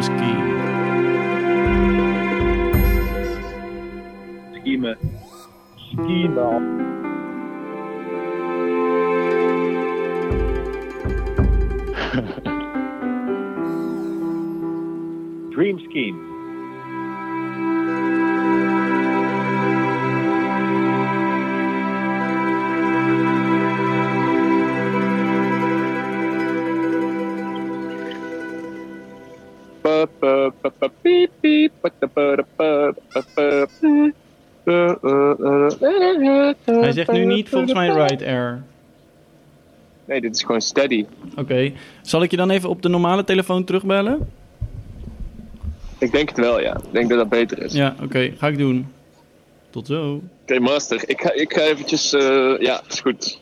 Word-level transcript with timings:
Dream 0.00 0.37
volgens 37.72 37.96
mij 37.96 38.06
Right 38.06 38.22
Air. 38.22 38.62
Nee, 40.04 40.20
dit 40.20 40.34
is 40.34 40.42
gewoon 40.42 40.60
steady. 40.60 41.06
Oké. 41.36 41.72
Zal 42.02 42.22
ik 42.22 42.30
je 42.30 42.36
dan 42.36 42.50
even 42.50 42.68
op 42.68 42.82
de 42.82 42.88
normale 42.88 43.24
telefoon 43.24 43.64
terugbellen? 43.64 44.28
Ik 45.98 46.12
denk 46.12 46.28
het 46.28 46.38
wel, 46.38 46.60
ja. 46.60 46.76
Ik 46.76 46.92
denk 46.92 47.08
dat 47.08 47.18
dat 47.18 47.28
beter 47.28 47.62
is. 47.62 47.72
Ja, 47.72 47.94
oké. 48.02 48.32
Ga 48.36 48.48
ik 48.48 48.58
doen. 48.58 48.92
Tot 49.70 49.86
zo. 49.86 50.22
Oké, 50.42 50.58
master. 50.58 51.08
Ik 51.08 51.20
ga, 51.20 51.32
ik 51.32 51.52
ga 51.52 51.60
eventjes... 51.60 52.12
eh, 52.12 52.54
ja, 52.58 52.82
is 52.88 53.00
goed. 53.00 53.40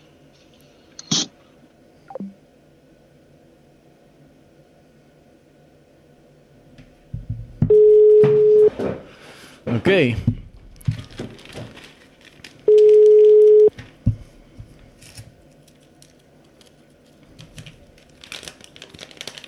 Oké. 9.64 10.14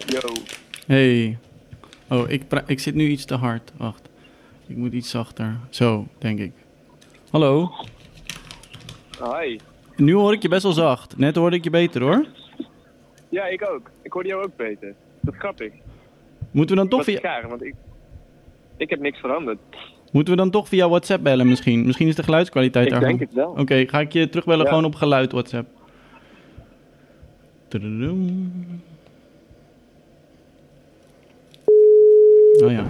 Yo. 0.07 0.21
Hey. 0.89 1.39
Oh, 2.11 2.31
ik, 2.31 2.43
ik 2.67 2.81
zit 2.81 2.95
nu 2.95 3.07
iets 3.09 3.25
te 3.25 3.35
hard. 3.35 3.73
Wacht. 3.77 4.09
Ik 4.67 4.77
moet 4.77 4.93
iets 4.93 5.11
zachter. 5.11 5.57
Zo, 5.71 6.07
denk 6.19 6.39
ik. 6.39 6.53
Hallo. 7.31 7.71
Hi. 9.23 9.59
Nu 9.97 10.15
hoor 10.15 10.33
ik 10.33 10.43
je 10.43 10.49
best 10.49 10.63
wel 10.63 10.73
zacht. 10.73 11.17
Net 11.17 11.37
hoorde 11.37 11.57
ik 11.57 11.65
je 11.65 11.71
beter 11.71 12.03
hoor. 12.03 12.27
Ja, 13.29 13.47
ik 13.47 13.71
ook. 13.71 13.91
Ik 14.03 14.13
hoorde 14.13 14.29
jou 14.29 14.45
ook 14.45 14.57
beter. 14.57 14.95
Dat 15.21 15.35
is 15.35 15.41
grappig. 15.41 15.73
Moeten 16.51 16.75
we 16.77 16.81
dan 16.81 16.91
toch 16.91 17.05
via, 17.05 17.21
gaar, 17.21 17.49
want 17.49 17.65
ik... 17.65 17.75
Ik 18.77 18.91
heb 18.91 19.01
niks 19.01 19.19
veranderd. 19.19 19.59
moeten 20.13 20.33
we 20.35 20.41
dan 20.41 20.51
toch 20.51 20.69
via 20.69 20.89
WhatsApp 20.89 21.23
bellen 21.23 21.49
misschien? 21.49 21.87
Misschien 21.87 22.09
is 22.09 22.15
de 22.15 22.23
geluidskwaliteit 22.23 22.93
Ik 22.93 23.01
denk 23.01 23.21
het 23.21 23.33
wel. 23.33 23.51
Oké, 23.51 23.89
ga 23.89 24.01
ik 24.01 24.13
je 24.13 24.29
terugbellen 24.29 24.65
Ja. 24.65 24.69
gewoon 24.69 24.85
op 24.85 24.95
geluid 24.95 25.33
WhatsApp. 25.33 25.69
Oh 32.63 32.71
ja. 32.71 32.85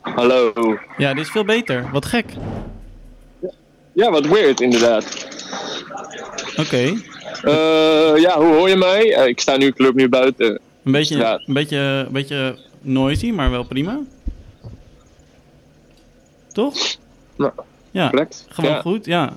Hallo. 0.00 0.52
Ja, 0.96 1.14
dit 1.14 1.24
is 1.24 1.30
veel 1.30 1.44
beter. 1.44 1.88
Wat 1.92 2.04
gek. 2.06 2.24
Ja, 3.92 4.10
wat 4.10 4.26
weird 4.26 4.60
inderdaad. 4.60 5.26
Oké. 6.56 6.76
Eh, 7.42 8.12
ja, 8.16 8.36
hoe 8.38 8.54
hoor 8.54 8.68
je 8.68 8.76
mij? 8.76 9.14
Eh, 9.14 9.26
ik 9.26 9.40
sta 9.40 9.56
nu, 9.56 9.66
ik 9.66 9.78
loop 9.78 9.94
nu 9.94 10.08
buiten. 10.08 10.58
Een 10.84 10.92
beetje, 10.92 11.16
Ja. 11.16 11.40
een, 11.46 11.54
beetje, 11.54 11.76
een 11.78 12.12
beetje 12.12 12.56
noisy, 12.80 13.30
maar 13.30 13.50
wel 13.50 13.64
prima. 13.64 13.98
Toch? 16.58 16.96
Nou, 17.36 17.52
Ja, 17.90 18.08
correct. 18.08 18.46
gewoon 18.48 18.70
Ja. 18.70 18.80
goed, 18.80 19.04
ja. 19.04 19.32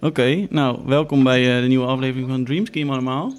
Oké, 0.00 0.46
nou, 0.50 0.78
welkom 0.84 1.22
bij 1.22 1.56
eh, 1.56 1.62
de 1.62 1.68
nieuwe 1.68 1.86
aflevering 1.86 2.28
van 2.28 2.44
Dream 2.44 2.66
Scheme 2.66 2.92
allemaal. 2.92 3.32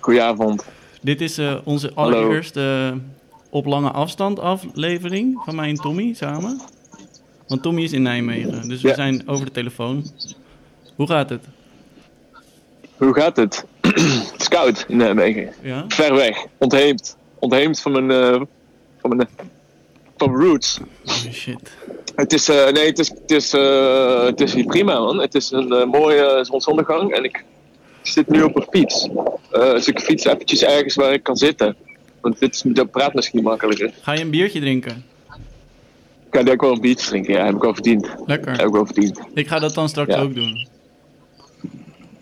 Goedenavond. 0.00 0.64
Dit 1.02 1.20
is 1.20 1.38
eh, 1.38 1.54
onze 1.64 1.94
allereerste 1.94 2.90
eh, 2.92 2.98
op 3.50 3.66
lange 3.66 3.90
afstand 3.90 4.38
aflevering 4.38 5.40
van 5.44 5.54
mij 5.54 5.68
en 5.68 5.74
Tommy 5.74 6.12
samen. 6.14 6.60
Want 7.46 7.62
Tommy 7.62 7.82
is 7.82 7.92
in 7.92 8.02
Nijmegen, 8.02 8.68
dus 8.68 8.82
we 8.82 8.94
zijn 8.94 9.28
over 9.28 9.44
de 9.44 9.52
telefoon. 9.52 10.04
Hoe 10.96 11.06
gaat 11.06 11.30
het? 11.30 11.44
Hoe 12.96 13.14
gaat 13.14 13.36
het? 13.36 13.64
het 14.32 14.40
is 14.40 14.48
koud 14.48 14.84
in 14.88 14.96
Nijmegen. 14.96 15.52
Ja? 15.62 15.84
Ver 15.88 16.14
weg. 16.14 16.46
Ontheemd. 16.58 17.16
Ontheemd 17.38 17.80
van 17.80 17.92
mijn, 17.92 18.46
van 19.00 19.16
mijn, 19.16 19.28
van 20.18 20.36
roots. 20.36 20.80
Shit. 21.32 21.58
Het 22.14 22.32
is, 22.32 22.48
eh, 22.48 22.68
nee, 22.72 22.86
het 22.86 22.98
is, 22.98 23.08
het 23.08 23.30
is, 23.30 23.52
eh, 23.52 24.24
het 24.24 24.40
is 24.40 24.54
hier 24.54 24.64
prima 24.64 24.98
man. 24.98 25.18
Het 25.20 25.34
is 25.34 25.50
een 25.50 25.72
eh, 25.72 25.86
mooie 25.86 26.38
zonsondergang 26.42 27.12
en 27.14 27.24
ik 27.24 27.44
zit 28.02 28.28
nu 28.28 28.42
op 28.42 28.56
een 28.56 28.66
fiets. 28.70 29.08
Dus 29.50 29.88
ik 29.88 30.00
fiets 30.00 30.24
eventjes 30.24 30.62
ergens 30.62 30.94
waar 30.94 31.12
ik 31.12 31.22
kan 31.22 31.36
zitten. 31.36 31.76
Want 32.20 32.38
dit 32.38 32.54
is, 32.54 32.62
dat 32.66 32.90
praat 32.90 33.14
misschien 33.14 33.42
makkelijker. 33.42 33.92
Ga 34.00 34.12
je 34.12 34.20
een 34.20 34.30
biertje 34.30 34.60
drinken? 34.60 35.04
Ik 36.24 36.30
kan 36.34 36.44
denk 36.44 36.54
ik 36.54 36.60
wel 36.60 36.72
een 36.72 36.80
biertje 36.80 37.06
drinken, 37.06 37.34
ja, 37.34 37.44
heb 37.44 37.54
ik 37.54 37.62
wel 37.62 37.74
verdiend. 37.74 38.14
Lekker. 38.26 38.52
Heb 38.56 38.66
ik 38.66 38.72
wel 38.72 38.86
verdiend. 38.86 39.20
Ik 39.34 39.48
ga 39.48 39.58
dat 39.58 39.74
dan 39.74 39.88
straks 39.88 40.14
Ja. 40.14 40.20
ook 40.20 40.34
doen. 40.34 40.66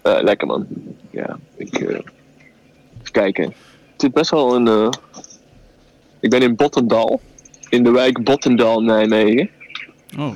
Lekker 0.03 0.47
man. 0.47 0.67
Ja, 1.11 1.39
ik. 1.57 1.81
even 1.81 2.05
kijken. 3.11 3.55
Het 3.93 4.03
is 4.03 4.11
best 4.11 4.31
wel 4.31 4.55
een. 4.55 4.93
Ik 6.21 6.31
ben 6.31 6.43
in 6.43 6.57
Bottendal. 6.57 7.21
In 7.69 7.83
de 7.85 7.91
wijk 7.91 8.25
Bottendal, 8.25 8.81
Nijmegen. 8.81 9.51
Oh, 10.19 10.31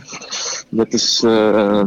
Dat 0.69 0.93
is. 0.93 1.23
eh, 1.25 1.83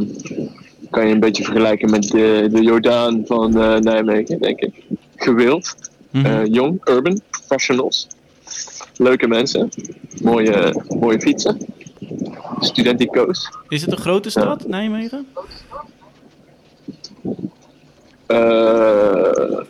kan 0.90 1.08
je 1.08 1.14
een 1.14 1.20
beetje 1.20 1.44
vergelijken 1.44 1.90
met 1.90 2.04
de, 2.04 2.48
de 2.52 2.62
Jordaan 2.62 3.24
van 3.26 3.58
eh, 3.62 3.76
Nijmegen, 3.78 4.40
denk 4.40 4.60
ik. 4.60 4.74
Gewild. 5.16 5.76
Mhm. 6.12 6.26
eh, 6.26 6.46
jong, 6.46 6.88
urban, 6.90 7.22
professionals. 7.30 8.08
Leuke 8.98 9.28
mensen. 9.28 9.70
Mooie, 10.22 10.84
mooie 11.00 11.22
fietsen. 11.22 11.58
Studentico's. 12.60 13.50
is 13.70 13.82
het 13.82 13.92
een 13.92 13.98
grote 13.98 14.30
stad, 14.30 14.68
Nijmegen? 14.68 15.28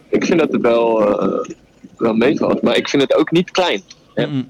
Ik 0.10 0.26
vind 0.26 0.40
dat 0.40 0.52
het 0.52 0.62
wel, 0.62 1.00
wel 1.98 2.14
meevalt. 2.14 2.62
Maar 2.62 2.78
ik 2.78 2.90
vind 2.90 3.02
het 3.02 3.16
ook 3.16 3.32
niet 3.32 3.52
klein. 3.52 3.82
Mm. 4.16 4.48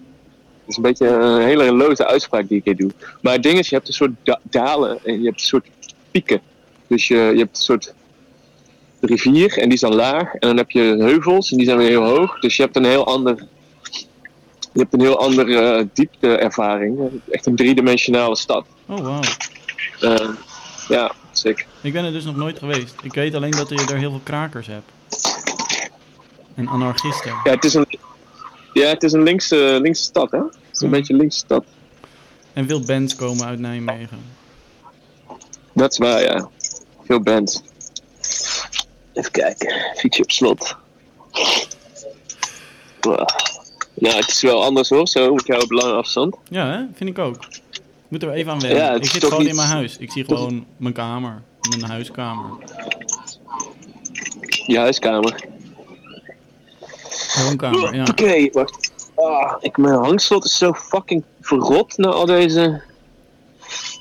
Is 0.67 0.75
een 0.75 0.81
beetje 0.81 1.07
een 1.07 1.41
hele 1.41 1.71
loze 1.71 2.07
uitspraak 2.07 2.47
die 2.47 2.57
ik 2.57 2.65
hier 2.65 2.75
doe. 2.75 2.91
Maar 3.21 3.33
het 3.33 3.43
ding 3.43 3.59
is, 3.59 3.69
je 3.69 3.75
hebt 3.75 3.87
een 3.87 3.93
soort 3.93 4.11
da- 4.23 4.39
dalen 4.43 4.99
en 5.03 5.19
je 5.19 5.25
hebt 5.25 5.39
een 5.39 5.47
soort 5.47 5.67
pieken. 6.11 6.41
Dus 6.87 7.07
je, 7.07 7.15
je 7.15 7.37
hebt 7.37 7.57
een 7.57 7.63
soort 7.63 7.93
rivier 9.01 9.57
en 9.57 9.63
die 9.63 9.73
is 9.73 9.79
dan 9.79 9.95
laag. 9.95 10.33
En 10.33 10.47
dan 10.47 10.57
heb 10.57 10.71
je 10.71 10.95
heuvels 10.99 11.51
en 11.51 11.57
die 11.57 11.65
zijn 11.65 11.77
weer 11.77 11.87
heel 11.89 12.03
hoog. 12.03 12.39
Dus 12.39 12.55
je 12.55 12.63
hebt 12.63 12.75
een 12.75 12.85
heel 12.85 13.05
ander... 13.05 13.47
Je 14.73 14.79
hebt 14.79 14.93
een 14.93 15.01
heel 15.01 15.19
andere 15.19 15.59
eh, 15.59 15.85
diepteervaring. 15.93 17.21
Echt 17.29 17.45
een 17.45 17.55
driedimensionale 17.55 18.35
stad. 18.35 18.65
Oh, 18.85 18.99
wauw. 18.99 19.21
Eh, 19.99 20.29
ja, 20.87 21.11
zeker. 21.31 21.65
Ik 21.81 21.93
ben 21.93 22.05
er 22.05 22.11
dus 22.11 22.25
nog 22.25 22.35
nooit 22.35 22.57
geweest. 22.57 22.95
Ik 23.03 23.13
weet 23.13 23.35
alleen 23.35 23.51
dat 23.51 23.69
je 23.69 23.75
er 23.75 23.97
heel 23.97 24.09
veel 24.09 24.21
krakers 24.23 24.67
hebt. 24.67 24.91
En 26.55 26.67
anarchisten. 26.67 27.31
Ja, 27.43 27.51
het 27.51 27.63
is 27.63 27.73
een, 27.73 27.85
ja, 28.73 28.87
het 28.87 29.03
is 29.03 29.11
een 29.11 29.23
linkse, 29.23 29.79
linkse 29.81 30.03
stad, 30.03 30.31
hè? 30.31 30.37
Het 30.37 30.55
is 30.71 30.81
een 30.81 30.89
beetje 30.89 31.13
een 31.13 31.19
linkse 31.19 31.37
stad. 31.37 31.65
En 32.53 32.67
veel 32.67 32.81
bands 32.81 33.15
komen 33.15 33.45
uit 33.45 33.59
Nijmegen. 33.59 34.19
Dat 35.73 35.91
is 35.91 35.97
waar, 35.97 36.21
ja. 36.21 36.49
Veel 37.03 37.19
bands. 37.19 37.61
Even 39.13 39.31
kijken. 39.31 39.75
Fietsje 39.95 40.21
op 40.21 40.31
slot. 40.31 40.75
Nou, 43.95 44.15
het 44.15 44.27
is 44.27 44.41
wel 44.41 44.63
anders 44.63 44.89
hoor, 44.89 45.07
zo 45.07 45.33
met 45.33 45.45
jou 45.45 45.63
op 45.63 45.71
lange 45.71 45.93
afstand. 45.93 46.35
Ja, 46.49 46.71
hè? 46.71 46.85
vind 46.93 47.09
ik 47.09 47.19
ook. 47.19 47.45
Ik 47.71 47.81
moet 48.07 48.23
er 48.23 48.31
even 48.31 48.51
aan 48.51 48.59
wennen. 48.59 48.79
Ja, 48.79 48.93
ik 48.93 49.05
zit 49.05 49.23
gewoon 49.23 49.47
in 49.47 49.55
mijn 49.55 49.67
huis. 49.67 49.97
Ik 49.97 50.11
zie 50.11 50.25
gewoon 50.25 50.65
mijn 50.77 50.93
kamer. 50.93 51.41
Mijn 51.69 51.91
huiskamer. 51.91 52.45
Je 54.65 54.77
huiskamer. 54.77 55.45
Woonkamer, 57.41 57.95
ja. 57.95 58.03
Oké, 58.09 58.49
wacht. 58.51 58.91
Ah, 59.15 59.55
ik, 59.59 59.77
mijn 59.77 59.93
hangslot 59.95 60.45
is 60.45 60.57
zo 60.57 60.73
fucking 60.73 61.23
verrot 61.41 61.97
na 61.97 62.07
al 62.07 62.25
deze... 62.25 62.81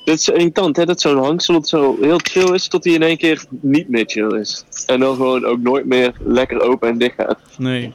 Dit 0.05 0.19
is 0.19 0.27
irritant, 0.27 0.75
hè? 0.75 0.85
Dat 0.85 1.01
zo'n 1.01 1.23
hangslot 1.23 1.67
zo 1.67 1.97
heel 2.01 2.19
chill 2.23 2.53
is, 2.53 2.67
tot 2.67 2.83
hij 2.83 2.93
in 2.93 3.01
één 3.01 3.17
keer 3.17 3.45
niet 3.49 3.89
meer 3.89 4.03
chill 4.07 4.39
is. 4.39 4.65
En 4.85 4.99
dan 4.99 5.15
gewoon 5.15 5.45
ook 5.45 5.59
nooit 5.59 5.85
meer 5.85 6.13
lekker 6.19 6.61
open 6.61 6.89
en 6.89 6.97
dicht 6.97 7.15
gaat. 7.15 7.39
Nee. 7.57 7.93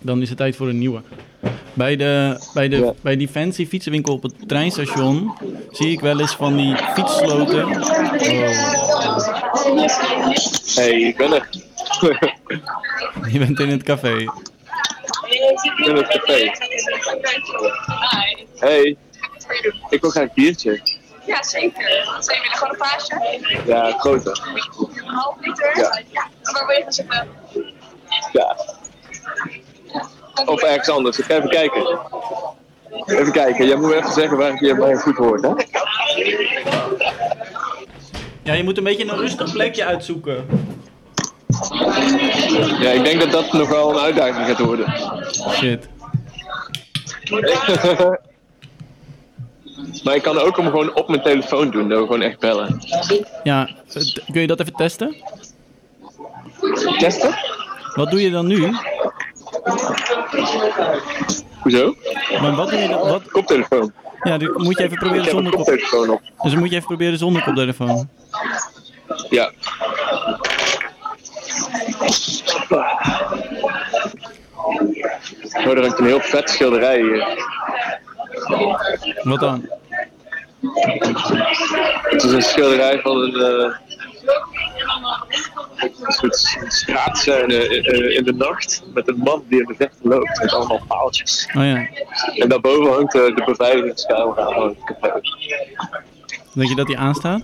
dan 0.00 0.22
is 0.22 0.28
het 0.28 0.38
tijd 0.38 0.56
voor 0.56 0.68
een 0.68 0.78
nieuwe. 0.78 1.02
Bij, 1.72 1.96
de, 1.96 2.38
bij, 2.54 2.68
de, 2.68 2.76
Ja. 2.76 2.92
bij 3.00 3.16
die 3.16 3.28
fancy 3.28 3.66
fietsenwinkel 3.66 4.14
op 4.14 4.22
het 4.22 4.34
treinstation 4.46 5.32
zie 5.70 5.90
ik 5.90 6.00
wel 6.00 6.20
eens 6.20 6.34
van 6.34 6.56
die 6.56 6.76
fietssloten. 6.76 7.64
Oh. 7.64 7.82
hey, 10.74 11.00
ik 11.00 11.16
ben 11.16 11.32
er. 11.32 11.48
Je 13.32 13.38
bent 13.38 13.60
in 13.60 13.68
het 13.68 13.82
café. 13.82 14.16
ik 14.16 14.28
ben 15.84 15.96
het 15.96 16.08
café. 16.08 16.50
Hey, 18.54 18.96
ik 19.88 20.00
wil 20.00 20.10
graag 20.10 20.22
een 20.22 20.30
biertje. 20.34 20.80
Ja, 21.26 21.42
zeker. 21.42 21.82
Zijn 22.18 22.40
jullie 22.42 22.56
gewoon 22.56 22.72
een 22.72 22.78
paasje? 22.78 23.40
Ja, 23.66 23.98
grote. 23.98 24.36
Een 24.94 25.04
half 25.04 25.36
liter? 25.40 25.78
Ja. 25.78 26.28
Waar 26.42 26.66
wil 26.66 26.76
je 26.76 26.82
gaan 26.82 26.92
zitten? 26.92 27.28
Ja. 28.32 28.56
Of 30.44 30.62
ergens 30.62 30.88
anders. 30.88 31.18
Ik 31.18 31.24
ga 31.24 31.34
even 31.34 31.48
kijken. 31.48 31.98
Even 33.06 33.32
kijken. 33.32 33.66
Jij 33.66 33.76
moet 33.76 33.88
me 33.88 33.96
even 33.96 34.12
zeggen 34.12 34.36
waar 34.36 34.64
je 34.64 34.74
mij 34.74 34.94
goed 34.94 35.16
hoort, 35.16 35.42
hè? 35.42 35.48
Ja, 38.42 38.52
je 38.52 38.64
moet 38.64 38.78
een 38.78 38.84
beetje 38.84 39.04
een 39.04 39.16
rustig 39.16 39.52
plekje 39.52 39.84
uitzoeken. 39.84 40.46
Ja, 42.80 42.90
ik 42.90 43.04
denk 43.04 43.20
dat 43.20 43.30
dat 43.30 43.52
nog 43.52 43.68
wel 43.68 43.90
een 43.90 43.98
uitdaging 43.98 44.46
gaat 44.46 44.58
worden. 44.58 44.94
Shit. 45.50 45.88
maar 50.04 50.14
ik 50.14 50.22
kan 50.22 50.38
ook 50.38 50.56
hem 50.56 50.66
gewoon 50.66 50.94
op 50.94 51.08
mijn 51.08 51.22
telefoon 51.22 51.70
doen, 51.70 51.88
door 51.88 52.00
gewoon 52.00 52.22
echt 52.22 52.38
bellen. 52.38 52.78
Ja, 53.42 53.68
kun 54.32 54.40
je 54.40 54.46
dat 54.46 54.60
even 54.60 54.72
testen? 54.72 55.16
Testen? 56.98 57.34
Wat 57.94 58.10
doe 58.10 58.20
je 58.22 58.30
dan 58.30 58.46
nu? 58.46 58.74
Hoezo? 61.62 61.94
Maar 62.40 62.54
wat 62.54 62.70
doe 62.70 62.78
je 62.78 62.88
dan? 62.88 63.00
Wat? 63.00 63.30
Koptelefoon. 63.30 63.92
Ja, 64.22 64.38
dan 64.38 64.52
moet 64.62 64.78
je 64.78 64.84
even 64.84 64.98
proberen 64.98 65.24
zonder 65.24 65.52
kop. 65.52 65.64
koptelefoon 65.64 66.10
op. 66.10 66.20
Dus 66.42 66.50
dan 66.50 66.60
moet 66.60 66.70
je 66.70 66.74
even 66.74 66.86
proberen 66.86 67.18
zonder 67.18 67.42
koptelefoon. 67.42 68.08
Ja. 69.30 69.52
Oh, 75.56 75.66
er 75.72 75.80
hangt 75.80 75.98
een 75.98 76.06
heel 76.06 76.20
vet 76.20 76.50
schilderij 76.50 77.00
hier. 77.00 77.38
Wat 79.22 79.40
dan? 79.40 79.68
Het 82.02 82.22
is 82.22 82.32
een 82.32 82.42
schilderij 82.42 83.00
van 83.00 83.16
een, 83.16 83.34
eh, 83.34 83.76
een 85.80 86.12
soort 86.12 86.56
straatscène 86.68 87.54
in, 87.68 87.84
in- 87.84 88.14
in 88.16 88.24
de 88.24 88.32
nacht. 88.32 88.82
Met 88.94 89.08
een 89.08 89.16
man 89.18 89.44
die 89.48 89.60
in 89.60 89.66
de 89.66 89.74
verte 89.74 89.96
loopt 90.02 90.40
met 90.40 90.52
allemaal 90.52 90.82
paaltjes. 90.88 91.48
Oh 91.56 91.62
ja. 91.64 91.86
En 92.36 92.48
daarboven 92.48 92.92
hangt 92.92 93.14
eh, 93.14 93.20
de 93.24 93.42
beveiligingscamera 93.46 94.50
van 94.50 94.68
het 94.68 94.98
café. 95.00 95.20
Denk 96.52 96.68
je 96.68 96.74
dat 96.74 96.86
die 96.86 96.98
aanstaat? 96.98 97.42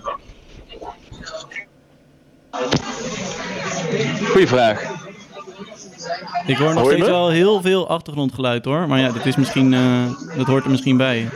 Goeie 4.29 4.47
vraag. 4.47 4.83
Ik 6.45 6.57
hoor 6.57 6.73
nog 6.73 6.83
Hoor 6.83 6.91
steeds 6.91 7.07
wel 7.07 7.29
heel 7.29 7.61
veel 7.61 7.89
achtergrondgeluid 7.89 8.65
hoor. 8.65 8.87
Maar 8.87 8.99
ja, 8.99 9.11
dat, 9.11 9.25
is 9.25 9.35
misschien, 9.35 9.73
eh, 9.73 10.37
dat 10.37 10.47
hoort 10.47 10.63
er 10.63 10.69
misschien 10.69 10.97
bij. 10.97 11.29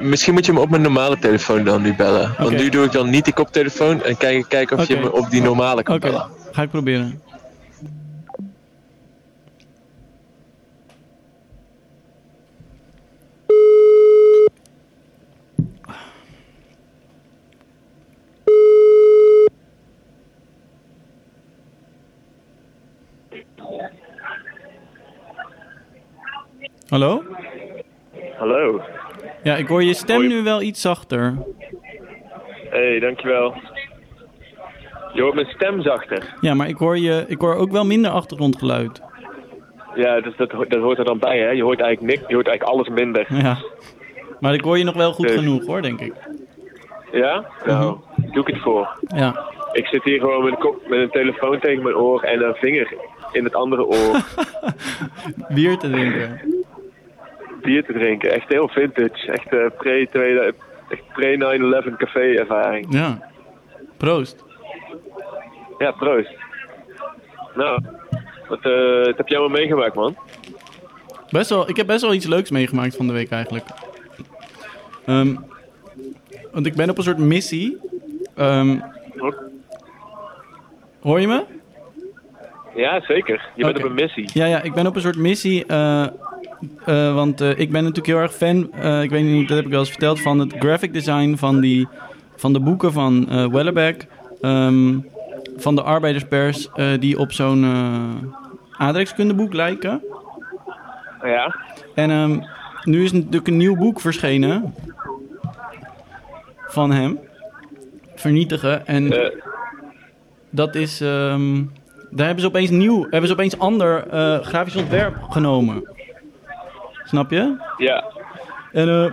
misschien 0.00 0.32
moet 0.34 0.46
je 0.46 0.52
me 0.52 0.60
op 0.60 0.70
mijn 0.70 0.82
normale 0.82 1.18
telefoon 1.18 1.64
dan 1.64 1.82
nu 1.82 1.94
bellen. 1.94 2.34
Want 2.38 2.56
nu 2.56 2.68
doe 2.68 2.84
ik 2.84 2.92
dan 2.92 3.10
niet 3.10 3.24
die 3.24 3.34
koptelefoon 3.34 4.02
en 4.02 4.16
kijk, 4.16 4.44
kijk 4.48 4.70
of 4.70 4.88
je 4.88 4.96
me 4.96 5.12
op 5.12 5.30
die 5.30 5.42
normale 5.42 5.82
kan 5.82 5.94
Oké, 5.96 6.06
bellen. 6.06 6.26
ga 6.52 6.62
ik 6.62 6.70
proberen. 6.70 7.20
Hallo? 26.88 27.22
Hallo. 28.38 28.80
Ja, 29.42 29.56
ik 29.56 29.66
hoor 29.66 29.82
je 29.82 29.94
stem 29.94 30.16
Hoi. 30.16 30.28
nu 30.28 30.42
wel 30.42 30.62
iets 30.62 30.80
zachter. 30.80 31.34
Hey, 32.70 32.98
dankjewel. 32.98 33.54
Je 35.12 35.22
hoort 35.22 35.34
mijn 35.34 35.46
stem 35.46 35.82
zachter. 35.82 36.34
Ja, 36.40 36.54
maar 36.54 36.68
ik 36.68 36.76
hoor, 36.76 36.98
je, 36.98 37.24
ik 37.26 37.40
hoor 37.40 37.54
ook 37.54 37.70
wel 37.70 37.84
minder 37.86 38.10
achtergrondgeluid. 38.10 39.02
Ja, 39.94 40.20
dus 40.20 40.36
dat, 40.36 40.50
dat 40.50 40.80
hoort 40.80 40.98
er 40.98 41.04
dan 41.04 41.18
bij, 41.18 41.38
hè? 41.38 41.50
Je 41.50 41.62
hoort 41.62 41.80
eigenlijk 41.80 42.16
niks, 42.16 42.28
je 42.28 42.34
hoort 42.34 42.46
eigenlijk 42.46 42.76
alles 42.78 42.88
minder. 42.88 43.26
Ja. 43.42 43.58
Maar 44.40 44.54
ik 44.54 44.60
hoor 44.60 44.78
je 44.78 44.84
nog 44.84 44.94
wel 44.96 45.12
goed 45.12 45.26
Dus- 45.28 45.36
genoeg 45.38 45.66
hoor, 45.66 45.82
denk 45.82 46.00
ik. 46.00 46.12
Ja? 47.12 47.44
Nou, 47.66 47.96
doe 48.16 48.40
ik 48.46 48.54
het 48.54 48.62
voor. 48.62 48.98
Ja. 49.06 49.46
Ik 49.72 49.86
zit 49.86 50.04
hier 50.04 50.20
gewoon 50.20 50.44
met 50.44 50.52
een, 50.52 50.58
kop, 50.58 50.88
met 50.88 50.98
een 50.98 51.10
telefoon 51.10 51.58
tegen 51.60 51.82
mijn 51.82 51.94
oor 51.96 52.22
en 52.22 52.42
een 52.42 52.54
vinger 52.54 52.94
in 53.32 53.44
het 53.44 53.54
andere 53.54 53.84
oor 53.86 54.24
Bier 55.54 55.76
te 55.78 55.90
drinken. 55.90 56.40
Bier 57.68 57.84
te 57.84 57.92
drinken. 57.92 58.30
Echt 58.32 58.48
heel 58.48 58.68
vintage. 58.68 59.32
Echt 59.32 59.48
eh, 59.52 59.66
pre- 59.78 60.52
echt 60.88 61.02
pre-9-11 61.12 61.96
café 61.96 62.20
ervaring. 62.20 62.86
Ja. 62.90 63.30
Proost. 63.96 64.44
Ja, 65.78 65.90
proost. 65.90 66.30
Nou, 67.54 67.80
wat, 68.48 68.60
eh, 68.62 69.04
wat 69.04 69.16
heb 69.16 69.28
jij 69.28 69.38
allemaal 69.38 69.58
meegemaakt, 69.58 69.94
man? 69.94 70.16
Best 71.30 71.50
wel, 71.50 71.68
ik 71.68 71.76
heb 71.76 71.86
best 71.86 72.02
wel 72.02 72.14
iets 72.14 72.26
leuks 72.26 72.50
meegemaakt 72.50 72.96
van 72.96 73.06
de 73.06 73.12
week 73.12 73.30
eigenlijk. 73.30 73.64
Ehm, 75.06 75.34
want 76.52 76.66
ik 76.66 76.74
ben 76.74 76.90
op 76.90 76.98
een 76.98 77.04
soort 77.04 77.18
missie. 77.18 77.78
Ehm, 78.34 78.78
hoor 81.00 81.20
je 81.20 81.26
me? 81.26 81.44
Ja, 82.74 83.00
zeker. 83.00 83.48
Je 83.54 83.64
bent 83.64 83.76
op 83.76 83.84
een 83.84 83.94
missie. 83.94 84.30
Ja, 84.32 84.44
ja, 84.46 84.62
ik 84.62 84.74
ben 84.74 84.86
op 84.86 84.94
een 84.94 85.00
soort 85.00 85.16
missie. 85.16 85.66
eh, 85.66 86.06
eh, 86.84 87.14
want 87.14 87.40
eh, 87.40 87.58
ik 87.58 87.70
ben 87.70 87.80
natuurlijk 87.80 88.06
heel 88.06 88.18
erg 88.18 88.34
fan, 88.34 88.72
eh, 88.72 89.02
ik 89.02 89.10
weet 89.10 89.24
niet, 89.24 89.48
dat 89.48 89.56
heb 89.56 89.66
ik 89.66 89.72
wel 89.72 89.80
eens 89.80 89.90
verteld, 89.90 90.20
van 90.20 90.38
het 90.38 90.54
graphic 90.58 90.92
design 90.92 91.34
van, 91.36 91.60
die, 91.60 91.88
van 92.36 92.52
de 92.52 92.60
boeken 92.60 92.92
van 92.92 93.28
Wellebeck. 93.52 94.06
ehm, 94.40 94.98
van 95.56 95.74
de 95.74 95.82
arbeiderspers, 95.82 96.68
die 96.98 97.18
op 97.18 97.32
zo'n 97.32 97.64
aardrijkskundeboek 98.72 99.52
lijken. 99.52 100.02
Ja? 101.22 101.54
En 101.94 102.10
ehm, 102.10 102.38
nu 102.84 103.04
is 103.04 103.12
natuurlijk 103.12 103.46
een 103.46 103.56
nieuw 103.56 103.76
boek 103.76 104.00
verschenen 104.00 104.74
van 106.66 106.90
hem. 106.90 107.18
Vernietigen. 108.14 108.86
En 108.86 109.32
dat 110.50 110.74
is. 110.74 111.00
ehm, 111.00 111.64
daar 112.10 112.26
hebben 112.26 112.40
ze 112.44 112.48
opeens 112.48 112.70
nieuw, 112.70 113.02
hebben 113.02 113.26
ze 113.26 113.32
opeens 113.32 113.58
ander 113.58 114.04
grafisch 114.42 114.76
ontwerp 114.76 115.22
genomen. 115.22 115.97
Snap 117.08 117.30
je? 117.30 117.56
ja. 117.76 118.04
En 118.72 118.88
eh, 118.88 119.12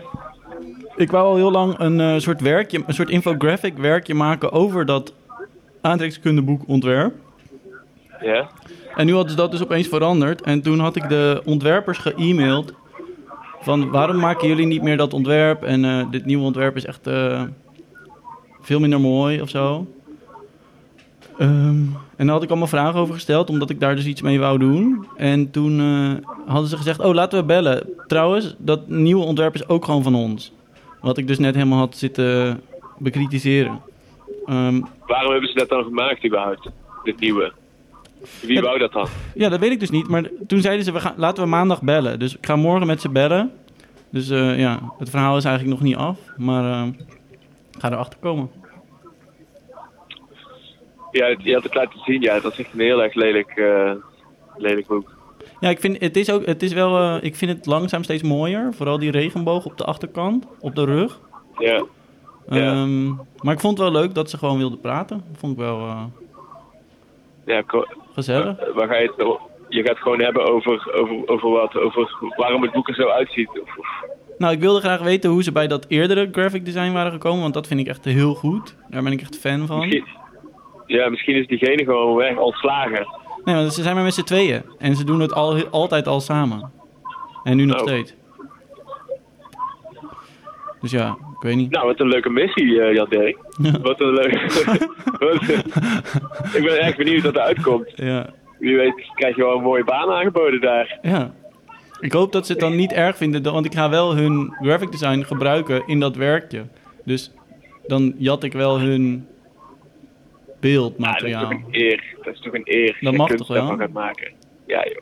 ik 0.96 1.12
wou 1.12 1.26
al 1.26 1.36
heel 1.36 1.52
lang 1.52 1.80
een 1.80 2.00
eh, 2.00 2.18
soort 2.18 2.42
werkje, 2.42 2.84
een 2.88 2.94
soort 2.94 3.10
infographic 3.10 3.78
werkje 3.78 4.14
maken 4.14 4.52
over 4.52 4.86
dat 4.86 5.14
aantrekkingskundeboek 5.82 6.68
ontwerp. 6.68 7.14
Ja? 8.22 8.50
En 8.96 9.06
nu 9.06 9.14
hadden 9.14 9.32
ze 9.32 9.38
dat 9.38 9.52
dus 9.52 9.64
opeens 9.64 9.88
veranderd. 9.88 10.42
En 10.42 10.62
toen 10.62 10.80
had 10.80 10.96
ik 10.96 11.10
de 11.10 11.42
ontwerpers 11.46 11.98
ge-mailed. 11.98 12.74
Van 13.60 13.90
waarom 13.90 14.20
maken 14.20 14.48
jullie 14.48 14.66
niet 14.66 14.82
meer 14.82 14.98
dat 14.98 15.14
ontwerp? 15.14 15.64
En 15.64 15.86
eh, 15.86 16.12
dit 16.12 16.26
nieuwe 16.26 16.44
ontwerp 16.44 16.76
is 16.76 16.86
echt 16.86 17.10
veel 18.62 18.80
minder 18.80 19.02
mooi 19.02 19.42
of 19.42 19.50
zo. 19.50 19.88
Ehm, 21.38 21.76
en 22.16 22.26
daar 22.26 22.30
had 22.30 22.44
ik 22.44 22.50
allemaal 22.50 22.68
vragen 22.68 23.00
over 23.00 23.14
gesteld, 23.14 23.50
omdat 23.50 23.70
ik 23.70 23.80
daar 23.80 23.96
dus 23.96 24.06
iets 24.06 24.22
mee 24.22 24.40
wou 24.40 24.60
doen. 24.60 25.08
En 25.16 25.52
toen 25.52 25.80
eh, 25.80 26.30
hadden 26.46 26.70
ze 26.70 26.78
gezegd, 26.78 27.00
oh 27.00 27.14
laten 27.14 27.40
we 27.40 27.46
bellen. 27.46 27.90
Trouwens, 28.08 28.56
dat 28.58 28.88
nieuwe 28.88 29.24
ontwerp 29.24 29.56
is 29.56 29.68
ook 29.68 29.86
gewoon 29.86 30.04
van 30.04 30.16
ons. 30.16 30.52
Wat 31.02 31.18
ik 31.18 31.28
dus 31.28 31.40
net 31.40 31.56
helemaal 31.56 31.80
had 31.80 31.98
zitten 31.98 32.62
bekritiseren. 32.98 33.82
Ehm, 34.46 34.82
Waarom 35.08 35.32
hebben 35.32 35.50
ze 35.50 35.56
dat 35.56 35.70
dan 35.70 35.84
gemaakt 35.84 36.26
überhaupt? 36.26 36.70
Dit 37.04 37.20
nieuwe. 37.20 37.52
Wie 38.42 38.54
Ja, 38.54 38.62
wou 38.62 38.80
dat 38.80 38.92
dan? 38.92 39.08
Ja, 39.36 39.50
dat 39.50 39.60
weet 39.60 39.72
ik 39.72 39.80
dus 39.80 39.90
niet. 39.90 40.08
Maar 40.08 40.30
toen 40.48 40.62
zeiden 40.62 40.86
ze, 40.86 40.92
we 40.92 41.00
gaan, 41.00 41.14
laten 41.18 41.44
we 41.44 41.50
maandag 41.50 41.82
bellen. 41.82 42.20
Dus 42.20 42.38
ik 42.38 42.46
ga 42.46 42.56
morgen 42.56 42.88
met 42.88 43.02
ze 43.02 43.10
bellen. 43.10 43.52
Dus 44.10 44.30
eh, 44.30 44.60
ja, 44.60 44.80
het 44.98 45.10
verhaal 45.10 45.38
is 45.38 45.46
eigenlijk 45.46 45.80
nog 45.80 45.88
niet 45.88 45.98
af. 45.98 46.18
Maar 46.38 46.72
eh, 46.72 46.88
ik 47.72 47.80
ga 47.80 47.92
erachter 47.92 48.20
komen. 48.20 48.50
Ja, 51.16 51.28
het- 51.28 51.44
je 51.44 51.54
had 51.54 51.64
het 51.64 51.74
laten 51.76 52.00
zien. 52.06 52.22
Ja, 52.22 52.40
dat 52.40 52.52
is 52.52 52.60
echt 52.60 52.74
een 52.74 52.80
heel 52.80 53.04
erg 53.04 53.14
lelijk, 53.14 53.50
eh, 53.50 53.92
lelijk 54.58 54.88
boek. 54.88 55.14
Ja, 55.60 55.70
ik 55.70 55.80
vind 55.80 56.00
het 56.02 56.18
is 56.18 56.32
ook, 56.32 56.46
het 56.46 56.64
is 56.64 56.74
wel, 56.74 56.98
eh, 57.00 57.18
ik 57.24 57.36
vind 57.36 57.52
het 57.52 57.66
langzaam 57.66 58.04
steeds 58.04 58.24
mooier. 58.24 58.74
Vooral 58.74 59.00
die 59.00 59.12
regenboog 59.12 59.66
op 59.66 59.78
de 59.78 59.84
achterkant, 59.86 60.46
op 60.60 60.76
de 60.76 60.86
rug. 60.86 61.20
Ja. 61.58 61.84
Ja. 62.50 62.72
Ehm, 62.72 63.08
maar 63.42 63.54
ik 63.54 63.60
vond 63.60 63.78
het 63.78 63.90
wel 63.92 64.02
leuk 64.02 64.14
dat 64.14 64.30
ze 64.30 64.38
gewoon 64.38 64.58
wilden 64.58 64.80
praten. 64.80 65.24
Vond 65.38 65.54
ik 65.54 65.60
wel 65.60 65.78
eh, 65.80 66.04
Ja, 67.46 67.64
gezellig. 68.14 68.74
waar, 68.74 68.88
ga 68.88 68.96
je 68.98 69.14
het, 69.16 69.38
je 69.70 69.84
gaat 69.84 69.98
gewoon 69.98 70.20
hebben 70.22 70.46
over, 70.52 70.94
over, 70.94 71.28
over 71.28 71.50
wat, 71.50 71.76
over 71.76 72.18
waarom 72.38 72.62
het 72.62 72.72
boek 72.72 72.88
er 72.90 72.96
zo 72.96 73.08
uitziet. 73.08 73.50
Of, 73.50 73.78
of- 73.78 74.04
Nou, 74.38 74.54
ik 74.54 74.60
wilde 74.60 74.80
graag 74.80 75.02
weten 75.02 75.30
hoe 75.30 75.44
ze 75.44 75.52
bij 75.52 75.68
dat 75.68 75.86
eerdere 75.88 76.30
graphic 76.32 76.66
design 76.66 76.92
waren 76.92 77.12
gekomen, 77.12 77.42
want 77.42 77.54
dat 77.54 77.68
vind 77.68 77.80
ik 77.80 77.88
echt 77.88 78.06
heel 78.06 78.34
goed. 78.34 78.76
Daar 78.90 79.04
ben 79.04 79.12
ik 79.12 79.22
echt 79.22 79.38
fan 79.40 79.68
van. 79.68 79.80
misschien, 79.80 80.06
ja, 80.86 81.10
misschien 81.10 81.36
is 81.36 81.48
diegene 81.48 81.84
gewoon 81.84 82.16
weg 82.16 82.38
ontslagen. 82.38 83.08
Nee, 83.44 83.56
want 83.56 83.74
ze 83.74 83.82
zijn 83.82 83.96
maar 83.96 84.04
met 84.04 84.14
z'n 84.14 84.24
tweeën. 84.24 84.62
En 84.78 84.96
ze 84.96 85.04
doen 85.04 85.20
het 85.20 85.34
al, 85.34 85.68
altijd 85.70 86.08
al 86.08 86.20
samen. 86.22 86.72
En 87.44 87.58
nu 87.58 87.66
nog 87.66 87.82
Oh. 87.82 87.88
steeds. 87.88 88.14
Dus 90.82 90.92
ja, 90.92 91.10
ik 91.36 91.42
weet 91.42 91.56
niet. 91.56 91.72
Nou, 91.72 91.86
wat 91.88 92.00
een 92.00 92.08
leuke 92.08 92.30
missie, 92.30 92.82
eh 92.82 92.94
Jan 92.94 93.10
Dirk. 93.10 93.38
Ja. 93.62 93.72
Wat 93.82 94.02
een 94.02 94.14
leuke... 94.14 94.40
ik 96.58 96.64
ben 96.64 96.80
echt 96.80 96.98
benieuwd 96.98 97.24
wat 97.24 97.36
er 97.36 97.42
uitkomt. 97.42 97.92
Ja. 97.96 98.30
Wie 98.60 98.76
weet 98.78 98.94
krijg 99.16 99.36
je 99.36 99.42
wel 99.44 99.56
een 99.58 99.64
mooie 99.64 99.84
baan 99.84 100.10
aangeboden 100.12 100.62
daar. 100.62 101.00
ja. 101.02 101.34
Ik 102.00 102.12
hoop 102.12 102.32
dat 102.32 102.46
ze 102.46 102.52
het 102.52 102.62
dan 102.62 102.76
niet 102.76 102.92
erg 102.94 103.18
vinden, 103.18 103.44
want 103.54 103.66
ik 103.66 103.74
ga 103.74 103.90
wel 103.90 104.16
hun 104.16 104.56
graphic 104.62 104.92
design 104.92 105.22
gebruiken 105.22 105.84
in 105.88 106.00
dat 106.00 106.16
werkje. 106.16 106.66
Dus 107.06 107.32
dan 107.88 108.14
jat 108.18 108.44
ik 108.44 108.54
wel 108.54 108.80
hun 108.80 109.28
Ja, 110.70 110.76
dat 110.76 110.92
is 110.92 110.98
beeldmateriaal. 110.98 111.42
toch 111.42 111.52
een 111.52 111.66
eer. 111.72 112.16
Dat 112.24 112.34
is 112.34 112.40
toch 112.40 112.54
een 112.54 112.62
eer. 112.66 112.98
Dat 113.02 113.12
je 113.12 113.18
mag 113.18 113.28
kunst 113.28 113.46
toch 113.48 113.58
wel? 113.58 113.78
gaat 113.78 113.92
maken. 113.92 114.32
Ja, 114.68 114.86
joh. 114.86 115.02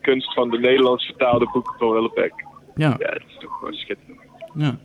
Kunst 0.00 0.32
van 0.34 0.50
de 0.50 0.58
Nederlands 0.58 1.04
vertaalde 1.06 1.48
boeken 1.52 1.74
van 1.78 1.90
Willebeck. 1.92 2.32
Ja, 2.74 2.88
Ja, 2.98 3.10
dat 3.10 3.22
is 3.28 3.36
toch 3.40 3.56
gewoon 3.58 3.72
schitterend. 3.74 4.20
ja. 4.54 4.76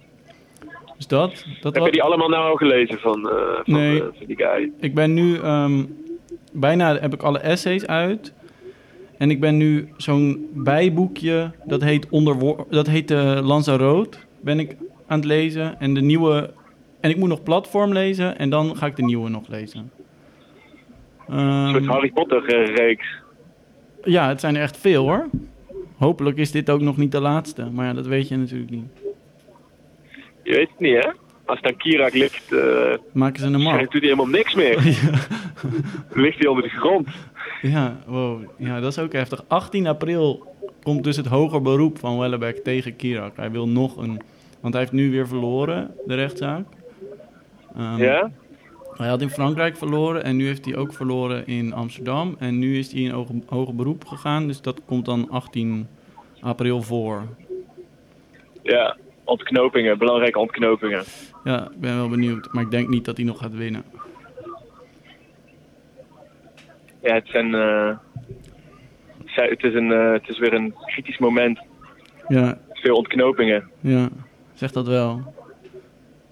Dus 0.98 1.08
dat, 1.08 1.46
dat 1.62 1.76
Heb 1.76 1.86
je 1.86 1.92
die 1.92 2.04
allemaal 2.04 2.30
nou 2.30 2.50
al 2.50 2.56
gelezen 2.56 3.00
van, 3.00 3.30
eh, 3.30 3.36
van, 3.64 3.74
Nee. 3.74 4.00
eh, 4.02 4.08
van 4.18 4.26
die 4.28 4.36
guy? 4.36 4.72
Ik 4.80 4.94
ben 4.94 5.14
nu 5.14 5.38
ehm, 5.38 5.84
bijna 6.52 6.96
heb 7.00 7.14
ik 7.14 7.24
alle 7.24 7.40
essays 7.40 7.88
uit. 7.88 8.34
En 9.18 9.32
ik 9.32 9.40
ben 9.40 9.58
nu 9.58 9.90
zo'n 9.98 10.50
bijboekje, 10.54 11.52
dat 11.66 11.82
heet, 11.84 12.10
Onderwo 12.10 12.66
dat 12.70 12.88
heet 12.88 13.12
uh, 13.12 13.40
Lanzarote, 13.42 14.18
ben 14.42 14.60
ik 14.60 14.76
aan 15.08 15.18
het 15.18 15.28
lezen. 15.28 15.80
En 15.80 15.94
de 15.94 16.02
nieuwe, 16.02 16.54
en 17.00 17.10
ik 17.10 17.18
moet 17.18 17.30
nog 17.30 17.44
platform 17.44 17.94
lezen 17.94 18.38
en 18.38 18.50
dan 18.50 18.76
ga 18.78 18.86
ik 18.86 18.96
de 18.96 19.04
nieuwe 19.04 19.30
nog 19.30 19.48
lezen. 19.48 19.92
Een 21.28 21.38
Ehm, 21.38 21.70
soort 21.72 21.86
Harry 21.86 22.12
Potter 22.12 22.46
eh, 22.46 22.76
reeks. 22.76 23.08
ja, 24.04 24.28
het 24.28 24.40
zijn 24.40 24.56
er 24.56 24.62
echt 24.62 24.78
veel 24.78 25.04
hoor. 25.04 25.28
Hopelijk 25.98 26.38
is 26.38 26.52
dit 26.52 26.70
ook 26.70 26.82
nog 26.82 26.98
niet 26.98 27.12
de 27.12 27.20
laatste, 27.22 27.66
maar 27.72 27.86
ja, 27.86 27.94
dat 27.94 28.06
weet 28.08 28.28
je 28.28 28.38
natuurlijk 28.38 28.72
niet. 28.72 28.86
Je 30.44 30.52
weet 30.54 30.70
het 30.70 30.80
niet, 30.80 31.04
hè? 31.04 31.10
Als 31.46 31.62
dan 31.62 31.76
Kirak 31.78 32.14
ligt, 32.14 32.52
eh 32.54 32.94
Maken 33.12 33.40
ze 33.40 33.46
een 33.46 33.52
dan 33.52 33.62
map? 33.62 33.80
doet 33.80 33.92
hij 33.92 34.02
helemaal 34.02 34.26
niks 34.28 34.54
meer. 34.56 34.76
Dan 36.10 36.22
ligt 36.22 36.38
hij 36.40 36.48
onder 36.48 36.64
de 36.64 36.70
grond. 36.70 37.08
Ja, 37.62 37.98
wow. 38.08 38.42
ja, 38.58 38.80
dat 38.80 38.92
is 38.92 39.00
ook 39.00 39.14
heftig. 39.14 39.44
18 39.48 39.88
april 39.88 40.48
komt 40.84 41.04
dus 41.04 41.16
het 41.18 41.26
hoger 41.26 41.62
beroep 41.62 42.00
van 42.00 42.18
Wellebeck 42.18 42.58
tegen 42.64 42.96
Kirak. 42.96 43.36
Hij 43.38 43.52
wil 43.52 43.68
nog 43.68 43.98
een... 43.98 44.22
Want 44.62 44.74
hij 44.74 44.84
heeft 44.84 44.94
nu 44.96 45.12
weer 45.12 45.28
verloren, 45.28 45.92
de 46.06 46.16
rechtszaak. 46.16 46.66
Ehm, 47.76 47.98
Ja? 48.02 48.32
Hij 48.98 49.08
had 49.08 49.22
in 49.22 49.30
Frankrijk 49.30 49.78
verloren 49.78 50.24
en 50.24 50.36
nu 50.36 50.46
heeft 50.46 50.66
hij 50.66 50.76
ook 50.76 50.94
verloren 50.94 51.48
in 51.48 51.74
Amsterdam. 51.74 52.36
En 52.40 52.60
nu 52.60 52.78
is 52.78 52.92
hij 52.92 53.02
in 53.02 53.12
hoger, 53.12 53.36
hoger 53.46 53.76
beroep 53.76 54.06
gegaan, 54.06 54.48
dus 54.48 54.62
dat 54.62 54.82
komt 54.86 55.06
dan 55.06 55.30
18 55.30 55.88
april 56.42 56.82
voor. 56.82 57.24
Ja. 58.62 58.98
Ontknopingen, 59.24 59.98
belangrijke 59.98 60.40
ontknopingen. 60.40 61.04
Ja, 61.44 61.64
ik 61.72 61.80
ben 61.80 61.96
wel 61.96 62.10
benieuwd. 62.10 62.54
Maar 62.54 62.64
ik 62.64 62.72
denk 62.72 62.88
niet 62.90 63.06
dat 63.06 63.18
hij 63.18 63.26
nog 63.26 63.38
gaat 63.40 63.56
winnen. 63.56 63.84
Ja, 67.02 67.14
het 67.14 67.28
zijn... 67.28 67.54
eh, 67.56 67.98
het, 69.26 69.64
is 69.64 69.74
een, 69.74 69.92
eh, 69.92 70.12
het 70.12 70.30
is 70.30 70.40
weer 70.40 70.54
een 70.54 70.74
kritisch 70.86 71.18
moment. 71.18 71.60
Ja, 72.28 72.58
Veel 72.72 72.96
ontknopingen. 72.96 73.70
ja. 73.82 74.10
Zeg 74.54 74.72
dat 74.72 74.88
wel. 74.88 75.34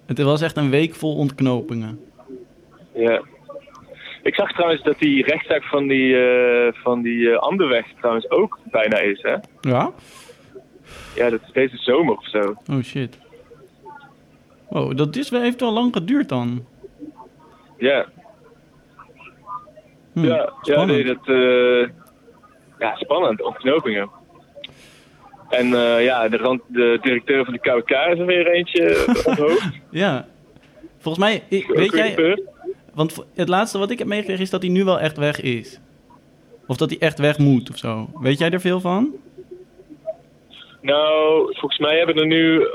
Het 0.05 0.21
was 0.21 0.41
echt 0.41 0.57
een 0.57 0.69
week 0.69 0.95
vol 0.95 1.15
ontknopingen. 1.15 1.99
Ja. 3.01 3.21
Ik 4.23 4.35
zag 4.35 4.51
trouwens 4.51 4.83
dat 4.83 4.99
die 4.99 5.23
rechtszaak 5.25 5.63
van 5.63 5.87
die, 5.87 6.17
eh 6.17 6.73
van 6.73 7.01
die 7.01 7.29
eh, 7.31 7.37
Anderweg 7.37 7.85
trouwens 7.99 8.29
ook 8.29 8.59
bijna 8.71 8.97
is, 8.99 9.21
hè? 9.21 9.35
Ja? 9.61 9.91
Ja, 11.15 11.29
dat 11.29 11.39
is 11.47 11.51
deze 11.53 11.77
zomer 11.77 12.17
of 12.17 12.27
zo. 12.29 12.55
Oh 12.71 12.81
shit. 12.83 13.17
Wow, 14.69 14.97
dat 14.97 15.15
is, 15.15 15.29
heeft 15.29 15.59
wel 15.61 15.71
lang 15.73 15.93
geduurd 15.93 16.29
dan. 16.29 16.65
Ja, 17.77 18.05
Hm, 20.13 20.25
ja, 20.25 20.35
ja 20.35 20.53
spannend. 20.61 20.91
nee, 20.91 21.03
dat... 21.03 21.27
eh, 21.27 21.89
ja, 22.79 22.95
spannend, 22.95 23.41
ontknopingen. 23.41 24.09
En 25.49 25.67
ja, 26.01 26.29
de, 26.29 26.37
rand, 26.37 26.61
de 26.67 26.97
directeur 27.01 27.43
van 27.45 27.53
de 27.53 27.59
KWK 27.59 27.89
is 27.89 28.19
er 28.19 28.25
weer 28.25 28.47
eentje 28.47 29.05
onthoofd. 29.25 29.69
Ja. 29.89 30.27
Volgens 30.99 31.23
mij, 31.25 31.43
ik, 31.49 31.67
weet 31.67 31.91
jij. 31.91 32.37
Want 32.93 33.25
het 33.35 33.49
laatste 33.49 33.77
wat 33.77 33.91
ik 33.91 33.99
heb 33.99 34.07
meegekregen 34.07 34.43
is 34.43 34.49
dat 34.49 34.61
hij 34.61 34.71
nu 34.71 34.83
wel 34.83 34.99
echt 34.99 35.17
weg 35.17 35.41
is. 35.41 35.79
Of 36.67 36.77
dat 36.77 36.89
hij 36.89 36.99
echt 36.99 37.19
weg 37.19 37.37
moet 37.37 37.69
of 37.69 37.77
zo. 37.77 38.09
Weet 38.19 38.39
jij 38.39 38.49
er 38.49 38.61
veel 38.61 38.79
van? 38.79 39.09
Nou, 40.81 41.43
volgens 41.53 41.79
mij 41.79 41.97
hebben 41.97 42.15
er 42.15 42.25
nu 42.27 42.67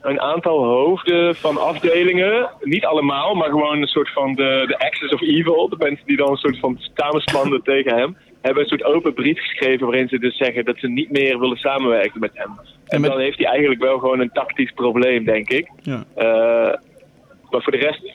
een 0.00 0.20
aantal 0.20 0.64
hoofden 0.64 1.34
van 1.36 1.58
afdelingen. 1.58 2.50
Niet 2.62 2.84
allemaal, 2.84 3.34
maar 3.34 3.48
gewoon 3.48 3.80
een 3.80 3.86
soort 3.88 4.12
van 4.12 4.34
de, 4.34 4.64
de 4.66 4.78
Axis 4.78 5.12
of 5.12 5.20
Evil. 5.20 5.68
De 5.68 5.76
mensen 5.78 6.06
die 6.06 6.16
dan 6.16 6.30
een 6.30 6.36
soort 6.36 6.58
van 6.58 6.78
samenspanden 6.94 7.62
tegen 7.72 7.96
hem. 7.96 8.16
Hebben 8.40 8.62
een 8.62 8.68
soort 8.68 8.84
open 8.84 9.14
brief 9.14 9.38
geschreven 9.38 9.86
waarin 9.86 10.08
ze 10.08 10.18
dus 10.18 10.36
zeggen 10.36 10.64
dat 10.64 10.76
ze 10.78 10.88
niet 10.88 11.10
meer 11.10 11.38
willen 11.38 11.56
samenwerken 11.56 12.20
met 12.20 12.30
hem. 12.34 12.50
En 12.86 13.00
met- 13.00 13.10
dan 13.10 13.20
heeft 13.20 13.38
hij 13.38 13.46
eigenlijk 13.46 13.80
wel 13.82 13.98
gewoon 13.98 14.20
een 14.20 14.32
tactisch 14.32 14.70
probleem, 14.72 15.24
denk 15.24 15.48
ik. 15.50 15.70
Ja. 15.82 16.04
Eh, 16.14 16.74
maar 17.50 17.62
voor 17.62 17.72
de 17.72 17.78
rest 17.78 18.12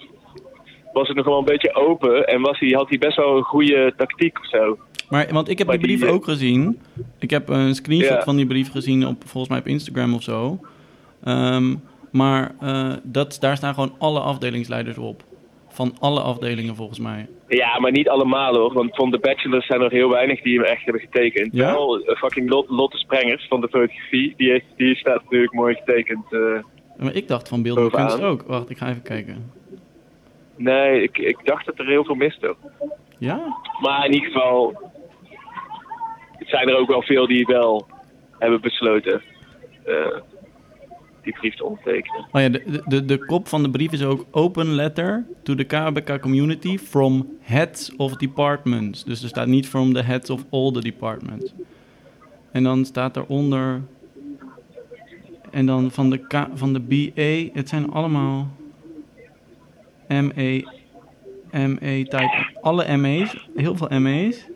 was 0.93 1.07
het 1.07 1.17
nog 1.17 1.25
wel 1.25 1.37
een 1.37 1.45
beetje 1.45 1.75
open 1.75 2.27
en 2.27 2.41
was 2.41 2.59
hij, 2.59 2.69
had 2.69 2.89
hij 2.89 2.97
best 2.97 3.15
wel 3.17 3.37
een 3.37 3.43
goede 3.43 3.93
tactiek 3.97 4.39
of 4.39 4.47
zo. 4.49 4.77
Maar, 5.09 5.27
want 5.31 5.49
ik 5.49 5.57
heb 5.57 5.67
Maar 5.67 5.77
die 5.77 5.85
brief 5.85 5.99
die, 5.99 6.07
eh, 6.09 6.13
ook 6.13 6.23
gezien. 6.23 6.79
Ik 7.19 7.29
heb 7.29 7.49
een 7.49 7.75
screenshot 7.75 8.17
Ja. 8.17 8.23
van 8.23 8.35
die 8.35 8.45
brief 8.47 8.71
gezien 8.71 9.07
op, 9.07 9.15
volgens 9.25 9.47
mij 9.51 9.59
op 9.59 9.67
Instagram 9.67 10.13
of 10.13 10.23
zo. 10.23 10.59
Ehm, 11.23 11.75
maar 12.11 12.55
eh, 12.59 12.93
dat, 13.03 13.37
daar 13.39 13.57
staan 13.57 13.73
gewoon 13.73 13.95
alle 13.97 14.19
afdelingsleiders 14.19 14.97
op. 14.97 15.23
Van 15.67 15.95
alle 15.99 16.19
afdelingen 16.21 16.75
volgens 16.75 16.99
mij. 16.99 17.27
Ja, 17.47 17.79
maar 17.79 17.91
niet 17.91 18.09
allemaal 18.09 18.55
hoor. 18.55 18.73
Want 18.73 18.95
van 18.95 19.11
de 19.11 19.19
bachelors 19.19 19.65
zijn 19.65 19.81
er 19.81 19.91
heel 19.91 20.09
weinig 20.09 20.41
die 20.41 20.55
hem 20.59 20.63
echt 20.65 20.83
hebben 20.83 21.01
getekend. 21.01 21.53
Ja? 21.53 21.71
Wel, 21.71 21.99
eh, 21.99 22.15
fucking 22.17 22.49
Lot- 22.49 22.69
Lotte 22.69 22.97
Sprengers 22.97 23.47
van 23.47 23.61
de 23.61 23.67
fotografie. 23.67 24.33
Die, 24.37 24.49
heeft, 24.49 24.65
die 24.77 24.95
staat 24.95 25.23
natuurlijk 25.23 25.53
mooi 25.53 25.75
getekend. 25.75 26.25
Maar 26.97 27.15
ik 27.15 27.27
dacht 27.27 27.47
van 27.49 27.61
beeldende 27.63 27.89
kunst 27.89 28.21
ook. 28.21 28.43
Wacht, 28.47 28.69
ik 28.69 28.77
ga 28.77 28.89
even 28.89 29.01
kijken. 29.01 29.51
Nee, 30.55 31.03
ik, 31.03 31.17
ik 31.17 31.37
dacht 31.43 31.65
dat 31.65 31.79
er 31.79 31.87
heel 31.87 32.05
veel 32.05 32.15
miste. 32.15 32.55
Ja? 33.17 33.57
Maar 33.81 34.05
in 34.05 34.13
ieder 34.13 34.31
geval... 34.31 34.91
Het 36.31 36.49
zijn 36.49 36.69
er 36.69 36.77
ook 36.77 36.87
wel 36.87 37.01
veel 37.01 37.27
die 37.27 37.45
wel 37.45 37.87
hebben 38.39 38.61
besloten... 38.61 39.21
eh, 39.85 40.17
die 41.21 41.33
brief 41.33 41.55
te 41.55 41.63
ondertekenen. 41.63 42.25
Oh 42.31 42.41
ja, 42.41 42.49
de, 42.49 42.63
de- 42.65 42.83
de, 42.85 43.05
de 43.05 43.25
kop 43.25 43.47
van 43.47 43.63
de 43.63 43.69
brief 43.69 43.91
is 43.91 44.03
ook 44.03 44.25
open 44.31 44.65
letter 44.67 45.25
to 45.43 45.55
the 45.55 45.63
KBK 45.63 46.19
community 46.21 46.77
from 46.77 47.37
heads 47.41 47.95
of 47.95 48.15
departments. 48.15 49.03
Dus 49.03 49.23
er 49.23 49.27
staat 49.29 49.47
niet 49.47 49.67
from 49.67 49.93
the 49.93 50.01
heads 50.01 50.29
of 50.29 50.45
all 50.49 50.71
the 50.71 50.81
departments. 50.81 51.53
En 52.51 52.63
dan 52.63 52.85
staat 52.85 53.17
eronder... 53.17 53.81
En 55.51 55.65
dan 55.65 55.91
van 55.91 56.09
de, 56.09 56.17
K, 56.27 56.47
van 56.53 56.73
de 56.73 56.79
BA, 56.79 57.59
het 57.59 57.69
zijn 57.69 57.91
allemaal 57.91 58.47
ME, 60.07 60.65
ME 61.51 62.05
type, 62.09 62.57
alle 62.61 62.97
ME's, 62.97 63.47
heel 63.55 63.75
veel 63.75 63.99
ME's. 63.99 64.51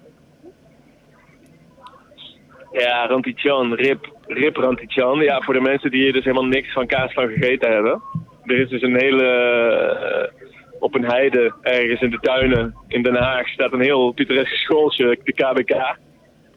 Ja, 2.71 3.07
Rantichan, 3.07 3.73
Rip, 3.73 4.11
Rip 4.27 4.55
Rantichan. 4.57 5.19
Ja, 5.19 5.41
voor 5.41 5.53
de 5.53 5.61
mensen 5.61 5.91
die 5.91 6.01
hier 6.01 6.13
dus 6.13 6.23
helemaal 6.23 6.49
niks 6.49 6.73
van 6.73 6.87
kaas 6.87 7.13
van 7.13 7.27
gegeten 7.27 7.71
hebben. 7.71 8.01
Er 8.43 8.59
is 8.59 8.69
dus 8.69 8.81
een 8.81 8.99
hele, 8.99 9.25
eh, 9.25 10.47
op 10.79 10.95
een 10.95 11.05
heide, 11.05 11.53
ergens 11.61 12.01
in 12.01 12.09
de 12.09 12.19
tuinen 12.19 12.75
in 12.87 13.03
Den 13.03 13.15
Haag, 13.15 13.47
staat 13.47 13.73
een 13.73 13.81
heel 13.81 14.11
pittoresk 14.11 14.55
schooltje, 14.55 15.19
de 15.23 15.33
KBK. 15.33 15.97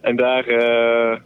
En 0.00 0.16
daar, 0.16 0.46
eh, 0.46 1.18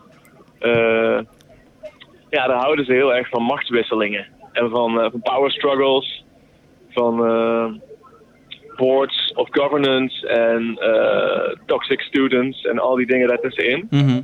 ja, 2.31 2.47
daar 2.47 2.61
houden 2.61 2.85
ze 2.85 2.93
heel 2.93 3.15
erg 3.15 3.29
van 3.29 3.43
machtswisselingen. 3.43 4.27
En 4.53 4.71
van, 4.71 4.93
van 5.11 5.21
power 5.23 5.51
struggles, 5.51 6.24
van 6.95 7.27
eh, 7.27 7.67
boards 8.77 9.33
of 9.35 9.49
governance 9.51 10.29
en 10.29 10.79
eh, 10.79 11.57
toxic 11.67 12.01
students 12.01 12.63
en 12.65 12.79
al 12.79 12.97
die 12.97 13.07
dingen 13.07 13.29
daartussenin. 13.29 13.87
Mhm. 13.91 14.21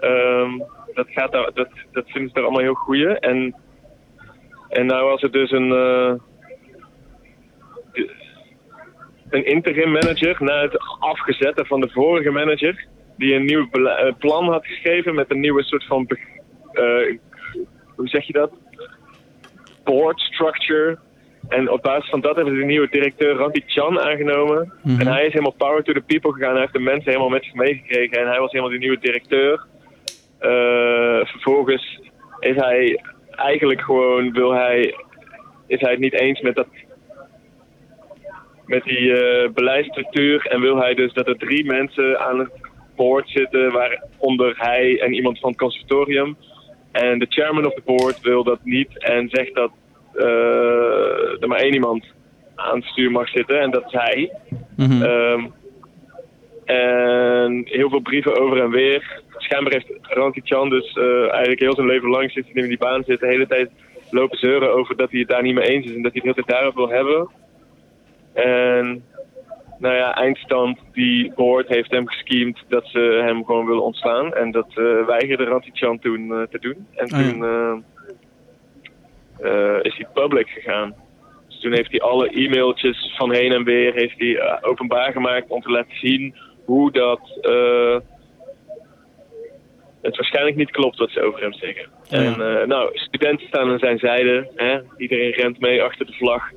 Ehm, 0.00 0.58
dat, 0.94 1.06
gaat 1.08 1.32
daar, 1.32 1.50
dat, 1.54 1.68
dat 1.92 2.10
vinden 2.10 2.30
ze 2.30 2.36
er 2.36 2.42
allemaal 2.42 2.62
heel 2.62 2.74
goeie. 2.74 3.18
En, 3.18 3.54
en 4.68 4.86
nou 4.86 5.10
was 5.10 5.20
het 5.20 5.32
dus 5.32 5.50
een, 5.50 5.72
eh, 5.72 6.14
een 9.30 9.46
interim 9.46 9.90
manager 9.90 10.36
na 10.38 10.60
het 10.62 10.78
afgezetten 10.98 11.66
van 11.66 11.80
de 11.80 11.90
vorige 11.90 12.30
manager. 12.30 12.88
die 13.16 13.34
een 13.34 13.44
nieuw 13.44 13.68
plan 14.18 14.48
had 14.48 14.66
geschreven 14.66 15.14
met 15.14 15.30
een 15.30 15.40
nieuwe 15.40 15.62
soort 15.62 15.84
van, 15.84 16.08
hoe 17.96 18.08
zeg 18.08 18.26
je 18.26 18.32
dat? 18.32 18.50
Board 19.84 20.20
structure. 20.20 20.98
En 21.50 21.70
op 21.70 21.82
basis 21.82 22.10
van 22.10 22.20
dat 22.20 22.34
hebben 22.36 22.54
ze 22.54 22.60
de 22.60 22.66
nieuwe 22.66 22.88
directeur 22.90 23.34
Randy 23.34 23.62
Chan 23.66 24.00
aangenomen. 24.00 24.72
Mhm. 24.82 25.00
En 25.00 25.06
hij 25.06 25.26
is 25.26 25.32
helemaal 25.32 25.54
power 25.56 25.82
to 25.82 25.92
the 25.92 26.00
people 26.00 26.32
gegaan. 26.32 26.52
Hij 26.52 26.60
heeft 26.60 26.72
de 26.72 26.78
mensen 26.78 27.10
helemaal 27.10 27.28
met 27.28 27.44
zich 27.44 27.54
meegekregen. 27.54 28.18
En 28.18 28.28
hij 28.28 28.38
was 28.38 28.50
helemaal 28.50 28.72
de 28.72 28.78
nieuwe 28.78 28.98
directeur. 29.00 29.66
Eh, 30.38 31.26
vervolgens 31.26 32.00
is 32.38 32.56
hij 32.56 33.00
eigenlijk 33.30 33.80
gewoon, 33.80 34.32
wil 34.32 34.52
hij, 34.52 34.94
is 35.66 35.80
hij 35.80 35.90
het 35.90 36.00
niet 36.00 36.20
eens 36.20 36.40
met 36.40 36.54
dat 36.54 36.66
met 38.66 38.84
die 38.84 39.12
eh, 39.12 39.50
beleidsstructuur 39.50 40.46
en 40.46 40.60
wil 40.60 40.76
hij 40.76 40.94
dus 40.94 41.12
dat 41.12 41.26
er 41.26 41.38
drie 41.38 41.64
mensen 41.64 42.20
aan 42.20 42.38
het 42.38 42.50
board 42.96 43.28
zitten, 43.28 43.72
waaronder 43.72 44.54
hij 44.56 45.00
en 45.00 45.14
iemand 45.14 45.38
van 45.38 45.50
het 45.50 45.58
conservatorium. 45.58 46.36
En 46.92 47.18
de 47.18 47.26
chairman 47.28 47.66
of 47.66 47.74
the 47.74 47.82
board 47.84 48.20
wil 48.20 48.44
dat 48.44 48.58
niet 48.62 48.98
en 48.98 49.28
zegt 49.28 49.54
dat 49.54 49.70
er 51.40 51.48
maar 51.48 51.58
één 51.58 51.74
iemand 51.74 52.04
aan 52.54 52.76
het 52.76 52.84
stuur 52.84 53.10
mag 53.10 53.28
zitten 53.28 53.60
en 53.60 53.70
dat 53.70 53.84
is 53.86 53.92
hij. 53.92 54.32
Mhm. 54.76 55.02
Ehm, 55.02 55.46
en 56.64 57.62
heel 57.64 57.88
veel 57.88 58.00
brieven 58.00 58.40
over 58.40 58.60
en 58.62 58.70
weer. 58.70 59.22
Schijnbaar 59.36 59.72
heeft 59.72 59.92
Ranti 60.02 60.40
Chan 60.44 60.68
dus 60.70 60.92
eh, 60.92 61.30
eigenlijk 61.30 61.60
heel 61.60 61.74
zijn 61.74 61.86
leven 61.86 62.08
lang 62.08 62.32
hij 62.32 62.44
in 62.52 62.68
die 62.68 62.78
baan 62.78 63.04
zit, 63.04 63.20
de 63.20 63.26
hele 63.26 63.46
tijd 63.46 63.70
lopen 64.10 64.38
zeuren 64.38 64.74
over 64.74 64.96
dat 64.96 65.10
hij 65.10 65.20
het 65.20 65.28
daar 65.28 65.42
niet 65.42 65.54
mee 65.54 65.68
eens 65.68 65.86
is 65.86 65.94
en 65.94 66.02
dat 66.02 66.12
hij 66.12 66.22
het 66.24 66.36
de 66.36 66.42
hele 66.42 66.46
tijd 66.46 66.46
daarover 66.46 66.80
wil 66.80 66.96
hebben. 66.96 67.28
En 68.32 69.04
nou 69.78 69.94
ja, 69.94 70.14
eindstand, 70.14 70.78
die 70.92 71.32
board 71.34 71.68
heeft 71.68 71.90
hem 71.90 72.08
geschemd 72.08 72.58
dat 72.68 72.86
ze 72.86 73.20
hem 73.24 73.44
gewoon 73.44 73.66
willen 73.66 73.82
ontslaan. 73.82 74.34
En 74.34 74.50
dat 74.50 74.68
eh, 74.68 75.06
weigerde 75.06 75.44
Ranti 75.44 75.70
Chan 75.72 75.98
toen 75.98 76.32
eh, 76.32 76.42
te 76.42 76.58
doen. 76.58 76.86
En 76.94 77.12
Ah, 77.12 77.20
ja. 77.20 77.30
toen 77.30 77.44
eh, 77.44 77.72
eh, 79.42 79.78
is 79.82 79.96
hij 79.96 80.06
public 80.14 80.48
gegaan. 80.48 80.94
Dus 81.48 81.60
toen 81.60 81.72
heeft 81.72 81.90
hij 81.90 82.00
alle 82.00 82.28
e-mailtjes 82.28 83.14
van 83.16 83.32
heen 83.32 83.52
en 83.52 83.64
weer 83.64 83.94
heeft 83.94 84.18
hij, 84.18 84.36
eh, 84.36 84.58
openbaar 84.60 85.12
gemaakt 85.12 85.50
om 85.50 85.60
te 85.60 85.70
laten 85.70 85.96
zien 85.96 86.34
hoe 86.64 86.92
dat 86.92 87.38
eh, 87.40 87.98
het 90.02 90.16
waarschijnlijk 90.16 90.56
niet 90.56 90.70
klopt 90.70 90.98
wat 90.98 91.10
ze 91.10 91.22
over 91.22 91.40
hem 91.40 91.52
zeggen. 91.52 91.86
Ja. 92.08 92.18
En 92.18 92.68
nou, 92.68 92.90
studenten 92.92 93.46
staan 93.46 93.70
aan 93.70 93.78
zijn 93.78 93.98
zijde. 93.98 94.50
Hè? 94.54 94.80
Iedereen 94.96 95.30
rent 95.30 95.60
mee 95.60 95.82
achter 95.82 96.06
de 96.06 96.12
vlag. 96.12 96.50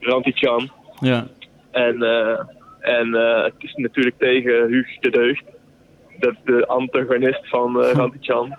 Ranti 0.00 0.32
Chan. 0.32 0.70
ja. 1.00 1.26
En, 1.70 2.02
en 2.80 3.12
het 3.44 3.54
is 3.58 3.74
natuurlijk 3.74 4.18
tegen 4.18 4.66
Huug 4.66 4.98
de 4.98 5.10
Deugd. 5.10 5.44
Dat 6.18 6.32
is 6.32 6.38
de 6.44 6.66
antagonist 6.66 7.48
van 7.48 7.82
Ranti 7.96 8.18
Chan. 8.20 8.56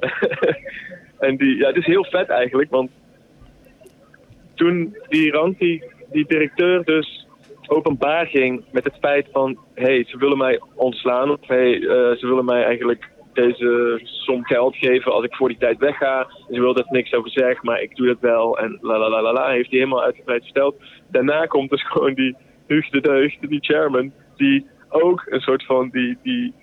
en 1.26 1.36
die, 1.36 1.56
ja, 1.56 1.66
het 1.66 1.76
is 1.76 1.86
heel 1.86 2.04
vet 2.04 2.28
eigenlijk, 2.28 2.70
want 2.70 2.90
toen 4.58 4.96
die 5.08 5.32
Ranti, 5.32 5.82
die 6.12 6.26
directeur 6.26 6.84
dus 6.84 7.26
openbaar 7.66 8.26
ging 8.26 8.64
met 8.70 8.84
het 8.84 8.96
feit 9.00 9.28
van... 9.32 9.58
hé, 9.74 9.84
hey, 9.84 10.04
ze 10.08 10.18
willen 10.18 10.38
mij 10.38 10.60
ontslaan 10.74 11.30
of 11.30 11.46
hey, 11.46 11.74
eh, 11.74 12.16
ze 12.16 12.26
willen 12.26 12.44
mij 12.44 12.64
eigenlijk 12.64 13.10
deze 13.32 14.00
som 14.02 14.44
geld 14.44 14.76
geven 14.76 15.12
als 15.12 15.24
ik 15.24 15.34
voor 15.34 15.48
die 15.48 15.58
tijd 15.58 15.78
wegga. 15.78 16.26
Ze 16.50 16.60
wil 16.60 16.74
dat 16.74 16.90
niks 16.90 17.12
over 17.12 17.30
zeg, 17.30 17.62
maar 17.62 17.82
ik 17.82 17.96
doe 17.96 18.06
dat 18.06 18.20
wel. 18.20 18.58
En 18.58 18.78
la 18.80 18.98
la 18.98 19.08
la 19.08 19.22
la 19.22 19.32
la, 19.32 19.48
heeft 19.48 19.70
hij 19.70 19.78
helemaal 19.78 20.04
uitgebreid 20.04 20.44
verteld. 20.44 20.76
Daarna 21.10 21.46
komt 21.46 21.70
dus 21.70 21.86
gewoon 21.92 22.14
die 22.14 22.36
Huug 22.66 22.88
de 22.88 23.36
die 23.40 23.60
chairman, 23.60 24.12
die 24.36 24.66
ook 24.88 25.22
een 25.26 25.40
soort 25.40 25.64
van 25.64 25.88
die, 25.90 26.18
die, 26.22 26.54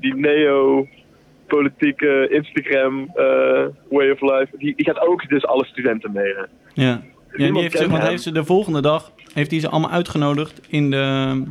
die 0.00 0.14
neo-politieke 0.14 2.28
Instagram 2.30 3.10
eh, 3.14 3.66
way 3.88 4.10
of 4.10 4.20
life, 4.20 4.48
die, 4.58 4.74
gaat 4.76 5.00
ook 5.00 5.28
dus 5.28 5.46
alle 5.46 5.64
studenten 5.64 6.10
hè. 6.14 6.46
Ja. 6.74 7.02
Ja, 7.36 7.52
die 7.52 7.60
heeft, 7.60 7.78
ze, 7.78 7.88
want 7.88 8.02
heeft 8.02 8.22
ze 8.22 8.32
de 8.32 8.44
volgende 8.44 8.80
dag 8.80 9.12
heeft 9.34 9.50
hij 9.50 9.60
ze 9.60 9.68
allemaal 9.68 9.90
uitgenodigd 9.90 10.60
in, 10.68 10.90
de, 10.90 11.42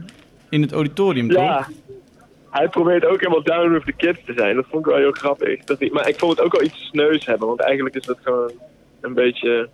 in 0.50 0.62
het 0.62 0.72
auditorium, 0.72 1.30
toch? 1.30 1.42
Ja, 1.42 1.68
hij 2.50 2.68
probeert 2.68 3.06
ook 3.06 3.20
helemaal 3.20 3.44
down 3.44 3.72
with 3.72 3.86
the 3.86 3.92
kids 3.92 4.20
te 4.26 4.34
zijn. 4.36 4.56
Dat 4.56 4.66
vond 4.70 4.86
ik 4.86 4.92
wel 4.92 5.02
heel 5.02 5.12
grappig. 5.12 5.64
Dat 5.64 5.80
hij, 5.80 5.90
maar 5.94 6.08
ik 6.08 6.20
vond 6.20 6.32
het 6.32 6.46
ook 6.46 6.52
wel 6.52 6.64
iets 6.64 6.86
sneus 6.86 7.26
hebben, 7.26 7.48
want 7.48 7.60
eigenlijk 7.60 7.96
is 7.96 8.06
dat 8.06 8.18
gewoon 8.24 8.52
een 9.02 9.14
beetje... 9.14 9.70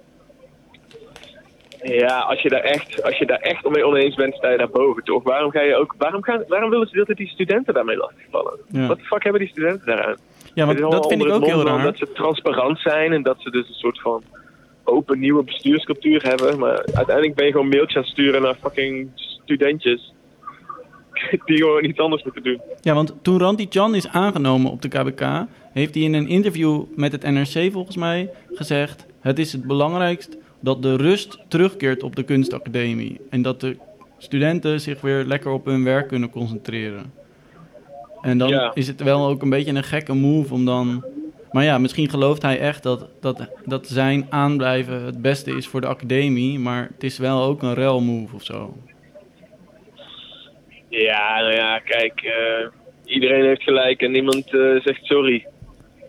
Ja, 1.82 2.20
als 2.20 2.42
je 2.42 2.50
daar 2.50 2.62
echt, 2.62 3.04
als 3.04 3.18
je 3.18 3.26
daar 3.26 3.40
echt 3.40 3.70
mee 3.70 3.86
oneens 3.86 4.16
bent, 4.16 4.36
sta 4.36 4.50
je 4.50 4.58
daar 4.58 4.70
boven, 4.70 5.04
toch? 5.04 5.24
Waarom 5.24 5.52
ga 5.52 5.62
je 5.62 5.76
ook, 5.76 5.96
waarom, 5.98 6.24
gaan, 6.24 6.44
waarom 6.48 6.70
willen 6.70 6.88
ze 6.88 6.92
de 6.92 7.00
hele 7.00 7.16
tijd 7.16 7.18
die 7.18 7.28
studenten 7.28 7.74
daarmee 7.74 7.98
lastigvallen? 7.98 8.60
Ja. 8.68 8.88
Wat 8.88 8.98
de 8.98 9.04
fuck 9.04 9.24
hebben 9.24 9.42
die 9.42 9.50
studenten 9.50 9.86
daaraan? 9.86 10.18
Ja, 10.54 10.66
want 10.66 10.80
dat 10.80 11.08
vind 11.08 11.26
ik 11.26 11.32
ook 11.32 11.46
heel 11.46 11.66
raar. 11.66 11.84
Dat 11.84 11.98
ze 11.98 12.12
transparant 12.12 12.80
zijn 12.80 13.14
en 13.14 13.24
dat 13.24 13.36
ze 13.40 13.52
dus 13.52 13.68
een 13.68 13.74
soort 13.74 14.02
van 14.02 14.24
open 14.88 15.20
nieuwe 15.20 15.44
bestuurscultuur 15.44 16.24
hebben. 16.24 16.60
Maar 16.60 16.86
uiteindelijk 16.94 17.36
ben 17.36 17.46
je 17.46 17.52
gewoon 17.52 17.68
mailtjes 17.70 17.96
aan 17.96 18.02
het 18.02 18.12
sturen 18.12 18.42
naar 18.42 18.56
fucking 18.62 19.10
studentjes. 19.16 20.14
Die 21.46 21.58
gewoon 21.58 21.84
iets 21.86 22.00
anders 22.00 22.24
moeten 22.24 22.44
doen. 22.44 22.62
Ja, 22.82 22.94
want 22.94 23.14
toen 23.22 23.40
Randy 23.40 23.66
Chan 23.70 23.96
is 23.96 24.08
aangenomen 24.08 24.72
op 24.72 24.82
de 24.82 24.88
KBK, 24.88 25.46
heeft 25.74 25.94
hij 25.96 26.04
in 26.04 26.14
een 26.14 26.28
interview 26.28 26.84
met 26.96 27.12
het 27.12 27.24
NRC 27.24 27.72
volgens 27.72 27.96
mij 27.98 28.30
gezegd: 28.54 29.06
Het 29.20 29.40
is 29.40 29.52
het 29.52 29.64
belangrijkst 29.68 30.38
dat 30.60 30.82
de 30.82 30.96
rust 30.96 31.40
terugkeert 31.48 32.04
op 32.04 32.16
de 32.16 32.24
kunstacademie. 32.24 33.20
En 33.30 33.42
dat 33.42 33.62
de 33.62 33.78
studenten 34.18 34.82
zich 34.82 35.02
weer 35.02 35.24
lekker 35.24 35.52
op 35.52 35.66
hun 35.66 35.84
werk 35.84 36.08
kunnen 36.08 36.30
concentreren. 36.30 37.14
En 38.22 38.38
dan 38.38 38.50
Ja. 38.50 38.72
is 38.74 38.88
het 38.88 39.04
wel 39.04 39.28
ook 39.28 39.42
een 39.42 39.50
beetje 39.50 39.74
een 39.74 39.84
gekke 39.84 40.14
move 40.14 40.54
om 40.54 40.66
dan. 40.66 41.04
Maar 41.58 41.66
ja, 41.66 41.78
misschien 41.78 42.10
gelooft 42.10 42.42
hij 42.42 42.60
echt 42.60 42.84
dat, 42.84 43.10
dat, 43.22 43.50
dat 43.66 43.88
zijn 43.88 44.28
aanblijven 44.30 45.02
het 45.02 45.22
beste 45.22 45.52
is 45.52 45.68
voor 45.68 45.82
de 45.82 45.88
academie. 45.88 46.60
Maar 46.60 46.90
het 46.94 47.04
is 47.04 47.18
wel 47.18 47.44
ook 47.44 47.62
een 47.62 47.74
rel 47.74 48.02
move 48.02 48.36
of 48.36 48.44
zo. 48.44 48.74
Ja, 50.90 51.40
nou 51.40 51.54
ja, 51.54 51.80
kijk. 51.80 52.22
eh, 52.22 52.68
iedereen 53.06 53.46
heeft 53.46 53.64
gelijk 53.64 54.02
en 54.02 54.12
niemand 54.12 54.54
eh, 54.54 54.82
zegt 54.82 55.06
sorry. 55.06 55.46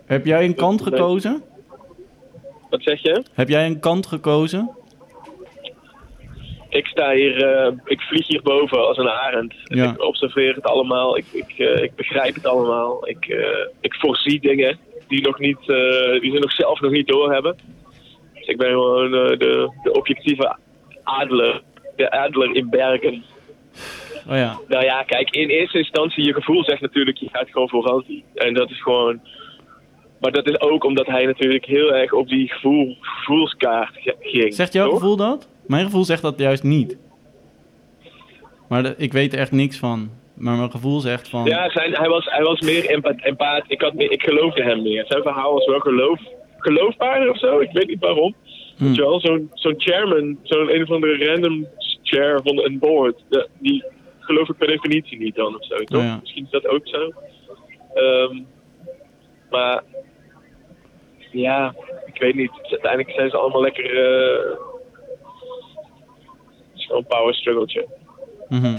Heb 0.07 0.27
jij 0.27 0.45
een 0.45 0.55
kant 0.55 0.83
gekozen? 0.83 1.43
Wat 2.71 2.83
zeg 2.83 3.03
je? 3.03 3.23
Heb 3.35 3.49
jij 3.49 3.67
een 3.67 3.81
kant 3.81 4.07
gekozen? 4.07 4.71
Ik 6.69 6.87
sta 6.87 7.13
hier, 7.13 7.45
eh, 7.45 7.73
ik 7.85 8.01
vlieg 8.01 8.27
hierboven 8.27 8.87
als 8.87 8.97
een 8.97 9.11
arend. 9.11 9.55
Ja. 9.65 9.91
Ik 9.91 10.03
observeer 10.03 10.55
het 10.55 10.65
allemaal, 10.65 11.17
ik, 11.17 11.27
ik, 11.33 11.59
ik 11.59 11.95
begrijp 11.95 12.35
het 12.35 12.47
allemaal. 12.47 13.09
Ik, 13.09 13.27
ik 13.81 13.95
voorzie 13.95 14.41
dingen 14.41 14.79
die, 15.09 15.23
nog 15.23 15.39
niet, 15.39 15.59
eh, 15.61 16.21
die 16.21 16.33
ze 16.33 16.39
nog 16.39 16.53
zelf 16.53 16.81
nog 16.81 16.91
niet 16.91 17.07
doorhebben. 17.09 17.57
Dus 18.35 18.47
ik 18.47 18.57
ben 18.57 18.69
gewoon 18.71 19.15
eh, 19.15 19.39
de, 19.39 19.71
de 19.83 19.93
objectieve 19.93 20.57
adler, 21.03 21.63
de 21.97 22.11
adler 22.11 22.55
in 22.57 22.69
Bergen. 22.71 23.25
Oh 24.29 24.37
ja. 24.37 24.59
Nou 24.69 24.85
ja, 24.85 25.03
kijk, 25.03 25.31
in 25.31 25.49
eerste 25.49 25.79
instantie, 25.79 26.25
je 26.25 26.33
gevoel 26.35 26.65
zegt 26.65 26.81
natuurlijk, 26.81 27.17
je 27.17 27.29
gaat 27.33 27.51
gewoon 27.51 27.69
voor 27.69 27.85
Ranti. 27.85 28.25
En 28.35 28.55
dat 28.55 28.71
is 28.71 28.83
gewoon... 28.83 29.21
Maar 30.21 30.33
dat 30.33 30.49
is 30.49 30.61
ook 30.61 30.85
omdat 30.85 31.07
hij 31.07 31.25
natuurlijk 31.27 31.65
heel 31.65 31.95
erg 31.95 32.13
op 32.13 32.29
die 32.29 32.49
gevoel, 32.53 32.97
gevoelskaart 33.01 33.95
ge- 33.95 34.17
ging. 34.21 34.55
Zegt 34.55 34.73
jouw 34.73 34.91
gevoel 34.91 35.17
dat? 35.17 35.49
Mijn 35.67 35.85
gevoel 35.85 36.05
zegt 36.05 36.23
dat 36.23 36.39
juist 36.39 36.63
niet. 36.63 36.99
Maar 38.69 38.83
de- 38.83 38.95
ik 38.97 39.13
weet 39.13 39.33
er 39.33 39.39
echt 39.39 39.53
niks 39.53 39.79
van. 39.79 40.11
Maar 40.39 40.57
mijn 40.57 40.71
gevoel 40.71 41.01
zegt 41.01 41.29
van... 41.29 41.45
Ja, 41.45 41.71
zijn, 41.71 41.95
hij, 41.95 42.09
was, 42.09 42.25
hij 42.25 42.43
was 42.43 42.61
meer 42.61 42.91
empa 42.91 43.15
empaat. 43.17 43.65
Ik, 43.67 43.81
had 43.81 43.95
meer, 43.95 44.11
ik 44.11 44.23
geloofde 44.23 44.63
hem 44.63 44.83
meer. 44.83 45.05
Zijn 45.09 45.23
verhaal 45.23 45.53
was 45.53 45.67
wel 45.67 45.81
geloof, 45.81 46.21
geloofbaarder 46.57 47.31
of 47.31 47.39
zo. 47.39 47.59
Ik 47.61 47.71
weet 47.73 47.87
niet 47.87 48.01
waarom. 48.01 48.35
hm, 48.77 48.95
wel, 48.95 49.21
zo'n 49.21 49.51
zo'n 49.55 49.75
chairman, 49.77 50.39
zo'n 50.43 50.75
een 50.75 50.83
of 50.83 50.91
andere 50.91 51.27
random 51.27 51.67
chair 52.03 52.41
van 52.43 52.59
een 52.65 52.79
board, 52.79 53.25
die 53.59 53.85
geloof 54.19 54.49
ik 54.49 54.57
per 54.57 54.67
definitie 54.67 55.19
niet 55.19 55.35
dan 55.35 55.57
of 55.57 55.65
zo, 55.65 55.77
toch? 55.77 56.03
Ja. 56.03 56.19
Misschien 56.21 56.45
is 56.45 56.51
dat 56.51 56.67
ook 56.67 56.89
zo. 56.89 57.13
Ehm, 57.95 58.43
maar 59.51 59.83
ja, 61.33 61.75
ik 62.07 62.21
weet 62.21 62.35
niet. 62.35 62.51
Uiteindelijk 62.71 63.11
zijn 63.11 63.31
ze 63.31 63.37
allemaal 63.37 63.61
lekker. 63.61 63.85
het 66.69 66.75
is 66.75 66.87
gewoon 66.87 67.01
een 67.01 67.07
power 67.07 67.35
struggletje. 67.35 67.87
mhm. 68.49 68.77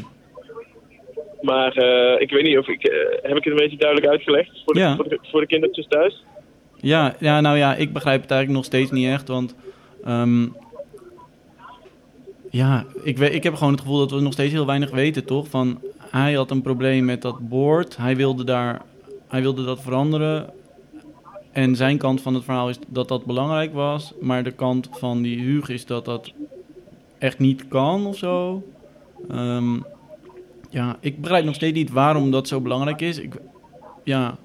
Maar 1.42 1.72
eh, 1.72 2.22
ik 2.22 2.30
weet 2.32 2.44
niet 2.44 2.58
of 2.58 2.68
ik. 2.68 2.84
eh, 2.84 2.98
heb 3.22 3.38
ik 3.38 3.44
het 3.44 3.54
een 3.54 3.60
beetje 3.60 3.78
duidelijk 3.78 4.12
uitgelegd 4.12 4.62
voor 4.66 4.74
de, 4.74 4.80
Ja. 4.80 4.96
voor 4.96 5.10
de, 5.10 5.20
voor 5.22 5.40
de 5.42 5.48
kindertjes 5.48 5.88
thuis? 5.88 6.24
ja, 6.82 7.16
ja, 7.20 7.42
nou 7.42 7.58
ja, 7.58 7.76
ik 7.76 7.94
begrijp 7.94 8.22
het 8.22 8.32
eigenlijk 8.32 8.60
nog 8.62 8.66
steeds 8.74 8.92
niet 8.92 9.08
echt. 9.08 9.28
Want... 9.28 9.56
ehm, 10.04 10.48
ja, 12.52 12.86
ik, 13.04 13.18
weet, 13.18 13.34
ik 13.34 13.44
heb 13.44 13.54
gewoon 13.56 13.72
het 13.74 13.82
gevoel 13.82 13.98
dat 14.00 14.12
we 14.12 14.20
nog 14.22 14.34
steeds 14.34 14.52
heel 14.54 14.66
weinig 14.66 14.92
weten, 14.92 15.26
toch? 15.26 15.48
Van, 15.48 15.80
hij 15.98 16.34
had 16.34 16.52
een 16.52 16.62
probleem 16.62 17.06
met 17.06 17.22
dat 17.22 17.50
board. 17.50 17.98
Hij 17.98 18.16
wilde, 18.16 18.44
daar, 18.44 18.82
hij 19.28 19.42
wilde 19.42 19.66
dat 19.66 19.82
veranderen. 19.82 20.50
En 21.52 21.76
zijn 21.76 21.98
kant 21.98 22.22
van 22.22 22.34
het 22.34 22.44
verhaal 22.44 22.70
is 22.70 22.80
dat 22.88 23.08
dat 23.08 23.26
belangrijk 23.26 23.74
was. 23.74 24.14
Maar 24.22 24.44
de 24.44 24.52
kant 24.52 24.90
van 24.92 25.22
die 25.22 25.40
Huug 25.40 25.70
is 25.70 25.86
dat 25.86 26.06
dat 26.06 26.32
echt 27.18 27.40
niet 27.40 27.68
kan 27.68 28.06
of 28.06 28.18
zo. 28.18 28.64
Ehm, 29.30 29.76
Ja, 30.70 30.98
ik 31.00 31.22
begrijp 31.22 31.46
nog 31.46 31.56
steeds 31.56 31.78
niet 31.78 31.92
waarom 31.92 32.32
dat 32.32 32.48
zo 32.48 32.62
belangrijk 32.62 33.02
is. 33.02 33.20
Ik, 33.20 33.36
ja, 34.04 34.38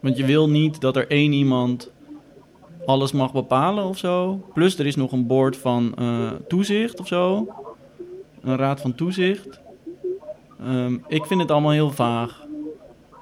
want 0.00 0.16
je 0.16 0.24
wil 0.24 0.48
niet 0.48 0.80
dat 0.80 0.96
er 0.96 1.08
één 1.10 1.32
iemand 1.32 1.92
alles 2.86 3.12
mag 3.12 3.32
bepalen 3.32 3.84
of 3.84 3.98
zo. 3.98 4.44
Plus 4.54 4.78
er 4.78 4.86
is 4.86 4.96
nog 4.96 5.12
een 5.12 5.26
board 5.26 5.56
van 5.56 5.94
eh, 5.98 6.30
toezicht 6.48 7.00
of 7.00 7.06
zo. 7.06 7.48
Een 8.42 8.56
raad 8.56 8.80
van 8.80 8.94
toezicht. 8.94 9.60
Ehm, 10.60 10.96
ik 11.08 11.24
vind 11.24 11.40
het 11.40 11.50
allemaal 11.50 11.70
heel 11.72 11.90
vaag. 11.90 12.42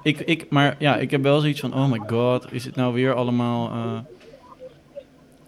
Ik, 0.03 0.19
ik, 0.19 0.45
maar 0.49 0.75
ja, 0.79 0.97
ik 0.97 1.11
heb 1.11 1.21
wel 1.23 1.39
zoiets 1.39 1.59
van, 1.59 1.73
oh 1.73 1.91
my 1.91 2.01
god, 2.07 2.47
is 2.53 2.65
het 2.65 2.75
nou 2.75 2.93
weer 2.93 3.13
allemaal... 3.13 3.69
eh, 3.69 3.99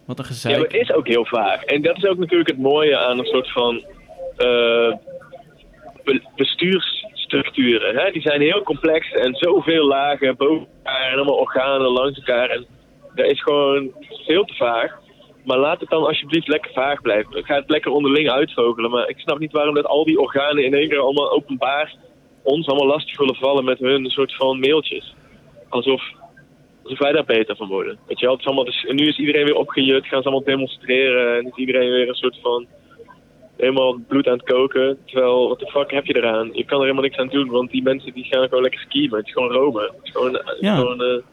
wat 0.06 0.20
een 0.20 0.26
Ja, 0.26 0.32
gezeik. 0.32 0.56
maar 0.56 0.66
het 0.68 0.74
is 0.82 0.94
ook 0.94 1.08
heel 1.08 1.26
vaag. 1.26 1.64
En 1.64 1.82
dat 1.82 1.98
is 1.98 2.06
ook 2.06 2.18
natuurlijk 2.18 2.50
het 2.50 2.60
mooie 2.60 2.98
aan 2.98 3.20
een 3.20 3.26
soort 3.26 3.52
van 3.52 3.84
eh, 4.38 4.94
bestuursstructuren. 6.36 7.96
Hè? 7.96 8.12
Die 8.12 8.22
zijn 8.22 8.42
heel 8.42 8.64
complex 8.64 9.12
en 9.12 9.36
zoveel 9.36 9.86
lagen 9.86 10.36
boven 10.38 10.68
elkaar 10.84 11.12
en 11.12 11.16
allemaal 11.16 11.40
organen 11.40 11.92
langs 11.92 12.18
elkaar. 12.18 12.50
En 12.50 12.66
dat 13.16 13.26
is 13.26 13.42
gewoon 13.42 13.92
veel 14.26 14.44
te 14.44 14.56
vaag. 14.56 15.04
Maar 15.44 15.58
laat 15.58 15.80
het 15.80 15.90
dan 15.90 16.06
alsjeblieft 16.06 16.48
lekker 16.48 16.72
vaag 16.72 17.02
blijven. 17.02 17.46
Ga 17.46 17.56
het 17.56 17.70
lekker 17.70 17.92
onderling 17.92 18.30
uitvogelen. 18.30 18.92
Maar 18.92 19.10
ik 19.10 19.20
snap 19.20 19.40
niet 19.40 19.52
waarom 19.52 19.76
dat 19.76 19.86
al 19.86 20.06
die 20.06 20.20
organen 20.20 20.64
in 20.64 20.74
één 20.74 20.90
keer 20.90 21.00
allemaal 21.00 21.32
openbaar 21.32 21.96
ons 22.46 22.68
allemaal 22.68 22.88
lastig 22.88 23.18
willen 23.18 23.36
vallen 23.36 23.66
met 23.66 23.80
hun 23.80 24.10
soort 24.10 24.36
van 24.36 24.60
mailtjes. 24.60 25.16
Alsof 25.70 26.02
alsof 26.84 27.00
wij 27.00 27.12
daar 27.12 27.26
beter 27.26 27.56
van 27.56 27.68
worden. 27.68 27.98
Weet 28.08 28.20
je 28.20 28.26
wel, 28.26 28.36
het 28.36 28.46
allemaal, 28.46 28.66
dus, 28.66 28.86
nu 28.88 29.08
is 29.08 29.18
iedereen 29.18 29.46
weer 29.46 29.56
opgejut, 29.56 30.06
gaan 30.06 30.22
ze 30.22 30.28
allemaal 30.30 30.46
demonstreren 30.46 31.38
en 31.38 31.46
is 31.46 31.56
iedereen 31.56 31.92
weer 31.92 32.08
een 32.08 32.16
soort 32.16 32.38
van 32.42 32.68
helemaal 33.58 33.98
bloed 34.08 34.28
aan 34.28 34.38
het 34.38 34.44
koken. 34.50 34.98
Terwijl, 35.06 35.48
wat 35.48 35.60
de 35.60 35.68
fuck 35.72 35.92
heb 35.92 36.06
je 36.06 36.16
eraan? 36.18 36.50
Je 36.54 36.64
kan 36.66 36.78
er 36.78 36.84
helemaal 36.84 37.04
niks 37.04 37.18
aan 37.18 37.28
doen, 37.28 37.50
want 37.50 37.72
die 37.72 37.84
mensen 37.84 38.14
die 38.14 38.24
gaan 38.24 38.48
gewoon 38.48 38.62
lekker 38.64 38.80
skiën, 38.80 39.12
het 39.16 39.26
is 39.26 39.32
gewoon 39.34 39.52
Rome. 39.52 39.82
Het 39.82 40.04
is 40.04 40.12
gewoon, 40.12 40.42
Ja. 40.60 40.76
gewoon, 40.76 41.02
eh, 41.02 41.08
het 41.14 41.24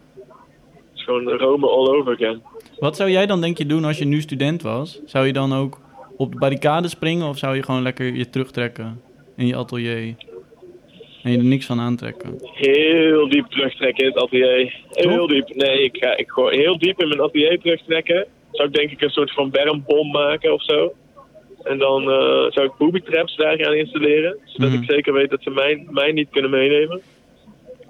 is 0.95 1.03
gewoon 1.05 1.29
Rome 1.29 1.67
all 1.69 1.87
over 1.89 2.13
again. 2.13 2.43
Wat 2.79 2.97
zou 2.97 3.11
jij 3.11 3.27
dan 3.27 3.41
denk 3.41 3.59
je 3.59 3.67
doen 3.67 3.85
als 3.85 3.99
je 3.99 4.05
nu 4.05 4.21
student 4.21 4.63
was? 4.63 5.01
Zou 5.05 5.27
je 5.27 5.33
dan 5.33 5.53
ook 5.55 5.81
op 6.17 6.33
de 6.33 6.39
barricade 6.39 6.89
springen 6.89 7.29
of 7.29 7.39
zou 7.39 7.57
je 7.57 7.63
gewoon 7.63 7.83
lekker 7.83 8.15
je 8.15 8.31
terugtrekken 8.31 9.01
in 9.37 9.47
je 9.47 9.57
atelier? 9.57 10.15
En 11.23 11.31
je 11.33 11.39
er 11.39 11.45
niks 11.45 11.67
van 11.67 11.81
aantrekken? 11.81 12.39
Heel 12.43 13.29
diep 13.29 13.47
terugtrekken 13.47 14.05
in 14.05 14.11
het 14.13 14.23
atelier. 14.23 14.81
Heel 14.91 15.27
diep. 15.27 15.49
Nee, 15.55 15.83
ik 15.85 15.97
ga 15.97 16.17
ik 16.17 16.31
gewoon 16.31 16.53
heel 16.53 16.79
diep 16.79 17.01
in 17.03 17.09
mijn 17.09 17.21
atelier 17.21 17.61
terugtrekken. 17.61 18.27
Zou 18.53 18.69
ik 18.69 18.75
denk 18.75 18.91
ik 18.91 19.01
een 19.01 19.11
soort 19.11 19.33
van 19.33 19.51
bermbom 19.51 20.11
maken 20.11 20.53
of 20.53 20.63
zo. 20.65 20.93
En 21.65 21.79
dan 21.79 22.03
eh, 22.03 22.51
zou 22.51 22.67
ik 22.67 22.73
booby 22.79 23.01
traps 23.01 23.37
daar 23.37 23.59
gaan 23.59 23.75
installeren. 23.75 24.37
Zodat 24.45 24.71
Mhm. 24.71 24.83
ik 24.83 24.91
zeker 24.91 25.13
weet 25.13 25.31
dat 25.31 25.43
ze 25.43 25.51
mij, 25.51 25.87
mij 25.91 26.13
niet 26.13 26.31
kunnen 26.31 26.51
meenemen. 26.51 27.01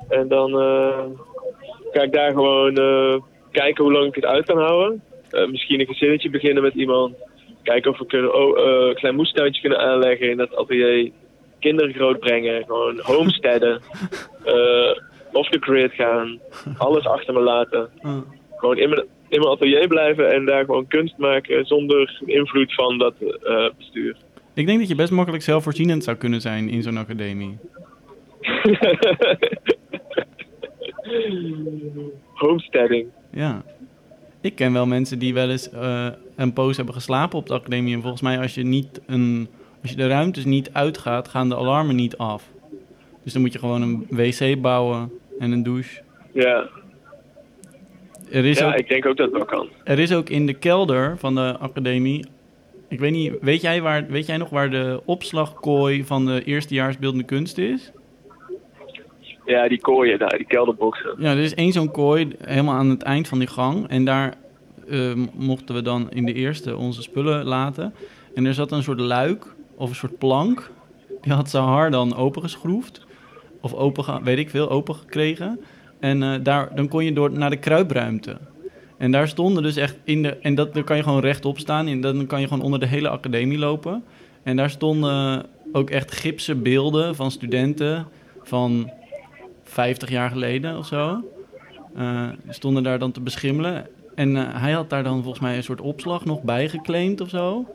En 0.09 0.29
dan 0.29 0.61
eh, 0.61 1.05
ga 1.93 2.03
ik 2.03 2.13
daar 2.13 2.31
gewoon 2.31 2.77
eh, 2.77 3.15
kijken 3.51 3.85
hoe 3.85 3.93
lang 3.93 4.07
ik 4.07 4.15
het 4.15 4.25
uit 4.27 4.45
kan 4.47 4.59
houden. 4.59 5.03
Misschien 5.51 5.81
een 5.81 5.87
gezinnetje 5.87 6.31
beginnen 6.31 6.63
met 6.63 6.75
iemand. 6.75 7.15
Kijken 7.63 7.91
of 7.91 7.99
we 7.99 8.07
kunnen, 8.07 8.35
oh, 8.35 8.89
een 8.89 8.95
klein 8.95 9.15
moestuintje 9.15 9.61
kunnen 9.61 9.79
aanleggen 9.79 10.31
in 10.31 10.37
dat 10.37 10.57
atelier. 10.57 11.11
Kinderen 11.61 11.95
grootbrengen. 11.95 12.65
Gewoon 12.65 13.01
homesteaden. 13.03 13.81
off 15.33 15.49
the 15.49 15.59
grid 15.61 15.93
gaan. 15.93 16.41
Alles 16.79 17.05
achter 17.07 17.35
me 17.35 17.41
laten. 17.41 17.89
Gewoon 18.57 18.79
in 18.79 18.89
mijn, 18.89 19.05
in 19.33 19.41
mijn 19.41 19.53
atelier 19.53 19.89
blijven 19.89 20.33
en 20.33 20.45
daar 20.45 20.65
gewoon 20.65 20.87
kunst 20.87 21.17
maken 21.17 21.67
zonder 21.67 22.21
invloed 22.27 22.75
van 22.75 22.99
dat 22.99 23.15
eh, 23.21 23.69
bestuur. 23.77 24.17
Ik 24.55 24.67
denk 24.67 24.79
dat 24.79 24.89
je 24.89 24.95
best 24.95 25.11
makkelijk 25.13 25.43
zelfvoorzienend 25.43 26.05
zou 26.05 26.17
kunnen 26.17 26.41
zijn 26.41 26.69
in 26.69 26.83
zo'n 26.83 26.97
academie. 26.97 27.59
Homesteading. 32.43 33.07
Ja. 33.31 33.63
Ik 34.41 34.55
ken 34.55 34.73
wel 34.73 34.87
mensen 34.87 35.19
die 35.19 35.35
wel 35.35 35.51
eens 35.51 35.71
eh, 35.71 36.07
een 36.37 36.53
poos 36.53 36.77
hebben 36.77 36.95
geslapen 36.95 37.39
op 37.39 37.47
de 37.47 37.55
academie. 37.55 37.95
En 37.95 38.01
volgens 38.01 38.23
mij 38.23 38.39
als 38.39 38.55
je, 38.55 38.63
niet 38.63 39.01
een, 39.07 39.49
als 39.83 39.91
je 39.91 39.97
de 39.97 40.07
ruimtes 40.07 40.45
niet 40.45 40.73
uitgaat, 40.73 41.29
gaan 41.29 41.49
de 41.49 41.57
alarmen 41.57 41.97
niet 41.97 42.17
af. 42.17 42.51
Dus 43.23 43.33
dan 43.33 43.43
moet 43.43 43.53
je 43.53 43.59
gewoon 43.59 43.83
een 43.83 44.07
wc 44.11 44.61
bouwen 44.61 45.13
en 45.39 45.53
een 45.53 45.63
douche. 45.63 46.03
Ja, 46.33 46.69
Er 48.33 48.45
is, 48.45 48.59
ja 48.59 48.67
ook, 48.67 48.75
ik 48.75 48.89
denk 48.89 49.07
ook 49.07 49.17
dat 49.17 49.31
wel 49.31 49.45
kan. 49.45 49.69
er 49.85 49.99
is 49.99 50.13
ook 50.13 50.29
in 50.29 50.47
de 50.47 50.55
kelder 50.55 51.19
van 51.19 51.35
de 51.35 51.57
academie... 51.59 52.25
Ik 52.89 53.01
weet 53.01 53.13
niet, 53.13 53.33
weet 53.41 53.61
jij, 53.61 53.83
waar, 53.83 54.07
weet 54.07 54.27
jij 54.27 54.37
nog 54.37 54.51
waar 54.51 54.71
de 54.71 55.01
opslagkooi 55.05 56.05
van 56.05 56.27
de 56.27 56.45
eerstejaars 56.45 56.99
beeldende 56.99 57.25
kunst 57.25 57.59
is? 57.59 57.93
Ja, 59.45 59.69
die 59.69 59.81
kooien 59.81 60.19
daar, 60.19 60.37
die 60.37 60.47
kelderboxen. 60.47 61.15
Ja, 61.19 61.31
er 61.31 61.39
is 61.39 61.55
één 61.55 61.73
zo'n 61.73 61.91
kooi 61.91 62.29
helemaal 62.45 62.75
aan 62.75 62.89
het 62.89 63.03
eind 63.03 63.29
van 63.29 63.39
die 63.39 63.49
gang. 63.49 63.89
En 63.89 64.05
daar 64.05 64.35
eh, 64.89 65.13
mochten 65.35 65.75
we 65.75 65.83
dan 65.83 66.11
in 66.11 66.25
de 66.25 66.33
eerste 66.33 66.77
onze 66.77 67.03
spullen 67.03 67.45
laten. 67.45 67.95
En 68.35 68.47
er 68.47 68.55
zat 68.55 68.73
een 68.73 68.83
soort 68.83 69.01
luik 69.01 69.55
of 69.77 69.89
een 69.89 69.95
soort 69.95 70.19
plank. 70.19 70.71
Die 71.21 71.33
had 71.33 71.49
Sahar 71.49 71.91
dan 71.91 72.17
opengeschroefd. 72.17 73.07
Of 73.61 73.75
open, 73.75 74.25
weet 74.25 74.39
ik 74.39 74.51
veel, 74.51 74.71
open 74.71 74.95
gekregen. 74.95 75.61
En 76.03 76.23
eh, 76.23 76.35
daar, 76.43 76.75
dan 76.75 76.89
kon 76.89 77.05
je 77.05 77.13
door 77.13 77.33
naar 77.33 77.51
de 77.51 77.57
kruipruimte. 77.57 78.37
En 78.99 79.11
daar 79.11 79.29
stonden 79.29 79.63
dus 79.63 79.77
echt 79.77 79.97
in 80.05 80.23
de... 80.23 80.37
En 80.37 80.55
dat, 80.55 80.75
dan 80.75 80.85
kan 80.85 80.97
je 80.97 81.03
gewoon 81.03 81.21
rechtop 81.21 81.59
staan. 81.59 81.87
En 81.87 82.01
dan 82.01 82.27
kan 82.27 82.41
je 82.41 82.49
gewoon 82.49 82.65
onder 82.65 82.81
de 82.81 82.87
hele 82.87 83.09
academie 83.09 83.59
lopen. 83.59 84.05
En 84.43 84.57
daar 84.57 84.71
stonden 84.71 85.47
ook 85.73 85.91
echt 85.91 86.13
gipsen 86.13 86.63
beelden 86.63 87.15
van 87.15 87.31
studenten 87.31 88.07
van 88.43 88.91
50 89.65 90.11
jaar 90.11 90.31
geleden 90.31 90.79
of 90.79 90.87
zo. 90.87 91.25
Eh, 91.95 92.29
stonden 92.49 92.83
daar 92.83 92.99
dan 92.99 93.13
te 93.13 93.21
beschimmelen. 93.21 93.87
En 94.15 94.37
eh, 94.37 94.61
hij 94.61 94.73
had 94.73 94.91
daar 94.91 95.03
dan 95.03 95.23
volgens 95.23 95.43
mij 95.43 95.57
een 95.57 95.63
soort 95.63 95.81
opslag 95.81 96.25
nog 96.25 96.43
bij 96.43 96.69
geclaimd 96.69 97.21
of 97.21 97.29
zo. 97.29 97.67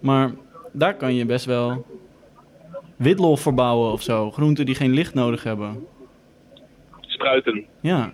Maar 0.00 0.30
daar 0.72 0.94
kan 0.94 1.14
je 1.14 1.26
best 1.26 1.44
wel 1.44 1.86
witlof 2.96 3.40
verbouwen 3.40 3.92
of 3.92 4.02
zo. 4.02 4.30
Groenten 4.30 4.66
die 4.66 4.74
geen 4.74 4.92
licht 4.92 5.14
nodig 5.14 5.42
hebben. 5.42 5.86
Ja. 7.80 8.12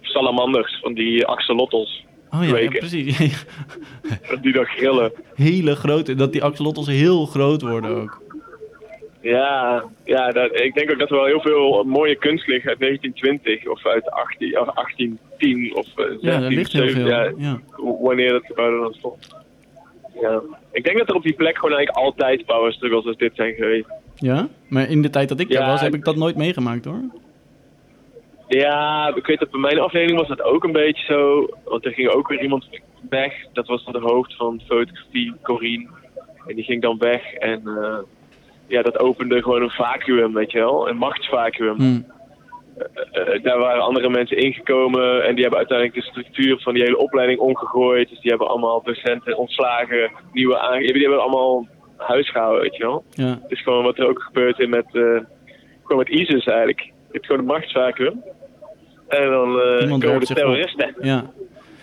Salamanders, 0.00 0.78
van 0.80 0.94
die 0.94 1.26
axolotls. 1.26 2.04
Oh 2.30 2.44
ja, 2.48 2.56
ja 2.58 2.68
precies. 2.70 3.18
Die 4.42 4.52
dan 4.52 4.64
grillen. 4.64 5.12
Hele 5.34 5.74
grote. 5.76 6.14
Dat 6.14 6.32
die 6.32 6.42
axolotls 6.44 6.86
heel 6.86 7.26
groot 7.26 7.62
worden 7.62 7.96
ook. 7.96 8.22
Ja, 9.20 9.84
ja 10.04 10.30
dat, 10.30 10.60
ik 10.60 10.74
denk 10.74 10.90
ook 10.90 10.98
dat 10.98 11.10
er 11.10 11.16
wel 11.16 11.24
heel 11.24 11.40
veel 11.40 11.84
mooie 11.84 12.16
kunst 12.16 12.46
ligt 12.46 12.66
uit 12.68 12.78
1920 12.80 13.68
of 13.68 13.86
uit 13.86 14.10
18, 14.10 14.60
of 14.60 14.74
1810 14.74 15.74
of 15.76 15.86
16, 15.96 16.18
Ja, 16.20 16.40
daar 16.40 16.50
ligt 16.50 16.72
heel 16.72 16.88
17, 16.88 17.06
veel. 17.06 17.38
ja, 17.38 17.60
wanneer 18.00 18.32
dat 18.32 18.46
gebouw 18.46 18.72
er 18.74 18.80
dan 18.80 18.94
stond. 18.94 19.36
Ja. 20.20 20.40
Ik 20.72 20.84
denk 20.84 20.98
dat 20.98 21.08
er 21.08 21.14
op 21.14 21.22
die 21.22 21.34
plek 21.34 21.58
gewoon 21.58 21.76
eigenlijk 21.76 22.04
altijd 22.06 22.46
power 22.46 22.72
struggles 22.72 23.04
als 23.06 23.16
dit 23.16 23.32
zijn 23.34 23.54
geweest. 23.54 23.88
ja? 24.14 24.48
Maar 24.68 24.88
in 24.90 25.02
de 25.02 25.10
tijd 25.10 25.28
dat 25.28 25.40
ik 25.40 25.50
daar 25.50 25.66
was, 25.70 25.80
heb 25.80 25.94
ik 25.94 26.04
dat 26.04 26.16
nooit 26.16 26.36
meegemaakt 26.36 26.84
hoor. 26.84 27.00
Ja, 28.48 29.12
ik 29.14 29.26
weet 29.26 29.38
dat 29.38 29.50
bij 29.50 29.60
mijn 29.60 29.78
afdeling 29.78 30.18
was 30.18 30.28
dat 30.28 30.42
ook 30.42 30.64
een 30.64 30.72
beetje 30.72 31.04
zo. 31.04 31.48
Want 31.64 31.84
er 31.84 31.92
ging 31.92 32.08
ook 32.08 32.28
weer 32.28 32.42
iemand 32.42 32.68
weg. 33.08 33.34
Dat 33.52 33.66
was 33.66 33.84
dan 33.84 33.92
de 33.92 34.12
hoofd 34.12 34.36
van 34.36 34.60
fotografie, 34.66 35.34
Corine. 35.42 35.88
En 36.46 36.54
die 36.54 36.64
ging 36.64 36.82
dan 36.82 36.98
weg. 36.98 37.32
En 37.32 37.62
eh, 37.66 37.98
ja, 38.66 38.82
dat 38.82 38.98
opende 38.98 39.42
gewoon 39.42 39.62
een 39.62 39.70
vacuüm, 39.70 40.32
weet 40.32 40.52
je 40.52 40.58
wel. 40.58 40.88
Een 40.88 40.96
machtsvacuüm. 40.96 41.76
Hm. 41.76 42.00
Eh, 42.78 43.34
eh, 43.34 43.42
daar 43.42 43.58
waren 43.58 43.82
andere 43.82 44.08
mensen 44.08 44.36
ingekomen. 44.36 45.24
En 45.24 45.32
die 45.32 45.42
hebben 45.42 45.58
uiteindelijk 45.58 45.98
de 45.98 46.10
structuur 46.10 46.60
van 46.60 46.74
die 46.74 46.82
hele 46.82 46.98
opleiding 46.98 47.38
omgegooid. 47.38 48.08
Dus 48.08 48.20
die 48.20 48.30
hebben 48.30 48.48
allemaal 48.48 48.82
docenten 48.82 49.36
ontslagen. 49.36 50.10
Nieuwe 50.32 50.58
aange... 50.58 50.92
Die 50.92 51.02
hebben 51.02 51.22
allemaal 51.22 51.66
huis 51.96 52.30
gehouden, 52.30 52.62
weet 52.62 52.76
je 52.76 52.82
wel. 52.82 53.04
Ja. 53.10 53.38
Het 53.42 53.50
is 53.50 53.62
gewoon 53.62 53.84
wat 53.84 53.98
er 53.98 54.08
ook 54.08 54.22
gebeurt 54.22 54.58
in 54.58 54.70
met, 54.70 54.86
gewoon 54.90 55.98
met 55.98 56.08
ISIS 56.08 56.44
eigenlijk. 56.44 56.80
Je 56.80 57.14
hebt 57.14 57.26
gewoon 57.26 57.40
een 57.40 57.46
machtsvacuüm. 57.46 58.22
En 59.08 59.30
dan 59.30 60.00
komen 60.00 60.00
de 60.00 60.14
op. 60.14 60.22
terroristen. 60.24 60.94
Ja. 61.00 61.24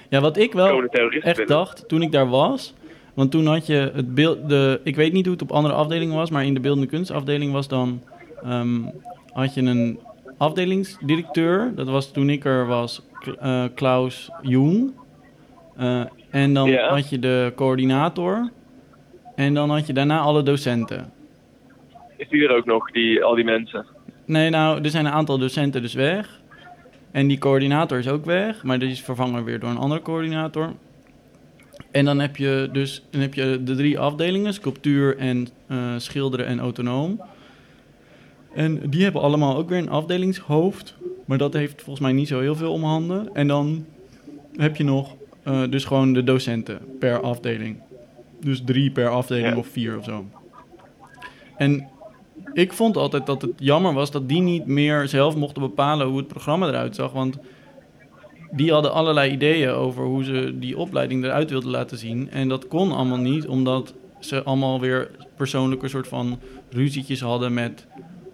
ja, 0.09 0.19
wat 0.21 0.37
ik 0.37 0.53
wel 0.53 0.83
echt 1.21 1.47
dacht 1.47 1.87
toen 1.87 2.01
ik 2.01 2.11
daar 2.11 2.29
was. 2.29 2.73
Want 3.13 3.31
toen 3.31 3.45
had 3.45 3.65
je 3.67 3.91
het 3.93 4.13
beeld. 4.15 4.49
De, 4.49 4.79
ik 4.83 4.95
weet 4.95 5.13
niet 5.13 5.23
hoe 5.25 5.33
het 5.33 5.41
op 5.43 5.51
andere 5.51 5.73
afdelingen 5.73 6.15
was, 6.15 6.29
maar 6.29 6.45
in 6.45 6.53
de 6.53 6.59
beeldende 6.59 6.87
kunstafdeling 6.87 7.51
was 7.51 7.67
dan. 7.67 8.01
ehm, 8.43 8.81
had 9.33 9.53
je 9.53 9.61
een 9.61 9.99
afdelingsdirecteur. 10.37 11.71
Dat 11.75 11.87
was 11.89 12.11
toen 12.11 12.29
ik 12.29 12.45
er 12.45 12.67
was 12.67 13.01
eh, 13.39 13.63
Klaus 13.75 14.29
Jung. 14.41 14.91
Eh, 15.77 16.01
en 16.29 16.53
dan 16.53 16.69
Ja. 16.69 16.89
had 16.89 17.09
je 17.09 17.19
de 17.19 17.51
coördinator. 17.55 18.49
En 19.35 19.53
dan 19.53 19.69
had 19.69 19.87
je 19.87 19.93
daarna 19.93 20.19
alle 20.19 20.43
docenten. 20.43 21.11
Is 22.17 22.29
die 22.29 22.43
er 22.47 22.55
ook 22.55 22.65
nog, 22.65 22.91
die, 22.91 23.23
al 23.23 23.35
die 23.35 23.43
mensen? 23.43 23.85
Nee, 24.25 24.49
nou, 24.49 24.81
er 24.83 24.89
zijn 24.89 25.05
een 25.05 25.11
aantal 25.11 25.37
docenten 25.37 25.81
dus 25.81 25.93
weg. 25.93 26.39
En 27.15 27.27
die 27.27 27.37
coördinator 27.37 27.97
is 27.99 28.07
ook 28.07 28.25
weg, 28.25 28.63
maar 28.63 28.79
die 28.79 28.89
is 28.89 29.01
vervangen 29.01 29.43
weer 29.43 29.59
door 29.59 29.69
een 29.69 29.77
andere 29.77 30.01
coördinator. 30.01 30.73
En 31.91 32.05
dan 32.05 32.19
heb 32.19 32.37
je 32.37 32.69
dus 32.71 33.03
dan 33.09 33.21
heb 33.21 33.33
je 33.33 33.61
de 33.63 33.75
drie 33.75 33.99
afdelingen, 33.99 34.53
sculptuur 34.53 35.17
en 35.17 35.47
eh, 35.67 35.93
schilderen 35.97 36.45
en 36.45 36.59
autonoom. 36.59 37.21
En 38.53 38.89
die 38.89 39.03
hebben 39.03 39.21
allemaal 39.21 39.57
ook 39.57 39.69
weer 39.69 39.77
een 39.77 39.89
afdelingshoofd. 39.89 40.95
Maar 41.25 41.37
dat 41.37 41.53
heeft 41.53 41.81
volgens 41.81 41.99
mij 41.99 42.13
niet 42.13 42.27
zo 42.27 42.39
heel 42.39 42.55
veel 42.55 42.71
om 42.71 42.83
handen. 42.83 43.29
En 43.35 43.47
dan 43.47 43.85
heb 44.55 44.75
je 44.75 44.83
nog 44.83 45.15
eh, 45.43 45.63
dus 45.69 45.85
gewoon 45.85 46.13
de 46.13 46.23
docenten 46.23 46.79
per 46.99 47.21
afdeling. 47.21 47.77
Dus 48.39 48.61
drie 48.65 48.91
per 48.91 49.09
afdeling 49.09 49.47
Ja. 49.53 49.57
of 49.57 49.67
vier 49.67 49.97
of 49.97 50.03
zo. 50.03 50.25
En 51.57 51.87
ik 52.55 52.73
vond 52.73 52.97
altijd 52.97 53.25
dat 53.25 53.41
het 53.41 53.51
jammer 53.57 53.93
was 53.93 54.11
dat 54.11 54.29
die 54.29 54.41
niet 54.41 54.65
meer 54.65 55.07
zelf 55.07 55.35
mochten 55.35 55.61
bepalen 55.61 56.07
hoe 56.07 56.17
het 56.17 56.27
programma 56.27 56.67
eruit 56.67 56.95
zag. 56.95 57.11
Want 57.11 57.37
die 58.51 58.71
hadden 58.71 58.93
allerlei 58.93 59.31
ideeën 59.31 59.69
over 59.69 60.03
hoe 60.03 60.23
ze 60.23 60.55
die 60.59 60.77
opleiding 60.77 61.23
eruit 61.23 61.49
wilden 61.49 61.69
laten 61.69 61.97
zien. 61.97 62.31
En 62.31 62.49
dat 62.49 62.67
kon 62.67 62.91
allemaal 62.91 63.17
niet, 63.17 63.47
omdat 63.47 63.93
ze 64.19 64.43
allemaal 64.43 64.79
weer 64.79 65.11
persoonlijke 65.35 65.87
soort 65.87 66.07
van 66.07 66.39
ruzietjes 66.69 67.21
hadden 67.21 67.53
met 67.53 67.87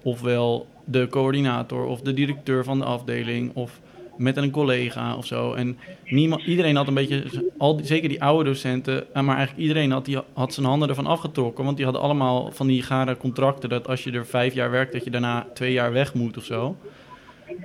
ofwel 0.03 0.67
de 0.86 1.07
coördinator 1.10 1.86
of 1.86 2.01
de 2.01 2.13
directeur 2.13 2.63
van 2.63 2.79
de 2.79 2.86
afdeling 2.86 3.51
of 3.53 3.79
met 4.21 4.38
een 4.38 4.51
collega 4.51 5.15
of 5.15 5.25
zo. 5.25 5.53
En 5.53 5.77
niemand, 6.05 6.41
iedereen 6.43 6.75
had 6.75 6.88
een 6.88 6.93
beetje, 6.93 7.23
al 7.57 7.75
die, 7.75 7.86
zeker 7.86 8.10
die 8.10 8.23
oude 8.23 8.43
docenten, 8.43 9.13
eh, 9.13 9.23
maar 9.23 9.36
eigenlijk 9.36 9.67
iedereen 9.67 9.91
had, 9.91 10.05
die, 10.05 10.17
had 10.34 10.53
zijn 10.53 10.65
handen 10.65 10.89
ervan 10.89 11.05
afgetrokken. 11.05 11.63
Want 11.63 11.75
die 11.75 11.86
hadden 11.86 12.03
allemaal 12.03 12.51
van 12.51 12.67
die 12.67 12.81
gare 12.81 13.17
contracten 13.17 13.69
dat 13.69 13.88
als 13.88 14.03
je 14.03 14.12
er 14.12 14.25
vijf 14.25 14.53
jaar 14.53 14.71
werkt, 14.71 14.91
dat 14.91 15.03
je 15.03 15.10
daarna 15.10 15.47
twee 15.53 15.71
jaar 15.71 15.91
weg 15.91 16.13
moet 16.13 16.38
of 16.38 16.43
zo. 16.43 16.75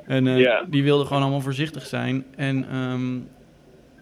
En 0.07 0.27
eh, 0.27 0.61
die 0.67 0.83
wilden 0.83 1.07
gewoon 1.07 1.23
allemaal 1.23 1.41
voorzichtig 1.41 1.87
zijn. 1.87 2.25
En 2.37 2.67
ehm, 2.71 3.19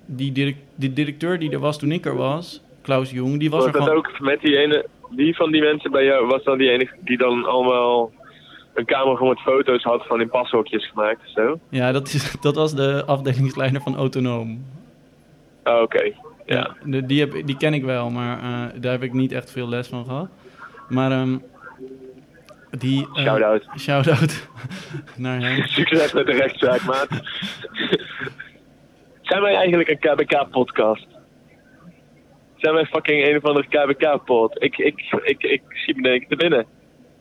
die, 0.06 0.32
direct, 0.32 0.58
die 0.74 0.92
directeur 0.92 1.38
die 1.38 1.50
er 1.50 1.58
was 1.58 1.78
toen 1.78 1.92
ik 1.92 2.06
er 2.06 2.16
was, 2.16 2.62
Klaus 2.82 3.10
Jong, 3.10 3.38
die 3.38 3.50
was, 3.50 3.58
Was 3.58 3.66
er 3.66 3.72
dat 3.72 3.82
gewoon... 3.82 3.98
ook 3.98 4.20
met 4.20 4.40
die 4.40 4.56
ene, 4.56 4.86
wie 5.10 5.36
van 5.36 5.52
die 5.52 5.62
mensen 5.62 5.90
bij 5.90 6.04
jou 6.04 6.26
was 6.26 6.44
dan 6.44 6.58
die 6.58 6.70
enige 6.70 6.94
die 7.00 7.18
dan 7.18 7.44
allemaal 7.44 8.12
een 8.74 8.84
camera 8.84 9.16
vol 9.16 9.28
met 9.28 9.40
foto's 9.40 9.82
had 9.82 10.06
van 10.06 10.20
in 10.20 10.28
pashokjes 10.28 10.88
gemaakt 10.88 11.20
of 11.20 11.30
zo? 11.32 11.58
Ja, 11.68 11.92
dat, 11.92 12.08
is, 12.08 12.32
dat 12.40 12.54
was 12.54 12.74
de 12.74 13.02
afdelingsleider 13.06 13.80
van 13.80 13.96
Autonoom. 13.96 14.64
Oh, 15.64 15.80
oké. 15.82 16.02
Ja. 16.02 16.12
Ja, 16.46 16.74
de- 16.84 17.06
die, 17.06 17.20
heb, 17.20 17.46
die 17.46 17.56
ken 17.56 17.74
ik 17.74 17.84
wel, 17.84 18.10
maar 18.10 18.38
eh, 18.38 18.80
daar 18.80 18.92
heb 18.92 19.02
ik 19.02 19.12
niet 19.12 19.32
echt 19.32 19.50
veel 19.50 19.68
les 19.68 19.88
van 19.88 20.04
gehad. 20.04 20.28
Maar 20.88 21.10
ehm 21.10 21.36
die... 22.70 23.06
eh, 23.14 23.22
Shout-out. 23.22 23.66
Shout-out 23.78 24.48
naar 25.16 25.40
hem. 25.40 25.66
Succes 25.78 26.12
met 26.12 26.26
de 26.26 26.32
rechtszaak, 26.32 26.84
maat. 26.84 27.08
Zijn 29.22 29.42
wij 29.42 29.54
eigenlijk 29.54 29.88
een 29.88 29.98
KBK-podcast? 29.98 31.06
Zijn 32.56 32.74
wij 32.74 32.84
fucking 32.86 33.26
een 33.26 33.36
of 33.36 33.44
andere 33.44 33.66
KBK-pod? 33.68 34.62
Ik, 34.62 34.78
ik, 34.78 35.00
ik, 35.24 35.42
ik 35.42 35.62
schiet 35.68 35.96
me 35.96 36.02
denk 36.02 36.22
ik 36.22 36.28
te 36.28 36.36
binnen. 36.36 36.66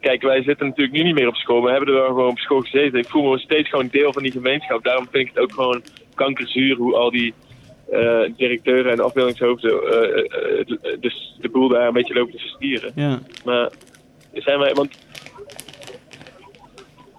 Kijk, 0.04 0.22
wij 0.22 0.44
zitten 0.44 0.68
natuurlijk 0.68 0.98
nu 0.98 1.04
niet 1.04 1.16
meer 1.16 1.28
op 1.28 1.36
school. 1.36 1.64
We 1.64 1.72
hebben 1.72 1.88
er 1.88 2.02
wel 2.02 2.06
gewoon 2.06 2.30
op 2.30 2.40
school 2.40 2.62
gezeten. 2.62 3.00
Ik 3.00 3.10
voel 3.10 3.32
me 3.32 3.40
steeds 3.40 3.70
gewoon 3.70 3.88
deel 3.92 4.14
van 4.14 4.24
die 4.24 4.32
gemeenschap. 4.32 4.84
Daarom 4.84 5.08
vind 5.12 5.28
ik 5.28 5.34
het 5.34 5.44
ook 5.44 5.54
gewoon 5.54 5.84
kankerzuur 6.16 6.76
hoe 6.76 6.96
al 6.96 7.12
die 7.12 7.34
eh, 7.92 8.22
directeuren 8.36 8.92
en 8.92 9.00
afdelingshoofden 9.00 9.72
eh, 9.72 10.20
eh, 10.20 10.66
de, 10.66 10.98
dus 11.00 11.36
de 11.42 11.50
boel 11.50 11.68
daar 11.68 11.88
een 11.88 11.94
beetje 11.94 12.14
lopen 12.14 12.32
te 12.32 12.40
verstieren. 12.40 12.92
Ja, 12.96 13.20
Maar 13.46 13.72
zijn 14.34 14.60
wij, 14.60 14.74
want 14.74 14.98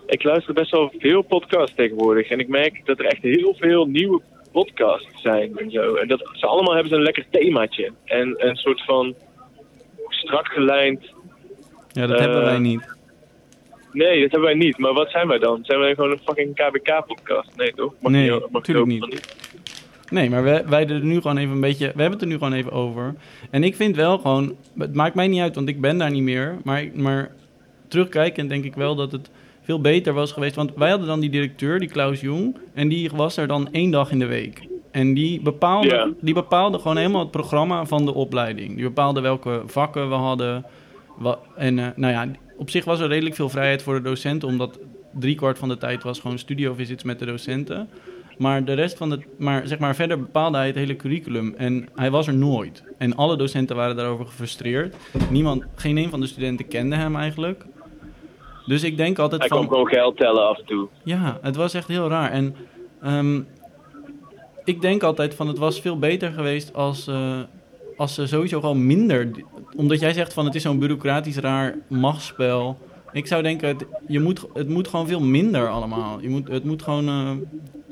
ik 0.06 0.22
luister 0.22 0.54
best 0.54 0.70
wel 0.70 0.92
veel 0.98 1.22
podcasts 1.22 1.76
tegenwoordig. 1.76 2.28
En 2.28 2.38
ik 2.38 2.48
merk 2.48 2.86
dat 2.86 2.98
er 2.98 3.04
echt 3.04 3.22
heel 3.22 3.54
veel 3.54 3.86
nieuwe 3.86 4.22
podcasts 4.52 5.22
zijn 5.22 5.58
en 5.58 5.70
zo. 5.70 5.94
En 5.94 6.08
dat 6.08 6.30
ze 6.32 6.46
allemaal 6.46 6.74
hebben 6.74 6.90
ze 6.90 6.96
een 6.96 7.02
lekker 7.02 7.26
themaatje. 7.30 7.92
En 8.04 8.34
een 8.36 8.56
soort 8.56 8.84
van 8.84 9.14
strak 10.08 10.46
gelijnd. 10.46 11.13
Ja 11.94 12.06
dat 12.06 12.16
Eh, 12.18 12.22
hebben 12.24 12.42
wij 12.42 12.58
niet. 12.58 12.92
Nee, 13.92 14.20
dat 14.22 14.30
hebben 14.30 14.48
wij 14.48 14.58
niet. 14.58 14.78
Maar 14.78 14.92
wat 14.92 15.10
zijn 15.10 15.28
wij 15.28 15.38
dan? 15.38 15.58
Zijn 15.62 15.80
wij 15.80 15.94
gewoon 15.94 16.10
een 16.10 16.18
fucking 16.24 16.54
KBK-podcast? 16.54 17.50
Nee, 17.56 17.72
toch? 17.74 17.92
Mag 18.00 18.12
Nee, 18.12 18.24
je- 18.24 18.46
mag 18.50 18.66
je 18.66 18.72
tuurlijk 18.72 19.02
ook 19.04 19.10
niet. 19.10 19.36
Nee, 20.10 20.30
maar 20.30 20.42
wij, 20.42 20.66
wij 20.66 20.88
er 20.88 21.04
nu 21.04 21.20
gewoon 21.20 21.36
even 21.36 21.54
een 21.54 21.60
beetje... 21.60 21.84
We 21.94 22.00
hebben 22.00 22.10
het 22.12 22.20
er 22.22 22.26
nu 22.26 22.34
gewoon 22.34 22.52
even 22.52 22.72
over. 22.72 23.14
En 23.50 23.64
ik 23.64 23.76
vind 23.76 23.96
wel 23.96 24.18
gewoon... 24.18 24.56
Het 24.78 24.94
maakt 24.94 25.14
mij 25.14 25.28
niet 25.28 25.40
uit, 25.40 25.54
want 25.54 25.68
ik 25.68 25.80
ben 25.80 25.98
daar 25.98 26.10
niet 26.10 26.22
meer. 26.22 26.56
Maar, 26.64 26.84
maar 26.94 27.30
terugkijkend 27.88 28.48
denk 28.48 28.64
ik 28.64 28.74
wel 28.74 28.94
dat 28.94 29.12
het 29.12 29.30
veel 29.62 29.80
beter 29.80 30.12
was 30.12 30.32
geweest. 30.32 30.54
Want 30.54 30.72
wij 30.76 30.88
hadden 30.90 31.06
dan 31.08 31.20
die 31.20 31.30
directeur, 31.30 31.78
die 31.78 31.88
Klaus 31.88 32.20
Jong. 32.20 32.56
En 32.74 32.88
die 32.88 33.10
was 33.14 33.36
er 33.36 33.46
dan 33.46 33.68
één 33.72 33.90
dag 33.90 34.10
in 34.10 34.18
de 34.18 34.26
week. 34.26 34.66
En 34.90 35.14
die 35.14 35.40
bepaalde, 35.42 36.14
die 36.20 36.34
bepaalde 36.34 36.78
gewoon 36.78 36.96
helemaal 36.96 37.20
het 37.22 37.30
programma 37.30 37.84
van 37.84 38.04
de 38.04 38.14
opleiding. 38.14 38.74
Die 38.74 38.84
bepaalde 38.84 39.20
welke 39.20 39.62
vakken 39.66 40.08
we 40.08 40.14
hadden. 40.14 40.64
En 41.56 41.78
eh, 41.78 41.86
nou 41.96 42.12
ja, 42.12 42.26
op 42.56 42.70
zich 42.70 42.84
was 42.84 43.00
er 43.00 43.08
redelijk 43.08 43.34
veel 43.34 43.48
vrijheid 43.48 43.82
voor 43.82 43.94
de 43.94 44.02
docenten. 44.02 44.48
Omdat 44.48 44.78
driekwart 45.18 45.58
van 45.58 45.68
de 45.68 45.78
tijd 45.78 46.02
was 46.02 46.20
gewoon 46.20 46.38
studiovisits 46.38 47.02
met 47.02 47.18
de 47.18 47.26
docenten. 47.26 47.88
Maar 48.38 48.64
de 48.64 48.72
rest 48.72 48.96
van 48.96 49.10
het, 49.10 49.24
maar 49.38 49.66
zeg 49.66 49.78
maar 49.78 49.94
verder 49.94 50.18
bepaalde 50.18 50.56
hij 50.56 50.66
het 50.66 50.76
hele 50.76 50.96
curriculum. 50.96 51.54
En 51.56 51.88
hij 51.94 52.10
was 52.10 52.26
er 52.26 52.34
nooit. 52.34 52.84
En 52.98 53.16
alle 53.16 53.36
docenten 53.36 53.76
waren 53.76 53.96
daarover 53.96 54.26
gefrustreerd. 54.26 54.96
Niemand, 55.30 55.64
geen 55.74 55.96
een 55.96 56.10
van 56.10 56.20
de 56.20 56.26
studenten 56.26 56.68
kende 56.68 56.96
hem 56.96 57.16
eigenlijk. 57.16 57.64
Dus 58.66 58.82
ik 58.82 58.96
denk 58.96 59.18
altijd 59.18 59.40
Hij 59.40 59.50
van... 59.50 59.58
kan 59.58 59.68
gewoon 59.68 59.86
geld 59.86 60.16
tellen 60.16 60.48
af 60.48 60.58
en 60.58 60.64
toe. 60.64 60.88
Ja, 61.04 61.38
het 61.42 61.56
was 61.56 61.74
echt 61.74 61.88
heel 61.88 62.08
raar. 62.08 62.30
En 62.30 62.56
ehm, 63.02 63.40
ik 64.64 64.80
denk 64.80 65.02
altijd 65.02 65.34
van 65.34 65.48
het 65.48 65.58
was 65.58 65.80
veel 65.80 65.98
beter 65.98 66.32
geweest 66.32 66.74
als, 66.74 67.06
eh, 67.06 67.40
als 67.96 68.14
ze 68.14 68.26
sowieso 68.26 68.60
gewoon 68.60 68.86
minder... 68.86 69.30
Omdat 69.76 70.00
jij 70.00 70.12
zegt 70.12 70.32
van 70.32 70.44
het 70.44 70.54
is 70.54 70.62
zo'n 70.62 70.78
bureaucratisch 70.78 71.36
raar 71.36 71.78
machtsspel. 71.88 72.78
Ik 73.12 73.26
zou 73.26 73.42
denken, 73.42 73.68
het, 73.68 73.86
je 74.08 74.20
moet, 74.20 74.46
het 74.54 74.68
moet 74.68 74.88
gewoon 74.88 75.06
veel 75.06 75.20
minder 75.20 75.68
allemaal. 75.68 76.20
Je 76.20 76.28
moet, 76.28 76.48
het 76.48 76.64
moet 76.64 76.82
gewoon... 76.82 77.08
eh, 77.08 77.32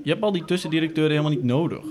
je 0.03 0.11
hebt 0.11 0.23
al 0.23 0.33
die 0.33 0.45
tussendirecteuren 0.45 1.11
helemaal 1.11 1.37
niet 1.37 1.45
nodig. 1.45 1.85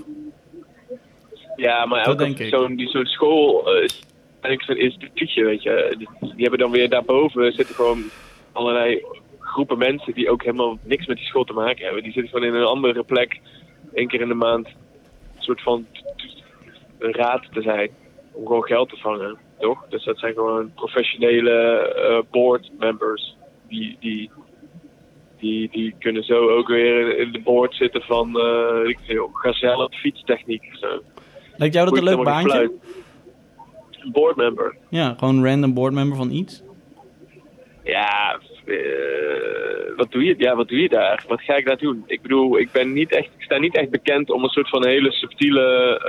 Ja, 1.56 1.86
maar 1.86 2.04
Dat 2.04 2.20
elke 2.20 2.74
die 2.76 2.88
zo'n 2.88 3.06
school 3.06 3.74
eh, 3.74 3.84
is 3.84 4.02
eigenlijk 4.40 4.62
zo'n 4.62 4.90
instituutje, 4.90 5.44
weet 5.44 5.62
je. 5.62 5.94
Die, 6.18 6.32
hebben 6.36 6.58
dan 6.58 6.70
weer 6.70 6.88
daarboven 6.88 7.52
zitten 7.52 7.74
gewoon 7.74 8.02
allerlei 8.52 9.04
groepen 9.38 9.78
mensen 9.78 10.14
die 10.14 10.30
ook 10.30 10.42
helemaal 10.42 10.78
niks 10.82 11.06
met 11.06 11.16
die 11.16 11.26
school 11.26 11.44
te 11.44 11.52
maken 11.52 11.84
hebben. 11.84 12.02
Die 12.02 12.12
zitten 12.12 12.32
gewoon 12.32 12.54
in 12.54 12.60
een 12.60 12.66
andere 12.66 13.02
plek, 13.02 13.40
één 13.94 14.08
keer 14.08 14.20
in 14.20 14.28
de 14.28 14.34
maand, 14.34 14.66
een 14.66 15.42
soort 15.42 15.62
van 15.62 15.86
een 16.98 17.12
raad 17.12 17.48
te 17.52 17.62
zijn. 17.62 17.90
Om 18.32 18.46
gewoon 18.46 18.62
geld 18.62 18.88
te 18.88 18.96
vangen, 18.96 19.38
toch? 19.58 19.86
Dus 19.88 20.04
dat 20.04 20.18
zijn 20.18 20.34
gewoon 20.34 20.72
professionele 20.74 21.78
eh, 21.78 22.30
board 22.30 22.70
members. 22.78 23.36
Die, 23.68 23.96
die, 24.00 24.30
die, 25.38 25.68
die 25.70 25.94
kunnen 25.98 26.24
zo 26.24 26.48
ook 26.48 26.68
weer 26.68 27.18
in, 27.18 27.32
de 27.32 27.40
board 27.40 27.74
zitten 27.74 28.02
van, 28.02 28.38
eh 28.38 28.72
weet 28.72 28.88
ik 28.88 28.98
veel, 29.02 29.30
gazelle 29.32 29.88
fietstechniek 29.90 30.62
of 30.72 30.78
zo. 30.78 31.02
Lijkt 31.56 31.74
jou 31.74 31.88
dat 31.88 31.98
een 31.98 32.04
leuk 32.04 32.24
baantje? 32.24 32.72
Een 33.90 34.12
boardmember. 34.12 34.76
Ja, 34.88 35.14
gewoon 35.18 35.44
random 35.44 35.74
boardmember 35.74 36.16
van 36.16 36.30
iets. 36.30 36.62
Ja, 37.84 38.38
eh, 38.64 39.96
wat 39.96 40.10
doe 40.10 40.24
je? 40.24 40.34
Ja, 40.38 40.56
wat 40.56 40.68
doe 40.68 40.80
je 40.80 40.88
daar? 40.88 41.24
Wat 41.28 41.40
ga 41.40 41.54
ik 41.54 41.66
daar 41.66 41.78
doen? 41.78 42.04
Ik 42.06 42.22
bedoel, 42.22 42.58
ik 42.58 42.72
ben 42.72 42.92
niet 42.92 43.12
echt, 43.12 43.30
ik 43.36 43.42
sta 43.42 43.58
niet 43.58 43.76
echt 43.76 43.90
bekend 43.90 44.30
om 44.30 44.42
een 44.42 44.50
soort 44.50 44.68
van 44.68 44.86
hele 44.86 45.12
subtiele 45.12 46.00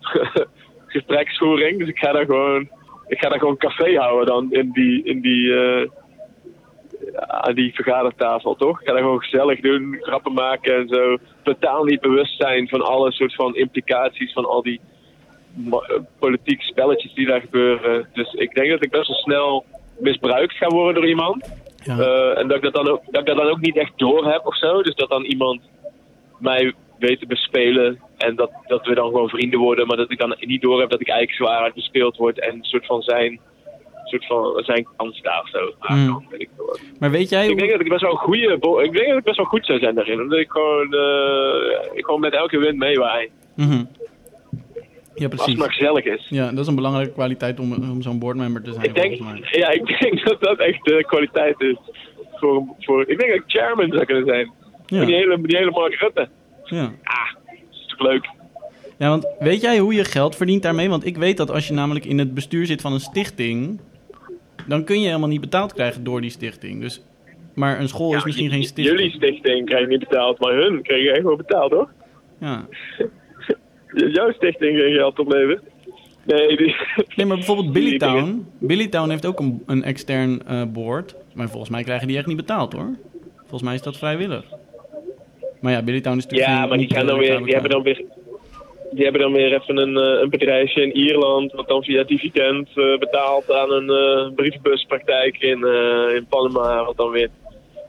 gespreksvoering. 0.92 1.78
Dus 1.78 1.88
ik 1.88 1.98
ga 1.98 2.12
daar 2.12 2.24
gewoon, 2.24 2.68
ik 3.06 3.18
ga 3.18 3.28
daar 3.28 3.38
gewoon 3.38 3.56
café 3.56 3.96
houden 3.96 4.26
dan 4.26 4.52
in 4.52 4.70
die, 4.72 5.04
in 5.04 5.20
die, 5.20 5.54
eh, 5.54 5.88
aan 7.16 7.54
die 7.54 7.74
vergadertafel, 7.74 8.54
toch? 8.54 8.80
Ik 8.80 8.86
ga 8.86 8.92
daar 8.92 9.02
gewoon 9.02 9.22
gezellig 9.22 9.60
doen, 9.60 9.96
grappen 10.00 10.32
maken 10.32 10.76
en 10.76 10.88
zo. 10.88 11.16
Totaal 11.42 11.84
niet 11.84 12.00
bewust 12.00 12.36
zijn 12.36 12.68
van 12.68 12.82
alle 12.82 13.12
soort 13.12 13.34
van 13.34 13.56
implicaties 13.56 14.32
van 14.32 14.44
al 14.44 14.62
die 14.62 14.80
eh, 15.70 15.80
politieke 16.18 16.64
spelletjes 16.64 17.14
die 17.14 17.26
daar 17.26 17.40
gebeuren. 17.40 18.08
Dus 18.12 18.32
ik 18.32 18.54
denk 18.54 18.70
dat 18.70 18.84
ik 18.84 18.90
best 18.90 19.08
wel 19.08 19.16
snel 19.16 19.64
misbruikt 19.98 20.56
ga 20.56 20.68
worden 20.68 20.94
door 20.94 21.08
iemand. 21.08 21.50
Ja. 21.84 21.98
Eh, 21.98 22.38
en 22.38 22.48
dat 22.48 22.56
ik 22.56 22.62
dat, 22.62 22.74
dan 22.74 22.88
ook, 22.88 23.02
dat 23.10 23.20
ik 23.20 23.26
dat 23.26 23.36
dan 23.36 23.50
ook 23.50 23.60
niet 23.60 23.76
echt 23.76 23.92
door 23.96 24.26
heb 24.26 24.46
of 24.46 24.56
zo. 24.56 24.82
Dus 24.82 24.94
dat 24.94 25.08
dan 25.08 25.22
iemand 25.22 25.60
mij 26.38 26.74
weet 27.02 27.18
te 27.18 27.26
bespelen. 27.26 28.00
En 28.16 28.36
dat, 28.36 28.50
dat 28.66 28.86
we 28.86 28.94
dan 28.94 29.06
gewoon 29.06 29.28
vrienden 29.28 29.58
worden. 29.58 29.86
Maar 29.86 29.96
dat 29.96 30.10
ik 30.10 30.18
dan 30.18 30.36
niet 30.40 30.62
door 30.62 30.80
heb 30.80 30.90
dat 30.90 31.00
ik 31.00 31.08
eigenlijk 31.08 31.38
zwaar 31.38 31.62
uit 31.62 31.74
bespeeld 31.74 32.16
word. 32.16 32.40
En 32.40 32.54
een 32.54 32.64
soort 32.64 32.86
van 32.86 33.02
zijn, 33.02 33.40
soort 34.04 34.26
van 34.26 34.62
zijn 34.64 34.86
kant 34.96 35.14
sta 35.14 35.40
of 35.40 35.48
zo. 35.48 35.74
Mm. 35.94 36.26
weet 36.30 36.40
ik 36.40 36.48
wat. 36.56 36.80
Maar 36.98 37.10
weet 37.10 37.28
jij... 37.28 37.48
Ik 37.48 37.58
denk 37.58 37.70
dat 37.70 37.80
ik 37.80 37.88
best 37.88 38.02
wel 38.02 38.10
een 38.10 38.16
goede, 38.16 38.52
ik 38.82 38.92
denk 38.92 39.08
dat 39.08 39.18
ik 39.18 39.24
best 39.24 39.36
wel 39.36 39.46
goed 39.46 39.66
zou 39.66 39.78
zijn 39.78 39.94
daarin. 39.94 40.20
Omdat 40.20 40.38
ik 40.38 40.50
gewoon, 40.50 40.94
eh, 40.94 41.96
ik 41.98 42.04
gewoon 42.04 42.20
met 42.20 42.34
elke 42.34 42.58
wind 42.58 42.76
meewaai. 42.78 43.30
Mhm. 43.56 43.84
Ja, 45.14 45.24
Als 45.24 45.32
het 45.32 45.42
precies. 45.42 45.60
maar 45.60 45.72
gezellig 45.72 46.04
is. 46.04 46.26
Ja, 46.28 46.50
dat 46.50 46.58
is 46.58 46.66
een 46.66 46.74
belangrijke 46.74 47.12
kwaliteit 47.12 47.60
om, 47.60 47.72
om 47.72 48.02
zo'n 48.02 48.18
boardmember 48.18 48.62
te 48.62 48.72
zijn, 48.72 48.84
Ik 48.84 48.94
denk, 48.94 49.16
ja, 49.50 49.70
ik 49.70 49.86
denk 50.00 50.24
dat 50.24 50.40
dat 50.40 50.58
echt 50.58 50.84
de 50.84 51.04
kwaliteit 51.06 51.60
is. 51.60 51.76
Voor, 52.34 52.64
voor, 52.78 53.00
ik 53.08 53.18
denk 53.18 53.30
dat 53.30 53.40
ik 53.40 53.44
chairman 53.46 53.92
zou 53.92 54.04
kunnen 54.04 54.26
zijn. 54.26 54.52
Ja. 54.86 55.04
Die 55.04 55.14
hele, 55.14 55.40
die 55.40 55.56
hele 55.56 55.70
Mark 55.70 55.94
Rutte. 55.94 56.28
Ja. 56.72 56.92
Ah, 57.02 57.54
is 57.70 57.86
toch 57.86 58.00
leuk? 58.00 58.30
ja, 58.98 59.08
want 59.08 59.26
weet 59.38 59.60
jij 59.60 59.78
hoe 59.78 59.94
je 59.94 60.04
geld 60.04 60.36
verdient 60.36 60.62
daarmee? 60.62 60.88
Want 60.88 61.06
ik 61.06 61.16
weet 61.16 61.36
dat 61.36 61.50
als 61.50 61.68
je 61.68 61.74
namelijk 61.74 62.04
in 62.04 62.18
het 62.18 62.34
bestuur 62.34 62.66
zit 62.66 62.80
van 62.80 62.92
een 62.92 63.00
stichting... 63.00 63.80
dan 64.66 64.84
kun 64.84 65.00
je 65.00 65.06
helemaal 65.06 65.28
niet 65.28 65.40
betaald 65.40 65.72
krijgen 65.72 66.04
door 66.04 66.20
die 66.20 66.30
stichting. 66.30 66.80
Dus 66.80 67.02
Maar 67.54 67.80
een 67.80 67.88
school 67.88 68.14
is 68.14 68.24
misschien 68.24 68.50
geen 68.50 68.64
stichting. 68.64 68.98
Jullie 68.98 69.14
stichting 69.14 69.66
krijgt 69.66 69.88
niet 69.88 69.98
betaald, 69.98 70.40
maar 70.40 70.54
hun 70.54 70.82
kregen 70.82 71.14
echt 71.14 71.22
wel 71.22 71.36
betaald, 71.36 71.72
hoor. 71.72 71.88
Ja. 72.40 72.66
Jouw 74.16 74.32
stichting 74.32 74.78
geen 74.78 74.94
geld 74.94 75.18
oplevert. 75.18 75.62
Nee, 76.24 76.56
die... 76.56 76.76
Nee, 77.16 77.26
maar 77.26 77.36
bijvoorbeeld 77.36 77.72
Billytown. 77.78 78.46
Billytown 78.58 79.10
heeft 79.10 79.26
ook 79.26 79.40
een, 79.40 79.62
een 79.66 79.84
extern 79.84 80.42
eh 80.46 80.62
board. 80.72 81.14
Maar 81.34 81.48
volgens 81.48 81.70
mij 81.70 81.82
krijgen 81.82 82.08
die 82.08 82.16
echt 82.16 82.26
niet 82.26 82.36
betaald 82.36 82.72
hoor. 82.72 82.90
Volgens 83.36 83.62
mij 83.62 83.74
is 83.74 83.82
dat 83.82 83.96
vrijwillig. 83.96 84.44
Maar 85.62 85.72
ja, 85.72 85.82
Billytown 85.82 86.16
is 86.16 86.24
natuurlijk 86.24 86.50
Ja, 86.50 86.66
maar 86.66 86.78
die, 86.78 86.94
gaan 86.94 87.06
dan 87.06 87.18
weer, 87.18 87.42
die 87.42 87.52
hebben 87.52 87.70
dan 87.70 87.82
weer... 87.82 88.04
Die 88.90 89.02
hebben 89.04 89.22
dan 89.22 89.32
weer 89.32 89.52
even 89.52 89.76
een, 89.76 89.96
eh, 89.96 90.20
een 90.20 90.30
bedrijfje 90.30 90.82
in 90.82 90.96
Ierland, 90.96 91.52
wat 91.52 91.68
dan 91.68 91.84
via 91.84 92.02
dividend 92.02 92.68
eh, 92.74 92.98
betaalt 92.98 93.50
aan 93.52 93.70
een 93.70 93.90
eh, 93.90 94.34
brievenbuspraktijk 94.34 95.36
in, 95.38 95.66
in 96.14 96.26
Panama, 96.28 96.84
wat 96.84 96.96
dan 96.96 97.10
weer 97.10 97.28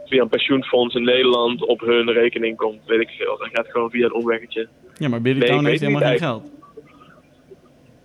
via 0.06 0.22
een 0.22 0.30
pensioenfonds 0.30 0.96
in 0.96 1.04
Nederland 1.04 1.66
op 1.66 1.80
hun 1.80 2.12
rekening 2.12 2.58
komt, 2.58 2.80
weet 2.86 3.00
ik 3.00 3.10
veel. 3.10 3.38
Dat 3.38 3.50
gaat 3.52 3.68
gewoon 3.68 3.90
via 3.90 4.06
een 4.06 4.14
omweggetje. 4.14 4.68
Ja, 4.98 5.10
maar 5.10 5.22
Nee, 5.22 5.34
Billytown 5.34 5.60
ik 5.60 5.68
heeft 5.68 5.82
helemaal 5.82 6.10
geen 6.10 6.18
geld. 6.18 6.44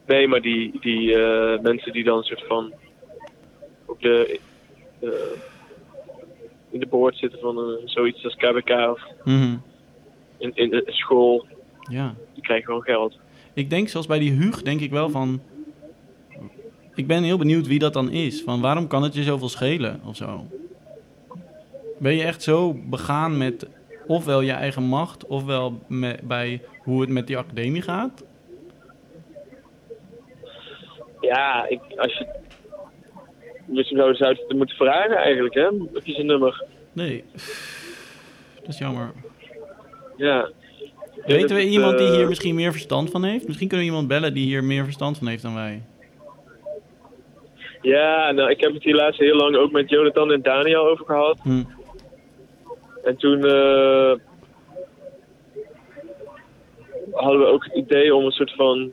Nee, 0.06 0.28
maar 0.28 0.40
die, 0.40 0.78
die 0.80 1.16
mensen 1.62 1.92
die 1.92 2.04
dan 2.04 2.16
een 2.16 2.24
soort 2.24 2.44
van 2.46 2.72
op 3.86 4.00
de, 4.00 4.38
in 6.70 6.80
de 6.80 6.86
boord 6.86 7.16
zitten 7.16 7.38
van 7.40 7.58
eh, 7.58 7.64
zoiets 7.84 8.24
als 8.24 8.34
KBK 8.36 8.70
of 8.70 9.00
Mhm. 9.24 9.56
in, 10.38 10.50
in 10.54 10.74
een 10.74 10.82
school, 10.86 11.46
Ja. 11.90 12.14
die 12.34 12.42
krijgen 12.42 12.66
gewoon 12.66 12.82
geld. 12.82 13.18
Ik 13.52 13.70
denk 13.70 13.88
zoals 13.88 14.06
bij 14.06 14.18
die 14.18 14.32
Huug, 14.32 14.62
denk 14.62 14.80
ik 14.80 14.90
wel 14.90 15.10
van... 15.10 15.40
Ik 16.94 17.06
ben 17.06 17.22
heel 17.22 17.38
benieuwd 17.38 17.66
wie 17.66 17.78
dat 17.78 17.92
dan 17.92 18.10
is. 18.10 18.42
Van 18.42 18.60
waarom 18.60 18.86
kan 18.86 19.02
het 19.02 19.14
je 19.14 19.22
zoveel 19.22 19.48
schelen 19.48 20.00
of 20.06 20.16
zo? 20.16 20.46
Ben 21.98 22.14
je 22.14 22.22
echt 22.22 22.42
zo 22.42 22.74
begaan 22.74 23.36
met 23.38 23.66
ofwel 24.06 24.40
je 24.40 24.52
eigen 24.52 24.82
macht... 24.82 25.26
ofwel 25.26 25.78
me- 25.86 26.18
bij 26.22 26.62
hoe 26.82 27.00
het 27.00 27.10
met 27.10 27.26
die 27.26 27.36
academie 27.38 27.82
gaat? 27.82 28.24
Ja, 31.20 31.66
ik, 31.68 31.80
als 31.96 32.12
je... 32.18 32.26
Dus 33.68 33.88
zou, 33.88 34.14
zou 34.14 34.34
je 34.34 34.44
het 34.48 34.56
moeten 34.56 34.76
vragen 34.76 35.16
eigenlijk, 35.16 35.54
hè? 35.54 35.68
Of 35.68 36.06
je 36.06 36.12
zijn 36.12 36.26
nummer. 36.26 36.64
Nee. 36.92 37.24
Dat 38.60 38.68
is 38.68 38.78
jammer. 38.78 39.12
Ja. 40.16 40.50
Weten 41.26 41.56
we 41.56 41.68
iemand 41.68 41.98
die 41.98 42.06
eh, 42.06 42.14
hier 42.14 42.28
misschien 42.28 42.54
meer 42.54 42.72
verstand 42.72 43.10
van 43.10 43.24
heeft? 43.24 43.46
Misschien 43.46 43.68
kunnen 43.68 43.86
we 43.86 43.92
iemand 43.92 44.08
bellen 44.08 44.34
die 44.34 44.44
hier 44.44 44.64
meer 44.64 44.84
verstand 44.84 45.18
van 45.18 45.26
heeft 45.26 45.42
dan 45.42 45.54
wij. 45.54 45.82
Ja, 47.82 48.30
nou, 48.30 48.50
ik 48.50 48.60
heb 48.60 48.72
het 48.72 48.82
hier 48.82 48.94
laatst 48.94 49.20
heel 49.20 49.36
lang 49.36 49.56
ook 49.56 49.72
met 49.72 49.90
Jonathan 49.90 50.32
en 50.32 50.42
Daniel 50.42 50.86
over 50.86 51.04
gehad. 51.04 51.38
Hm. 51.42 51.62
En 53.04 53.16
toen 53.16 53.44
eh, 53.44 54.12
hadden 57.12 57.40
we 57.40 57.46
ook 57.46 57.64
het 57.64 57.74
idee 57.74 58.14
om 58.14 58.24
een 58.24 58.32
soort 58.32 58.54
van. 58.54 58.92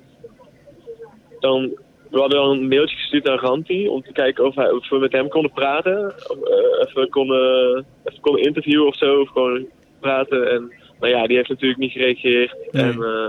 Dan, 1.39 1.77
we 2.15 2.21
hadden 2.21 2.39
al 2.39 2.51
een 2.51 2.67
mailtje 2.67 2.95
gestuurd 2.95 3.23
naar 3.23 3.39
Ranti 3.39 3.87
om 3.87 4.01
te 4.01 4.11
kijken 4.11 4.45
of, 4.45 4.55
hij, 4.55 4.71
of 4.71 4.89
we 4.89 4.97
met 4.97 5.11
hem 5.11 5.29
konden 5.29 5.51
praten. 5.51 6.13
Of, 6.27 6.37
eh, 6.43 6.87
even, 6.87 7.09
konden, 7.09 7.85
even 8.03 8.19
konden 8.21 8.43
interviewen 8.43 8.87
of 8.87 8.95
zo, 8.95 9.19
of 9.19 9.29
gewoon 9.29 9.65
praten. 9.99 10.51
En 10.51 10.73
nou 10.99 11.13
ja, 11.13 11.27
die 11.27 11.35
heeft 11.37 11.49
natuurlijk 11.49 11.79
niet 11.79 11.91
gereageerd. 11.91 12.55
Nee. 12.71 12.83
En 12.83 13.03
eh, 13.03 13.27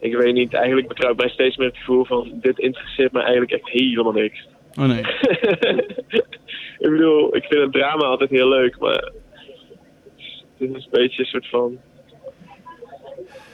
ik 0.00 0.16
weet 0.16 0.34
niet, 0.34 0.54
eigenlijk 0.54 1.00
ik 1.00 1.16
mij 1.16 1.28
steeds 1.28 1.56
meer 1.56 1.68
het 1.68 1.76
gevoel 1.76 2.04
van: 2.04 2.30
dit 2.32 2.58
interesseert 2.58 3.12
me 3.12 3.20
eigenlijk 3.20 3.52
echt 3.52 3.68
helemaal 3.68 4.12
niks. 4.12 4.46
Oh 4.78 4.84
nee. 4.84 5.00
ik 6.84 6.90
bedoel, 6.90 7.36
ik 7.36 7.44
vind 7.44 7.60
het 7.60 7.72
drama 7.72 8.04
altijd 8.04 8.30
heel 8.30 8.48
leuk, 8.48 8.78
maar 8.78 9.12
het 10.56 10.70
is 10.76 10.84
een 10.84 10.86
beetje 10.90 11.22
een 11.22 11.28
soort 11.28 11.48
van. 11.48 11.78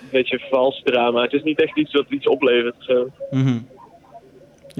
Een 0.02 0.18
beetje 0.18 0.46
vals 0.50 0.82
drama. 0.84 1.22
Het 1.22 1.32
is 1.32 1.42
niet 1.42 1.62
echt 1.62 1.76
iets 1.76 1.92
wat 1.92 2.06
iets 2.08 2.26
oplevert. 2.26 2.76
Zo. 2.78 3.08
Mhm. 3.30 3.58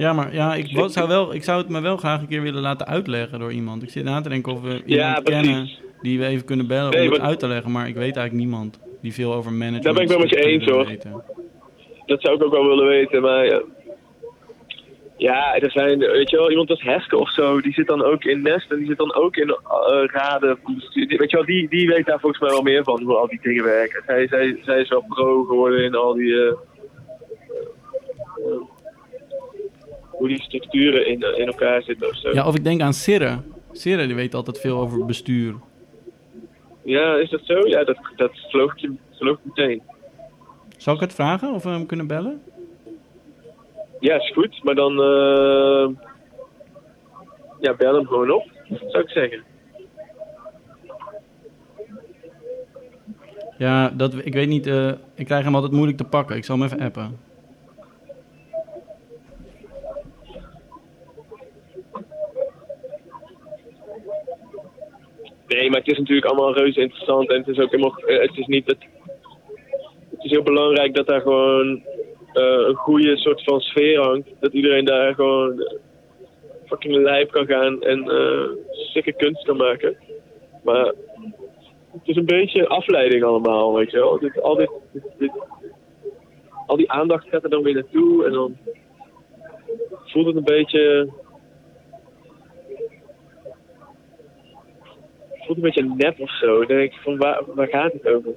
Ja, 0.01 0.13
maar 0.13 0.33
ja, 0.33 0.55
ik, 0.55 0.67
zou 0.85 1.07
wel, 1.07 1.33
ik 1.33 1.43
zou 1.43 1.57
het 1.61 1.69
me 1.69 1.81
wel 1.81 1.97
graag 1.97 2.21
een 2.21 2.27
keer 2.27 2.41
willen 2.41 2.61
laten 2.61 2.87
uitleggen 2.87 3.39
door 3.39 3.51
iemand. 3.51 3.83
Ik 3.83 3.89
zit 3.89 4.03
na 4.03 4.21
te 4.21 4.29
denken 4.29 4.53
of 4.53 4.61
we 4.61 4.67
iemand 4.67 4.85
Ja, 4.85 5.21
kennen 5.23 5.69
die 6.01 6.19
we 6.19 6.25
even 6.25 6.45
kunnen 6.45 6.67
bellen 6.67 6.91
Nee, 6.91 7.05
om 7.05 7.11
het 7.11 7.17
maar- 7.19 7.29
uit 7.29 7.39
te 7.39 7.47
leggen. 7.47 7.71
Maar 7.71 7.87
ik 7.87 7.93
weet 7.93 8.15
eigenlijk 8.15 8.33
niemand 8.33 8.79
die 9.01 9.13
veel 9.13 9.33
over 9.33 9.51
management... 9.51 9.83
Daar 9.83 9.93
ben 9.93 10.03
ik 10.03 10.09
wel 10.09 10.19
met 10.19 10.29
je 10.29 10.41
eens, 10.45 10.65
hoor. 10.65 10.85
weten. 10.85 11.23
Dat 12.05 12.21
zou 12.21 12.35
ik 12.35 12.43
ook 12.43 12.51
wel 12.51 12.67
willen 12.67 12.87
weten, 12.87 13.21
maar 13.21 13.45
ja. 13.45 13.61
Ja, 15.17 15.55
er 15.55 15.71
zijn, 15.71 15.99
weet 15.99 16.29
je 16.29 16.37
wel, 16.37 16.49
iemand 16.49 16.69
als 16.69 16.81
Heske 16.81 17.17
of 17.17 17.29
zo, 17.31 17.61
die 17.61 17.73
zit 17.73 17.87
dan 17.87 18.03
ook 18.03 18.23
in 18.23 18.41
Nest 18.41 18.71
en 18.71 18.77
die 18.77 18.87
zit 18.87 18.97
dan 18.97 19.15
ook 19.15 19.35
in 19.35 19.49
eh, 19.49 20.03
raden 20.05 20.57
van 20.63 20.75
bestuur. 20.75 21.17
Weet 21.17 21.31
je 21.31 21.37
wel, 21.37 21.45
die, 21.45 21.69
die 21.69 21.87
weet 21.87 22.05
daar 22.05 22.19
volgens 22.19 22.41
mij 22.41 22.49
wel 22.51 22.61
meer 22.61 22.83
van, 22.83 23.01
hoe 23.03 23.15
al 23.15 23.27
die 23.27 23.39
dingen 23.41 23.63
werken. 23.63 24.03
Zij, 24.05 24.27
zij, 24.27 24.59
zij 24.65 24.79
is 24.81 24.89
wel 24.89 25.05
pro 25.09 25.43
geworden 25.43 25.83
in 25.83 25.95
al 25.95 26.13
die, 26.13 26.41
eh, 26.41 26.53
hoe 30.21 30.29
die 30.29 30.41
structuren 30.41 31.07
in, 31.07 31.21
in 31.37 31.47
elkaar 31.47 31.81
zitten 31.83 32.07
of 32.07 32.15
zo. 32.15 32.29
Ja, 32.33 32.47
of 32.47 32.55
ik 32.55 32.63
denk 32.63 32.81
aan 32.81 32.93
Sirre. 32.93 33.37
Sirre 33.71 34.05
die 34.05 34.15
weet 34.15 34.33
altijd 34.33 34.59
veel 34.59 34.77
over 34.79 35.05
bestuur. 35.05 35.55
Ja, 36.83 37.15
is 37.15 37.29
dat 37.29 37.41
zo? 37.43 37.67
Ja, 37.67 37.83
dat, 37.83 37.97
dat 38.15 38.31
geloof 38.33 38.73
ik 38.73 39.39
meteen. 39.43 39.81
Zal 40.77 40.93
ik 40.93 40.99
het 40.99 41.13
vragen 41.13 41.53
of 41.53 41.63
we 41.63 41.69
hem 41.69 41.85
kunnen 41.85 42.07
bellen? 42.07 42.41
Ja, 43.99 44.15
is 44.15 44.31
goed, 44.33 44.63
maar 44.63 44.75
dan, 44.75 44.91
eh, 44.91 45.89
ja, 47.59 47.73
bel 47.77 47.95
hem 47.95 48.05
gewoon 48.07 48.31
op, 48.31 48.45
zou 48.87 49.03
ik 49.03 49.09
zeggen. 49.09 49.43
Ja, 53.57 53.89
dat, 53.89 54.13
ik 54.23 54.33
weet 54.33 54.47
niet. 54.47 54.67
eh, 54.67 54.91
ik 55.15 55.25
krijg 55.25 55.43
hem 55.43 55.55
altijd 55.55 55.73
moeilijk 55.73 55.97
te 55.97 56.03
pakken. 56.03 56.35
Ik 56.35 56.45
zal 56.45 56.55
hem 56.57 56.65
even 56.65 56.79
appen. 56.79 57.17
Nee, 65.53 65.69
maar 65.69 65.79
het 65.79 65.87
is 65.91 65.97
natuurlijk 65.97 66.27
allemaal 66.27 66.53
reuze 66.53 66.79
interessant 66.81 67.29
en 67.29 67.37
het 67.37 67.47
is 67.47 67.59
ook 67.59 67.71
helemaal, 67.71 67.97
eh, 67.97 68.21
het 68.21 68.37
is 68.37 68.45
niet 68.45 68.67
het, 68.67 68.77
het 70.09 70.23
is 70.23 70.31
heel 70.31 70.43
belangrijk 70.43 70.95
dat 70.95 71.07
daar 71.07 71.21
gewoon 71.21 71.83
eh, 72.33 72.43
een 72.67 72.75
goede 72.75 73.17
soort 73.17 73.43
van 73.43 73.59
sfeer 73.61 73.99
hangt. 74.01 74.29
Dat 74.39 74.53
iedereen 74.53 74.85
daar 74.85 75.13
gewoon 75.15 75.67
fucking 76.65 76.95
lijp 76.95 77.31
kan 77.31 77.45
gaan 77.45 77.81
en 77.81 78.09
sikke 78.71 79.13
kunst 79.13 79.45
kan 79.45 79.57
maken. 79.57 79.97
Maar 80.63 80.85
het 81.91 82.01
is 82.03 82.15
een 82.15 82.25
beetje 82.25 82.67
afleiding 82.67 83.23
allemaal, 83.23 83.73
weet 83.73 83.91
je 83.91 83.97
wel. 83.97 84.19
Dit, 84.19 84.41
al, 84.41 84.55
dit, 84.55 84.69
dit- 85.17 85.31
al 86.67 86.77
die 86.77 86.91
aandacht 86.91 87.27
gaat 87.29 87.43
er 87.43 87.49
dan 87.49 87.63
weer 87.63 87.73
naartoe 87.73 88.25
en 88.25 88.31
dan 88.31 88.57
voelt 90.05 90.25
het 90.25 90.35
een 90.35 90.43
beetje 90.43 91.09
voelt 95.45 95.57
een 95.57 95.63
beetje 95.63 95.93
nep 95.97 96.19
of 96.19 96.37
zo. 96.37 96.57
Dan 96.57 96.77
denk 96.77 96.91
ik 96.91 96.99
van 97.03 97.17
waar, 97.17 97.41
waar 97.55 97.67
gaat 97.67 97.93
het 97.93 98.07
over? 98.07 98.31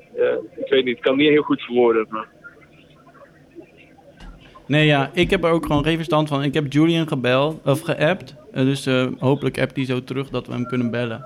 Ik 0.57 0.69
weet 0.69 0.85
niet, 0.85 0.97
ik 0.97 1.03
kan 1.03 1.13
het 1.13 1.21
niet 1.21 1.31
heel 1.31 1.43
goed 1.43 1.63
verwoorden. 1.63 2.07
Maar... 2.09 2.29
Nee, 4.67 4.87
ja, 4.87 5.11
ik 5.13 5.31
heb 5.31 5.45
er 5.45 5.51
ook 5.51 5.67
gewoon 5.67 5.85
geen 5.85 5.97
verstand 5.97 6.29
van. 6.29 6.43
Ik 6.43 6.55
heb 6.55 6.73
Julian 6.73 7.09
gebeld, 7.09 7.61
of 7.65 7.81
geappt. 7.81 8.37
Eh, 8.53 8.65
dus 8.65 8.87
eh, 8.87 9.07
hopelijk 9.19 9.61
appt 9.61 9.77
hij 9.77 9.85
zo 9.85 10.05
terug 10.05 10.29
dat 10.29 10.47
we 10.47 10.53
hem 10.53 10.67
kunnen 10.67 10.91
bellen. 10.91 11.25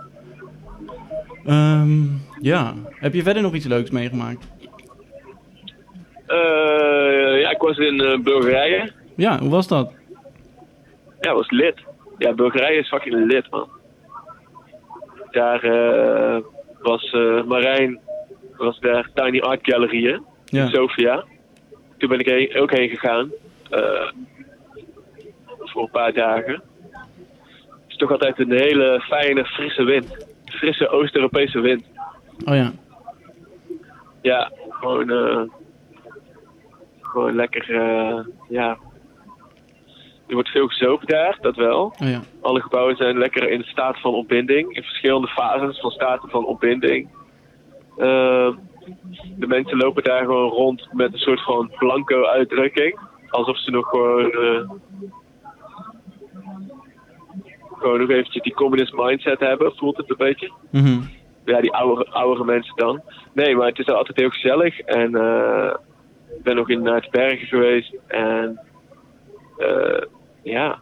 Ehm, 1.47 2.03
ja, 2.41 2.75
heb 2.91 3.15
je 3.15 3.23
verder 3.23 3.43
nog 3.43 3.55
iets 3.55 3.67
leuks 3.67 3.91
meegemaakt? 3.91 4.53
Eh, 6.27 7.41
ja, 7.41 7.51
ik 7.51 7.59
was 7.59 7.79
in 7.79 8.21
Bulgarije. 8.23 8.93
Ja, 9.17 9.39
hoe 9.39 9.51
was 9.51 9.69
dat? 9.69 9.93
Ja, 11.21 11.35
was 11.35 11.51
lid. 11.51 11.75
Ja, 12.19 12.33
Bulgarije 12.33 12.79
is 12.79 12.89
fucking 12.89 13.33
lid, 13.33 13.51
man. 13.51 13.69
Daar 15.31 15.63
eh, 15.65 16.43
was 16.83 17.11
eh, 17.11 17.43
Marijn, 17.45 18.01
was 18.57 18.79
daar 18.81 19.11
Tiny 19.15 19.41
Art 19.41 19.61
Gallery, 19.63 20.05
hè? 20.05 20.19
Ja. 20.45 20.63
in 20.63 20.69
Sofia. 20.69 21.25
Toen 21.99 22.09
ben 22.09 22.19
ik 22.19 22.27
heen- 22.27 22.57
ook 22.57 22.71
heen 22.73 22.89
gegaan. 22.89 23.31
eh, 23.71 24.11
voor 25.59 25.83
een 25.83 25.91
paar 25.91 26.13
dagen. 26.13 26.63
Het 26.93 27.89
is 27.89 27.97
toch 27.97 28.11
altijd 28.11 28.39
een 28.39 28.51
hele 28.53 29.01
fijne, 29.09 29.45
frisse 29.45 29.83
wind. 29.83 30.27
Frisse 30.45 30.89
Oost-Europese 30.89 31.61
wind. 31.61 31.85
Oh 32.45 32.55
ja. 32.55 32.73
Ja, 34.23 34.53
gewoon, 34.71 35.09
gewoon 37.01 37.35
lekker, 37.35 37.73
ja. 38.49 38.79
Er 40.29 40.35
wordt 40.35 40.49
veel 40.49 40.67
gezopen 40.69 41.07
daar, 41.07 41.39
dat 41.41 41.57
wel. 41.57 41.83
Oh 41.85 42.09
ja. 42.09 42.21
Alle 42.41 42.61
gebouwen 42.61 42.97
zijn 42.97 43.19
lekker 43.19 43.51
in 43.51 43.63
staat 43.63 44.01
van 44.01 44.15
opbinding, 44.15 44.77
in 44.77 44.83
verschillende 44.83 45.29
fases 45.29 45.81
van 45.81 45.91
staten 45.91 46.29
van 46.31 46.45
opbinding. 46.47 47.09
Eh, 47.97 48.51
de 49.37 49.47
mensen 49.47 49.77
lopen 49.77 50.03
daar 50.05 50.25
gewoon 50.25 50.51
rond 50.51 50.89
met 50.93 51.13
een 51.13 51.19
soort 51.19 51.45
van 51.45 51.71
blanco 51.79 52.25
uitdrukking. 52.25 52.99
Alsof 53.29 53.59
ze 53.59 53.71
nog 53.71 53.89
gewoon. 53.89 54.31
eh, 54.31 54.71
gewoon 57.79 57.99
nog 58.01 58.11
eventjes 58.11 58.43
die 58.43 58.55
communist 58.55 58.93
mindset 58.93 59.41
hebben, 59.41 59.73
voelt 59.77 59.97
het 59.97 60.11
een 60.11 60.17
beetje. 60.17 60.53
Mhm. 60.71 61.01
Ja, 61.45 61.61
die 61.61 61.73
oudere 62.11 62.45
mensen 62.45 62.77
dan. 62.77 63.03
Nee, 63.33 63.57
maar 63.57 63.67
het 63.67 63.79
is 63.79 63.87
altijd 63.87 64.17
heel 64.19 64.31
gezellig. 64.31 64.81
En 64.81 65.15
eh, 65.15 65.75
ik 66.37 66.43
ben 66.43 66.57
nog 66.57 66.69
in 66.69 66.83
naar 66.83 67.01
het 67.01 67.11
bergen 67.11 67.47
geweest. 67.47 67.95
En 68.07 68.61
eh, 69.57 70.03
ja. 70.49 70.79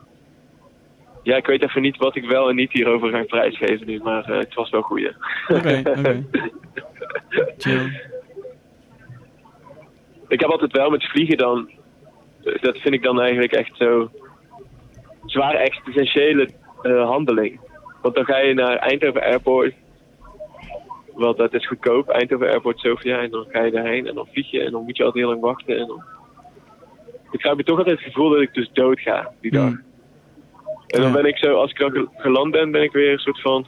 Ja, 1.27 1.37
ik 1.37 1.47
weet 1.47 1.63
even 1.63 1.83
niet 1.83 1.97
wat 1.97 2.17
ik 2.17 2.25
wel 2.25 2.49
en 2.49 2.57
niet 2.57 2.73
hierover 2.73 3.11
ga 3.11 3.23
prijsgeven 3.23 3.87
nu. 3.87 4.01
Maar 4.03 4.25
eh, 4.25 4.39
het 4.39 4.55
was 4.55 4.71
wel 4.71 4.83
goeie. 4.83 5.13
Oké, 5.49 5.83
oké. 5.85 6.25
Chill. 7.59 8.03
ik 10.29 10.41
heb 10.41 10.51
altijd 10.51 10.73
wel 10.73 10.91
met 10.91 11.05
vliegen 11.05 11.37
dan. 11.37 11.71
Dat 12.61 12.79
vind 12.79 12.95
ik 12.95 13.03
dan 13.03 13.21
eigenlijk 13.21 13.53
echt 13.53 13.77
zo. 13.77 14.11
Zwaar 15.25 15.55
existentiële 15.55 16.49
eh, 16.83 17.09
handeling. 17.09 17.61
Want 18.03 18.15
dan 18.15 18.25
ga 18.25 18.39
je 18.39 18.55
naar 18.55 18.77
Eindhoven 18.77 19.23
Airport. 19.23 19.75
Want 21.15 21.37
dat 21.37 21.55
is 21.55 21.67
goedkoop, 21.67 22.09
Eindhoven 22.09 22.51
Airport 22.51 22.79
Sofia. 22.79 23.21
En 23.23 23.31
dan 23.31 23.47
ga 23.49 23.63
je 23.63 23.71
daarheen 23.71 24.07
en 24.07 24.15
dan 24.15 24.29
vlieg 24.33 24.51
je. 24.51 24.63
En 24.63 24.73
dan 24.73 24.85
moet 24.85 24.97
je 24.97 25.05
altijd 25.05 25.25
heel 25.25 25.33
lang 25.33 25.45
wachten. 25.45 25.79
En 25.79 25.87
dan... 25.87 26.05
Ik 27.39 27.45
heb 27.45 27.59
toch 27.61 27.79
altijd 27.79 27.97
het 27.99 28.07
gevoel 28.07 28.31
dat 28.31 28.41
ik 28.41 28.55
dus 28.55 28.71
dood 28.73 29.01
ga 29.01 29.31
die 29.41 29.51
dag. 29.51 29.63
Hmm. 29.67 29.83
En 30.87 31.01
dan 31.01 31.13
ben 31.13 31.25
ik 31.25 31.37
zo, 31.39 31.55
als 31.55 31.71
ik 31.71 31.79
dan 31.79 31.91
ge- 31.91 32.09
geland 32.17 32.51
ben, 32.51 32.71
ben 32.71 32.83
ik 32.83 32.93
weer 32.93 33.13
een 33.13 33.19
soort 33.19 33.41
van 33.41 33.67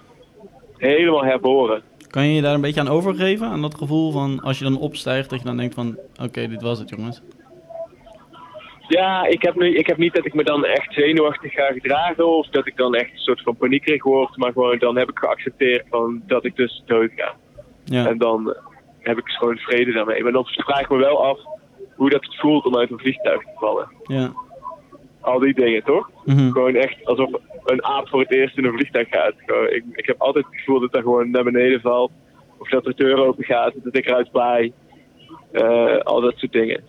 helemaal 0.77 1.25
herboren. 1.25 1.83
Kan 2.11 2.27
je 2.27 2.35
je 2.35 2.43
daar 2.43 2.55
een 2.55 2.61
beetje 2.61 2.81
aan 2.81 2.89
overgeven? 2.89 3.47
Aan 3.47 3.61
dat 3.63 3.75
gevoel 3.75 4.13
van 4.13 4.41
als 4.41 4.59
je 4.59 4.65
dan 4.65 4.79
opstijgt, 4.79 5.31
dat 5.31 5.39
je 5.39 5.45
dan 5.45 5.57
denkt 5.57 5.75
van... 5.75 5.99
Oké, 6.23 6.49
dit 6.49 6.63
was 6.63 6.79
het 6.79 6.89
jongens. 6.89 7.23
Ja, 8.89 9.27
ik 9.27 9.43
heb, 9.43 9.55
nu, 9.55 9.77
ik 9.77 9.87
heb 9.87 9.97
niet 9.97 10.15
dat 10.15 10.25
ik 10.27 10.35
me 10.35 10.45
dan 10.45 10.65
echt 10.65 10.93
zenuwachtig 10.95 11.53
ga 11.53 11.67
gedragen 11.73 12.27
of 12.27 12.47
dat 12.47 12.67
ik 12.67 12.77
dan 12.77 12.95
echt 12.95 13.11
een 13.13 13.19
soort 13.19 13.43
van 13.43 13.57
paniekerig 13.57 14.03
word, 14.05 14.37
maar 14.37 14.53
gewoon 14.53 14.79
dan 14.79 14.97
heb 14.99 15.11
ik 15.11 15.19
geaccepteerd 15.19 15.87
van 15.91 16.23
dat 16.27 16.45
ik 16.45 16.57
dus 16.57 16.83
dood 16.87 17.11
ga. 17.17 17.35
Ja, 17.85 18.07
En 18.07 18.19
dan 18.19 18.55
heb 19.01 19.19
ik 19.19 19.29
gewoon 19.29 19.57
vrede 19.57 19.93
daarmee. 19.93 20.23
Maar 20.23 20.33
dan 20.33 20.45
vraag 20.47 20.81
ik 20.81 20.89
me 20.91 20.97
wel 20.97 21.25
af 21.25 21.39
hoe 21.99 22.11
dat 22.11 22.25
het 22.25 22.37
voelt 22.37 22.65
om 22.67 22.77
uit 22.77 22.91
een 22.91 22.99
vliegtuig 22.99 23.41
te 23.43 23.51
vallen. 23.55 23.89
ja. 24.07 24.33
Al 25.21 25.39
die 25.39 25.55
dingen, 25.55 25.85
toch? 25.85 26.11
Mhm. 26.25 26.51
Gewoon 26.51 26.75
echt 26.75 27.05
alsof 27.05 27.31
een 27.65 27.85
aap 27.85 28.09
voor 28.09 28.21
het 28.21 28.33
eerst 28.33 28.57
in 28.59 28.65
een 28.65 28.73
vliegtuig 28.73 29.09
gaat. 29.09 29.33
Gewoon, 29.37 29.67
ik, 29.71 29.85
ik 29.93 30.07
heb 30.07 30.21
altijd 30.21 30.45
het 30.45 30.55
gevoel 30.57 30.81
dat 30.81 30.93
dat 30.93 31.03
gewoon 31.03 31.31
naar 31.31 31.45
beneden 31.45 31.81
valt. 31.81 32.11
Of 32.59 32.69
dat 32.69 32.85
de 32.85 32.95
deur 32.95 33.17
open 33.27 33.45
gaat, 33.45 33.73
dat 33.83 33.97
ik 33.97 34.07
eruit 34.07 34.29
waai. 34.33 34.73
Eh, 35.53 35.97
al 35.99 36.21
dat 36.21 36.35
soort 36.37 36.53
dingen. 36.53 36.81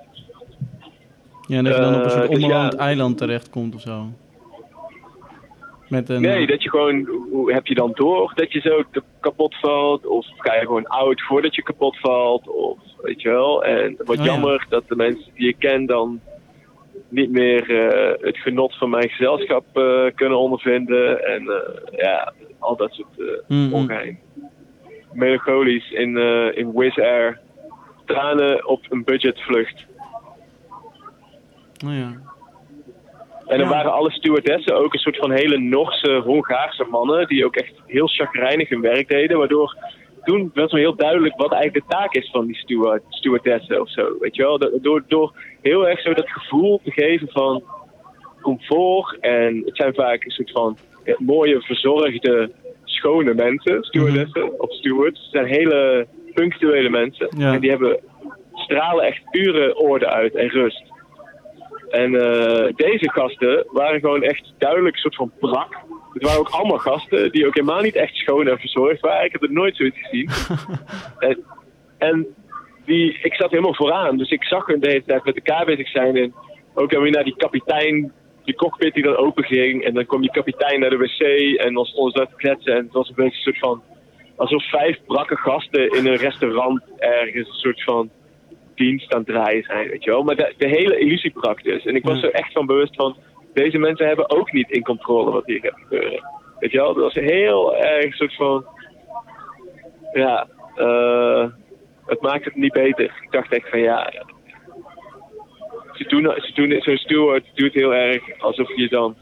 Ja, 1.48 1.58
en 1.58 1.64
dat 1.64 1.76
je 1.76 1.82
dan 1.82 1.94
op 1.96 2.00
een 2.00 2.06
Eh, 2.06 2.12
soort 2.12 2.30
dus 2.32 2.44
onbewoond 2.44 2.74
ja. 2.74 2.80
eiland 2.80 3.18
terechtkomt 3.18 3.76
of 3.76 3.82
zo. 3.82 4.06
Met 5.90 6.10
een... 6.10 6.22
Nee, 6.22 6.48
dat 6.48 6.64
je 6.64 6.70
gewoon, 6.70 7.06
hoe 7.32 7.54
heb 7.54 7.66
je 7.68 7.76
dan 7.76 7.92
door 7.94 8.32
dat 8.36 8.52
je 8.54 8.60
zo 8.60 8.84
kapot 9.20 9.56
valt? 9.60 10.06
Of 10.08 10.26
ga 10.38 10.54
je 10.56 10.60
gewoon 10.62 10.88
oud 10.88 11.22
voordat 11.22 11.56
je 11.56 11.64
kapot 11.64 12.00
valt? 12.00 12.48
Of 12.48 12.78
weet 13.02 13.22
je 13.22 13.30
wel? 13.30 13.64
En 13.64 13.96
wat 13.98 14.10
Oh, 14.10 14.16
ja. 14.16 14.32
jammer 14.32 14.66
dat 14.70 14.84
de 14.88 14.96
mensen 14.96 15.32
die 15.36 15.46
je 15.46 15.54
kent 15.54 15.88
dan 15.88 16.20
niet 17.10 17.32
meer 17.32 17.88
eh, 17.88 18.26
het 18.26 18.38
genot 18.38 18.78
van 18.78 18.90
mijn 18.90 19.10
gezelschap 19.10 19.66
eh, 19.78 20.06
kunnen 20.16 20.38
ondervinden. 20.40 21.26
En 21.26 21.48
eh, 21.48 22.00
ja, 22.00 22.34
al 22.60 22.76
dat 22.76 22.94
soort 22.94 23.44
Mhm. 23.48 23.74
ongeheim. 23.74 24.20
Melancholisch 25.14 25.92
in, 25.92 26.18
in 26.56 26.72
Wizz 26.76 26.98
Air. 26.98 27.40
Tranen 28.06 28.68
op 28.68 28.86
een 28.90 29.04
budgetvlucht. 29.04 29.86
Oh 31.86 31.94
ja. 31.94 32.22
En 33.50 33.58
dan 33.58 33.68
Ja. 33.68 33.74
waren 33.74 33.92
alle 33.94 34.12
stewardessen 34.12 34.76
ook 34.78 34.94
een 34.94 35.00
soort 35.00 35.18
van 35.18 35.32
hele 35.32 35.58
Norse, 35.58 36.22
Hongaarse 36.26 36.86
mannen. 36.90 37.28
Die 37.28 37.46
ook 37.46 37.56
echt 37.56 37.74
heel 37.86 38.08
chagrijnig 38.08 38.70
hun 38.70 38.82
werk 38.82 39.08
deden. 39.08 39.38
Waardoor 39.38 39.76
toen 40.24 40.52
werd 40.54 40.72
me 40.72 40.80
heel 40.80 40.96
duidelijk 40.96 41.36
wat 41.38 41.52
eigenlijk 41.52 41.86
de 41.88 41.96
taak 41.96 42.14
is 42.14 42.30
van 42.32 42.46
die 42.46 42.56
steward, 42.56 43.04
stewardessen 43.10 43.82
of 43.82 43.90
zo. 43.92 44.18
Weet 44.20 44.36
je 44.36 44.42
wel? 44.44 44.58
Do- 44.60 44.80
Door, 44.82 45.04
door 45.08 45.34
heel 45.62 45.88
erg 45.88 46.02
zo 46.02 46.14
dat 46.14 46.30
gevoel 46.30 46.82
te 46.84 46.92
geven 46.92 47.28
van 47.32 47.64
comfort. 48.42 49.18
En 49.20 49.62
het 49.66 49.76
zijn 49.76 49.94
vaak 49.94 50.24
een 50.26 50.32
soort 50.32 50.52
van 50.52 50.78
ja, 51.06 51.16
mooie, 51.18 51.62
verzorgde, 51.62 52.52
schone 52.84 53.34
mensen. 53.34 53.84
Stewardessen 53.84 54.60
of 54.60 54.74
stewards. 54.74 55.20
Het 55.22 55.32
zijn 55.32 55.46
hele 55.46 56.08
punctuele 56.34 56.90
mensen. 56.90 57.28
Ja. 57.38 57.54
En 57.54 57.60
die 57.60 57.70
hebben, 57.70 58.00
stralen 58.54 59.06
echt 59.06 59.22
pure 59.32 59.76
orde 59.78 60.08
uit 60.08 60.36
en 60.36 60.48
rust. 60.48 60.84
En 61.90 62.16
eh, 62.16 62.74
deze 62.76 63.10
gasten 63.12 63.66
waren 63.72 64.00
gewoon 64.00 64.24
echt 64.24 64.54
duidelijk 64.58 64.96
een 64.96 65.02
soort 65.02 65.16
van 65.16 65.32
brak. 65.40 65.78
Het 66.14 66.24
waren 66.24 66.40
ook 66.40 66.50
allemaal 66.50 66.78
gasten 66.78 67.32
die 67.32 67.48
ook 67.48 67.54
helemaal 67.54 67.82
niet 67.82 67.96
echt 67.96 68.16
schoon 68.16 68.48
en 68.48 68.60
verzorgd 68.60 69.02
waren. 69.02 69.26
Ik 69.26 69.32
heb 69.32 69.44
er 69.44 69.52
nooit 69.52 69.76
zoiets 69.76 69.98
gezien. 70.00 70.30
en 71.30 71.44
en 72.00 72.28
die, 72.86 73.20
ik 73.22 73.34
zat 73.34 73.50
helemaal 73.50 73.76
vooraan, 73.76 74.18
dus 74.18 74.30
ik 74.30 74.44
zag 74.44 74.66
hun 74.66 74.80
de 74.80 74.88
hele 74.88 75.04
tijd 75.06 75.24
met 75.24 75.36
elkaar 75.36 75.66
bezig 75.66 75.90
zijn. 75.90 76.16
En 76.16 76.34
ook 76.74 76.92
dan 76.92 77.02
weer 77.02 77.12
naar 77.12 77.24
die 77.24 77.36
kapitein, 77.36 78.12
die 78.44 78.56
cockpit 78.56 78.94
die 78.94 79.04
dan 79.04 79.16
open 79.16 79.44
ging. 79.44 79.84
En 79.84 79.94
dan 79.94 80.06
kwam 80.06 80.22
die 80.22 80.32
kapitein 80.32 80.80
naar 80.80 80.90
de 80.90 80.98
wc 80.98 81.20
en 81.58 81.74
dan 81.74 81.86
stonden 81.86 82.12
ze 82.12 82.18
daar 82.18 82.28
te 82.28 82.36
kletsen. 82.36 82.76
En 82.76 82.84
het 82.84 82.94
was 82.94 83.10
een 83.10 83.16
beetje 83.16 83.36
een 83.36 83.42
soort 83.42 83.60
van, 83.60 83.82
alsof 84.36 84.70
vijf 84.70 84.98
brakke 85.06 85.36
gasten 85.36 85.90
in 85.90 86.08
een 86.08 86.16
restaurant 86.16 86.82
ergens 86.98 87.48
een 87.48 87.54
soort 87.54 87.84
van 87.84 88.10
dienst 88.80 89.14
aan 89.14 89.20
het 89.20 89.28
draaien 89.28 89.64
zijn, 89.64 89.90
weet 89.90 90.04
je 90.04 90.10
wel. 90.10 90.24
Maar 90.24 90.36
de, 90.36 90.54
de 90.58 90.68
hele 90.68 90.98
illusie 90.98 91.32
brak 91.32 91.64
dus. 91.64 91.86
En 91.86 91.96
ik 91.96 92.04
was 92.04 92.20
Ja. 92.22 92.28
er 92.28 92.34
echt 92.34 92.52
van 92.52 92.66
bewust 92.66 92.96
van, 92.96 93.18
deze 93.54 93.78
mensen 93.78 94.08
hebben 94.08 94.30
ook 94.30 94.52
niet 94.52 94.70
in 94.70 94.84
controle 94.84 95.32
wat 95.32 95.46
hier 95.46 95.60
gaat 95.60 95.80
gebeuren. 95.82 96.24
Weet 96.60 96.72
je 96.72 96.78
wel, 96.78 96.94
dat 96.94 97.04
was 97.04 97.14
heel 97.14 97.76
erg 97.76 98.04
een 98.06 98.12
soort 98.12 98.36
van, 98.36 98.66
ja, 100.14 100.48
eh, 100.76 101.48
het 102.06 102.22
maakt 102.22 102.46
het 102.46 102.56
niet 102.56 102.74
beter. 102.74 103.06
Ik 103.22 103.32
dacht 103.32 103.54
echt 103.54 103.70
van, 103.70 103.80
ja, 103.80 104.12
ze 105.94 106.04
doen, 106.08 106.34
ze 106.38 106.52
doen 106.54 106.82
zo'n 106.82 106.98
steward 106.98 107.46
doet 107.54 107.74
heel 107.74 107.94
erg 107.94 108.40
alsof 108.40 108.76
je 108.76 108.88
dan 108.90 109.16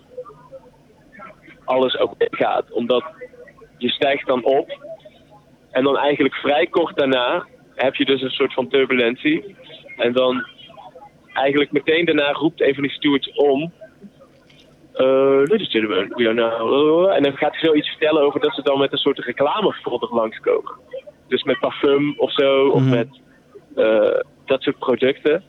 alles 1.66 1.97
oké 1.97 2.28
gaat. 2.30 2.72
Omdat 2.72 3.03
je 3.78 3.89
stijgt 3.89 4.28
dan 4.28 4.43
op 4.43 4.86
en 5.72 5.84
dan 5.84 5.97
eigenlijk 5.97 6.36
vrij 6.36 6.68
kort 6.68 6.95
daarna 6.97 7.45
heb 7.78 7.95
je 7.95 8.05
dus 8.05 8.21
een 8.21 8.30
soort 8.30 8.53
van 8.53 8.67
turbulentie. 8.67 9.55
En 9.97 10.13
dan 10.13 10.45
eigenlijk 11.34 11.71
meteen 11.71 12.05
daarna 12.05 12.32
roept 12.32 12.61
een 12.61 12.73
van 12.73 12.84
die 12.84 12.91
stewards 12.91 13.32
om. 13.32 13.71
Ladies 14.93 15.59
and 15.59 15.71
gentlemen, 15.71 16.07
we 16.15 16.23
are 16.28 16.34
now... 16.34 17.09
En 17.09 17.23
dan 17.23 17.38
gaat 17.38 17.51
hij 17.51 17.59
zoiets 17.69 17.89
vertellen 17.89 18.21
over 18.21 18.39
dat 18.39 18.53
ze 18.55 18.61
dan 18.61 18.80
met 18.80 18.91
een 18.91 18.97
soort 18.97 19.19
reclamefolder 19.19 20.13
langskomen. 20.13 20.71
Dus 21.28 21.43
met 21.43 21.59
parfum 21.59 22.13
of 22.17 22.32
zo, 22.34 22.67
of 22.67 22.82
Mhm. 22.82 22.89
met 22.89 23.07
eh, 23.75 24.19
dat 24.45 24.61
soort 24.61 24.78
producten. 24.80 25.43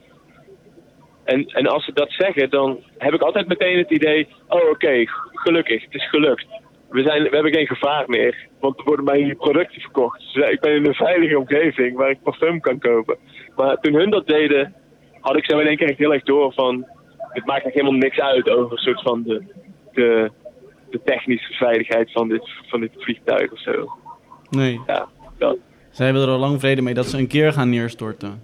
En, 1.25 1.47
en 1.47 1.67
als 1.67 1.85
ze 1.85 1.93
dat 1.93 2.11
zeggen, 2.11 2.51
dan 2.51 2.79
heb 2.99 3.15
ik 3.15 3.23
altijd 3.23 3.49
meteen 3.49 3.79
het 3.79 3.91
idee... 3.91 4.29
Oh, 4.49 4.71
oké, 4.71 5.05
gelukkig, 5.33 5.85
het 5.85 5.95
is 5.95 6.09
gelukt. 6.09 6.47
We, 6.91 7.03
zijn, 7.03 7.23
we 7.23 7.29
hebben 7.29 7.55
geen 7.55 7.67
gevaar 7.67 8.05
meer, 8.07 8.49
want 8.61 8.79
er 8.79 8.85
worden 8.85 9.05
mij 9.05 9.23
hier 9.23 9.35
producten 9.35 9.81
verkocht. 9.81 10.35
Dus 10.35 10.51
ik 10.51 10.61
ben 10.61 10.75
in 10.75 10.87
een 10.87 10.95
veilige 10.95 11.39
omgeving 11.39 11.97
waar 11.97 12.11
ik 12.11 12.23
parfum 12.23 12.61
kan 12.61 12.79
kopen. 12.79 13.17
Maar 13.57 13.77
toen 13.81 13.95
hun 13.95 14.11
dat 14.11 14.27
deden, 14.27 14.75
had 15.21 15.37
ik 15.37 15.45
zo 15.45 15.59
in 15.59 15.67
één 15.67 15.77
keer 15.77 15.89
echt 15.89 15.99
heel 15.99 16.13
erg 16.13 16.23
door 16.23 16.53
van... 16.53 16.87
Het 17.29 17.47
maakt 17.47 17.65
echt 17.65 17.75
helemaal 17.75 17.99
niks 17.99 18.21
uit 18.21 18.51
over 18.51 18.73
een 18.73 18.83
soort 18.83 19.03
van 19.03 19.23
de, 19.23 19.43
de, 19.93 20.31
de 20.91 21.01
technische 21.05 21.53
veiligheid 21.53 22.13
van 22.13 22.29
dit, 22.29 22.51
van 22.69 22.81
dit 22.81 22.91
vliegtuig 22.97 23.53
of 23.53 23.61
zo. 23.61 23.89
Nee. 24.51 24.81
Ja, 24.87 25.09
dat. 25.39 25.57
Zij 25.91 26.05
hebben 26.05 26.23
er 26.25 26.29
al 26.29 26.39
lang 26.39 26.61
vrede 26.61 26.83
mee 26.83 26.95
dat 26.95 27.07
ze 27.07 27.19
een 27.19 27.27
keer 27.27 27.53
gaan 27.53 27.71
neerstorten. 27.71 28.43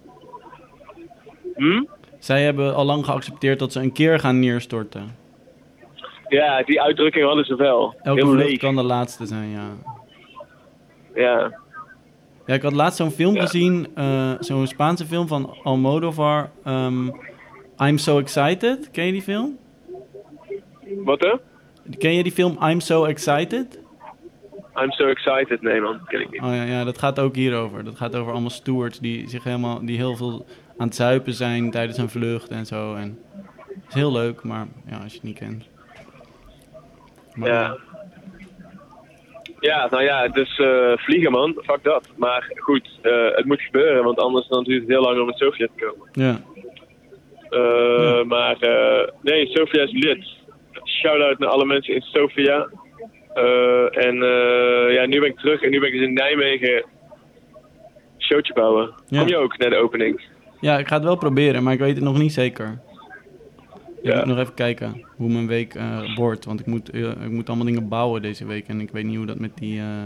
Hm? 1.55 1.85
Zij 2.19 2.43
hebben 2.43 2.75
al 2.75 2.85
lang 2.85 3.05
geaccepteerd 3.05 3.59
dat 3.59 3.73
ze 3.73 3.81
een 3.81 3.93
keer 3.93 4.19
gaan 4.19 4.39
neerstorten. 4.39 5.17
Ja, 6.35 6.63
die 6.63 6.81
uitdrukking 6.83 7.25
hadden 7.27 7.45
ze 7.45 7.57
wel. 7.57 7.95
Elke 8.03 8.21
heel 8.25 8.35
leeg. 8.35 8.59
kan 8.59 8.77
de 8.77 8.83
laatste 8.83 9.27
zijn, 9.27 9.49
ja. 9.51 9.69
Ja. 11.15 11.59
Ja, 12.47 12.55
ik 12.55 12.63
had 12.63 12.73
laatst 12.73 12.97
zo'n 12.97 13.11
film 13.11 13.35
Ja. 13.35 13.41
gezien, 13.41 13.87
eh, 13.95 14.33
zo'n 14.41 14.67
Spaanse 14.67 15.05
film 15.07 15.29
van 15.29 15.57
Almodovar. 15.63 16.51
ehm, 16.65 17.07
I'm 17.79 17.99
So 17.99 18.19
Excited. 18.19 18.91
Ken 18.91 19.07
je 19.07 19.13
die 19.13 19.23
film? 19.23 19.59
Wat 21.05 21.21
hè? 21.21 21.33
Ken 21.99 22.15
je 22.15 22.23
die 22.23 22.33
film 22.33 22.59
I'm 22.63 22.81
So 22.81 23.05
Excited? 23.05 23.79
I'm 24.83 24.91
so 24.91 25.07
excited. 25.07 25.63
Nee 25.63 25.81
man, 25.81 25.93
dat 25.93 26.07
ken 26.09 26.21
ik 26.21 26.31
niet. 26.31 26.41
Oh 26.43 26.49
ja, 26.55 26.63
ja, 26.63 26.85
dat 26.85 26.99
gaat 26.99 27.19
ook 27.19 27.35
hierover. 27.35 27.85
Dat 27.85 27.97
gaat 27.97 28.17
over 28.17 28.33
allemaal 28.33 28.51
stewards 28.51 28.99
die 29.01 29.29
zich 29.29 29.45
helemaal, 29.45 29.85
die 29.87 29.97
heel 29.97 30.17
veel 30.17 30.47
aan 30.77 30.87
het 30.87 30.97
zuipen 30.97 31.33
zijn 31.35 31.71
tijdens 31.71 31.99
een 31.99 32.09
vlucht 32.09 32.49
en 32.49 32.67
zo. 32.67 32.95
En 32.95 33.19
het 33.69 33.85
is 33.89 33.95
heel 33.95 34.13
leuk, 34.13 34.43
maar 34.43 34.67
ja, 34.87 34.97
als 34.97 35.13
je 35.13 35.19
het 35.19 35.23
niet 35.23 35.39
kent. 35.39 35.65
Maar, 37.35 37.49
Ja. 37.49 37.77
Ja, 39.61 39.89
nou 39.91 40.03
ja, 40.03 40.29
dus 40.29 40.61
vliegen 40.97 41.31
man, 41.33 41.53
fuck 41.65 41.83
dat. 41.83 42.09
Maar 42.17 42.53
goed, 42.57 42.99
eh, 43.03 43.13
het 43.35 43.45
moet 43.45 43.61
gebeuren, 43.61 44.05
want 44.05 44.19
anders 44.19 44.49
dan 44.49 44.65
duurt 44.65 44.81
het 44.81 44.91
heel 44.91 45.01
lang 45.03 45.21
om 45.21 45.27
met 45.27 45.37
Sofia 45.39 45.69
te 45.77 45.85
komen. 45.85 46.09
Ja. 46.13 46.41
Eh, 47.51 48.25
Maar 48.25 48.57
nee, 49.23 49.47
Sofia 49.47 49.83
is 49.83 49.93
lid. 49.93 50.25
Shout-out 50.85 51.39
naar 51.39 51.49
alle 51.49 51.65
mensen 51.65 51.95
in 51.95 52.01
Sofia. 52.03 52.69
En 53.91 54.15
ja, 54.93 55.07
nu 55.07 55.21
ben 55.21 55.29
ik 55.29 55.39
terug 55.39 55.63
en 55.63 55.71
nu 55.71 55.79
ben 55.81 55.89
ik 55.89 55.95
dus 55.95 56.07
in 56.07 56.13
Nijmegen 56.15 56.85
showtje 58.19 58.53
bouwen. 58.55 58.95
Ja. 59.07 59.19
Kom 59.19 59.29
je 59.29 59.37
ook 59.37 59.59
naar 59.59 59.71
de 59.71 59.77
opening? 59.77 60.21
Ja, 60.61 60.79
ik 60.79 60.89
ga 60.89 60.95
het 60.95 61.05
wel 61.05 61.17
proberen, 61.17 61.63
maar 61.63 61.73
ik 61.73 61.79
weet 61.79 61.95
het 61.95 62.05
nog 62.05 62.19
niet 62.19 62.33
zeker. 62.33 62.81
Ik 64.05 64.11
Ja. 64.11 64.17
moet 64.17 64.27
nog 64.27 64.39
even 64.39 64.55
kijken 64.55 65.05
hoe 65.17 65.33
mijn 65.33 65.47
week 65.47 65.75
eh, 65.75 66.17
wordt. 66.17 66.45
Want 66.45 66.61
ik 66.61 66.67
moet, 66.67 66.91
eh, 66.91 67.01
ik 67.11 67.31
moet 67.31 67.49
allemaal 67.49 67.67
dingen 67.67 67.89
bouwen 67.89 68.23
deze 68.23 68.47
week. 68.47 68.69
En 68.69 68.81
ik 68.81 68.91
weet 68.91 69.05
niet 69.05 69.17
hoe 69.17 69.27
dat 69.27 69.39
met 69.39 69.57
die... 69.57 69.79
eh 69.81 70.03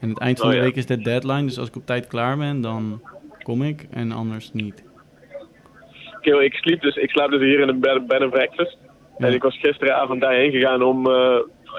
en 0.00 0.08
het 0.08 0.18
eind 0.18 0.38
van 0.38 0.46
Oh, 0.46 0.52
de 0.52 0.58
ja. 0.58 0.64
week 0.64 0.76
is 0.76 0.86
de 0.86 1.02
deadline. 1.02 1.44
Dus 1.44 1.58
als 1.58 1.68
ik 1.68 1.76
op 1.76 1.86
tijd 1.86 2.06
klaar 2.06 2.36
ben, 2.36 2.60
dan 2.60 3.02
kom 3.42 3.62
ik. 3.62 3.86
En 3.90 4.12
anders 4.12 4.52
niet. 4.52 4.84
Kill, 6.20 6.44
ik 6.44 6.54
sliep 6.54 6.80
dus, 6.80 6.96
ik 6.96 7.10
slaap 7.10 7.30
dus 7.30 7.40
hier 7.40 7.60
in 7.60 7.68
een 7.68 7.80
bed, 7.80 8.06
bed 8.06 8.20
and 8.20 8.30
breakfast. 8.30 8.78
Ja. 9.18 9.26
En 9.26 9.32
ik 9.34 9.42
was 9.42 9.58
gisteravond 9.58 10.20
daarheen 10.20 10.50
gegaan 10.50 10.82
om 10.82 11.02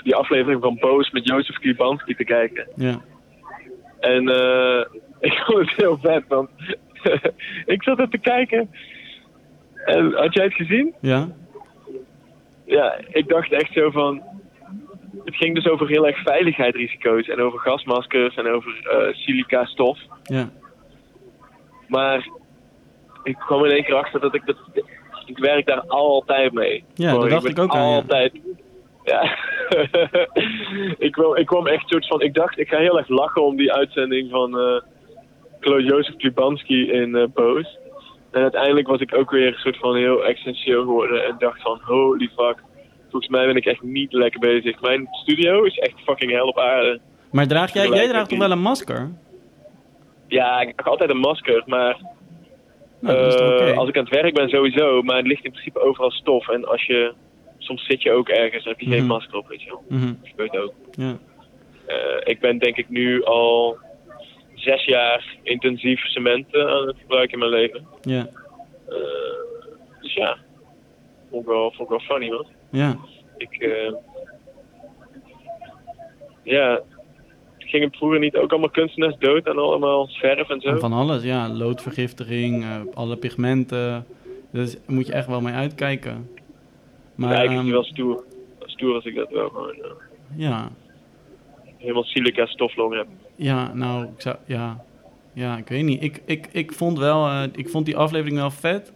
die 0.04 0.16
aflevering 0.16 0.62
van 0.62 0.78
Boos 0.80 1.12
met 1.12 1.28
Jozef 1.28 1.58
Klibanski 1.60 2.16
te 2.16 2.24
kijken. 2.24 2.68
Ja. 2.76 3.02
En 4.00 4.24
ik 5.30 5.34
vond 5.46 5.60
het 5.60 5.76
heel 5.76 5.98
vet, 6.02 6.24
want 6.28 6.50
ik 7.76 7.84
zat 7.84 8.00
er 8.00 8.10
te 8.10 8.18
kijken. 8.18 8.70
En 9.86 10.14
had 10.14 10.34
jij 10.34 10.44
het 10.44 10.54
gezien? 10.54 10.94
Ja? 11.02 11.28
Ja, 12.66 13.00
ik 13.12 13.28
dacht 13.28 13.52
echt 13.52 13.74
zo 13.74 13.90
van. 13.90 14.22
Het 15.26 15.36
ging 15.36 15.56
dus 15.56 15.68
over 15.68 15.88
heel 15.88 16.08
erg 16.08 16.18
veiligheidsrisico's 16.18 17.28
en 17.28 17.40
over 17.40 17.60
gasmaskers 17.60 18.36
en 18.36 18.48
over 18.48 18.88
eh, 18.90 19.14
silica 19.14 19.66
stof. 19.66 20.00
Ja. 20.24 20.50
Maar 21.88 22.28
ik 23.24 23.36
kwam 23.36 23.66
in 23.66 23.72
één 23.72 23.84
keer 23.84 23.96
achter 23.96 24.20
dat 24.20 24.36
ik 24.36 24.46
dat. 24.46 24.58
Ik 25.26 25.38
werk 25.38 25.66
daar 25.66 25.82
altijd 25.88 26.54
mee. 26.54 26.84
Ja, 26.94 27.10
Gewoon, 27.10 27.22
dat 27.22 27.30
dacht 27.30 27.44
ben 27.44 27.52
ik 27.52 27.60
ook 27.60 27.76
aan, 27.76 27.90
ja. 27.90 27.96
Altijd. 27.96 28.40
Ja. 29.04 29.38
ik, 31.08 31.12
kwam, 31.12 31.36
ik 31.36 31.46
kwam 31.46 31.68
echt 31.68 31.88
soort 31.88 32.08
van. 32.08 32.22
Ik 32.22 32.34
dacht, 32.34 32.60
ik 32.60 32.68
ga 32.68 32.78
heel 32.78 32.98
erg 32.98 33.08
lachen 33.08 33.44
om 33.44 33.56
die 33.56 33.74
uitzending 33.74 34.30
van 34.30 34.60
eh 34.60 34.82
Claude 35.60 35.84
Jozef 35.84 36.16
Klibanski 36.16 36.92
in 36.92 37.16
eh 37.16 37.28
Boos. 37.34 37.78
En 38.34 38.42
uiteindelijk 38.42 38.88
was 38.88 39.00
ik 39.00 39.16
ook 39.16 39.32
weer 39.32 39.48
een 39.48 39.54
soort 39.60 39.78
van 39.78 39.96
heel 39.96 40.24
essentieel 40.26 40.82
geworden 40.84 41.26
en 41.26 41.36
dacht 41.40 41.62
van 41.62 41.80
holy 41.84 42.30
fuck. 42.38 42.58
Volgens 43.10 43.32
mij 43.32 43.46
ben 43.46 43.56
ik 43.56 43.66
echt 43.66 43.82
niet 43.82 44.14
lekker 44.14 44.40
bezig. 44.40 44.82
Mijn 44.82 45.08
studio 45.12 45.64
is 45.64 45.78
echt 45.78 45.94
fucking 46.06 46.32
hell 46.32 46.42
op 46.42 46.60
aarde. 46.60 47.00
Maar 47.32 47.48
draag 47.48 47.74
jij, 47.74 47.88
jij 47.88 48.08
draagt 48.08 48.30
toch 48.30 48.38
wel 48.40 48.52
een 48.52 48.62
masker? 48.62 49.12
Ja, 50.28 50.62
ik 50.62 50.68
heb 50.76 50.88
altijd 50.88 51.10
een 51.10 51.18
masker, 51.18 51.64
maar 51.66 51.98
Nou, 53.00 53.18
Eh, 53.18 53.78
als 53.78 53.90
ik 53.90 53.98
aan 53.98 54.04
het 54.04 54.14
werk 54.14 54.34
ben 54.34 54.50
sowieso, 54.50 55.02
maar 55.02 55.18
het 55.18 55.28
ligt 55.28 55.46
in 55.46 55.52
principe 55.52 55.80
overal 55.80 56.12
stof. 56.12 56.50
En 56.50 56.66
als 56.68 56.86
je, 56.86 57.14
soms 57.58 57.86
zit 57.86 58.02
je 58.02 58.12
ook 58.12 58.30
ergens 58.30 58.64
en 58.64 58.70
heb 58.70 58.80
je 58.80 58.90
geen 58.90 58.98
Mhm. 58.98 59.08
masker 59.08 59.38
op, 59.38 59.48
weet 59.48 59.62
je 59.62 59.70
wel. 59.70 59.84
Mhm. 59.90 60.06
Dat 60.08 60.30
gebeurt 60.30 60.58
ook. 60.58 60.74
Ja. 60.92 61.18
Eh, 61.86 61.96
ik 62.24 62.40
ben 62.40 62.58
denk 62.58 62.78
ik 62.78 62.90
nu 62.90 63.24
al 63.24 63.78
zes 64.64 64.86
jaar 64.86 65.38
intensief 65.44 66.06
cementen 66.06 66.70
aan 66.70 66.88
het 66.88 66.98
gebruiken 67.00 67.34
in 67.34 67.40
mijn 67.40 67.52
leven. 67.52 67.88
Ja. 68.02 68.28
Eh, 68.88 68.98
dus 70.02 70.14
ja, 70.14 70.38
vond 71.30 71.42
ik 71.42 71.48
wel, 71.48 71.72
vond 71.72 71.82
ik 71.92 71.98
wel 71.98 72.18
funny 72.18 72.30
man. 72.30 72.46
Ja. 72.72 72.98
Ik, 73.38 73.58
eh, 73.58 73.94
ja, 76.44 76.82
gingen 77.58 77.92
vroeger 77.92 78.20
niet 78.20 78.36
ook 78.36 78.52
allemaal 78.52 78.70
kunstenaars 78.70 79.18
dood 79.18 79.48
aan 79.48 79.58
allemaal 79.58 80.08
verf 80.08 80.50
en 80.50 80.62
zo? 80.62 80.68
En 80.68 80.80
van 80.80 80.94
alles, 80.94 81.24
ja. 81.24 81.50
Loodvergiftiging, 81.50 82.64
eh, 82.64 82.82
alle 82.94 83.18
pigmenten. 83.18 84.06
Daar 84.52 84.68
moet 84.88 85.08
je 85.08 85.14
echt 85.14 85.28
wel 85.28 85.42
mee 85.42 85.54
uitkijken. 85.54 86.30
Maar, 87.16 87.30
ja, 87.30 87.36
eigenlijk 87.36 87.68
ehm, 87.68 87.76
wel 87.76 87.84
stoer. 87.84 88.24
Stoer 88.60 88.96
als 88.96 89.06
ik 89.06 89.16
dat 89.16 89.30
wel 89.30 89.50
gewoon 89.50 89.76
ja. 90.36 90.70
helemaal 91.78 92.04
silica 92.04 92.46
stoflong 92.46 92.96
heb. 92.96 93.08
Ja, 93.36 93.74
nou, 93.74 94.04
ik 94.04 94.22
zou, 94.22 94.36
ja. 94.46 94.84
Ja, 95.34 95.58
ik 95.58 95.68
weet 95.68 95.84
niet. 95.84 96.04
Ik, 96.04 96.22
ik, 96.26 96.48
ik 96.52 96.72
vond 96.72 96.98
wel, 96.98 97.28
eh, 97.28 97.44
ik 97.56 97.70
vond 97.70 97.86
die 97.86 97.98
aflevering 97.98 98.38
wel 98.38 98.52
vet. 98.52 98.92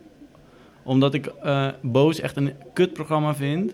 Omdat 0.83 1.13
ik 1.13 1.25
eh, 1.25 1.67
Boos 1.81 2.19
echt 2.19 2.35
een 2.35 2.53
kutprogramma 2.73 3.35
vind. 3.35 3.73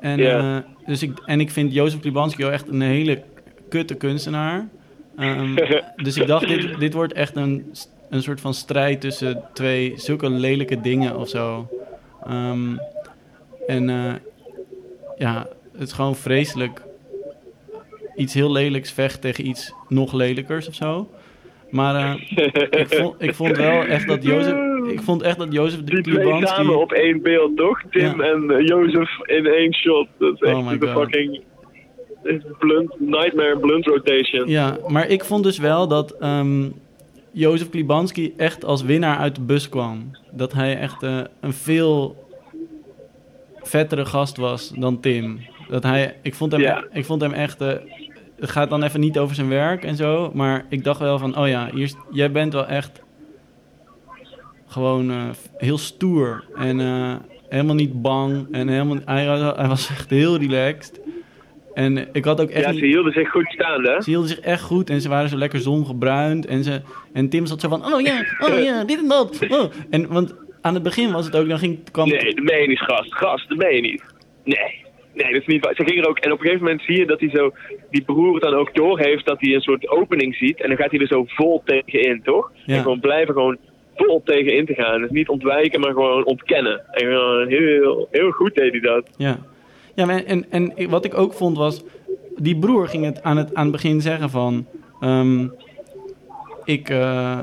En, 0.00 0.18
eh, 0.20 0.56
dus 0.86 1.02
ik, 1.02 1.18
en 1.24 1.40
ik 1.40 1.50
vind 1.50 1.72
Jozef 1.72 2.00
Klibanski 2.00 2.42
wel 2.42 2.52
echt 2.52 2.68
een 2.68 2.80
hele 2.80 3.22
kutte 3.68 3.94
kunstenaar. 3.94 4.68
Ehm, 5.16 5.54
dus 6.04 6.16
ik 6.16 6.26
dacht, 6.26 6.48
dit, 6.48 6.78
dit 6.78 6.92
wordt 6.92 7.12
echt 7.12 7.36
een, 7.36 7.72
een 8.10 8.22
soort 8.22 8.40
van 8.40 8.54
strijd 8.54 9.00
tussen 9.00 9.42
twee 9.52 9.92
zulke 9.96 10.30
lelijke 10.30 10.80
dingen 10.80 11.16
of 11.16 11.28
zo. 11.28 11.68
Ehm, 12.24 12.76
en 13.66 13.86
ja, 15.16 15.46
het 15.72 15.82
is 15.82 15.92
gewoon 15.92 16.16
vreselijk. 16.16 16.82
Iets 18.16 18.34
heel 18.34 18.52
lelijks 18.52 18.92
vecht 18.92 19.20
tegen 19.20 19.46
iets 19.46 19.74
nog 19.88 20.12
lelijkers 20.12 20.68
of 20.68 20.74
zo. 20.74 21.08
Maar 21.70 21.94
eh, 21.94 22.14
ik, 22.80 22.86
vond, 22.88 23.22
ik 23.22 23.34
vond 23.34 23.56
wel 23.56 23.84
echt 23.84 24.08
dat 24.08 24.22
Jozef... 24.22 24.54
Ik 24.88 25.00
vond 25.02 25.22
echt 25.22 25.38
dat 25.38 25.52
Jozef 25.52 25.78
de 25.78 25.84
Die 25.84 26.02
twee 26.02 26.14
Klibanski... 26.14 26.46
samen 26.56 26.80
op 26.80 26.92
één 26.92 27.22
beeld, 27.22 27.56
toch? 27.56 27.82
Tim 27.90 28.20
Ja. 28.20 28.32
en 28.32 28.50
eh, 28.50 28.66
Jozef 28.66 29.10
in 29.22 29.46
één 29.46 29.74
shot. 29.74 30.08
Dat 30.18 30.34
is 30.34 30.40
echt 30.40 30.56
Oh 30.56 30.80
de 30.80 30.88
fucking 30.88 31.42
blunt, 32.58 32.94
nightmare 33.00 33.58
blunt 33.58 33.86
rotation. 33.86 34.48
Ja, 34.48 34.78
maar 34.88 35.08
ik 35.08 35.24
vond 35.24 35.44
dus 35.44 35.58
wel 35.58 35.88
dat 35.88 36.10
ehm 36.10 36.68
Jozef 37.32 37.70
Klibanski 37.70 38.32
echt 38.36 38.64
als 38.64 38.82
winnaar 38.82 39.18
uit 39.18 39.34
de 39.34 39.40
bus 39.40 39.68
kwam. 39.68 40.10
Dat 40.30 40.52
hij 40.52 40.78
echt 40.78 41.02
eh, 41.02 41.18
een 41.40 41.52
veel 41.52 42.24
vettere 43.62 44.04
gast 44.04 44.36
was 44.36 44.72
dan 44.76 45.00
Tim. 45.00 45.40
Dat 45.68 45.82
hij, 45.82 46.16
ik 46.22 46.34
vond 46.34 46.52
hem, 46.52 46.60
Ja. 46.60 46.84
ik 46.92 47.04
vond 47.04 47.20
hem 47.20 47.32
echt... 47.32 47.60
het 48.44 48.52
gaat 48.52 48.70
dan 48.70 48.82
even 48.82 49.00
niet 49.00 49.18
over 49.18 49.34
zijn 49.34 49.48
werk 49.48 49.84
en 49.84 49.96
zo. 49.96 50.30
Maar 50.34 50.64
ik 50.68 50.84
dacht 50.84 51.00
wel 51.00 51.18
van, 51.18 51.36
oh 51.38 51.48
ja, 51.48 51.68
hier, 51.72 51.92
jij 52.10 52.30
bent 52.30 52.52
wel 52.52 52.66
echt 52.66 53.02
gewoon 54.66 55.10
eh, 55.10 55.22
heel 55.56 55.78
stoer. 55.78 56.44
En 56.56 56.80
eh, 56.80 57.14
helemaal 57.48 57.74
niet 57.74 58.02
bang. 58.02 58.46
En 58.50 58.68
helemaal, 58.68 58.96
hij, 59.04 59.26
was- 59.26 59.56
hij 59.56 59.68
was 59.68 59.90
echt 59.90 60.10
heel 60.10 60.36
relaxed. 60.38 61.00
En 61.74 62.08
ik 62.12 62.24
had 62.24 62.40
ook 62.40 62.50
echt 62.50 62.64
Ja, 62.64 62.72
ze 62.72 62.84
hielden 62.86 63.12
zich 63.12 63.30
goed 63.30 63.46
staande, 63.48 63.90
hè? 63.90 64.02
Ze 64.02 64.10
hielden 64.10 64.28
zich 64.28 64.40
echt 64.40 64.62
goed 64.62 64.90
en 64.90 65.00
ze 65.00 65.08
waren 65.08 65.28
zo 65.28 65.36
lekker 65.36 65.58
zongebruind. 65.60 66.46
En, 66.46 66.64
ze, 66.64 66.80
en 67.12 67.28
Tim 67.28 67.46
zat 67.46 67.60
zo 67.60 67.68
van, 67.68 67.84
oh 67.94 68.00
ja, 68.00 68.24
oh 68.38 68.62
ja, 68.62 68.84
dit 68.84 68.98
en 68.98 69.08
dat. 69.08 69.38
Oh. 69.48 69.64
En, 69.90 70.06
want 70.08 70.34
aan 70.60 70.74
het 70.74 70.82
begin 70.82 71.12
was 71.12 71.24
het 71.24 71.36
ook, 71.36 71.48
dan 71.48 71.58
ging, 71.58 71.90
kwam... 71.90 72.08
Nee, 72.08 72.34
dat 72.34 72.44
meen 72.44 72.60
je 72.60 72.68
niet, 72.68 72.78
gast. 72.80 73.14
Gast, 73.14 73.48
dat 73.48 73.58
meen 73.58 73.74
je 73.74 73.80
niet. 73.80 74.02
Nee. 74.44 74.83
Nee, 75.14 75.32
dat 75.32 75.40
is 75.40 75.46
niet 75.46 75.64
waar. 75.64 75.74
Ze 75.74 75.84
gingen 75.84 76.02
er 76.02 76.08
ook, 76.08 76.18
en 76.18 76.32
op 76.32 76.38
een 76.38 76.44
gegeven 76.44 76.64
moment 76.64 76.82
zie 76.82 76.98
je 76.98 77.06
dat 77.06 77.20
hij 77.20 77.30
zo, 77.30 77.52
die 77.90 78.02
broer 78.02 78.40
dan 78.40 78.54
ook 78.54 78.74
doorheeft 78.74 79.26
dat 79.26 79.40
hij 79.40 79.54
een 79.54 79.60
soort 79.60 79.88
opening 79.88 80.34
ziet. 80.34 80.60
En 80.60 80.68
dan 80.68 80.76
gaat 80.76 80.90
hij 80.90 81.00
er 81.00 81.06
zo 81.06 81.24
vol 81.26 81.62
tegenin, 81.64 82.22
toch? 82.22 82.50
Ja. 82.66 82.74
En 82.76 82.82
gewoon 82.82 83.00
blijven 83.00 83.34
gewoon 83.34 83.56
vol 83.94 84.22
tegenin 84.24 84.66
te 84.66 84.74
gaan. 84.74 85.00
Dus 85.00 85.10
niet 85.10 85.28
ontwijken, 85.28 85.80
maar 85.80 85.92
gewoon 85.92 86.24
ontkennen. 86.24 86.82
En 86.90 87.06
gewoon 87.06 87.48
heel, 87.48 88.08
heel 88.10 88.30
goed 88.30 88.54
deed 88.54 88.70
hij 88.70 88.80
dat. 88.80 89.10
Ja, 89.16 89.38
ja 89.94 90.06
maar 90.06 90.24
en, 90.24 90.50
en 90.50 90.90
wat 90.90 91.04
ik 91.04 91.18
ook 91.18 91.32
vond 91.32 91.56
was... 91.56 91.84
Die 92.36 92.58
broer 92.58 92.88
ging 92.88 93.04
het 93.04 93.22
aan 93.22 93.36
het, 93.36 93.54
aan 93.54 93.62
het 93.62 93.72
begin 93.72 94.00
zeggen 94.00 94.30
van... 94.30 94.66
ehm, 95.00 95.46
ik... 96.64 96.88
eh, 96.88 97.38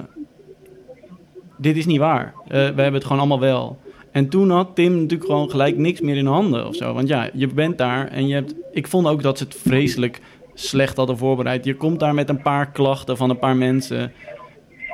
dit 1.58 1.78
is 1.78 1.86
niet 1.86 2.00
waar. 2.00 2.34
Eh, 2.44 2.50
we 2.50 2.58
hebben 2.58 2.94
het 2.94 3.04
gewoon 3.04 3.20
allemaal 3.20 3.40
wel. 3.40 3.81
En 4.12 4.30
toen 4.30 4.50
had 4.50 4.76
Tim 4.76 4.92
natuurlijk 4.94 5.30
gewoon 5.30 5.50
gelijk 5.50 5.78
niks 5.78 6.02
meer 6.02 6.18
in 6.18 6.26
handen 6.26 6.68
of 6.68 6.76
zo. 6.76 6.94
Want 6.94 7.08
ja, 7.08 7.30
je 7.34 7.48
bent 7.48 7.78
daar 7.78 8.08
en 8.08 8.28
je 8.28 8.34
hebt... 8.34 8.54
Ik 8.72 8.88
vond 8.88 9.08
ook 9.08 9.22
dat 9.22 9.38
ze 9.38 9.44
het 9.44 9.56
vreselijk 9.56 10.20
slecht 10.54 10.98
hadden 10.98 11.18
voorbereid. 11.18 11.66
Je 11.66 11.76
komt 11.76 12.00
daar 12.00 12.14
met 12.14 12.30
een 12.30 12.42
paar 12.42 12.72
klachten 12.72 13.18
van 13.18 13.30
een 13.30 13.40
paar 13.40 13.56
mensen. 13.56 14.12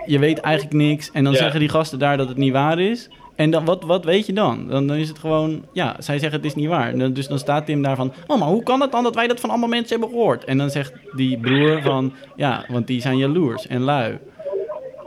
Je 0.05 0.19
weet 0.19 0.39
eigenlijk 0.39 0.75
niks. 0.75 1.11
En 1.11 1.23
dan 1.23 1.33
Ja. 1.33 1.39
zeggen 1.39 1.59
die 1.59 1.69
gasten 1.69 1.99
daar 1.99 2.17
dat 2.17 2.27
het 2.27 2.37
niet 2.37 2.51
waar 2.51 2.79
is. 2.79 3.09
En 3.35 3.51
dan, 3.51 3.65
wat, 3.65 3.83
wat 3.83 4.05
weet 4.05 4.25
je 4.25 4.33
dan? 4.33 4.67
dan? 4.67 4.87
Dan 4.87 4.97
is 4.97 5.07
het 5.07 5.19
gewoon... 5.19 5.65
Ja, 5.73 5.95
zij 5.99 6.19
zeggen 6.19 6.37
het 6.39 6.47
is 6.47 6.55
niet 6.55 6.67
waar. 6.67 6.97
Dan- 6.97 7.13
Dus 7.13 7.27
dan 7.27 7.39
staat 7.39 7.65
Tim 7.65 7.81
daar 7.81 7.95
van... 7.95 8.13
Oh, 8.27 8.39
maar 8.39 8.47
hoe 8.47 8.63
kan 8.63 8.81
het 8.81 8.91
dan 8.91 9.03
dat 9.03 9.15
wij 9.15 9.27
dat 9.27 9.39
van 9.39 9.49
allemaal 9.49 9.69
mensen 9.69 9.89
hebben 9.99 10.09
gehoord? 10.17 10.43
En 10.43 10.57
dan 10.57 10.69
zegt 10.69 10.93
die 11.15 11.37
broer 11.37 11.81
van... 11.81 12.13
Ja, 12.35 12.65
want 12.67 12.87
die 12.87 13.01
zijn 13.01 13.17
jaloers 13.17 13.67
en 13.67 13.81
lui. 13.81 14.17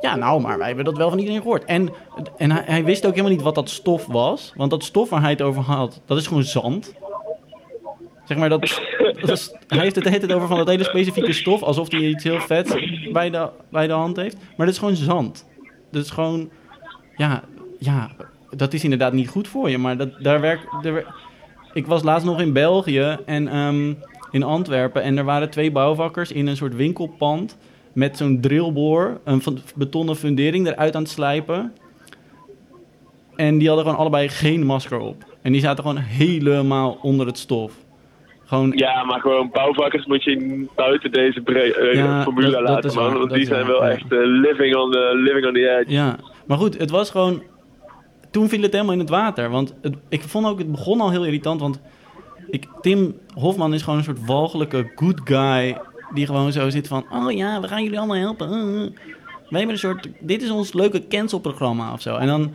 Ja, 0.01 0.17
nou, 0.17 0.41
maar 0.41 0.59
wij 0.59 0.67
hebben 0.67 0.85
dat 0.85 0.97
wel 0.97 1.09
van 1.09 1.19
iedereen 1.19 1.43
gehoord. 1.43 1.65
En, 1.65 1.89
en 2.37 2.51
hij, 2.51 2.63
hij 2.67 2.85
wist 2.85 3.07
ook 3.07 3.11
helemaal 3.11 3.33
niet 3.33 3.43
wat 3.43 3.55
dat 3.55 3.71
stof 3.71 4.07
was. 4.07 4.53
Want 4.57 4.71
dat 4.71 4.85
stof 4.85 5.11
waar 5.11 5.21
hij 5.21 5.31
het 5.31 5.43
over 5.43 5.63
had, 5.63 6.01
dat 6.05 6.19
is 6.19 6.27
gewoon 6.27 6.43
zand. 6.43 6.95
Zeg 8.25 8.39
maar, 8.39 8.49
dat, 8.49 8.61
dat 9.21 9.31
is, 9.31 9.55
hij 9.67 9.79
heeft 9.79 9.95
het 9.95 10.05
de 10.05 10.11
hele 10.11 10.27
tijd 10.27 10.33
over 10.33 10.49
van 10.49 10.57
dat 10.57 10.69
hele 10.69 10.85
specifieke 10.85 11.33
stof... 11.33 11.63
alsof 11.63 11.91
hij 11.91 12.01
iets 12.01 12.25
heel 12.25 12.41
vets 12.41 12.75
bij 13.13 13.31
de, 13.31 13.49
bij 13.71 13.87
de 13.87 13.93
hand 13.93 14.17
heeft. 14.17 14.37
Maar 14.37 14.67
dat 14.67 14.75
is 14.75 14.79
gewoon 14.79 14.97
zand. 14.97 15.47
Dat 15.91 16.05
is 16.05 16.11
gewoon... 16.11 16.51
Ja, 17.17 17.43
ja, 17.79 18.11
dat 18.51 18.73
is 18.73 18.85
inderdaad 18.85 19.13
niet 19.13 19.29
goed 19.29 19.49
voor 19.49 19.71
je. 19.71 19.79
Maar 19.79 19.97
dat, 19.97 20.23
daar 20.23 20.41
werkt... 20.41 20.67
ik 21.73 21.87
was 21.87 22.03
laatst 22.03 22.27
nog 22.27 22.41
in 22.41 22.53
België 22.53 23.17
en 23.27 23.49
ehm, 23.49 23.95
in 24.31 24.43
Antwerpen... 24.43 25.03
en 25.03 25.19
er 25.19 25.25
waren 25.25 25.51
twee 25.51 25.73
bouwvakkers 25.73 26.33
in 26.33 26.47
een 26.47 26.57
soort 26.57 26.75
winkelpand... 26.75 27.57
met 27.93 28.17
zo'n 28.17 28.41
drillboor, 28.41 29.21
een 29.25 29.43
betonnen 29.75 30.17
fundering 30.17 30.67
eruit 30.67 30.95
aan 30.97 31.03
het 31.03 31.11
slijpen... 31.11 31.73
En 33.37 33.59
die 33.59 33.67
hadden 33.69 33.85
gewoon 33.87 34.01
allebei 34.01 34.29
geen 34.29 34.67
masker 34.67 34.99
op. 34.99 35.25
En 35.43 35.53
die 35.53 35.61
zaten 35.61 35.85
gewoon 35.85 35.99
helemaal 36.01 36.99
onder 37.03 37.27
het 37.27 37.39
stof. 37.39 37.73
Gewoon, 38.45 38.73
Ja, 38.75 39.05
maar 39.05 39.21
gewoon 39.21 39.51
bouwvakkers 39.53 40.07
moet 40.07 40.25
je 40.25 40.67
buiten 40.77 41.13
deze 41.13 41.43
eh, 41.45 41.95
Ja, 41.95 42.23
formule 42.23 42.51
dat- 42.51 42.61
dat 42.61 42.69
laten, 42.69 42.91
is 42.91 42.95
man. 42.97 43.05
waar, 43.05 43.19
Want 43.19 43.29
dat 43.29 43.39
die 43.39 43.47
zijn 43.47 43.61
waar, 43.67 43.71
wel 43.73 43.85
ja. 43.85 43.91
echt 43.91 44.13
eh, 44.13 44.19
living, 44.23 44.77
on 44.77 44.91
the, 44.91 45.11
living 45.15 45.47
on 45.47 45.53
the 45.53 45.79
edge. 45.79 45.93
Ja, 45.93 46.17
maar 46.47 46.59
goed, 46.59 46.79
het 46.79 46.91
was 46.91 47.11
gewoon. 47.11 47.43
Toen 48.31 48.49
viel 48.49 48.63
het 48.63 48.73
helemaal 48.73 48.93
in 48.93 48.99
het 48.99 49.09
water. 49.09 49.51
Want 49.51 49.75
het, 49.83 49.95
ik 50.09 50.23
vond 50.23 50.47
ook, 50.47 50.59
het 50.59 50.71
begon 50.71 51.01
al 51.01 51.11
heel 51.11 51.25
irritant. 51.25 51.61
Want 51.61 51.81
ik, 52.51 52.67
Tim 52.81 53.17
Hofman 53.35 53.75
is 53.75 53.83
gewoon 53.83 53.99
een 53.99 54.05
soort 54.05 54.27
walgelijke 54.27 54.93
good 54.95 55.21
guy. 55.25 55.77
Die 56.15 56.27
gewoon 56.27 56.53
zo 56.53 56.71
zit 56.71 56.89
van: 56.89 57.05
Oh 57.13 57.33
ja, 57.33 57.61
we 57.61 57.69
gaan 57.69 57.83
jullie 57.83 57.99
allemaal 57.99 58.17
helpen. 58.17 58.53
Uh, 58.53 58.83
uh. 58.83 58.91
We 59.49 59.57
hebben 59.57 59.75
een 59.75 59.79
soort. 59.79 60.09
Dit 60.21 60.43
is 60.43 60.51
ons 60.51 60.73
leuke 60.73 61.07
cancelprogramma 61.09 61.93
of 61.93 62.01
zo. 62.01 62.17
En 62.17 62.27
dan. 62.27 62.53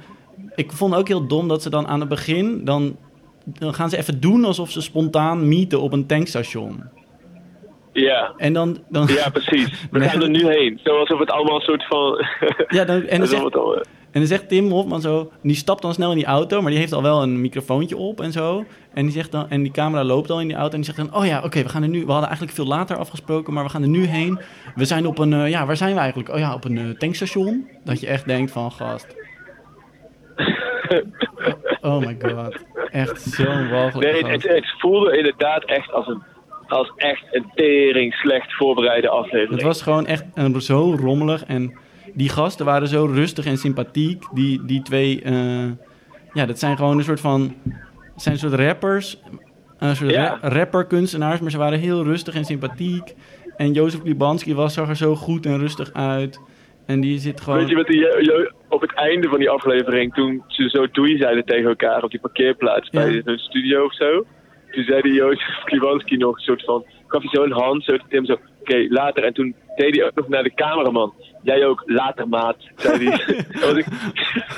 Ik 0.55 0.71
vond 0.71 0.95
ook 0.95 1.07
heel 1.07 1.27
dom 1.27 1.47
dat 1.47 1.61
ze 1.61 1.69
dan 1.69 1.87
aan 1.87 1.99
het 1.99 2.09
begin. 2.09 2.65
Dan, 2.65 2.97
dan 3.45 3.73
gaan 3.73 3.89
ze 3.89 3.97
even 3.97 4.19
doen 4.19 4.45
alsof 4.45 4.71
ze 4.71 4.81
spontaan 4.81 5.47
meeten 5.47 5.81
op 5.81 5.93
een 5.93 6.05
tankstation. 6.05 6.83
Ja. 7.93 8.33
En 8.37 8.53
dan. 8.53 8.77
dan 8.89 9.07
Ja, 9.07 9.29
precies. 9.29 9.69
We 9.91 10.01
gaan 10.01 10.21
er 10.21 10.29
nu 10.29 10.47
heen. 10.47 10.79
Zo 10.83 10.99
alsof 10.99 11.19
het 11.19 11.31
allemaal 11.31 11.55
een 11.55 11.61
soort 11.61 11.85
van... 11.85 12.25
Ja, 12.67 12.85
dan, 12.85 13.01
en 13.01 13.19
dan 13.19 13.27
zegt, 13.37 13.55
eh, 13.55 13.81
En 14.15 14.21
dan 14.21 14.29
zegt 14.29 14.47
Tim 14.47 14.71
Hofman 14.71 15.01
zo, 15.01 15.31
die 15.41 15.55
stapt 15.55 15.81
dan 15.81 15.93
snel 15.93 16.11
in 16.11 16.17
die 16.17 16.25
auto, 16.25 16.61
maar 16.61 16.71
die 16.71 16.79
heeft 16.79 16.93
al 16.93 17.01
wel 17.01 17.21
een 17.21 17.41
microfoontje 17.41 17.97
op 17.97 18.21
en 18.21 18.31
zo. 18.31 18.65
En 18.93 19.03
die 19.03 19.11
zegt 19.11 19.31
dan, 19.31 19.49
en 19.49 19.61
die 19.61 19.71
camera 19.71 20.03
loopt 20.03 20.29
al 20.29 20.41
in 20.41 20.47
die 20.47 20.55
auto 20.55 20.71
en 20.71 20.81
die 20.81 20.93
zegt 20.93 21.09
dan, 21.09 21.19
oh 21.21 21.25
ja, 21.25 21.41
oké, 21.43 21.63
we 21.63 21.69
gaan 21.69 21.83
er 21.83 21.89
nu, 21.89 21.99
we 21.99 22.11
hadden 22.11 22.27
eigenlijk 22.27 22.57
veel 22.57 22.65
later 22.65 22.97
afgesproken, 22.97 23.53
maar 23.53 23.63
we 23.63 23.69
gaan 23.69 23.81
er 23.81 23.87
nu 23.87 24.05
heen. 24.05 24.39
We 24.75 24.85
zijn 24.85 25.05
op 25.05 25.17
een, 25.17 25.33
eh, 25.33 25.49
ja, 25.49 25.65
waar 25.65 25.77
zijn 25.77 25.93
we 25.93 25.99
eigenlijk? 25.99 26.29
Oh 26.29 26.37
ja, 26.37 26.53
op 26.53 26.65
een 26.65 26.77
eh, 26.77 26.89
tankstation. 26.97 27.69
Dat 27.83 27.99
je 27.99 28.07
echt 28.07 28.25
denkt 28.25 28.51
van, 28.51 28.71
gast. 28.71 29.15
Oh 31.81 31.99
my 31.99 32.17
god, 32.21 32.57
echt 32.91 33.21
zo'n 33.21 33.69
walgelijke 33.69 34.21
Nee, 34.21 34.31
het, 34.31 34.43
het 34.43 34.73
voelde 34.77 35.17
inderdaad 35.17 35.65
echt 35.65 35.91
als 35.91 36.07
een, 36.07 36.23
als 36.67 36.91
echt 36.95 37.23
een 37.31 37.51
tering 37.55 38.13
slecht 38.13 38.53
voorbereide 38.53 39.09
aflevering. 39.09 39.51
Het 39.51 39.61
was 39.61 39.81
gewoon 39.81 40.05
echt 40.05 40.25
een, 40.33 40.61
zo 40.61 40.95
rommelig. 40.99 41.45
En 41.45 41.77
die 42.15 42.29
gasten 42.29 42.65
waren 42.65 42.87
zo 42.87 43.05
rustig 43.05 43.45
en 43.45 43.57
sympathiek. 43.57 44.23
Die, 44.33 44.65
die 44.65 44.81
twee, 44.81 45.21
eh, 45.21 45.65
ja, 46.33 46.45
dat 46.45 46.59
zijn 46.59 46.77
gewoon 46.77 46.97
een 46.97 47.03
soort 47.03 47.19
van, 47.19 47.55
zijn 48.15 48.33
een 48.33 48.39
soort 48.39 48.53
rappers. 48.53 49.21
Een 49.79 49.95
soort 49.95 50.11
Ja. 50.11 50.37
ra- 50.41 50.49
rapper-kunstenaars, 50.49 51.39
maar 51.39 51.51
ze 51.51 51.57
waren 51.57 51.79
heel 51.79 52.03
rustig 52.03 52.35
en 52.35 52.45
sympathiek. 52.45 53.13
En 53.57 53.73
Jozef 53.73 54.03
Libanski 54.03 54.53
was, 54.55 54.73
zag 54.73 54.89
er 54.89 54.95
zo 54.95 55.15
goed 55.15 55.45
en 55.45 55.57
rustig 55.59 55.93
uit. 55.93 56.39
En 56.85 56.99
die 57.01 57.19
zit 57.19 57.41
gewoon... 57.41 57.59
Weet 57.59 57.69
je 57.69 57.75
wat 57.75 57.87
die, 57.87 58.07
op 58.69 58.81
het 58.81 58.93
einde 58.93 59.27
van 59.27 59.39
die 59.39 59.49
aflevering, 59.49 60.13
toen 60.13 60.43
ze 60.47 60.69
zo 60.69 60.87
doei 60.91 61.17
zeiden 61.17 61.45
tegen 61.45 61.69
elkaar 61.69 62.03
op 62.03 62.11
die 62.11 62.19
parkeerplaats 62.19 62.89
bij 62.89 63.11
Ja. 63.11 63.21
hun 63.23 63.39
studio 63.39 63.85
of 63.85 63.93
zo. 63.95 64.25
Toen 64.75 64.83
zei 64.83 65.01
die 65.01 65.13
Jozef 65.13 65.63
Kliwanski 65.63 66.17
nog 66.17 66.35
een 66.35 66.41
soort 66.43 66.63
van, 66.63 66.85
gaf 67.07 67.21
hij 67.21 67.29
zo 67.33 67.43
een 67.43 67.51
hand, 67.51 67.83
zo 67.83 67.97
Tim 68.09 68.25
zo, 68.25 68.37
oké, 68.61 68.85
later. 68.89 69.23
En 69.23 69.33
toen 69.33 69.55
deed 69.75 69.95
hij 69.95 70.05
ook 70.05 70.15
nog 70.15 70.27
naar 70.27 70.43
de 70.43 70.53
cameraman. 70.53 71.13
Jij 71.43 71.65
ook, 71.65 71.83
later 71.85 72.27
maat, 72.27 72.57
zei 72.75 73.09
hij. 73.09 73.25
Dat 73.61 73.85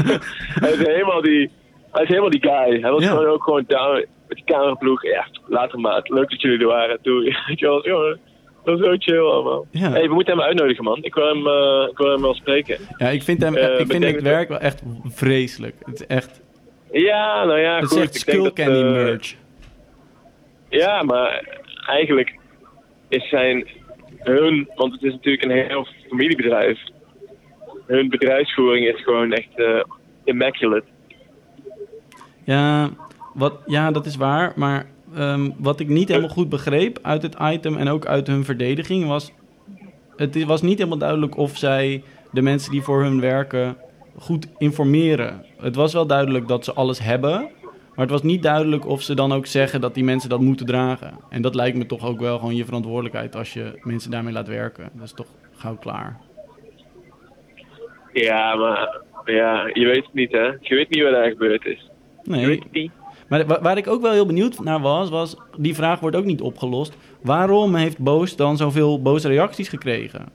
hij 0.63 0.71
is 0.71 0.77
helemaal 0.77 1.21
die, 1.21 1.49
hij 1.91 2.03
is 2.03 2.09
helemaal 2.09 2.29
die 2.29 2.41
guy. 2.41 2.79
Hij 2.81 2.91
was 2.91 3.03
Ja. 3.03 3.09
gewoon 3.09 3.25
ook 3.25 3.43
gewoon 3.43 3.63
down 3.67 4.05
met 4.27 4.37
die 4.37 4.45
cameraploeg. 4.45 5.03
Ja, 5.03 5.27
later 5.47 5.79
maat, 5.79 6.09
leuk 6.09 6.29
dat 6.29 6.41
jullie 6.41 6.59
er 6.59 6.67
waren. 6.67 6.99
Toen, 7.01 7.23
weet 7.47 7.59
je 7.59 7.65
wel, 7.65 7.85
jongen, 7.87 8.19
dat 8.63 8.79
was 8.79 8.87
zo 8.87 8.95
chill 8.97 9.19
allemaal. 9.19 9.65
Ja. 9.71 9.89
hey, 9.91 10.07
we 10.07 10.13
moeten 10.13 10.33
hem 10.37 10.45
uitnodigen, 10.45 10.83
man. 10.83 10.97
Ik 11.03 11.13
wil 11.15 11.27
hem, 11.27 11.47
eh, 11.47 11.87
ik 11.91 11.97
wil 11.97 12.11
hem 12.11 12.21
wel 12.21 12.33
spreken. 12.33 12.77
Ja, 12.97 13.07
ik 13.07 13.23
vind, 13.23 13.41
hem, 13.41 13.55
Eh, 13.55 13.79
ik 13.79 13.87
vind 13.91 14.03
het 14.03 14.13
het- 14.15 14.23
werk 14.23 14.49
wel 14.49 14.59
echt 14.59 14.81
vreselijk. 15.05 15.75
Het 15.79 15.99
is 15.99 16.07
echt, 16.07 16.41
Ja, 16.91 17.45
nou 17.45 17.59
ja, 17.59 17.75
het 17.75 17.85
goed. 17.87 17.97
is 17.97 18.03
echt 18.03 18.15
ik 18.15 18.25
denk 18.25 18.37
dat, 18.43 18.51
skull 18.57 18.65
candy 18.65 18.85
eh, 18.87 18.91
merch. 18.91 19.35
Ja, 20.69 21.03
maar 21.03 21.59
eigenlijk 21.85 22.39
is 23.07 23.29
zijn 23.29 23.67
hun, 24.19 24.69
want 24.75 24.93
het 24.93 25.03
is 25.03 25.11
natuurlijk 25.11 25.43
een 25.43 25.67
heel 25.67 25.87
familiebedrijf. 26.07 26.79
Hun 27.85 28.09
bedrijfsvoering 28.09 28.87
is 28.87 29.03
gewoon 29.03 29.33
echt 29.33 29.59
eh, 29.59 29.83
immaculate. 30.23 30.85
Ja, 32.43 32.89
wat, 33.33 33.53
ja, 33.65 33.91
dat 33.91 34.05
is 34.05 34.15
waar. 34.15 34.53
Maar 34.55 34.85
ehm, 35.15 35.49
wat 35.57 35.79
ik 35.79 35.87
niet 35.87 36.07
helemaal 36.07 36.29
goed 36.29 36.49
begreep 36.49 36.99
uit 37.01 37.21
het 37.21 37.35
item 37.41 37.77
en 37.77 37.87
ook 37.87 38.05
uit 38.05 38.27
hun 38.27 38.43
verdediging 38.43 39.07
was... 39.07 39.31
Het 40.15 40.43
was 40.43 40.61
niet 40.61 40.77
helemaal 40.77 40.97
duidelijk 40.97 41.37
of 41.37 41.57
zij 41.57 42.03
de 42.31 42.41
mensen 42.41 42.71
die 42.71 42.81
voor 42.81 43.01
hun 43.01 43.21
werken 43.21 43.77
goed 44.17 44.47
informeren. 44.57 45.45
Het 45.57 45.75
was 45.75 45.93
wel 45.93 46.07
duidelijk 46.07 46.47
dat 46.47 46.65
ze 46.65 46.73
alles 46.73 46.99
hebben... 46.99 47.49
Maar 47.97 48.05
het 48.05 48.15
was 48.15 48.23
niet 48.23 48.43
duidelijk 48.43 48.85
of 48.87 49.01
ze 49.01 49.13
dan 49.15 49.31
ook 49.31 49.45
zeggen 49.45 49.81
dat 49.81 49.93
die 49.93 50.03
mensen 50.03 50.29
dat 50.29 50.39
moeten 50.39 50.65
dragen. 50.65 51.13
En 51.29 51.41
dat 51.41 51.55
lijkt 51.55 51.77
me 51.77 51.85
toch 51.85 52.05
ook 52.05 52.19
wel 52.19 52.37
gewoon 52.39 52.55
je 52.55 52.65
verantwoordelijkheid 52.65 53.35
als 53.35 53.53
je 53.53 53.79
mensen 53.83 54.11
daarmee 54.11 54.33
laat 54.33 54.47
werken. 54.47 54.89
Dat 54.93 55.03
is 55.05 55.13
toch 55.13 55.27
gauw 55.55 55.75
klaar. 55.77 56.19
Ja, 58.13 58.55
maar 58.55 59.01
ja, 59.25 59.69
je 59.73 59.85
weet 59.85 60.05
het 60.05 60.13
niet, 60.13 60.31
hè? 60.31 60.43
Je 60.45 60.75
weet 60.75 60.89
niet 60.89 61.03
wat 61.03 61.13
er 61.13 61.29
gebeurd 61.29 61.65
is. 61.65 61.89
Je 62.23 62.31
Nee, 62.31 62.45
weet 62.45 62.63
het 62.63 62.71
niet. 62.71 62.91
Maar 63.29 63.45
wa- 63.45 63.61
waar 63.61 63.77
ik 63.77 63.87
ook 63.87 64.01
wel 64.01 64.11
heel 64.11 64.25
benieuwd 64.25 64.59
naar 64.59 64.79
was, 64.81 65.09
was... 65.09 65.35
Die 65.57 65.75
vraag 65.75 65.99
wordt 65.99 66.15
ook 66.15 66.25
niet 66.25 66.41
opgelost. 66.41 66.97
Waarom 67.21 67.75
heeft 67.75 67.97
Boos 67.99 68.35
dan 68.35 68.57
zoveel 68.57 69.01
boze 69.01 69.27
reacties 69.27 69.69
gekregen? 69.69 70.25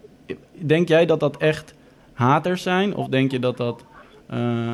Denk 0.59 0.89
jij 0.89 1.07
dat 1.07 1.21
dat 1.21 1.37
echt 1.37 1.75
haters 2.13 2.63
zijn? 2.63 2.95
Of 2.97 3.09
denk 3.09 3.31
je 3.31 3.39
dat 3.39 3.57
dat... 3.57 3.85
eh, 4.29 4.73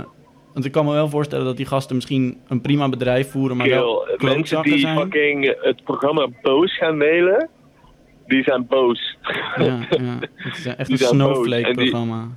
want 0.58 0.70
ik 0.70 0.76
kan 0.76 0.86
me 0.86 0.92
wel 0.92 1.08
voorstellen 1.08 1.44
dat 1.44 1.56
die 1.56 1.66
gasten 1.66 1.96
misschien 1.96 2.40
een 2.48 2.60
prima 2.60 2.88
bedrijf 2.88 3.30
voeren... 3.30 3.56
maar 3.56 3.68
wel 3.68 4.08
Kill, 4.16 4.28
mensen 4.28 4.62
die 4.62 4.78
zijn. 4.78 4.98
fucking 4.98 5.56
het 5.60 5.84
programma 5.84 6.28
boos 6.42 6.76
gaan 6.76 6.96
mailen, 6.96 7.48
die 8.26 8.42
zijn 8.42 8.66
boos. 8.66 9.16
Ja, 9.56 9.64
ja, 9.90 10.18
het 10.34 10.56
is 10.56 10.66
echt 10.66 10.86
Die 10.86 11.00
een 11.00 11.06
snowflake-programma. 11.06 12.28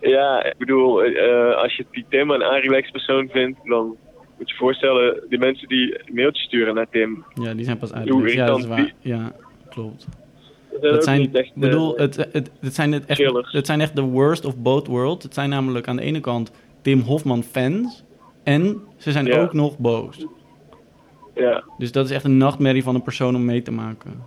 Ja, 0.00 0.44
ik 0.44 0.54
bedoel, 0.58 1.02
eh, 1.02 1.56
als 1.56 1.76
je 1.76 1.86
die 1.90 2.04
Tim 2.08 2.30
een 2.30 2.44
aanrelaxed 2.44 2.92
persoon 2.92 3.28
vindt, 3.32 3.58
dan 3.64 3.86
moet 4.38 4.48
je 4.48 4.54
je 4.54 4.54
voorstellen, 4.54 5.22
die 5.28 5.38
mensen 5.38 5.68
die 5.68 6.00
mailtjes 6.12 6.46
sturen 6.46 6.74
naar 6.74 6.88
Tim, 6.90 7.24
Ja, 7.34 7.54
die 7.54 7.64
zijn 7.64 7.78
pas 7.78 7.92
uit. 7.92 8.32
Ja, 8.32 8.46
dat 8.46 8.58
is 8.58 8.66
waar. 8.66 8.92
Ja, 9.00 9.32
klopt. 9.68 10.06
dat 10.80 11.04
zijn 11.04 11.22
Dat 11.22 11.34
echt, 11.34 11.46
ik 11.46 11.54
bedoel, 11.54 11.96
eh, 11.96 12.00
het, 12.00 12.16
het, 12.16 12.50
het, 12.60 12.74
zijn 12.74 12.92
het, 12.92 13.06
echt, 13.06 13.18
chillers. 13.20 13.52
het 13.52 13.66
zijn 13.66 13.80
echt 13.80 13.96
de 13.96 14.02
worst 14.02 14.44
of 14.44 14.56
both 14.56 14.86
worlds. 14.86 15.24
Het 15.24 15.34
zijn 15.34 15.48
namelijk 15.48 15.88
aan 15.88 15.96
de 15.96 16.02
ene 16.02 16.20
kant 16.20 16.50
Tim 16.88 17.00
Hofman 17.00 17.42
fans. 17.42 18.04
En 18.42 18.80
ze 18.96 19.12
zijn 19.12 19.26
Ja. 19.26 19.40
ook 19.40 19.52
nog 19.52 19.78
boos. 19.78 20.26
ja. 21.34 21.64
Dus 21.78 21.92
dat 21.92 22.04
is 22.04 22.10
echt 22.10 22.24
een 22.24 22.36
nachtmerrie 22.36 22.82
van 22.82 22.94
een 22.94 23.02
persoon 23.02 23.34
om 23.34 23.44
mee 23.44 23.62
te 23.62 23.70
maken. 23.70 24.22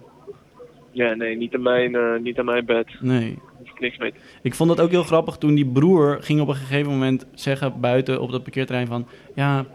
ja, 0.92 1.14
nee, 1.14 1.38
niet 1.38 1.56
aan 1.56 1.62
mijn, 1.62 1.96
eh, 1.96 2.20
niet 2.22 2.40
aan 2.40 2.46
mijn 2.46 2.66
bed. 2.66 2.88
Nee. 3.00 3.38
Ik 3.64 3.80
niks 3.80 3.98
mee 3.98 4.14
Ik 4.42 4.56
vond 4.56 4.70
dat 4.70 4.80
ook 4.80 4.90
heel 4.92 5.04
grappig 5.04 5.38
toen 5.38 5.56
die 5.56 5.66
broer 5.66 6.18
ging 6.22 6.42
op 6.42 6.48
een 6.48 6.56
gegeven 6.56 6.92
moment 6.92 7.26
zeggen 7.34 7.80
buiten 7.80 8.22
op 8.22 8.32
dat 8.32 8.44
parkeerterrein 8.44 8.88
van... 8.88 9.08
Ja, 9.36 9.66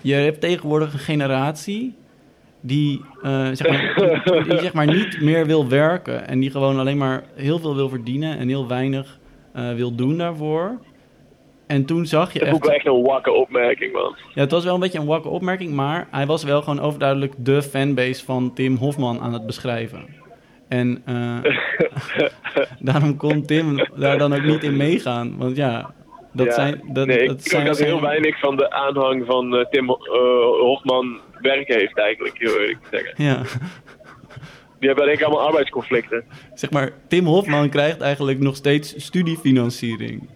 je 0.00 0.14
hebt 0.14 0.40
tegenwoordig 0.40 0.92
een 0.92 0.98
generatie 0.98 1.94
die, 2.60 3.00
eh, 3.22 3.48
zeg 3.52 3.68
maar, 3.68 3.94
die, 4.24 4.42
die 4.44 4.58
zeg 4.58 4.72
maar 4.72 4.86
niet 4.86 5.20
meer 5.20 5.46
wil 5.46 5.68
werken. 5.68 6.26
En 6.28 6.40
die 6.40 6.50
gewoon 6.50 6.78
alleen 6.78 6.98
maar 6.98 7.24
heel 7.34 7.58
veel 7.58 7.74
wil 7.74 7.88
verdienen 7.88 8.38
en 8.38 8.48
heel 8.48 8.68
weinig 8.68 9.18
eh, 9.52 9.74
wil 9.74 9.94
doen 9.94 10.18
daarvoor. 10.18 10.78
En 11.72 11.84
toen 11.84 12.06
zag 12.06 12.32
je 12.32 12.38
Dat 12.38 12.48
echt... 12.48 12.64
wel 12.66 12.74
echt 12.74 12.86
een 12.86 13.02
wakke 13.02 13.30
opmerking, 13.32 13.92
man. 13.92 14.16
Ja, 14.34 14.40
het 14.40 14.50
was 14.50 14.64
wel 14.64 14.74
een 14.74 14.80
beetje 14.80 14.98
een 14.98 15.06
wakke 15.06 15.28
opmerking, 15.28 15.72
maar 15.72 16.08
hij 16.10 16.26
was 16.26 16.44
wel 16.44 16.62
gewoon 16.62 16.80
overduidelijk 16.80 17.32
de 17.36 17.62
fanbase 17.62 18.24
van 18.24 18.54
Tim 18.54 18.76
Hofman 18.76 19.20
aan 19.20 19.32
het 19.32 19.46
beschrijven. 19.46 20.04
En 20.68 21.02
eh, 21.04 21.52
daarom 22.88 23.16
kon 23.16 23.46
Tim 23.46 23.86
daar 23.96 24.18
dan 24.18 24.34
ook 24.34 24.42
niet 24.42 24.62
in 24.62 24.76
meegaan. 24.76 25.38
Want 25.38 25.56
ja, 25.56 25.94
dat 26.32 26.46
Ja, 26.46 26.52
zijn... 26.52 26.80
Dat, 26.92 27.06
nee, 27.06 27.26
dat 27.26 27.40
ik 27.40 27.46
zijn, 27.46 27.64
denk 27.64 27.76
dat 27.76 27.86
heel 27.86 28.00
weinig 28.00 28.38
van 28.38 28.56
de 28.56 28.70
aanhang 28.70 29.26
van 29.26 29.56
eh, 29.56 29.66
Tim 29.66 29.90
eh, 29.90 29.96
Hofman 30.60 31.20
werk 31.40 31.68
heeft 31.68 31.98
eigenlijk, 31.98 32.38
heel 32.38 32.60
eerlijk 32.60 32.82
te 32.82 32.88
zeggen. 32.90 33.24
Ja, 33.24 33.42
Die 34.78 34.88
hebben 34.88 35.06
denk 35.06 35.18
ik 35.18 35.24
allemaal 35.24 35.46
arbeidsconflicten. 35.46 36.24
zeg 36.54 36.70
maar, 36.70 36.92
Tim 37.08 37.24
Hofman 37.26 37.68
krijgt 37.68 38.00
eigenlijk 38.00 38.38
nog 38.38 38.56
steeds 38.56 39.04
studiefinanciering. 39.04 40.28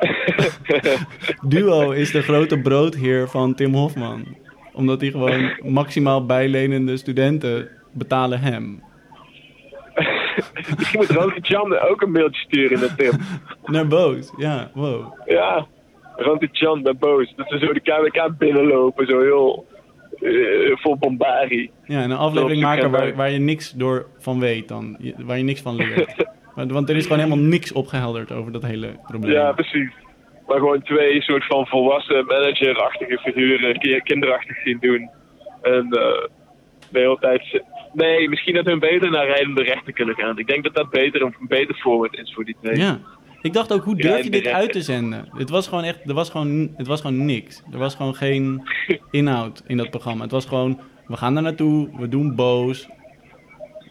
Duo 1.48 1.90
is 1.90 2.10
de 2.10 2.22
grote 2.22 2.58
broodheer 2.58 3.28
van 3.28 3.54
Tim 3.54 3.74
Hofman. 3.74 4.36
Omdat 4.72 5.00
hij 5.00 5.10
gewoon 5.10 5.52
maximaal 5.62 6.26
bijlenende 6.26 6.96
studenten 6.96 7.68
betalen 7.92 8.40
hem. 8.40 8.82
Misschien 10.76 11.00
moet 11.00 11.10
Ronald 11.10 11.46
Jan 11.46 11.78
ook 11.78 12.02
een 12.02 12.12
mailtje 12.12 12.40
sturen 12.40 12.80
naar 12.80 12.94
Tim. 12.96 13.12
Naar 13.74 13.86
boos, 13.86 14.32
ja, 14.36 14.70
wow. 14.74 15.20
Ja, 15.26 15.66
Jan 16.52 16.82
ben 16.82 16.98
boos. 16.98 17.32
Dat 17.36 17.48
ze 17.48 17.58
zo 17.58 17.72
de 17.72 17.80
KWK 17.80 18.38
binnenlopen, 18.38 19.06
zo 19.06 19.20
heel 19.20 19.66
eh, 20.20 20.76
vol 20.76 20.96
bombarie. 20.96 21.70
Ja, 21.84 22.02
en 22.02 22.10
een 22.10 22.16
aflevering 22.16 22.62
maken 22.62 22.90
waar, 22.90 23.14
waar 23.14 23.30
je 23.30 23.38
niks 23.38 23.70
door 23.70 24.06
van 24.18 24.40
weet 24.40 24.68
dan. 24.68 24.96
Waar 25.18 25.38
je 25.38 25.44
niks 25.44 25.60
van 25.60 25.76
leert. 25.76 26.26
Want, 26.68 26.88
er 26.88 26.96
is 26.96 27.02
gewoon 27.02 27.18
helemaal 27.18 27.44
niks 27.44 27.72
opgehelderd 27.72 28.32
over 28.32 28.52
dat 28.52 28.62
hele 28.62 28.96
probleem. 29.06 29.32
Ja, 29.32 29.52
precies. 29.52 29.90
Maar 30.46 30.58
gewoon 30.58 30.82
twee 30.82 31.22
soort 31.22 31.44
van 31.46 31.66
volwassen 31.66 32.26
managerachtige 32.26 33.18
figuren, 33.18 33.78
ki- 33.78 34.00
kinderachtig 34.00 34.56
zien 34.62 34.78
doen. 34.80 35.10
En 35.62 35.84
eh, 35.90 36.26
de 36.90 36.98
hele 36.98 37.16
tijd... 37.20 37.62
Nee, 37.92 38.28
misschien 38.28 38.54
dat 38.54 38.64
hun 38.64 38.78
beter 38.78 39.10
naar 39.10 39.26
rijdende 39.26 39.62
rechten 39.62 39.92
kunnen 39.92 40.14
gaan. 40.14 40.38
Ik 40.38 40.46
denk 40.46 40.64
dat 40.64 40.74
dat 40.74 40.90
beter, 40.90 41.22
een 41.22 41.34
beter 41.40 41.74
forward 41.74 42.18
is 42.18 42.32
voor 42.34 42.44
die 42.44 42.56
twee. 42.62 42.76
Ja. 42.76 42.98
Ik 43.42 43.52
dacht 43.52 43.72
ook, 43.72 43.84
hoe 43.84 43.96
durf 43.96 44.24
je 44.24 44.30
dit 44.30 44.46
uit 44.46 44.72
te 44.72 44.82
zenden? 44.82 45.28
Het 45.32 45.50
was 45.50 45.68
gewoon 45.68 45.84
echt, 45.84 46.08
er 46.08 46.14
was 46.14 46.30
gewoon, 46.30 46.72
het 46.76 46.86
was 46.86 47.00
gewoon 47.00 47.24
niks. 47.24 47.62
Er 47.72 47.78
was 47.78 47.94
gewoon 47.94 48.14
geen 48.14 48.62
inhoud 49.10 49.62
in 49.66 49.76
dat 49.76 49.90
programma. 49.90 50.22
Het 50.22 50.30
was 50.32 50.46
gewoon, 50.46 50.80
we 51.06 51.16
gaan 51.16 51.34
daar 51.34 51.42
naartoe, 51.42 51.90
we 51.98 52.08
doen 52.08 52.34
boos. 52.34 52.88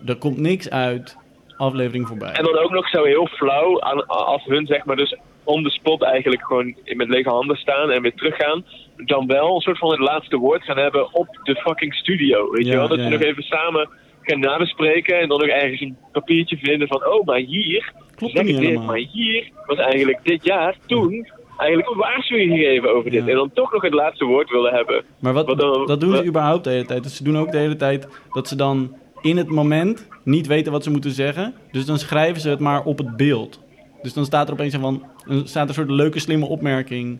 Er 0.05 0.15
komt 0.15 0.37
niks 0.37 0.69
uit, 0.69 1.17
aflevering 1.59 2.07
voorbij. 2.07 2.31
En 2.31 2.43
dan 2.43 2.57
ook 2.57 2.71
nog 2.71 2.89
zo 2.89 3.03
heel 3.03 3.27
flauw, 3.27 3.81
aan, 3.81 4.07
als 4.07 4.43
hun 4.45 4.65
zeg 4.65 4.85
maar 4.85 4.95
dus 4.95 5.17
on 5.43 5.63
the 5.63 5.69
spot 5.69 6.01
eigenlijk 6.03 6.45
gewoon 6.45 6.75
met 6.85 7.07
lege 7.09 7.29
handen 7.29 7.55
staan 7.57 7.91
en 7.91 8.01
weer 8.01 8.13
teruggaan. 8.15 8.65
Dan 8.97 9.27
wel 9.27 9.55
een 9.55 9.61
soort 9.61 9.77
van 9.77 9.89
het 9.91 9.99
laatste 9.99 10.37
woord 10.37 10.63
gaan 10.63 10.77
hebben 10.77 11.13
op 11.13 11.27
de 11.43 11.55
fucking 11.55 11.93
studio. 11.93 12.51
Weet 12.51 12.65
Ja, 12.65 12.71
je 12.71 12.77
wel? 12.77 12.87
Dat 12.87 12.97
ja, 12.97 13.03
ja. 13.03 13.09
nog 13.09 13.21
even 13.21 13.43
samen 13.43 13.89
gaan 14.21 14.39
nabespreken 14.39 15.19
en 15.19 15.27
dan 15.27 15.39
nog 15.39 15.47
ergens 15.49 15.81
een 15.81 15.97
papiertje 16.11 16.57
vinden 16.57 16.87
van, 16.87 17.05
oh, 17.07 17.25
maar 17.25 17.37
hier, 17.39 17.91
Klopt 18.15 18.33
zeg 18.37 18.45
ik 18.45 18.57
dit, 18.59 18.83
maar 18.85 18.97
hier 19.11 19.49
was 19.65 19.77
eigenlijk 19.77 20.19
dit 20.23 20.45
jaar, 20.45 20.75
toen, 20.85 21.27
eigenlijk 21.57 21.89
een 21.89 21.97
waarschuwing 21.97 22.51
gegeven 22.51 22.93
over 22.95 23.11
dit. 23.11 23.23
Ja. 23.25 23.29
En 23.29 23.35
dan 23.35 23.51
toch 23.53 23.71
nog 23.71 23.81
het 23.81 23.93
laatste 23.93 24.25
woord 24.25 24.49
willen 24.49 24.73
hebben. 24.73 25.03
Maar 25.19 25.33
wat, 25.33 25.45
Wat 25.45 25.59
dan- 25.59 25.85
dat 25.85 25.99
doen 25.99 26.09
ze 26.09 26.15
wat- 26.15 26.25
überhaupt 26.25 26.63
de 26.63 26.69
hele 26.69 26.85
tijd. 26.85 27.03
Dus 27.03 27.15
ze 27.15 27.23
doen 27.23 27.37
ook 27.37 27.51
de 27.51 27.57
hele 27.57 27.75
tijd 27.75 28.07
dat 28.31 28.47
ze 28.47 28.55
dan 28.55 28.95
in 29.21 29.37
het 29.37 29.49
moment 29.49 30.09
niet 30.29 30.47
weten 30.47 30.71
wat 30.71 30.83
ze 30.83 30.91
moeten 30.91 31.11
zeggen. 31.11 31.53
Dus 31.71 31.85
dan 31.85 31.99
schrijven 31.99 32.41
ze 32.41 32.49
het 32.49 32.59
maar 32.59 32.83
op 32.83 32.97
het 32.97 33.17
beeld. 33.17 33.59
Dus 34.01 34.13
dan 34.13 34.25
staat 34.25 34.47
er 34.47 34.53
opeens 34.53 34.73
een 34.73 34.79
van, 34.79 35.03
dan 35.25 35.47
staat 35.47 35.63
er 35.63 35.69
een 35.69 35.75
soort 35.75 35.89
leuke 35.89 36.19
slimme 36.19 36.45
opmerking. 36.45 37.19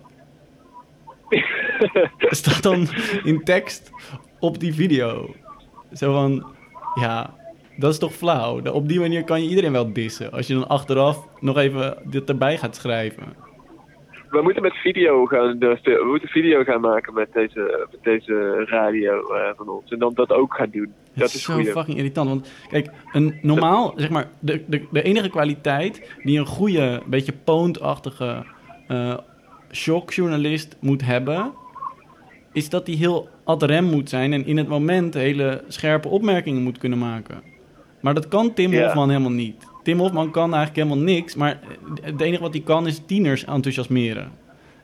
staat 2.19 2.63
dan 2.63 2.87
in 3.23 3.43
tekst 3.43 3.91
op 4.39 4.59
die 4.59 4.73
video. 4.73 5.35
Zo 5.93 6.13
van, 6.13 6.45
ja, 6.93 7.33
dat 7.77 7.91
is 7.91 7.99
toch 7.99 8.13
flauw. 8.13 8.61
Op 8.61 8.87
die 8.87 8.99
manier 8.99 9.23
kan 9.23 9.43
je 9.43 9.49
iedereen 9.49 9.71
wel 9.71 9.93
dissen. 9.93 10.31
Als 10.31 10.47
je 10.47 10.53
dan 10.53 10.67
achteraf 10.67 11.27
nog 11.39 11.57
even 11.57 11.97
dit 12.03 12.29
erbij 12.29 12.57
gaat 12.57 12.75
schrijven. 12.75 13.48
We 14.29 14.41
moeten 14.41 14.61
met 14.61 14.73
video 14.73 15.25
gaan, 15.25 15.59
dus 15.59 15.81
we 15.81 16.07
moeten 16.09 16.29
video 16.29 16.63
gaan 16.63 16.81
maken 16.81 17.13
met 17.13 17.33
deze, 17.33 17.87
met 17.91 18.03
deze 18.03 18.65
radio 18.65 19.27
eh, 19.27 19.49
van 19.55 19.69
ons. 19.69 19.91
En 19.91 19.99
dan 19.99 20.13
dat 20.13 20.31
ook 20.31 20.53
gaan 20.53 20.69
doen. 20.71 20.93
Het 21.03 21.19
dat 21.19 21.27
is 21.27 21.35
is 21.35 21.43
zo 21.43 21.63
fucking 21.63 21.97
irritant. 21.97 22.29
Want 22.29 22.51
kijk, 22.69 22.89
een 23.11 23.39
normaal, 23.41 23.93
zeg 23.95 24.09
maar, 24.09 24.27
de, 24.39 24.63
de, 24.67 24.85
de 24.91 25.01
enige 25.01 25.29
kwaliteit 25.29 26.15
die 26.23 26.39
een 26.39 26.45
goede, 26.45 27.01
beetje 27.05 27.33
poontachtige 27.43 28.45
eh 28.87 29.17
shockjournalist 29.71 30.77
moet 30.79 31.05
hebben, 31.05 31.51
is 32.53 32.69
dat 32.69 32.87
hij 32.87 32.95
heel 32.95 33.29
ad 33.43 33.63
rem 33.63 33.83
moet 33.83 34.09
zijn 34.09 34.33
en 34.33 34.45
in 34.45 34.57
het 34.57 34.67
moment 34.67 35.13
hele 35.13 35.63
scherpe 35.67 36.07
opmerkingen 36.07 36.63
moet 36.63 36.77
kunnen 36.77 36.99
maken. 36.99 37.41
Maar 38.01 38.13
dat 38.13 38.27
kan 38.27 38.53
Tim. 38.53 38.73
Hofman 38.73 39.09
helemaal 39.09 39.31
niet. 39.31 39.67
Tim 39.83 39.99
Hofman 39.99 40.31
kan 40.31 40.53
eigenlijk 40.53 40.75
helemaal 40.75 41.13
niks, 41.13 41.35
maar 41.35 41.59
het 42.01 42.21
enige 42.21 42.41
wat 42.41 42.53
hij 42.53 42.61
kan 42.61 42.87
is 42.87 43.01
tieners 43.05 43.45
enthousiasmeren. 43.45 44.31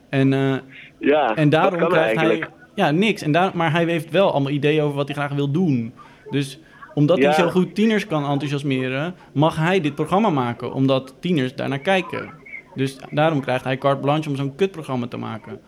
En, 0.08 0.32
eh, 0.32 0.54
Ja, 0.98 1.36
en 1.36 1.48
daarom 1.48 1.88
krijgt 1.88 2.20
hij... 2.20 2.48
Ja, 2.74 2.90
niks. 2.90 3.22
En 3.22 3.32
daar, 3.32 3.50
maar 3.54 3.70
hij 3.72 3.84
heeft 3.84 4.10
wel 4.10 4.32
allemaal 4.32 4.52
ideeën 4.52 4.82
over 4.82 4.96
wat 4.96 5.06
hij 5.06 5.16
graag 5.16 5.32
wil 5.32 5.50
doen. 5.50 5.92
Dus 6.30 6.58
omdat 6.94 7.18
hij 7.18 7.32
zo 7.32 7.48
goed 7.48 7.74
tieners 7.74 8.06
kan 8.06 8.26
enthousiasmeren... 8.26 9.14
mag 9.32 9.56
hij 9.56 9.80
dit 9.80 9.94
programma 9.94 10.30
maken, 10.30 10.72
omdat 10.72 11.14
tieners 11.20 11.54
daarnaar 11.54 11.78
kijken. 11.78 12.30
Dus 12.74 12.96
daarom 13.10 13.40
krijgt 13.40 13.64
hij 13.64 13.78
carte 13.78 14.00
blanche 14.00 14.28
om 14.28 14.36
zo'n 14.36 14.54
kutprogramma 14.54 15.06
te 15.06 15.16
maken. 15.16 15.60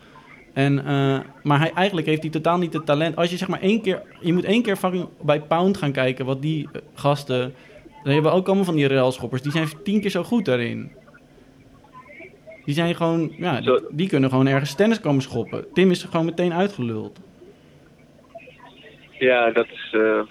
En, 0.53 0.85
eh, 0.85 1.19
maar 1.43 1.59
hij, 1.59 1.71
eigenlijk 1.73 2.07
heeft 2.07 2.21
hij 2.21 2.31
totaal 2.31 2.57
niet 2.57 2.73
het 2.73 2.85
talent. 2.85 3.15
Als 3.15 3.29
je 3.29 3.37
zeg 3.37 3.47
maar 3.47 3.61
één 3.61 3.81
keer... 3.81 4.01
Je 4.19 4.33
moet 4.33 4.43
één 4.43 4.61
keer 4.61 4.75
fucking 4.75 5.07
bij 5.21 5.41
Pound 5.41 5.77
gaan 5.77 5.91
kijken... 5.91 6.25
wat 6.25 6.41
die 6.41 6.69
eh, 6.71 6.81
gasten... 6.93 7.53
Die 8.03 8.13
hebben 8.13 8.31
ook 8.31 8.47
allemaal 8.47 8.65
van 8.65 8.75
die 8.75 8.87
railschoppers. 8.87 9.41
Die 9.41 9.51
zijn 9.51 9.67
tien 9.83 10.01
keer 10.01 10.09
zo 10.09 10.23
goed 10.23 10.45
daarin. 10.45 10.91
Die 12.65 12.73
zijn 12.73 12.95
gewoon... 12.95 13.33
Ja, 13.37 13.79
die, 13.89 14.07
kunnen 14.07 14.29
gewoon 14.29 14.47
ergens 14.47 14.75
tennis 14.75 14.99
komen 14.99 15.21
schoppen. 15.21 15.65
Tim 15.73 15.91
is 15.91 16.03
er 16.03 16.09
gewoon 16.09 16.25
meteen 16.25 16.53
uitgeluld. 16.53 17.19
Ja, 19.11 19.51
dat 19.51 19.67
is, 19.71 19.89
eh, 19.91 20.21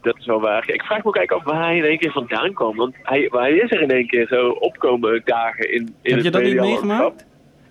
dat 0.00 0.18
is 0.18 0.26
wel 0.26 0.40
waar. 0.40 0.70
Ik 0.70 0.82
vraag 0.82 1.02
me 1.02 1.08
ook 1.08 1.16
eigenlijk 1.16 1.46
af 1.46 1.52
waar 1.52 1.64
hij 1.64 1.76
in 1.76 1.84
één 1.84 1.98
keer 1.98 2.12
vandaan 2.12 2.52
kwam. 2.52 2.76
Want 2.76 2.94
hij, 3.02 3.28
hij 3.30 3.52
is 3.52 3.70
er 3.70 3.80
in 3.80 3.90
één 3.90 4.06
keer 4.06 4.26
zo 4.26 4.48
opkomen 4.48 5.22
dagen 5.24 5.72
in, 5.72 5.80
in 5.80 5.94
Heb 6.02 6.14
het 6.14 6.24
je 6.24 6.30
dat 6.30 6.42
niet 6.42 6.60
meegemaakt? 6.60 7.26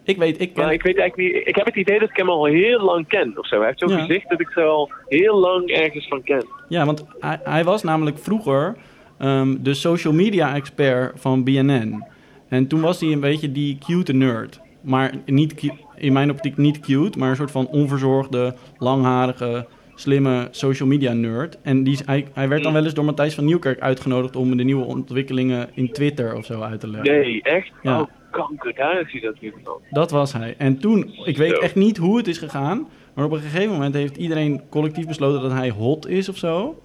Ik 0.06 0.18
weet, 0.18 0.41
ik 0.41 0.53
ken... 0.53 0.64
Maar 0.64 0.74
ik 0.74 0.84
weet 0.84 0.97
eigenlijk 0.97 1.34
niet. 1.34 1.47
Ik 1.47 1.56
heb 1.56 1.66
het 1.66 1.76
idee 1.76 1.99
dat 1.99 2.10
ik 2.10 2.18
hem 2.18 2.30
al 2.30 2.45
heel 2.45 2.80
lang 2.80 3.08
ken 3.08 3.34
of 3.38 3.47
zo. 3.47 3.58
Hij 3.58 3.66
heeft 3.66 3.80
zo'n 3.80 3.89
Ja. 3.89 3.99
gezicht 3.99 4.30
dat 4.30 4.39
ik 4.39 4.49
zo 4.49 4.68
al 4.68 4.91
heel 5.08 5.39
lang 5.39 5.70
ergens 5.70 6.08
van 6.08 6.24
ken. 6.24 6.45
Ja, 6.70 6.86
want 6.86 7.06
hij, 7.20 7.39
hij 7.43 7.64
was 7.64 7.84
namelijk 7.84 8.18
vroeger 8.20 8.76
ehm, 9.18 9.56
de 9.60 9.74
social 9.74 10.14
media 10.14 10.56
expert 10.56 11.20
van 11.20 11.43
BNN. 11.43 12.03
En 12.49 12.68
toen 12.68 12.82
was 12.82 12.99
hij 13.01 13.12
een 13.12 13.20
beetje 13.20 13.51
die 13.51 13.78
cute 13.86 14.14
nerd. 14.14 14.60
Maar 14.82 15.12
niet, 15.26 15.72
in 15.95 16.14
mijn 16.14 16.32
optiek 16.32 16.58
niet 16.58 16.80
cute, 16.80 17.20
maar 17.20 17.30
een 17.30 17.36
soort 17.36 17.51
van 17.51 17.68
onverzorgde, 17.68 18.56
langharige, 18.78 19.66
slimme 19.95 20.47
social 20.51 20.88
media 20.89 21.14
nerd. 21.14 21.62
En 21.62 21.84
die, 21.84 21.99
hij, 22.06 22.26
hij 22.34 22.47
werd 22.47 22.64
dan 22.64 22.74
wel 22.74 22.84
eens 22.84 22.93
door 22.93 23.06
Matthijs 23.06 23.36
van 23.36 23.45
Nieuwkerk 23.45 23.80
uitgenodigd 23.80 24.36
om 24.36 24.58
de 24.58 24.64
nieuwe 24.64 24.86
ontwikkelingen 24.86 25.70
in 25.74 25.91
Twitter 25.91 26.36
of 26.36 26.45
zo 26.45 26.62
uit 26.62 26.80
te 26.80 26.88
leggen. 26.88 27.12
Nee, 27.12 27.41
echt? 27.43 27.72
Ja. 27.84 27.99
Oh, 28.01 28.08
kanker, 28.36 28.76
daar 28.76 29.00
is 29.00 29.12
hij 29.12 29.22
dat 29.22 29.42
nu 29.42 29.54
van. 29.64 29.82
Dat 29.90 30.12
was 30.12 30.34
hij. 30.34 30.56
En 30.58 30.80
toen, 30.80 31.14
ik 31.24 31.38
weet 31.38 31.60
echt 31.60 31.76
niet 31.76 31.98
hoe 31.98 32.18
het 32.18 32.28
is 32.28 32.38
gegaan, 32.38 32.88
maar 33.14 33.26
op 33.26 33.32
een 33.32 33.40
gegeven 33.40 33.72
moment 33.72 33.94
heeft 33.94 34.18
iedereen 34.18 34.62
collectief 34.70 35.08
besloten 35.08 35.42
dat 35.42 35.52
hij 35.52 35.70
hot 35.70 36.08
is 36.08 36.30
of 36.30 36.38
zo. 36.38 36.82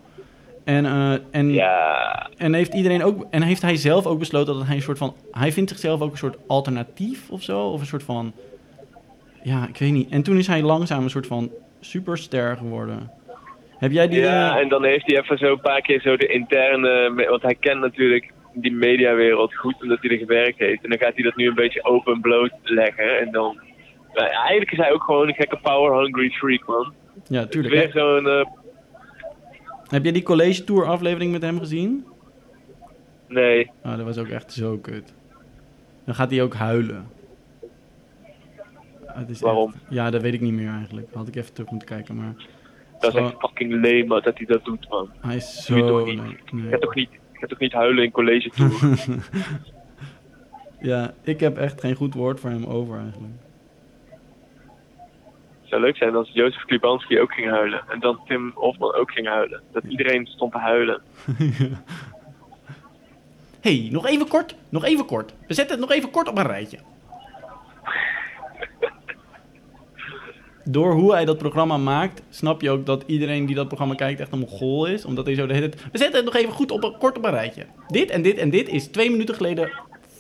En, 0.64 0.86
eh, 0.86 1.12
en, 1.30 1.52
Ja, 1.52 2.28
en 2.36 2.54
heeft 2.54 2.74
iedereen 2.74 3.04
ook, 3.04 3.26
en 3.30 3.42
heeft 3.42 3.62
hij 3.62 3.76
zelf 3.76 4.06
ook 4.06 4.18
besloten 4.18 4.54
dat 4.54 4.66
hij 4.66 4.76
een 4.76 4.82
soort 4.82 4.98
van, 4.98 5.14
hij 5.30 5.52
vindt 5.52 5.70
zichzelf 5.70 6.00
ook 6.00 6.12
een 6.12 6.18
soort 6.18 6.38
alternatief 6.46 7.30
of 7.30 7.42
zo, 7.42 7.60
of 7.60 7.80
een 7.80 7.86
soort 7.86 8.02
van, 8.02 8.32
ja, 9.42 9.66
ik 9.68 9.78
weet 9.78 9.92
niet. 9.92 10.10
En 10.10 10.22
toen 10.22 10.38
is 10.38 10.46
hij 10.46 10.62
langzaam 10.62 11.02
een 11.02 11.10
soort 11.10 11.26
van 11.26 11.50
superster 11.80 12.56
geworden. 12.56 13.10
Heb 13.78 13.92
jij 13.92 14.08
die? 14.08 14.20
ja, 14.20 14.54
eh, 14.54 14.62
en 14.62 14.68
dan 14.68 14.84
heeft 14.84 15.06
hij 15.06 15.20
even 15.20 15.38
zo 15.38 15.52
een 15.52 15.60
paar 15.60 15.80
keer 15.80 16.00
zo 16.00 16.16
de 16.16 16.26
interne... 16.26 17.24
Want 17.28 17.42
hij 17.42 17.54
kent 17.54 17.80
natuurlijk 17.80 18.32
die 18.54 18.72
mediawereld 18.72 19.54
goed 19.56 19.82
omdat 19.82 19.98
hij 20.00 20.10
er 20.10 20.18
gewerkt 20.18 20.58
heeft. 20.58 20.84
En 20.84 20.90
dan 20.90 20.98
gaat 20.98 21.14
hij 21.14 21.22
dat 21.24 21.36
nu 21.36 21.48
een 21.48 21.54
beetje 21.54 21.84
open 21.84 22.20
bloot 22.20 22.52
leggen. 22.62 23.18
En 23.20 23.30
dan... 23.32 23.60
Nou, 24.14 24.28
eigenlijk 24.28 24.70
is 24.72 24.78
hij 24.78 24.92
ook 24.92 25.02
gewoon 25.02 25.28
een 25.28 25.34
gekke 25.34 25.58
power-hungry 25.62 26.30
freak, 26.30 26.66
man. 26.66 26.92
ja, 27.28 27.46
tuurlijk. 27.46 27.74
weer 27.74 27.90
zo'n... 27.94 28.28
eh, 28.28 28.46
heb 29.88 30.02
jij 30.02 30.12
die 30.12 30.22
college 30.22 30.64
tour 30.64 30.84
aflevering 30.86 31.32
met 31.32 31.42
hem 31.42 31.58
gezien? 31.58 32.04
nee, 33.28 33.70
Oh, 33.84 33.96
dat 33.96 34.04
was 34.04 34.18
ook 34.18 34.28
echt 34.28 34.52
zo 34.52 34.78
kut. 34.78 35.14
Dan 36.04 36.14
gaat 36.14 36.30
hij 36.30 36.42
ook 36.42 36.54
huilen. 36.54 37.06
Ah, 39.06 39.16
Het 39.16 39.28
is 39.30 39.40
Waarom? 39.40 39.72
echt- 39.74 39.84
ja, 39.88 40.10
dat 40.10 40.22
weet 40.22 40.34
ik 40.34 40.40
niet 40.40 40.52
meer 40.52 40.68
eigenlijk. 40.70 41.08
Had 41.14 41.28
ik 41.28 41.36
even 41.36 41.52
terug 41.52 41.70
moeten 41.70 41.88
kijken, 41.88 42.16
maar... 42.16 42.32
dat 42.34 43.02
is 43.02 43.08
Gewoon- 43.08 43.30
echt 43.30 43.40
fucking 43.40 43.72
lame 43.72 44.20
dat 44.22 44.36
hij 44.38 44.46
dat 44.46 44.64
doet, 44.64 44.88
man. 44.88 45.10
Hij 45.20 45.36
is 45.36 45.64
Doe 45.66 45.76
je 45.78 45.82
zo... 45.82 45.88
toch 45.98 46.06
niet? 46.06 46.52
Nee. 46.52 46.78
Toch 46.78 46.94
niet, 46.94 47.10
ga 47.40 47.46
toch 47.46 47.58
niet 47.58 47.72
huilen 47.72 48.04
in 48.04 48.10
college 48.10 48.50
tour? 48.50 48.98
Ja, 50.80 51.14
ik 51.22 51.40
heb 51.40 51.58
echt 51.58 51.80
geen 51.80 51.94
goed 51.94 52.14
woord 52.14 52.40
voor 52.40 52.50
hem 52.50 52.64
over 52.64 52.98
eigenlijk. 52.98 53.32
Het 55.60 55.68
zou 55.68 55.80
leuk 55.80 55.96
zijn 55.96 56.14
als 56.14 56.30
Jozef 56.32 56.64
Klibanski 56.64 57.20
ook 57.20 57.32
ging 57.32 57.50
huilen. 57.50 57.82
En 57.88 58.00
dan 58.00 58.20
Tim 58.26 58.52
Hofman 58.54 58.94
ook 58.94 59.10
ging 59.10 59.26
huilen. 59.26 59.62
Dat 59.72 59.84
iedereen 59.84 60.26
stond 60.26 60.52
te 60.52 60.58
huilen. 60.58 61.02
hey, 63.60 63.88
nog 63.92 64.06
even 64.06 64.28
kort, 64.28 64.56
nog 64.68 64.84
even 64.84 65.06
kort. 65.06 65.34
We 65.46 65.54
zetten 65.54 65.78
het 65.78 65.88
nog 65.88 65.96
even 65.96 66.10
kort 66.10 66.28
op 66.28 66.38
een 66.38 66.46
rijtje. 66.46 66.78
Door 70.72 70.92
hoe 70.92 71.12
hij 71.12 71.24
dat 71.24 71.38
programma 71.38 71.76
maakt, 71.76 72.22
snap 72.30 72.60
je 72.60 72.70
ook 72.70 72.86
dat 72.86 73.04
iedereen 73.06 73.46
die 73.46 73.54
dat 73.54 73.66
programma 73.66 73.94
kijkt 73.94 74.20
echt 74.20 74.32
een 74.32 74.38
mogol 74.38 74.86
is. 74.86 75.04
Omdat 75.04 75.26
hij 75.26 75.34
zo 75.34 75.46
de 75.46 75.54
hele 75.54 75.68
tijd... 75.68 75.82
We 75.92 75.98
zetten 75.98 76.16
het 76.16 76.24
nog 76.24 76.36
even 76.36 76.52
goed 76.52 76.70
op 76.70 76.84
een, 76.84 76.98
kort 76.98 77.16
op 77.16 77.24
een 77.24 77.30
rijtje. 77.30 77.66
Dit 77.86 78.10
en 78.10 78.22
dit 78.22 78.38
en 78.38 78.50
dit 78.50 78.68
is 78.68 78.86
twee 78.88 79.10
minuten 79.10 79.34
geleden 79.34 79.70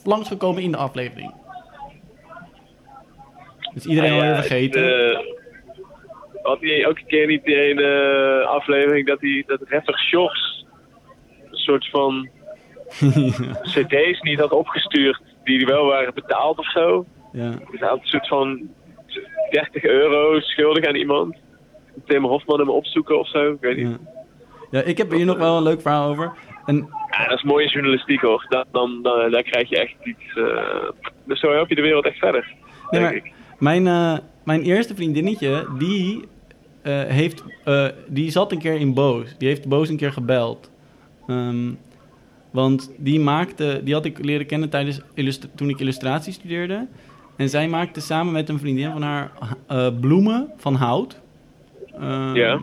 langsgekomen 0.04 0.62
in 0.62 0.70
de 0.70 0.76
aflevering. 0.76 1.34
Dus 3.74 3.86
iedereen 3.86 4.10
Ah, 4.10 4.16
alweer 4.16 4.30
ja, 4.34 4.40
vergeten. 4.42 4.82
het, 4.84 5.16
eh, 5.16 6.42
had 6.42 6.60
hij 6.60 6.82
elke 6.84 7.02
keer 7.06 7.26
niet 7.26 7.44
die 7.44 7.60
ene 7.60 8.44
aflevering 8.48 9.06
dat 9.06 9.20
hij 9.20 9.44
dat 9.46 9.60
rapper 9.68 9.98
Sjors 9.98 10.64
een 11.50 11.56
soort 11.58 11.88
van 11.90 12.28
cd's 13.72 14.20
niet 14.20 14.38
had 14.40 14.52
opgestuurd 14.52 15.20
die 15.44 15.66
wel 15.66 15.84
waren 15.84 16.14
betaald 16.14 16.58
of 16.58 16.70
zo. 16.70 17.06
ja. 17.32 17.50
Dus 17.70 17.80
hij 17.80 17.88
had 17.88 17.98
een 18.00 18.06
soort 18.06 18.28
van 18.28 18.68
30 19.50 19.84
euro 19.84 20.40
schuldig 20.40 20.84
aan 20.86 20.94
iemand. 20.94 21.36
Tim 22.06 22.24
Hofman 22.24 22.58
hem 22.58 22.70
opzoeken 22.70 23.18
of 23.18 23.28
zo. 23.28 23.52
Ik 23.52 23.60
weet 23.60 23.76
niet. 23.76 23.98
Ja. 24.70 24.80
ik 24.82 24.98
heb 24.98 25.10
hier 25.10 25.24
nog 25.24 25.38
wel 25.38 25.56
een 25.56 25.62
leuk 25.62 25.80
verhaal 25.80 26.08
over. 26.10 26.32
En 26.66 26.88
Ja, 27.10 27.26
dat 27.28 27.36
is 27.38 27.42
mooie 27.44 27.68
journalistiek 27.68 28.20
hoor. 28.20 28.46
Dan, 28.48 28.64
dan, 28.72 29.02
dan, 29.02 29.30
daar 29.30 29.42
krijg 29.42 29.68
je 29.68 29.78
echt 29.78 29.94
iets. 30.04 30.36
eh, 30.36 30.88
dus 31.24 31.40
zo 31.40 31.52
help 31.52 31.68
je 31.68 31.74
de 31.74 31.82
wereld 31.82 32.06
echt 32.06 32.18
verder. 32.18 32.46
Nee, 32.90 33.00
denk 33.00 33.02
maar 33.02 33.14
ik. 33.14 33.32
mijn, 33.58 33.86
eh, 33.86 34.18
mijn 34.44 34.62
eerste 34.62 34.94
vriendinnetje, 34.94 35.66
die 35.78 36.24
eh, 36.82 37.02
heeft, 37.04 37.44
eh, 37.64 37.86
die 38.08 38.30
zat 38.30 38.52
een 38.52 38.58
keer 38.58 38.74
in 38.74 38.94
Boos. 38.94 39.34
Die 39.38 39.48
heeft 39.48 39.68
Boos 39.68 39.88
een 39.88 39.96
keer 39.96 40.12
gebeld. 40.12 40.70
Ehm, 41.26 41.70
want 42.50 42.92
die 42.96 43.20
maakte, 43.20 43.80
die 43.84 43.94
had 43.94 44.04
ik 44.04 44.24
leren 44.24 44.46
kennen 44.46 44.70
tijdens 44.70 45.00
toen 45.54 45.68
ik 45.68 45.80
illustratie 45.80 46.32
studeerde. 46.32 46.86
En 47.40 47.48
zij 47.48 47.68
maakte 47.68 48.00
samen 48.00 48.32
met 48.32 48.48
een 48.48 48.58
vriendin 48.58 48.90
van 48.90 49.02
haar 49.02 49.30
eh, 49.66 49.88
bloemen 50.00 50.50
van 50.56 50.74
hout. 50.74 51.20
Ehm, 52.00 52.34
Ja. 52.34 52.60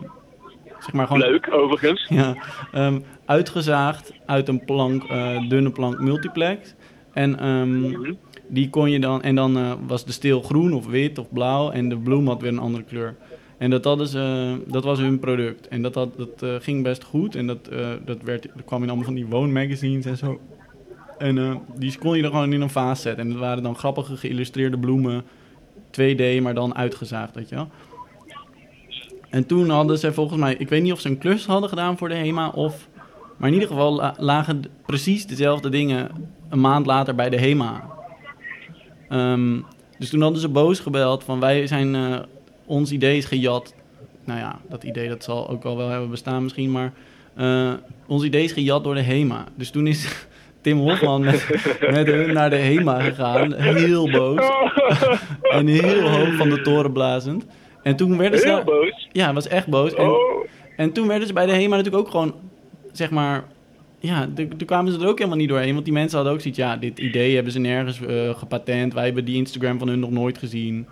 Zeg 0.78 0.92
maar 0.92 1.06
gewoon 1.06 1.22
Leuk, 1.22 1.52
overigens. 1.52 2.06
ja, 2.20 2.36
ehm, 2.72 3.00
uitgezaagd 3.24 4.12
uit 4.26 4.48
een 4.48 4.64
plank, 4.64 5.04
eh, 5.04 5.48
dunne 5.48 5.70
plank 5.70 6.00
multiplex. 6.00 6.74
En 7.12 7.38
ehm, 7.38 8.14
die 8.48 8.70
kon 8.70 8.90
je 8.90 9.00
dan, 9.00 9.22
en 9.22 9.34
dan 9.34 9.56
eh, 9.56 9.72
was 9.86 10.04
de 10.04 10.12
steel 10.12 10.42
groen 10.42 10.72
of 10.72 10.86
wit 10.86 11.18
of 11.18 11.32
blauw 11.32 11.70
en 11.70 11.88
de 11.88 11.98
bloem 11.98 12.26
had 12.26 12.40
weer 12.40 12.52
een 12.52 12.58
andere 12.58 12.84
kleur. 12.84 13.16
En 13.58 13.70
dat, 13.70 13.84
hadden 13.84 14.06
ze, 14.06 14.56
dat 14.66 14.84
was 14.84 14.98
hun 14.98 15.18
product. 15.18 15.68
En 15.68 15.82
dat, 15.82 15.94
had, 15.94 16.16
dat 16.16 16.42
eh, 16.42 16.54
ging 16.60 16.82
best 16.82 17.04
goed. 17.04 17.34
En 17.34 17.46
dat, 17.46 17.68
eh, 17.68 17.88
dat, 18.04 18.22
werd, 18.22 18.42
dat 18.42 18.64
kwam 18.64 18.82
in 18.82 18.88
allemaal 18.88 19.04
van 19.06 19.14
die 19.14 19.26
woonmagazines 19.26 20.04
en 20.04 20.16
zo. 20.16 20.40
En 21.18 21.38
eh, 21.38 21.54
die 21.74 21.98
kon 21.98 22.16
je 22.16 22.22
er 22.22 22.30
gewoon 22.30 22.52
in 22.52 22.60
een 22.60 22.70
vaas 22.70 23.02
zetten. 23.02 23.24
En 23.24 23.30
dat 23.30 23.40
waren 23.40 23.62
dan 23.62 23.76
grappige 23.76 24.16
geïllustreerde 24.16 24.78
bloemen. 24.78 25.24
2D, 25.90 26.42
maar 26.42 26.54
dan 26.54 26.74
uitgezaagd, 26.74 27.34
weet 27.34 27.48
je 27.48 27.54
wel. 27.54 27.68
En 29.30 29.46
toen 29.46 29.70
hadden 29.70 29.98
ze 29.98 30.12
volgens 30.12 30.40
mij, 30.40 30.54
ik 30.54 30.68
weet 30.68 30.82
niet 30.82 30.92
of 30.92 31.00
ze 31.00 31.08
een 31.08 31.18
klus 31.18 31.46
hadden 31.46 31.68
gedaan 31.68 31.98
voor 31.98 32.08
de 32.08 32.14
HEMA 32.14 32.48
of... 32.48 32.88
Maar 33.36 33.48
in 33.48 33.54
ieder 33.54 33.68
geval 33.68 33.94
la- 33.94 34.14
lagen 34.18 34.62
precies 34.86 35.26
dezelfde 35.26 35.68
dingen 35.68 36.10
een 36.48 36.60
maand 36.60 36.86
later 36.86 37.14
bij 37.14 37.30
de 37.30 37.38
HEMA. 37.38 37.84
Ehm, 39.08 39.60
dus 39.98 40.10
toen 40.10 40.20
hadden 40.20 40.40
ze 40.40 40.48
boos 40.48 40.80
gebeld 40.80 41.24
van 41.24 41.40
wij 41.40 41.66
zijn, 41.66 41.94
eh, 41.94 42.18
ons 42.66 42.92
idee 42.92 43.16
is 43.16 43.24
gejat. 43.24 43.74
Nou 44.24 44.38
ja, 44.38 44.60
dat 44.68 44.84
idee 44.84 45.08
dat 45.08 45.24
zal 45.24 45.48
ook 45.48 45.64
al 45.64 45.76
wel 45.76 45.88
hebben 45.88 46.10
bestaan 46.10 46.42
misschien, 46.42 46.70
maar 46.70 46.92
eh, 47.34 47.72
ons 48.06 48.22
idee 48.22 48.44
is 48.44 48.52
gejat 48.52 48.84
door 48.84 48.94
de 48.94 49.02
HEMA. 49.02 49.44
Dus 49.54 49.70
toen 49.70 49.86
is 49.86 50.26
Tim 50.68 50.78
Hofman 50.78 51.24
met, 51.24 51.46
met 51.80 52.06
hun 52.06 52.32
naar 52.32 52.50
de 52.50 52.56
HEMA 52.56 53.00
gegaan, 53.00 53.54
heel 53.54 54.10
boos. 54.10 54.40
en 55.56 55.66
heel 55.66 56.08
hoog 56.08 56.34
van 56.36 56.48
de 56.50 56.60
toren 56.62 56.92
blazend. 56.92 57.46
En 57.82 57.96
toen 57.96 58.16
werden 58.16 58.38
ze... 58.38 58.46
Heel 58.48 58.64
boos. 58.64 59.08
Ja, 59.12 59.32
was 59.32 59.48
echt 59.48 59.66
boos. 59.66 59.94
En, 59.94 60.08
Oh, 60.08 60.46
en 60.76 60.92
toen 60.92 61.06
werden 61.06 61.26
ze 61.26 61.32
bij 61.32 61.46
de 61.46 61.52
HEMA 61.52 61.76
natuurlijk 61.76 62.04
ook 62.04 62.10
gewoon, 62.10 62.34
zeg 62.92 63.10
maar... 63.10 63.44
Ja, 63.98 64.28
toen 64.34 64.64
kwamen 64.66 64.92
ze 64.92 65.00
er 65.00 65.06
ook 65.06 65.18
helemaal 65.18 65.38
niet 65.38 65.48
doorheen. 65.48 65.72
Want 65.72 65.84
die 65.84 65.94
mensen 65.94 66.16
hadden 66.16 66.34
ook 66.34 66.40
zoiets... 66.40 66.58
Ja, 66.58 66.76
dit 66.76 66.98
idee 66.98 67.34
hebben 67.34 67.52
ze 67.52 67.58
nergens 67.58 68.00
eh, 68.06 68.34
gepatent. 68.34 68.94
Wij 68.94 69.04
hebben 69.04 69.24
die 69.24 69.36
Instagram 69.36 69.78
van 69.78 69.88
hun 69.88 70.00
nog 70.00 70.10
nooit 70.10 70.38
gezien. 70.38 70.86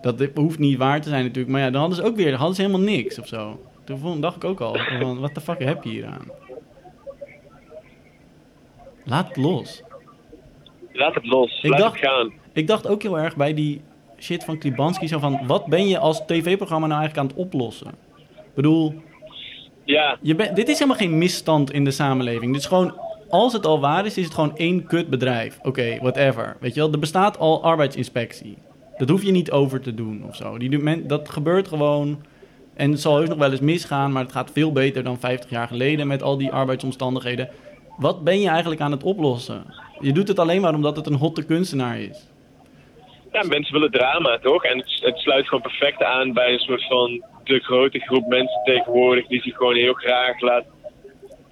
Dat 0.00 0.18
dit 0.18 0.30
hoeft 0.34 0.58
niet 0.58 0.78
waar 0.78 1.00
te 1.00 1.08
zijn 1.08 1.24
natuurlijk. 1.24 1.52
Maar 1.52 1.62
ja, 1.62 1.70
dan 1.70 1.80
hadden 1.80 1.98
ze 1.98 2.04
ook 2.04 2.16
weer... 2.16 2.34
hadden 2.34 2.56
ze 2.56 2.62
helemaal 2.62 2.86
niks 2.86 3.18
of 3.18 3.26
zo. 3.26 3.60
Toen 3.84 3.98
vond- 3.98 4.22
dacht 4.22 4.36
ik 4.36 4.44
ook 4.44 4.60
al... 4.60 4.76
Van, 5.00 5.20
wat 5.20 5.34
de 5.34 5.40
fuck 5.40 5.64
heb 5.64 5.84
je 5.84 5.90
hier 5.90 6.06
aan? 6.06 6.45
Laat 9.06 9.28
het 9.28 9.36
los. 9.36 9.82
laat 10.92 11.14
het 11.14 11.26
los. 11.26 11.60
Ik 11.62 11.70
laat 11.70 11.78
dacht- 11.80 12.00
het 12.00 12.08
gaan. 12.10 12.32
Ik 12.52 12.66
dacht 12.66 12.86
ook 12.86 13.02
heel 13.02 13.18
erg 13.18 13.36
bij 13.36 13.54
die 13.54 13.80
shit 14.18 14.44
van 14.44 14.58
Klibanski... 14.58 15.08
Zo 15.08 15.18
van, 15.18 15.40
wat 15.46 15.66
ben 15.66 15.88
je 15.88 15.98
als 15.98 16.22
tv-programma 16.26 16.86
nou 16.86 17.00
eigenlijk 17.00 17.30
aan 17.30 17.36
het 17.36 17.46
oplossen? 17.46 17.88
Ik 18.36 18.54
bedoel... 18.54 18.94
Ja, 19.84 20.18
Je 20.22 20.34
dit 20.34 20.68
is 20.68 20.74
helemaal 20.74 20.96
geen 20.96 21.18
misstand 21.18 21.72
in 21.72 21.84
de 21.84 21.90
samenleving. 21.90 22.52
Dit 22.52 22.60
is 22.60 22.66
gewoon, 22.66 22.98
als 23.28 23.52
het 23.52 23.66
al 23.66 23.80
waar 23.80 24.06
is, 24.06 24.18
is 24.18 24.24
het 24.24 24.34
gewoon 24.34 24.56
één 24.56 24.86
kut 24.86 25.10
bedrijf. 25.10 25.58
Oké, 25.62 25.98
whatever. 26.00 26.56
Weet 26.60 26.74
je 26.74 26.80
wel, 26.80 26.92
er 26.92 26.98
bestaat 26.98 27.38
al 27.38 27.62
arbeidsinspectie. 27.62 28.58
Dat 28.96 29.08
hoef 29.08 29.22
je 29.22 29.30
niet 29.30 29.50
over 29.50 29.80
te 29.80 29.94
doen 29.94 30.24
of 30.28 30.36
zo. 30.36 30.58
Die, 30.58 31.06
dat 31.06 31.28
gebeurt 31.28 31.68
gewoon. 31.68 32.22
En 32.74 32.90
het 32.90 33.00
zal 33.00 33.16
heus 33.16 33.28
nog 33.28 33.38
wel 33.38 33.50
eens 33.50 33.60
misgaan, 33.60 34.12
maar 34.12 34.22
het 34.22 34.32
gaat 34.32 34.50
veel 34.52 34.72
beter 34.72 35.02
dan 35.02 35.18
50 35.18 35.50
jaar 35.50 35.66
geleden 35.68 36.06
met 36.06 36.22
al 36.22 36.36
die 36.38 36.52
arbeidsomstandigheden. 36.52 37.48
Wat 37.96 38.24
ben 38.24 38.40
je 38.40 38.48
eigenlijk 38.48 38.80
aan 38.80 38.90
het 38.90 39.02
oplossen? 39.02 39.64
Je 40.00 40.12
doet 40.12 40.28
het 40.28 40.38
alleen 40.38 40.60
maar 40.60 40.74
omdat 40.74 40.96
het 40.96 41.06
een 41.06 41.14
hotte 41.14 41.44
kunstenaar 41.46 41.98
is. 42.00 42.28
ja, 43.32 43.42
mensen 43.42 43.72
willen 43.72 43.90
drama, 43.90 44.38
toch? 44.38 44.64
En 44.64 44.78
het, 44.78 44.98
het 45.02 45.18
sluit 45.18 45.44
gewoon 45.48 45.62
perfect 45.62 46.02
aan 46.02 46.32
bij 46.32 46.52
een 46.52 46.58
soort 46.58 46.86
van 46.86 47.24
de 47.44 47.58
grote 47.60 47.98
groep 47.98 48.26
mensen 48.26 48.60
tegenwoordig 48.64 49.26
die 49.26 49.42
zich 49.42 49.56
gewoon 49.56 49.74
heel 49.74 49.92
graag 49.92 50.40
laat 50.40 50.64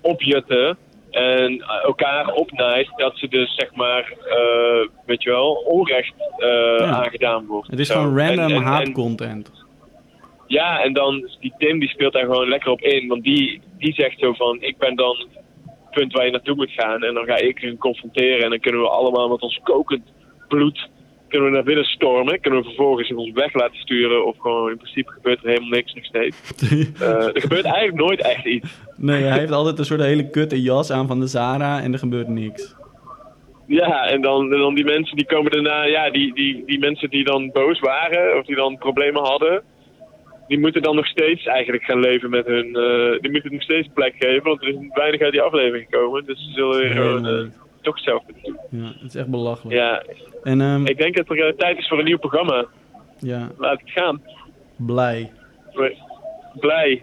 opjutten 0.01 0.76
en 1.11 1.61
elkaar 1.84 2.32
opnaait 2.32 2.88
dat 2.97 3.18
ze 3.18 3.28
dus 3.28 3.55
zeg 3.55 3.74
maar, 3.74 4.12
eh, 4.28 4.88
weet 5.07 5.22
je 5.22 5.30
wel, 5.30 5.53
onrecht 5.53 6.14
eh, 6.38 6.92
aangedaan 6.92 7.47
wordt. 7.47 7.70
Het 7.70 7.78
is 7.78 7.86
Zo. 7.86 7.95
gewoon 7.95 8.18
random 8.18 8.38
En- 8.45 8.51
en- 8.51 8.57
en- 8.57 8.62
haatcontent. 8.62 9.51
Ja, 10.47 10.80
en 10.82 10.92
dan 10.92 11.28
die 11.40 11.55
Tim 11.59 11.78
die 11.78 11.88
speelt 11.88 12.12
daar 12.12 12.24
gewoon 12.24 12.49
lekker 12.49 12.70
op 12.70 12.80
in. 12.80 13.09
Want 13.09 13.22
die, 13.22 13.61
die 13.78 13.95
zegt 13.95 14.18
zo 14.18 14.32
van, 14.32 14.57
ik 14.61 14.78
ben 14.78 14.95
dan 14.97 15.26
punt 15.95 16.12
waar 16.12 16.24
je 16.24 16.30
naartoe 16.30 16.55
moet 16.55 16.70
gaan. 16.70 17.03
En 17.03 17.14
dan 17.14 17.24
ga 17.24 17.36
ik 17.36 17.59
hun 17.59 17.78
confronteren. 17.78 18.45
En 18.45 18.51
dan 18.51 18.61
kunnen 18.61 18.80
we 18.80 18.88
allemaal 18.88 19.28
met 19.28 19.40
ons 19.40 19.61
kokend 19.62 20.12
bloed 20.49 20.88
kunnen 21.34 21.53
we 21.53 21.59
naar 21.59 21.66
binnen 21.66 21.84
stormen. 21.84 22.40
Kunnen 22.40 22.61
we 22.61 22.66
vervolgens 22.66 23.12
ons 23.12 23.32
weg 23.32 23.55
laten 23.55 23.76
sturen. 23.76 24.26
Of 24.26 24.38
gewoon 24.38 24.70
in 24.70 24.76
principe 24.76 25.12
gebeurt 25.12 25.42
er 25.42 25.49
helemaal 25.49 25.68
niks 25.68 25.95
nog 25.95 26.05
steeds. 26.05 26.36
Eh, 27.01 27.34
er 27.34 27.40
gebeurt 27.40 27.64
eigenlijk 27.64 28.07
nooit 28.07 28.20
echt 28.20 28.45
iets. 28.45 28.80
Nee, 28.97 29.22
hij 29.22 29.38
heeft 29.38 29.53
altijd 29.53 29.78
een 29.78 29.84
soort 29.84 30.01
hele 30.01 30.30
kutte 30.30 30.62
jas 30.62 30.90
aan 30.90 31.07
van 31.07 31.20
de 31.20 31.26
Zara 31.26 31.82
en 31.82 31.92
er 31.92 31.99
gebeurt 31.99 32.28
niks. 32.28 32.74
Ja, 33.66 34.07
en 34.07 34.20
dan, 34.20 34.53
en 34.53 34.59
dan 34.59 34.74
die 34.74 34.84
mensen 34.84 35.16
die 35.16 35.26
komen 35.26 35.51
daarna, 35.51 35.84
ja, 35.84 36.11
die, 36.11 36.34
die, 36.34 36.62
die 36.66 36.78
mensen 36.78 37.11
die 37.11 37.24
dan 37.24 37.51
boos 37.53 37.80
waren 37.80 38.38
of 38.38 38.47
die 38.47 38.57
dan 38.57 38.78
problemen 38.78 39.22
hadden, 39.22 39.62
die 40.49 40.59
moeten 40.59 40.82
dan 40.82 40.95
nog 40.97 41.07
steeds 41.07 41.47
eigenlijk 41.47 41.84
gaan 41.84 42.01
leven 42.01 42.30
met 42.30 42.47
hun, 42.47 42.74
eh, 42.76 43.20
die 43.20 43.30
moeten 43.30 43.53
nog 43.53 43.62
steeds 43.62 43.88
plek 43.95 44.14
geven, 44.18 44.42
want 44.42 44.62
er 44.62 44.68
is 44.68 44.74
weinig 44.95 45.20
uit 45.20 45.32
die 45.32 45.40
aflevering 45.42 45.86
gekomen, 45.90 46.24
dus 46.24 46.45
ze 46.45 46.51
zullen 46.53 46.78
weer 46.78 46.90
gewoon, 46.90 47.26
eh, 47.26 47.47
toch 47.82 47.99
zelf 47.99 48.22
doen. 48.42 48.59
Ja, 48.70 48.86
het 48.86 49.03
is 49.03 49.14
echt 49.14 49.28
belachelijk. 49.30 49.76
Ja, 49.76 50.03
En 50.42 50.61
ehm, 50.61 50.86
ik 50.86 50.99
denk 50.99 51.16
dat 51.16 51.28
er 51.30 51.47
eh, 51.47 51.53
tijd 51.57 51.78
is 51.78 51.88
voor 51.88 51.99
een 51.99 52.05
nieuw 52.05 52.18
programma. 52.18 52.66
ja, 53.18 53.51
Laat 53.59 53.80
het 53.80 53.90
gaan. 53.90 54.22
blij. 54.76 55.30
Blij. 56.61 57.03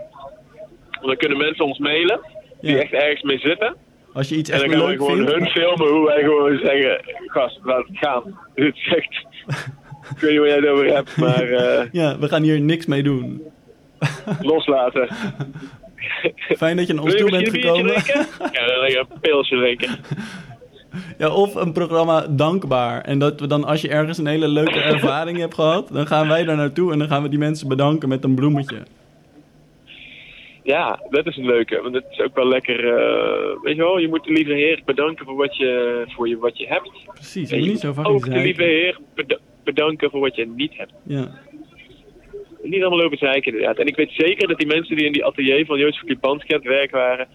Want 0.92 1.06
dan 1.06 1.18
kunnen 1.18 1.38
mensen 1.38 1.66
ons 1.66 1.78
mailen, 1.80 2.20
die 2.62 2.76
Ja. 2.76 2.82
echt 2.82 2.94
ergens 2.94 3.22
mee 3.22 3.40
zitten. 3.40 3.76
Als 4.14 4.30
je 4.30 4.36
iets 4.36 4.50
En 4.50 4.56
echt 4.56 4.66
dan 4.66 4.74
gaan 4.74 4.82
we 4.82 4.88
leuk 4.90 4.98
gewoon 5.00 5.16
vindt. 5.18 5.32
hun 5.32 5.48
filmen 5.48 5.88
hoe 5.88 6.06
wij 6.06 6.22
gewoon 6.24 6.58
zeggen, 6.64 7.02
gast, 7.26 7.60
laat 7.64 7.88
het 7.88 7.98
gaan. 7.98 8.40
Dit 8.56 8.76
is 8.76 8.88
echt, 8.96 9.26
ik 10.10 10.18
weet 10.20 10.30
niet 10.32 10.40
waar 10.40 10.48
jij 10.48 10.58
het 10.58 10.68
over 10.68 10.86
hebt, 10.96 11.18
maar 11.18 11.44
eh, 11.52 11.88
Ja, 11.92 12.18
we 12.20 12.28
gaan 12.28 12.44
hier 12.44 12.62
niks 12.62 12.86
mee 12.86 13.04
doen. 13.04 13.42
loslaten. 14.42 15.08
Fijn 16.58 16.78
dat 16.78 16.88
je 16.88 16.94
naar 16.94 17.04
ons 17.04 17.16
toe 17.16 17.30
bent 17.30 17.50
gekomen. 17.50 17.94
Ja, 18.52 18.66
dan 18.66 18.86
een 18.86 19.08
pilsje 19.22 19.56
drinken. 19.56 19.90
Ja, 21.18 21.30
of 21.30 21.56
een 21.56 21.72
programma 21.72 22.28
Dankbaar. 22.30 23.02
En 23.02 23.20
dat 23.20 23.40
we 23.40 23.48
dan, 23.48 23.64
als 23.64 23.82
je 23.82 23.90
ergens 23.90 24.18
een 24.18 24.28
hele 24.28 24.48
leuke 24.48 24.80
ervaring 24.82 25.38
hebt 25.38 25.54
gehad, 25.54 25.90
dan 25.92 26.08
gaan 26.08 26.28
wij 26.28 26.44
daar 26.44 26.56
naartoe 26.56 26.92
en 26.92 27.00
dan 27.00 27.08
gaan 27.08 27.24
we 27.24 27.30
die 27.30 27.40
mensen 27.40 27.68
bedanken 27.68 28.10
met 28.10 28.24
een 28.24 28.36
bloemetje. 28.36 28.78
Ja, 30.64 31.00
dat 31.10 31.28
is 31.28 31.38
een 31.38 31.46
leuke, 31.46 31.82
want 31.82 31.96
het 31.96 32.06
is 32.12 32.20
ook 32.20 32.36
wel 32.36 32.48
lekker, 32.48 32.94
eh, 32.98 33.62
weet 33.64 33.76
je 33.76 33.82
wel, 33.82 33.98
je 34.00 34.08
moet 34.08 34.24
de 34.24 34.32
lieve 34.32 34.54
heer 34.54 34.82
bedanken 34.86 35.26
voor 35.26 35.36
wat 35.36 35.58
je, 35.58 36.04
voor 36.08 36.28
je, 36.28 36.38
wat 36.38 36.58
je 36.58 36.68
hebt. 36.68 36.92
Precies, 37.14 37.52
En 37.52 37.62
je 37.64 37.70
niet 37.70 37.80
zo 37.80 37.88
moet 37.88 37.96
fucking 37.96 38.16
ook 38.16 38.26
de 38.26 38.40
lieve 38.42 38.64
heer 38.64 38.98
beda- 39.16 39.40
bedanken 39.64 40.10
voor 40.10 40.20
wat 40.20 40.36
je 40.36 40.48
niet 40.48 40.78
hebt. 40.78 40.92
Ja, 41.04 41.32
Niet 42.64 42.82
allemaal 42.84 43.06
over 43.06 43.18
zeiken 43.18 43.52
inderdaad. 43.52 43.78
En 43.78 43.86
ik 43.88 43.96
weet 43.96 44.12
zeker 44.12 44.48
dat 44.48 44.58
die 44.58 44.68
mensen 44.68 44.96
die 44.96 45.06
in 45.06 45.12
die 45.12 45.26
atelier 45.26 45.66
van 45.66 45.80
Jozef 45.80 46.04
Klipanski 46.04 46.54
aan 46.54 46.60
het 46.60 46.68
werk 46.70 46.92
waren, 46.92 47.28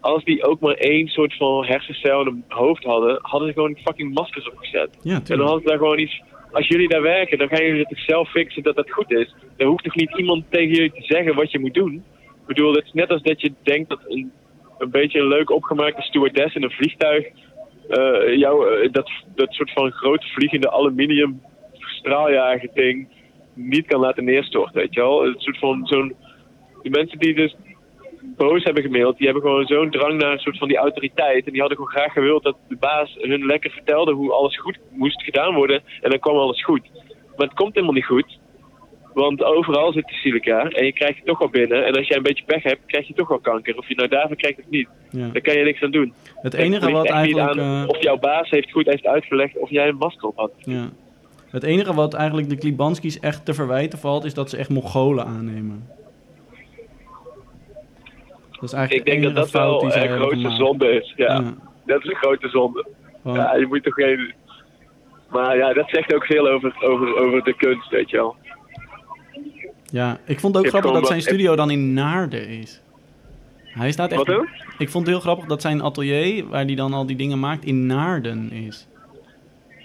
als 0.00 0.24
die 0.24 0.44
ook 0.44 0.60
maar 0.60 0.74
één 0.74 1.08
soort 1.08 1.36
van 1.36 1.64
hersencel 1.64 2.20
in 2.20 2.26
hun 2.26 2.44
hoofd 2.48 2.84
hadden, 2.84 3.18
hadden 3.22 3.48
ze 3.48 3.54
gewoon 3.54 3.76
fucking 3.84 4.14
maskers 4.14 4.50
opgezet. 4.50 4.98
ja 5.02 5.14
En 5.14 5.22
dan 5.36 5.40
hadden 5.40 5.62
ze 5.62 5.68
daar 5.68 5.78
gewoon 5.78 5.98
iets. 5.98 6.22
Als 6.52 6.66
jullie 6.68 6.88
daar 6.88 7.02
werken, 7.02 7.38
dan 7.38 7.48
gaan 7.48 7.64
jullie 7.64 7.84
het 7.88 7.98
zelf 8.06 8.30
fixen 8.30 8.62
dat 8.62 8.76
dat 8.76 8.90
goed 8.90 9.10
is. 9.12 9.34
Er 9.56 9.66
hoeft 9.66 9.84
toch 9.84 9.94
niet 9.94 10.16
iemand 10.18 10.44
tegen 10.50 10.74
jullie 10.74 10.92
te 10.92 11.02
zeggen 11.02 11.34
wat 11.34 11.50
je 11.50 11.58
moet 11.58 11.74
doen. 11.74 12.04
Ik 12.44 12.54
bedoel, 12.54 12.74
het 12.74 12.84
is 12.84 12.92
net 12.92 13.10
als 13.10 13.22
dat 13.22 13.40
je 13.40 13.52
denkt 13.62 13.88
dat 13.88 14.00
een, 14.08 14.32
een 14.78 14.90
beetje 14.90 15.20
een 15.20 15.28
leuk 15.28 15.50
opgemaakte 15.50 16.02
stewardess 16.02 16.54
in 16.54 16.62
een 16.62 16.70
vliegtuig. 16.70 17.26
eh, 17.88 18.36
jou 18.36 18.82
eh, 18.82 18.92
dat, 18.92 19.10
dat 19.34 19.52
soort 19.52 19.72
van 19.72 19.92
grote 19.92 20.26
vliegende 20.26 20.70
aluminium 20.70 21.42
straaljager 21.72 22.70
ding 22.74 23.08
niet 23.54 23.86
kan 23.86 24.00
laten 24.00 24.24
neerstorten, 24.24 24.74
weet 24.74 24.94
je 24.94 25.00
wel. 25.00 25.22
Het 25.24 25.40
soort 25.42 25.58
van 25.58 25.86
zo'n. 25.86 26.14
Die 26.82 26.90
mensen 26.90 27.18
die 27.18 27.34
dus 27.34 27.56
boos 28.36 28.64
hebben 28.64 28.82
gemaild, 28.82 29.16
die 29.16 29.26
hebben 29.26 29.42
gewoon 29.44 29.66
zo'n 29.66 29.90
drang 29.90 30.20
naar 30.20 30.32
een 30.32 30.38
soort 30.38 30.58
van 30.58 30.68
die 30.68 30.76
autoriteit. 30.76 31.46
En 31.46 31.52
die 31.52 31.60
hadden 31.60 31.78
gewoon 31.78 31.92
graag 31.92 32.12
gewild 32.12 32.42
dat 32.42 32.56
de 32.68 32.76
baas 32.76 33.16
hun 33.20 33.46
lekker 33.46 33.70
vertelde 33.70 34.12
hoe 34.12 34.32
alles 34.32 34.58
goed 34.58 34.78
moest 34.90 35.22
gedaan 35.22 35.54
worden. 35.54 35.82
En 36.00 36.10
dan 36.10 36.18
kwam 36.18 36.36
alles 36.36 36.64
goed. 36.64 36.90
Maar 37.36 37.46
het 37.46 37.56
komt 37.56 37.74
helemaal 37.74 37.94
niet 37.94 38.06
goed. 38.06 38.38
Want 39.14 39.42
overal 39.44 39.92
zit 39.92 40.06
de 40.06 40.14
silica 40.14 40.68
en 40.68 40.84
je 40.84 40.92
krijgt 40.92 41.16
het 41.16 41.26
toch 41.26 41.38
wel 41.38 41.48
binnen. 41.48 41.86
En 41.86 41.96
als 41.96 42.06
jij 42.08 42.16
een 42.16 42.22
beetje 42.22 42.44
pech 42.44 42.62
hebt, 42.62 42.80
krijg 42.86 43.06
je 43.08 43.14
toch 43.14 43.28
wel 43.28 43.38
kanker. 43.38 43.76
Of 43.78 43.88
je 43.88 43.94
nou 43.94 44.08
daarvan 44.08 44.36
krijgt 44.36 44.58
of 44.58 44.64
niet. 44.68 44.88
Ja. 45.10 45.28
Daar 45.28 45.42
kan 45.42 45.54
je 45.58 45.64
niks 45.64 45.82
aan 45.82 45.90
doen. 45.90 46.12
Het 46.34 46.54
enige 46.54 46.90
wat 46.90 47.08
eigenlijk... 47.08 47.48
aan 47.58 47.82
eh, 47.82 47.88
Of 47.88 48.02
jouw 48.02 48.16
baas 48.18 48.50
heeft 48.50 48.70
goed 48.72 48.86
heeft 48.86 49.06
uitgelegd 49.06 49.58
of 49.58 49.70
jij 49.70 49.88
een 49.88 49.96
masker 49.96 50.28
op 50.28 50.36
had. 50.36 50.52
ja. 50.58 50.88
Het 51.50 51.62
enige 51.62 51.94
wat 51.94 52.14
eigenlijk 52.14 52.48
de 52.48 52.56
Klibanskis 52.56 53.20
echt 53.20 53.44
te 53.44 53.54
verwijten 53.54 53.98
valt, 53.98 54.24
is 54.24 54.34
dat 54.34 54.50
ze 54.50 54.56
echt 54.56 54.68
Mongolen 54.70 55.24
aannemen. 55.26 55.88
Dat 58.52 58.62
is 58.62 58.72
eigenlijk 58.72 59.06
Ik 59.08 59.12
denk 59.12 59.26
de 59.26 59.32
dat 59.32 59.50
dat 59.52 59.62
wel 59.62 59.84
een 59.84 59.90
gemaakt. 59.92 60.56
zonde 60.56 60.88
is. 60.92 61.12
Ja, 61.16 61.32
Ja. 61.32 61.54
dat 61.86 62.04
is 62.04 62.10
een 62.10 62.16
grote 62.16 62.48
zonde. 62.48 62.86
Ja, 63.24 63.54
je 63.56 63.66
moet 63.66 63.82
toch 63.82 63.94
geen... 63.94 64.34
Maar 65.30 65.56
ja, 65.56 65.72
dat 65.72 65.88
zegt 65.88 66.14
ook 66.14 66.24
veel 66.24 66.48
over, 66.48 66.74
over, 66.80 67.16
over 67.16 67.42
de 67.44 67.54
kunst, 67.56 67.90
weet 67.90 68.10
je 68.10 68.16
wel. 68.16 68.36
Ja, 69.94 70.18
ik 70.24 70.40
vond 70.40 70.54
het 70.54 70.64
ook 70.64 70.70
grappig 70.70 70.92
dat 70.92 71.06
zijn 71.06 71.20
studio 71.22 71.56
dan 71.56 71.70
in 71.70 71.92
Naarden 71.92 72.48
is. 72.48 72.80
Hij 73.64 73.92
staat 73.92 74.12
echt... 74.12 74.26
Wat? 74.26 74.46
Ik 74.78 74.88
vond 74.90 75.06
het 75.06 75.14
heel 75.14 75.20
grappig 75.20 75.46
dat 75.46 75.60
zijn 75.60 75.82
atelier, 75.82 76.48
waar 76.48 76.64
hij 76.64 76.74
dan 76.74 76.92
al 76.92 77.06
die 77.06 77.16
dingen 77.16 77.40
maakt, 77.40 77.64
in 77.64 77.86
Naarden 77.86 78.52
is. 78.52 78.86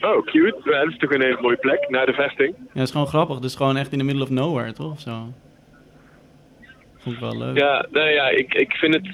Oh, 0.01 0.25
cute. 0.25 0.57
Ja, 0.63 0.79
dat 0.83 0.89
is 0.91 0.97
toch 0.97 1.11
een 1.11 1.21
hele 1.21 1.41
mooie 1.41 1.57
plek, 1.57 1.89
naar 1.89 2.05
de 2.05 2.13
vesting. 2.13 2.55
Ja, 2.57 2.65
dat 2.73 2.83
is 2.83 2.91
gewoon 2.91 3.07
grappig. 3.07 3.39
Dus 3.39 3.55
gewoon 3.55 3.77
echt 3.77 3.91
in 3.91 3.97
the 3.97 4.03
middle 4.03 4.23
of 4.23 4.29
nowhere, 4.29 4.73
toch? 4.73 4.91
Of 4.91 4.99
zo. 4.99 5.27
Vond 6.97 7.15
ik 7.15 7.21
wel 7.21 7.37
leuk. 7.37 7.57
Ja, 7.57 7.85
nou 7.91 8.09
ja, 8.09 8.29
ik, 8.29 8.53
ik 8.53 8.71
vind 8.73 8.93
het... 8.93 9.07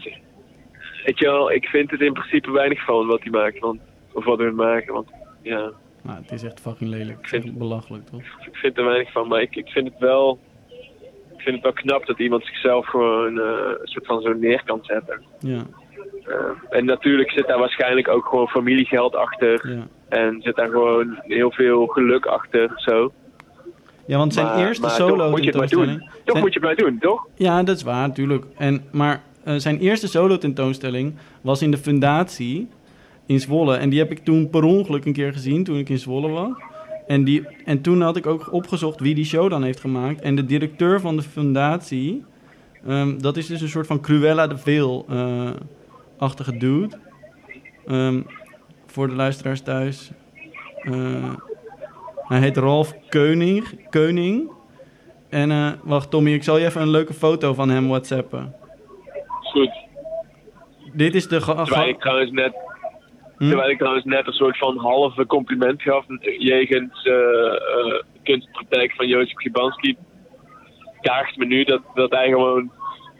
Weet 1.05 1.19
je 1.19 1.25
wel, 1.25 1.51
ik 1.51 1.65
vind 1.65 1.91
het 1.91 2.01
in 2.01 2.13
principe 2.13 2.51
weinig 2.51 2.85
van 2.85 3.07
wat 3.07 3.21
hij 3.21 3.31
maakt. 3.31 3.59
Want, 3.59 3.79
of 4.13 4.25
wat 4.25 4.37
we 4.37 4.51
maken, 4.51 4.93
want 4.93 5.07
ja... 5.41 5.71
Nou, 6.01 6.21
het 6.21 6.31
is 6.31 6.43
echt 6.43 6.59
fucking 6.59 6.89
lelijk. 6.89 7.19
Ik 7.19 7.27
vind- 7.27 7.29
vind 7.29 7.43
het 7.43 7.57
belachelijk, 7.57 8.05
toch? 8.05 8.21
Ik 8.21 8.55
vind 8.55 8.77
er 8.77 8.85
weinig 8.85 9.11
van, 9.11 9.27
maar 9.27 9.41
ik, 9.41 9.55
ik 9.55 9.67
vind 9.67 9.87
het 9.89 9.99
wel... 9.99 10.39
Ik 11.45 11.51
vind 11.51 11.63
het 11.63 11.73
wel 11.73 11.83
knap 11.83 12.05
dat 12.05 12.19
iemand 12.19 12.45
zichzelf 12.45 12.85
gewoon 12.87 13.39
eh, 13.39 13.45
een 13.81 13.87
soort 13.87 14.05
van 14.05 14.21
zo 14.21 14.33
neer 14.33 14.61
kan 14.65 14.79
zetten. 14.81 15.21
Ja, 15.39 15.61
Eh, 16.25 16.35
en 16.77 16.85
natuurlijk 16.85 17.31
zit 17.31 17.47
daar 17.47 17.59
waarschijnlijk 17.59 18.07
ook 18.07 18.25
gewoon 18.25 18.47
familiegeld 18.47 19.15
achter. 19.15 19.69
ja. 19.69 19.87
En 20.09 20.41
zit 20.41 20.55
daar 20.55 20.69
gewoon 20.69 21.17
heel 21.21 21.51
veel 21.51 21.85
geluk 21.87 22.25
achter, 22.25 22.71
zo. 22.75 23.11
Ja, 24.05 24.17
want 24.17 24.33
zijn 24.33 24.45
Maar- 24.45 24.57
eerste 24.67 24.81
maar 24.81 24.91
solo 24.91 25.15
toch 25.17 25.29
moet 25.29 25.39
je 25.43 25.45
het 25.49 25.57
maar 25.57 25.67
doen. 25.67 25.85
Toch 25.99 26.09
zijn- 26.25 26.39
moet 26.39 26.53
je 26.53 26.59
het 26.59 26.67
maar 26.67 26.75
doen, 26.89 26.97
toch? 26.99 27.27
Ja, 27.35 27.63
dat 27.63 27.75
is 27.75 27.83
waar, 27.83 28.07
natuurlijk. 28.07 28.45
En, 28.57 28.83
maar 28.91 29.21
eh, 29.43 29.53
zijn 29.55 29.79
eerste 29.79 30.07
solo 30.07 30.37
tentoonstelling 30.37 31.15
was 31.41 31.61
in 31.61 31.71
de 31.71 31.77
Fundatie 31.77 32.69
in 33.25 33.39
Zwolle. 33.39 33.75
En 33.75 33.89
die 33.89 33.99
heb 33.99 34.11
ik 34.11 34.19
toen 34.19 34.49
per 34.49 34.63
ongeluk 34.63 35.05
een 35.05 35.13
keer 35.13 35.33
gezien, 35.33 35.63
toen 35.63 35.77
ik 35.77 35.89
in 35.89 35.97
Zwolle 35.99 36.29
was. 36.29 36.51
En, 37.07 37.23
die, 37.23 37.47
en 37.65 37.81
toen 37.81 38.01
had 38.01 38.17
ik 38.17 38.25
ook 38.27 38.53
opgezocht 38.53 38.99
wie 38.99 39.15
die 39.15 39.25
show 39.25 39.49
dan 39.49 39.63
heeft 39.63 39.79
gemaakt. 39.79 40.21
En 40.21 40.35
de 40.35 40.45
directeur 40.45 40.99
van 41.01 41.15
de 41.15 41.21
Fundatie, 41.21 42.23
ehm, 42.87 43.17
dat 43.19 43.37
is 43.37 43.47
dus 43.47 43.61
een 43.61 43.67
soort 43.69 43.87
van 43.87 44.01
Cruella 44.01 44.47
de 44.47 44.57
Veel-achtige 44.57 46.57
dude. 46.57 46.97
Ehm, 47.87 48.21
voor 48.85 49.07
de 49.07 49.13
luisteraars 49.15 49.61
thuis. 49.61 50.11
Eh, 50.81 51.33
hij 52.15 52.39
heet 52.39 52.57
Ralf 52.57 52.93
Keuning. 53.09 53.87
Keuning. 53.89 54.51
En 55.29 55.51
eh, 55.51 55.71
wacht, 55.83 56.09
Tommy, 56.09 56.33
ik 56.33 56.43
zal 56.43 56.57
je 56.57 56.65
even 56.65 56.81
een 56.81 56.89
leuke 56.89 57.13
foto 57.13 57.53
van 57.53 57.69
hem 57.69 57.87
whatsappen. 57.87 58.53
Goed. 59.41 59.71
Dit 60.93 61.15
is 61.15 61.27
de... 61.27 61.41
ga- 61.41 61.53
Terwijl 61.55 61.81
ga- 61.83 61.89
ik 61.89 61.99
trouwens 61.99 62.31
net, 62.31 62.53
Hm? 63.37 63.47
terwijl 63.47 63.69
ik 63.69 63.77
trouwens 63.77 64.05
net 64.05 64.27
een 64.27 64.33
soort 64.33 64.57
van 64.57 64.77
halve 64.77 65.25
compliment 65.25 65.81
gaf 65.81 66.05
jegens 66.37 67.03
eh 67.03 67.13
eh, 67.13 68.01
kunstpraktijk 68.23 68.91
van 68.95 69.07
Jozef 69.07 69.37
Gibanski. 69.37 69.95
Kaagt 71.01 71.37
me 71.37 71.45
nu 71.45 71.63
dat, 71.63 71.81
dat 71.93 72.11
hij 72.11 72.27
gewoon 72.29 72.71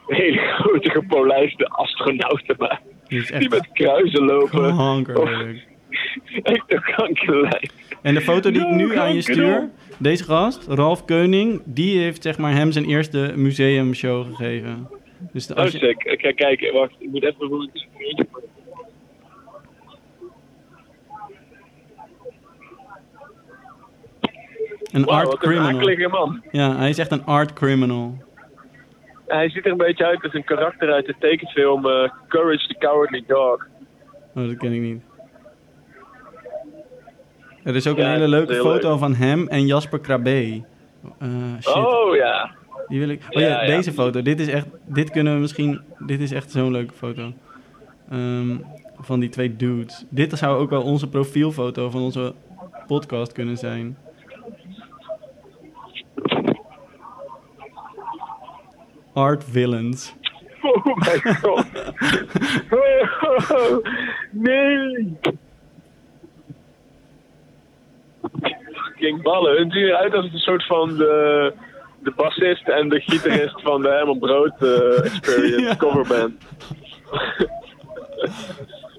hele 0.08 0.38
grote 0.60 0.90
gepolijste 0.90 1.68
astronauten 1.68 2.56
maakt. 2.58 2.82
Die 3.40 3.50
met 3.50 3.70
kruisen 3.74 4.26
lopen. 4.26 4.76
kankerleuk. 4.78 5.68
Echt 6.44 6.64
een 6.74 6.82
kankerlijn. 6.96 7.70
En 8.02 8.14
de 8.14 8.22
foto 8.22 8.52
die 8.52 8.62
ik 8.62 8.70
nu 8.74 8.98
aan 8.98 9.14
je 9.14 9.22
stuur, 9.22 9.70
deze 9.98 10.24
gast, 10.24 10.68
Ralf 10.68 11.06
Keuning, 11.06 11.62
die 11.66 12.00
heeft 12.00 12.24
zeg 12.24 12.38
maar 12.38 12.52
hem 12.54 12.72
zijn 12.72 12.86
eerste 12.86 13.34
museumshow 13.36 14.26
gegeven. 14.36 14.88
Dus 15.32 15.48
de- 15.48 15.54
Oh, 15.54 15.60
als 15.60 15.72
je, 15.72 15.78
sick. 15.78 16.18
Kijk, 16.22 16.36
kijk, 16.36 16.72
wacht. 16.74 16.94
Ik 17.00 17.10
moet 17.10 17.24
even 17.24 17.48
hoe 17.48 17.70
een 24.92 25.06
art 25.06 25.26
wat 25.28 25.38
criminal. 25.38 26.10
man. 26.10 26.44
Ja, 26.52 26.76
hij 26.76 26.90
is 26.90 26.98
echt 26.98 27.12
een 27.12 27.26
art 27.26 27.54
criminal. 27.54 28.24
Hij 29.28 29.50
ziet 29.50 29.66
er 29.66 29.72
een 29.72 29.78
beetje 29.78 30.06
uit 30.06 30.24
als 30.24 30.34
een 30.34 30.44
karakter 30.44 30.92
uit 30.94 31.06
de 31.06 31.16
tekenfilm 31.20 31.86
eh, 31.88 32.10
Courage 32.28 32.68
the 32.68 32.76
Cowardly 32.80 33.24
Dog. 33.28 33.68
Oh, 34.36 34.48
dat 34.48 34.58
ken 34.58 34.72
ik 34.74 34.82
niet. 34.82 35.02
Er 37.64 37.76
is 37.76 37.88
ook 37.88 37.98
Ja, 37.98 38.04
een 38.06 38.12
hele 38.12 38.28
leuke 38.28 38.54
foto 38.54 38.90
leuk. 38.90 39.00
van 39.00 39.14
hem 39.14 39.48
en 39.48 39.66
Jasper 39.66 40.00
Krabbe. 40.00 40.64
Eh, 41.20 41.28
shit. 41.62 41.76
Oh 41.76 42.16
ja. 42.16 42.52
Die 42.88 43.00
wil 43.00 43.10
ik. 43.10 43.22
Oh 43.30 43.42
ja, 43.42 43.48
Ja, 43.48 43.62
ja. 43.64 43.76
deze 43.76 43.92
foto. 43.92 44.22
Dit 44.22 44.40
is 44.40 44.48
echt. 44.48 44.68
Dit 44.86 45.10
kunnen 45.12 45.34
we 45.34 45.40
misschien. 45.40 45.82
Dit 46.00 46.20
is 46.20 46.32
echt 46.32 46.52
zo'n 46.52 46.72
leuke 46.72 46.94
foto. 46.94 47.32
Ehm, 48.10 48.58
van 48.98 49.20
die 49.20 49.30
twee 49.30 49.56
dudes. 49.56 50.06
Dit 50.10 50.38
zou 50.38 50.58
ook 50.60 50.70
wel 50.70 50.82
onze 50.82 51.10
profielfoto 51.10 51.90
van 51.90 52.02
onze 52.02 52.34
podcast 52.88 53.32
kunnen 53.32 53.58
zijn. 53.58 53.98
Art 59.16 59.44
villains. 59.44 60.14
Oh 60.62 60.86
my 60.86 61.20
god. 61.42 61.66
Oh, 62.72 63.78
nee. 64.32 65.18
Fucking 68.74 69.22
ballen. 69.22 69.58
Het 69.64 69.72
ziet 69.74 69.84
eruit 69.84 70.14
als 70.14 70.26
een 70.34 70.40
soort 70.40 70.66
van 70.66 70.98
de, 70.98 71.54
de 72.00 72.12
bassist 72.16 72.68
en 72.68 72.90
de 72.90 73.00
gitarist 73.00 73.62
van 73.62 73.82
de 73.82 73.88
Herman 73.90 74.20
Brood 74.20 74.54
eh, 74.60 75.06
Experience 75.06 75.62
Ja. 75.62 75.76
coverband. 75.76 76.34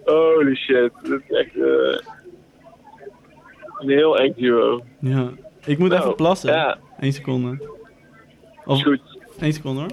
Holy 0.05 0.55
shit. 0.55 0.91
Dit 1.03 1.21
is 1.29 1.37
echt 1.37 1.55
eh, 1.55 1.99
een 3.79 3.89
heel 3.89 4.17
eng 4.19 4.33
duo. 4.37 4.83
Ja. 5.01 5.29
Ik 5.65 5.79
moet 5.79 5.89
Nou, 5.91 6.03
even 6.03 6.15
plassen. 6.15 6.53
Ja, 6.53 6.79
Eén 7.01 7.13
seconde. 7.13 7.51
is 7.61 7.67
Of 8.65 8.83
goed. 8.83 9.01
één 9.41 9.53
seconde 9.53 9.81
hoor. 9.81 9.91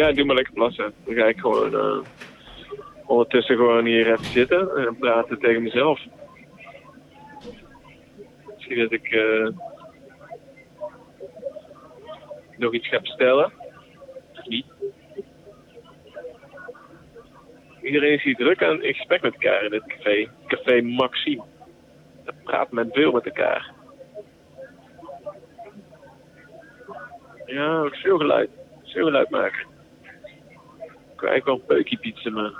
Ja, 0.00 0.12
doe 0.12 0.24
maar 0.24 0.34
lekker 0.34 0.54
plassen. 0.54 0.92
Dan 1.04 1.14
ga 1.14 1.24
ik 1.24 1.38
gewoon 1.38 1.74
eh, 1.74 1.98
ondertussen 3.06 3.56
gewoon 3.56 3.84
hier 3.84 4.12
even 4.12 4.24
zitten 4.24 4.76
en 4.76 4.96
praten 4.98 5.38
tegen 5.38 5.62
mezelf. 5.62 6.00
Misschien 8.54 8.78
dat 8.78 8.92
ik 8.92 9.12
eh, 9.12 9.48
nog 12.56 12.74
iets 12.74 12.88
ga 12.88 13.00
bestellen. 13.00 13.52
Niet. 14.44 14.66
Iedereen 17.82 18.12
is 18.12 18.22
hier 18.22 18.36
druk 18.36 18.62
aan 18.62 18.82
in 18.82 18.94
gesprek 18.94 19.22
met 19.22 19.32
elkaar 19.32 19.64
in 19.64 19.70
dit 19.70 19.86
café. 19.86 20.28
Café 20.46 20.82
Maxime. 20.82 21.42
Daar 22.24 22.34
praat 22.44 22.72
men 22.72 22.88
veel 22.92 23.12
met 23.12 23.24
elkaar. 23.24 23.72
Ja, 27.46 27.88
veel 27.88 28.18
geluid. 28.18 28.50
Veel 28.84 29.04
geluid 29.04 29.30
maken. 29.30 29.69
Ik 31.20 31.26
eigenlijk 31.28 31.44
wel 31.44 31.54
een 31.54 31.76
peukje 31.76 31.98
pizza, 31.98 32.30
maar... 32.30 32.52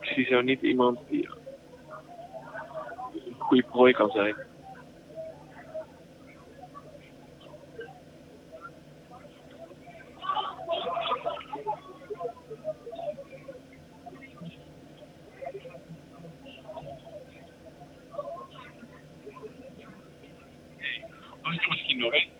Ik 0.00 0.06
zie 0.14 0.26
zo 0.26 0.40
niet 0.40 0.62
iemand 0.62 0.98
die 1.08 1.28
een 3.14 3.34
goede 3.38 3.62
prooi 3.62 3.92
kan 3.92 4.10
zijn. 4.10 4.34
Ik 21.52 21.68
misschien 21.68 21.98
nog 21.98 22.12
één. 22.12 22.39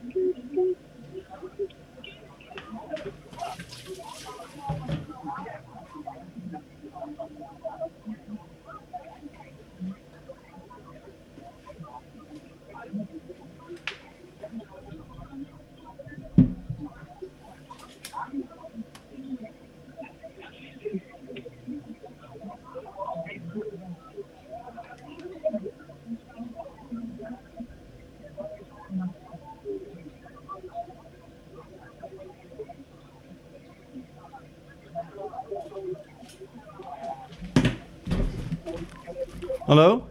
Hallo? 39.71 40.07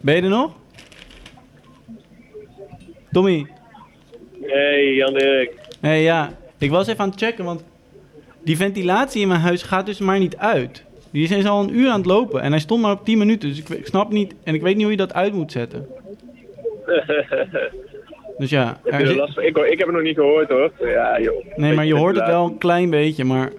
Ben 0.00 0.16
je 0.16 0.22
er 0.22 0.28
nog? 0.28 0.52
Tommy? 3.12 3.46
Hey. 4.42 4.94
Hé 4.94 5.48
hey, 5.80 6.02
ja, 6.02 6.32
ik 6.58 6.70
was 6.70 6.86
even 6.86 7.00
aan 7.00 7.10
het 7.10 7.20
checken, 7.20 7.44
want 7.44 7.64
die 8.44 8.56
ventilatie 8.56 9.22
in 9.22 9.28
mijn 9.28 9.40
huis 9.40 9.62
gaat 9.62 9.86
dus 9.86 9.98
maar 9.98 10.18
niet 10.18 10.36
uit. 10.36 10.84
Die 11.10 11.28
is 11.36 11.46
al 11.46 11.62
een 11.62 11.76
uur 11.76 11.88
aan 11.90 11.98
het 11.98 12.06
lopen 12.06 12.42
en 12.42 12.50
hij 12.50 12.60
stond 12.60 12.82
maar 12.82 12.92
op 12.92 13.04
10 13.04 13.18
minuten, 13.18 13.48
dus 13.48 13.62
ik, 13.62 13.86
snap 13.86 14.10
niet 14.10 14.34
en 14.44 14.54
ik 14.54 14.62
weet 14.62 14.74
niet 14.74 14.82
hoe 14.82 14.92
je 14.92 14.98
dat 14.98 15.14
uit 15.14 15.32
moet 15.32 15.52
zetten. 15.52 15.86
Dus 18.38 18.50
ja, 18.50 18.80
Heb 18.84 18.92
je 18.92 18.98
er 19.00 19.06
zit- 19.06 19.16
last 19.16 19.34
van? 19.34 19.42
Ik, 19.42 19.56
ik 19.56 19.78
heb 19.78 19.86
het 19.86 19.96
nog 19.96 20.04
niet 20.04 20.16
gehoord 20.16 20.48
hoor. 20.48 20.72
Ja, 20.78 21.20
joh. 21.20 21.44
nee, 21.56 21.74
maar 21.74 21.84
je 21.84 21.94
hoort 21.96 22.16
het 22.16 22.26
wel 22.26 22.44
een 22.44 22.58
klein 22.58 22.90
beetje, 22.90 23.24
maar 23.24 23.52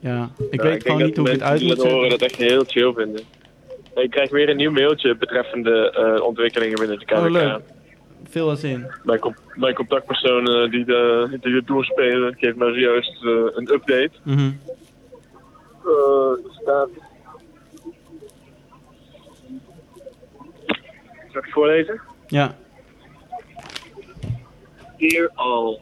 ja, 0.00 0.30
ik 0.50 0.60
weet 0.60 0.82
gewoon 0.82 1.02
niet 1.02 1.16
hoe 1.16 1.26
ik 1.26 1.32
het 1.32 1.42
uit 1.42 1.60
moet 1.60 1.76
dat 1.76 1.86
horen 1.86 2.10
zetten. 2.10 2.18
dat 2.18 2.30
echt 2.30 2.50
heel 2.50 2.64
chill 2.64 2.92
vinden. 2.92 3.20
Ik 3.94 4.10
krijg 4.10 4.30
weer 4.30 4.48
een 4.48 4.56
nieuw 4.56 4.70
mailtje 4.70 5.16
betreffende 5.16 5.90
eh, 5.90 6.22
ontwikkelingen 6.22 6.78
binnen 6.78 6.98
de 6.98 7.04
KVK. 7.04 7.18
Oh, 7.18 7.30
leuk. 7.30 7.60
Veel 8.24 8.48
als 8.48 8.64
in. 8.64 8.90
Mijn, 9.54 9.74
contactpersoon 9.74 10.70
die, 10.70 10.84
de, 10.84 11.38
die 11.40 11.54
het 11.54 11.66
doorspelen, 11.66 12.34
geeft 12.38 12.56
mij 12.56 12.72
zojuist 12.72 13.24
eh, 13.24 13.30
een 13.30 13.72
update. 13.72 14.10
Mhm. 14.22 14.50
Eh, 15.84 16.52
staat... 16.62 16.88
Zal 21.28 21.38
ik 21.40 21.44
het 21.44 21.52
voorlezen? 21.52 22.00
Ja, 22.26 22.56
Dear 24.98 25.30
all, 25.36 25.78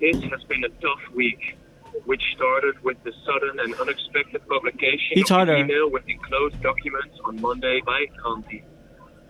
this 0.00 0.16
has 0.30 0.42
been 0.44 0.64
a 0.64 0.70
tough 0.80 1.02
week, 1.14 1.54
which 2.04 2.22
started 2.34 2.82
with 2.82 3.02
the 3.04 3.12
sudden 3.24 3.60
and 3.60 3.74
unexpected 3.74 4.46
publication 4.48 5.18
Iets 5.18 5.30
of 5.30 5.48
an 5.48 5.56
email 5.56 5.90
with 5.90 6.08
enclosed 6.08 6.60
documents 6.62 7.18
on 7.24 7.40
Monday 7.40 7.80
by 7.84 8.06
um, 8.24 8.42
Kanti. 8.42 8.62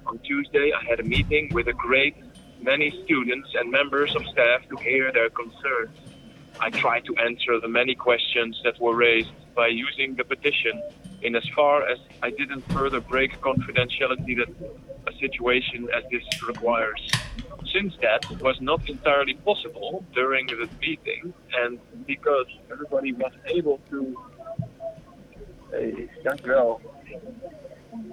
On 0.07 0.19
Tuesday, 0.19 0.73
I 0.73 0.85
had 0.89 1.01
a 1.01 1.03
meeting 1.03 1.51
with 1.53 1.67
a 1.69 1.73
great 1.73 2.17
many 2.62 2.91
students 3.05 3.49
and 3.55 3.71
members 3.71 4.14
of 4.14 4.25
staff 4.27 4.61
to 4.69 4.77
hear 4.77 5.12
their 5.12 5.31
concerns. 5.31 5.97
I 6.61 6.71
tried 6.71 7.05
to 7.07 7.17
answer 7.17 7.61
the 7.61 7.69
many 7.69 7.95
questions 7.95 8.61
that 8.64 8.81
were 8.81 8.95
raised 8.95 9.31
by 9.55 9.69
using 9.69 10.14
the 10.14 10.25
petition 10.25 10.83
in 11.27 11.35
as 11.35 11.47
far 11.57 11.77
as 11.93 11.99
I 12.22 12.31
didn't 12.31 12.62
further 12.72 13.01
break 13.01 13.41
confidentiality 13.41 14.35
that 14.41 14.51
a 15.11 15.12
situation 15.18 15.89
as 15.97 16.05
this 16.12 16.24
requires. 16.47 17.01
Since 17.74 17.95
that 18.01 18.22
was 18.41 18.57
not 18.61 18.89
entirely 18.89 19.35
possible 19.35 20.05
during 20.14 20.47
the 20.47 20.68
meeting, 20.81 21.35
and 21.61 21.81
because 22.07 22.47
everybody 22.70 23.12
was 23.12 23.33
able 23.47 23.79
to, 23.91 23.99
dankjewel. 26.24 26.81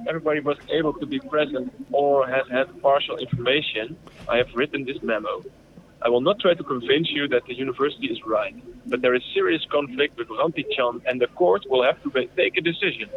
Everybody 0.07 0.39
was 0.39 0.57
able 0.69 0.93
to 0.93 1.05
be 1.05 1.19
present 1.19 1.71
or 1.91 2.27
has 2.27 2.45
had 2.49 2.67
partial 2.81 3.17
information. 3.17 3.85
I 4.27 4.37
have 4.37 4.51
written 4.55 4.85
this 4.85 4.99
memo. 5.03 5.43
I 6.05 6.09
will 6.09 6.21
not 6.21 6.39
try 6.39 6.53
to 6.53 6.63
convince 6.63 7.09
you 7.11 7.29
that 7.29 7.45
the 7.45 7.55
university 7.55 8.07
is 8.07 8.19
right, 8.25 8.55
but 8.87 9.01
there 9.01 9.15
is 9.15 9.23
serious 9.33 9.63
conflict 9.71 10.17
with 10.17 10.27
Ranti 10.27 10.65
Chan, 10.75 11.01
and 11.07 11.21
the 11.21 11.27
court 11.27 11.63
will 11.69 11.83
have 11.83 12.01
to 12.03 12.09
take 12.35 12.57
a 12.57 12.61
decision. 12.61 13.09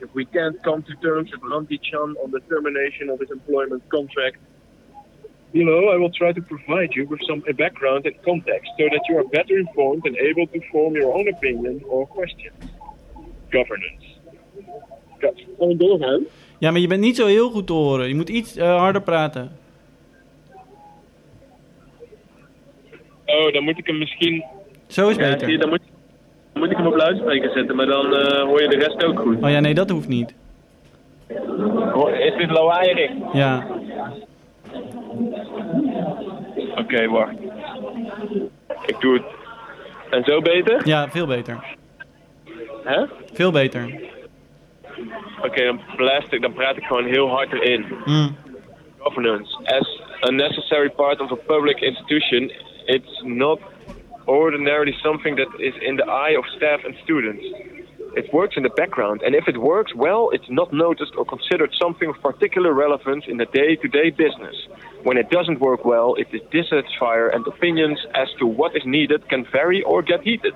If 0.00 0.14
we 0.14 0.24
can't 0.24 0.56
come 0.62 0.82
to 0.84 0.94
terms 1.06 1.30
with 1.32 1.42
Ranti 1.42 1.78
Chan 1.82 2.16
on 2.22 2.30
the 2.30 2.40
termination 2.52 3.10
of 3.10 3.20
his 3.20 3.30
employment 3.30 3.82
contract, 3.90 4.38
below 5.52 5.90
I 5.94 5.96
will 5.96 6.14
try 6.20 6.32
to 6.32 6.40
provide 6.40 6.94
you 6.94 7.06
with 7.06 7.20
some 7.28 7.40
background 7.58 8.06
and 8.06 8.16
context 8.22 8.70
so 8.78 8.84
that 8.92 9.02
you 9.08 9.18
are 9.18 9.24
better 9.24 9.58
informed 9.58 10.06
and 10.06 10.16
able 10.16 10.46
to 10.46 10.60
form 10.72 10.94
your 10.94 11.14
own 11.14 11.28
opinion 11.28 11.82
or 11.88 12.06
questions. 12.06 12.56
Governance. 13.50 14.06
Kan 15.58 15.70
ik 15.70 15.78
doorgaan? 15.78 16.26
ja, 16.58 16.70
maar 16.70 16.80
je 16.80 16.86
bent 16.86 17.00
niet 17.00 17.16
zo 17.16 17.26
heel 17.26 17.50
goed 17.50 17.66
te 17.66 17.72
horen. 17.72 18.08
Je 18.08 18.14
moet 18.14 18.28
iets 18.28 18.56
eh, 18.56 18.76
harder 18.76 19.02
praten. 19.02 19.52
Oh, 23.38 23.52
dan 23.52 23.62
moet 23.64 23.78
ik 23.78 23.86
hem 23.86 23.98
misschien. 23.98 24.44
Zo 24.86 25.08
is 25.08 25.16
Ja, 25.16 25.22
zie 25.22 25.30
je, 25.32 25.36
beter. 25.38 25.58
dan 25.58 25.68
moet, 25.68 25.80
dan 26.52 26.62
moet 26.62 26.70
ik 26.70 26.76
hem 26.76 26.86
op 26.86 26.94
luidspreker 26.96 27.50
zetten, 27.50 27.76
maar 27.76 27.86
dan 27.86 28.14
eh, 28.16 28.42
hoor 28.42 28.62
je 28.62 28.68
de 28.68 28.76
rest 28.78 29.04
ook 29.04 29.18
goed. 29.20 29.42
Oh 29.42 29.50
ja, 29.50 29.60
nee, 29.60 29.74
dat 29.74 29.90
hoeft 29.90 30.08
niet. 30.08 30.34
Is 32.18 32.36
dit 32.36 32.50
lawaaierig? 32.50 33.10
Ja, 33.32 33.66
Oké, 36.76 37.08
wacht. 37.08 37.32
Ik 38.86 38.96
doe 39.00 39.14
het. 39.14 39.22
En 40.10 40.24
zo 40.24 40.40
beter? 40.40 40.80
ja, 40.88 41.08
veel 41.10 41.26
beter. 41.26 41.64
Hè? 42.84 43.04
Veel 43.32 43.50
beter. 43.50 44.00
Oké, 45.42 45.64
dan, 45.64 45.80
blast 45.96 46.32
ik- 46.32 46.42
dan 46.42 46.52
praat 46.52 46.76
ik 46.76 46.82
gewoon 46.84 47.04
heel 47.06 47.28
hard 47.28 47.52
erin. 47.52 47.86
Mm. 48.04 48.36
governance. 48.98 49.56
As 49.64 50.00
a 50.28 50.30
necessary 50.30 50.90
part 50.90 51.20
of 51.20 51.30
a 51.32 51.34
public 51.46 51.80
institution, 51.80 52.52
it's 52.86 53.22
not 53.22 53.58
ordinarily 54.28 54.94
something 55.02 55.36
that 55.36 55.48
is 55.58 55.74
in 55.82 55.96
the 55.96 56.06
eye 56.06 56.34
of 56.38 56.44
staff 56.56 56.80
and 56.84 56.94
students. 57.04 57.44
It 58.16 58.32
works 58.32 58.56
in 58.56 58.64
the 58.64 58.70
background, 58.70 59.22
and 59.22 59.34
if 59.36 59.46
it 59.46 59.58
works 59.58 59.94
well, 59.94 60.30
it's 60.32 60.50
not 60.50 60.72
noticed 60.72 61.14
or 61.16 61.24
considered 61.24 61.72
something 61.80 62.08
of 62.08 62.20
particular 62.20 62.72
relevance 62.72 63.24
in 63.28 63.36
the 63.36 63.46
day 63.46 63.76
to 63.76 63.88
day 63.88 64.10
business. 64.10 64.56
When 65.04 65.16
it 65.16 65.30
doesn't 65.30 65.60
work 65.60 65.84
well, 65.84 66.16
it 66.16 66.26
is 66.32 66.42
dissatisfier, 66.52 67.32
and 67.34 67.46
opinions 67.46 67.98
as 68.14 68.28
to 68.40 68.46
what 68.46 68.76
is 68.76 68.82
needed 68.84 69.28
can 69.28 69.46
vary 69.52 69.82
or 69.82 70.02
get 70.02 70.22
heated. 70.22 70.54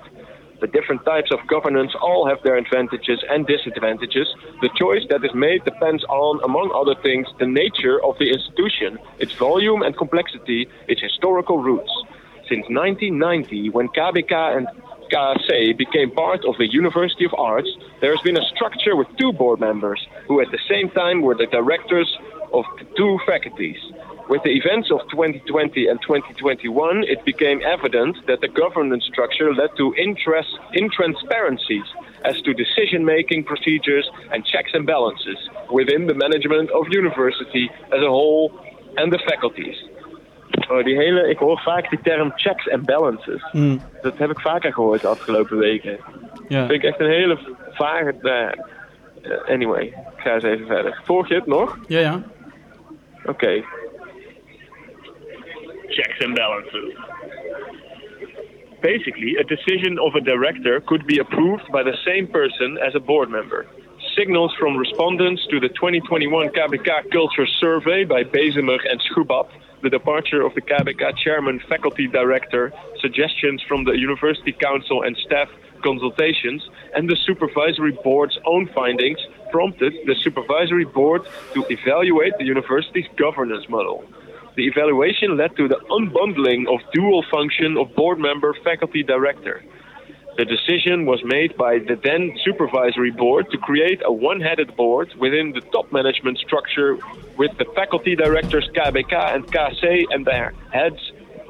The 0.61 0.67
different 0.67 1.03
types 1.05 1.31
of 1.31 1.39
governance 1.47 1.93
all 2.01 2.27
have 2.27 2.41
their 2.43 2.55
advantages 2.55 3.23
and 3.29 3.45
disadvantages. 3.45 4.27
The 4.61 4.69
choice 4.77 5.03
that 5.09 5.23
is 5.23 5.33
made 5.33 5.63
depends 5.65 6.03
on, 6.05 6.41
among 6.43 6.71
other 6.73 6.95
things, 7.01 7.27
the 7.39 7.45
nature 7.45 8.03
of 8.03 8.17
the 8.19 8.31
institution, 8.31 8.97
its 9.19 9.33
volume 9.33 9.81
and 9.81 9.95
complexity, 9.95 10.67
its 10.87 11.01
historical 11.01 11.59
roots. 11.59 11.91
Since 12.49 12.69
1990, 12.69 13.69
when 13.71 13.87
KBK 13.89 14.57
and 14.57 14.67
KC 15.11 15.75
became 15.77 16.11
part 16.11 16.45
of 16.45 16.55
the 16.59 16.71
University 16.71 17.25
of 17.25 17.33
Arts, 17.33 17.69
there 18.01 18.11
has 18.11 18.21
been 18.21 18.37
a 18.37 18.45
structure 18.55 18.95
with 18.95 19.07
two 19.17 19.33
board 19.33 19.59
members, 19.59 20.05
who 20.27 20.41
at 20.41 20.51
the 20.51 20.59
same 20.69 20.89
time 20.91 21.21
were 21.21 21.33
the 21.33 21.47
directors 21.47 22.07
of 22.53 22.65
two 22.95 23.19
faculties. 23.25 23.77
With 24.29 24.43
the 24.43 24.51
events 24.51 24.91
of 24.91 25.01
2020 25.09 25.87
and 25.87 25.99
2021, 26.01 27.03
it 27.03 27.25
became 27.25 27.61
evident 27.65 28.17
that 28.27 28.41
the 28.41 28.47
governance 28.47 29.05
structure 29.05 29.53
led 29.53 29.75
to 29.77 29.95
interest, 29.95 30.49
intransparencies 30.73 31.85
as 32.25 32.41
to 32.41 32.53
decision 32.53 33.05
making 33.05 33.43
procedures 33.43 34.09
and 34.31 34.45
checks 34.45 34.71
and 34.73 34.85
balances 34.85 35.37
within 35.71 36.07
the 36.07 36.13
management 36.13 36.69
of 36.71 36.85
university 36.89 37.69
as 37.93 38.01
a 38.01 38.09
whole 38.09 38.51
and 38.97 39.11
the 39.11 39.19
faculties. 39.27 39.75
Oh, 40.69 40.83
die 40.83 40.95
hele, 40.95 41.29
ik 41.29 41.37
hoor 41.37 41.59
vaak 41.59 41.89
die 41.89 41.99
term 42.03 42.31
checks 42.35 42.69
and 42.69 42.85
balances. 42.85 43.51
Mm. 43.51 43.81
Dat 44.01 44.17
heb 44.17 44.29
ik 44.29 44.39
vaker 44.39 44.73
gehoord 44.73 45.01
de 45.01 45.07
afgelopen 45.07 45.57
weken. 45.57 45.97
Ja. 46.47 46.59
vind 46.67 46.83
ik 46.83 46.89
echt 46.89 46.99
een 46.99 47.09
hele 47.09 47.37
vage. 47.71 48.13
eh, 49.21 49.53
anyway, 49.53 49.83
ik 49.83 50.21
ga 50.21 50.33
eens 50.33 50.43
even 50.43 50.65
verder. 50.65 51.01
Volg 51.03 51.27
je 51.27 51.35
het 51.35 51.45
nog? 51.45 51.77
ja, 51.87 51.99
ja. 51.99 52.23
Oké. 53.25 53.63
Checks 55.87 56.25
and 56.25 56.35
balances. 56.35 56.95
Basically, 58.81 59.37
a 59.37 59.43
decision 59.43 59.99
of 59.99 60.15
a 60.15 60.19
director 60.19 60.81
could 60.81 61.05
be 61.05 61.19
approved 61.19 61.71
by 61.71 61.83
the 61.83 61.95
same 62.03 62.27
person 62.27 62.77
as 62.77 62.95
a 62.95 62.99
board 62.99 63.29
member. 63.29 63.65
Signals 64.15 64.53
from 64.57 64.77
respondents 64.77 65.45
to 65.47 65.59
the 65.59 65.67
2021 65.67 66.47
KBK 66.49 67.11
Culture 67.11 67.45
Survey 67.45 68.05
by 68.05 68.23
Bezemer 68.23 68.79
and 68.89 69.01
Schubab, 69.01 69.49
the 69.83 69.89
departure 69.89 70.41
of 70.41 70.55
the 70.55 70.61
KBK 70.61 71.17
chairman 71.17 71.59
faculty 71.67 72.07
director, 72.07 72.71
suggestions 73.01 73.61
from 73.67 73.83
the 73.83 73.91
University 73.91 74.53
Council 74.53 75.03
and 75.03 75.17
staff 75.17 75.49
consultations, 75.83 76.69
and 76.95 77.09
the 77.09 77.17
supervisory 77.25 77.91
board's 77.91 78.39
own 78.45 78.69
findings 78.73 79.19
prompted 79.51 79.91
the 80.05 80.15
supervisory 80.15 80.85
board 80.85 81.23
to 81.53 81.65
evaluate 81.69 82.37
the 82.37 82.45
university's 82.45 83.07
governance 83.17 83.67
model. 83.67 84.05
The 84.55 84.65
evaluation 84.65 85.35
led 85.35 85.57
to 85.57 85.67
the 85.67 85.81
unbundling 85.89 86.73
of 86.73 86.79
dual 86.93 87.25
function 87.29 87.75
of 87.77 87.93
board 87.95 88.19
member 88.19 88.53
faculty 88.63 89.03
director. 89.03 89.61
The 90.37 90.43
decision 90.45 91.05
was 91.05 91.21
made 91.23 91.55
by 91.55 91.79
the 91.79 91.95
then 92.03 92.35
supervisory 92.43 93.11
board 93.11 93.45
to 93.51 93.57
create 93.57 94.01
a 94.03 94.11
one 94.11 94.41
headed 94.41 94.75
board 94.75 95.13
within 95.17 95.53
the 95.53 95.61
top 95.71 95.91
management 95.93 96.39
structure 96.39 96.97
with 97.37 97.51
the 97.57 97.65
faculty 97.73 98.15
directors 98.15 98.67
KBK 98.75 99.13
and 99.33 99.45
KC 99.51 100.03
and 100.09 100.25
their 100.25 100.53
heads 100.71 100.99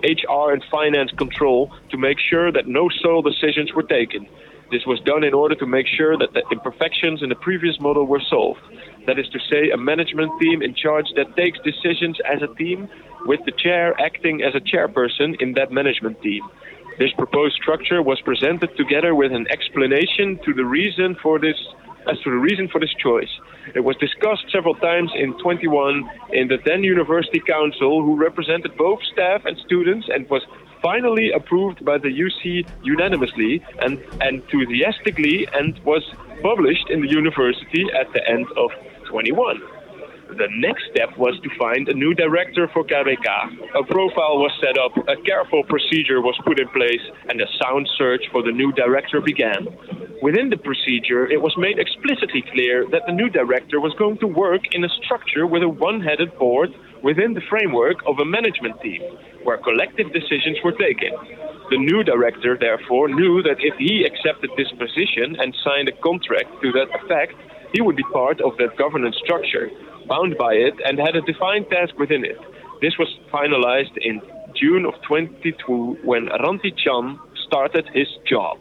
HR 0.03 0.51
and 0.51 0.63
finance 0.69 1.11
control 1.17 1.71
to 1.89 1.97
make 1.97 2.19
sure 2.19 2.51
that 2.51 2.67
no 2.67 2.89
sole 3.01 3.23
decisions 3.23 3.73
were 3.73 3.83
taken. 3.83 4.27
This 4.71 4.85
was 4.85 4.99
done 5.01 5.23
in 5.23 5.33
order 5.33 5.55
to 5.55 5.65
make 5.65 5.87
sure 5.87 6.17
that 6.17 6.33
the 6.33 6.43
imperfections 6.51 7.23
in 7.23 7.29
the 7.29 7.35
previous 7.35 7.79
model 7.79 8.05
were 8.05 8.21
solved. 8.29 8.61
That 9.07 9.17
is 9.17 9.27
to 9.29 9.39
say, 9.49 9.69
a 9.69 9.77
management 9.77 10.31
team 10.41 10.61
in 10.61 10.75
charge 10.75 11.05
that 11.15 11.35
takes 11.35 11.59
decisions 11.59 12.17
as 12.31 12.41
a 12.41 12.53
team, 12.55 12.87
with 13.25 13.39
the 13.45 13.51
chair 13.51 13.99
acting 13.99 14.41
as 14.41 14.53
a 14.55 14.59
chairperson 14.59 15.39
in 15.39 15.53
that 15.53 15.71
management 15.71 16.21
team. 16.21 16.43
This 16.97 17.11
proposed 17.17 17.55
structure 17.55 18.01
was 18.01 18.21
presented 18.21 18.75
together 18.77 19.13
with 19.13 19.33
an 19.33 19.47
explanation 19.51 20.39
to 20.45 20.53
the 20.53 20.63
reason 20.63 21.15
for 21.21 21.39
this 21.39 21.57
as 22.09 22.17
to 22.19 22.29
the 22.29 22.37
reason 22.37 22.69
for 22.69 22.79
this 22.79 22.93
choice. 23.03 23.29
It 23.73 23.81
was 23.81 23.97
discussed 23.97 24.45
several 24.51 24.75
times 24.75 25.11
in 25.15 25.37
21 25.39 26.09
in 26.31 26.47
the 26.47 26.57
then 26.65 26.83
University 26.83 27.39
Council, 27.39 28.01
who 28.01 28.15
represented 28.15 28.77
both 28.77 28.99
staff 29.11 29.43
and 29.45 29.57
students, 29.65 30.07
and 30.13 30.29
was 30.29 30.43
finally 30.81 31.31
approved 31.31 31.83
by 31.83 31.97
the 31.97 32.07
UC 32.07 32.65
unanimously 32.83 33.61
and 33.79 33.99
enthusiastically, 34.21 35.47
and 35.53 35.77
was 35.83 36.03
published 36.41 36.89
in 36.89 37.01
the 37.01 37.09
university 37.09 37.87
at 37.99 38.11
the 38.13 38.25
end 38.29 38.45
of 38.55 38.71
21. 39.05 39.61
The 40.27 40.49
next 40.57 40.83
step 40.89 41.15
was 41.17 41.39
to 41.43 41.49
find 41.57 41.87
a 41.87 41.93
new 41.93 42.13
director 42.13 42.67
for 42.73 42.83
KBK. 42.83 43.27
A 43.77 43.83
profile 43.83 44.41
was 44.41 44.51
set 44.59 44.77
up, 44.77 44.91
a 45.07 45.21
careful 45.21 45.63
procedure 45.63 46.19
was 46.19 46.35
put 46.45 46.59
in 46.59 46.67
place, 46.69 47.01
and 47.29 47.39
a 47.39 47.45
sound 47.61 47.87
search 47.97 48.23
for 48.31 48.41
the 48.41 48.51
new 48.51 48.71
director 48.73 49.21
began. 49.21 49.67
Within 50.21 50.49
the 50.49 50.57
procedure, 50.57 51.29
it 51.29 51.41
was 51.41 51.53
made 51.57 51.77
explicitly 51.77 52.43
clear 52.51 52.89
that 52.89 53.03
the 53.05 53.13
new 53.13 53.29
director 53.29 53.79
was 53.79 53.93
going 53.99 54.17
to 54.17 54.27
work 54.27 54.61
in 54.73 54.83
a 54.83 54.89
structure 55.05 55.45
with 55.45 55.61
a 55.61 55.69
one 55.69 56.01
headed 56.01 56.35
board 56.39 56.73
within 57.03 57.33
the 57.33 57.45
framework 57.47 57.97
of 58.07 58.17
a 58.17 58.25
management 58.25 58.81
team, 58.81 59.03
where 59.43 59.57
collective 59.57 60.11
decisions 60.11 60.57
were 60.63 60.73
taken. 60.73 61.13
The 61.69 61.77
new 61.77 62.03
director, 62.03 62.57
therefore, 62.57 63.09
knew 63.09 63.43
that 63.43 63.57
if 63.59 63.77
he 63.77 64.03
accepted 64.03 64.49
this 64.57 64.71
position 64.73 65.37
and 65.37 65.55
signed 65.63 65.87
a 65.87 65.97
contract 66.01 66.49
to 66.63 66.71
that 66.73 66.89
effect, 66.97 67.37
he 67.75 67.81
would 67.81 67.97
be 67.97 68.03
part 68.13 68.39
of 68.39 68.55
that 68.57 68.77
governance 68.77 69.17
structure, 69.17 69.69
bound 70.07 70.37
by 70.37 70.53
it, 70.53 70.75
and 70.85 70.97
had 70.97 71.15
a 71.15 71.21
defined 71.21 71.69
task 71.69 71.93
within 71.99 72.23
it. 72.23 72.39
This 72.81 72.97
was 72.97 73.09
finalized 73.33 73.97
in 73.97 74.21
June 74.55 74.85
of 74.85 74.93
22 75.01 75.99
when 76.03 76.27
Ranti 76.27 76.71
Chan 76.71 77.19
started 77.45 77.85
his 77.93 78.07
job. 78.25 78.57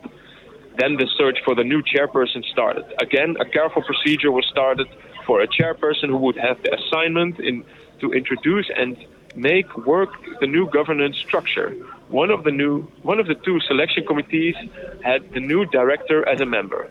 Then 0.78 0.96
the 0.96 1.08
search 1.16 1.38
for 1.44 1.54
the 1.54 1.62
new 1.62 1.80
chairperson 1.82 2.44
started. 2.46 2.84
Again, 3.00 3.36
a 3.38 3.44
careful 3.44 3.82
procedure 3.82 4.32
was 4.32 4.46
started 4.50 4.88
for 5.26 5.40
a 5.40 5.46
chairperson 5.46 6.08
who 6.08 6.18
would 6.26 6.36
have 6.36 6.60
the 6.64 6.74
assignment 6.74 7.38
in, 7.38 7.64
to 8.00 8.12
introduce 8.12 8.68
and 8.76 8.96
make 9.36 9.68
work 9.86 10.10
the 10.40 10.48
new 10.48 10.68
governance 10.70 11.16
structure. 11.18 11.70
One 12.08 12.30
of 12.30 12.42
the 12.42 12.50
new 12.50 12.82
one 13.02 13.20
of 13.20 13.26
the 13.28 13.36
two 13.36 13.60
selection 13.60 14.04
committees 14.06 14.56
had 15.02 15.32
the 15.32 15.40
new 15.40 15.64
director 15.66 16.28
as 16.28 16.40
a 16.40 16.46
member. 16.46 16.90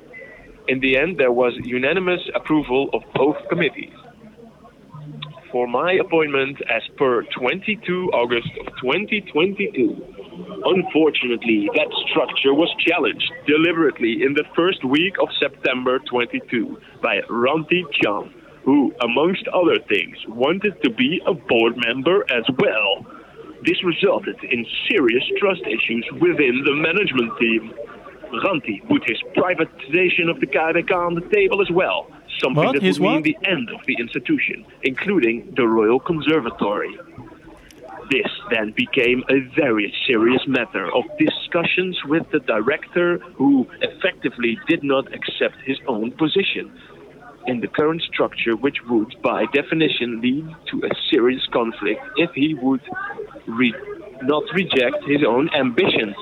In 0.68 0.80
the 0.80 0.98
end, 0.98 1.18
there 1.18 1.31
was 1.31 1.53
unanimous 1.64 2.22
approval 2.35 2.90
of 2.94 3.02
both 3.15 3.35
committees. 3.49 3.94
For 5.52 5.68
my 5.68 5.94
appointment 5.94 6.57
as 6.69 6.81
per 6.98 7.23
22 7.38 8.10
August 8.14 8.49
of 8.60 8.68
2022. 8.81 10.14
Unfortunately, 10.65 11.69
that 11.76 11.91
structure 12.10 12.53
was 12.53 12.73
challenged 12.80 13.30
deliberately 13.45 14.23
in 14.23 14.34
the 14.34 14.45
first 14.56 14.84
week 14.85 15.14
of 15.22 15.27
September 15.40 15.99
22 16.10 16.80
by 17.02 17.19
Ranti 17.30 17.84
Chan, 18.02 18.34
who, 18.64 18.94
amongst 19.02 19.48
other 19.49 19.77
things, 19.90 20.18
wanted 20.27 20.81
to 20.81 20.90
be 20.90 21.22
a 21.27 21.34
board 21.34 21.76
member 21.85 22.23
as 22.31 22.45
well. 22.57 23.06
This 23.65 23.84
resulted 23.84 24.38
in 24.49 24.65
serious 24.90 25.23
trust 25.38 25.61
issues 25.68 26.07
within 26.19 26.64
the 26.65 26.73
management 26.73 27.38
team. 27.38 27.73
Ranti 28.43 28.81
put 28.88 29.03
his 29.07 29.22
privatization 29.35 30.30
of 30.30 30.39
the 30.39 30.47
KBK 30.47 30.91
on 30.91 31.15
the 31.15 31.22
table 31.34 31.61
as 31.61 31.69
well, 31.72 32.07
something 32.41 32.64
What? 32.64 32.73
that 32.73 32.84
His 32.84 32.99
would 32.99 33.10
mean 33.10 33.22
the 33.23 33.38
end 33.45 33.69
of 33.69 33.85
the 33.85 33.95
institution, 33.99 34.65
including 34.84 35.53
the 35.55 35.68
Royal 35.68 35.99
Conservatory. 35.99 36.97
This 38.11 38.27
then 38.51 38.73
became 38.76 39.23
a 39.30 39.39
very 39.55 39.93
serious 40.05 40.41
matter 40.47 40.93
of 40.93 41.03
discussions 41.18 41.97
with 42.05 42.30
the 42.31 42.39
director, 42.39 43.18
who 43.35 43.68
effectively 43.81 44.57
did 44.68 44.84
not 44.84 45.14
accept 45.14 45.55
his 45.65 45.77
own 45.88 46.11
position 46.11 46.72
in 47.47 47.60
the 47.60 47.68
current 47.68 48.01
structure, 48.01 48.55
which 48.55 48.77
would, 48.89 49.15
by 49.22 49.45
definition, 49.53 50.22
lead 50.22 50.47
to 50.72 50.85
a 50.85 50.89
serious 51.10 51.45
conflict 51.51 52.01
if 52.18 52.31
he 52.34 52.53
would 52.55 52.81
re- 53.47 53.73
not 54.22 54.43
reject 54.53 55.03
his 55.05 55.23
own 55.27 55.49
ambitions. 55.53 56.15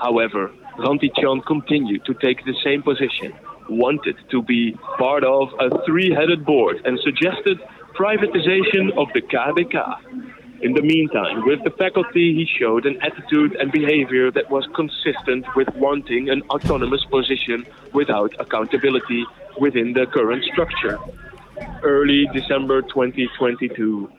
However, 0.00 0.50
Ranti 0.80 1.10
Chan 1.14 1.42
continued 1.46 2.06
to 2.06 2.14
take 2.14 2.44
the 2.46 2.54
same 2.64 2.82
position, 2.82 3.34
wanted 3.68 4.16
to 4.30 4.42
be 4.42 4.72
part 4.98 5.24
of 5.24 5.48
a 5.60 5.84
three 5.84 6.10
headed 6.10 6.46
board, 6.46 6.80
and 6.86 6.98
suggested 7.00 7.60
privatization 7.94 8.96
of 8.96 9.08
the 9.12 9.20
KBK. 9.20 9.76
In 10.62 10.72
the 10.72 10.80
meantime, 10.80 11.44
with 11.44 11.62
the 11.64 11.70
faculty, 11.70 12.34
he 12.34 12.46
showed 12.58 12.86
an 12.86 12.98
attitude 13.02 13.56
and 13.56 13.70
behavior 13.70 14.30
that 14.30 14.50
was 14.50 14.66
consistent 14.74 15.44
with 15.54 15.68
wanting 15.76 16.30
an 16.30 16.42
autonomous 16.50 17.04
position 17.04 17.66
without 17.92 18.32
accountability 18.38 19.24
within 19.58 19.92
the 19.92 20.06
current 20.06 20.44
structure. 20.44 20.98
Early 21.82 22.26
December 22.32 22.80
2022, 22.80 24.10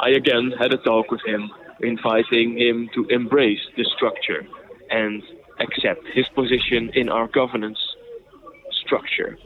I 0.00 0.10
again 0.10 0.52
had 0.58 0.74
a 0.74 0.78
talk 0.78 1.10
with 1.10 1.22
him, 1.24 1.50
inviting 1.80 2.58
him 2.58 2.90
to 2.94 3.06
embrace 3.06 3.64
the 3.76 3.84
structure 3.84 4.46
and 4.90 5.22
accept 5.60 6.06
his 6.12 6.26
position 6.34 6.90
in 6.94 7.08
our 7.08 7.28
governance 7.28 7.78
structure 8.72 9.36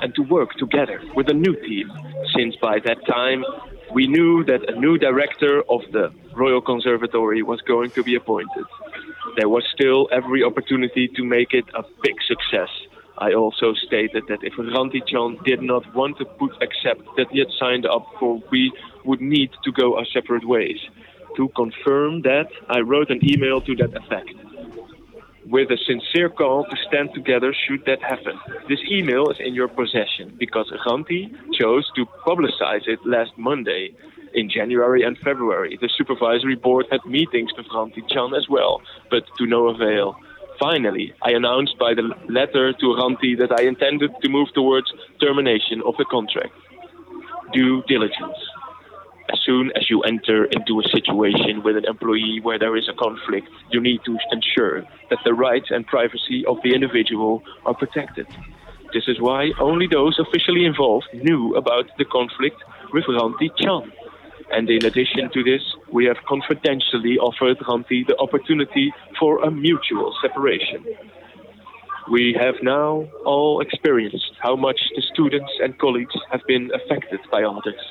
and 0.00 0.14
to 0.14 0.22
work 0.22 0.50
together 0.54 1.00
with 1.14 1.28
a 1.28 1.34
new 1.34 1.54
team, 1.66 1.90
since 2.34 2.56
by 2.56 2.78
that 2.80 2.98
time 3.06 3.44
we 3.92 4.06
knew 4.06 4.44
that 4.44 4.68
a 4.68 4.78
new 4.78 4.98
director 4.98 5.62
of 5.68 5.80
the 5.92 6.12
Royal 6.34 6.60
Conservatory 6.60 7.42
was 7.42 7.60
going 7.62 7.90
to 7.90 8.02
be 8.02 8.14
appointed. 8.14 8.64
There 9.36 9.48
was 9.48 9.64
still 9.72 10.08
every 10.10 10.42
opportunity 10.42 11.08
to 11.08 11.24
make 11.24 11.52
it 11.52 11.64
a 11.74 11.82
big 12.02 12.16
success. 12.26 12.68
I 13.18 13.32
also 13.32 13.74
stated 13.74 14.24
that 14.28 14.42
if 14.42 14.54
Ranti 14.58 15.00
Chan 15.06 15.38
did 15.44 15.62
not 15.62 15.94
want 15.94 16.18
to 16.18 16.24
put 16.24 16.50
accept 16.60 17.02
that 17.16 17.28
he 17.30 17.38
had 17.38 17.52
signed 17.58 17.86
up 17.86 18.06
for, 18.18 18.42
we 18.50 18.72
would 19.04 19.20
need 19.20 19.50
to 19.64 19.70
go 19.70 19.96
our 19.96 20.06
separate 20.06 20.46
ways. 20.46 20.78
To 21.36 21.48
confirm 21.50 22.22
that, 22.22 22.48
I 22.68 22.80
wrote 22.80 23.10
an 23.10 23.20
email 23.22 23.60
to 23.60 23.76
that 23.76 23.94
effect 23.96 24.34
with 25.46 25.70
a 25.70 25.78
sincere 25.86 26.28
call 26.28 26.64
to 26.64 26.76
stand 26.88 27.10
together 27.14 27.54
should 27.66 27.84
that 27.86 28.02
happen. 28.02 28.38
This 28.68 28.80
email 28.90 29.30
is 29.30 29.36
in 29.40 29.54
your 29.54 29.68
possession 29.68 30.34
because 30.38 30.72
Ranti 30.86 31.32
chose 31.58 31.90
to 31.96 32.06
publicize 32.26 32.86
it 32.86 32.98
last 33.04 33.32
Monday. 33.36 33.94
In 34.34 34.50
January 34.50 35.04
and 35.04 35.16
February, 35.18 35.78
the 35.80 35.88
supervisory 35.96 36.56
board 36.56 36.86
had 36.90 37.04
meetings 37.06 37.52
with 37.56 37.66
Ranti 37.66 38.02
Chan 38.08 38.34
as 38.34 38.48
well, 38.48 38.82
but 39.08 39.22
to 39.38 39.46
no 39.46 39.68
avail. 39.68 40.16
Finally, 40.58 41.12
I 41.22 41.30
announced 41.32 41.78
by 41.78 41.94
the 41.94 42.02
letter 42.28 42.72
to 42.72 42.86
Ranti 42.98 43.38
that 43.38 43.52
I 43.52 43.62
intended 43.62 44.10
to 44.22 44.28
move 44.28 44.48
towards 44.54 44.92
termination 45.20 45.82
of 45.86 45.94
the 45.98 46.04
contract. 46.04 46.52
Due 47.52 47.82
diligence. 47.86 48.38
As 49.32 49.40
soon 49.40 49.72
as 49.74 49.88
you 49.88 50.02
enter 50.02 50.44
into 50.44 50.80
a 50.80 50.88
situation 50.88 51.62
with 51.62 51.76
an 51.76 51.86
employee 51.86 52.40
where 52.42 52.58
there 52.58 52.76
is 52.76 52.88
a 52.88 52.92
conflict, 52.92 53.48
you 53.70 53.80
need 53.80 54.00
to 54.04 54.18
ensure 54.32 54.82
that 55.10 55.18
the 55.24 55.32
rights 55.32 55.70
and 55.70 55.86
privacy 55.86 56.44
of 56.46 56.58
the 56.62 56.74
individual 56.74 57.42
are 57.64 57.74
protected. 57.74 58.26
This 58.92 59.08
is 59.08 59.20
why 59.20 59.50
only 59.58 59.86
those 59.86 60.18
officially 60.18 60.64
involved 60.64 61.08
knew 61.14 61.56
about 61.56 61.86
the 61.98 62.04
conflict 62.04 62.62
with 62.92 63.04
Ranti 63.06 63.50
Chan. 63.58 63.92
And 64.52 64.68
in 64.68 64.84
addition 64.84 65.30
to 65.32 65.42
this, 65.42 65.62
we 65.90 66.04
have 66.04 66.18
confidentially 66.28 67.18
offered 67.18 67.58
Ranti 67.66 68.04
the 68.06 68.16
opportunity 68.18 68.92
for 69.18 69.42
a 69.42 69.50
mutual 69.50 70.14
separation. 70.22 70.84
We 72.10 72.36
have 72.38 72.56
now 72.62 73.08
all 73.24 73.60
experienced 73.60 74.32
how 74.40 74.54
much 74.54 74.80
the 74.94 75.02
students 75.12 75.50
and 75.62 75.78
colleagues 75.78 76.14
have 76.30 76.42
been 76.46 76.70
affected 76.74 77.20
by 77.32 77.42
all 77.42 77.62
this. 77.64 77.82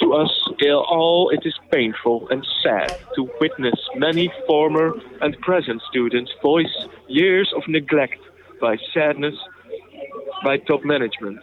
To 0.00 0.14
us, 0.14 0.30
all 0.66 1.30
it 1.30 1.40
is 1.44 1.54
painful 1.70 2.28
and 2.30 2.46
sad 2.62 2.96
to 3.14 3.30
witness 3.40 3.78
many 3.96 4.32
former 4.46 4.94
and 5.20 5.38
present 5.40 5.82
students 5.90 6.32
voice 6.42 6.74
years 7.08 7.52
of 7.54 7.62
neglect 7.68 8.18
by 8.60 8.76
sadness 8.94 9.34
by 10.42 10.56
top 10.58 10.84
management. 10.84 11.40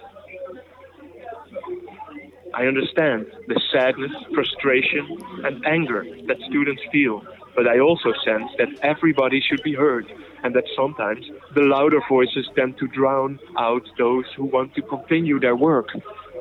I 2.53 2.65
understand 2.65 3.27
the 3.47 3.61
sadness, 3.71 4.11
frustration, 4.33 5.05
and 5.43 5.63
anger 5.65 6.03
that 6.27 6.37
students 6.49 6.81
feel, 6.91 7.23
but 7.55 7.67
I 7.67 7.79
also 7.79 8.13
sense 8.25 8.49
that 8.57 8.69
everybody 8.81 9.41
should 9.41 9.61
be 9.61 9.75
heard 9.75 10.11
and 10.43 10.55
that 10.55 10.63
sometimes 10.75 11.29
the 11.53 11.61
louder 11.61 12.01
voices 12.09 12.49
tend 12.55 12.77
to 12.79 12.87
drown 12.87 13.39
out 13.57 13.83
those 13.97 14.25
who 14.35 14.45
want 14.45 14.73
to 14.75 14.81
continue 14.81 15.39
their 15.39 15.55
work, 15.55 15.89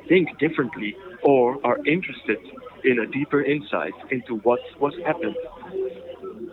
think 0.08 0.38
differently, 0.38 0.96
or 1.26 1.58
are 1.66 1.78
interested 1.84 2.38
in 2.84 3.00
a 3.00 3.06
deeper 3.06 3.42
insight 3.42 3.92
into 4.10 4.36
what 4.46 4.60
was 4.80 4.94
happened. 5.04 5.34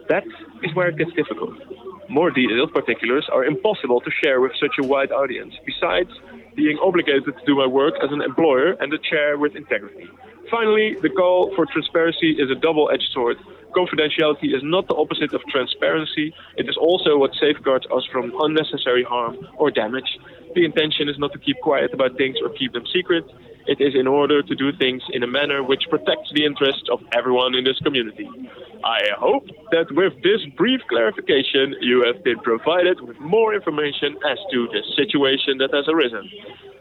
That 0.10 0.26
is 0.64 0.74
where 0.74 0.90
it 0.90 0.98
gets 0.98 1.14
difficult. 1.14 1.54
More 2.10 2.32
detailed 2.32 2.74
particulars 2.74 3.30
are 3.32 3.46
impossible 3.46 4.02
to 4.02 4.12
share 4.24 4.42
with 4.42 4.52
such 4.60 4.76
a 4.82 4.86
wide 4.86 5.12
audience, 5.12 5.54
besides 5.66 6.10
being 6.56 6.78
obligated 6.84 7.26
to 7.26 7.46
do 7.46 7.56
my 7.56 7.68
work 7.68 7.94
as 8.04 8.12
an 8.12 8.22
employer 8.22 8.74
and 8.82 8.92
a 8.94 8.98
chair 8.98 9.38
with 9.38 9.56
integrity. 9.56 10.10
Finally, 10.50 10.98
the 11.02 11.10
call 11.10 11.54
for 11.56 11.66
transparency 11.66 12.32
is 12.32 12.50
a 12.52 12.56
double 12.56 12.90
edged 12.92 13.10
sword. 13.14 13.38
Confidentiality 13.76 14.54
is 14.58 14.62
not 14.62 14.88
the 14.88 14.96
opposite 14.96 15.34
of 15.34 15.42
transparency, 15.50 16.34
it 16.58 16.68
is 16.68 16.78
also 16.78 17.18
what 17.18 17.32
safeguards 17.40 17.86
us 17.96 18.06
from 18.12 18.34
unnecessary 18.42 19.04
harm 19.04 19.38
or 19.58 19.72
damage. 19.72 20.18
The 20.56 20.66
intention 20.66 21.10
is 21.10 21.18
not 21.18 21.32
to 21.34 21.40
keep 21.40 21.60
quiet 21.62 21.94
about 21.94 22.18
things 22.18 22.38
or 22.44 22.50
keep 22.50 22.74
them 22.74 22.86
secret. 22.94 23.26
It 23.66 23.80
is 23.80 23.96
in 23.96 24.08
order 24.08 24.42
to 24.42 24.56
do 24.56 24.72
things 24.78 25.02
in 25.12 25.24
a 25.24 25.28
manner 25.28 25.64
which 25.64 25.84
protects 25.90 26.32
the 26.34 26.46
interests 26.46 26.90
of 26.92 27.00
everyone 27.14 27.56
in 27.56 27.64
this 27.64 27.80
community. 27.80 28.28
I 28.84 29.00
hope 29.18 29.48
that 29.72 29.88
with 29.92 30.14
this 30.24 30.42
brief 30.58 30.82
clarification, 30.90 31.76
you 31.80 32.04
have 32.06 32.24
been 32.24 32.40
provided 32.40 33.00
with 33.00 33.18
more 33.20 33.54
information 33.54 34.18
as 34.30 34.38
to 34.52 34.68
the 34.68 34.84
situation 34.96 35.58
that 35.60 35.74
has 35.74 35.88
arisen. 35.88 36.30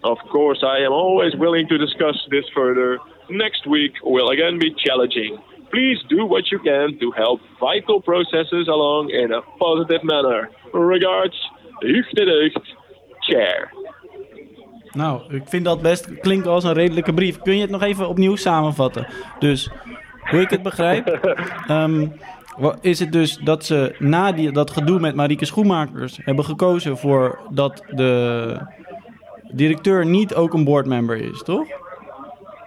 Of 0.03 0.19
course, 0.33 0.65
I 0.67 0.79
am 0.79 0.91
always 0.91 1.37
willing 1.37 1.69
to 1.69 1.79
discuss 1.79 2.19
this 2.31 2.45
further. 2.55 2.99
Next 3.31 3.67
week 3.69 3.93
will 4.03 4.31
again 4.31 4.59
be 4.59 4.75
challenging. 4.75 5.39
Please 5.71 5.99
do 6.09 6.27
what 6.27 6.51
you 6.51 6.59
can 6.59 6.99
to 6.99 7.13
help 7.13 7.41
vital 7.61 8.03
processes 8.03 8.67
along 8.67 9.11
in 9.11 9.33
a 9.33 9.41
positive 9.59 10.03
manner. 10.03 10.51
Regards, 10.75 11.35
Huug 11.83 12.53
Chair. 13.31 13.71
Nou, 14.93 15.35
ik 15.35 15.43
vind 15.45 15.65
dat 15.65 15.83
best 15.83 16.21
klinkt 16.21 16.47
als 16.47 16.65
een 16.65 16.73
redelijke 16.73 17.13
brief. 17.15 17.39
Kun 17.39 17.55
je 17.55 17.61
het 17.61 17.71
nog 17.71 17.83
even 17.83 18.09
opnieuw 18.09 18.37
samenvatten? 18.37 19.07
Dus, 19.39 19.71
hoe 20.31 20.41
ik 20.41 20.51
het 20.51 20.63
begrijp, 20.63 21.07
ehm, 21.67 22.07
is 22.81 22.99
het 22.99 23.13
dus 23.13 23.37
dat 23.37 23.65
ze 23.65 23.95
na 23.99 24.33
die, 24.33 24.53
dat 24.53 24.71
gedoe 24.71 25.01
met 25.01 25.15
Marieke 25.15 25.45
Schoenmakers 25.45 26.19
hebben 26.23 26.45
gekozen 26.45 26.97
voor 26.99 27.39
dat 27.51 27.85
de 27.91 28.57
directeur 29.53 30.07
niet 30.07 30.35
ook 30.35 30.55
een 30.55 30.65
boardmember 30.65 31.17
is, 31.17 31.43
toch? 31.43 31.67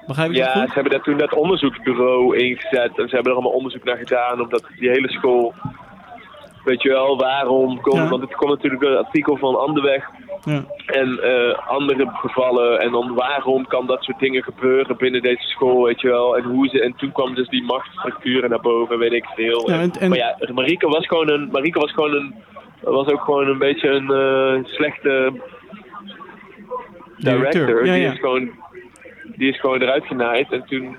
Begrijp 0.08 0.30
ik 0.30 0.36
Ja, 0.36 0.44
dat 0.46 0.54
ze 0.54 0.60
goed? 0.60 0.74
hebben 0.74 0.92
daar 0.92 1.02
toen 1.02 1.18
dat 1.18 1.34
onderzoeksbureau 1.34 2.38
ingezet 2.38 3.00
en 3.00 3.10
ze 3.10 3.16
hebben 3.16 3.26
er 3.32 3.38
allemaal 3.38 3.52
onderzoek 3.58 3.84
naar 3.84 3.98
gedaan, 3.98 4.42
omdat 4.42 4.64
die 4.80 4.90
hele 4.90 5.10
school, 5.12 5.54
weet 6.66 6.82
je 6.82 6.90
wel, 6.90 7.18
waarom 7.18 7.82
komt, 7.82 7.98
Ja. 7.98 8.10
want 8.10 8.22
het 8.22 8.36
komt 8.36 8.52
natuurlijk 8.52 8.82
door 8.82 8.92
het 8.92 9.06
artikel 9.06 9.38
van 9.38 9.60
Anderweg 9.60 10.10
Ja. 10.44 10.64
en 10.86 11.20
eh, 11.24 11.68
andere 11.70 12.10
gevallen 12.14 12.80
en 12.80 12.92
dan 12.92 13.14
waarom 13.16 13.68
kan 13.68 13.86
dat 13.88 14.04
soort 14.04 14.20
dingen 14.20 14.44
gebeuren 14.44 14.98
binnen 14.98 15.22
deze 15.22 15.48
school, 15.48 15.84
weet 15.84 16.02
je 16.02 16.08
wel, 16.08 16.38
en 16.38 16.44
hoe 16.44 16.68
ze, 16.68 16.82
en 16.82 16.96
toen 16.96 17.12
kwam 17.12 17.36
dus 17.36 17.48
die 17.48 17.64
machtsstructuren 17.64 18.50
naar 18.50 18.60
boven, 18.62 18.98
weet 19.00 19.14
ik 19.14 19.26
veel. 19.36 19.70
Ja, 19.70 19.80
en- 19.80 19.92
en- 20.00 20.10
Maar 20.10 20.18
ja, 20.18 20.36
Marieke 20.54 20.88
was 20.88 21.08
gewoon 21.08 21.30
een, 21.30 21.50
Marieke 21.52 21.80
was 21.80 21.92
gewoon 21.92 22.14
een, 22.16 22.36
was 22.82 23.08
ook 23.08 23.22
gewoon 23.22 23.48
een 23.48 23.58
beetje 23.58 23.90
een 23.90 24.12
eh, 24.12 24.66
slechte 24.74 25.34
director. 27.18 27.86
Ja, 27.86 27.94
die. 27.94 28.06
Is 28.06 28.20
gewoon, 28.20 28.50
die 29.36 29.50
is 29.50 29.60
gewoon 29.60 29.82
eruit 29.82 30.06
genaaid. 30.06 30.52
En 30.52 30.64
toen 30.66 30.98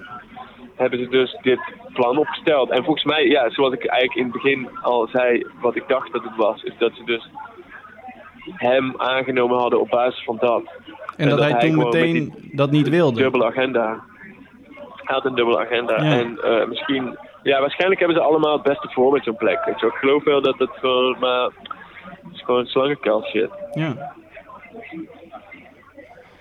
hebben 0.76 0.98
ze 0.98 1.08
dus 1.08 1.38
dit 1.42 1.60
plan 1.92 2.18
opgesteld. 2.18 2.70
En 2.70 2.84
volgens 2.84 3.04
mij, 3.04 3.26
ja, 3.26 3.50
zoals 3.50 3.72
ik 3.72 3.86
eigenlijk 3.86 4.18
in 4.18 4.24
het 4.24 4.42
begin 4.42 4.68
al 4.82 5.08
zei, 5.12 5.46
wat 5.60 5.76
ik 5.76 5.84
dacht 5.88 6.12
dat 6.12 6.22
het 6.22 6.36
was, 6.36 6.62
is 6.62 6.74
dat 6.78 6.92
ze 6.94 7.04
dus 7.04 7.28
hem 8.52 8.94
aangenomen 8.96 9.58
hadden 9.58 9.80
op 9.80 9.88
basis 9.88 10.24
van 10.24 10.36
dat. 10.40 10.62
En 11.16 11.28
dat 11.28 11.38
hij 11.38 11.58
toen 11.58 11.76
met 11.76 11.84
meteen 11.84 12.12
die 12.12 12.56
dat 12.56 12.70
niet 12.70 12.88
wilde. 12.88 13.22
Dubbele 13.22 13.44
agenda. 13.44 14.04
Hij 14.94 15.14
had 15.14 15.24
een 15.24 15.34
dubbele 15.34 15.58
agenda. 15.58 16.02
Ja. 16.02 16.18
En 16.18 16.38
eh, 16.42 16.66
misschien, 16.66 17.18
ja, 17.42 17.60
waarschijnlijk 17.60 18.00
hebben 18.00 18.18
ze 18.18 18.24
allemaal 18.24 18.52
het 18.52 18.62
beste 18.62 18.88
voor 18.90 19.12
met 19.12 19.24
zo'n 19.24 19.36
plek. 19.36 19.58
Ik 19.66 19.92
geloof 19.94 20.24
wel 20.24 20.42
dat 20.42 20.58
het 20.58 20.70
gewoon, 20.72 21.16
maar 21.18 21.42
het 21.42 22.32
is 22.34 22.42
gewoon 22.42 22.66
slangenkuil 22.66 23.22
shit. 23.22 23.50
Ja. 23.72 24.14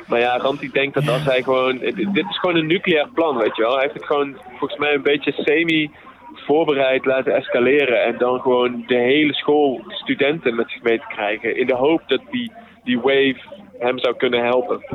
Maar 0.08 0.20
ja, 0.20 0.38
Ranti 0.38 0.70
denkt 0.72 0.94
dat 0.94 1.10
als 1.10 1.26
hij 1.26 1.44
gewoon... 1.44 1.78
Dit 1.78 2.26
is 2.30 2.40
gewoon 2.40 2.56
een 2.56 2.68
nucleair 2.68 3.08
plan, 3.14 3.38
weet 3.38 3.56
je 3.56 3.62
wel. 3.62 3.74
Hij 3.74 3.82
heeft 3.82 3.94
het 3.94 4.06
gewoon 4.06 4.38
volgens 4.50 4.80
mij 4.80 4.94
een 4.94 5.02
beetje 5.02 5.32
semi 5.32 5.92
voorbereid 6.34 7.06
laten 7.06 7.36
escaleren. 7.36 8.04
En 8.04 8.18
dan 8.18 8.42
gewoon 8.42 8.84
de 8.88 8.96
hele 8.96 9.34
school 9.34 9.82
studenten 9.88 10.56
met 10.56 10.70
zich 10.70 10.82
mee 10.82 11.00
te 11.00 11.08
krijgen. 11.08 11.58
In 11.58 11.68
de 11.68 11.76
hoop 11.76 12.02
dat 12.08 12.22
die, 12.32 12.52
die 12.84 13.00
wave 13.00 13.40
hem 13.80 14.00
zou 14.00 14.16
kunnen 14.16 14.44
helpen. 14.44 14.86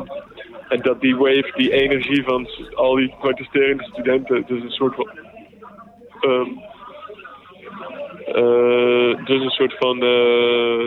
En 0.68 0.80
dat 0.80 1.00
die 1.00 1.16
wave, 1.16 1.52
die 1.56 1.72
energie 1.72 2.24
van 2.24 2.48
al 2.74 2.94
die 2.94 3.14
protesterende 3.18 3.84
studenten... 3.84 4.44
Dus 4.46 4.62
een 4.62 4.70
soort 4.70 4.94
van... 4.94 5.08
ehm, 6.20 6.40
eh, 6.40 6.46
dus 9.24 9.42
een 9.42 9.50
soort 9.50 9.74
van 9.78 9.94
eh, 9.94 10.00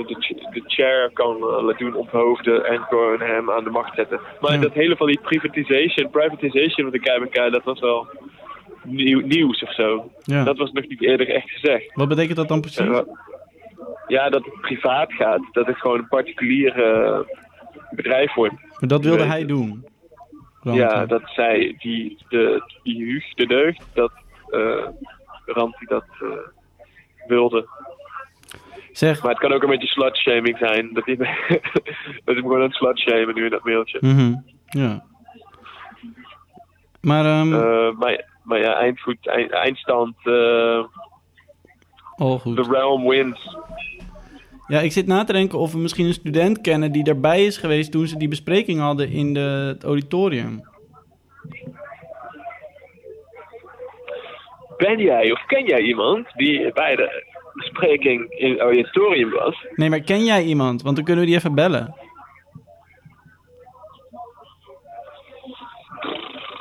de, 0.07 0.15
de 0.51 0.63
chair 0.67 1.09
kan 1.13 1.35
eh, 1.35 1.63
laten 1.63 1.85
doen 1.85 1.95
ophoofden 1.95 2.65
en 2.65 2.79
gewoon 2.81 3.19
hem 3.19 3.51
aan 3.51 3.63
de 3.63 3.69
macht 3.69 3.95
zetten. 3.95 4.19
Maar 4.41 4.53
Ja. 4.53 4.59
dat 4.59 4.73
hele 4.73 4.95
van 4.95 5.07
die 5.07 5.19
privatisation, 5.21 6.09
privatization 6.09 6.91
van 6.91 6.99
de 6.99 6.99
KBK, 6.99 7.51
dat 7.51 7.63
was 7.63 7.79
wel 7.79 8.07
nieuw, 8.83 9.19
nieuws 9.19 9.63
of 9.63 9.73
zo. 9.73 10.11
Ja. 10.23 10.43
Dat 10.43 10.57
was 10.57 10.71
nog 10.71 10.87
niet 10.87 11.01
eerder 11.01 11.29
echt 11.29 11.49
gezegd. 11.49 11.93
Wat 11.93 12.07
betekent 12.07 12.37
dat 12.37 12.47
dan 12.47 12.61
precies? 12.61 12.79
Eh, 12.87 12.99
ja, 14.07 14.29
dat 14.29 14.45
het 14.45 14.61
privaat 14.61 15.13
gaat, 15.13 15.41
dat 15.51 15.65
het 15.67 15.77
gewoon 15.77 15.97
een 15.97 16.07
particulier 16.07 16.83
eh, 16.83 17.19
bedrijf 17.91 18.33
wordt. 18.33 18.55
Maar 18.79 18.89
dat 18.89 19.03
wilde 19.03 19.23
hij 19.23 19.45
doen. 19.45 19.85
Ja, 20.61 21.05
dat 21.05 21.21
zij, 21.25 21.75
die, 21.77 22.17
de, 22.29 22.61
die 22.83 23.03
Huug, 23.03 23.33
de 23.33 23.47
deugd, 23.47 23.85
dat 23.93 24.11
uh, 24.49 24.87
Ranti 25.45 25.85
dat 25.85 26.05
eh, 26.21 26.27
wilde. 27.27 27.67
Zeg, 28.91 29.21
Maar 29.21 29.31
het 29.31 29.39
kan 29.39 29.53
ook 29.53 29.63
een 29.63 29.69
beetje 29.69 29.87
slutshaming 29.87 30.57
zijn. 30.57 30.89
Dat 30.93 31.05
hij, 31.05 31.15
dat 32.25 32.35
hem 32.35 32.37
gewoon 32.37 32.57
aan 32.57 32.67
het 32.67 32.73
slutshamen 32.75 33.35
nu 33.35 33.43
in 33.43 33.49
dat 33.49 33.63
mailtje. 33.63 33.97
mhm, 34.01 34.33
ja. 34.65 35.03
Maar, 37.01 37.25
ehm, 37.25 37.53
Eh, 37.53 37.91
maar, 37.97 38.25
maar 38.43 38.59
ja, 38.59 38.73
eindgoed, 38.73 39.27
eind, 39.27 39.51
eindstand. 39.51 40.15
al 42.15 42.39
goed. 42.39 42.55
the 42.55 42.67
realm 42.71 43.07
wins. 43.07 43.57
Ja, 44.67 44.79
ik 44.79 44.91
zit 44.91 45.07
na 45.07 45.23
te 45.23 45.33
denken 45.33 45.59
of 45.59 45.71
we 45.71 45.77
misschien 45.77 46.05
een 46.05 46.13
student 46.13 46.61
kennen 46.61 46.91
die 46.91 47.03
erbij 47.03 47.45
is 47.45 47.57
geweest 47.57 47.91
toen 47.91 48.07
ze 48.07 48.17
die 48.17 48.27
bespreking 48.27 48.79
hadden 48.79 49.09
in 49.09 49.33
de, 49.33 49.39
het 49.73 49.83
auditorium. 49.83 50.71
Ben 54.83 54.99
jij 54.99 55.31
of 55.31 55.45
ken 55.45 55.65
jij 55.65 55.81
iemand 55.81 56.27
die 56.35 56.73
bij 56.73 56.95
de 56.95 57.23
bespreking 57.53 58.31
in 58.31 58.49
het 58.49 58.59
auditorium 58.59 59.29
was? 59.29 59.65
Nee, 59.75 59.89
maar 59.89 60.01
ken 60.01 60.25
jij 60.25 60.43
iemand? 60.43 60.81
Want 60.81 60.95
dan 60.95 61.05
kunnen 61.05 61.23
we 61.23 61.29
die 61.29 61.39
even 61.39 61.55
bellen. 61.55 61.95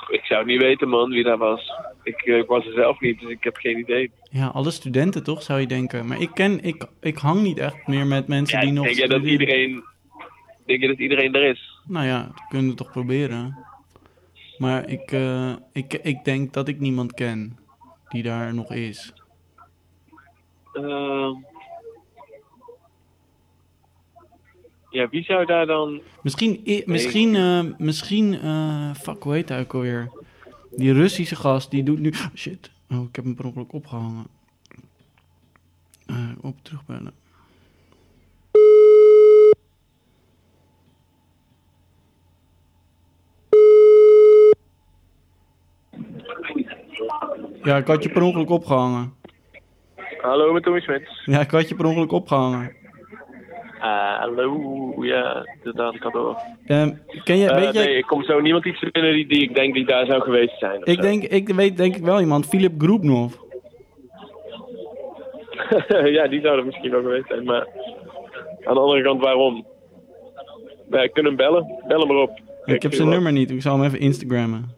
Ik 0.08 0.24
zou 0.24 0.44
niet 0.44 0.60
weten, 0.60 0.88
man, 0.88 1.10
wie 1.10 1.22
dat 1.22 1.38
was. 1.38 1.72
Ik, 2.02 2.22
eh, 2.22 2.36
ik 2.36 2.46
was 2.46 2.66
er 2.66 2.72
zelf 2.72 3.00
niet, 3.00 3.20
dus 3.20 3.30
ik 3.30 3.44
heb 3.44 3.56
geen 3.56 3.78
idee. 3.78 4.10
Ja, 4.30 4.46
alle 4.46 4.70
studenten 4.70 5.24
toch, 5.24 5.42
zou 5.42 5.60
je 5.60 5.66
denken. 5.66 6.06
Maar 6.06 6.20
ik 6.20 6.30
ken, 6.34 6.62
ik, 6.64 6.86
ik 7.00 7.16
hang 7.16 7.42
niet 7.42 7.58
echt 7.58 7.86
meer 7.86 8.06
met 8.06 8.26
mensen 8.28 8.58
Ja, 8.58 8.64
die 8.64 8.72
nog 8.72 8.94
denk 8.94 9.10
dat 9.10 9.22
iedereen, 9.22 9.84
denk 10.66 10.80
je 10.80 10.88
dat 10.88 10.98
iedereen 10.98 11.34
er 11.34 11.50
is? 11.50 11.80
Nou 11.86 12.06
ja, 12.06 12.30
kunnen 12.48 12.70
we 12.70 12.76
toch 12.76 12.90
proberen. 12.90 13.58
Maar 14.58 14.88
ik, 14.88 15.12
eh, 15.12 15.52
ik, 15.72 15.94
ik 16.02 16.24
denk 16.24 16.52
dat 16.52 16.68
ik 16.68 16.80
niemand 16.80 17.14
ken 17.14 17.60
die 18.12 18.22
daar 18.22 18.54
nog 18.54 18.72
is. 18.72 19.12
Ehm. 20.72 21.32
ja, 24.90 25.08
wie 25.08 25.22
zou 25.24 25.46
daar 25.46 25.66
dan... 25.66 26.00
Misschien, 26.22 26.60
i- 26.66 26.82
misschien, 26.86 27.34
eh, 27.36 27.62
misschien, 27.78 28.34
eh, 28.40 28.94
fuck, 28.94 29.22
hoe 29.22 29.32
heet 29.32 29.48
hij 29.48 29.60
ook 29.60 29.74
alweer? 29.74 30.10
Die 30.70 30.92
Russische 30.92 31.36
gast, 31.36 31.70
die 31.70 31.82
doet 31.82 31.98
nu... 31.98 32.12
Shit, 32.34 32.70
oh, 32.90 33.02
ik 33.08 33.16
heb 33.16 33.24
hem 33.24 33.34
per 33.34 33.44
ongeluk 33.44 33.72
opgehangen. 33.72 34.26
Eh, 36.06 36.28
op, 36.40 36.56
terugbellen. 36.62 37.12
Ja, 47.62 47.76
ik 47.76 47.86
had 47.86 48.02
je 48.02 48.08
per 48.08 48.22
ongeluk 48.22 48.50
opgehangen. 48.50 49.12
Hallo, 50.20 50.52
met 50.52 50.62
Tommy 50.62 50.80
Smits. 50.80 51.22
Ja, 51.24 51.40
ik 51.40 51.50
had 51.50 51.68
je 51.68 51.74
per 51.74 51.84
ongeluk 51.84 52.12
opgehangen. 52.12 52.72
Ah, 53.78 54.18
hallo, 54.18 54.94
ja, 55.04 55.46
inderdaad, 55.56 55.94
ik 55.94 56.02
had 56.02 56.12
door. 56.12 56.36
Ehm, 56.66 56.90
ken 57.24 57.36
je, 57.36 57.48
Eh, 57.50 57.56
weet 57.60 57.74
jij... 57.74 57.84
Nee, 57.84 57.96
ik 57.96 58.06
kom 58.06 58.22
zo 58.22 58.40
niemand 58.40 58.64
iets 58.66 58.80
te 58.80 58.88
binnen 58.92 59.12
die, 59.12 59.26
die 59.26 59.42
ik 59.42 59.54
denk 59.54 59.74
die 59.74 59.86
daar 59.86 60.06
zou 60.06 60.22
geweest 60.22 60.58
zijn. 60.58 60.80
Ik 60.84 60.94
zo. 60.94 61.00
denk, 61.00 61.22
ik 61.22 61.48
weet 61.48 61.76
denk 61.76 61.96
ik 61.96 62.02
wel 62.02 62.20
iemand, 62.20 62.46
Filip 62.46 62.72
Groepnov. 62.78 63.34
ja, 66.16 66.28
die 66.28 66.40
zou 66.40 66.58
er 66.58 66.64
misschien 66.64 66.90
wel 66.90 67.02
geweest 67.02 67.26
zijn, 67.28 67.44
maar 67.44 67.66
aan 68.64 68.74
de 68.74 68.80
andere 68.80 69.02
kant, 69.02 69.22
waarom? 69.22 69.66
Ja, 70.90 71.00
ik 71.02 71.12
kan 71.12 71.24
hem 71.24 71.36
bellen. 71.36 71.66
Bel 71.88 71.98
hem 71.98 72.08
maar 72.08 72.16
op. 72.22 72.40
Ik 72.64 72.82
heb 72.82 72.94
zijn 72.94 73.08
nummer 73.08 73.32
niet, 73.32 73.50
ik 73.50 73.62
zal 73.62 73.76
hem 73.76 73.84
even 73.84 73.98
Instagrammen. 74.00 74.70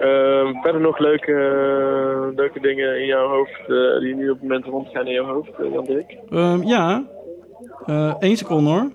Ehm, 0.00 0.60
verder 0.62 0.80
nog 0.80 0.98
leuke, 0.98 1.32
eh, 1.32 2.36
leuke 2.36 2.60
dingen 2.60 3.00
in 3.00 3.06
jouw 3.06 3.28
hoofd, 3.28 3.60
eh, 3.60 4.00
die 4.00 4.14
nu 4.14 4.30
op 4.30 4.34
het 4.40 4.42
moment 4.42 4.64
rondgaan 4.64 5.06
in 5.06 5.12
jouw 5.12 5.26
hoofd, 5.26 5.50
eh, 5.58 5.72
Jan 5.72 5.84
Dirk? 5.84 6.16
Ehm, 6.30 6.62
ja, 6.62 7.04
Eén 8.18 8.36
seconde 8.36 8.70
hoor. 8.70 8.92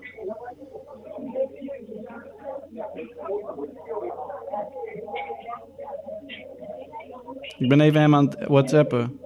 Ik 7.58 7.68
ben 7.68 7.80
even 7.80 8.00
hem 8.00 8.14
aan 8.14 8.24
het 8.24 8.48
whatsappen. 8.48 9.20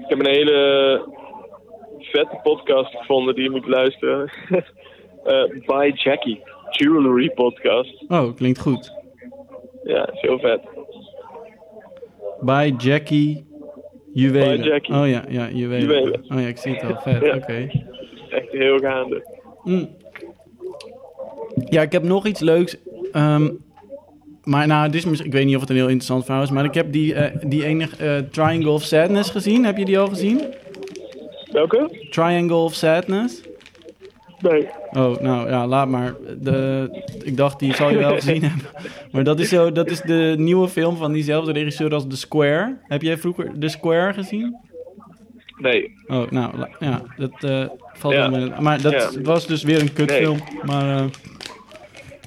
Ik 0.00 0.08
heb 0.08 0.18
een 0.18 0.26
hele 0.26 1.18
vette 2.12 2.38
podcast 2.42 2.96
gevonden 2.96 3.34
die 3.34 3.44
je 3.44 3.50
moet 3.50 3.66
luisteren. 3.66 4.30
Eh 5.24 5.42
By 5.66 5.90
Jackie. 5.94 6.40
Jewelry 6.70 7.30
podcast. 7.30 8.04
Oh, 8.08 8.34
klinkt 8.36 8.58
goed. 8.60 8.92
Ja, 9.84 10.08
is 10.12 10.20
heel 10.20 10.38
vet. 10.38 10.60
By 12.40 12.74
Jackie 12.78 13.46
Juwelen. 14.12 14.60
By 14.60 14.66
Jackie. 14.66 14.94
Oh 14.94 15.08
ja, 15.08 15.24
ja, 15.28 15.48
juwelen. 15.50 15.80
Juwelen. 15.80 16.24
Oh 16.28 16.40
ja, 16.40 16.46
ik 16.46 16.56
zie 16.56 16.74
het 16.74 16.82
al. 16.94 17.00
Vet, 17.00 17.24
Ja. 17.24 17.34
oké. 17.36 17.68
Echt 18.30 18.50
heel 18.50 18.78
gaande. 18.78 19.26
Mm. 19.64 19.88
Ja, 21.68 21.82
ik 21.82 21.92
heb 21.92 22.02
nog 22.02 22.26
iets 22.26 22.40
leuks. 22.40 22.76
Ehm, 23.12 23.48
maar 24.44 24.66
nou, 24.66 24.90
dit 24.90 25.06
is, 25.06 25.20
ik 25.20 25.32
weet 25.32 25.44
niet 25.46 25.54
of 25.54 25.60
het 25.60 25.70
een 25.70 25.76
heel 25.76 25.84
interessant 25.84 26.24
verhaal 26.24 26.42
is. 26.42 26.50
Maar 26.50 26.64
ik 26.64 26.74
heb 26.74 26.92
die, 26.92 27.14
eh, 27.14 27.36
die 27.48 27.64
enige 27.64 28.04
eh, 28.04 28.16
Triangle 28.30 28.70
of 28.70 28.82
Sadness 28.82 29.30
gezien. 29.30 29.64
Heb 29.64 29.76
je 29.76 29.84
die 29.84 29.98
al 29.98 30.06
gezien? 30.08 30.40
Welke? 31.52 32.06
Triangle 32.10 32.56
of 32.56 32.74
Sadness? 32.74 33.42
Nee. 34.40 34.68
Oh, 34.90 35.16
nou 35.20 35.48
ja, 35.48 35.66
laat 35.66 35.88
maar. 35.88 36.14
De, 36.38 36.88
ik 37.24 37.36
dacht, 37.36 37.58
die 37.58 37.74
zal 37.74 37.90
je 37.90 37.98
wel 37.98 38.14
gezien 38.20 38.42
hebben. 38.42 38.66
Maar 39.12 39.24
dat 39.24 39.40
is, 39.40 39.48
zo, 39.48 39.72
dat 39.72 39.90
is 39.90 40.00
de 40.00 40.34
nieuwe 40.38 40.68
film 40.68 40.96
van 40.96 41.12
diezelfde 41.12 41.52
regisseur 41.52 41.94
als 41.94 42.06
The 42.08 42.16
Square. 42.16 42.78
Heb 42.82 43.02
jij 43.02 43.16
vroeger 43.18 43.52
The 43.58 43.68
Square 43.68 44.12
gezien? 44.12 44.56
Nee. 45.58 45.94
Oh, 46.06 46.30
nou, 46.30 46.66
ja, 46.78 47.02
dat 47.16 47.44
eh, 47.44 47.66
valt 47.92 48.14
Ja. 48.14 48.30
wel 48.30 48.40
mee. 48.40 48.60
Maar 48.60 48.80
dat 48.82 48.92
Ja. 48.92 49.20
was 49.22 49.46
dus 49.46 49.62
weer 49.62 49.80
een 49.80 49.92
kutfilm. 49.92 50.36
Nee. 50.52 50.60
Maar 50.64 50.96
eh, 50.96 51.04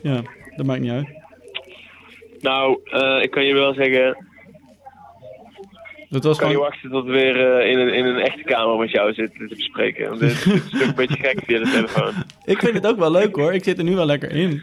ja, 0.01 0.21
dat 0.55 0.65
maakt 0.65 0.81
niet 0.81 0.91
uit. 0.91 1.07
Nou, 2.39 2.79
eh, 2.83 3.19
ik 3.23 3.31
kan 3.31 3.43
je 3.45 3.53
wel 3.53 3.73
zeggen, 3.73 4.25
Dat 6.13 6.23
was 6.23 6.33
ik 6.33 6.39
kan 6.39 6.49
niet 6.49 6.57
gewoon... 6.57 6.71
wachten 6.71 6.89
tot 6.89 7.05
we 7.05 7.11
weer 7.11 7.59
eh, 7.59 7.71
in, 7.71 7.79
een, 7.79 7.93
in 7.93 8.05
een 8.05 8.19
echte 8.19 8.43
kamer 8.43 8.77
met 8.77 8.91
jou 8.91 9.13
zitten 9.13 9.47
te 9.47 9.55
bespreken. 9.55 10.09
Want 10.09 10.19
dit, 10.19 10.43
dit 10.43 10.73
is 10.73 10.81
een 10.81 10.95
beetje 10.95 11.17
gek 11.17 11.39
via 11.45 11.59
de 11.59 11.71
telefoon. 11.71 12.13
Ik 12.53 12.59
vind 12.59 12.73
het 12.73 12.87
ook 12.87 12.97
wel 12.97 13.11
leuk 13.11 13.35
hoor. 13.35 13.53
Ik 13.53 13.63
zit 13.63 13.77
er 13.77 13.83
nu 13.83 13.95
wel 13.95 14.05
lekker 14.05 14.31
in. 14.31 14.61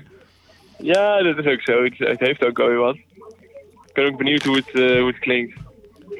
Ja, 0.78 1.22
dat 1.22 1.38
is 1.38 1.52
ook 1.52 1.62
zo. 1.62 1.84
Het, 1.84 1.98
het 1.98 2.20
heeft 2.20 2.44
ook 2.44 2.58
alweer 2.58 2.78
wat. 2.78 2.96
Ik 3.86 3.92
ben 3.92 4.06
ook 4.06 4.18
benieuwd 4.18 4.42
hoe 4.42 4.56
het, 4.56 4.70
eh, 4.74 4.98
hoe 4.98 5.06
het 5.06 5.18
klinkt. 5.18 5.54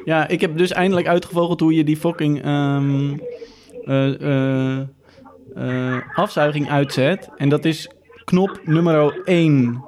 Ja, 0.05 0.29
ik 0.29 0.41
heb 0.41 0.57
dus 0.57 0.73
eindelijk 0.73 1.07
uitgevogeld 1.07 1.61
hoe 1.61 1.75
je 1.75 1.85
die 1.85 1.97
fucking 1.97 2.43
ehm, 2.43 3.17
eh, 3.85 4.21
eh, 4.21 4.81
eh, 5.55 5.97
afzuiging 6.15 6.71
uitzet. 6.71 7.31
En 7.37 7.49
dat 7.49 7.65
is 7.65 7.91
knop 8.25 8.61
nummer 8.65 9.21
1 9.25 9.85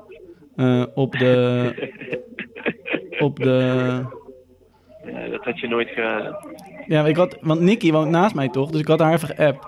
op 0.95 1.13
de... 1.13 1.71
Op 3.19 3.37
de... 3.37 4.03
Ja, 5.05 5.29
dat 5.29 5.45
had 5.45 5.61
je 5.61 5.69
nooit 5.69 5.89
geraden. 5.89 6.37
Ja, 6.87 7.07
ik 7.07 7.17
had, 7.17 7.39
want 7.41 7.61
Nicky 7.61 7.93
woont 7.93 8.11
naast 8.11 8.35
mij 8.35 8.49
toch, 8.49 8.71
dus 8.71 8.81
ik 8.81 8.87
had 8.87 9.01
haar 9.01 9.13
even 9.13 9.29
geappt. 9.29 9.67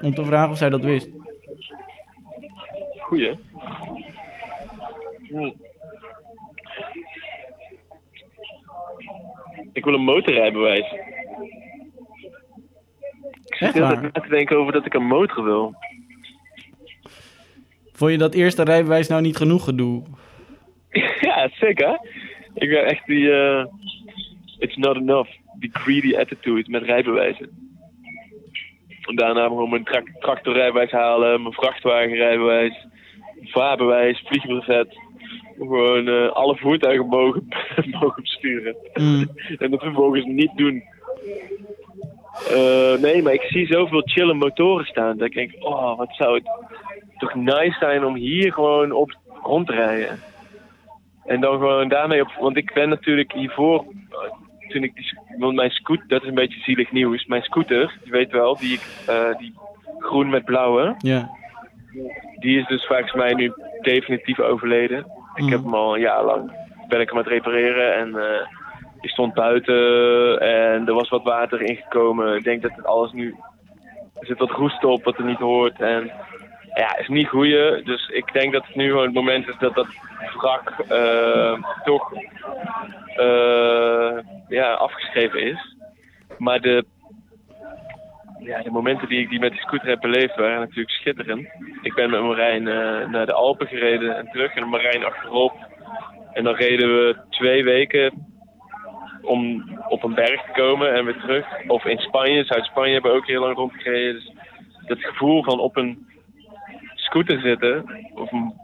Om 0.00 0.14
te 0.14 0.24
vragen 0.24 0.50
of 0.50 0.56
zij 0.56 0.70
dat 0.70 0.84
wist. 0.84 1.08
Goeie. 2.98 3.38
Hm. 5.28 5.50
Ik 9.72 9.84
wil 9.84 9.94
een 9.94 10.04
motorrijbewijs. 10.04 10.92
Ik 13.44 13.54
zit 13.54 13.72
heel 13.72 13.86
na 13.86 14.10
te 14.10 14.28
denken 14.28 14.56
over 14.56 14.72
dat 14.72 14.86
ik 14.86 14.94
een 14.94 15.06
motor 15.06 15.44
wil. 15.44 15.74
Vond 17.92 18.10
je 18.10 18.18
dat 18.18 18.34
eerste 18.34 18.62
rijbewijs 18.62 19.08
nou 19.08 19.22
niet 19.22 19.36
genoeg 19.36 19.64
gedoe? 19.64 20.02
ja, 21.20 21.48
sick 21.48 21.78
hè? 21.78 21.96
Ik 22.54 22.68
ben 22.68 22.84
echt 22.84 23.06
die... 23.06 23.32
eh, 23.32 23.64
it's 24.58 24.76
not 24.76 24.96
enough. 24.96 25.30
Die 25.58 25.70
greedy 25.72 26.16
attitude 26.16 26.70
met 26.70 26.82
rijbewijzen. 26.82 27.68
En 29.08 29.16
daarna 29.16 29.46
gewoon 29.46 29.70
mijn 29.70 29.84
tra 29.84 30.02
tractorrijbewijs 30.18 30.90
halen, 30.90 31.42
mijn 31.42 31.54
vrachtwagenrijbewijs, 31.54 32.86
vaarbewijs, 33.42 34.22
vliegbrevet. 34.26 34.98
Gewoon 35.58 36.08
eh, 36.08 36.28
alle 36.28 36.56
voertuigen 36.56 37.06
mogen, 37.06 37.48
mogen 38.00 38.22
besturen. 38.22 38.76
Mm. 38.94 39.28
En 39.58 39.70
dat 39.70 39.80
vervolgens 39.80 40.24
niet 40.24 40.56
doen. 40.56 40.82
Eh, 42.48 42.94
nee, 43.00 43.22
maar 43.22 43.32
ik 43.32 43.42
zie 43.42 43.66
zoveel 43.66 44.02
chille 44.04 44.34
motoren 44.34 44.84
staan. 44.84 45.16
Dat 45.16 45.26
ik 45.26 45.34
denk, 45.34 45.52
oh, 45.58 45.98
wat 45.98 46.14
zou 46.16 46.34
het 46.34 46.48
toch 47.18 47.34
nice 47.34 47.76
zijn 47.78 48.04
om 48.04 48.14
hier 48.14 48.52
gewoon 48.52 48.92
op 48.92 49.16
rond 49.42 49.66
te 49.66 49.72
rijden. 49.72 50.18
En 51.26 51.40
dan 51.40 51.52
gewoon 51.58 51.88
daarmee 51.88 52.20
op. 52.22 52.30
Want 52.40 52.56
ik 52.56 52.72
ben 52.74 52.88
natuurlijk 52.88 53.32
hiervoor. 53.32 53.84
Toen 54.68 54.82
ik 54.82 54.94
die. 54.94 55.18
Want 55.38 55.54
mijn 55.54 55.70
scooter. 55.70 56.08
Dat 56.08 56.22
is 56.22 56.28
een 56.28 56.34
beetje 56.34 56.60
zielig 56.60 56.92
nieuws. 56.92 57.26
Mijn 57.26 57.42
scooter, 57.42 57.98
je 58.04 58.10
weet 58.10 58.30
wel, 58.30 58.56
die, 58.56 58.72
ik, 58.74 58.82
eh, 59.06 59.36
die 59.38 59.54
groen 59.98 60.30
met 60.30 60.44
blauwe. 60.44 60.94
Ja. 60.98 61.30
Die 62.38 62.58
is 62.58 62.66
dus 62.66 62.86
volgens 62.86 63.12
mij 63.12 63.34
nu 63.34 63.52
definitief 63.80 64.40
overleden. 64.40 64.98
Ik 65.34 65.42
Mhm. 65.42 65.50
heb 65.52 65.62
hem 65.62 65.74
al 65.74 65.94
een 65.94 66.00
jaar 66.00 66.24
lang. 66.24 66.52
Ben 66.88 67.00
ik 67.00 67.08
hem 67.08 67.18
aan 67.18 67.24
het 67.24 67.32
repareren. 67.32 67.94
En 67.94 68.12
die 69.00 69.10
stond 69.10 69.34
buiten. 69.34 69.76
En 70.40 70.86
er 70.86 70.94
was 70.94 71.08
wat 71.08 71.22
water 71.22 71.62
ingekomen. 71.62 72.36
Ik 72.36 72.44
denk 72.44 72.62
dat 72.62 72.76
het 72.76 72.86
alles 72.86 73.12
nu. 73.12 73.34
Er 74.20 74.26
zit 74.26 74.38
wat 74.38 74.50
roest 74.50 74.84
op 74.84 75.04
wat 75.04 75.18
er 75.18 75.24
niet 75.24 75.38
hoort. 75.38 75.80
En 75.80 76.10
ja, 76.80 76.98
is 76.98 77.08
niet 77.08 77.28
goeie. 77.28 77.82
Dus 77.82 78.08
ik 78.08 78.32
denk 78.32 78.52
dat 78.52 78.66
het 78.66 78.76
nu 78.76 78.88
gewoon 78.88 79.04
het 79.04 79.14
moment 79.14 79.48
is 79.48 79.58
dat 79.58 79.74
dat 79.74 79.88
wrak 80.34 80.70
eh, 80.88 81.62
toch 81.84 82.12
eh, 83.16 84.18
ja, 84.48 84.72
afgeschreven 84.72 85.42
is. 85.42 85.76
Maar 86.38 86.60
de, 86.60 86.84
ja, 88.38 88.62
de 88.62 88.70
momenten 88.70 89.08
die 89.08 89.20
ik 89.20 89.28
die 89.28 89.40
met 89.40 89.52
die 89.52 89.60
scooter 89.60 89.88
heb 89.88 90.00
beleefd 90.00 90.36
waren 90.36 90.60
natuurlijk 90.60 90.90
schitterend. 90.90 91.48
Ik 91.82 91.94
ben 91.94 92.10
met 92.10 92.22
Marijn 92.22 92.68
eh, 92.68 93.08
naar 93.08 93.26
de 93.26 93.32
Alpen 93.32 93.66
gereden 93.66 94.16
en 94.16 94.28
terug 94.32 94.54
en 94.54 94.68
Marijn 94.68 95.04
achterop. 95.04 95.52
En 96.32 96.44
dan 96.44 96.54
reden 96.54 96.88
we 96.88 97.16
twee 97.30 97.64
weken 97.64 98.12
om 99.22 99.64
op 99.88 100.04
een 100.04 100.14
berg 100.14 100.42
te 100.42 100.52
komen 100.52 100.94
en 100.94 101.04
weer 101.04 101.20
terug. 101.20 101.46
Of 101.66 101.84
in 101.84 101.98
Spanje, 101.98 102.44
Zuid-Spanje 102.44 102.92
hebben 102.92 103.10
we 103.10 103.16
ook 103.16 103.26
heel 103.26 103.40
lang 103.40 103.56
rondgereden. 103.56 104.14
Dus 104.14 104.32
dat 104.86 105.00
gevoel 105.00 105.42
van 105.42 105.60
op 105.60 105.76
een 105.76 106.08
scooter 107.10 107.40
zitten. 107.40 108.04
Of 108.14 108.32
een, 108.32 108.54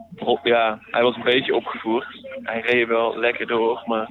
ja, 0.43 0.79
hij 0.91 1.03
was 1.03 1.17
een 1.17 1.23
beetje 1.23 1.55
opgevoerd. 1.55 2.07
Hij 2.43 2.61
reed 2.61 2.89
wel 2.89 3.19
lekker 3.19 3.47
door, 3.47 3.83
maar 3.87 4.07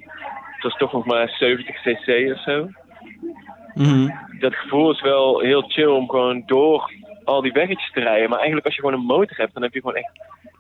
het 0.54 0.64
was 0.64 0.78
toch 0.78 0.92
nog 0.94 1.06
maar 1.06 1.30
70 1.30 1.76
cc 1.82 2.32
of 2.34 2.42
zo. 2.44 2.70
Mhm. 3.74 4.10
Dat 4.40 4.56
gevoel 4.56 4.92
is 4.92 5.02
wel 5.02 5.40
heel 5.40 5.62
chill 5.62 5.88
om 5.88 6.10
gewoon 6.10 6.44
door 6.46 6.92
al 7.24 7.42
die 7.42 7.52
weggetjes 7.52 7.92
te 7.92 8.00
rijden. 8.00 8.30
Maar 8.30 8.38
eigenlijk 8.38 8.66
als 8.66 8.76
je 8.76 8.82
gewoon 8.82 9.00
een 9.00 9.06
motor 9.06 9.38
hebt, 9.38 9.54
dan 9.54 9.64
heb 9.64 9.74
je 9.74 9.80
gewoon 9.80 9.96
echt 9.96 10.12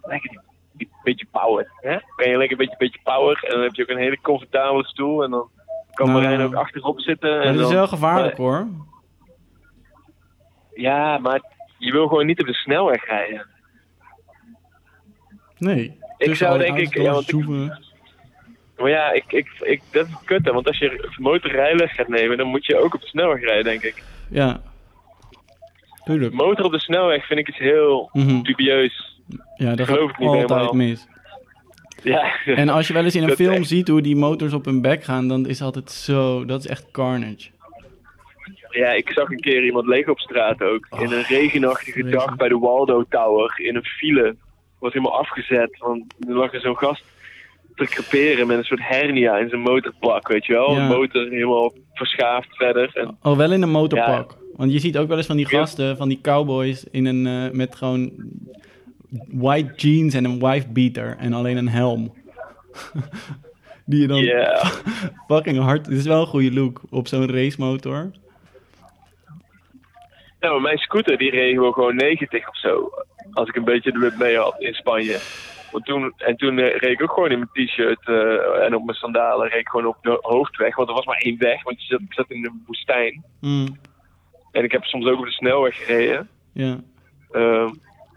lekker 0.01 0.29
die, 0.29 0.39
die 0.73 0.89
beetje 1.03 1.27
power. 1.31 1.71
Hè? 1.81 1.97
Kan 2.15 2.29
je 2.29 2.37
lekker 2.37 2.59
een 2.59 2.65
beetje, 2.65 2.77
beetje 2.77 2.99
power 3.03 3.43
en 3.43 3.49
dan 3.49 3.61
heb 3.61 3.73
je 3.75 3.81
ook 3.81 3.89
een 3.89 3.97
hele 3.97 4.21
comfortabele 4.21 4.85
stoel. 4.85 5.23
En 5.23 5.29
dan 5.31 5.49
kan 5.93 6.07
Nou, 6.07 6.21
Marijn 6.21 6.41
ook 6.41 6.55
achterop 6.55 6.99
zitten. 6.99 7.41
En 7.41 7.55
dat 7.57 7.67
is 7.67 7.73
wel 7.73 7.87
gevaarlijk 7.87 8.37
maar- 8.37 8.47
hoor. 8.47 8.67
Ja, 10.73 11.17
maar 11.17 11.41
je 11.77 11.91
wil 11.91 12.07
gewoon 12.07 12.25
niet 12.25 12.39
op 12.41 12.47
de 12.47 12.53
snelweg 12.53 13.05
rijden. 13.05 13.53
Nee. 15.65 15.97
Ik 16.17 16.35
zou 16.35 16.57
denk 16.59 16.77
ik- 16.77 16.95
ja, 16.97 17.11
want 17.11 17.33
ik-. 17.33 17.45
Maar 18.77 18.89
ja, 18.89 19.11
ik, 19.11 19.23
ik, 19.31 19.47
ik, 19.59 19.81
dat 19.91 20.07
is 20.07 20.13
kut 20.25 20.45
hè, 20.45 20.51
want 20.53 20.67
als 20.67 20.77
je 20.77 21.09
motorrijles 21.17 21.91
gaat 21.93 22.07
nemen, 22.07 22.37
dan 22.37 22.47
moet 22.47 22.65
je 22.65 22.77
ook 22.79 22.93
op 22.93 23.01
de 23.01 23.07
snelweg 23.07 23.41
rijden, 23.41 23.63
denk 23.63 23.81
ik. 23.83 24.03
Ja. 24.29 24.61
Tuurlijk. 26.03 26.33
Motor 26.33 26.65
op 26.65 26.71
de 26.71 26.79
snelweg 26.79 27.25
vind 27.27 27.39
ik 27.39 27.47
iets 27.47 27.57
heel 27.57 28.09
Mhm. 28.13 28.41
dubieus. 28.41 29.19
Ja, 29.55 29.75
dat 29.75 29.85
geloof 29.87 30.01
gaat 30.01 30.09
ik 30.09 30.17
niet 30.19 30.29
altijd 30.29 30.49
helemaal. 30.49 30.73
mis. 30.73 31.07
Ja. 32.03 32.33
En 32.45 32.69
als 32.69 32.87
je 32.87 32.93
wel 32.93 33.03
eens 33.03 33.15
in 33.15 33.23
een 33.23 33.35
film 33.35 33.53
echt- 33.53 33.67
ziet 33.67 33.87
hoe 33.87 34.01
die 34.01 34.15
motors 34.15 34.53
op 34.53 34.65
hun 34.65 34.81
bek 34.81 35.03
gaan, 35.03 35.27
dan 35.27 35.45
is 35.47 35.61
altijd 35.61 35.91
zo... 35.91 36.45
Dat 36.45 36.59
is 36.59 36.67
echt 36.67 36.91
carnage. 36.91 37.49
Ja, 38.69 38.89
ik 38.91 39.09
zag 39.11 39.29
een 39.29 39.39
keer 39.39 39.63
iemand 39.65 39.85
leeg 39.87 40.07
op 40.07 40.19
straat 40.19 40.61
ook. 40.63 40.87
in 40.99 41.11
een 41.11 41.23
regenachtige 41.23 42.01
regen. 42.01 42.11
dag 42.11 42.35
bij 42.35 42.47
de 42.47 42.57
Waldo 42.57 43.03
Tower. 43.09 43.53
In 43.59 43.75
een 43.75 43.85
file. 43.85 44.35
Was 44.79 44.93
helemaal 44.93 45.19
afgezet. 45.19 45.77
Want 45.77 46.13
er 46.27 46.35
lag 46.35 46.53
er 46.53 46.59
zo'n 46.59 46.77
gast 46.77 47.03
te 47.75 47.85
creperen 47.85 48.47
met 48.47 48.57
een 48.57 48.63
soort 48.63 48.87
hernia 48.87 49.37
in 49.37 49.49
zijn 49.49 49.61
motorpak, 49.61 50.27
weet 50.27 50.45
je 50.45 50.53
wel. 50.53 50.71
Ja. 50.71 50.81
Een 50.81 50.97
motor 50.97 51.29
helemaal 51.29 51.73
verschaafd 51.93 52.55
verder. 52.55 52.91
En, 52.93 53.17
Oh, 53.21 53.37
wel 53.37 53.51
in 53.51 53.61
een 53.61 53.69
motorpak. 53.71 54.37
Want 54.55 54.71
je 54.71 54.79
ziet 54.79 54.97
ook 54.97 55.07
wel 55.07 55.17
eens 55.17 55.25
van 55.25 55.37
die 55.37 55.47
gasten, 55.47 55.97
van 55.97 56.09
die 56.09 56.19
cowboys, 56.21 56.83
in 56.91 57.05
een, 57.05 57.27
eh, 57.27 57.51
met 57.51 57.75
gewoon 57.75 58.11
white 59.27 59.73
jeans 59.75 60.13
en 60.13 60.25
een 60.25 60.39
wife 60.39 60.67
beater 60.69 61.15
en 61.19 61.33
alleen 61.33 61.57
een 61.57 61.69
helm. 61.69 62.13
die 63.85 64.01
je 64.01 64.07
dan 64.07 64.23
fucking 65.27 65.57
hard... 65.57 65.85
Het 65.85 65.95
is 65.95 66.05
wel 66.05 66.21
een 66.21 66.27
goede 66.27 66.53
look 66.53 66.81
op 66.89 67.07
zo'n 67.07 67.31
racemotor. 67.31 68.11
Nou, 70.45 70.61
mijn 70.61 70.77
scooter 70.77 71.17
die 71.17 71.29
reed 71.31 71.53
gewoon, 71.53 71.73
gewoon 71.73 71.95
90 71.95 72.49
of 72.49 72.57
zo. 72.57 72.89
Als 73.33 73.47
ik 73.49 73.55
een 73.55 73.63
beetje 73.63 73.91
de 73.91 73.99
wind 73.99 74.17
mee 74.17 74.37
had 74.37 74.55
in 74.61 74.73
Spanje. 74.73 75.19
Want 75.71 75.85
toen, 75.85 76.13
en 76.17 76.35
toen 76.35 76.59
eh, 76.59 76.75
reed 76.77 76.91
ik 76.91 77.01
ook 77.01 77.11
gewoon 77.11 77.31
in 77.31 77.37
mijn 77.51 77.67
t-shirt 77.67 78.07
eh, 78.07 78.65
en 78.65 78.75
op 78.75 78.83
mijn 78.85 78.97
sandalen. 78.97 79.47
Reed 79.49 79.59
ik 79.59 79.67
gewoon 79.67 79.85
op 79.85 79.97
de 80.01 80.17
hoofdweg. 80.21 80.75
Want 80.75 80.89
er 80.89 80.95
was 80.95 81.05
maar 81.05 81.17
één 81.17 81.37
weg, 81.37 81.63
want 81.63 81.81
je 81.81 81.85
zat, 81.87 82.01
ik 82.01 82.13
zat 82.13 82.29
in 82.31 82.41
de 82.41 82.51
woestijn. 82.65 83.23
Mm, 83.41 83.77
En 84.51 84.63
ik 84.63 84.71
heb 84.71 84.83
soms 84.83 85.05
ook 85.05 85.19
op 85.19 85.25
de 85.25 85.31
snelweg 85.31 85.75
gereden. 85.85 86.29
ja. 86.53 86.79
Ehm, 87.31 87.69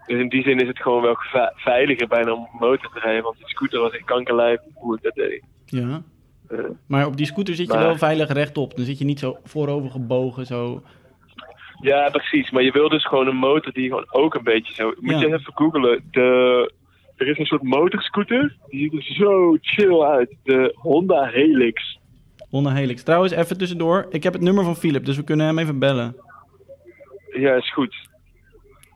dus 0.07 0.19
in 0.19 0.29
die 0.29 0.43
zin 0.43 0.59
is 0.59 0.67
het 0.67 0.81
gewoon 0.81 1.01
wel 1.01 1.17
veiliger 1.55 2.07
bijna 2.07 2.31
om 2.33 2.47
motor 2.59 2.91
te 2.93 2.99
rijden. 2.99 3.23
Want 3.23 3.37
de 3.37 3.47
scooter 3.49 3.79
was 3.79 3.93
in 3.93 4.05
kankerlijf 4.05 4.59
hoe 4.73 4.95
ik 4.95 5.01
dat 5.03 5.13
deed. 5.15 5.43
ja. 5.65 6.01
Eh, 6.47 6.57
Maar 6.87 7.05
op 7.05 7.17
die 7.17 7.25
scooter 7.25 7.55
zit 7.55 7.67
je 7.67 7.73
Maar- 7.73 7.83
wel 7.85 7.97
veilig 7.97 8.29
rechtop. 8.31 8.75
Dan 8.75 8.85
zit 8.85 8.97
je 8.97 9.05
niet 9.05 9.19
zo 9.19 9.37
voorover 9.43 9.89
gebogen, 9.91 10.45
zo. 10.45 10.81
Ja, 11.81 12.09
precies. 12.09 12.51
Maar 12.51 12.63
je 12.63 12.71
wil 12.71 12.89
dus 12.89 13.05
gewoon 13.07 13.27
een 13.27 13.35
motor 13.35 13.73
die 13.73 13.87
gewoon 13.87 14.07
ook 14.11 14.33
een 14.35 14.43
beetje 14.43 14.73
zo... 14.73 14.93
Moet 14.99 15.11
Ja. 15.11 15.19
je 15.19 15.25
even 15.33 15.53
googlen. 15.55 16.03
De... 16.11 16.71
Er 17.15 17.27
is 17.27 17.37
een 17.37 17.45
soort 17.45 17.63
motorscooter. 17.63 18.55
Die 18.67 18.79
ziet 18.79 18.93
er 18.93 19.13
zo 19.15 19.57
chill 19.61 20.01
uit. 20.01 20.35
De 20.43 20.71
Honda 20.75 21.25
Helix. 21.25 21.99
Honda 22.49 22.73
Helix. 22.73 23.03
Trouwens, 23.03 23.33
even 23.33 23.57
tussendoor. 23.57 24.07
Ik 24.09 24.23
heb 24.23 24.33
het 24.33 24.41
nummer 24.41 24.63
van 24.63 24.75
Philip, 24.75 25.05
dus 25.05 25.15
we 25.17 25.23
kunnen 25.23 25.45
hem 25.45 25.59
even 25.59 25.79
bellen. 25.79 26.15
Ja, 27.33 27.53
is 27.53 27.73
goed. 27.73 27.95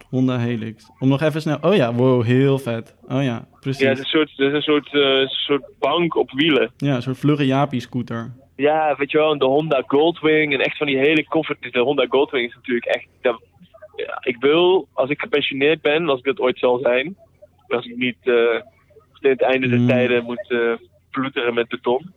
Honda 0.09 0.37
Helix. 0.37 0.89
Om 0.99 1.07
nog 1.09 1.21
even 1.21 1.41
snel... 1.41 1.57
Oh 1.61 1.75
ja, 1.75 1.93
wow, 1.93 2.23
heel 2.23 2.59
vet. 2.59 2.95
Oh 3.07 3.23
ja, 3.23 3.47
precies. 3.59 3.81
Ja, 3.81 3.89
het 3.89 3.97
is 3.97 4.03
een 4.03 4.09
soort, 4.09 4.29
het 4.35 4.47
is 4.47 4.53
een 4.53 4.61
soort, 4.61 4.93
eh, 4.93 5.27
soort 5.27 5.63
bank 5.79 6.15
op 6.15 6.31
wielen. 6.31 6.71
Ja, 6.77 6.95
een 6.95 7.01
soort 7.01 7.17
vlugge 7.17 7.45
Jaapie-scooter. 7.45 8.33
Ja, 8.55 8.95
weet 8.97 9.11
je 9.11 9.17
wel, 9.17 9.37
de 9.37 9.45
Honda 9.45 9.83
Goldwing. 9.87 10.53
En 10.53 10.59
echt 10.59 10.77
van 10.77 10.87
die 10.87 10.97
hele 10.97 11.23
comfort. 11.23 11.73
De 11.73 11.79
Honda 11.79 12.05
Goldwing 12.09 12.47
is 12.49 12.55
natuurlijk 12.55 12.85
echt... 12.85 13.07
dat- 13.21 13.41
ja, 13.95 14.17
ik 14.23 14.35
wil, 14.39 14.87
als 14.93 15.09
ik 15.09 15.19
gepensioneerd 15.21 15.81
ben, 15.81 16.09
als 16.09 16.19
ik 16.19 16.25
dat 16.25 16.39
ooit 16.39 16.59
zal 16.59 16.79
zijn... 16.79 17.17
Als 17.67 17.85
ik 17.85 17.95
niet 17.95 18.17
tegen 18.21 18.63
het 19.19 19.41
einde 19.41 19.67
der 19.67 19.79
Mm. 19.79 19.87
tijden 19.87 20.23
moet 20.23 20.51
eh 20.51 20.71
ploeteren 21.11 21.53
met 21.53 21.67
beton. 21.67 22.13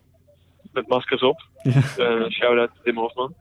Met 0.71 0.87
maskers 0.87 1.21
op. 1.21 1.41
Ja. 1.63 1.71
Eh 1.97 2.29
shout-out 2.29 2.69
Tim 2.83 2.97
Hofman. 2.97 3.33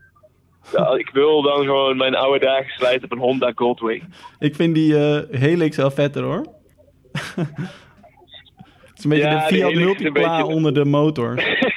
Ja, 0.73 0.95
ik 0.97 1.11
wil 1.13 1.43
dan 1.43 1.65
gewoon 1.65 1.97
mijn 1.97 2.15
oude 2.15 2.45
dagen 2.45 2.71
slijten 2.71 3.05
op 3.05 3.13
een 3.13 3.19
Honda 3.19 3.53
Goldwing. 3.55 4.03
Ik 4.39 4.55
vind 4.55 4.75
die 4.75 4.95
Helix 5.31 5.77
wel 5.77 5.91
vetter, 5.91 6.23
hoor. 6.23 6.47
het 8.87 8.99
is 8.99 9.05
een 9.05 9.11
beetje 9.11 9.25
Ja, 9.27 9.49
de 9.49 9.55
Fiat 9.55 9.75
Multipla 9.75 10.37
beetje- 10.39 10.55
onder 10.55 10.75
de 10.75 10.85
motor. 10.85 11.35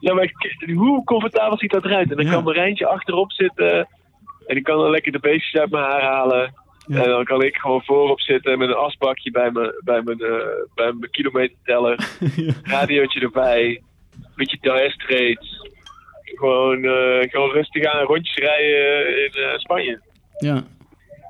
ja. 0.00 0.14
maar 0.14 0.32
hoe 0.74 1.04
comfortabel 1.04 1.58
ziet 1.58 1.70
dat 1.70 1.84
eruit? 1.84 2.10
En 2.10 2.16
dan 2.16 2.26
Ja. 2.26 2.32
kan 2.32 2.44
Marijntje 2.44 2.86
achterop 2.86 3.32
zitten. 3.32 3.78
En 4.46 4.54
die 4.54 4.62
kan 4.62 4.78
dan 4.78 4.90
lekker 4.90 5.12
de 5.12 5.18
beestjes 5.18 5.60
uit 5.60 5.70
mijn 5.70 5.84
haar 5.84 6.02
halen. 6.02 6.54
Ja. 6.86 7.02
En 7.02 7.08
dan 7.08 7.24
kan 7.24 7.42
ik 7.42 7.56
gewoon 7.56 7.82
voorop 7.84 8.20
zitten 8.20 8.58
met 8.58 8.68
een 8.68 8.74
asbakje 8.74 9.30
bij 9.30 9.50
mijn, 9.50 9.72
bij 9.84 10.02
mijn, 10.02 10.20
eh, 10.20 10.46
bij 10.74 10.92
mijn 10.92 11.10
kilometerteller. 11.10 11.98
ja. 12.36 12.52
Radiootje 12.62 13.20
erbij. 13.20 13.82
Beetje 14.36 14.58
dire 14.60 14.90
straits. 14.90 15.66
Gewoon, 16.22 16.84
eh, 16.84 17.30
gewoon 17.30 17.50
rustig 17.50 17.84
aan 17.84 18.04
rondjes 18.06 18.34
rijden 18.36 19.08
in 19.24 19.32
eh, 19.42 19.58
Spanje. 19.58 20.00
ja, 20.38 20.62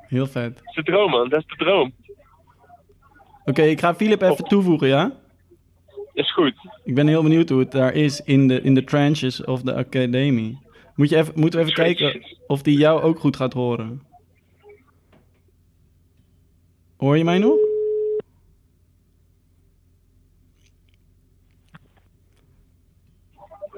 heel 0.09 0.27
vet. 0.27 0.55
Dat 0.57 0.65
is 0.67 0.75
de 0.75 0.83
droom, 0.83 1.11
man. 1.11 1.29
Dat 1.29 1.39
is 1.41 1.47
de 1.47 1.65
droom. 1.65 1.93
Oké, 3.45 3.63
ik 3.63 3.81
ga 3.81 3.95
Philip 3.95 4.23
even 4.23 4.45
toevoegen, 4.45 4.89
ja? 4.89 5.13
Is 6.19 6.33
goed. 6.33 6.55
Ik 6.85 6.95
ben 6.95 7.07
heel 7.07 7.23
benieuwd 7.23 7.49
hoe 7.49 7.59
het 7.59 7.71
daar 7.71 7.95
is 7.95 8.21
in 8.21 8.49
de, 8.49 8.61
in 8.63 8.75
de 8.75 8.85
trenches 8.85 9.45
of 9.45 9.63
de 9.63 9.75
academie. 9.75 10.59
Moet 10.95 11.09
je 11.09 11.17
even, 11.17 11.33
moeten 11.37 11.61
we 11.61 11.65
even 11.67 11.85
kijken 11.85 12.23
of 12.47 12.63
die 12.63 12.79
jou 12.79 13.01
ook 13.03 13.19
goed 13.21 13.37
gaat 13.37 13.53
horen. 13.53 14.03
Hoor 16.97 17.17
je 17.17 17.25
mij 17.25 17.39
nog? 17.39 17.57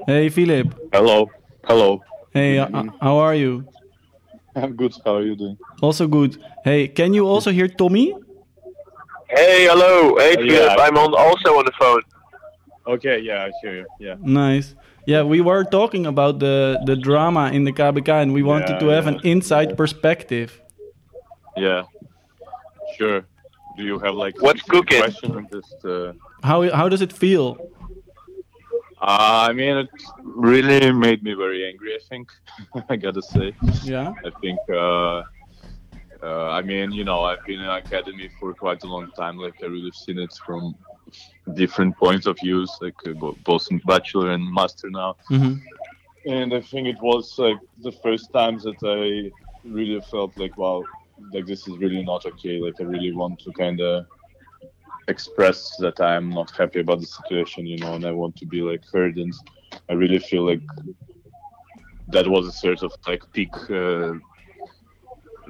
Hey 0.06 0.30
Philip. 0.30 0.66
Hello. 0.90 1.30
Hello. 1.66 2.00
Hey, 2.32 2.58
uh, 2.58 2.82
how 3.00 3.18
are 3.18 3.34
you? 3.36 3.64
I'm 4.56 4.76
good. 4.76 4.98
How 5.04 5.14
are 5.16 5.22
you 5.24 5.36
doing? 5.36 5.58
Also 5.80 6.06
good. 6.08 6.38
Hey, 6.62 6.88
can 6.88 7.12
you 7.12 7.26
also 7.26 7.50
hear 7.50 7.68
Tommy? 7.68 8.14
Hey, 9.26 9.66
hallo. 9.66 10.16
Hey, 10.16 10.32
Uh, 10.34 10.36
Philip. 10.40 10.50
yeah. 10.50 10.76
I'm 10.86 10.96
on, 10.96 11.14
also 11.14 11.50
on 11.58 11.64
the 11.64 11.72
phone. 11.78 12.02
Okay. 12.86 13.19
Yeah, 13.20 13.44
I 13.47 13.51
hear 13.62 13.77
you. 13.81 13.86
Yeah. 13.98 14.15
Nice. 14.20 14.74
Yeah, 15.07 15.23
we 15.23 15.40
were 15.40 15.65
talking 15.65 16.07
about 16.07 16.39
the, 16.39 16.81
the 16.86 16.97
drama 16.97 17.51
in 17.52 17.65
the 17.65 17.73
KBK 17.73 18.09
and 18.23 18.32
we 18.32 18.43
wanted 18.43 18.70
Yeah, 18.70 18.78
to 18.81 18.86
have 18.89 19.05
yeah. 19.07 19.12
an 19.12 19.20
inside 19.24 19.77
perspective. 19.77 20.61
Yeah. 21.57 21.85
Sure. 22.97 23.23
Do 23.77 23.85
you 23.85 23.98
have 23.98 24.15
like 24.15 24.40
What's 24.43 24.62
cooking? 24.62 25.01
Question 25.01 25.48
just, 25.52 25.85
uh, 25.85 26.12
How, 26.43 26.70
how 26.70 26.89
does 26.89 27.01
it 27.01 27.12
feel? 27.12 27.57
uh, 29.01 29.47
I 29.48 29.52
mean, 29.52 29.77
it 29.78 29.89
really 30.23 30.93
made 30.93 31.23
me 31.23 31.32
very 31.35 31.66
angry. 31.66 31.94
I 31.94 32.01
think 32.09 32.28
I 32.90 32.97
gotta 32.97 33.23
say. 33.23 33.55
Yeah. 33.85 34.12
I 34.24 34.31
think. 34.40 34.59
Uh, 34.69 35.23
uh, 36.23 36.51
I 36.51 36.61
mean, 36.61 36.93
you 36.93 37.02
know, 37.05 37.23
I've 37.23 37.43
been 37.47 37.61
in 37.61 37.66
academy 37.69 38.28
for 38.39 38.52
quite 38.52 38.82
a 38.85 38.86
long 38.86 39.11
time. 39.12 39.39
Like, 39.39 39.55
I 39.62 39.66
really 39.66 39.90
seen 39.93 40.19
it 40.19 40.32
from 40.44 40.74
different 41.54 41.96
points 41.98 42.26
of 42.26 42.36
views, 42.38 42.70
like 42.80 42.94
uh, 43.06 43.12
both 43.44 43.66
in 43.70 43.78
bachelor 43.86 44.30
and 44.32 44.42
master 44.52 44.88
now. 44.90 45.16
hmm 45.28 45.54
and 46.26 46.52
I 46.52 46.60
think 46.60 46.86
it 46.86 47.00
was 47.00 47.34
like 47.38 47.56
the 47.82 47.92
first 47.92 48.32
time 48.32 48.58
that 48.58 48.76
I 48.84 49.30
really 49.68 50.00
felt 50.10 50.36
like 50.36 50.56
wow, 50.56 50.82
like 51.32 51.46
this 51.46 51.66
is 51.66 51.76
really 51.78 52.02
not 52.02 52.24
okay. 52.26 52.60
Like 52.60 52.74
I 52.80 52.84
really 52.84 53.12
want 53.12 53.38
to 53.40 53.52
kind 53.52 53.80
of 53.80 54.04
express 55.08 55.76
that 55.78 56.00
I'm 56.00 56.30
not 56.30 56.50
happy 56.56 56.80
about 56.80 57.00
the 57.00 57.06
situation, 57.06 57.66
you 57.66 57.78
know, 57.78 57.94
and 57.94 58.06
I 58.06 58.12
want 58.12 58.36
to 58.36 58.46
be 58.46 58.60
like 58.62 58.82
heard. 58.92 59.16
And 59.16 59.32
I 59.88 59.94
really 59.94 60.18
feel 60.18 60.46
like 60.46 60.62
that 62.08 62.28
was 62.28 62.46
a 62.46 62.52
sort 62.52 62.82
of 62.82 62.92
like 63.06 63.22
peak, 63.32 63.54
uh, 63.70 64.12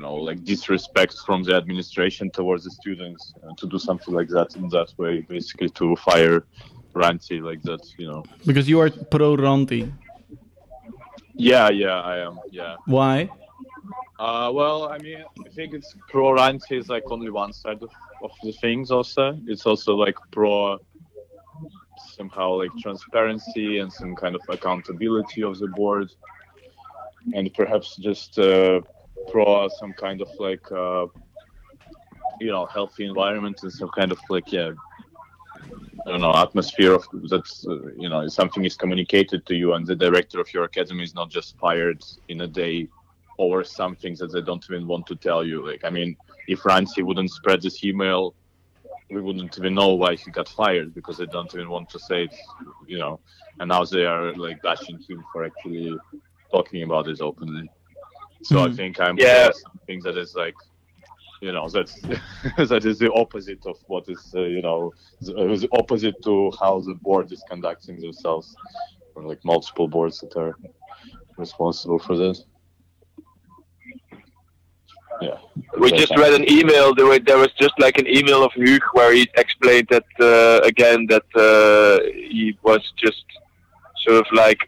you 0.00 0.06
know, 0.06 0.14
like 0.14 0.42
disrespect 0.44 1.14
from 1.26 1.42
the 1.42 1.54
administration 1.54 2.30
towards 2.30 2.64
the 2.64 2.70
students 2.70 3.34
uh, 3.44 3.52
to 3.58 3.66
do 3.66 3.78
something 3.78 4.14
like 4.14 4.28
that 4.28 4.56
in 4.56 4.66
that 4.70 4.90
way, 4.96 5.20
basically 5.20 5.68
to 5.68 5.94
fire 5.96 6.46
Ranti 6.94 7.38
like 7.42 7.62
that, 7.68 7.82
you 7.98 8.06
know. 8.10 8.24
Because 8.46 8.66
you 8.66 8.80
are 8.80 8.90
pro 8.90 9.36
Ranti. 9.36 9.92
Yeah, 11.34 11.68
yeah, 11.68 12.00
I 12.00 12.16
am. 12.26 12.38
Yeah. 12.50 12.76
Why? 12.86 13.28
Uh, 14.18 14.50
well, 14.58 14.88
I 14.88 14.96
mean, 14.98 15.22
I 15.46 15.50
think 15.50 15.74
it's 15.74 15.94
pro 16.08 16.32
Ranti 16.32 16.78
is 16.78 16.88
like 16.88 17.04
only 17.10 17.30
one 17.30 17.52
side 17.52 17.82
of, 17.82 17.90
of 18.22 18.32
the 18.42 18.52
things. 18.52 18.90
Also, 18.90 19.38
it's 19.46 19.66
also 19.66 19.94
like 19.96 20.16
pro 20.30 20.78
somehow 22.16 22.48
like 22.62 22.70
transparency 22.80 23.78
and 23.80 23.92
some 23.92 24.16
kind 24.16 24.34
of 24.34 24.42
accountability 24.48 25.42
of 25.42 25.58
the 25.58 25.68
board, 25.68 26.08
and 27.34 27.52
perhaps 27.52 27.96
just 27.96 28.38
uh, 28.38 28.80
pro 29.30 29.68
some 29.68 29.92
kind 29.92 30.20
of 30.20 30.28
like 30.38 30.70
uh, 30.72 31.06
you 32.40 32.50
know 32.50 32.66
healthy 32.66 33.04
environment 33.06 33.58
and 33.62 33.72
some 33.72 33.90
kind 33.90 34.12
of 34.12 34.18
like 34.28 34.52
yeah. 34.52 34.72
I 36.06 36.10
don't 36.12 36.22
know 36.22 36.34
atmosphere 36.34 36.94
of 36.94 37.04
that's 37.28 37.66
uh, 37.66 37.92
you 37.96 38.08
know 38.08 38.26
something 38.28 38.64
is 38.64 38.76
communicated 38.76 39.44
to 39.46 39.54
you 39.54 39.74
and 39.74 39.86
the 39.86 39.94
director 39.94 40.40
of 40.40 40.52
your 40.54 40.64
academy 40.64 41.04
is 41.04 41.14
not 41.14 41.30
just 41.30 41.58
fired 41.58 42.02
in 42.28 42.40
a 42.40 42.46
day 42.46 42.88
over 43.40 43.64
something 43.64 44.14
that 44.16 44.30
they 44.32 44.42
don't 44.42 44.64
even 44.70 44.86
want 44.86 45.06
to 45.06 45.16
tell 45.16 45.42
you. 45.42 45.66
Like, 45.66 45.82
I 45.82 45.90
mean, 45.90 46.14
if 46.46 46.64
Rancy 46.66 47.02
wouldn't 47.02 47.30
spread 47.30 47.62
this 47.62 47.82
email, 47.82 48.34
we 49.10 49.20
wouldn't 49.20 49.56
even 49.58 49.74
know 49.74 49.94
why 49.94 50.14
he 50.14 50.30
got 50.30 50.48
fired 50.48 50.94
because 50.94 51.16
they 51.16 51.26
don't 51.26 51.52
even 51.54 51.70
want 51.70 51.88
to 51.90 51.98
say 51.98 52.24
it, 52.24 52.34
you 52.86 52.98
know. 52.98 53.18
And 53.58 53.70
now 53.70 53.84
they 53.84 54.04
are 54.04 54.34
like 54.34 54.62
bashing 54.62 54.98
him 55.08 55.24
for 55.32 55.44
actually 55.46 55.96
talking 56.52 56.82
about 56.82 57.06
this 57.06 57.20
openly. 57.20 57.70
So 58.42 58.64
I 58.64 58.68
Mhm. 58.68 58.76
think 58.76 59.00
I'm 59.00 59.16
Yeah. 59.18 59.46
for 59.46 59.52
something 59.52 60.00
that 60.04 60.16
is 60.16 60.34
like, 60.34 60.56
you 61.40 61.52
know, 61.52 61.68
that's 61.68 61.94
that 62.72 62.84
is 62.84 62.98
the 62.98 63.12
opposite 63.12 63.64
of 63.66 63.76
what 63.86 64.08
is, 64.08 64.32
uh, 64.34 64.42
you 64.42 64.62
know, 64.62 64.92
the, 65.20 65.32
uh, 65.36 65.56
the 65.56 65.68
opposite 65.72 66.16
to 66.22 66.50
how 66.60 66.80
the 66.80 66.94
board 66.94 67.30
is 67.32 67.42
conducting 67.48 68.00
themselves, 68.00 68.54
or 69.14 69.22
like 69.24 69.44
multiple 69.44 69.88
boards 69.88 70.20
that 70.20 70.36
are 70.36 70.54
responsible 71.36 71.98
for 71.98 72.16
this. 72.16 72.44
Yeah. 75.20 75.38
We 75.78 75.90
just 75.92 76.16
read 76.16 76.32
an 76.32 76.50
email. 76.50 76.94
There, 76.94 77.04
were, 77.04 77.18
there 77.18 77.36
was 77.36 77.52
just 77.60 77.74
like 77.78 77.98
an 77.98 78.06
email 78.06 78.42
of 78.42 78.52
Hugh 78.54 78.78
where 78.94 79.12
he 79.12 79.28
explained 79.36 79.88
that 79.90 80.06
uh, 80.18 80.60
again 80.66 81.06
that 81.08 81.28
uh, 81.36 82.02
he 82.14 82.56
was 82.62 82.80
just 82.96 83.24
sort 84.04 84.16
of 84.24 84.26
like 84.32 84.66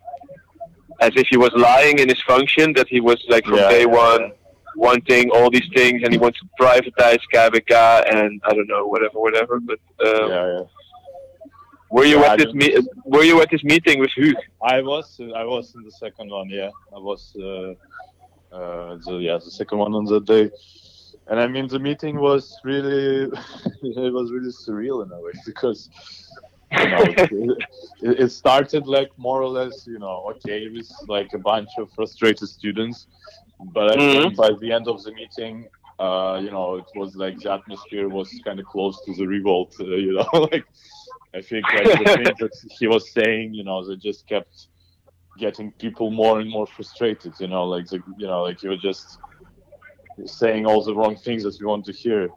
as 1.06 1.12
if 1.22 1.26
he 1.32 1.36
was 1.44 1.52
lying 1.70 1.96
in 2.02 2.06
his 2.14 2.22
function. 2.32 2.66
That 2.78 2.88
he 2.94 3.00
was 3.00 3.18
like 3.34 3.44
from 3.44 3.56
Yeah, 3.62 3.68
day 3.76 3.80
yeah, 3.88 4.06
one 4.06 4.22
wanting 4.86 5.24
all 5.36 5.48
these 5.56 5.68
things 5.78 5.98
and 6.02 6.10
he 6.14 6.18
wants 6.24 6.38
to 6.42 6.46
privatize 6.60 7.20
KBK 7.34 7.72
and 8.14 8.40
I 8.48 8.50
don't 8.56 8.68
know 8.74 8.84
whatever 8.92 9.16
whatever. 9.26 9.54
But 9.70 9.80
um, 10.08 10.30
yeah, 10.30 10.46
yeah. 10.54 10.62
were 11.94 12.06
you 12.12 12.18
Yeah, 12.20 12.28
I 12.30 12.32
at 12.32 12.38
this 12.38 12.46
don't- 12.46 12.56
me- 12.62 12.78
Were 13.14 13.24
you 13.30 13.36
at 13.44 13.48
this 13.54 13.64
meeting 13.72 13.96
with 14.02 14.12
Huug? 14.20 14.36
I 14.76 14.78
was, 14.92 15.06
I 15.42 15.44
was 15.54 15.64
in 15.76 15.82
the 15.88 15.94
second 16.04 16.28
one. 16.38 16.48
Yeah, 16.60 16.70
I 16.96 16.98
was. 17.10 17.22
Uh, 17.48 17.74
Uh, 18.62 18.98
the, 19.06 19.14
yeah, 19.28 19.38
the 19.46 19.52
second 19.60 19.78
one 19.84 19.92
on 20.00 20.04
that 20.12 20.24
day. 20.34 20.44
And 21.30 21.36
I 21.44 21.46
mean, 21.54 21.66
the 21.74 21.78
meeting 21.88 22.14
was 22.28 22.42
really, 22.70 23.04
it 24.08 24.12
was 24.18 24.26
really 24.36 24.52
surreal 24.64 24.96
in 25.04 25.08
a 25.16 25.18
way 25.24 25.32
because, 25.50 25.80
you 26.72 26.88
know, 26.88 27.56
it, 28.02 28.20
it 28.20 28.32
started 28.32 28.86
like 28.86 29.10
more 29.16 29.42
or 29.42 29.48
less, 29.48 29.86
you 29.86 29.98
know, 29.98 30.24
okay, 30.30 30.64
it 30.64 30.72
was 30.72 30.92
like 31.08 31.32
a 31.34 31.38
bunch 31.38 31.70
of 31.78 31.90
frustrated 31.92 32.48
students, 32.48 33.06
but 33.72 33.98
I 33.98 34.20
think 34.20 34.36
by 34.36 34.50
the 34.60 34.72
end 34.72 34.88
of 34.88 35.02
the 35.02 35.12
meeting, 35.12 35.68
uh, 35.98 36.40
you 36.42 36.50
know, 36.50 36.76
it 36.76 36.86
was 36.96 37.14
like 37.14 37.38
the 37.38 37.52
atmosphere 37.52 38.08
was 38.08 38.28
kind 38.44 38.58
of 38.58 38.66
close 38.66 39.00
to 39.04 39.14
the 39.14 39.26
revolt, 39.26 39.74
uh, 39.80 39.84
you 39.84 40.14
know, 40.14 40.28
like 40.52 40.66
I 41.34 41.40
think 41.40 41.64
like 41.72 41.84
the 41.84 42.22
things 42.24 42.38
that 42.40 42.76
he 42.78 42.86
was 42.86 43.10
saying, 43.10 43.54
you 43.54 43.64
know, 43.64 43.86
they 43.86 43.96
just 43.96 44.26
kept 44.26 44.68
getting 45.38 45.72
people 45.72 46.10
more 46.10 46.40
and 46.40 46.50
more 46.50 46.66
frustrated, 46.66 47.32
you 47.38 47.48
know, 47.48 47.64
like 47.64 47.86
the, 47.86 48.02
you 48.18 48.26
know, 48.26 48.42
like 48.42 48.62
you 48.62 48.70
were 48.70 48.76
just 48.76 49.18
saying 50.26 50.66
all 50.66 50.82
the 50.82 50.94
wrong 50.94 51.16
things 51.16 51.42
that 51.44 51.58
you 51.58 51.66
want 51.66 51.84
to 51.86 51.92
hear. 51.92 52.28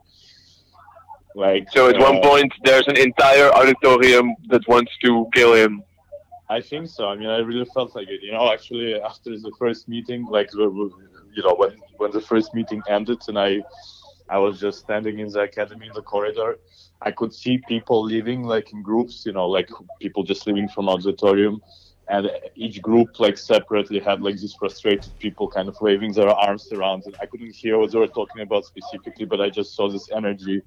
Like 1.36 1.70
So 1.72 1.90
at 1.90 2.00
one 2.00 2.18
uh, 2.18 2.22
point, 2.22 2.54
there's 2.64 2.88
an 2.88 2.98
entire 2.98 3.50
auditorium 3.50 4.36
that 4.48 4.66
wants 4.70 4.92
to 5.04 5.28
kill 5.34 5.54
him. 5.54 5.84
I 6.50 6.62
think 6.62 6.88
so. 6.88 7.10
I 7.10 7.16
mean, 7.16 7.28
I 7.28 7.40
really 7.40 7.66
felt 7.66 7.94
like 7.96 8.08
it. 8.08 8.22
You 8.24 8.32
know, 8.32 8.52
actually, 8.54 8.96
after 9.02 9.32
the 9.32 9.52
first 9.60 9.90
meeting, 9.90 10.26
like 10.26 10.50
you 10.54 11.44
know, 11.44 11.56
when 11.56 11.76
when 11.98 12.12
the 12.12 12.22
first 12.22 12.54
meeting 12.54 12.82
ended, 12.88 13.20
and 13.28 13.38
I 13.38 13.62
I 14.30 14.38
was 14.38 14.62
just 14.62 14.80
standing 14.80 15.20
in 15.20 15.28
the 15.28 15.42
academy 15.42 15.88
in 15.88 15.94
the 15.94 16.02
corridor, 16.02 16.58
I 17.02 17.12
could 17.12 17.34
see 17.34 17.58
people 17.68 18.02
leaving 18.02 18.44
like 18.44 18.72
in 18.72 18.82
groups. 18.82 19.26
You 19.26 19.34
know, 19.34 19.48
like 19.48 19.70
people 20.00 20.24
just 20.24 20.48
leaving 20.48 20.70
from 20.70 20.88
auditorium, 20.88 21.62
and 22.08 22.32
each 22.56 22.82
group 22.82 23.20
like 23.20 23.38
separately 23.38 24.00
had 24.00 24.22
like 24.22 24.38
these 24.38 24.54
frustrated 24.54 25.12
people 25.20 25.50
kind 25.50 25.68
of 25.68 25.76
waving 25.82 26.14
their 26.14 26.30
arms 26.30 26.72
around. 26.72 27.04
And 27.08 27.18
I 27.20 27.26
couldn't 27.26 27.54
hear 27.54 27.78
what 27.78 27.92
they 27.92 28.00
were 28.00 28.08
talking 28.08 28.42
about 28.42 28.64
specifically, 28.64 29.26
but 29.26 29.42
I 29.42 29.50
just 29.50 29.76
saw 29.76 29.90
this 29.90 30.10
energy 30.16 30.62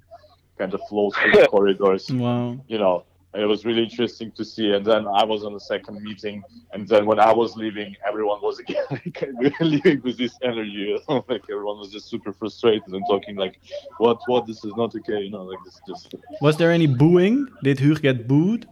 kind 0.59 0.73
of 0.73 0.81
flow 0.89 1.09
through 1.11 1.31
the 1.31 1.47
corridors 1.55 2.11
Wow. 2.11 2.59
you 2.67 2.77
know, 2.77 3.05
it 3.33 3.45
was 3.45 3.63
really 3.63 3.83
interesting 3.83 4.31
to 4.31 4.43
see. 4.43 4.71
And 4.71 4.83
then 4.83 5.05
I 5.07 5.23
was 5.23 5.43
on 5.47 5.53
the 5.53 5.59
second 5.59 6.01
meeting, 6.01 6.41
and 6.73 6.87
then 6.87 7.05
when 7.05 7.19
I 7.19 7.31
was 7.31 7.55
leaving, 7.55 7.95
everyone 8.07 8.39
was 8.41 8.57
again 8.63 8.83
like, 8.89 9.23
leaving 9.61 10.01
with 10.01 10.17
this 10.17 10.35
energy. 10.43 10.97
Like 11.07 11.43
everyone 11.53 11.77
was 11.83 11.91
just 11.91 12.09
super 12.09 12.33
frustrated 12.33 12.87
and 12.97 13.03
talking 13.07 13.35
like, 13.35 13.55
"What? 13.99 14.17
What? 14.25 14.47
This 14.47 14.59
is 14.65 14.73
not 14.81 14.95
okay." 14.95 15.21
You 15.25 15.31
know, 15.35 15.43
like 15.43 15.59
this 15.65 15.79
just. 15.87 16.15
Was 16.41 16.57
there 16.57 16.71
any 16.71 16.87
booing? 16.87 17.47
Did 17.63 17.79
Huug 17.79 18.01
get 18.01 18.27
booed? 18.27 18.67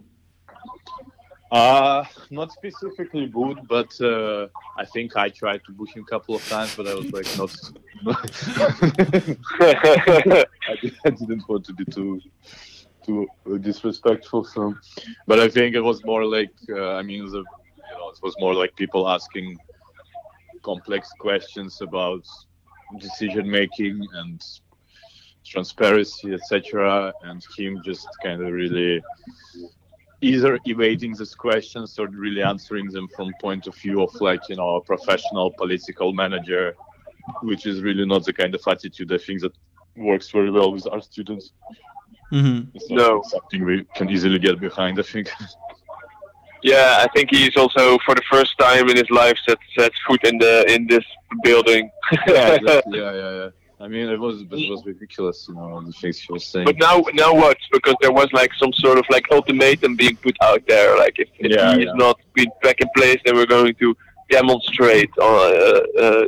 Uh, 1.50 2.04
not 2.30 2.52
specifically 2.52 3.26
booed, 3.26 3.66
but 3.68 3.98
uh, 4.02 4.48
I 4.76 4.84
think 4.84 5.16
I 5.16 5.30
tried 5.30 5.64
to 5.64 5.72
boo 5.72 5.86
him 5.86 6.02
a 6.02 6.10
couple 6.10 6.34
of 6.34 6.46
times, 6.46 6.76
but 6.76 6.86
I 6.86 6.94
was 6.94 7.10
like 7.10 7.26
not. 7.38 7.56
I, 9.60 10.44
I 11.06 11.10
didn't 11.10 11.48
want 11.48 11.64
to 11.64 11.72
be 11.72 11.86
too 11.86 12.20
too 13.02 13.26
disrespectful 13.60 14.44
him, 14.44 14.78
but 15.26 15.40
I 15.40 15.48
think 15.48 15.74
it 15.74 15.80
was 15.80 16.04
more 16.04 16.24
like 16.26 16.52
uh, 16.68 16.96
I 16.96 17.02
mean, 17.02 17.24
the, 17.30 17.38
you 17.38 17.44
know, 17.98 18.10
it 18.10 18.20
was 18.22 18.34
more 18.38 18.54
like 18.54 18.76
people 18.76 19.08
asking 19.08 19.58
complex 20.62 21.10
questions 21.18 21.80
about 21.80 22.26
decision 22.98 23.50
making 23.50 24.06
and 24.14 24.44
transparency, 25.46 26.34
etc., 26.34 27.12
and 27.22 27.42
him 27.56 27.80
just 27.82 28.06
kind 28.22 28.42
of 28.42 28.52
really 28.52 29.02
either 30.20 30.58
evading 30.64 31.14
these 31.14 31.34
questions 31.34 31.98
or 31.98 32.08
really 32.08 32.42
answering 32.42 32.88
them 32.90 33.06
from 33.14 33.32
point 33.40 33.66
of 33.66 33.74
view 33.76 34.02
of 34.02 34.12
like 34.20 34.40
you 34.48 34.56
know 34.56 34.76
a 34.76 34.80
professional 34.82 35.52
political 35.52 36.12
manager 36.12 36.74
which 37.42 37.66
is 37.66 37.82
really 37.82 38.04
not 38.06 38.24
the 38.24 38.32
kind 38.32 38.54
of 38.54 38.60
attitude 38.66 39.12
i 39.12 39.18
think 39.18 39.40
that 39.40 39.52
works 39.96 40.30
very 40.30 40.50
well 40.50 40.72
with 40.72 40.86
our 40.88 41.00
students 41.00 41.52
hmm 42.30 42.60
it's 42.74 42.90
not 42.90 42.98
No. 42.98 43.22
something 43.28 43.64
we 43.64 43.84
can 43.94 44.10
easily 44.10 44.38
get 44.38 44.58
behind 44.60 44.98
i 44.98 45.02
think 45.02 45.30
Yeah, 46.60 47.04
I 47.04 47.06
think 47.14 47.30
he's 47.30 47.56
also 47.56 47.98
for 48.04 48.14
the 48.16 48.22
first 48.28 48.58
time 48.58 48.88
in 48.88 48.96
his 48.96 49.08
life 49.10 49.38
set 49.48 49.58
set 49.78 49.92
foot 50.04 50.24
in 50.24 50.38
the 50.38 50.64
in 50.74 50.88
this 50.88 51.04
building. 51.44 51.88
yeah, 52.26 52.54
exactly. 52.54 52.98
yeah 53.02 53.12
yeah 53.12 53.32
yeah 53.40 53.50
i 53.80 53.86
mean 53.86 54.08
it 54.08 54.18
was 54.26 54.36
it 54.42 54.70
was 54.72 54.80
ridiculous 54.92 55.46
you 55.48 55.54
know 55.54 55.80
the 55.88 55.92
things 56.00 56.18
she 56.18 56.32
was 56.32 56.44
saying 56.52 56.64
But 56.70 56.78
now, 56.78 56.96
now 57.24 57.32
what? 57.42 57.56
Because 57.76 57.96
there 58.02 58.12
was 58.20 58.28
like 58.40 58.52
some 58.62 58.72
sort 58.84 58.98
of 58.98 59.04
like 59.14 59.24
ultimatum 59.36 59.92
being 60.02 60.16
put 60.26 60.36
out 60.48 60.62
there. 60.72 60.90
Like 61.02 61.16
if, 61.24 61.28
if 61.38 61.50
Yeah, 61.56 61.74
he 61.74 61.80
is 61.84 61.86
yeah. 61.86 62.04
not 62.06 62.16
been 62.38 62.50
back 62.66 62.78
in 62.84 62.88
place, 62.98 63.18
then 63.24 63.34
we're 63.38 63.52
going 63.58 63.74
to 63.84 63.88
demonstrate. 64.38 65.10
Uh, 65.20 65.26
uh, 66.04 66.24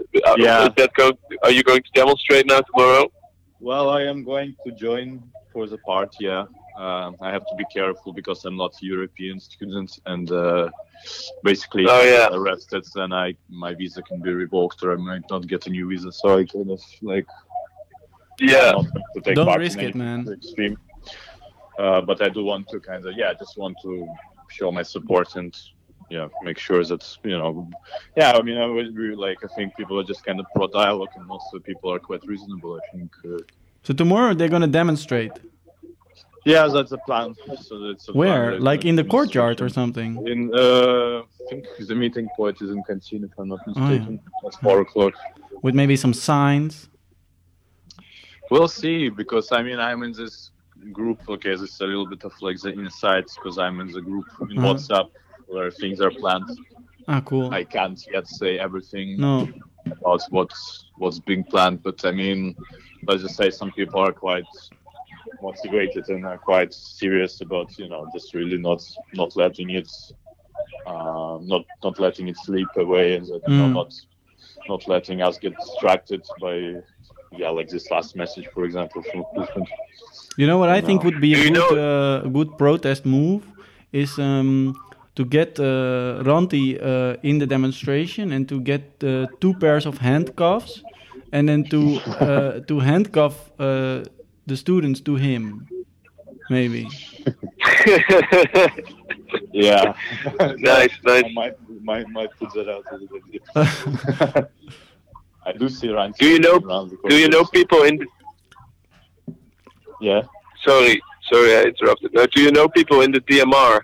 Yeah. 0.47 0.67
Is 0.69 0.75
that 0.81 0.91
go- 1.01 1.19
are 1.45 1.51
you 1.57 1.63
going 1.71 1.83
to 1.89 1.93
demonstrate 2.03 2.45
now 2.53 2.61
tomorrow? 2.71 3.05
Well, 3.69 3.87
I 3.99 4.03
am 4.13 4.19
going 4.33 4.51
to 4.65 4.71
join 4.87 5.07
for 5.53 5.67
the 5.73 5.79
part. 5.91 6.11
Yeah, 6.29 6.45
um, 6.79 7.17
I 7.21 7.31
have 7.31 7.45
to 7.47 7.55
be 7.57 7.65
careful 7.73 8.13
because 8.13 8.45
I'm 8.45 8.57
not 8.57 8.73
European 8.81 9.41
student, 9.41 9.99
and 10.07 10.31
uh, 10.31 10.71
basically, 11.45 11.87
Oh, 11.89 12.01
I 12.01 12.05
yeah. 12.05 12.29
arrested, 12.33 12.85
then 12.95 13.13
I 13.13 13.35
my 13.49 13.75
visa 13.75 14.03
can 14.03 14.21
be 14.21 14.33
revoked, 14.33 14.83
or 14.83 14.93
I 14.93 14.97
might 14.97 15.25
not 15.31 15.47
get 15.47 15.67
a 15.67 15.71
new 15.71 15.89
visa. 15.89 16.13
So 16.13 16.39
I 16.39 16.45
kind 16.45 16.71
of 16.71 16.81
like 17.03 17.27
Yeah. 18.39 18.73
to 19.15 19.21
take 19.23 19.35
Don't 19.37 19.47
part 19.47 19.61
risk 19.61 19.79
in 19.79 19.89
it, 19.91 19.95
man. 19.95 20.29
Extreme. 20.29 20.77
Uh, 21.79 22.01
but 22.03 22.21
I 22.23 22.29
do 22.29 22.45
want 22.45 22.69
to 22.69 22.81
kind 22.81 23.05
of 23.07 23.15
yeah, 23.17 23.31
I 23.31 23.35
just 23.35 23.57
want 23.57 23.77
to 23.83 24.07
show 24.49 24.71
my 24.71 24.83
support 24.83 25.37
and 25.37 25.57
yeah, 26.11 26.27
make 26.43 26.59
sure 26.59 26.83
that 26.85 27.03
you 27.23 27.39
know, 27.39 27.71
yeah. 28.17 28.33
I 28.33 28.43
mean, 28.43 28.59
I 28.59 28.67
would 28.67 28.97
really 28.97 29.15
like. 29.29 29.39
I 29.45 29.49
think 29.57 29.77
people 29.77 29.99
are 30.01 30.03
just 30.13 30.25
kind 30.25 30.41
of 30.41 30.47
pro 30.55 30.67
dialogue, 30.67 31.13
and 31.17 31.25
most 31.27 31.45
of 31.55 31.63
the 31.63 31.65
people 31.73 31.93
are 31.95 32.01
quite 32.01 32.23
reasonable. 32.27 32.73
I 32.81 32.97
think. 32.97 33.11
Uh, 33.25 33.39
So 33.87 33.95
tomorrow 33.95 34.35
they're 34.35 34.55
gonna 34.57 34.75
demonstrate. 34.83 35.33
Yeah, 36.45 36.69
that's 36.69 36.93
a 36.93 36.99
plan. 36.99 37.35
So 37.61 37.79
that's 37.89 38.09
a 38.09 38.13
Where? 38.13 38.51
plan, 38.53 38.63
Like 38.63 38.85
in 38.85 38.97
the 38.97 39.05
courtyard 39.05 39.61
or 39.61 39.69
something? 39.69 40.27
In 40.27 40.51
uh, 40.55 41.21
I 41.21 41.23
think 41.51 41.67
the 41.79 41.95
meeting 41.95 42.29
point 42.37 42.63
is 42.63 42.71
in 42.71 42.83
Canteen, 42.85 43.25
if 43.25 43.31
I'm 43.39 43.49
not 43.49 43.61
yeah. 43.67 43.73
mistaken. 43.89 44.21
At 44.47 44.55
four 44.63 44.81
o'clock. 44.81 45.15
With 45.63 45.75
maybe 45.75 45.97
some 45.97 46.15
signs. 46.15 46.89
We'll 48.51 48.69
see, 48.69 49.09
because 49.11 49.53
I 49.53 49.63
mean, 49.63 49.79
I'm 49.79 50.03
in 50.03 50.13
this 50.13 50.51
group. 50.93 51.21
Okay, 51.29 51.51
this 51.51 51.73
is 51.75 51.81
a 51.81 51.85
little 51.87 52.07
bit 52.07 52.25
of 52.25 52.33
like 52.41 52.59
the 52.61 52.73
insights, 52.73 53.37
because 53.37 53.59
I'm 53.59 53.81
in 53.81 53.89
the 53.93 54.01
group 54.01 54.25
in 54.51 54.59
Uh-huh. 54.59 54.75
WhatsApp 54.75 55.09
where 55.47 55.71
things 55.71 56.01
are 56.01 56.11
planned. 56.11 56.49
Ah, 57.07 57.21
cool. 57.21 57.53
I 57.53 57.65
can't 57.65 58.01
yet 58.13 58.27
say 58.29 58.59
everything 58.59 59.19
No. 59.19 59.49
about 59.87 60.23
what's 60.31 60.87
what's 60.97 61.19
being 61.21 61.45
planned, 61.45 61.83
but 61.83 62.05
I 62.05 62.13
mean, 62.13 62.55
let's 63.07 63.23
just 63.23 63.37
say 63.37 63.51
some 63.51 63.71
people 63.73 64.01
are 64.01 64.13
quite 64.13 64.45
motivated 65.43 66.09
and 66.09 66.25
are 66.27 66.39
quite 66.39 66.73
serious 66.73 67.41
about 67.41 67.69
you 67.79 67.89
know 67.89 68.07
just 68.13 68.35
really 68.35 68.59
not 68.59 68.83
not 69.15 69.37
letting 69.37 69.71
it 69.71 69.91
uh, 70.87 71.39
not 71.43 71.65
not 71.85 71.99
letting 71.99 72.29
it 72.29 72.37
slip 72.45 72.69
away 72.77 73.17
and 73.17 73.27
you 73.27 73.41
know, 73.49 73.69
Mm. 73.69 73.73
not 73.75 73.95
not 74.69 74.89
letting 74.89 75.23
us 75.23 75.39
get 75.39 75.55
distracted 75.57 76.23
by 76.41 76.55
yeah 77.41 77.51
like 77.51 77.69
this 77.69 77.91
last 77.91 78.17
message 78.17 78.47
for 78.55 78.65
example 78.65 79.03
from 79.03 79.25
Putin. 79.35 79.67
You 80.37 80.47
know 80.47 80.59
what 80.59 80.69
I 80.69 80.81
think 80.81 81.03
would 81.05 81.21
be 81.21 81.35
a 81.35 81.51
good, 81.51 81.79
uh, 81.79 82.27
a 82.27 82.31
good 82.31 82.57
protest 82.59 83.05
move 83.05 83.43
is 83.93 84.19
um, 84.19 84.75
to 85.15 85.25
get 85.25 85.59
uh, 85.59 86.23
Ranti 86.25 86.79
uh, 86.81 87.17
in 87.23 87.39
the 87.39 87.47
demonstration 87.47 88.33
and 88.33 88.49
to 88.49 88.61
get 88.61 88.83
uh, 89.05 89.27
two 89.41 89.55
pairs 89.55 89.87
of 89.87 89.99
handcuffs 89.99 90.83
and 91.33 91.49
then 91.49 91.65
to 91.65 91.81
uh, 92.21 92.61
to 92.69 92.79
handcuff 92.81 93.35
uh, 93.59 94.03
the 94.47 94.57
students 94.57 95.01
to 95.03 95.17
him, 95.17 95.67
maybe. 96.49 96.89
Yeah, 99.53 99.95
Nice, 100.59 100.91
nice. 101.05 101.25
I 101.25 101.31
might 101.35 101.55
might 101.83 102.09
might 102.09 102.31
put 102.39 102.53
that 102.55 102.69
out 102.69 102.85
a 102.91 102.97
little 102.97 103.21
bit. 103.31 103.43
I 105.47 105.53
do 105.53 105.69
see 105.69 105.89
Ryan. 105.89 106.13
Do 106.19 106.27
you 106.27 106.39
know? 106.41 106.59
Do 107.09 107.17
you 107.17 107.29
know 107.29 107.45
people 107.45 107.83
in? 107.85 107.99
The, 107.99 108.07
Yeah. 110.01 110.23
sorry, 110.67 111.01
sorry, 111.31 111.57
I 111.57 111.63
interrupted. 111.63 112.13
No, 112.13 112.27
do 112.27 112.43
you 112.43 112.51
know 112.51 112.69
people 112.69 113.03
in 113.03 113.13
the 113.13 113.21
DMR? 113.21 113.81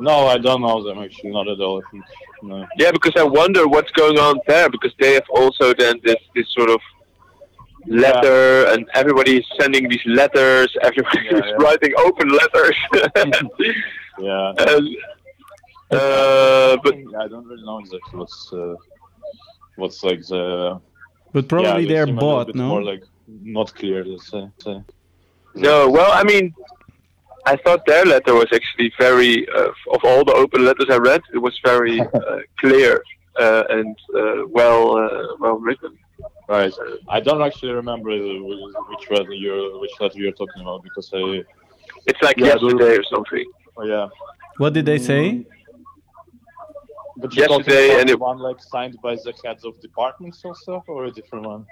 No, 0.00 0.26
I 0.26 0.36
don't 0.38 0.60
know 0.60 0.82
them 0.82 0.98
actually, 0.98 1.30
not 1.30 1.48
at 1.48 1.60
all. 1.60 1.82
I 1.86 1.90
think. 1.90 2.04
No. 2.42 2.66
Yeah, 2.78 2.92
because 2.92 3.14
I 3.16 3.24
wonder 3.24 3.66
what's 3.66 3.90
going 3.92 4.18
on 4.18 4.40
there 4.46 4.68
because 4.70 4.92
they 5.00 5.14
have 5.14 5.28
also 5.30 5.72
then 5.74 6.00
this 6.04 6.16
this 6.34 6.48
sort 6.52 6.70
of 6.70 6.80
letter 7.88 8.66
and 8.72 8.88
everybody 8.94 9.38
is 9.38 9.46
sending 9.60 9.88
these 9.88 10.04
letters. 10.06 10.68
Everybody 10.82 11.20
Yeah, 11.30 11.38
is 11.38 11.44
yeah. 11.46 11.52
writing 11.64 11.92
open 11.98 12.28
letters. 12.30 12.76
Yeah. 14.20 14.52
and, 14.58 14.88
uh, 15.90 16.76
but 16.82 16.94
I 17.22 17.28
don't 17.28 17.46
really 17.46 17.62
know 17.64 17.78
exactly 17.78 18.18
what's 18.18 18.52
uh, 18.52 18.74
what's 19.76 20.02
like 20.02 20.20
the. 20.26 20.80
But 21.32 21.48
probably 21.48 21.68
yeah, 21.70 21.76
they 21.78 21.84
they're 21.86 22.06
seem 22.06 22.16
bought, 22.16 22.54
no? 22.54 22.68
More 22.68 22.82
like 22.82 23.02
not 23.28 23.74
clear. 23.74 24.04
Let's 24.04 24.28
say. 24.30 24.48
say. 24.58 24.82
no, 25.54 25.88
well, 25.88 26.10
I 26.12 26.24
mean, 26.24 26.52
I 27.46 27.56
thought 27.56 27.86
their 27.86 28.04
letter 28.04 28.34
was 28.34 28.46
actually 28.52 28.92
very 28.98 29.48
uh, 29.50 29.70
of 29.94 30.00
all 30.04 30.24
the 30.24 30.34
open 30.34 30.64
letters 30.64 30.86
I 30.90 30.96
read, 30.96 31.22
it 31.32 31.38
was 31.38 31.58
very 31.64 32.00
uh, 32.18 32.38
clear. 32.58 33.02
uh, 33.40 33.62
and 33.70 33.96
uh, 34.20 34.46
well 34.48 34.96
uh, 34.96 35.26
well 35.38 35.58
written. 35.58 35.96
Right. 36.48 36.72
I 37.08 37.20
don't 37.20 37.42
actually 37.42 37.72
remember 37.72 38.10
which 38.10 39.10
letter 39.10 39.32
you're 39.32 39.78
which 39.80 39.90
letter 40.00 40.18
you're 40.18 40.32
talking 40.32 40.62
about 40.62 40.82
because 40.82 41.10
I. 41.12 41.42
It's 42.06 42.22
like 42.22 42.38
Yeah, 42.38 42.46
yesterday 42.46 42.96
or 42.96 43.04
something. 43.04 43.44
Oh 43.76 43.84
yeah. 43.84 44.08
What 44.56 44.72
did 44.72 44.86
they 44.86 44.98
say? 44.98 45.44
But 47.18 47.34
Yesterday, 47.34 47.98
and 48.00 48.08
the 48.08 48.12
it- 48.12 48.20
one 48.20 48.38
like 48.38 48.60
signed 48.60 48.96
by 49.02 49.16
the 49.16 49.32
heads 49.44 49.64
of 49.64 49.78
departments 49.80 50.42
also, 50.44 50.82
or 50.86 51.06
a 51.06 51.10
different 51.10 51.44
one? 51.46 51.66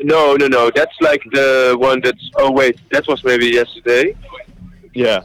No, 0.00 0.34
no, 0.36 0.46
no. 0.46 0.70
That's 0.74 0.96
like 1.00 1.22
the 1.32 1.76
one 1.78 2.00
that's. 2.02 2.30
Oh 2.36 2.50
wait, 2.50 2.76
that 2.92 3.06
was 3.08 3.22
maybe 3.24 3.46
yesterday. 3.46 4.16
Yeah. 4.94 5.24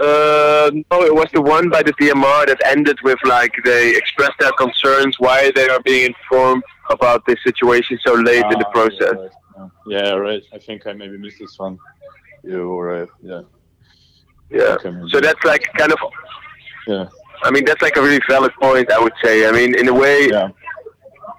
Uh, 0.00 0.70
no, 0.90 1.02
it 1.04 1.14
was 1.14 1.28
the 1.32 1.40
one 1.40 1.68
by 1.70 1.82
the 1.82 1.92
DMR 1.94 2.46
that 2.46 2.60
ended 2.66 2.98
with 3.04 3.18
like 3.24 3.52
they 3.64 3.96
expressed 3.96 4.38
their 4.40 4.52
concerns 4.52 5.14
why 5.18 5.52
they 5.54 5.68
are 5.68 5.80
being 5.82 6.06
informed 6.06 6.62
about 6.90 7.24
this 7.26 7.38
situation 7.44 7.98
so 8.04 8.14
late 8.14 8.44
in 8.44 8.58
the 8.58 8.66
Ah, 8.66 8.70
process. 8.72 9.14
Yeah, 9.14 9.20
right. 9.22 9.70
Yeah, 9.86 10.10
right. 10.14 10.42
I 10.52 10.58
think 10.58 10.86
I 10.86 10.92
maybe 10.92 11.16
missed 11.18 11.38
this 11.38 11.58
one. 11.58 11.78
You 12.42 12.78
right. 12.78 13.08
Yeah. 13.22 13.42
Yeah. 14.50 14.76
Okay. 14.84 14.92
So 15.08 15.20
that's 15.20 15.42
like 15.44 15.64
kind 15.78 15.92
of. 15.92 15.98
Yeah. 16.86 17.06
I 17.44 17.50
mean, 17.50 17.64
that's 17.64 17.82
like 17.82 17.96
a 17.96 18.02
really 18.02 18.20
valid 18.28 18.52
point. 18.60 18.90
I 18.90 18.98
would 18.98 19.12
say. 19.22 19.46
I 19.48 19.52
mean, 19.52 19.74
in 19.78 19.88
a 19.88 19.94
way, 19.94 20.28
Yeah. 20.28 20.48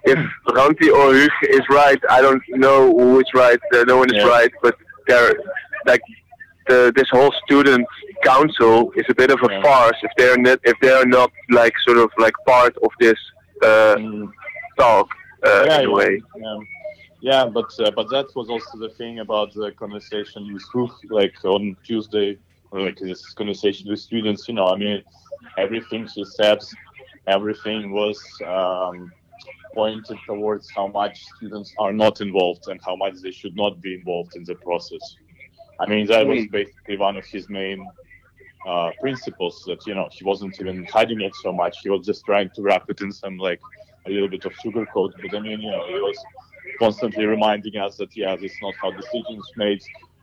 if 0.06 0.18
Ranti 0.50 0.90
or 0.90 1.14
Hugo 1.14 1.34
is 1.50 1.62
right, 1.70 2.00
I 2.10 2.22
don't 2.22 2.42
know 2.50 2.92
who 2.98 3.20
is 3.20 3.26
right. 3.34 3.60
Uh, 3.74 3.84
no 3.88 3.98
one 3.98 4.10
is 4.14 4.22
Yeah. 4.24 4.30
right, 4.36 4.52
but 4.62 4.76
they're 5.08 5.34
like 5.86 6.02
the 6.68 6.94
this 6.96 7.10
whole 7.12 7.34
student 7.46 7.86
council 8.24 8.92
is 8.96 9.06
a 9.10 9.16
bit 9.22 9.30
of 9.32 9.40
a 9.44 9.50
Yeah. 9.52 9.62
farce 9.62 9.98
if 10.02 10.12
they're 10.18 10.38
not 10.38 10.60
if 10.64 10.76
they're 10.82 11.06
not 11.06 11.30
like 11.50 11.74
sort 11.88 11.98
of 11.98 12.10
like 12.18 12.36
part 12.48 12.74
of 12.86 12.92
this 13.02 13.20
uh, 13.62 13.96
Mm. 13.98 14.32
talk 14.80 15.08
uh, 15.44 15.64
yeah, 15.68 15.82
in 15.82 15.90
a 15.90 16.20
yeah. 16.38 16.60
Yeah, 17.22 17.46
but 17.46 17.72
uh, 17.80 17.90
but 17.92 18.10
that 18.10 18.36
was 18.36 18.50
also 18.50 18.78
the 18.78 18.90
thing 18.90 19.20
about 19.20 19.54
the 19.54 19.72
conversation 19.72 20.54
with 20.54 20.64
Hook, 20.74 20.94
like 21.10 21.34
on 21.46 21.78
Tuesday, 21.86 22.38
like 22.74 22.98
this 22.98 23.34
conversation 23.34 23.90
with 23.90 24.00
students. 24.00 24.48
You 24.50 24.56
know, 24.56 24.68
I 24.68 24.76
mean, 24.76 25.04
everything 25.58 26.06
she 26.08 26.26
said, 26.26 26.60
everything 27.28 27.92
was 27.94 28.22
um, 28.46 29.10
pointed 29.74 30.18
towards 30.26 30.70
how 30.72 30.88
much 30.88 31.24
students 31.38 31.74
are 31.80 31.94
not 31.94 32.20
involved 32.20 32.68
and 32.68 32.82
how 32.86 32.98
much 32.98 33.16
they 33.22 33.32
should 33.32 33.56
not 33.56 33.82
be 33.82 33.96
involved 33.96 34.36
in 34.36 34.44
the 34.44 34.56
process. 34.56 35.16
I 35.80 35.88
mean, 35.88 36.06
that 36.08 36.28
was 36.28 36.46
basically 36.48 36.98
one 36.98 37.16
of 37.16 37.26
his 37.26 37.50
main 37.50 37.88
uh, 38.68 38.92
principles 39.00 39.64
that 39.68 39.86
you 39.88 39.96
know 39.96 40.10
he 40.12 40.24
wasn't 40.24 40.60
even 40.60 40.86
hiding 40.86 41.22
it 41.22 41.34
so 41.36 41.54
much. 41.54 41.78
He 41.84 41.90
was 41.90 42.06
just 42.06 42.26
trying 42.26 42.50
to 42.56 42.62
wrap 42.62 42.90
it 42.90 43.00
in 43.00 43.12
some 43.12 43.38
like 43.38 43.62
a 44.06 44.10
little 44.10 44.30
bit 44.30 44.46
of 44.46 44.54
sugarcoat. 44.54 45.12
But 45.22 45.36
I 45.36 45.40
mean, 45.40 45.62
you 45.62 45.72
know, 45.72 45.86
he 45.88 45.96
was 45.96 46.18
constantly 46.80 47.26
reminding 47.26 47.76
us 47.78 47.98
that 47.98 48.16
yeah, 48.16 48.36
this 48.36 48.52
is 48.52 48.58
not 48.62 48.74
how 48.82 48.92
decisions 48.92 49.50
made, 49.56 49.82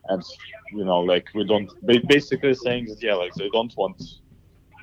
and 0.08 0.22
you 0.72 0.84
know, 0.84 1.00
like 1.00 1.28
we 1.34 1.44
don't 1.44 1.70
basically 2.06 2.54
saying 2.54 2.86
that 2.86 3.02
yeah, 3.02 3.14
like 3.14 3.34
they 3.34 3.48
don't 3.50 3.74
want 3.76 4.00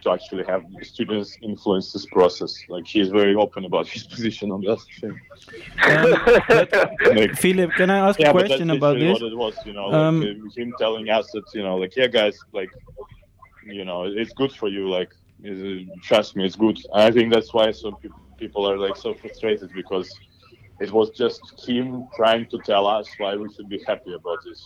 to 0.04 0.12
actually 0.12 0.44
have 0.46 0.64
students 0.82 1.38
influence 1.42 1.92
this 1.94 2.06
process. 2.06 2.56
Like 2.70 2.86
he's 2.86 3.10
very 3.10 3.36
open 3.36 3.66
about 3.66 3.88
his 3.88 4.04
position 4.14 4.52
on 4.52 4.62
that 4.62 4.80
thing. 5.00 5.20
Um, 5.84 7.16
Like, 7.18 7.36
Philip, 7.36 7.72
can 7.72 7.90
I 7.90 8.10
ask 8.10 8.20
yeah, 8.20 8.30
a 8.30 8.34
but 8.34 8.46
question 8.46 8.68
that's 8.68 8.78
about 8.78 9.00
this? 9.00 9.20
what 9.22 9.32
it 9.32 9.38
was, 9.38 9.56
you 9.66 9.74
know, 9.74 9.92
Um, 9.92 10.22
like, 10.22 10.38
uh, 10.38 10.62
him 10.62 10.74
telling 10.78 11.10
us 11.10 11.30
that, 11.32 11.44
you 11.54 11.64
know, 11.64 11.78
like, 11.78 11.96
yeah, 11.96 12.08
guys, 12.08 12.38
like, 12.54 12.70
you 13.66 13.86
know, 13.86 14.04
it's 14.04 14.34
good 14.34 14.52
for 14.52 14.68
you, 14.68 14.90
like, 14.90 15.12
trust 16.04 16.36
me, 16.36 16.46
it's 16.46 16.56
good. 16.56 16.78
I 16.94 17.12
think 17.12 17.34
that's 17.34 17.54
why 17.54 17.72
some 17.72 17.96
peop 17.98 18.14
people 18.38 18.70
are 18.70 18.78
like 18.78 18.96
so 18.96 19.14
frustrated 19.14 19.70
because 19.74 20.08
it 20.80 20.92
was 20.92 21.10
just 21.12 21.42
him 21.68 22.08
trying 22.16 22.46
to 22.48 22.58
tell 22.60 22.86
us 22.88 23.08
why 23.18 23.36
we 23.36 23.52
should 23.54 23.70
be 23.70 23.82
happy 23.88 24.14
about 24.14 24.40
this. 24.46 24.66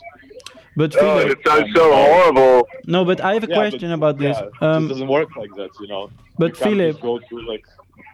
But 0.76 0.95
Oh, 0.95 0.99
Philip, 0.99 1.43
that 1.43 1.48
sounds 1.60 1.76
so 1.76 1.85
horrible. 1.93 2.68
no, 2.85 3.06
but 3.06 3.22
I 3.22 3.34
have 3.35 3.43
a 3.43 3.48
Yeah, 3.48 3.56
question 3.56 3.89
but- 3.91 3.95
about 4.02 4.18
this. 4.18 4.38
yeah, 4.39 4.48
it 4.48 4.76
Um, 4.76 4.88
doesn't 4.88 5.07
work 5.07 5.30
like 5.41 5.53
that, 5.56 5.72
you 5.80 5.88
know. 5.88 6.03
but 6.38 6.52
you 6.60 6.64
Philip, 6.65 7.02
go 7.02 7.19
to 7.30 7.35
like 7.52 7.65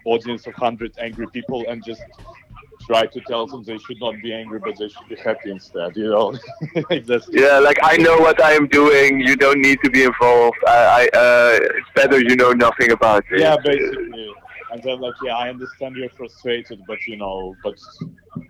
audience 0.05 0.45
of 0.47 0.53
hundred 0.55 0.91
angry 0.99 1.27
people 1.37 1.65
and 1.69 1.83
just 1.83 2.01
try 2.89 3.05
to 3.15 3.19
tell 3.29 3.45
them 3.47 3.63
they 3.63 3.77
should 3.79 3.99
not 3.99 4.15
be 4.21 4.31
angry, 4.41 4.59
but 4.59 4.73
they 4.79 4.87
should 4.93 5.07
be 5.09 5.15
happy 5.29 5.49
instead. 5.57 5.91
You 5.97 6.09
know, 6.15 6.27
like 6.89 7.03
Yeah, 7.43 7.57
like 7.59 7.79
I 7.83 7.97
know 7.97 8.17
what 8.25 8.37
I 8.49 8.51
am 8.59 8.67
doing. 8.67 9.19
You 9.29 9.35
don't 9.35 9.59
need 9.67 9.79
to 9.85 9.89
be 9.89 10.03
involved. 10.03 10.57
I, 10.67 10.77
I 11.01 11.03
uh, 11.23 11.57
it's 11.79 11.91
better 11.95 12.17
you 12.29 12.35
know 12.41 12.51
nothing 12.67 12.91
about 12.91 13.23
it. 13.31 13.39
yeah, 13.45 13.55
basically. 13.63 13.96
Like, 14.95 15.15
yeah, 15.21 15.35
I 15.37 15.49
understand 15.49 15.95
you're 15.95 16.09
frustrated, 16.09 16.85
but 16.87 17.05
you 17.07 17.17
know, 17.17 17.57
but 17.63 17.75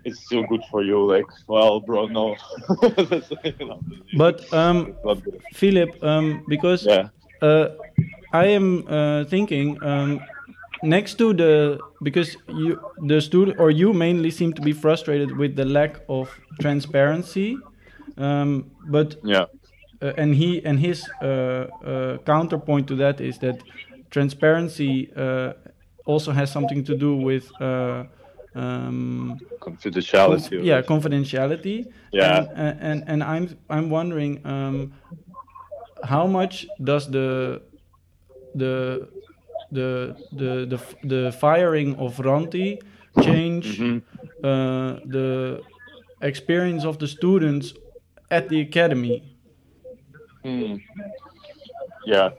it's 0.04 0.20
still 0.20 0.44
good 0.44 0.62
for 0.70 0.82
you. 0.82 1.04
Like, 1.06 1.26
well, 1.46 1.80
bro, 1.80 2.06
no. 2.06 2.36
You 3.44 3.66
know, 3.66 3.82
but 4.12 4.52
um, 4.52 4.88
it's 4.88 5.04
not 5.04 5.24
good. 5.24 5.40
Philip, 5.52 6.02
um, 6.02 6.44
because 6.48 6.86
Yeah. 6.86 7.08
uh, 7.40 7.68
I 8.32 8.46
am 8.46 8.86
uh, 8.88 9.24
thinking 9.24 9.82
um, 9.82 10.26
next 10.82 11.14
to 11.18 11.32
the 11.32 11.84
because 12.02 12.36
you 12.46 12.80
the 12.96 13.20
student 13.20 13.58
or 13.58 13.70
you 13.70 13.92
mainly 13.92 14.30
seem 14.30 14.52
to 14.54 14.62
be 14.62 14.72
frustrated 14.72 15.36
with 15.36 15.56
the 15.56 15.64
lack 15.64 16.00
of 16.08 16.40
transparency, 16.58 17.64
um, 18.16 18.70
but 18.82 19.16
Yeah. 19.22 19.46
uh, 20.02 20.12
and 20.16 20.34
he 20.34 20.64
and 20.64 20.80
his 20.80 21.12
uh, 21.20 21.24
uh, 21.84 22.18
counterpoint 22.18 22.86
to 22.88 22.96
that 22.96 23.20
is 23.20 23.38
that 23.38 23.64
transparency 24.10 25.12
uh, 25.16 25.52
also 26.08 26.32
has 26.32 26.50
something 26.50 26.82
to 26.84 26.94
do 26.94 27.10
with 27.28 27.44
uh, 27.60 28.04
um, 28.54 29.38
Confidentiality. 29.60 30.50
conf- 30.50 30.64
yeah 30.70 30.80
confidentiality 30.82 31.76
Yeah. 32.12 32.46
and, 32.56 32.76
and 32.88 32.98
and 33.10 33.20
i'm 33.22 33.44
i'm 33.68 33.90
wondering 33.90 34.40
um 34.54 34.92
how 36.02 36.26
much 36.26 36.54
does 36.90 37.04
the 37.10 37.60
the 38.54 39.08
the 39.70 40.16
the 40.40 40.52
the, 40.72 40.78
the 41.12 41.32
firing 41.32 41.90
of 42.04 42.18
ranti 42.28 42.68
change 43.20 43.66
Mhm. 43.78 44.02
uh, 44.42 44.90
the 45.16 45.28
experience 46.22 46.84
of 46.90 46.96
the 46.98 47.06
students 47.06 47.74
at 48.30 48.48
the 48.48 48.60
academy 48.68 49.22
Hmm. 50.44 50.76
Yeah, 52.06 52.30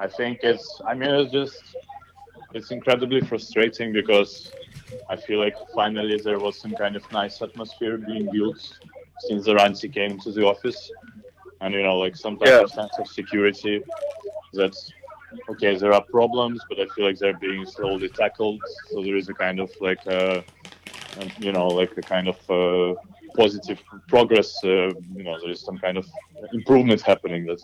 I 0.00 0.08
think 0.08 0.40
it's. 0.42 0.66
I 0.90 0.94
mean, 0.98 1.10
it's 1.20 1.30
just. 1.32 1.54
It's 2.56 2.70
incredibly 2.70 3.20
frustrating 3.20 3.92
because 3.92 4.50
I 5.10 5.16
feel 5.16 5.38
like 5.38 5.54
finally 5.74 6.18
there 6.24 6.38
was 6.38 6.58
some 6.58 6.74
kind 6.74 6.96
of 6.96 7.04
nice 7.12 7.42
atmosphere 7.42 7.98
being 7.98 8.30
built 8.30 8.60
since 9.26 9.44
the 9.44 9.54
Rancy 9.54 9.88
came 9.90 10.18
to 10.20 10.32
the 10.32 10.44
office, 10.46 10.80
and 11.60 11.74
you 11.74 11.82
know, 11.82 11.98
like 11.98 12.16
some 12.16 12.36
type 12.38 12.48
Yeah. 12.54 12.62
of 12.62 12.70
sense 12.70 12.94
of 12.98 13.06
security. 13.08 13.82
That's 14.54 14.90
okay. 15.50 15.76
There 15.76 15.92
are 15.92 16.04
problems, 16.18 16.60
but 16.68 16.80
I 16.80 16.86
feel 16.94 17.04
like 17.04 17.18
they're 17.18 17.38
being 17.48 17.66
slowly 17.66 18.08
tackled. 18.08 18.60
So 18.90 19.02
there 19.04 19.16
is 19.16 19.28
a 19.28 19.34
kind 19.34 19.60
of 19.60 19.70
like 19.80 20.02
a, 20.06 20.42
um, 21.18 21.28
you 21.38 21.52
know, 21.52 21.68
like 21.72 21.92
a 21.98 22.02
kind 22.02 22.26
of 22.28 22.38
uh, 22.48 22.94
positive 23.36 23.80
progress. 24.08 24.50
Uh, 24.64 24.94
you 25.18 25.24
know, 25.26 25.36
there 25.42 25.50
is 25.50 25.60
some 25.62 25.78
kind 25.78 25.98
of 25.98 26.06
improvement 26.52 27.02
happening. 27.02 27.44
That 27.44 27.60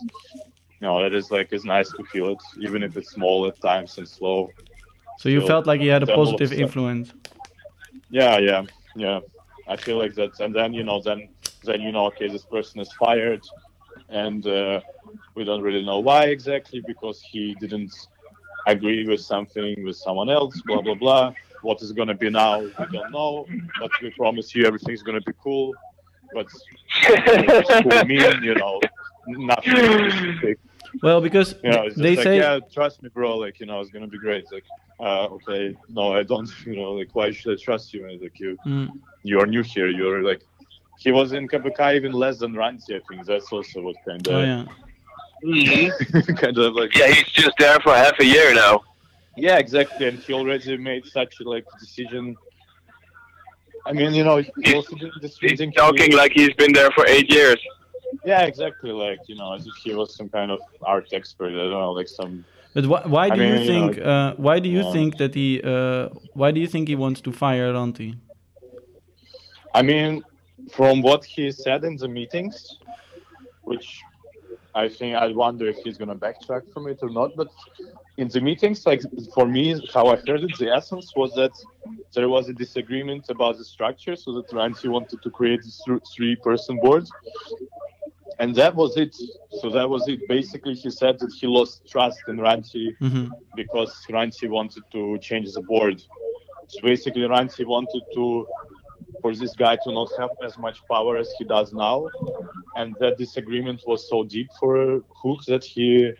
you 0.81 0.87
know, 0.87 1.01
that 1.01 1.13
is 1.15 1.31
like 1.31 1.49
it's 1.51 1.65
nice 1.65 1.89
to 1.93 2.03
feel 2.11 2.29
it, 2.29 2.41
even 2.61 2.83
if 2.83 2.95
it's 2.95 3.11
small 3.11 3.47
at 3.47 3.59
times 3.61 3.97
and 3.97 4.07
slow. 4.07 4.51
So 5.23 5.29
you 5.29 5.39
felt 5.47 5.65
like 5.65 5.79
he 5.79 5.87
had 5.87 6.03
a 6.03 6.07
positive 6.07 6.51
influence 6.51 7.13
Yeah, 8.09 8.37
yeah, 8.37 8.63
yeah. 8.95 9.19
I 9.67 9.77
feel 9.77 9.97
like 9.97 10.13
that, 10.15 10.37
and 10.41 10.53
then 10.53 10.73
you 10.73 10.83
know, 10.83 11.01
then 11.01 11.29
then 11.63 11.79
you 11.81 11.91
know, 11.93 12.05
okay, 12.07 12.27
this 12.27 12.45
person 12.55 12.81
is 12.81 12.91
fired, 13.03 13.41
and 14.09 14.45
uh, 14.45 14.81
we 15.35 15.45
don't 15.45 15.61
really 15.61 15.83
know 15.83 15.99
why 15.99 16.25
exactly 16.25 16.81
because 16.85 17.21
he 17.21 17.55
didn't 17.63 17.93
agree 18.67 19.07
with 19.07 19.21
something 19.21 19.83
with 19.85 19.95
someone 19.95 20.29
else. 20.29 20.61
Blah 20.67 20.81
blah 20.81 20.95
blah. 21.03 21.33
What 21.61 21.81
is 21.81 21.93
gonna 21.93 22.13
be 22.25 22.29
now? 22.29 22.59
We 22.59 22.85
don't 22.91 23.11
know, 23.11 23.47
but 23.79 23.91
we 24.01 24.11
promise 24.11 24.53
you 24.53 24.65
everything's 24.65 25.03
gonna 25.07 25.21
be 25.21 25.33
cool. 25.41 25.73
But 26.33 26.47
what 27.07 27.67
does 27.67 27.83
cool 27.83 28.03
mean? 28.03 28.43
You 28.43 28.55
know, 28.55 28.81
nothing 29.27 30.11
specific. 30.11 30.59
Well 31.01 31.21
because 31.21 31.55
You 31.63 31.71
know, 31.71 31.83
it's 31.83 31.95
they 31.95 32.15
like, 32.15 32.23
say 32.23 32.37
yeah, 32.37 32.59
trust 32.71 33.01
me, 33.03 33.09
bro. 33.09 33.37
Like, 33.37 33.59
you 33.59 33.65
know, 33.65 33.79
it's 33.79 33.89
gonna 33.91 34.07
be 34.07 34.17
great. 34.19 34.45
Like, 34.51 34.63
uh, 34.99 35.25
okay, 35.35 35.75
no, 35.89 36.13
I 36.13 36.23
don't. 36.23 36.49
You 36.65 36.75
know, 36.75 36.93
like, 36.93 37.09
why 37.13 37.31
should 37.31 37.57
I 37.57 37.61
trust 37.61 37.93
you? 37.93 38.07
And 38.07 38.21
like, 38.21 38.39
you, 38.39 38.57
Mm. 38.65 38.89
you 39.23 39.39
are 39.39 39.45
new 39.47 39.63
here. 39.63 39.87
You're 39.89 40.21
like, 40.23 40.41
he 40.99 41.11
was 41.11 41.33
in 41.33 41.47
KPK 41.47 41.95
even 41.95 42.11
less 42.11 42.37
than 42.39 42.55
Rancy. 42.55 42.95
I 42.95 43.01
think 43.09 43.25
that's 43.25 43.51
also 43.51 43.81
what 43.81 43.95
kind 44.07 44.25
of, 44.27 44.33
oh 44.35 44.41
yeah 44.43 44.65
kind 46.37 46.57
of 46.57 46.73
like, 46.73 46.95
Yeah, 46.95 47.07
he's 47.07 47.25
just 47.25 47.51
there 47.59 47.77
for 47.81 47.93
half 47.93 48.17
a 48.19 48.25
year 48.25 48.53
now. 48.53 48.81
yeah, 49.35 49.57
exactly. 49.57 50.07
And 50.07 50.19
he 50.19 50.31
already 50.33 50.77
made 50.77 51.05
such 51.07 51.33
like 51.41 51.65
decision. 51.79 52.35
I 53.85 53.91
mean, 53.91 54.13
you 54.13 54.23
know, 54.23 54.37
he 54.63 54.73
also 54.75 54.95
did 54.95 55.11
this 55.21 55.37
He's 55.39 55.51
reading. 55.51 55.73
talking 55.73 56.13
like 56.15 56.31
he's 56.33 56.53
been 56.53 56.71
there 56.71 56.91
for 56.91 57.05
eight 57.07 57.29
years. 57.29 57.59
Yeah, 58.25 58.43
exactly. 58.43 58.91
Like 58.91 59.19
you 59.27 59.35
know, 59.35 59.53
as 59.53 59.65
if 59.67 59.75
he 59.83 59.93
was 59.93 60.15
some 60.15 60.29
kind 60.29 60.51
of 60.51 60.59
art 60.81 61.07
expert. 61.13 61.49
I 61.49 61.69
don't 61.69 61.71
know, 61.71 61.91
like 61.91 62.07
some 62.07 62.45
But 62.73 62.87
why, 62.87 63.01
why 63.05 63.29
I 63.29 63.35
do 63.35 63.43
you 63.43 63.53
mean, 63.53 63.61
you 63.61 63.73
know, 63.73 63.93
think? 63.93 64.05
uh, 64.05 64.33
why 64.37 64.59
do 64.59 64.69
you 64.69 64.81
yeah. 64.83 64.91
think 64.91 65.17
that 65.17 65.35
he? 65.35 65.61
Uh, 65.63 66.09
why 66.33 66.51
do 66.51 66.59
you 66.59 66.67
think 66.67 66.87
he 66.87 66.95
wants 66.95 67.21
to 67.21 67.31
fire 67.31 67.71
Ranti? 67.73 68.15
I 69.73 69.81
mean, 69.81 70.23
from 70.71 71.01
what 71.01 71.23
he 71.25 71.51
said 71.51 71.83
in 71.83 71.97
the 71.97 72.07
meetings, 72.07 72.79
which 73.63 74.01
I 74.73 74.89
think 74.89 75.15
I 75.15 75.27
wonder 75.27 75.67
if 75.67 75.77
he's 75.83 75.97
gonna 75.97 76.15
backtrack 76.15 76.71
from 76.73 76.87
it 76.87 76.99
or 77.01 77.09
not. 77.09 77.35
But 77.35 77.49
in 78.17 78.27
the 78.27 78.41
meetings, 78.41 78.85
like 78.85 79.01
for 79.33 79.47
me, 79.47 79.79
how 79.93 80.07
I 80.07 80.15
heard 80.27 80.43
it, 80.43 80.57
the 80.57 80.69
essence 80.71 81.13
was 81.15 81.33
that 81.35 81.51
there 82.15 82.29
was 82.29 82.49
a 82.49 82.53
disagreement 82.53 83.29
about 83.29 83.57
the 83.57 83.65
structure, 83.65 84.15
so 84.15 84.33
that 84.33 84.47
Ranchi 84.49 84.89
wanted 84.89 85.21
to 85.21 85.29
create 85.29 85.61
a 85.65 85.99
three-person 86.15 86.79
board, 86.79 87.07
and 88.39 88.55
that 88.55 88.75
was 88.75 88.97
it. 88.97 89.15
So 89.61 89.69
that 89.69 89.89
was 89.89 90.07
it. 90.07 90.27
Basically, 90.27 90.73
he 90.73 90.89
said 90.89 91.19
that 91.19 91.31
he 91.39 91.47
lost 91.47 91.87
trust 91.89 92.19
in 92.27 92.37
Ranchi 92.37 92.95
hmm 92.99 93.27
because 93.55 93.93
Ranchi 94.09 94.49
wanted 94.49 94.83
to 94.91 95.17
change 95.19 95.53
the 95.53 95.61
board. 95.61 96.01
So 96.67 96.81
basically, 96.81 97.21
Ranchi 97.21 97.65
wanted 97.65 98.01
to 98.15 98.47
for 99.21 99.35
this 99.35 99.53
guy 99.55 99.75
to 99.83 99.91
not 99.91 100.09
have 100.19 100.31
as 100.43 100.57
much 100.57 100.79
power 100.89 101.17
as 101.17 101.31
he 101.37 101.45
does 101.45 101.71
now, 101.71 102.07
and 102.75 102.95
that 102.99 103.17
disagreement 103.17 103.81
was 103.85 104.09
so 104.09 104.23
deep 104.23 104.49
for 104.59 105.01
Hook 105.21 105.39
that 105.47 105.63
he 105.63 106.11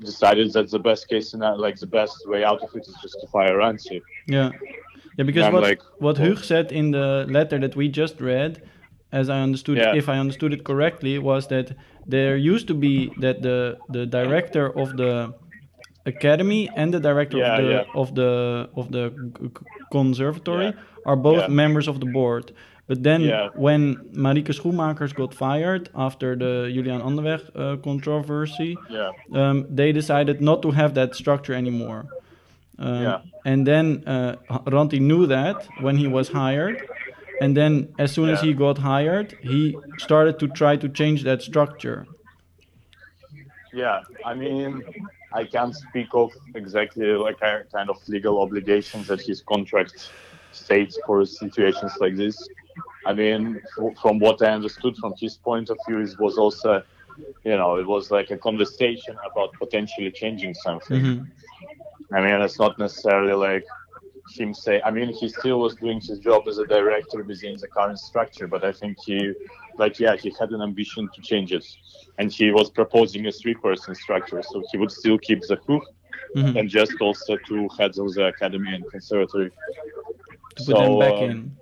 decided 0.00 0.52
that 0.52 0.70
the 0.70 0.78
best 0.78 1.08
case 1.08 1.30
scenario, 1.30 1.58
like 1.58 1.76
the 1.78 1.86
best 1.86 2.16
way 2.26 2.44
out 2.44 2.62
of 2.62 2.74
it, 2.74 2.86
is 2.86 2.96
just 3.02 3.20
to 3.20 3.26
fire 3.28 3.56
Ranchi. 3.56 4.00
Yeah, 4.26 4.50
yeah. 5.16 5.24
Because 5.24 5.52
what 5.52 5.62
like, 5.62 5.82
what 5.98 6.18
Hug 6.18 6.38
said 6.44 6.72
in 6.72 6.92
the 6.92 7.26
letter 7.28 7.58
that 7.58 7.76
we 7.76 7.88
just 7.88 8.20
read, 8.20 8.62
as 9.12 9.28
I 9.28 9.38
understood, 9.42 9.76
Yeah. 9.78 9.94
if 10.00 10.08
I 10.08 10.16
understood 10.18 10.52
it 10.52 10.64
correctly, 10.64 11.18
was 11.18 11.46
that 11.48 11.66
there 12.06 12.36
used 12.54 12.66
to 12.68 12.74
be 12.74 12.94
that 13.20 13.36
the 13.42 13.58
the 13.96 14.06
director 14.06 14.66
of 14.82 14.96
the 14.96 15.12
academy 16.06 16.68
and 16.76 16.92
the 16.92 17.00
director 17.00 17.38
Yeah, 17.38 17.52
of 17.54 17.62
the 17.64 17.70
yeah. 17.70 18.00
of 18.00 18.08
the 18.14 18.30
of 18.80 18.86
the 18.90 19.04
conservatory 19.90 20.72
are 21.06 21.16
both 21.16 21.48
members 21.48 21.88
of 21.88 21.96
the 22.00 22.06
board. 22.06 22.52
But 22.88 23.02
then 23.02 23.20
when 23.54 23.82
Marike 24.24 24.52
Schoenmakers 24.52 25.14
got 25.14 25.32
fired 25.34 25.88
after 25.94 26.34
the 26.36 26.70
Julian 26.74 27.00
Anderweg 27.00 27.40
uh, 27.54 27.76
controversy, 27.82 28.76
um, 29.32 29.66
they 29.70 29.92
decided 29.92 30.40
not 30.40 30.62
to 30.62 30.70
have 30.72 30.94
that 30.94 31.14
structure 31.14 31.54
anymore. 31.54 32.04
Um. 32.78 33.22
And 33.44 33.66
then 33.66 33.86
uh, 34.06 34.36
Ranti 34.74 34.98
knew 35.00 35.26
that 35.26 35.56
when 35.80 35.96
he 35.96 36.06
was 36.08 36.28
hired. 36.28 36.76
And 37.40 37.56
then 37.56 37.94
as 37.98 38.12
soon 38.12 38.28
as 38.28 38.40
he 38.40 38.52
got 38.52 38.78
hired, 38.78 39.36
he 39.40 39.76
started 39.98 40.38
to 40.40 40.48
try 40.48 40.76
to 40.76 40.88
change 40.88 41.24
that 41.24 41.42
structure. 41.42 42.06
yeah. 43.72 44.00
I 44.24 44.34
mean, 44.34 44.82
I 45.32 45.44
can't 45.44 45.74
speak 45.74 46.08
of 46.12 46.30
exactly 46.54 47.06
like 47.06 47.40
kind 47.40 47.88
of 47.88 47.96
legal 48.08 48.40
obligations 48.40 49.06
that 49.08 49.20
his 49.20 49.40
contract 49.42 50.10
states 50.52 50.98
for 51.06 51.24
situations 51.24 51.92
like 52.00 52.16
this. 52.16 52.36
I 53.06 53.12
mean, 53.14 53.60
from 54.00 54.18
what 54.18 54.42
I 54.42 54.52
understood 54.52 54.96
from 54.96 55.14
his 55.18 55.36
point 55.36 55.70
of 55.70 55.78
view, 55.88 56.00
it 56.00 56.18
was 56.18 56.38
also, 56.38 56.82
you 57.44 57.56
know, 57.56 57.76
it 57.76 57.86
was 57.86 58.10
like 58.10 58.30
a 58.30 58.36
conversation 58.36 59.16
about 59.30 59.52
potentially 59.54 60.10
changing 60.10 60.54
something. 60.54 61.02
Mhm. 61.02 61.30
I 62.12 62.20
mean, 62.20 62.40
it's 62.42 62.58
not 62.58 62.78
necessarily 62.78 63.32
like 63.32 63.64
him 64.38 64.54
say. 64.54 64.80
I 64.82 64.90
mean, 64.90 65.12
he 65.12 65.28
still 65.28 65.60
was 65.60 65.76
doing 65.76 66.00
his 66.00 66.18
job 66.18 66.48
as 66.48 66.58
a 66.58 66.66
director 66.66 67.22
within 67.22 67.56
the 67.58 67.68
current 67.68 67.98
structure, 67.98 68.46
but 68.46 68.64
I 68.64 68.72
think 68.72 68.98
he, 69.04 69.32
like, 69.78 69.98
yeah, 69.98 70.16
he 70.16 70.32
had 70.38 70.50
an 70.50 70.62
ambition 70.62 71.08
to 71.14 71.20
change 71.22 71.52
it, 71.52 71.64
and 72.18 72.30
he 72.32 72.50
was 72.50 72.70
proposing 72.70 73.26
a 73.26 73.32
three-person 73.32 73.94
structure, 73.94 74.42
so 74.42 74.62
he 74.70 74.78
would 74.78 74.90
still 74.90 75.18
keep 75.18 75.40
the 75.42 75.56
hook 75.66 75.84
Mhm. 76.34 76.58
and 76.58 76.68
just 76.68 76.94
also 77.00 77.36
two 77.46 77.68
heads 77.78 77.98
of 77.98 78.12
the 78.14 78.26
academy 78.26 78.74
and 78.74 78.88
conservatory. 78.90 79.50
To 80.56 80.64
put 80.64 80.76
them 80.76 80.96
back 80.98 81.20
uh, 81.20 81.22
in. 81.22 81.56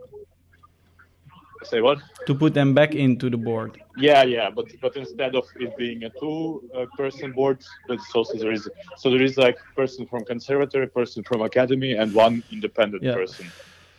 Say 1.65 1.81
what? 1.81 1.99
To 2.27 2.35
put 2.35 2.55
them 2.55 2.75
back 2.75 2.95
into 2.95 3.29
the 3.29 3.37
board. 3.37 3.81
Yeah, 3.97 4.23
yeah, 4.23 4.49
but 4.51 4.67
but 4.81 4.97
instead 4.97 5.35
of 5.35 5.45
it 5.57 5.77
being 5.77 6.05
a 6.05 6.11
two-person 6.19 7.33
board, 7.33 7.63
but 7.87 7.95
it's 7.95 8.15
also 8.15 8.39
there 8.39 8.53
is 8.53 8.69
so 8.97 9.11
there 9.11 9.23
is 9.23 9.37
like 9.37 9.59
person 9.77 10.07
from 10.07 10.25
conservatory, 10.25 10.87
person 10.89 11.23
from 11.23 11.43
academy, 11.43 11.93
and 11.95 12.15
one 12.15 12.43
independent 12.51 13.03
Yeah. 13.03 13.15
person. 13.15 13.47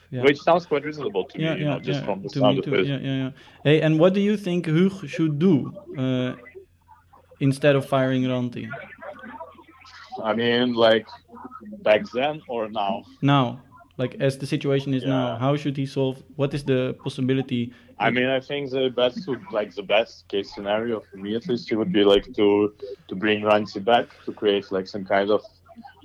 Yeah. 0.09 0.23
Which 0.23 0.39
sounds 0.41 0.65
quite 0.65 0.83
reasonable 0.83 1.23
to 1.25 1.39
yeah, 1.39 1.53
me, 1.53 1.59
you 1.59 1.65
know, 1.65 1.79
just 1.79 2.03
from 2.03 2.21
the 2.21 2.29
to 2.29 2.39
sound 2.39 2.59
of 2.59 2.65
too. 2.65 2.75
it. 2.75 2.85
Yeah, 2.85 2.97
yeah, 2.97 3.15
yeah. 3.23 3.31
Hey, 3.63 3.79
and 3.81 3.97
what 3.97 4.13
do 4.13 4.19
you 4.19 4.35
think 4.35 4.67
Hug 4.67 5.07
should 5.07 5.39
do 5.39 5.71
uh, 5.97 6.35
instead 7.39 7.75
of 7.77 7.85
firing 7.85 8.23
Ranti? 8.23 8.67
I 10.21 10.33
mean, 10.33 10.73
like 10.73 11.07
back 11.81 12.01
then 12.13 12.41
or 12.49 12.67
now. 12.69 13.03
Now, 13.21 13.61
like 13.97 14.15
as 14.19 14.37
the 14.37 14.45
situation 14.45 14.93
is 14.93 15.05
now, 15.05 15.37
how 15.37 15.55
should 15.55 15.77
he 15.77 15.85
solve? 15.85 16.23
What 16.35 16.53
is 16.53 16.63
the 16.63 16.95
possibility? 17.03 17.73
I 17.99 18.09
mean, 18.09 18.27
I 18.27 18.39
think 18.39 18.71
the 18.71 18.89
best 18.89 19.27
would 19.27 19.43
like 19.51 19.75
the 19.75 19.83
best 19.83 20.27
case 20.27 20.53
scenario 20.53 21.01
for 21.01 21.17
me 21.17 21.35
at 21.35 21.47
least 21.47 21.71
it 21.71 21.75
would 21.75 21.93
be 21.93 22.03
like 22.03 22.33
to 22.35 22.73
to 23.09 23.15
bring 23.15 23.43
Rancy 23.43 23.79
back 23.79 24.07
to 24.25 24.31
create 24.33 24.71
like 24.71 24.87
some 24.87 25.05
kind 25.05 25.29
of 25.29 25.41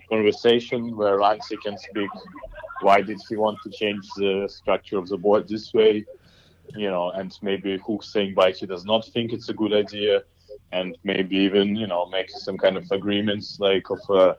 conversation 0.08 0.96
where 0.96 1.18
Rancy 1.18 1.56
can 1.64 1.78
speak. 1.78 2.10
Why 2.80 3.00
did 3.00 3.18
he 3.28 3.36
want 3.36 3.58
to 3.64 3.70
change 3.70 4.04
the 4.16 4.48
structure 4.48 4.98
of 4.98 5.08
the 5.08 5.16
board 5.16 5.48
this 5.48 5.72
way? 5.72 6.04
You 6.74 6.90
know, 6.90 7.10
and 7.10 7.36
maybe 7.42 7.78
Hook 7.78 8.02
saying 8.02 8.32
why 8.34 8.52
he 8.52 8.66
does 8.66 8.84
not 8.84 9.06
think 9.06 9.32
it's 9.32 9.48
a 9.48 9.54
good 9.54 9.72
idea, 9.72 10.22
and 10.72 10.96
maybe 11.04 11.36
even 11.36 11.76
you 11.76 11.86
know 11.86 12.06
make 12.06 12.28
some 12.30 12.58
kind 12.58 12.76
of 12.76 12.84
agreements 12.90 13.58
like 13.60 13.88
of 13.90 14.00
uh, 14.10 14.34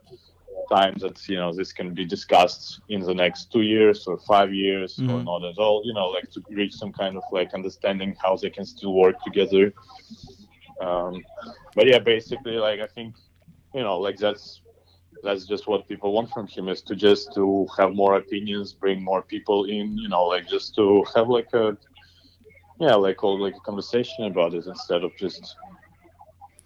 time 0.69 0.95
that 0.99 1.18
you 1.27 1.38
know 1.38 1.53
this 1.53 1.72
can 1.73 1.94
be 1.94 2.06
discussed 2.06 2.81
in 2.89 3.02
the 3.02 3.14
next 3.14 3.52
two 3.52 3.61
years 3.61 4.06
or 4.07 4.18
five 4.19 4.53
years 4.53 4.99
or 5.10 5.19
Mhm. 5.19 5.26
not 5.26 5.44
at 5.45 5.57
all. 5.57 5.81
You 5.85 5.94
know, 5.94 6.07
like 6.07 6.30
to 6.31 6.41
reach 6.49 6.73
some 6.76 6.94
kind 6.94 7.15
of 7.18 7.23
like 7.31 7.53
understanding 7.53 8.15
how 8.23 8.35
they 8.38 8.49
can 8.49 8.65
still 8.65 8.94
work 8.94 9.15
together. 9.23 9.73
Um, 10.81 11.23
but 11.76 11.88
yeah, 11.88 11.99
basically, 11.99 12.57
like 12.57 12.80
I 12.80 12.88
think 12.88 13.15
you 13.73 13.81
know, 13.84 13.98
like 13.99 14.18
that's 14.18 14.61
that's 15.23 15.45
just 15.45 15.68
what 15.68 15.88
people 15.88 16.14
want 16.14 16.30
from 16.31 16.48
him 16.48 16.68
is 16.69 16.81
to 16.84 16.95
just 16.95 17.34
to 17.35 17.68
have 17.77 17.94
more 17.94 18.15
opinions, 18.18 18.73
bring 18.73 19.03
more 19.03 19.22
people 19.23 19.65
in. 19.65 19.98
You 19.98 20.10
know, 20.10 20.23
like 20.26 20.48
just 20.48 20.76
to 20.76 21.03
have 21.15 21.30
like 21.30 21.53
a 21.53 21.77
yeah, 22.80 22.95
like 22.95 23.23
all 23.23 23.39
like 23.39 23.56
a 23.56 23.60
conversation 23.61 24.26
about 24.26 24.53
it 24.53 24.65
instead 24.65 25.03
of 25.03 25.11
just 25.18 25.56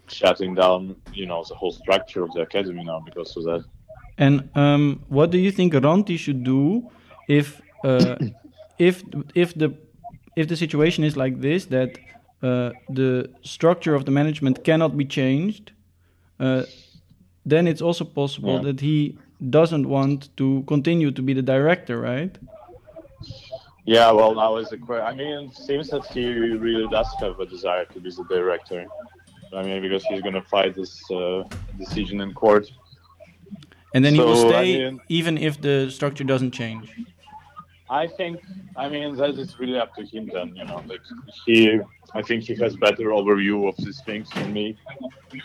shutting 0.07 0.53
down, 0.55 0.95
you 1.13 1.25
know, 1.25 1.43
the 1.47 1.55
whole 1.55 1.71
structure 1.71 2.23
of 2.23 2.31
the 2.33 2.41
academy 2.41 2.83
now 2.83 2.99
because 2.99 3.35
of 3.37 3.43
that. 3.45 3.63
And 4.17 4.49
um, 4.55 5.01
what 5.09 5.31
do 5.31 5.37
you 5.37 5.51
think 5.51 5.73
Ranti 5.73 6.17
should 6.17 6.43
do 6.43 6.89
if 7.27 7.61
uh, 7.83 8.15
if 8.77 9.03
if 9.35 9.53
the 9.53 9.73
if 10.35 10.47
the 10.47 10.55
situation 10.55 11.03
is 11.03 11.15
like 11.17 11.41
this 11.41 11.65
that 11.65 11.97
uh, 12.43 12.71
the 12.89 13.29
structure 13.41 13.95
of 13.95 14.05
the 14.05 14.11
management 14.11 14.63
cannot 14.63 14.97
be 14.97 15.05
changed? 15.05 15.71
Uh, 16.39 16.63
then 17.45 17.67
it's 17.67 17.81
also 17.81 18.05
possible 18.05 18.55
Yeah. 18.55 18.61
that 18.63 18.79
he 18.81 19.17
doesn't 19.49 19.87
want 19.87 20.29
to 20.37 20.63
continue 20.67 21.11
to 21.11 21.21
be 21.21 21.33
the 21.33 21.41
director, 21.41 21.99
right? 21.99 22.37
Yeah, 23.85 24.11
well, 24.11 24.35
now 24.35 24.57
is 24.57 24.69
the 24.69 24.77
question. 24.77 25.05
I 25.05 25.13
mean, 25.15 25.49
it 25.49 25.55
seems 25.55 25.89
that 25.89 26.05
he 26.05 26.25
really 26.27 26.87
does 26.87 27.07
have 27.19 27.39
a 27.39 27.45
desire 27.45 27.85
to 27.85 27.99
be 27.99 28.11
the 28.11 28.23
director. 28.25 28.85
I 29.53 29.63
mean, 29.63 29.81
because 29.81 30.03
he's 30.05 30.21
going 30.21 30.35
to 30.35 30.43
fight 30.43 30.75
this 30.75 31.09
uh, 31.11 31.43
decision 31.77 32.21
in 32.21 32.33
court. 32.33 32.71
And 33.93 34.05
then 34.05 34.13
he 34.15 34.19
will 34.21 34.35
So, 34.35 34.49
I 34.49 34.63
stay 34.63 34.85
mean- 34.89 35.01
even 35.09 35.37
if 35.37 35.61
the 35.61 35.89
structure 35.89 36.23
doesn't 36.23 36.51
change. 36.51 36.89
I 37.89 38.07
think, 38.07 38.39
I 38.77 38.87
mean, 38.87 39.15
that 39.17 39.31
is 39.37 39.59
really 39.59 39.77
up 39.77 39.93
to 39.95 40.05
him 40.05 40.29
then, 40.33 40.55
you 40.55 40.63
know. 40.63 40.81
Like, 40.87 41.01
he, 41.45 41.77
I 42.13 42.21
think 42.21 42.43
he 42.43 42.55
has 42.55 42.77
better 42.77 43.07
overview 43.19 43.67
of 43.67 43.75
these 43.77 44.01
things 44.05 44.29
than 44.29 44.53
me. 44.53 44.77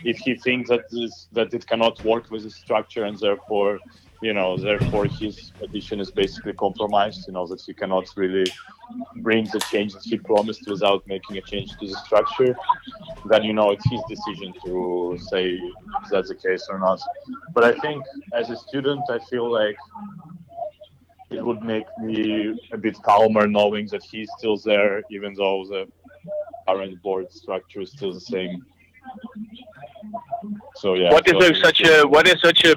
If 0.05 0.19
he 0.19 0.37
thinks 0.37 0.69
that 0.71 0.83
this, 0.93 1.27
that 1.33 1.53
it 1.53 1.67
cannot 1.67 2.03
work 2.05 2.31
with 2.31 2.45
the 2.45 2.51
structure 2.51 3.03
and 3.05 3.19
therefore, 3.19 3.81
you 4.27 4.35
know, 4.35 4.57
therefore 4.57 5.05
his 5.07 5.53
petition 5.61 6.01
is 6.01 6.11
basically 6.11 6.53
compromised, 6.53 7.21
you 7.29 7.33
know, 7.33 7.47
that 7.47 7.61
he 7.61 7.73
cannot 7.73 8.07
really 8.17 8.47
bring 9.27 9.45
the 9.55 9.61
change 9.71 9.93
that 9.95 10.03
he 10.03 10.17
promised 10.19 10.67
without 10.67 11.07
making 11.07 11.39
a 11.39 11.43
change 11.53 11.71
to 11.79 11.87
the 11.87 11.97
structure, 12.07 12.53
then, 13.31 13.45
you 13.45 13.53
know, 13.53 13.71
it's 13.71 13.89
his 13.89 14.03
decision 14.15 14.53
to 14.65 15.17
say 15.31 15.45
if 16.03 16.11
that's 16.11 16.29
the 16.29 16.35
case 16.35 16.67
or 16.69 16.79
not. 16.87 17.01
But 17.55 17.63
I 17.71 17.73
think 17.79 18.05
as 18.33 18.51
a 18.51 18.57
student, 18.57 19.03
I 19.09 19.19
feel 19.31 19.47
like 19.61 19.77
it 21.31 21.45
would 21.47 21.63
make 21.63 21.87
me 22.01 22.59
a 22.73 22.79
bit 22.79 22.97
calmer 23.03 23.47
knowing 23.47 23.87
that 23.93 24.03
he's 24.03 24.29
still 24.39 24.57
there, 24.57 25.03
even 25.11 25.35
though 25.35 25.65
the 25.73 25.87
current 26.67 27.01
board 27.01 27.33
structure 27.33 27.81
is 27.81 27.93
still 27.93 28.13
the 28.13 28.27
same. 28.35 28.65
So 30.77 30.95
yeah. 30.95 31.13
What 31.13 31.27
is 31.29 31.37
so- 31.41 31.63
such 31.67 31.81
a 31.83 32.05
what 32.15 32.27
is 32.27 32.41
such 32.41 32.65
a 32.65 32.77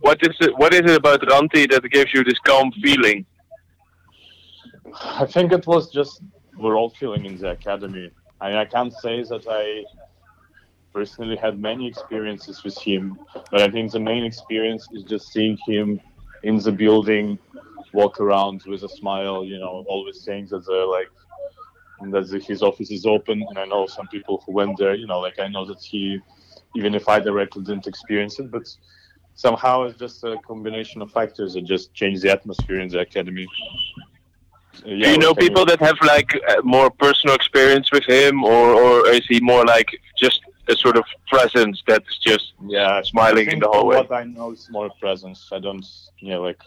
what 0.00 0.18
is 0.22 0.36
it 0.40 0.56
what 0.56 0.74
is 0.74 0.80
it 0.80 0.96
about 0.96 1.20
Ranti 1.22 1.66
that 1.70 1.82
gives 1.90 2.12
you 2.12 2.24
this 2.24 2.38
calm 2.40 2.72
feeling? 2.82 3.24
I 4.94 5.26
think 5.26 5.52
it 5.52 5.66
was 5.66 5.90
just 5.90 6.22
we're 6.58 6.76
all 6.76 6.90
feeling 6.90 7.24
in 7.26 7.36
the 7.38 7.50
academy. 7.50 8.10
I, 8.40 8.48
mean, 8.48 8.58
I 8.58 8.64
can't 8.64 8.92
say 8.92 9.22
that 9.22 9.44
I 9.48 9.84
personally 10.92 11.36
had 11.36 11.58
many 11.58 11.86
experiences 11.86 12.64
with 12.64 12.76
him, 12.78 13.18
but 13.50 13.60
I 13.60 13.70
think 13.70 13.92
the 13.92 14.00
main 14.00 14.24
experience 14.24 14.88
is 14.92 15.04
just 15.04 15.32
seeing 15.32 15.58
him 15.66 16.00
in 16.42 16.58
the 16.58 16.72
building, 16.72 17.38
walk 17.92 18.20
around 18.20 18.62
with 18.66 18.82
a 18.82 18.88
smile, 18.88 19.44
you 19.44 19.58
know, 19.58 19.84
always 19.88 20.20
saying 20.20 20.46
that 20.50 20.66
they're 20.66 20.86
like 20.86 21.10
that 22.12 22.44
his 22.46 22.62
office 22.62 22.90
is 22.90 23.04
open. 23.04 23.44
And 23.48 23.58
I 23.58 23.66
know 23.66 23.86
some 23.86 24.08
people 24.08 24.42
who 24.46 24.52
went 24.52 24.78
there, 24.78 24.94
you 24.94 25.06
know, 25.06 25.20
like 25.20 25.38
I 25.38 25.48
know 25.48 25.66
that 25.66 25.82
he, 25.82 26.18
even 26.74 26.94
if 26.94 27.08
I 27.08 27.20
directly 27.20 27.62
didn't 27.62 27.86
experience 27.86 28.38
it, 28.38 28.50
but 28.50 28.66
somehow 29.34 29.82
it's 29.84 29.98
just 29.98 30.22
a 30.24 30.36
combination 30.46 31.02
of 31.02 31.10
factors 31.10 31.54
that 31.54 31.64
just 31.64 31.92
change 31.94 32.20
the 32.20 32.30
atmosphere 32.30 32.80
in 32.80 32.88
the 32.88 33.00
academy. 33.00 33.46
Uh, 34.76 34.88
Do 34.88 35.10
you 35.10 35.18
know 35.18 35.34
people 35.34 35.64
that 35.66 35.80
have 35.80 35.96
like 36.02 36.30
uh, 36.48 36.62
more 36.62 36.90
personal 36.90 37.34
experience 37.34 37.90
with 37.92 38.04
him, 38.04 38.44
or 38.44 38.74
or 38.82 39.08
is 39.08 39.24
he 39.28 39.40
more 39.40 39.64
like 39.64 39.90
just 40.18 40.40
a 40.68 40.76
sort 40.76 40.96
of 40.96 41.04
presence 41.28 41.82
that's 41.86 42.18
just 42.18 42.54
yeah 42.68 43.02
smiling 43.02 43.50
in 43.50 43.58
the 43.58 43.68
hallway? 43.68 43.96
What 43.96 44.12
I 44.12 44.24
know 44.24 44.52
is 44.52 44.68
more 44.70 44.90
presence. 45.00 45.48
I 45.52 45.58
don't, 45.58 45.84
yeah, 46.20 46.38
like 46.38 46.62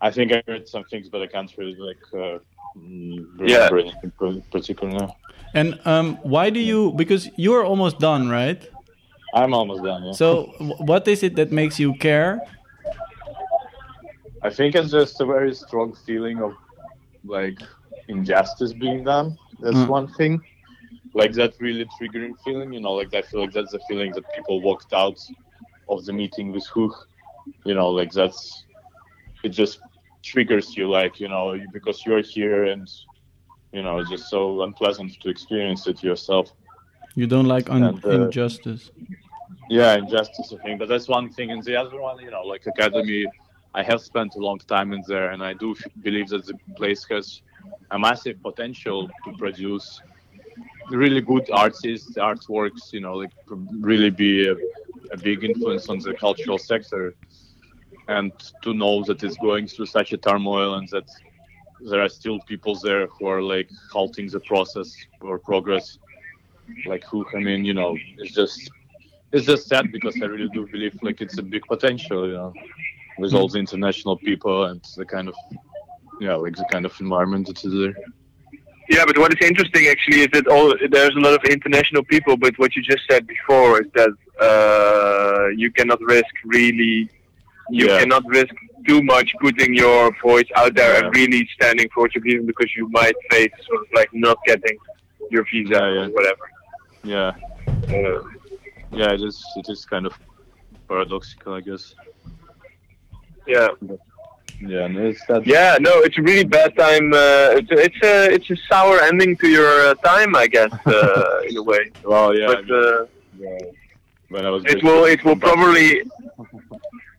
I 0.00 0.10
think 0.10 0.32
I 0.32 0.42
heard 0.46 0.68
some 0.68 0.84
things, 0.84 1.08
but 1.08 1.20
I 1.22 1.26
can't 1.26 1.52
really 1.58 1.76
like 1.78 2.04
uh, 2.14 2.38
mm, 2.78 3.26
Yeah. 3.40 3.68
remember 3.68 3.78
anything 3.78 4.42
particular 4.50 4.92
now. 4.92 5.16
And 5.54 5.78
um, 5.84 6.18
why 6.22 6.50
do 6.50 6.60
you? 6.60 6.92
Because 6.92 7.28
you're 7.36 7.64
almost 7.64 7.98
done, 7.98 8.28
right? 8.28 8.60
I'm 9.36 9.52
almost 9.52 9.82
done. 9.84 10.02
Yeah. 10.06 10.12
So 10.12 10.46
what 10.90 11.06
is 11.06 11.22
it 11.22 11.36
that 11.36 11.52
makes 11.52 11.78
you 11.78 11.92
care? 11.94 12.40
I 14.42 14.50
think 14.50 14.74
it's 14.74 14.90
just 14.90 15.20
a 15.20 15.26
very 15.26 15.54
strong 15.54 15.94
feeling 16.06 16.38
of 16.42 16.52
like 17.24 17.58
injustice 18.08 18.72
being 18.72 19.04
done. 19.04 19.36
That's 19.60 19.76
Mm. 19.76 19.88
one 19.98 20.08
thing. 20.18 20.34
Like 21.20 21.32
that 21.40 21.52
really 21.60 21.86
triggering 21.96 22.34
feeling, 22.44 22.72
you 22.72 22.80
know, 22.80 22.92
like 23.00 23.12
I 23.14 23.22
feel 23.22 23.40
like 23.40 23.52
that's 23.52 23.72
the 23.72 23.80
feeling 23.88 24.12
that 24.16 24.24
people 24.34 24.60
walked 24.62 24.92
out 24.92 25.18
of 25.88 26.04
the 26.06 26.12
meeting 26.12 26.46
with 26.52 26.66
Hook. 26.66 26.94
You 27.68 27.74
know, 27.74 27.88
like 27.90 28.12
that's 28.12 28.64
it 29.44 29.50
just 29.50 29.80
triggers 30.22 30.76
you 30.76 30.88
like, 30.98 31.20
you 31.20 31.28
know, 31.28 31.44
because 31.72 32.04
you're 32.06 32.22
here 32.36 32.64
and 32.72 32.88
you 33.72 33.82
know, 33.82 33.98
it's 33.98 34.10
just 34.10 34.28
so 34.30 34.62
unpleasant 34.62 35.10
to 35.22 35.28
experience 35.28 35.86
it 35.86 36.02
yourself. 36.02 36.46
You 37.14 37.26
don't 37.26 37.46
like 37.46 37.68
un- 37.70 37.82
And, 37.82 38.04
uh, 38.04 38.10
injustice. 38.24 38.90
Yeah, 39.68 39.96
injustice, 39.96 40.52
I 40.52 40.62
think. 40.62 40.78
But 40.78 40.88
that's 40.88 41.08
one 41.08 41.30
thing. 41.30 41.50
And 41.50 41.62
the 41.62 41.76
other 41.76 42.00
one, 42.00 42.18
you 42.20 42.30
know, 42.30 42.42
like 42.42 42.66
Academy, 42.66 43.26
I 43.74 43.82
have 43.82 44.00
spent 44.00 44.34
a 44.36 44.38
long 44.38 44.58
time 44.58 44.92
in 44.92 45.02
there, 45.06 45.30
and 45.30 45.42
I 45.42 45.52
do 45.52 45.72
f- 45.72 45.82
believe 46.02 46.28
that 46.28 46.46
the 46.46 46.58
place 46.76 47.04
has 47.10 47.42
a 47.90 47.98
massive 47.98 48.42
potential 48.42 49.08
to 49.24 49.32
produce 49.36 50.00
really 50.90 51.20
good 51.20 51.50
artists, 51.50 52.14
artworks, 52.16 52.92
you 52.92 53.00
know, 53.00 53.14
like 53.14 53.32
really 53.80 54.10
be 54.10 54.48
a, 54.48 54.54
a 55.12 55.16
big 55.16 55.44
influence 55.44 55.88
on 55.88 55.98
the 55.98 56.14
cultural 56.14 56.58
sector. 56.58 57.14
And 58.08 58.32
to 58.62 58.72
know 58.72 59.02
that 59.04 59.22
it's 59.24 59.36
going 59.36 59.66
through 59.66 59.86
such 59.86 60.12
a 60.12 60.16
turmoil 60.16 60.74
and 60.74 60.88
that 60.90 61.08
there 61.80 62.00
are 62.00 62.08
still 62.08 62.38
people 62.46 62.76
there 62.76 63.08
who 63.08 63.26
are 63.26 63.42
like 63.42 63.68
halting 63.92 64.28
the 64.28 64.40
process 64.40 64.94
or 65.20 65.38
progress, 65.38 65.98
like 66.86 67.04
who, 67.04 67.26
I 67.34 67.40
mean, 67.40 67.64
you 67.64 67.74
know, 67.74 67.96
it's 68.18 68.32
just 68.32 68.70
it's 69.32 69.46
just 69.46 69.68
sad 69.68 69.90
because 69.92 70.14
I 70.22 70.26
really 70.26 70.48
do 70.48 70.66
believe 70.66 70.96
like 71.02 71.20
it's 71.20 71.38
a 71.38 71.42
big 71.42 71.62
potential, 71.66 72.26
you 72.26 72.34
know, 72.34 72.52
with 73.18 73.34
all 73.34 73.48
the 73.48 73.58
international 73.58 74.16
people 74.18 74.64
and 74.66 74.80
the 74.96 75.04
kind 75.04 75.28
of 75.28 75.34
yeah, 76.20 76.34
like 76.34 76.56
the 76.56 76.64
kind 76.72 76.86
of 76.86 76.92
environment 77.00 77.46
that 77.48 77.62
is 77.64 77.72
there. 77.72 77.94
Yeah, 78.88 79.04
but 79.04 79.18
what 79.18 79.32
is 79.34 79.46
interesting 79.46 79.86
actually 79.88 80.20
is 80.20 80.28
that 80.32 80.46
all 80.46 80.72
there's 80.90 81.14
a 81.16 81.18
lot 81.18 81.34
of 81.34 81.42
international 81.50 82.04
people, 82.04 82.36
but 82.36 82.56
what 82.58 82.76
you 82.76 82.82
just 82.82 83.02
said 83.10 83.26
before 83.26 83.82
is 83.82 83.88
that 83.94 84.10
uh, 84.40 85.48
you 85.56 85.70
cannot 85.72 86.00
risk 86.02 86.32
really, 86.44 87.10
you 87.70 87.86
Yeah. 87.88 87.98
cannot 88.00 88.24
risk 88.28 88.54
too 88.86 89.02
much 89.02 89.34
putting 89.40 89.74
your 89.74 90.14
voice 90.22 90.48
out 90.54 90.74
there 90.76 90.92
Yeah. 90.92 91.06
and 91.06 91.16
really 91.16 91.48
standing 91.54 91.88
for 91.92 92.02
what 92.04 92.14
you 92.14 92.20
believe 92.20 92.46
because 92.46 92.70
you 92.76 92.88
might 92.90 93.16
face 93.30 93.50
sort 93.68 93.80
of 93.82 93.88
like 93.92 94.08
not 94.12 94.38
getting 94.46 94.78
your 95.32 95.44
visa 95.52 95.72
Yeah, 95.72 96.02
or 96.04 96.08
whatever. 96.10 96.44
Yeah, 97.02 97.32
Uh, 97.88 98.22
yeah, 98.92 99.12
it 99.12 99.22
is. 99.22 99.42
It 99.56 99.68
is 99.68 99.84
kind 99.84 100.06
of 100.06 100.18
paradoxical, 100.88 101.54
I 101.54 101.60
guess. 101.60 101.94
yeah. 103.46 103.68
Yeah, 104.60 104.86
and 104.86 104.96
it's 104.96 105.24
that. 105.26 105.46
Yeah, 105.46 105.76
no, 105.80 105.90
it's 106.00 106.16
a 106.16 106.22
really 106.22 106.44
bad 106.44 106.74
time. 106.78 107.12
Uh, 107.12 107.58
it's 107.60 107.70
a, 107.70 107.78
it's 107.86 107.96
a 108.02 108.32
it's 108.32 108.50
a 108.50 108.56
sour 108.70 109.00
ending 109.02 109.36
to 109.36 109.48
your 109.48 109.68
uh, 109.88 109.94
time, 109.96 110.34
I 110.34 110.46
guess, 110.46 110.72
uh, 110.86 111.40
in 111.48 111.56
a 111.58 111.62
way. 111.62 111.90
Well, 112.02 112.34
yeah. 112.34 112.46
I 112.46 112.54
But 112.54 112.64
mean, 112.66 112.84
uh, 112.84 113.06
yeah, 113.38 113.58
when 114.30 114.46
I 114.46 114.50
was 114.50 114.64
it 114.64 114.82
will 114.82 115.04
it 115.04 115.22
will 115.26 115.36
probably 115.36 116.02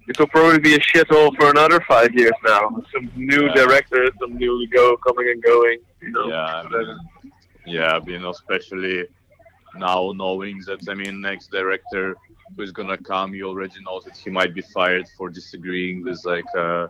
it 0.07 0.17
will 0.17 0.27
probably 0.27 0.57
be 0.59 0.73
a 0.73 0.79
shithole 0.79 1.35
for 1.35 1.51
another 1.51 1.79
five 1.81 2.11
years 2.15 2.33
now. 2.43 2.81
Some 2.91 3.11
new 3.15 3.45
Yeah. 3.45 3.53
directors, 3.53 4.09
some 4.19 4.35
new 4.35 4.67
go 4.69 4.97
coming 4.97 5.29
and 5.29 5.43
going. 5.43 5.77
You 6.01 6.11
know. 6.11 6.27
Yeah, 6.29 6.63
I 6.63 6.63
mean, 6.69 6.99
yeah, 7.67 8.17
know, 8.19 8.31
especially 8.31 9.05
now 9.79 10.11
knowing 10.15 10.61
that 10.67 10.79
I 10.89 10.93
mean, 10.93 11.21
next 11.21 11.51
director 11.51 12.15
who 12.55 12.61
is 12.63 12.71
gonna 12.71 12.97
come, 12.97 13.33
you 13.33 13.47
already 13.47 13.79
know 13.85 13.99
that 14.05 14.15
he 14.17 14.29
might 14.29 14.53
be 14.53 14.61
fired 14.61 15.05
for 15.17 15.29
disagreeing 15.29 16.03
with 16.03 16.19
like 16.25 16.45
uh, 16.57 16.87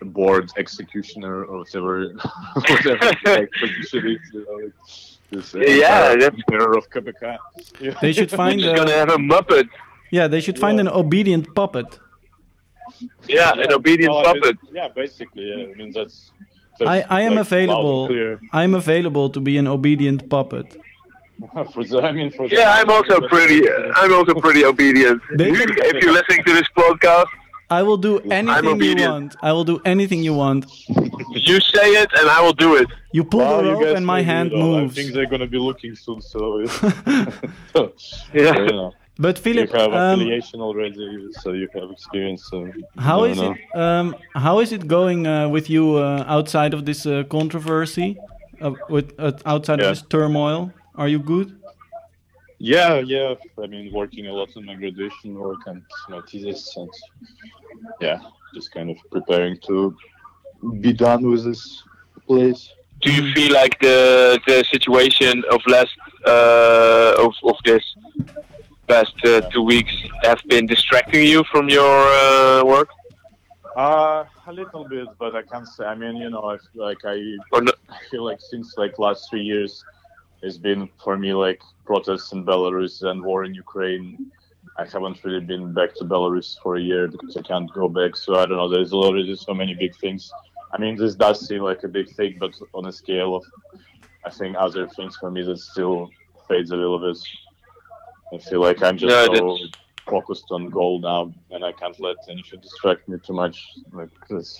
the 0.00 0.04
board 0.06 0.50
executioner 0.56 1.44
or 1.44 1.58
whatever, 1.58 2.08
whatever 2.54 3.10
like, 3.24 3.50
position 3.60 4.06
is, 4.14 4.20
you 4.32 4.44
know, 4.46 4.54
like, 4.64 4.72
this, 5.30 5.54
uh, 5.54 5.58
Yeah, 5.58 6.14
that's- 6.14 6.42
director 6.48 6.76
of 6.78 6.84
KPK. 6.90 7.38
Yeah. 7.80 7.98
They 8.04 8.12
should 8.12 8.30
find 8.30 8.60
He's 8.60 8.72
gonna 8.78 8.92
have 9.02 9.10
a 9.10 9.16
Muppet. 9.32 9.68
yeah. 10.10 10.26
They 10.28 10.40
should 10.40 10.58
find 10.58 10.78
an 10.80 10.88
obedient 10.88 11.54
puppet. 11.54 11.98
Yeah, 13.26 13.52
an 13.64 13.72
obedient 13.72 14.12
No, 14.12 14.18
I 14.20 14.32
mean, 14.34 14.42
puppet. 14.42 14.56
yeah, 14.72 14.88
basically, 14.88 15.44
yeah. 15.50 15.64
I 15.72 15.74
mean 15.78 15.90
that's. 15.92 16.30
that's 16.78 16.88
I, 16.90 16.96
I 17.18 17.20
am 17.22 17.34
like, 17.36 17.46
available. 17.46 18.00
I'm 18.52 18.74
available 18.74 19.30
to 19.30 19.40
be 19.40 19.56
an 19.56 19.66
obedient 19.66 20.28
puppet. 20.28 20.66
for 21.72 21.84
the, 21.84 22.00
I 22.02 22.12
mean, 22.12 22.30
for 22.30 22.48
the- 22.48 22.56
Yeah, 22.56 22.74
I'm 22.78 22.90
also 22.90 23.20
pretty. 23.28 23.60
I'm 23.96 24.12
also 24.12 24.34
pretty 24.34 24.64
obedient. 24.64 25.20
If 25.30 26.02
you're 26.02 26.12
listening 26.12 26.44
to 26.46 26.52
this 26.52 26.68
podcast, 26.76 27.26
I 27.70 27.82
will 27.82 27.96
do 27.96 28.18
anything 28.30 28.80
you 28.82 28.94
want. 29.08 29.36
I 29.42 29.50
will 29.52 29.64
do 29.64 29.80
anything 29.84 30.22
you 30.22 30.34
want. 30.34 30.66
you 31.50 31.60
say 31.60 31.88
it 32.02 32.10
and 32.18 32.28
I 32.28 32.40
will 32.40 32.52
do 32.52 32.76
it. 32.76 32.88
You 33.12 33.24
pull 33.24 33.40
Well, 33.40 33.62
the 33.62 33.72
rope 33.72 33.96
and 33.96 34.06
my 34.06 34.22
hand 34.22 34.50
you 34.52 34.58
know, 34.58 34.84
I 34.84 34.88
think 34.88 35.12
they're 35.14 35.26
gonna 35.34 35.46
be 35.46 35.58
looking 35.58 35.94
soon, 35.94 36.20
so, 36.20 36.60
Yeah. 38.32 38.54
so, 38.54 38.60
you 38.68 38.76
know, 38.80 38.92
But 39.18 39.36
you 39.38 39.42
Philip, 39.44 39.70
have 39.72 39.92
um, 39.92 40.20
affiliation 40.20 40.60
already, 40.60 41.28
so 41.40 41.52
you 41.52 41.68
have 41.74 41.90
experience. 41.90 42.40
So 42.50 42.56
how 42.98 43.24
I 43.24 43.28
it? 43.30 43.56
Um, 43.82 44.16
how 44.34 44.58
is 44.60 44.70
it 44.72 44.86
going 44.86 45.26
uh, 45.26 45.48
with 45.48 45.66
you 45.70 45.84
uh, 45.96 46.24
outside 46.36 46.74
of 46.74 46.84
this 46.84 47.06
uh, 47.06 47.22
controversy, 47.30 48.18
uh, 48.60 48.72
with 48.88 49.06
uh, 49.18 49.32
outside 49.46 49.78
Yeah. 49.80 49.86
of 49.90 49.90
this 49.96 50.02
turmoil? 50.02 50.60
Are 50.96 51.08
you 51.08 51.18
good? 51.18 51.60
Yeah, 52.58 53.00
yeah. 53.00 53.34
I 53.62 53.66
mean, 53.66 53.92
working 53.92 54.26
a 54.28 54.32
lot 54.32 54.56
on 54.56 54.64
my 54.64 54.74
graduation 54.74 55.34
work 55.34 55.66
and 55.66 55.82
my 56.08 56.20
thesis, 56.22 56.76
and 56.76 56.90
yeah, 58.00 58.20
just 58.54 58.70
kind 58.72 58.90
of 58.90 58.96
preparing 59.10 59.58
to 59.66 59.96
be 60.80 60.92
done 60.92 61.28
with 61.28 61.44
this 61.44 61.82
place. 62.26 62.72
Do 63.02 63.12
you 63.12 63.32
feel 63.34 63.52
like 63.52 63.78
the 63.80 64.40
the 64.46 64.64
situation 64.70 65.42
of 65.50 65.60
last 65.66 65.96
uh, 66.26 67.14
of 67.18 67.34
of 67.42 67.56
this 67.64 67.84
past 68.86 69.14
uh, 69.24 69.40
two 69.50 69.62
weeks 69.62 69.94
have 70.22 70.40
been 70.46 70.66
distracting 70.66 71.26
you 71.26 71.42
from 71.50 71.68
your 71.68 71.96
uh, 72.22 72.64
work? 72.64 72.88
Uh, 73.76 74.24
a 74.46 74.52
little 74.52 74.88
bit, 74.88 75.08
but 75.18 75.34
I 75.34 75.42
can't 75.42 75.66
say. 75.66 75.84
I 75.84 75.96
mean, 75.96 76.16
you 76.16 76.30
know, 76.30 76.44
I 76.44 76.58
feel 76.58 76.84
like 76.84 77.04
I, 77.04 77.16
no? 77.52 77.72
I 77.88 77.98
feel 78.10 78.24
like 78.24 78.40
since 78.40 78.74
like 78.76 78.98
last 79.00 79.28
three 79.28 79.42
years, 79.42 79.84
it's 80.44 80.58
been 80.58 80.88
for 81.02 81.16
me 81.16 81.32
like 81.32 81.62
protests 81.86 82.32
in 82.32 82.44
Belarus 82.44 83.02
and 83.02 83.24
war 83.24 83.44
in 83.44 83.54
Ukraine. 83.54 84.30
I 84.76 84.84
haven't 84.84 85.24
really 85.24 85.40
been 85.40 85.72
back 85.72 85.94
to 85.96 86.04
Belarus 86.04 86.48
for 86.62 86.76
a 86.76 86.80
year 86.80 87.08
because 87.08 87.36
I 87.36 87.42
can't 87.42 87.72
go 87.72 87.88
back. 87.88 88.14
So 88.16 88.34
I 88.40 88.44
don't 88.46 88.58
know. 88.58 88.68
There's 88.68 88.92
already 88.92 89.34
so 89.36 89.54
many 89.54 89.74
big 89.74 89.96
things. 89.96 90.30
I 90.72 90.76
mean, 90.78 90.96
this 90.96 91.14
does 91.14 91.46
seem 91.46 91.62
like 91.62 91.82
a 91.84 91.88
big 91.88 92.08
thing, 92.10 92.36
but 92.38 92.52
on 92.74 92.86
a 92.86 92.92
scale 92.92 93.36
of, 93.36 93.44
I 94.26 94.30
think 94.30 94.56
other 94.58 94.86
things 94.88 95.16
for 95.16 95.30
me 95.30 95.42
that 95.42 95.58
still 95.58 96.10
fades 96.48 96.72
a 96.72 96.76
little 96.76 96.98
bit. 96.98 97.18
I 98.34 98.38
feel 98.38 98.60
like 98.60 98.82
I'm 98.82 98.98
just 98.98 99.32
No, 99.32 99.56
so 99.56 99.58
focused 100.08 100.48
on 100.50 100.68
goal 100.68 101.00
now, 101.00 101.32
and 101.52 101.64
I 101.64 101.72
can't 101.72 101.98
let 102.00 102.16
anything 102.28 102.60
distract 102.60 103.08
me 103.08 103.18
too 103.24 103.32
much. 103.32 103.56
Like 103.92 104.10
this. 104.28 104.58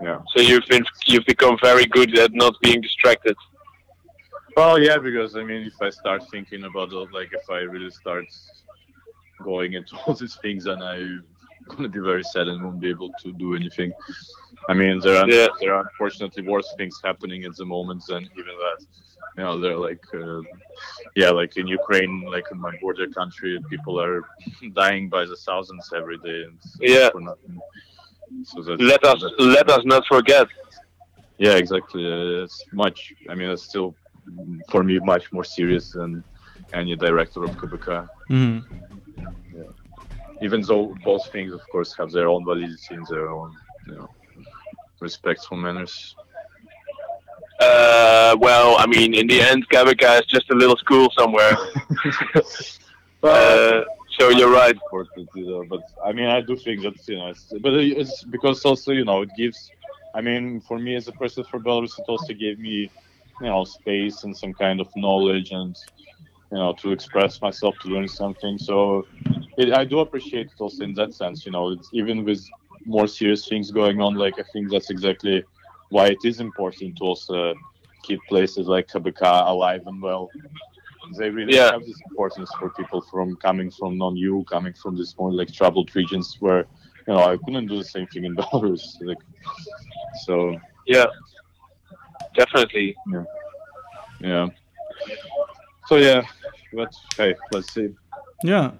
Yeah. 0.00 0.20
So 0.32 0.40
you've 0.40 0.66
been 0.66 0.84
you've 1.06 1.26
become 1.26 1.56
very 1.62 1.86
good 1.86 2.18
at 2.18 2.32
not 2.32 2.54
being 2.62 2.80
distracted. 2.80 3.36
Well, 4.56 4.78
yeah, 4.80 4.98
because 4.98 5.36
I 5.36 5.42
mean, 5.44 5.66
if 5.66 5.80
I 5.82 5.90
start 5.90 6.22
thinking 6.30 6.64
about 6.64 6.90
it, 6.92 7.12
like 7.12 7.30
if 7.32 7.48
I 7.50 7.58
really 7.74 7.90
start 7.90 8.26
going 9.42 9.74
into 9.74 9.96
all 10.06 10.14
these 10.14 10.36
things, 10.36 10.64
then 10.64 10.82
I'm 10.82 11.24
gonna 11.68 11.88
be 11.88 12.00
very 12.00 12.22
sad 12.24 12.48
and 12.48 12.62
won't 12.64 12.80
be 12.80 12.88
able 12.90 13.12
to 13.22 13.32
do 13.32 13.54
anything. 13.54 13.92
I 14.68 14.74
mean, 14.74 15.00
there 15.00 15.16
are 15.22 15.28
Yeah. 15.28 15.48
there 15.60 15.74
are 15.74 15.82
unfortunately 15.88 16.42
worse 16.46 16.68
things 16.78 17.00
happening 17.04 17.44
at 17.44 17.54
the 17.56 17.66
moment 17.66 18.02
than 18.08 18.22
even 18.40 18.54
that. 18.66 18.80
You 19.36 19.42
know, 19.44 19.60
they're 19.60 19.76
like, 19.88 20.04
uh, 20.14 20.40
yeah, 21.14 21.30
like 21.30 21.56
in 21.58 21.66
Ukraine, 21.66 22.22
like 22.34 22.46
in 22.50 22.58
my 22.58 22.72
border 22.80 23.06
country, 23.08 23.58
people 23.68 24.00
are 24.00 24.22
dying 24.82 25.10
by 25.10 25.24
the 25.26 25.36
thousands 25.36 25.84
every 26.00 26.18
day, 26.28 26.38
and 26.48 26.58
Yeah. 26.80 27.10
for 27.10 27.20
nothing. 27.20 27.56
So 28.50 28.62
that, 28.62 28.80
Let 28.80 29.02
us 29.04 29.20
let 29.38 29.68
us 29.76 29.82
not 29.84 30.02
forget. 30.14 30.46
yeah, 31.46 31.56
exactly. 31.62 32.02
Uh, 32.14 32.44
it's 32.44 32.58
much. 32.72 32.98
I 33.30 33.34
mean, 33.38 33.50
it's 33.50 33.64
still 33.70 33.94
for 34.70 34.82
me 34.82 34.98
much 34.98 35.32
more 35.32 35.44
serious 35.44 35.92
than 35.92 36.22
any 36.72 36.96
director 36.96 37.44
of 37.44 37.50
KBK. 37.56 38.06
Mhm. 38.30 38.64
Even 40.42 40.60
though 40.62 40.94
both 41.04 41.24
things, 41.32 41.52
of 41.52 41.62
course, 41.72 41.94
have 41.96 42.10
their 42.12 42.28
own 42.28 42.44
validity 42.44 42.94
and 42.94 43.06
their 43.06 43.30
own, 43.30 43.50
you 43.86 43.94
know, 43.94 44.10
respectful 45.00 45.56
manners. 45.56 46.14
Uh, 47.60 48.36
well, 48.38 48.76
I 48.78 48.86
mean, 48.86 49.14
in 49.14 49.26
the 49.26 49.40
end, 49.40 49.66
Kabaka 49.70 50.20
is 50.20 50.26
just 50.26 50.50
a 50.50 50.54
little 50.54 50.76
school 50.76 51.08
somewhere. 51.18 51.56
uh, 53.22 53.80
so 54.18 54.28
you're 54.30 54.50
right. 54.50 54.74
important, 54.74 55.28
you 55.34 55.46
know. 55.46 55.64
But 55.68 55.82
I 56.04 56.12
mean, 56.12 56.26
I 56.26 56.40
do 56.40 56.56
think 56.56 56.82
that 56.82 56.96
you 57.08 57.16
know, 57.16 57.28
it's, 57.28 57.52
but 57.60 57.74
it's 57.74 58.24
because 58.24 58.64
also 58.64 58.92
you 58.92 59.04
know 59.04 59.22
it 59.22 59.30
gives. 59.36 59.70
I 60.14 60.20
mean, 60.22 60.60
for 60.60 60.78
me 60.78 60.94
as 60.96 61.08
a 61.08 61.12
person 61.12 61.44
for 61.44 61.60
Belarus, 61.60 61.98
it 61.98 62.06
also 62.08 62.32
gave 62.32 62.58
me, 62.58 62.90
you 63.40 63.46
know, 63.46 63.64
space 63.64 64.24
and 64.24 64.36
some 64.36 64.54
kind 64.54 64.80
of 64.80 64.88
knowledge 64.96 65.50
and 65.52 65.76
you 66.52 66.58
know 66.58 66.72
to 66.74 66.92
express 66.92 67.40
myself 67.42 67.74
to 67.80 67.88
learn 67.88 68.08
something. 68.08 68.58
So 68.58 69.06
it, 69.58 69.72
I 69.72 69.84
do 69.84 70.00
appreciate 70.00 70.46
it 70.46 70.60
also 70.60 70.84
in 70.84 70.94
that 70.94 71.14
sense. 71.14 71.44
You 71.44 71.52
know, 71.52 71.70
it's 71.70 71.90
even 71.92 72.24
with 72.24 72.44
more 72.84 73.06
serious 73.06 73.48
things 73.48 73.70
going 73.70 74.00
on. 74.00 74.14
Like 74.14 74.38
I 74.38 74.44
think 74.52 74.70
that's 74.70 74.90
exactly 74.90 75.44
why 75.90 76.06
it 76.08 76.18
is 76.24 76.40
important 76.40 76.96
to 76.98 77.04
also 77.04 77.54
keep 78.02 78.20
places 78.28 78.68
like 78.68 78.88
KBK 78.88 79.22
alive 79.48 79.82
and 79.86 80.00
well 80.00 80.30
they 81.18 81.30
really 81.30 81.54
Yeah. 81.54 81.72
have 81.72 81.84
this 81.84 82.00
importance 82.10 82.50
for 82.58 82.70
people 82.70 83.00
from 83.00 83.36
coming 83.36 83.70
from 83.70 83.96
non-EU, 83.98 84.44
coming 84.44 84.72
from 84.72 84.96
these 84.96 85.14
more 85.18 85.32
like 85.32 85.52
troubled 85.52 85.94
regions 85.94 86.36
where 86.40 86.66
you 87.06 87.14
know 87.14 87.18
I 87.32 87.36
couldn't 87.36 87.68
do 87.68 87.78
the 87.78 87.84
same 87.84 88.06
thing 88.08 88.24
in 88.24 88.34
Belarus. 88.40 89.00
Like, 89.00 89.18
so 90.24 90.56
Yeah, 90.86 91.06
definitely. 92.36 92.96
yeah. 93.12 93.24
Yeah. 94.20 94.46
So 95.88 95.96
yeah, 95.96 96.22
but 96.72 96.88
hey, 97.16 97.34
let's 97.52 97.72
see. 97.74 97.88
Yeah. 98.44 98.70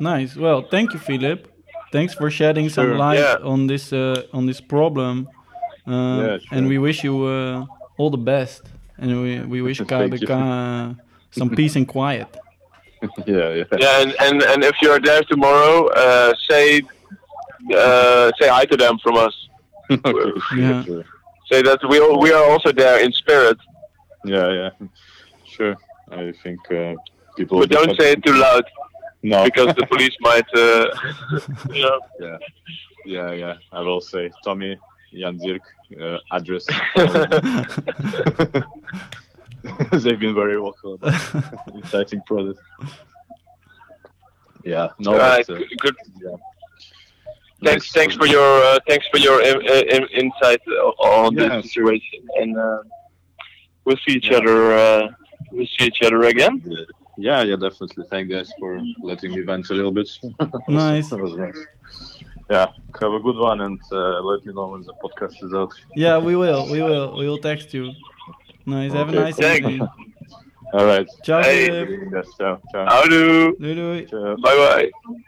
Nice. 0.00 0.36
Well, 0.36 0.62
thank 0.70 0.92
you, 0.92 0.98
Philip. 0.98 1.48
Thanks 1.92 2.14
for 2.14 2.30
shedding 2.30 2.68
some 2.68 2.96
light 2.98 3.18
Yeah. 3.18 3.36
on 3.52 3.66
this 3.66 3.92
uh, 3.92 4.22
on 4.32 4.46
this 4.46 4.60
problem. 4.60 5.28
Uh, 5.86 5.92
Yeah, 6.22 6.38
And 6.52 6.68
we 6.68 6.78
wish 6.78 7.04
you 7.04 7.14
uh, 7.24 7.64
all 7.98 8.10
the 8.10 8.22
best. 8.34 8.62
And 8.98 9.08
we, 9.22 9.40
we 9.40 9.62
wish 9.62 9.78
Thank 9.88 10.20
you. 10.20 10.28
Uh, 10.28 10.94
some 11.30 11.50
peace 11.56 11.76
and 11.76 11.86
quiet. 11.86 12.28
Yeah, 13.26 13.52
yeah. 13.58 13.64
Yeah, 13.78 14.02
and, 14.02 14.14
and, 14.20 14.42
and 14.42 14.64
if 14.64 14.74
you're 14.82 14.98
there 15.00 15.22
tomorrow, 15.22 15.86
uh, 15.88 16.32
say 16.48 16.80
uh, 17.74 18.30
say 18.40 18.48
hi 18.48 18.64
to 18.66 18.76
them 18.76 18.98
from 19.02 19.16
us. 19.16 19.34
okay, 19.90 20.32
Yeah. 20.56 20.84
sure. 20.84 21.04
Say 21.50 21.62
that 21.62 21.78
we 21.88 22.00
all, 22.00 22.18
we 22.20 22.32
are 22.32 22.44
also 22.50 22.72
there 22.72 22.98
in 23.04 23.12
spirit, 23.12 23.58
Yeah, 24.24 24.50
yeah. 24.52 24.70
Sure. 25.44 25.76
I 26.10 26.32
think 26.42 26.60
uh, 26.70 26.94
people. 27.36 27.60
but 27.60 27.70
don't 27.70 27.96
say 27.98 28.12
it 28.12 28.22
too 28.24 28.34
loud 28.34 28.64
No. 29.22 29.44
because 29.44 29.74
the 29.76 29.86
police 29.86 30.16
might. 30.20 30.46
Uh, 30.54 30.86
you 31.72 31.82
know. 31.82 32.00
Yeah, 32.20 32.38
yeah, 33.04 33.32
yeah. 33.32 33.54
I 33.72 33.80
will 33.80 34.00
say 34.00 34.30
Tommy 34.44 34.76
Jan 35.12 35.38
Dirk 35.38 35.62
uh, 36.00 36.18
address. 36.32 36.66
They've 39.92 40.18
been 40.20 40.34
very 40.34 40.60
welcome. 40.60 40.98
Exciting 41.78 42.22
product. 42.26 42.60
Yeah. 44.64 44.88
No. 44.98 45.12
Alright, 45.12 45.46
but, 45.46 45.56
uh, 45.56 45.58
good. 45.58 45.78
good. 45.78 45.96
yeah. 46.22 46.36
Thanks, 47.64 47.86
Nice. 47.86 47.92
thanks 47.92 48.14
for 48.16 48.26
your 48.26 48.62
uh, 48.64 48.78
thanks 48.88 49.06
for 49.08 49.18
your 49.18 49.40
in, 49.42 49.56
in, 49.94 50.02
insight 50.22 50.60
on 50.98 51.34
Yeah, 51.34 51.48
this 51.60 51.72
situation, 51.72 52.20
and 52.40 52.56
uh, 52.56 52.78
we'll 53.84 53.96
see 54.06 54.14
each 54.18 54.30
Yeah. 54.30 54.38
other. 54.38 54.72
Uh, 54.72 55.08
we'll 55.52 55.66
see 55.78 55.86
each 55.86 56.02
other 56.02 56.22
again. 56.24 56.62
Yeah, 57.18 57.42
yeah, 57.42 57.56
definitely. 57.56 58.04
Thank 58.10 58.28
you 58.28 58.36
guys 58.36 58.52
for 58.60 58.78
letting 59.02 59.30
me 59.32 59.40
vent 59.40 59.70
a 59.70 59.74
little 59.74 59.90
bit. 59.92 60.08
Nice. 60.68 61.08
That 61.10 61.20
was 61.20 61.34
nice. 61.34 61.56
Yeah, 62.50 62.66
have 63.00 63.12
a 63.12 63.20
good 63.20 63.36
one 63.38 63.60
and 63.62 63.80
uh, 63.90 64.20
let 64.20 64.44
me 64.46 64.52
know 64.52 64.68
when 64.68 64.82
the 64.82 64.92
podcast 65.02 65.42
is 65.42 65.52
out. 65.54 65.72
Yeah, 65.96 66.18
we 66.18 66.36
will. 66.36 66.68
We 66.70 66.82
will. 66.82 67.16
We 67.16 67.26
will 67.28 67.38
text 67.38 67.72
you. 67.72 67.90
Nice. 68.66 68.92
Have 68.92 69.08
a 69.08 69.12
nice 69.12 69.36
cool. 69.36 69.46
evening. 69.46 69.88
All 70.74 70.84
right. 70.84 71.08
Ciao, 71.24 71.42
Hey. 71.42 71.66
Philip. 71.68 72.26
Ciao, 72.38 72.60
ciao. 72.70 72.86
Houdoe. 72.86 73.52
Doei, 73.58 73.74
doei. 73.74 74.10
Ciao. 74.10 74.36
Bye 74.36 74.56
bye. 74.62 75.26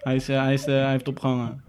Hij, 0.00 0.14
is, 0.14 0.28
eh, 0.28 0.42
hij, 0.42 0.52
is, 0.52 0.64
eh, 0.66 0.74
hij 0.74 0.90
heeft 0.90 1.08
opgehangen. 1.08 1.64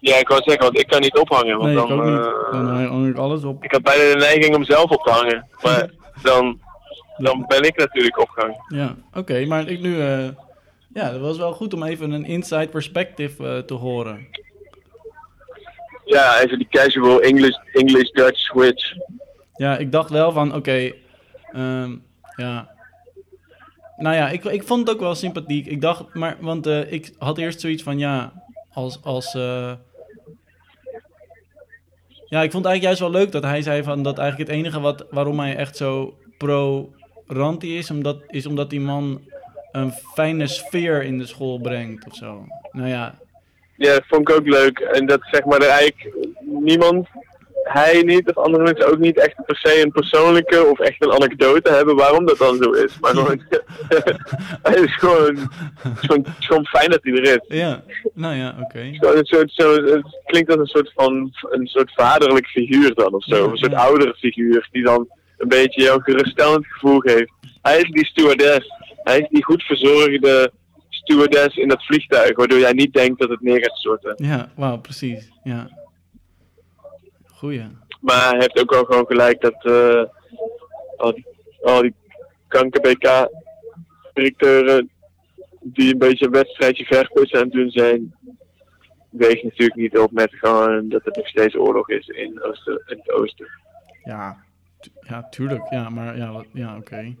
Ja, 0.00 0.16
ik 0.16 0.28
wou 0.28 0.42
zeggen, 0.42 0.64
want 0.64 0.78
ik 0.78 0.86
kan 0.86 1.00
niet 1.00 1.18
ophangen. 1.18 1.58
Want 1.58 1.72
Nee, 1.74 1.82
ik 1.82 1.88
dan, 1.88 2.00
ook 2.00 2.04
niet. 2.06 2.26
eh, 2.26 2.52
Dan 2.52 2.86
hang 2.86 3.08
ik 3.08 3.16
alles 3.16 3.44
op. 3.44 3.64
ik 3.64 3.72
had 3.72 3.82
bijna 3.82 4.12
de 4.12 4.18
neiging 4.18 4.54
om 4.56 4.64
zelf 4.64 4.90
op 4.90 5.02
te 5.02 5.10
hangen. 5.10 5.46
Maar 5.62 5.90
dan, 6.28 6.60
dan 7.16 7.44
ben 7.48 7.62
ik 7.62 7.76
natuurlijk 7.76 8.18
opgehangen. 8.20 8.64
Ja, 8.68 8.94
oké. 9.14 9.44
maar 9.46 9.68
ik 9.68 9.80
nu... 9.80 9.96
ja, 10.94 11.10
dat 11.10 11.20
was 11.20 11.36
wel 11.36 11.52
goed 11.52 11.74
om 11.74 11.82
even 11.82 12.10
een 12.10 12.24
inside 12.24 12.68
perspective 12.68 13.64
te 13.66 13.74
horen. 13.74 14.26
Ja, 16.04 16.40
even 16.40 16.58
die 16.58 16.68
casual 16.70 17.20
English, 17.20 17.56
English-Dutch 17.72 18.38
switch. 18.38 18.92
Ja, 19.56 19.76
ik 19.76 19.92
dacht 19.92 20.10
wel 20.10 20.32
van, 20.32 20.54
oké, 20.54 20.92
ehm, 21.52 21.96
ja. 22.36 22.76
Nou 23.98 24.16
ja, 24.16 24.28
ik, 24.28 24.44
ik 24.44 24.62
vond 24.62 24.80
het 24.86 24.96
ook 24.96 25.00
wel 25.02 25.14
sympathiek. 25.14 25.66
Ik 25.66 25.80
dacht, 25.80 26.14
maar, 26.14 26.36
want 26.40 26.66
eh, 26.66 26.92
ik 26.92 27.12
had 27.18 27.38
eerst 27.38 27.60
zoiets 27.60 27.82
van, 27.82 27.98
ja, 27.98 28.32
als, 28.72 28.98
als, 29.02 29.34
eh, 29.34 29.72
ja, 32.28 32.42
ik 32.42 32.50
vond 32.50 32.64
het 32.64 32.72
eigenlijk 32.72 32.82
juist 32.82 33.00
wel 33.00 33.10
leuk 33.10 33.32
dat 33.32 33.42
hij 33.42 33.62
zei 33.62 33.82
van, 33.82 34.02
dat 34.02 34.18
eigenlijk 34.18 34.50
het 34.50 34.58
enige 34.58 34.80
wat, 34.80 35.06
waarom 35.10 35.40
hij 35.40 35.56
echt 35.56 35.76
zo 35.76 36.18
pro-Ranti 36.38 37.78
is, 37.78 37.90
omdat, 37.90 38.22
is 38.26 38.46
omdat 38.46 38.70
die 38.70 38.80
man 38.80 39.20
een 39.72 39.92
fijne 39.92 40.46
sfeer 40.46 41.02
in 41.02 41.18
de 41.18 41.26
school 41.26 41.58
brengt 41.58 42.06
of 42.06 42.14
zo. 42.14 42.46
Nou 42.72 42.88
ja, 42.88 43.14
Ja, 43.76 44.00
vond 44.06 44.28
ik 44.28 44.36
ook 44.36 44.46
leuk. 44.46 44.78
En 44.78 45.06
dat 45.06 45.20
zeg 45.30 45.44
maar 45.44 45.60
eigenlijk 45.60 46.14
niemand, 46.40 47.08
hij 47.68 48.02
niet 48.02 48.28
of 48.28 48.44
andere 48.44 48.64
mensen 48.64 48.90
ook 48.90 48.98
niet 48.98 49.18
echt 49.18 49.34
per 49.46 49.56
se 49.56 49.82
een 49.82 49.92
persoonlijke 49.92 50.64
of 50.64 50.78
echt 50.78 51.04
een 51.04 51.12
anekdote 51.12 51.70
hebben 51.70 51.96
waarom 51.96 52.26
dat 52.26 52.38
dan 52.38 52.56
zo 52.62 52.70
is. 52.70 52.98
Maar 53.00 53.10
gewoon, 53.10 53.42
het 54.62 54.76
is 54.76 54.96
gewoon, 54.96 55.36
het 55.78 55.98
is 56.00 56.06
gewoon, 56.06 56.24
het 56.24 56.38
is 56.38 56.46
gewoon 56.46 56.66
fijn 56.66 56.90
dat 56.90 56.98
hij 57.02 57.12
er 57.12 57.22
is. 57.22 57.58
ja, 57.58 57.82
nou 58.14 58.34
ja, 58.34 58.56
oké. 58.60 58.78
Het 58.78 60.02
klinkt 60.24 60.50
als 60.50 60.58
een 60.58 60.66
soort 60.66 60.92
van 60.94 61.32
een 61.50 61.66
soort 61.66 61.92
vaderlijk 61.94 62.46
figuur 62.46 62.94
dan 62.94 63.14
of 63.14 63.24
zo. 63.24 63.36
Ja, 63.36 63.50
een 63.50 63.56
soort 63.56 63.72
ja. 63.72 63.78
oudere 63.78 64.14
figuur 64.14 64.68
die 64.70 64.84
dan 64.84 65.08
een 65.38 65.48
beetje 65.48 65.82
jouw 65.82 65.98
geruststellend 65.98 66.66
gevoel 66.66 66.98
geeft. 66.98 67.32
Hij 67.62 67.78
is 67.78 67.90
die 67.90 68.06
stewardess. 68.06 68.66
Hij 69.02 69.18
is 69.18 69.28
die 69.28 69.44
goed 69.44 69.62
verzorgde 69.62 70.52
stewardess 70.88 71.56
in 71.56 71.68
dat 71.68 71.84
vliegtuig, 71.84 72.36
waardoor 72.36 72.58
jij 72.58 72.72
niet 72.72 72.92
denkt 72.92 73.20
dat 73.20 73.28
het 73.28 73.40
neer 73.40 73.58
gaat 73.62 73.76
storten. 73.76 74.14
Ja, 74.16 74.52
wauw, 74.56 74.78
precies, 74.78 75.30
ja. 75.42 75.68
Goeie. 77.38 77.66
Maar 78.00 78.28
hij 78.28 78.38
heeft 78.38 78.60
ook 78.60 78.70
wel 78.70 78.84
gewoon 78.84 79.06
gelijk 79.06 79.40
dat 79.40 79.64
eh, 79.64 80.04
al 80.96 81.14
die, 81.14 81.26
al 81.62 81.82
die 81.82 81.94
kanker-BK-directeuren 82.48 84.90
die 85.60 85.92
een 85.92 85.98
beetje 85.98 86.24
een 86.26 86.32
wedstrijdje 86.32 86.84
verkoos 86.84 87.32
aan 87.32 87.40
het 87.40 87.52
doen 87.52 87.70
zijn, 87.70 88.14
weegt 89.10 89.42
natuurlijk 89.42 89.74
niet 89.74 89.98
op 89.98 90.12
met 90.12 90.34
gewoon 90.34 90.88
dat 90.88 91.04
het 91.04 91.16
nog 91.16 91.28
steeds 91.28 91.56
oorlog 91.56 91.90
is 91.90 92.06
in, 92.08 92.42
Oosten, 92.42 92.82
in 92.86 92.96
het 92.98 93.10
oosten. 93.12 93.48
Ja, 94.04 94.36
tu- 94.80 94.90
ja 95.00 95.28
tuurlijk. 95.30 95.70
Ja, 95.70 95.88
maar 95.88 96.16
ja, 96.16 96.44
ja 96.52 96.76
oké. 96.76 97.14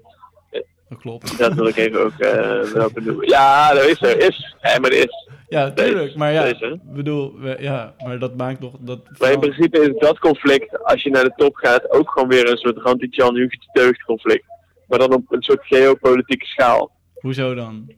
Dat 0.88 0.98
klopt. 0.98 1.38
Dat 1.38 1.54
wil 1.54 1.66
ik 1.66 1.76
even 1.76 2.04
ook 2.04 2.18
eh, 2.18 2.60
wel 2.62 2.90
benoemen. 2.90 3.28
Ja, 3.28 3.74
dat 3.74 3.84
is 3.84 4.02
er. 4.02 4.18
Is. 4.18 4.56
Ja, 4.62 4.78
maar 4.78 4.92
is. 4.92 5.26
Ja, 5.48 5.70
tuurlijk. 5.70 6.14
Maar 6.14 6.32
ja, 6.32 6.42
Deze. 6.42 6.66
ik 6.66 6.92
bedoel, 6.94 7.34
ja, 7.58 7.94
maar 8.04 8.18
dat 8.18 8.36
maakt 8.36 8.60
nog... 8.60 8.74
Dat 8.78 9.00
Maar 9.18 9.32
in 9.32 9.40
principe 9.40 9.78
is 9.78 9.98
dat 9.98 10.18
conflict, 10.18 10.84
als 10.84 11.02
je 11.02 11.10
naar 11.10 11.24
de 11.24 11.32
top 11.36 11.56
gaat, 11.56 11.90
ook 11.90 12.10
gewoon 12.10 12.28
weer 12.28 12.50
een 12.50 12.56
soort 12.56 12.78
Ranti-Chan 12.78 13.36
Hugo 13.36 13.90
conflict. 14.06 14.44
Maar 14.86 14.98
dan 14.98 15.12
op 15.12 15.32
een 15.32 15.42
soort 15.42 15.66
geopolitieke 15.66 16.46
schaal. 16.46 16.90
Hoezo 17.14 17.54
dan? 17.54 17.92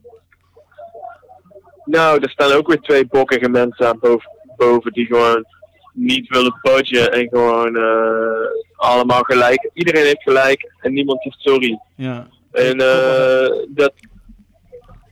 Nou, 1.85 2.23
er 2.23 2.31
staan 2.31 2.53
ook 2.53 2.67
weer 2.67 2.81
twee 2.81 3.07
bokkige 3.07 3.49
mensen 3.49 3.89
aan 3.89 3.99
boven, 3.99 4.31
boven 4.57 4.93
die 4.93 5.07
gewoon 5.07 5.45
niet 5.93 6.29
willen 6.29 6.59
budgen 6.62 7.12
en 7.12 7.29
gewoon 7.29 7.77
eh, 7.77 8.49
allemaal 8.77 9.23
gelijk. 9.23 9.71
Iedereen 9.73 10.05
heeft 10.05 10.23
gelijk 10.23 10.73
en 10.81 10.93
niemand 10.93 11.23
zegt 11.23 11.41
sorry. 11.41 11.81
Ja. 11.97 12.29
En 12.52 12.81
eh, 12.81 13.64
dat, 13.68 13.93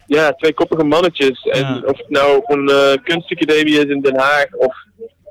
ja, 0.06 0.32
twee 0.32 0.55
koppige 0.55 0.85
mannetjes. 0.85 1.43
En 1.43 1.60
Ja. 1.60 1.82
of 1.85 1.97
het 1.98 2.10
nou 2.10 2.36
op 2.36 2.51
een 2.51 2.69
eh, 2.69 2.93
kunstacademie 3.05 3.78
is 3.78 3.85
in 3.85 4.01
Den 4.01 4.19
Haag 4.19 4.52
of 4.52 4.74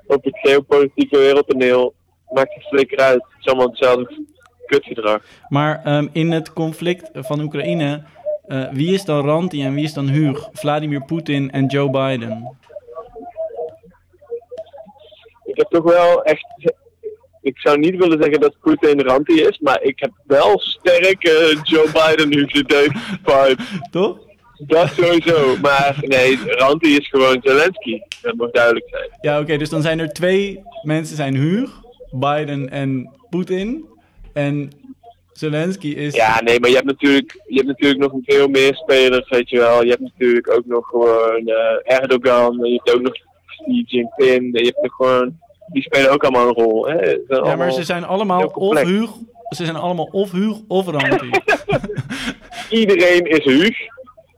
op 0.08 0.24
het 0.24 0.38
geopolitieke 0.40 1.18
wereldtoneel, 1.18 1.94
maakt 2.30 2.54
het 2.54 2.64
flikker 2.68 2.98
uit. 2.98 3.24
Het 3.24 3.40
is 3.40 3.46
allemaal 3.46 3.68
hetzelfde 3.68 4.26
kutgedrag. 4.66 5.22
Maar 5.50 5.82
ehm, 5.84 6.08
in 6.12 6.32
het 6.32 6.54
conflict 6.54 7.10
van 7.14 7.42
Oekraïne, 7.42 8.04
eh, 8.48 8.70
wie 8.72 8.94
is 8.94 9.06
dan 9.06 9.26
Ranti 9.26 9.64
en 9.64 9.74
wie 9.74 9.84
is 9.84 9.94
dan 9.94 10.08
Huug? 10.08 10.50
Vladimir 10.54 11.02
Poetin 11.06 11.52
en 11.52 11.66
Joe 11.66 11.90
Biden. 11.90 12.58
Ik 15.44 15.58
heb 15.58 15.68
toch 15.70 15.84
wel 15.94 16.24
echt. 16.24 16.46
Ik 17.48 17.60
zou 17.60 17.78
niet 17.78 17.96
willen 17.96 18.22
zeggen 18.22 18.40
dat 18.40 18.56
Poetin 18.62 19.02
Ranti 19.02 19.42
is, 19.42 19.60
maar 19.60 19.82
ik 19.82 20.00
heb 20.00 20.12
wel 20.26 20.60
sterke 20.60 21.60
Joe 21.64 21.86
Biden 21.86 22.30
nu 22.30 22.48
vibe. 22.50 23.56
Toch? 23.92 24.20
Dat 24.58 24.90
sowieso. 24.90 25.56
Maar 25.62 25.96
nee, 26.02 26.38
Ranti 26.46 26.96
is 26.96 27.08
gewoon 27.10 27.40
Zelensky. 27.44 28.00
Dat 28.22 28.34
moet 28.36 28.54
duidelijk 28.54 28.86
zijn. 28.90 29.10
Ja, 29.22 29.40
oké, 29.40 29.58
dus 29.58 29.70
dan 29.70 29.82
zijn 29.82 30.00
er 30.00 30.14
twee 30.14 30.64
mensen 30.84 31.16
zijn 31.16 31.36
Huug, 31.36 31.82
Biden 32.12 32.70
en 32.70 33.10
Poetin. 33.30 33.86
En 34.34 34.72
Zelensky 35.34 35.88
is... 35.88 36.16
Ja, 36.16 36.42
nee, 36.42 36.60
maar 36.60 36.70
je 36.70 36.76
hebt 36.76 36.88
natuurlijk, 36.88 37.42
je 37.46 37.56
hebt 37.56 37.68
natuurlijk 37.68 38.02
nog 38.02 38.12
veel 38.24 38.48
meer 38.48 38.76
spelers, 38.76 39.30
weet 39.30 39.50
je 39.50 39.58
wel. 39.58 39.84
Je 39.84 39.90
hebt 39.90 40.02
natuurlijk 40.02 40.52
ook 40.52 40.66
nog 40.66 40.88
gewoon 40.88 41.48
eh, 41.48 42.00
Erdogan, 42.00 42.64
en 42.64 42.70
je 42.70 42.82
hebt 42.84 42.96
ook 42.96 43.02
nog 43.02 43.14
Xi 43.46 43.84
Jinping, 43.88 44.56
en 44.56 44.64
je 44.64 44.66
hebt 44.66 44.82
nog 44.82 44.94
gewoon, 44.94 45.40
die 45.72 45.82
spelen 45.82 46.12
ook 46.12 46.24
allemaal 46.24 46.48
een 46.48 46.54
rol. 46.54 46.88
Hè? 46.88 46.96
Ja, 47.10 47.18
maar 47.28 47.40
allemaal- 47.40 47.72
ze 47.72 47.84
zijn 47.84 48.04
allemaal 48.04 48.46
of. 48.48 48.82
Huug, 48.82 49.10
ze 49.50 49.64
zijn 49.66 49.76
allemaal 49.78 50.10
of 50.12 50.32
Huug 50.32 50.58
of. 50.68 50.86
Iedereen 52.70 53.24
is 53.24 53.44
Huug. 53.44 53.78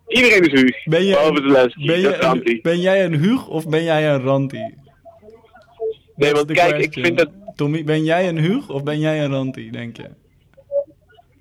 Iedereen 0.07 0.41
is 0.51 0.61
Huug. 0.61 0.83
Ben 0.85 1.03
je- 1.05 1.13
Behalve 1.13 1.41
Zelensky, 1.41 1.85
Ben, 1.87 2.01
dat 2.03 2.13
is 2.13 2.19
je 2.43 2.51
een, 2.51 2.59
ben 2.61 2.79
jij 2.79 3.05
een 3.05 3.15
Huug 3.15 3.47
of 3.47 3.67
ben 3.69 3.83
jij 3.83 4.09
een 4.13 4.21
Ranti? 4.21 4.73
Nee, 6.15 6.31
want 6.33 6.51
kijk, 6.51 6.77
ik 6.77 6.93
vind 6.93 7.17
dat... 7.17 7.29
Tommy, 7.55 7.83
ben 7.83 8.03
jij 8.03 8.27
een 8.27 8.37
Huug 8.37 8.69
of 8.69 8.83
ben 8.83 8.99
jij 8.99 9.23
een 9.23 9.31
Ranti, 9.31 9.69
denk 9.71 9.97
je? 9.97 10.03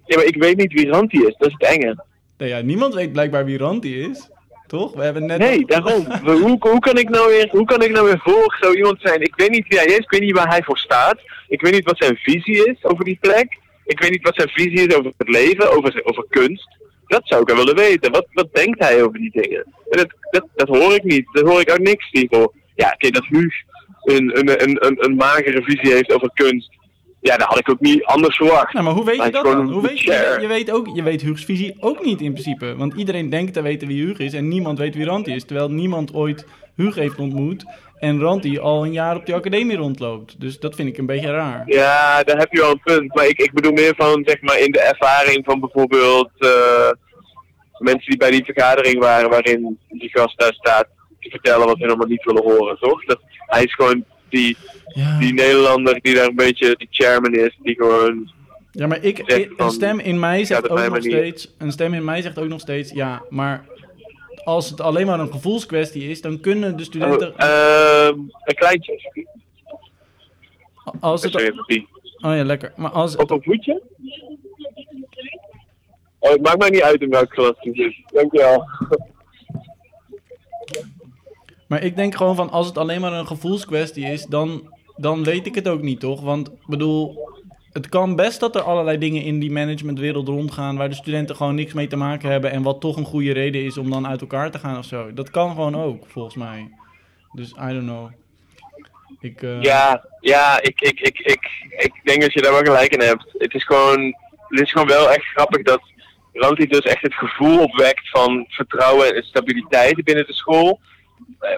Ja, 0.04 0.16
maar 0.16 0.24
ik 0.24 0.36
weet 0.42 0.56
niet 0.56 0.72
wie 0.72 0.88
Ranti 0.88 1.18
is, 1.18 1.34
dat 1.38 1.48
is 1.48 1.54
het 1.58 1.62
enge. 1.78 2.04
Nee, 2.38 2.48
ja, 2.48 2.60
niemand 2.60 2.94
weet 2.94 3.12
blijkbaar 3.12 3.44
wie 3.44 3.58
Ranti 3.58 4.00
is. 4.00 4.30
Toch? 4.68 4.94
We 4.94 5.02
hebben 5.02 5.26
net... 5.26 5.38
Nee, 5.38 5.64
daarom. 5.66 6.06
Hoe, 6.22 6.56
hoe, 6.60 6.78
kan 6.78 6.98
ik 6.98 7.08
nou 7.08 7.28
weer, 7.28 7.48
hoe 7.50 7.64
kan 7.64 7.82
ik 7.82 7.90
nou 7.90 8.06
weer 8.06 8.20
voor 8.24 8.56
zo 8.60 8.72
iemand 8.72 9.00
zijn? 9.00 9.20
Ik 9.22 9.34
weet 9.36 9.50
niet 9.50 9.68
wie 9.68 9.78
hij 9.78 9.86
is, 9.86 9.98
ik 9.98 10.10
weet 10.10 10.20
niet 10.20 10.36
waar 10.36 10.48
hij 10.48 10.62
voor 10.62 10.78
staat. 10.78 11.18
Ik 11.48 11.60
weet 11.60 11.72
niet 11.72 11.84
wat 11.84 11.98
zijn 11.98 12.16
visie 12.16 12.66
is 12.66 12.84
over 12.84 13.04
die 13.04 13.18
plek. 13.20 13.58
Ik 13.84 14.00
weet 14.00 14.10
niet 14.10 14.22
wat 14.22 14.34
zijn 14.34 14.48
visie 14.48 14.86
is 14.86 14.94
over 14.94 15.12
het 15.16 15.28
leven, 15.28 15.76
over, 15.76 16.00
over 16.04 16.24
kunst. 16.30 16.76
Dat 17.06 17.20
zou 17.24 17.40
ik 17.40 17.48
wel 17.48 17.56
willen 17.56 17.74
weten. 17.74 18.12
Wat, 18.12 18.26
wat 18.32 18.54
denkt 18.54 18.78
hij 18.78 19.02
over 19.02 19.18
die 19.18 19.30
dingen? 19.30 19.64
En 19.90 19.98
dat, 19.98 20.08
dat, 20.30 20.44
dat 20.54 20.68
hoor 20.68 20.94
ik 20.94 21.04
niet. 21.04 21.28
Dat 21.32 21.48
hoor 21.48 21.60
ik 21.60 21.70
uit 21.70 21.82
niks, 21.82 22.10
Tigo. 22.10 22.52
Ja, 22.74 22.92
oké, 22.94 23.10
dat 23.10 23.26
Huug 23.28 23.54
een, 24.02 24.38
een, 24.38 24.62
een, 24.62 24.86
een, 24.86 25.04
een 25.04 25.16
magere 25.16 25.62
visie 25.62 25.92
heeft 25.92 26.12
over 26.12 26.30
kunst. 26.34 26.70
Ja, 27.20 27.36
dat 27.36 27.46
had 27.46 27.58
ik 27.58 27.70
ook 27.70 27.80
niet 27.80 28.04
anders 28.04 28.36
verwacht. 28.36 28.72
Nou, 28.72 28.84
maar 28.84 28.94
hoe 28.94 29.04
weet 29.04 29.24
je 29.24 29.30
dat 29.30 29.44
dan? 29.44 29.72
Hoe 29.72 29.82
weet 29.82 30.00
je, 30.00 30.38
je, 30.40 30.46
weet 30.46 30.70
ook, 30.70 30.88
je 30.94 31.02
weet 31.02 31.22
Huug's 31.22 31.44
visie 31.44 31.76
ook 31.80 32.04
niet 32.04 32.20
in 32.20 32.32
principe. 32.32 32.76
Want 32.76 32.94
iedereen 32.94 33.30
denkt 33.30 33.52
te 33.52 33.62
weten 33.62 33.88
wie 33.88 34.04
Huug 34.04 34.18
is 34.18 34.32
en 34.32 34.48
niemand 34.48 34.78
weet 34.78 34.94
wie 34.94 35.04
Ranti 35.04 35.34
is. 35.34 35.44
Terwijl 35.44 35.70
niemand 35.70 36.14
ooit 36.14 36.46
Huug 36.74 36.94
heeft 36.94 37.18
ontmoet 37.18 37.64
en 37.98 38.20
Ranti 38.20 38.58
al 38.58 38.84
een 38.84 38.92
jaar 38.92 39.16
op 39.16 39.26
die 39.26 39.34
academie 39.34 39.76
rondloopt. 39.76 40.40
Dus 40.40 40.58
dat 40.58 40.74
vind 40.74 40.88
ik 40.88 40.98
een 40.98 41.06
beetje 41.06 41.30
raar. 41.30 41.62
Ja, 41.66 42.22
daar 42.22 42.38
heb 42.38 42.52
je 42.52 42.60
wel 42.60 42.70
een 42.70 42.82
punt. 42.84 43.14
Maar 43.14 43.26
ik, 43.26 43.38
ik 43.38 43.52
bedoel 43.52 43.72
meer 43.72 43.94
van, 43.96 44.22
zeg 44.24 44.40
maar, 44.40 44.58
in 44.58 44.72
de 44.72 44.80
ervaring 44.80 45.44
van 45.44 45.60
bijvoorbeeld 45.60 46.30
eh, 46.38 46.90
mensen 47.78 48.08
die 48.08 48.18
bij 48.18 48.30
die 48.30 48.44
vergadering 48.44 48.98
waren 48.98 49.30
waarin 49.30 49.78
die 49.88 50.10
gast 50.10 50.38
daar 50.38 50.54
staat 50.54 50.86
te 51.20 51.30
vertellen 51.30 51.66
wat 51.66 51.76
ze 51.76 51.84
helemaal 51.84 52.06
niet 52.06 52.24
willen 52.24 52.42
horen, 52.42 52.78
toch? 52.78 53.04
Dat, 53.04 53.20
hij 53.46 53.64
is 53.64 53.74
gewoon 53.74 54.04
die, 54.28 54.56
Ja, 54.86 55.18
die 55.18 55.32
Nederlander 55.32 56.00
die 56.00 56.14
daar 56.14 56.26
een 56.26 56.34
beetje 56.36 56.76
die 56.76 56.88
chairman 56.90 57.34
is, 57.34 57.58
die 57.62 57.74
gewoon... 57.74 58.30
ja 58.72 58.86
maar 58.86 59.04
ik, 59.04 59.22
een 59.56 59.70
stem 59.70 59.98
in 59.98 60.18
mij 60.18 60.44
zegt 60.44 60.68
ook 60.68 60.78
nog 60.78 60.88
manier. 60.88 61.10
steeds... 61.10 61.54
Een 61.58 61.72
stem 61.72 61.94
in 61.94 62.04
mij 62.04 62.22
zegt 62.22 62.38
ook 62.38 62.48
nog 62.48 62.60
steeds, 62.60 62.90
ja, 62.92 63.22
maar... 63.28 63.64
Als 64.44 64.70
het 64.70 64.80
alleen 64.80 65.06
maar 65.06 65.20
een 65.20 65.32
gevoelskwestie 65.32 66.10
is, 66.10 66.20
dan 66.20 66.40
kunnen 66.40 66.70
de 66.76 66.82
Oh, 66.82 66.88
studenten... 66.88 67.36
ehm, 67.36 68.18
een 68.18 68.54
kleintje. 68.54 69.26
Als 71.00 71.22
het, 71.22 71.34
oh 71.34 72.34
ja, 72.34 72.44
lekker. 72.44 72.72
Maar 72.76 72.90
als, 72.90 73.16
Op 73.16 73.30
een 73.30 73.42
voetje? 73.42 73.82
Oh, 76.18 76.30
het 76.30 76.42
maakt 76.42 76.58
mij 76.58 76.70
niet 76.70 76.82
uit 76.82 77.00
in 77.00 77.10
welk 77.10 77.30
klas 77.30 77.54
het 77.58 77.76
zit. 77.76 77.94
Dankjewel. 78.06 78.64
Maar 81.68 81.82
ik 81.82 81.96
denk 81.96 82.14
gewoon 82.14 82.36
van 82.36 82.50
als 82.50 82.66
het 82.66 82.78
alleen 82.78 83.00
maar 83.00 83.12
een 83.12 83.26
gevoelskwestie 83.26 84.04
is, 84.04 84.26
dan, 84.26 84.74
dan 84.96 85.24
weet 85.24 85.46
ik 85.46 85.54
het 85.54 85.68
ook 85.68 85.82
niet, 85.82 86.00
toch? 86.00 86.20
Want 86.20 86.50
bedoel, 86.66 87.28
het 87.72 87.88
kan 87.88 88.16
best 88.16 88.40
dat 88.40 88.56
er 88.56 88.62
allerlei 88.62 88.98
dingen 88.98 89.22
in 89.22 89.38
die 89.38 89.50
managementwereld 89.50 90.28
rondgaan 90.28 90.76
waar 90.76 90.88
de 90.88 90.94
studenten 90.94 91.36
gewoon 91.36 91.54
niks 91.54 91.72
mee 91.72 91.86
te 91.86 91.96
maken 91.96 92.30
hebben 92.30 92.50
en 92.50 92.62
wat 92.62 92.80
toch 92.80 92.96
een 92.96 93.04
goede 93.04 93.32
reden 93.32 93.64
is 93.64 93.78
om 93.78 93.90
dan 93.90 94.06
uit 94.06 94.20
elkaar 94.20 94.50
te 94.50 94.58
gaan 94.58 94.78
of 94.78 94.84
zo. 94.84 95.12
Dat 95.12 95.30
kan 95.30 95.50
gewoon 95.50 95.76
ook, 95.76 96.04
volgens 96.06 96.34
mij. 96.34 96.70
Dus 97.32 97.50
I 97.50 97.72
don't 97.72 97.82
know. 97.82 98.10
Ik, 99.20 99.42
eh, 99.42 99.62
Ja, 99.62 100.04
ja 100.20 100.62
ik, 100.62 100.80
ik, 100.80 101.00
ik, 101.00 101.18
ik, 101.18 101.48
ik 101.68 102.00
denk 102.04 102.20
dat 102.20 102.32
je 102.32 102.42
daar 102.42 102.52
wel 102.52 102.62
gelijk 102.62 102.92
in 102.92 103.06
hebt. 103.06 103.24
Het 103.38 103.54
is 103.54 103.64
gewoon, 103.64 104.14
het 104.48 104.60
is 104.60 104.72
gewoon 104.72 104.88
wel 104.88 105.10
echt 105.10 105.24
grappig 105.24 105.62
dat 105.62 105.80
Ranti 106.32 106.66
dus 106.66 106.80
echt 106.80 107.02
het 107.02 107.14
gevoel 107.14 107.62
opwekt 107.62 108.08
van 108.08 108.46
vertrouwen 108.48 109.14
en 109.14 109.22
stabiliteit 109.22 110.04
binnen 110.04 110.26
de 110.26 110.34
school. 110.34 110.80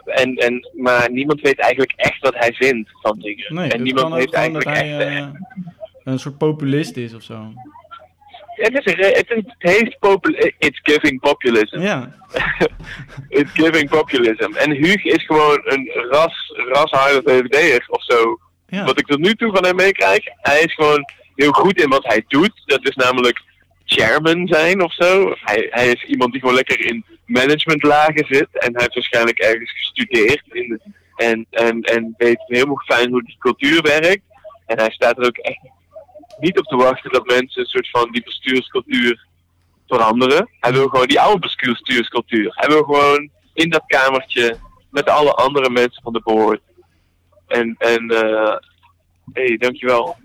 En, 0.04 0.34
en, 0.34 0.68
maar 0.72 1.10
niemand 1.10 1.40
weet 1.40 1.58
eigenlijk 1.58 1.92
echt 1.96 2.20
wat 2.20 2.34
hij 2.34 2.52
vindt 2.52 2.90
van 3.02 3.18
dingen. 3.18 3.54
nee, 3.54 3.70
en 3.70 3.82
niemand 3.82 4.14
heeft 4.14 4.26
dat 4.26 4.34
eigenlijk 4.34 4.68
hij 4.68 4.98
echt... 4.98 5.18
eh, 5.18 5.26
een 6.04 6.18
soort 6.18 6.38
populist 6.38 6.96
is 6.96 7.14
of 7.14 7.22
zo. 7.22 7.52
het, 8.54 8.72
is 8.72 8.84
het, 8.84 9.30
is, 9.30 9.36
het 9.36 9.54
heeft 9.58 9.98
popul 9.98 10.34
it's 10.58 10.80
giving 10.82 11.20
populism. 11.20 11.80
Ja, 11.80 12.18
It's 13.28 13.50
giving 13.52 13.88
populism. 13.88 14.52
En 14.56 14.70
Huug 14.70 15.04
is 15.04 15.26
gewoon 15.26 15.60
een 15.64 15.90
ras, 16.10 16.52
rasharde 16.72 17.22
VVD'er 17.24 17.84
of 17.88 18.04
zo. 18.04 18.38
ja. 18.66 18.84
Wat 18.84 18.98
ik 18.98 19.06
tot 19.06 19.18
nu 19.18 19.34
toe 19.34 19.52
van 19.54 19.64
hem 19.64 19.76
meekrijg, 19.76 20.20
hij 20.40 20.60
is 20.60 20.74
gewoon 20.74 21.04
heel 21.34 21.52
goed 21.52 21.80
in 21.82 21.88
wat 21.88 22.06
hij 22.06 22.24
doet. 22.28 22.62
Dat 22.64 22.88
is 22.88 22.94
namelijk 22.94 23.42
chairman 23.84 24.46
zijn 24.46 24.82
of 24.82 24.94
zo. 24.94 25.34
Hij, 25.40 25.66
hij 25.70 25.88
is 25.88 26.04
iemand 26.04 26.32
die 26.32 26.40
gewoon 26.40 26.54
lekker 26.54 26.86
in 26.86 27.04
managementlagen 27.30 28.26
zit. 28.28 28.48
En 28.52 28.72
hij 28.72 28.82
heeft 28.82 28.94
waarschijnlijk 28.94 29.38
ergens 29.38 29.72
gestudeerd. 29.72 30.42
In 30.52 30.80
en, 31.20 31.46
en, 31.50 31.80
en 31.80 32.14
weet 32.16 32.42
helemaal 32.46 32.82
fijn 32.84 33.10
hoe 33.10 33.22
die 33.22 33.36
cultuur 33.38 33.82
werkt. 33.82 34.22
En 34.66 34.78
hij 34.78 34.90
staat 34.90 35.18
er 35.18 35.26
ook 35.26 35.36
echt 35.36 35.60
niet 36.38 36.58
op 36.58 36.64
te 36.64 36.76
wachten 36.76 37.12
dat 37.12 37.26
mensen 37.26 37.60
een 37.60 37.66
soort 37.66 37.90
van 37.90 38.10
die 38.10 38.22
bestuurscultuur 38.24 39.26
veranderen. 39.86 40.48
Hij 40.60 40.72
wil 40.72 40.88
gewoon 40.88 41.06
die 41.06 41.20
oude 41.20 41.54
bestuurscultuur. 41.66 42.52
Hij 42.54 42.68
wil 42.68 42.82
gewoon 42.82 43.30
in 43.54 43.70
dat 43.70 43.82
kamertje 43.86 44.56
met 44.90 45.08
alle 45.08 45.32
andere 45.32 45.70
mensen 45.70 46.02
van 46.02 46.12
de 46.12 46.20
board. 46.24 46.60
En, 47.46 47.74
en 47.78 48.10
eh 48.10 48.56
hey, 49.32 49.56
dankjewel. 49.56 50.16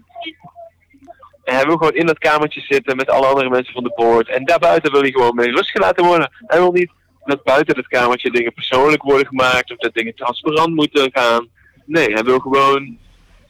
En 1.46 1.56
hij 1.56 1.66
wil 1.66 1.78
gewoon 1.78 1.94
in 1.96 2.06
dat 2.06 2.18
kamertje 2.18 2.62
zitten 2.62 2.96
met 2.96 3.10
alle 3.10 3.26
andere 3.28 3.50
mensen 3.50 3.74
van 3.74 3.84
de 3.84 3.94
board. 3.96 4.28
En 4.30 4.46
daarbuiten 4.46 4.92
wil 4.92 5.02
hij 5.02 5.12
gewoon 5.12 5.36
mee 5.36 5.52
rust 5.52 5.70
gelaten 5.72 6.06
worden. 6.06 6.32
Hij 6.46 6.60
wil 6.60 6.72
niet 6.72 6.92
dat 7.26 7.44
buiten 7.44 7.76
dat 7.76 7.88
kamertje 7.88 8.32
dingen 8.32 8.54
persoonlijk 8.54 9.04
worden 9.04 9.28
gemaakt 9.28 9.72
of 9.72 9.78
dat 9.78 9.94
dingen 9.94 10.16
transparant 10.16 10.76
moeten 10.76 11.10
gaan. 11.14 11.48
Nee, 11.86 12.14
hij 12.14 12.24
wil 12.24 12.40
gewoon, 12.40 12.98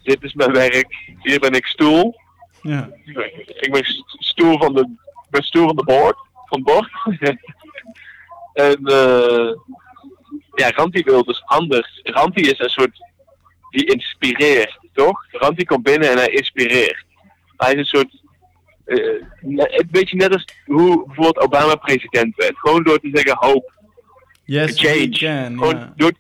dit 0.04 0.24
is 0.24 0.34
mijn 0.34 0.52
werk, 0.52 0.96
hier 1.22 1.40
ben 1.40 1.54
ik 1.54 1.66
stoel. 1.66 2.16
ja. 2.62 2.90
Ik 3.46 3.72
ben 3.72 3.84
st- 3.86 4.04
stoel 4.08 4.58
van 4.58 4.74
de, 4.74 4.90
ben 5.30 5.44
stoel 5.44 5.66
van 5.68 5.76
de 5.76 5.84
board, 5.84 6.16
van 6.46 6.62
het 6.64 6.64
bord. 6.64 6.90
en 8.54 8.86
eh 8.86 9.54
ja, 10.56 10.70
Ranti 10.76 11.04
wil 11.04 11.24
dus 11.24 11.44
anders. 11.46 12.00
Ranti 12.04 12.42
is 12.42 12.60
een 12.60 12.70
soort, 12.70 12.98
die 13.70 13.86
inspireert, 13.86 14.80
toch? 14.94 15.26
Ranti 15.32 15.64
komt 15.66 15.84
binnen 15.84 16.10
en 16.12 16.18
hij 16.18 16.28
inspireert. 16.30 17.04
Hij 17.58 17.74
is 17.74 17.80
een 17.80 17.86
soort, 17.86 18.22
eh, 18.86 19.22
ne- 19.42 19.80
een 19.80 19.88
beetje 19.92 20.16
net 20.16 20.34
als 20.34 20.46
hoe 20.66 21.06
bijvoorbeeld 21.06 21.40
Obama 21.46 21.76
president 21.76 22.36
werd. 22.36 22.58
Gewoon 22.58 22.84
door 22.84 23.00
te 23.00 23.10
zeggen 23.14 23.38
hope, 23.40 23.72
Yes, 24.44 24.80
change. 24.80 25.00
we 25.00 25.10
can. 25.10 25.58
Gewoon 25.58 25.76
Ja. 25.76 25.94
door, 25.96 26.12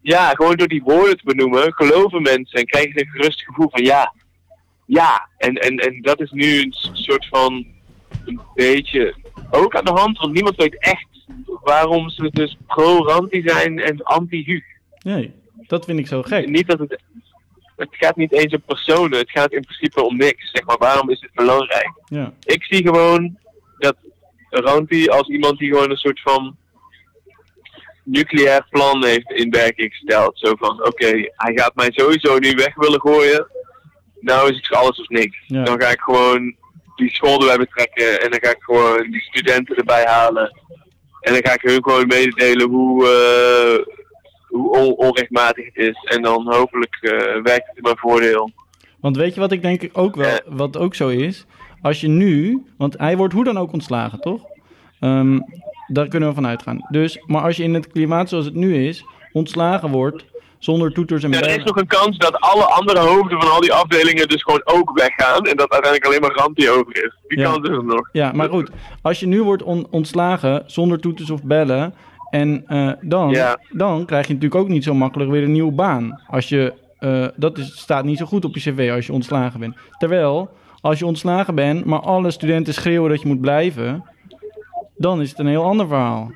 ja, 0.00 0.28
gewoon 0.30 0.56
door 0.56 0.68
die 0.68 0.82
woorden 0.82 1.16
te 1.16 1.24
benoemen, 1.24 1.72
geloven 1.74 2.22
mensen 2.22 2.58
en 2.58 2.66
krijgen 2.66 2.92
ze 2.92 3.00
een 3.00 3.10
gerust 3.10 3.42
gevoel 3.42 3.68
van 3.70 3.84
ja, 3.84 4.14
ja. 4.86 5.28
En, 5.38 5.54
en, 5.54 5.76
en 5.76 6.02
dat 6.02 6.20
is 6.20 6.30
nu 6.30 6.60
een 6.60 6.74
soort 6.92 7.26
van 7.26 7.66
een 8.24 8.40
beetje 8.54 9.14
ook 9.50 9.76
aan 9.76 9.84
de 9.84 9.90
hand, 9.92 10.18
want 10.18 10.32
niemand 10.32 10.56
weet 10.56 10.78
echt 10.78 11.06
waarom 11.62 12.08
ze 12.08 12.28
dus 12.32 12.56
pro-Ranti 12.66 13.42
zijn 13.46 13.78
en 13.78 14.02
anti-Huug. 14.02 14.64
Nee, 15.02 15.32
dat 15.66 15.84
vind 15.84 15.98
ik 15.98 16.06
zo 16.06 16.22
gek. 16.22 16.48
Niet 16.48 16.66
dat 16.66 16.78
het, 16.78 17.02
het 17.76 17.88
gaat 17.90 18.16
niet 18.16 18.32
eens 18.32 18.54
om 18.54 18.62
personen, 18.66 19.18
het 19.18 19.30
gaat 19.30 19.52
in 19.52 19.64
principe 19.64 20.02
om 20.02 20.16
niks. 20.16 20.50
Zeg 20.50 20.64
maar, 20.64 20.78
waarom 20.78 21.10
is 21.10 21.20
het 21.20 21.34
belangrijk? 21.34 21.92
Ja. 22.04 22.32
Ik 22.44 22.64
zie 22.64 22.82
gewoon 22.82 23.38
dat 23.78 23.96
Ranti 24.50 25.08
als 25.08 25.28
iemand 25.28 25.58
die 25.58 25.68
gewoon 25.68 25.90
een 25.90 25.96
soort 25.96 26.20
van 26.20 26.56
nucleair 28.02 28.66
plan 28.70 29.04
heeft 29.04 29.30
in 29.30 29.50
werking 29.50 29.92
gesteld. 29.92 30.38
Zo 30.38 30.54
van, 30.58 30.86
oké, 30.86 31.06
hij 31.36 31.52
gaat 31.54 31.74
mij 31.74 31.90
sowieso 31.92 32.38
nu 32.38 32.50
weg 32.50 32.74
willen 32.74 33.00
gooien. 33.00 33.46
Nou 34.20 34.50
is 34.50 34.56
het 34.56 34.76
alles 34.76 35.00
of 35.00 35.08
niks. 35.08 35.38
Ja. 35.46 35.62
Dan 35.62 35.80
ga 35.80 35.88
ik 35.88 36.00
gewoon 36.00 36.54
die 36.96 37.14
school 37.14 37.40
erbij 37.40 37.56
betrekken 37.56 38.20
en 38.20 38.30
dan 38.30 38.40
ga 38.42 38.50
ik 38.50 38.62
gewoon 38.62 39.10
die 39.10 39.20
studenten 39.20 39.76
erbij 39.76 40.04
halen. 40.04 40.58
En 41.20 41.32
dan 41.32 41.46
ga 41.46 41.52
ik 41.52 41.62
hun 41.62 41.82
gewoon 41.82 42.06
mededelen 42.06 42.68
hoe, 42.68 43.08
eh, 43.08 43.94
hoe 44.54 44.78
on- 44.78 44.96
onrechtmatig 45.06 45.64
het 45.64 45.76
is. 45.76 46.02
En 46.16 46.22
dan 46.22 46.54
hopelijk 46.54 46.96
eh, 47.00 47.10
werkt 47.42 47.66
het 47.68 47.76
in 47.76 47.82
mijn 47.82 47.98
voordeel. 47.98 48.50
Want 49.00 49.16
weet 49.16 49.34
je 49.34 49.40
wat 49.40 49.52
ik 49.52 49.62
denk 49.62 49.82
ook 49.92 50.16
wel, 50.16 50.38
wat 50.46 50.76
ook 50.76 50.94
zo 50.94 51.08
is? 51.08 51.46
Als 51.82 52.00
je 52.00 52.08
nu, 52.08 52.64
want 52.78 52.98
hij 52.98 53.16
wordt 53.16 53.34
hoe 53.34 53.44
dan 53.44 53.58
ook 53.58 53.72
ontslagen, 53.72 54.20
toch? 54.20 54.42
Ehm, 55.00 55.38
daar 55.86 56.08
kunnen 56.08 56.28
we 56.28 56.34
van 56.34 56.46
uitgaan. 56.46 56.86
Dus, 56.90 57.22
maar 57.26 57.42
als 57.42 57.56
je 57.56 57.62
in 57.62 57.74
het 57.74 57.86
klimaat 57.88 58.28
zoals 58.28 58.44
het 58.44 58.54
nu 58.54 58.86
is, 58.86 59.04
ontslagen 59.32 59.90
wordt 59.90 60.24
zonder 60.58 60.92
toeters 60.92 61.22
en 61.24 61.30
Ja, 61.30 61.36
er 61.36 61.42
is 61.46 61.50
bellen. 61.50 61.66
nog 61.66 61.76
een 61.76 61.86
kans 61.86 62.18
dat 62.18 62.40
alle 62.40 62.64
andere 62.64 62.98
hoofden 62.98 63.40
van 63.40 63.50
al 63.50 63.60
die 63.60 63.72
afdelingen 63.72 64.28
dus 64.28 64.42
gewoon 64.42 64.62
ook 64.64 64.98
weggaan. 64.98 65.44
En 65.46 65.56
dat 65.56 65.70
uiteindelijk 65.72 66.04
alleen 66.06 66.20
maar 66.20 66.34
Ranti 66.44 66.70
over 66.70 67.04
is. 67.04 67.14
Die 67.28 67.38
Ja. 67.38 67.44
kans 67.52 67.68
is 67.68 67.76
er 67.76 67.84
nog. 67.84 68.08
Ja, 68.12 68.32
maar 68.32 68.48
goed. 68.48 68.70
Als 69.02 69.20
je 69.20 69.26
nu 69.26 69.42
wordt 69.42 69.62
on- 69.62 69.86
ontslagen 69.90 70.62
zonder 70.66 71.00
toeters 71.00 71.30
of 71.30 71.42
bellen, 71.42 71.94
en 72.34 72.64
eh, 72.66 72.90
dan, 73.00 73.30
Ja. 73.30 73.58
dan 73.70 74.06
krijg 74.06 74.26
je 74.26 74.32
natuurlijk 74.34 74.60
ook 74.60 74.68
niet 74.68 74.84
zo 74.84 74.94
makkelijk 74.94 75.30
weer 75.30 75.42
een 75.42 75.52
nieuwe 75.52 75.72
baan. 75.72 76.20
Als 76.26 76.48
je, 76.48 76.72
eh, 76.98 77.26
dat 77.36 77.58
is, 77.58 77.76
staat 77.78 78.04
niet 78.04 78.18
zo 78.18 78.24
goed 78.26 78.44
op 78.44 78.54
je 78.54 78.60
cv 78.60 78.90
als 78.94 79.06
je 79.06 79.12
ontslagen 79.12 79.60
bent. 79.60 79.76
Terwijl, 79.98 80.50
als 80.80 80.98
je 80.98 81.06
ontslagen 81.06 81.54
bent, 81.54 81.84
maar 81.84 82.00
alle 82.00 82.30
studenten 82.30 82.74
schreeuwen 82.74 83.10
dat 83.10 83.20
je 83.22 83.28
moet 83.28 83.40
blijven, 83.40 84.04
dan 84.96 85.20
is 85.20 85.30
het 85.30 85.38
een 85.38 85.46
heel 85.46 85.64
ander 85.64 85.88
verhaal. 85.88 86.32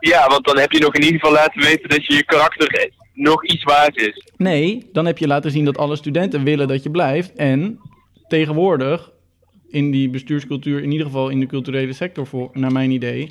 Ja, 0.00 0.26
want 0.28 0.44
dan 0.44 0.58
heb 0.58 0.72
je 0.72 0.78
nog 0.78 0.94
in 0.94 1.02
ieder 1.02 1.20
geval 1.20 1.34
laten 1.34 1.62
weten 1.62 1.88
dat 1.88 2.06
je 2.06 2.14
je 2.14 2.24
karakter 2.24 2.90
nog 3.12 3.44
iets 3.44 3.64
waard 3.64 3.96
is. 3.96 4.28
Nee, 4.36 4.88
dan 4.92 5.06
heb 5.06 5.18
je 5.18 5.26
laten 5.26 5.50
zien 5.50 5.64
dat 5.64 5.78
alle 5.78 5.96
studenten 5.96 6.44
willen 6.44 6.68
dat 6.68 6.82
je 6.82 6.90
blijft. 6.90 7.32
En 7.32 7.80
tegenwoordig, 8.28 9.10
in 9.68 9.90
die 9.90 10.08
bestuurscultuur, 10.10 10.82
in 10.82 10.90
ieder 10.90 11.06
geval 11.06 11.28
in 11.28 11.40
de 11.40 11.46
culturele 11.46 11.92
sector, 11.92 12.26
voor, 12.26 12.50
naar 12.52 12.72
mijn 12.72 12.90
idee, 12.90 13.30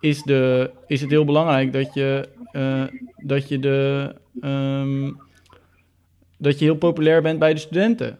is, 0.00 0.22
de, 0.22 0.70
is 0.86 1.00
het 1.00 1.10
heel 1.10 1.24
belangrijk 1.24 1.72
dat 1.72 1.94
je, 1.94 2.28
eh, 2.52 2.82
dat 3.16 3.48
je 3.48 3.58
de. 3.58 4.14
ehm, 4.40 5.10
dat 6.38 6.58
je 6.58 6.64
heel 6.64 6.74
populair 6.76 7.22
bent 7.22 7.38
bij 7.38 7.54
de 7.54 7.60
studenten. 7.60 8.18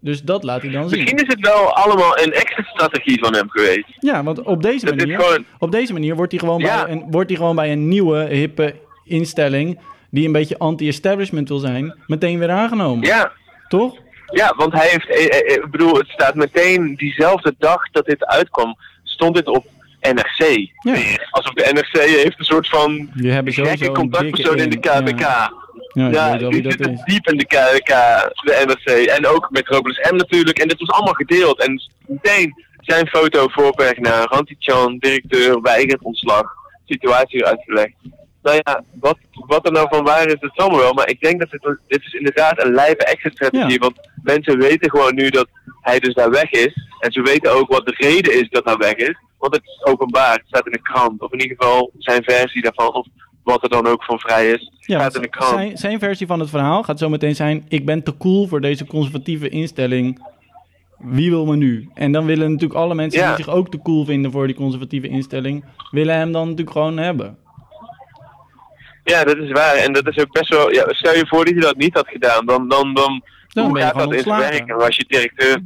Dus 0.00 0.22
dat 0.22 0.42
laat 0.44 0.62
hij 0.62 0.70
dan 0.70 0.88
zien. 0.88 0.98
Misschien 1.00 1.18
is 1.26 1.34
het 1.34 1.40
wel 1.46 1.72
allemaal 1.74 2.18
een 2.18 2.32
exit-strategie 2.32 3.18
van 3.18 3.34
hem 3.34 3.50
geweest. 3.50 3.84
Ja, 4.00 4.22
want 4.24 4.42
op 4.42 4.62
deze 4.62 4.86
manier, 4.86 5.20
gewoon- 5.20 5.44
op 5.58 5.70
deze 5.70 5.92
manier 5.92 6.16
wordt 6.16 6.32
hij 6.32 6.40
gewoon, 6.40 6.60
Ja. 6.60 6.84
bij, 6.84 6.92
een, 6.92 7.04
wordt 7.10 7.28
hij 7.28 7.38
gewoon 7.38 7.56
bij 7.56 7.72
een 7.72 7.88
nieuwe, 7.88 8.18
hippe 8.24 8.74
instelling, 9.04 9.78
die 10.10 10.26
een 10.26 10.32
beetje 10.32 10.58
anti-establishment 10.58 11.48
wil 11.48 11.58
zijn, 11.58 11.98
meteen 12.06 12.38
weer 12.38 12.50
aangenomen. 12.50 13.06
Ja, 13.06 13.32
Toch? 13.68 13.96
Ja 14.32 14.54
want 14.56 14.72
hij 14.72 14.88
heeft, 14.88 15.08
eh, 15.08 15.38
eh, 15.38 15.54
ik 15.54 15.70
bedoel, 15.70 15.94
het 15.94 16.08
staat 16.08 16.34
meteen 16.34 16.94
diezelfde 16.94 17.54
dag 17.58 17.90
dat 17.90 18.06
dit 18.06 18.26
uitkwam, 18.26 18.76
stond 19.02 19.34
dit 19.34 19.46
op 19.46 19.66
NRC. 20.00 20.70
Ja. 20.80 20.94
Alsof 21.30 21.52
de 21.52 21.70
NRC 21.72 22.02
heeft 22.02 22.38
een 22.38 22.44
soort 22.44 22.68
van 22.68 23.10
gekke 23.44 23.92
contactpersoon 23.92 24.58
in 24.58 24.70
de 24.70 24.78
KBK. 24.78 25.20
Ja, 25.92 26.08
ja, 26.10 26.36
die 26.36 26.62
zitten 26.62 26.92
is. 26.92 27.02
diep 27.04 27.28
in 27.28 27.36
de 27.36 27.46
KBK, 27.46 27.88
de 28.44 28.64
NRC. 28.66 29.06
En 29.06 29.26
ook 29.26 29.48
met 29.50 29.68
Robles 29.68 30.10
M 30.10 30.16
natuurlijk. 30.16 30.58
En 30.58 30.68
dit 30.68 30.78
was 30.78 30.90
allemaal 30.90 31.14
gedeeld. 31.14 31.60
En 31.60 31.82
meteen 32.06 32.64
zijn 32.80 33.06
foto 33.06 33.48
voorpagina. 33.48 34.24
Ranti 34.24 34.56
Chan, 34.58 34.98
directeur, 34.98 35.60
weigert 35.60 36.02
ontslag. 36.02 36.54
Situatie 36.86 37.46
uitgelegd. 37.46 37.94
Nou 38.46 38.60
ja, 38.64 38.82
wat, 39.00 39.18
wat 39.32 39.66
er 39.66 39.72
nou 39.72 39.86
van 39.90 40.04
waar 40.04 40.26
is, 40.26 40.40
dat 40.40 40.50
zal 40.54 40.70
me 40.70 40.76
wel. 40.76 40.92
Maar 40.92 41.08
ik 41.08 41.20
denk 41.20 41.38
dat 41.40 41.50
dit, 41.50 41.78
dit 41.86 42.02
is 42.04 42.12
inderdaad 42.12 42.64
een 42.64 42.72
lijpe 42.72 43.04
exit-strategie. 43.04 43.72
Ja. 43.72 43.78
Want 43.78 44.08
mensen 44.22 44.58
weten 44.58 44.90
gewoon 44.90 45.14
nu 45.14 45.30
dat 45.30 45.48
hij 45.80 45.98
dus 45.98 46.14
daar 46.14 46.30
weg 46.30 46.50
is. 46.50 46.72
En 47.00 47.12
ze 47.12 47.22
weten 47.22 47.52
ook 47.52 47.68
wat 47.68 47.86
de 47.86 47.94
reden 47.96 48.34
is 48.34 48.48
dat 48.50 48.64
hij 48.64 48.76
weg 48.76 48.94
is. 48.94 49.16
Want 49.38 49.54
het 49.54 49.64
is 49.64 49.84
openbaar. 49.84 50.32
Het 50.32 50.46
staat 50.46 50.66
in 50.66 50.72
de 50.72 50.82
krant. 50.82 51.22
Of 51.22 51.32
in 51.32 51.40
ieder 51.40 51.56
geval 51.56 51.90
zijn 51.98 52.22
versie 52.22 52.62
daarvan. 52.62 52.92
Of 52.94 53.06
wat 53.42 53.62
er 53.62 53.68
dan 53.68 53.86
ook 53.86 54.04
van 54.04 54.18
vrij 54.18 54.50
is. 54.50 54.72
Ja, 54.80 54.98
staat 54.98 55.14
in 55.14 55.22
de 55.22 55.28
krant. 55.28 55.50
zijn, 55.50 55.76
zijn 55.76 55.98
versie 55.98 56.26
van 56.26 56.40
het 56.40 56.50
verhaal 56.50 56.82
gaat 56.82 56.98
zo 56.98 57.08
meteen 57.08 57.36
zijn: 57.36 57.64
ik 57.68 57.84
ben 57.86 58.02
te 58.02 58.16
cool 58.16 58.46
voor 58.46 58.60
deze 58.60 58.86
conservatieve 58.86 59.48
instelling. 59.48 60.34
Wie 60.98 61.30
wil 61.30 61.46
me 61.46 61.56
nu? 61.56 61.88
En 61.94 62.12
dan 62.12 62.24
willen 62.26 62.50
natuurlijk 62.50 62.80
alle 62.80 62.94
mensen 62.94 63.20
Ja. 63.20 63.34
die 63.34 63.44
zich 63.44 63.54
ook 63.54 63.70
te 63.70 63.82
cool 63.82 64.04
vinden 64.04 64.30
voor 64.30 64.46
die 64.46 64.56
conservatieve 64.56 65.08
instelling, 65.08 65.64
willen 65.90 66.14
hem 66.16 66.32
dan 66.32 66.42
natuurlijk 66.42 66.70
gewoon 66.70 66.96
hebben. 66.96 67.38
Ja, 69.10 69.24
dat 69.24 69.36
is 69.36 69.50
waar. 69.50 69.74
En 69.74 69.92
dat 69.92 70.08
is 70.08 70.18
ook 70.18 70.32
best 70.32 70.48
wel. 70.48 70.72
Ja, 70.72 70.84
stel 70.88 71.14
je 71.14 71.26
voor 71.26 71.44
dat 71.44 71.54
je 71.54 71.60
dat 71.60 71.76
niet 71.76 71.94
had 71.94 72.08
gedaan, 72.08 72.46
dan, 72.46 72.68
dan, 72.68 72.94
dan, 72.94 73.22
hoe 73.52 73.78
gaat 73.78 73.94
dat 73.94 74.12
in 74.12 74.20
zijn 74.20 74.34
ontslagen. 74.34 74.66
werk? 74.66 74.82
Als 74.82 74.96
je 74.96 75.04
directeur. 75.08 75.58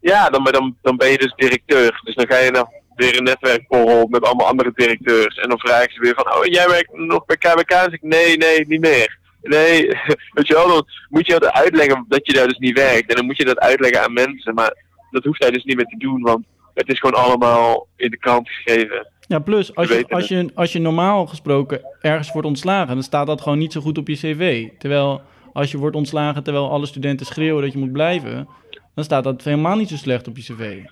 Ja, 0.00 0.28
dan, 0.30 0.44
dan, 0.44 0.76
dan 0.82 0.96
ben 0.96 1.10
je 1.10 1.18
dus 1.18 1.34
directeur. 1.36 2.00
Dus 2.04 2.14
dan 2.14 2.26
ga 2.26 2.38
je 2.38 2.50
naar 2.50 2.66
weer 2.94 3.16
een 3.16 3.24
netwerkborrel 3.24 4.06
met 4.06 4.22
allemaal 4.22 4.46
andere 4.46 4.72
directeurs. 4.74 5.36
En 5.36 5.48
dan 5.48 5.58
vragen 5.58 5.92
ze 5.92 6.00
weer 6.00 6.14
van, 6.14 6.34
oh, 6.34 6.44
jij 6.44 6.68
werkt 6.68 6.96
nog 6.96 7.24
bij 7.26 7.36
KBK? 7.36 7.70
Dan 7.70 7.80
zeg 7.80 7.92
ik, 7.92 8.02
nee, 8.02 8.36
nee, 8.36 8.66
niet 8.66 8.80
meer. 8.80 9.18
Nee, 9.42 9.86
weet 10.34 10.46
je 10.46 10.54
wel, 10.54 10.68
dan 10.68 10.86
moet 11.08 11.26
je 11.26 11.38
dat 11.38 11.52
uitleggen 11.52 12.04
dat 12.08 12.26
je 12.26 12.32
daar 12.32 12.48
dus 12.48 12.58
niet 12.58 12.78
werkt. 12.78 13.10
En 13.10 13.16
dan 13.16 13.26
moet 13.26 13.36
je 13.36 13.44
dat 13.44 13.58
uitleggen 13.58 14.02
aan 14.02 14.12
mensen. 14.12 14.54
Maar 14.54 14.74
dat 15.10 15.24
hoeft 15.24 15.42
hij 15.42 15.50
dus 15.50 15.64
niet 15.64 15.76
meer 15.76 15.86
te 15.86 15.96
doen, 15.96 16.22
want 16.22 16.44
het 16.74 16.88
is 16.88 16.98
gewoon 16.98 17.22
allemaal 17.22 17.86
in 17.96 18.10
de 18.10 18.18
krant 18.18 18.48
geschreven. 18.48 19.06
Ja, 19.28 19.38
plus 19.38 19.74
als 19.74 19.88
je, 19.88 20.04
als, 20.08 20.28
je, 20.28 20.50
als 20.54 20.72
je 20.72 20.78
normaal 20.78 21.26
gesproken 21.26 21.80
ergens 22.00 22.32
wordt 22.32 22.48
ontslagen, 22.48 22.94
dan 22.94 23.02
staat 23.02 23.26
dat 23.26 23.40
gewoon 23.40 23.58
niet 23.58 23.72
zo 23.72 23.80
goed 23.80 23.98
op 23.98 24.08
je 24.08 24.14
cv. 24.14 24.68
Terwijl 24.78 25.22
als 25.52 25.70
je 25.70 25.78
wordt 25.78 25.96
ontslagen 25.96 26.42
terwijl 26.42 26.70
alle 26.70 26.86
studenten 26.86 27.26
schreeuwen 27.26 27.62
dat 27.62 27.72
je 27.72 27.78
moet 27.78 27.92
blijven, 27.92 28.48
dan 28.94 29.04
staat 29.04 29.24
dat 29.24 29.44
helemaal 29.44 29.76
niet 29.76 29.88
zo 29.88 29.96
slecht 29.96 30.28
op 30.28 30.36
je 30.36 30.42
cv. 30.42 30.82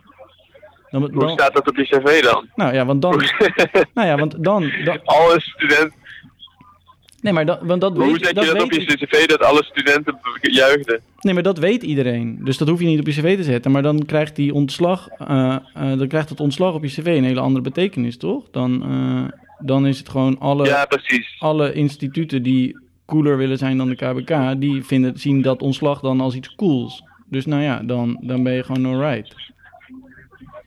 Dan, 0.90 1.10
Hoe 1.14 1.30
staat 1.30 1.54
dat 1.54 1.68
op 1.68 1.76
je 1.76 1.84
cv 1.84 2.22
dan? 2.22 2.48
nou 2.54 2.74
ja, 2.74 2.84
want 2.84 3.02
dan, 3.02 3.16
nou 3.94 4.08
ja, 4.08 4.16
want 4.16 4.44
dan, 4.44 4.72
dan 4.84 5.00
Alle 5.04 5.40
studenten. 5.40 6.04
Nee, 7.26 7.34
maar 7.34 7.46
dat, 7.46 7.58
want 7.62 7.80
dat 7.80 7.96
Hoe 7.96 8.06
weet, 8.12 8.24
zet 8.24 8.34
dat 8.34 8.44
je 8.44 8.52
dat 8.52 8.62
op 8.62 8.72
je 8.72 8.84
cv 8.84 9.26
dat 9.26 9.42
alle 9.42 9.64
studenten 9.64 10.18
juichten? 10.40 11.00
nee, 11.20 11.34
maar 11.34 11.42
dat 11.42 11.58
weet 11.58 11.82
iedereen. 11.82 12.38
Dus 12.44 12.58
dat 12.58 12.68
hoef 12.68 12.80
je 12.80 12.86
niet 12.86 13.00
op 13.00 13.06
je 13.06 13.12
cv 13.12 13.36
te 13.36 13.42
zetten. 13.42 13.70
Maar 13.70 13.82
dan 13.82 14.04
krijgt 14.04 14.36
die 14.36 14.54
ontslag, 14.54 15.08
eh, 15.08 15.56
eh, 15.74 15.98
dan 15.98 16.08
krijgt 16.08 16.28
het 16.28 16.40
ontslag 16.40 16.74
op 16.74 16.82
je 16.82 16.88
cv 16.88 17.06
een 17.06 17.24
hele 17.24 17.40
andere 17.40 17.64
betekenis, 17.64 18.16
toch? 18.16 18.44
Dan, 18.50 18.82
eh, 18.82 19.38
dan 19.58 19.86
is 19.86 19.98
het 19.98 20.08
gewoon 20.08 20.38
alle, 20.38 20.66
Ja, 20.66 20.84
precies. 20.84 21.36
alle 21.38 21.72
instituten 21.72 22.42
die 22.42 22.78
cooler 23.06 23.36
willen 23.36 23.58
zijn 23.58 23.76
dan 23.76 23.88
de 23.88 23.96
KBK, 23.96 24.60
die 24.60 24.84
vinden, 24.84 25.18
zien 25.18 25.42
dat 25.42 25.62
ontslag 25.62 26.00
dan 26.00 26.20
als 26.20 26.34
iets 26.34 26.54
cools. 26.54 27.02
Dus 27.26 27.46
nou 27.46 27.62
ja, 27.62 27.80
dan, 27.84 28.18
dan 28.20 28.42
ben 28.42 28.52
je 28.52 28.62
gewoon 28.62 28.86
alright. 28.86 29.34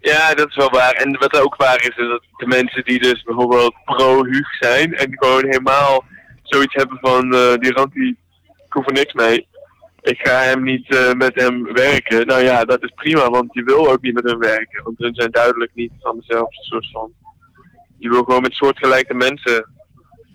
Ja, 0.02 0.34
dat 0.34 0.50
is 0.50 0.56
wel 0.56 0.70
waar. 0.70 0.92
En 0.92 1.18
wat 1.20 1.42
ook 1.42 1.56
waar 1.56 1.82
is, 1.82 1.88
is 1.88 2.08
dat 2.08 2.24
de 2.38 2.48
mensen 2.48 2.84
die 2.84 3.00
dus 3.00 3.24
bijvoorbeeld 3.24 3.74
pro-Hug 3.86 4.56
zijn 4.60 4.94
en 4.94 5.18
gewoon 5.18 5.46
helemaal 5.46 6.04
zoiets 6.50 6.74
hebben 6.74 6.98
van 7.02 7.34
eh, 7.34 7.54
die 7.54 7.72
rand 7.74 7.94
die 7.94 8.18
ik 8.66 8.74
hoef 8.76 8.88
er 8.88 8.94
niks 8.94 9.14
mee. 9.14 9.48
Ik 10.02 10.20
ga 10.20 10.40
hem 10.42 10.64
niet 10.64 10.96
eh, 10.96 11.14
met 11.14 11.42
hem 11.42 11.74
werken. 11.74 12.28
Nou 12.28 12.44
ja, 12.44 12.66
dat 12.66 12.84
is 12.84 12.92
prima, 12.96 13.30
want 13.30 13.54
je 13.54 13.64
wil 13.64 13.92
ook 13.92 14.02
niet 14.02 14.14
met 14.14 14.30
hem 14.30 14.40
werken. 14.40 14.84
Want 14.84 14.98
hun 14.98 15.16
zijn 15.16 15.32
duidelijk 15.32 15.72
niet 15.74 15.92
van 16.00 16.20
dezelfde 16.20 16.64
soort 16.64 16.90
van. 16.92 17.12
Je 17.98 18.10
wil 18.10 18.24
gewoon 18.24 18.42
met 18.42 18.54
soortgelijke 18.54 19.14
mensen 19.14 19.70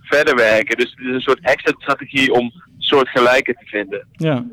verder 0.00 0.34
werken. 0.34 0.76
Dus 0.76 0.90
het 0.90 1.06
is 1.06 1.14
een 1.14 1.20
soort 1.20 1.40
exit-strategie 1.42 2.32
om 2.32 2.52
soortgelijke 2.78 3.52
te 3.52 3.66
vinden. 3.66 4.06
Ja, 4.12 4.46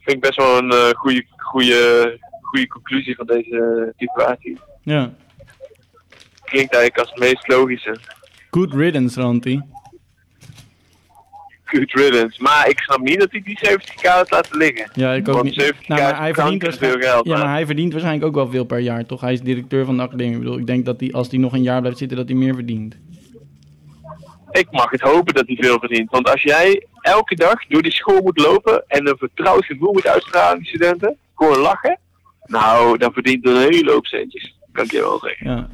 Vind 0.00 0.16
ik 0.16 0.20
best 0.20 0.36
wel 0.36 0.58
een 0.58 0.70
eh, 0.70 0.90
goede, 0.90 1.24
goede, 1.36 2.18
goede 2.40 2.66
conclusie 2.66 3.16
van 3.16 3.26
deze 3.26 3.92
situatie. 3.96 4.58
ja. 4.82 5.12
Klinkt 6.44 6.74
eigenlijk 6.74 6.98
als 6.98 7.10
het 7.10 7.18
meest 7.18 7.48
logische. 7.48 7.96
Good 8.50 8.74
riddance, 8.74 9.20
Ranti. 9.20 9.60
Good 11.64 11.92
riddance. 11.92 12.42
Maar 12.42 12.68
ik 12.68 12.78
snap 12.80 13.00
niet 13.00 13.20
dat 13.20 13.30
hij 13.30 13.40
die 13.44 13.58
70k 13.68 14.02
had 14.02 14.30
laten 14.30 14.58
liggen. 14.58 14.90
Ja, 14.92 15.12
ik 15.12 15.28
ook 15.28 15.34
Want 15.34 15.44
niet. 15.44 15.62
70k 15.74 15.86
Nou, 15.86 16.00
maar 16.00 16.18
hij 16.18 16.34
verdient, 16.34 16.76
veel 16.76 16.98
geld. 16.98 17.26
ja, 17.26 17.32
maar 17.32 17.38
maar 17.44 17.54
hij 17.54 17.66
verdient 17.66 17.92
waarschijnlijk 17.92 18.26
ook 18.26 18.34
wel 18.34 18.50
veel 18.50 18.64
per 18.64 18.78
jaar, 18.78 19.06
toch? 19.06 19.20
Hij 19.20 19.32
is 19.32 19.40
directeur 19.40 19.84
van 19.84 19.96
de 19.96 20.02
academie. 20.02 20.32
Ik 20.32 20.38
bedoel, 20.38 20.58
ik 20.58 20.66
denk 20.66 20.84
dat 20.84 21.00
hij, 21.00 21.12
als 21.12 21.30
hij 21.30 21.38
nog 21.38 21.52
een 21.52 21.62
jaar 21.62 21.80
blijft 21.80 21.98
zitten, 21.98 22.16
dat 22.16 22.28
hij 22.28 22.36
meer 22.36 22.54
verdient. 22.54 22.96
Ik 24.50 24.70
mag 24.70 24.90
het 24.90 25.00
hopen 25.00 25.34
dat 25.34 25.46
hij 25.46 25.56
veel 25.56 25.78
verdient. 25.78 26.10
Want 26.10 26.30
als 26.30 26.42
jij 26.42 26.86
elke 27.00 27.34
dag 27.34 27.66
door 27.66 27.82
die 27.82 27.92
school 27.92 28.22
moet 28.22 28.38
lopen 28.38 28.84
en 28.86 29.08
een 29.08 29.16
vertrouwd 29.18 29.64
gevoel 29.64 29.92
moet 29.92 30.06
uitstralen 30.06 30.50
aan 30.50 30.58
die 30.58 30.66
studenten, 30.68 31.16
gewoon 31.34 31.58
lachen, 31.58 31.98
nou, 32.44 32.98
dan 32.98 33.12
verdient 33.12 33.44
hij 33.44 33.54
een 33.54 33.72
hele 33.72 33.92
hoop 33.92 34.06
centjes. 34.06 34.54
Kan 34.72 34.84
ik 34.84 34.90
je 34.90 35.00
wel 35.00 35.18
zeggen. 35.18 35.50
Ja. 35.50 35.68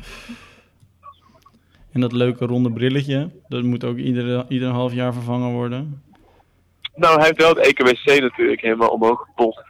En 1.97 2.03
dat 2.03 2.13
leuke 2.13 2.47
ronde 2.47 2.73
brilletje, 2.73 3.31
dat 3.49 3.63
moet 3.63 3.85
ook 3.85 3.97
iedere, 3.97 4.45
ieder 4.49 4.69
half 4.69 4.93
jaar 4.93 5.13
vervangen 5.13 5.53
worden. 5.53 6.03
Nou, 6.95 7.15
hij 7.17 7.25
heeft 7.25 7.39
wel 7.39 7.49
het 7.49 7.59
EKWC 7.59 8.21
natuurlijk 8.21 8.61
helemaal 8.61 8.89
omhoog 8.89 9.25
gepompt. 9.25 9.63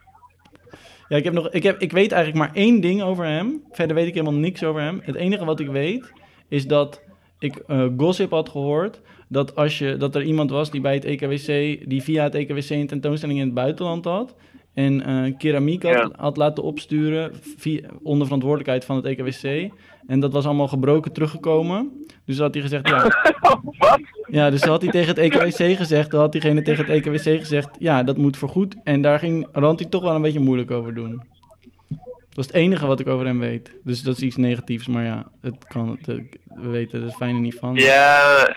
Ja, 1.09 1.17
ik, 1.17 1.25
heb 1.25 1.33
nog, 1.33 1.51
ik, 1.51 1.63
heb, 1.63 1.81
ik 1.81 1.93
weet 1.93 2.13
eigenlijk 2.13 2.45
maar 2.45 2.63
één 2.63 2.81
ding 2.81 3.03
over 3.03 3.25
hem. 3.25 3.63
Verder 3.71 3.97
weet 3.97 4.07
ik 4.07 4.15
helemaal 4.15 4.41
niks 4.41 4.65
over 4.65 4.81
hem. 4.81 5.01
Het 5.05 5.15
enige 5.15 5.45
wat 5.45 5.61
ik 5.61 5.69
weet 5.69 6.13
is 6.49 6.67
dat 6.67 7.03
ik 7.39 7.57
eh, 7.57 7.87
gossip 7.97 8.31
had 8.31 8.49
gehoord. 8.49 9.01
Dat, 9.29 9.57
als 9.57 9.79
je, 9.79 9.97
dat 9.97 10.15
er 10.15 10.23
iemand 10.23 10.51
was 10.51 10.71
die 10.71 10.81
bij 10.81 10.95
het 10.95 11.05
EKWC, 11.05 11.47
die 11.89 12.03
via 12.03 12.23
het 12.23 12.35
EKWC 12.35 12.71
een 12.71 12.87
tentoonstelling 12.87 13.39
in 13.39 13.45
het 13.45 13.55
buitenland 13.55 14.05
had. 14.05 14.35
En 14.77 15.05
eh, 15.07 15.33
keramiek 15.39 15.83
had, 15.83 15.93
Ja. 15.93 16.11
had 16.17 16.37
laten 16.37 16.63
opsturen 16.63 17.33
via, 17.57 17.81
onder 18.03 18.27
verantwoordelijkheid 18.27 18.85
van 18.85 18.97
het 18.97 19.05
EKWC. 19.05 19.73
En 20.07 20.21
dat 20.21 20.33
was 20.33 20.45
allemaal 20.45 20.69
gebroken 20.69 21.13
teruggekomen. 21.13 22.07
Dus 22.25 22.39
had 22.39 22.55
hij 22.55 22.63
gezegd, 22.63 22.89
ja, 22.89 23.03
Wat? 23.79 24.01
ja, 24.27 24.51
dus 24.51 24.63
had 24.63 24.83
hij 24.83 24.91
tegen 24.91 25.09
het 25.09 25.19
EKWC 25.19 25.77
gezegd, 25.77 26.11
dan 26.11 26.21
had 26.21 26.33
diegene 26.33 26.63
tegen 26.63 26.85
het 26.85 26.95
EKWC 26.95 27.39
gezegd, 27.39 27.69
ja, 27.79 28.03
dat 28.03 28.17
moet 28.17 28.37
voorgoed. 28.37 28.75
En 28.85 29.03
daar 29.03 29.19
ging 29.19 29.47
Ranti 29.53 29.89
toch 29.89 30.03
wel 30.03 30.15
een 30.15 30.23
beetje 30.23 30.41
moeilijk 30.41 30.71
over 30.71 30.95
doen. 30.95 31.23
Dat 32.31 32.45
is 32.45 32.47
het 32.47 32.55
enige 32.55 32.87
wat 32.87 33.01
ik 33.01 33.07
over 33.09 33.27
hem 33.27 33.39
weet. 33.39 33.71
Dus 33.85 34.03
dat 34.03 34.17
is 34.17 34.23
iets 34.23 34.37
negatiefs, 34.37 34.87
maar 34.87 35.05
ja, 35.05 35.27
het 35.41 35.65
kan, 35.67 35.99
het, 36.01 36.07
we 36.47 36.69
weten 36.69 36.99
er 37.01 37.05
het 37.07 37.17
fijne 37.17 37.39
niet 37.39 37.55
van. 37.61 37.75
Ja, 37.75 38.49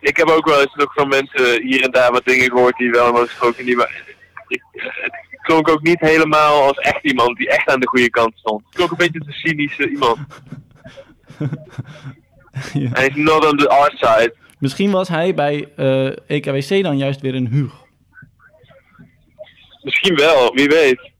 ik 0.00 0.16
heb 0.16 0.28
ook 0.28 0.46
wel 0.46 0.60
eens 0.60 0.74
nog 0.74 0.94
van 0.94 1.08
mensen 1.08 1.62
hier 1.62 1.82
en 1.82 1.90
daar 1.90 2.12
wat 2.12 2.24
dingen 2.24 2.50
gehoord 2.50 2.76
die 2.76 2.90
wel 2.90 3.04
hebben 3.04 3.26
gesproken. 3.28 3.64
Die, 3.64 3.76
maar 3.76 4.02
ik, 4.48 4.62
klonk 5.40 5.68
ook 5.68 5.82
niet 5.82 6.00
helemaal 6.00 6.62
als 6.62 6.76
echt 6.76 7.04
iemand 7.04 7.36
die 7.36 7.48
echt 7.48 7.68
aan 7.70 7.80
de 7.80 7.88
goede 7.88 8.10
kant 8.10 8.32
stond. 8.38 8.64
Het 8.64 8.74
klonk 8.74 8.90
een 8.90 8.96
beetje 8.96 9.22
een 9.26 9.32
cynische 9.32 9.88
iemand. 9.88 10.18
Ja. 12.72 12.88
Hij 12.92 13.06
is 13.06 13.14
not 13.14 13.50
on 13.50 13.56
the 13.56 13.68
art 13.68 13.92
side. 13.98 14.34
Misschien 14.58 14.90
was 14.90 15.08
hij 15.08 15.34
bij 15.34 15.68
eh, 15.76 16.06
EKWC 16.26 16.82
dan 16.82 16.98
juist 16.98 17.20
weer 17.20 17.34
een 17.34 17.48
Huug. 17.48 17.72
Misschien 19.82 20.14
wel, 20.14 20.54
wie 20.54 20.68
weet. 20.68 21.10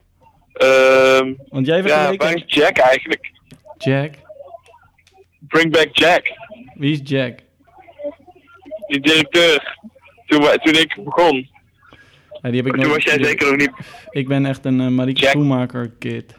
Ehm, 0.53 1.33
Want 1.49 1.65
jij 1.65 1.81
ja, 1.81 2.15
waar 2.15 2.33
is 2.35 2.43
Jack 2.45 2.77
eigenlijk? 2.77 3.31
Jack. 3.77 4.13
Bring 5.47 5.71
back 5.71 5.87
Jack. 5.91 6.21
Wie 6.73 6.91
is 6.91 6.99
Jack? 7.03 7.39
Die 8.87 8.99
directeur. 8.99 9.77
Toen, 10.25 10.41
toen 10.41 10.75
ik 10.75 10.99
begon. 11.03 11.49
Die 12.41 12.55
heb 12.55 12.65
ik 12.65 12.73
Toen 12.73 12.81
nog- 12.83 12.95
was 12.95 13.03
jij 13.03 13.23
zeker 13.23 13.47
nog 13.47 13.55
niet. 13.55 13.71
Ik 14.09 14.27
ben 14.27 14.45
echt 14.45 14.65
een 14.65 14.79
uh, 14.81 14.87
Marieke 14.87 15.19
Jack. 15.21 15.29
Schoenmaker 15.31 15.89
kid. 15.99 16.35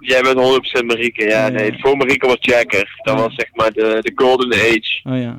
Jij 0.00 0.22
bent 0.22 0.36
100% 0.82 0.84
Marieke. 0.86 1.24
Ja, 1.24 1.44
Ja. 1.46 1.48
nee. 1.48 1.78
Voor 1.80 1.96
Marieke 1.96 2.26
was 2.26 2.36
Jacker. 2.40 3.00
Dat 3.02 3.18
was 3.20 3.34
zeg 3.34 3.48
maar 3.54 3.72
de, 3.72 3.98
de 4.00 4.12
golden 4.14 4.52
age. 4.52 5.00
Oh 5.04 5.20
ja. 5.20 5.38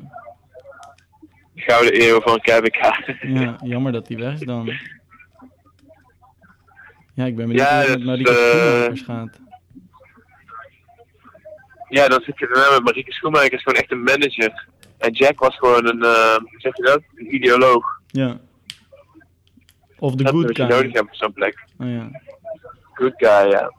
De 1.54 1.60
gouden 1.60 2.02
eeuw 2.02 2.20
van 2.20 2.40
KBK. 2.40 2.76
Ja, 3.22 3.56
jammer 3.64 3.92
dat 3.92 4.06
die 4.06 4.16
weg 4.16 4.32
is 4.32 4.40
dan. 4.40 4.72
Ja, 7.14 7.24
ik 7.24 7.36
ben 7.36 7.46
benieuwd 7.46 7.66
Ja, 7.68 7.80
hoe 7.80 7.90
het 7.90 8.04
Marieke 8.04 8.30
eh, 8.30 8.36
Schoenmakers 8.36 9.02
gaat. 9.02 9.40
Ja, 11.88 12.08
dan 12.08 12.20
zit 12.22 12.38
je 12.38 12.48
daarna 12.52 12.70
met 12.74 12.84
Marieke 12.84 13.12
Schoenmaker 13.12 13.52
is 13.52 13.62
gewoon 13.62 13.78
echt 13.80 13.90
een 13.92 14.02
manager. 14.02 14.66
En 14.98 15.12
Jack 15.12 15.38
was 15.40 15.56
gewoon 15.56 15.86
een, 15.86 16.02
eh, 16.02 16.36
zeg 16.56 16.76
je 16.76 16.82
dat? 16.82 17.00
Een 17.14 17.34
ideoloog. 17.34 17.84
Ja. 18.06 18.38
Of 19.98 20.14
de 20.14 20.22
dat 20.22 20.32
good 20.32 20.46
wat 20.46 20.56
je 20.56 20.62
guy. 20.62 20.72
nodig 20.72 20.92
hebt 20.92 21.06
op 21.06 21.14
zo'n 21.14 21.32
plek. 21.32 21.64
Oh 21.78 21.88
ja. 21.88 22.10
Good 22.92 23.14
guy, 23.16 23.50
ja. 23.50 23.72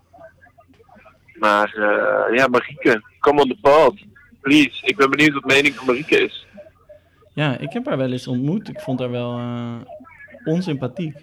Maar 1.39 1.73
eh, 1.73 2.35
ja, 2.37 2.47
Marieke, 2.47 3.03
come 3.19 3.41
on 3.41 3.47
the 3.47 3.57
pod. 3.61 3.93
Please. 4.41 4.85
Ik 4.85 4.97
ben 4.97 5.09
benieuwd 5.09 5.33
wat 5.33 5.45
mening 5.45 5.75
van 5.75 5.85
Marieke 5.85 6.19
is. 6.19 6.47
ja, 7.33 7.57
ik 7.57 7.73
heb 7.73 7.85
haar 7.85 7.97
wel 7.97 8.11
eens 8.11 8.27
ontmoet. 8.27 8.69
Ik 8.69 8.79
vond 8.79 8.99
haar 8.99 9.11
wel 9.11 9.37
eh, 9.37 9.75
onsympathiek. 10.45 11.15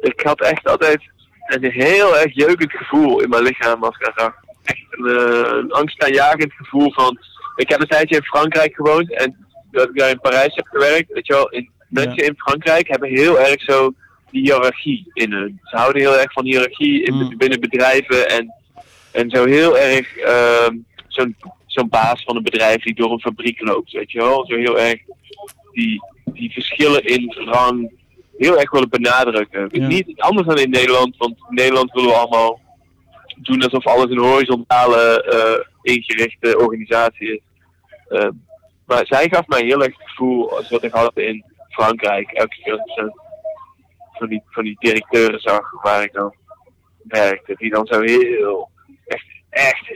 Ik 0.00 0.20
had 0.20 0.40
echt 0.40 0.68
altijd 0.68 1.10
een 1.46 1.70
heel 1.70 2.16
erg 2.18 2.34
jeukend 2.34 2.72
gevoel 2.72 3.20
in 3.20 3.28
mijn 3.28 3.42
lichaam 3.42 3.84
als 3.84 3.96
ik 3.98 4.04
haar 4.06 4.24
zag. 4.24 4.34
Echt 4.62 4.86
een, 4.90 5.06
eh, 5.06 5.58
een 5.58 5.72
angstaanjagend 5.72 6.52
gevoel 6.52 6.92
van... 6.92 7.18
Ik 7.56 7.68
heb 7.68 7.80
een 7.80 7.88
tijdje 7.88 8.16
in 8.16 8.22
Frankrijk 8.22 8.74
gewoond 8.74 9.14
en 9.14 9.46
dat 9.70 9.88
ik 9.88 9.98
daar 9.98 10.10
in 10.10 10.20
Parijs 10.20 10.54
heb 10.54 10.66
gewerkt. 10.66 11.12
Weet 11.12 11.26
je 11.26 11.32
wel, 11.32 11.48
in, 11.48 11.70
mensen 11.88 12.26
in 12.26 12.34
Frankrijk 12.36 12.88
hebben 12.88 13.08
heel 13.08 13.40
erg 13.40 13.62
zo 13.62 13.92
die 14.30 14.42
hiërarchie 14.42 15.10
in 15.12 15.32
hun. 15.32 15.60
Ze 15.64 15.76
houden 15.76 16.02
heel 16.02 16.18
erg 16.18 16.32
van 16.32 16.44
hiërarchie 16.44 17.02
in, 17.02 17.14
Mm. 17.14 17.36
binnen 17.36 17.60
bedrijven 17.60 18.28
en, 18.28 18.52
en 19.12 19.30
zo 19.30 19.44
heel 19.46 19.78
erg 19.78 20.16
ehm, 20.16 20.76
zo'n 21.08 21.36
zo'n 21.66 21.88
baas 21.88 22.22
van 22.22 22.36
een 22.36 22.42
bedrijf 22.42 22.82
die 22.82 22.94
door 22.94 23.12
een 23.12 23.20
fabriek 23.20 23.60
loopt, 23.60 23.92
weet 23.92 24.10
je 24.12 24.18
wel. 24.18 24.46
Zo 24.46 24.56
heel 24.56 24.78
erg 24.78 25.00
die, 25.72 26.02
die 26.24 26.52
verschillen 26.52 27.04
in 27.04 27.32
rang 27.36 27.90
heel 28.36 28.58
erg 28.58 28.70
willen 28.70 28.88
benadrukken. 28.88 29.68
Ja. 29.72 29.86
Niet 29.86 30.12
anders 30.16 30.46
dan 30.46 30.58
in 30.58 30.70
Nederland, 30.70 31.16
want 31.16 31.36
in 31.48 31.54
Nederland 31.54 31.92
willen 31.92 32.08
we 32.10 32.14
allemaal 32.16 32.60
doen 33.36 33.62
alsof 33.62 33.86
alles 33.86 34.10
een 34.10 34.18
horizontale 34.18 35.22
eh, 35.22 35.92
ingerichte 35.94 36.58
organisatie 36.58 37.32
is. 37.32 37.40
Eh, 38.08 38.28
maar 38.86 39.06
zij 39.06 39.28
gaf 39.28 39.46
mij 39.46 39.64
heel 39.64 39.82
erg 39.82 39.98
het 39.98 40.08
gevoel 40.08 40.56
als 40.56 40.68
wat 40.70 40.82
ik 40.84 40.92
had 40.92 41.18
in 41.18 41.44
Frankrijk. 41.78 42.30
Elke 42.32 42.56
keer 42.62 42.80
zo 42.84 43.10
van 44.12 44.28
die, 44.28 44.42
van 44.46 44.64
die 44.64 44.76
directeuren 44.78 45.40
zag 45.40 45.82
waar 45.82 46.02
ik 46.02 46.12
dan 46.12 46.34
werkte. 47.02 47.54
Die 47.56 47.70
dan 47.70 47.86
zo 47.86 48.00
heel, 48.00 48.70
echt, 49.06 49.26
echt, 49.50 49.90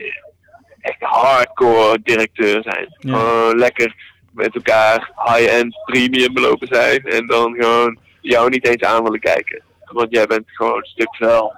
echt 0.79 0.99
hardcore 0.99 1.99
directeur 2.03 2.63
zijn. 2.63 2.87
Ja. 2.99 3.53
Lekker 3.53 3.95
met 4.31 4.55
elkaar 4.55 5.11
high-end 5.15 5.75
premium 5.85 6.33
belopen 6.33 6.67
zijn. 6.67 7.03
En 7.03 7.27
dan 7.27 7.53
gewoon 7.53 7.99
jou 8.21 8.49
niet 8.49 8.67
eens 8.67 8.83
aan 8.83 9.03
willen 9.03 9.19
kijken. 9.19 9.63
Want 9.83 10.07
jij 10.11 10.25
bent 10.25 10.43
gewoon 10.45 10.77
een 10.77 10.85
stuk 10.85 11.15
vuil. 11.15 11.53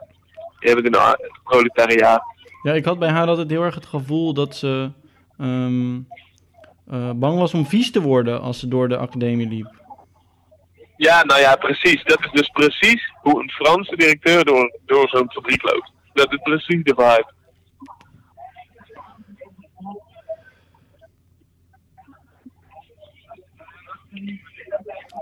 Jij 0.59 0.73
bent 0.73 0.95
een 0.95 1.31
proletariaat. 1.43 2.23
Ja, 2.63 2.73
ik 2.73 2.85
had 2.85 2.99
bij 2.99 3.09
haar 3.09 3.27
altijd 3.27 3.49
heel 3.49 3.63
erg 3.63 3.75
het 3.75 3.85
gevoel 3.85 4.33
dat 4.33 4.55
ze 4.55 4.91
ehm, 5.37 5.99
eh, 6.89 7.11
bang 7.15 7.39
was 7.39 7.53
om 7.53 7.65
vies 7.65 7.91
te 7.91 8.01
worden 8.01 8.41
als 8.41 8.59
ze 8.59 8.67
door 8.67 8.89
de 8.89 8.97
academie 8.97 9.47
liep. 9.47 9.84
Ja, 10.97 11.23
nou 11.23 11.39
ja, 11.41 11.55
precies. 11.55 12.03
Dat 12.03 12.19
is 12.23 12.31
dus 12.31 12.49
precies 12.49 13.13
hoe 13.21 13.41
een 13.41 13.49
Franse 13.49 13.95
directeur 13.95 14.45
door, 14.45 14.79
door 14.85 15.09
zo'n 15.09 15.31
fabriek 15.31 15.61
loopt. 15.63 15.91
Dat 16.13 16.31
is 16.33 16.39
precies 16.43 16.83
de 16.83 16.93
vibe. 16.95 17.33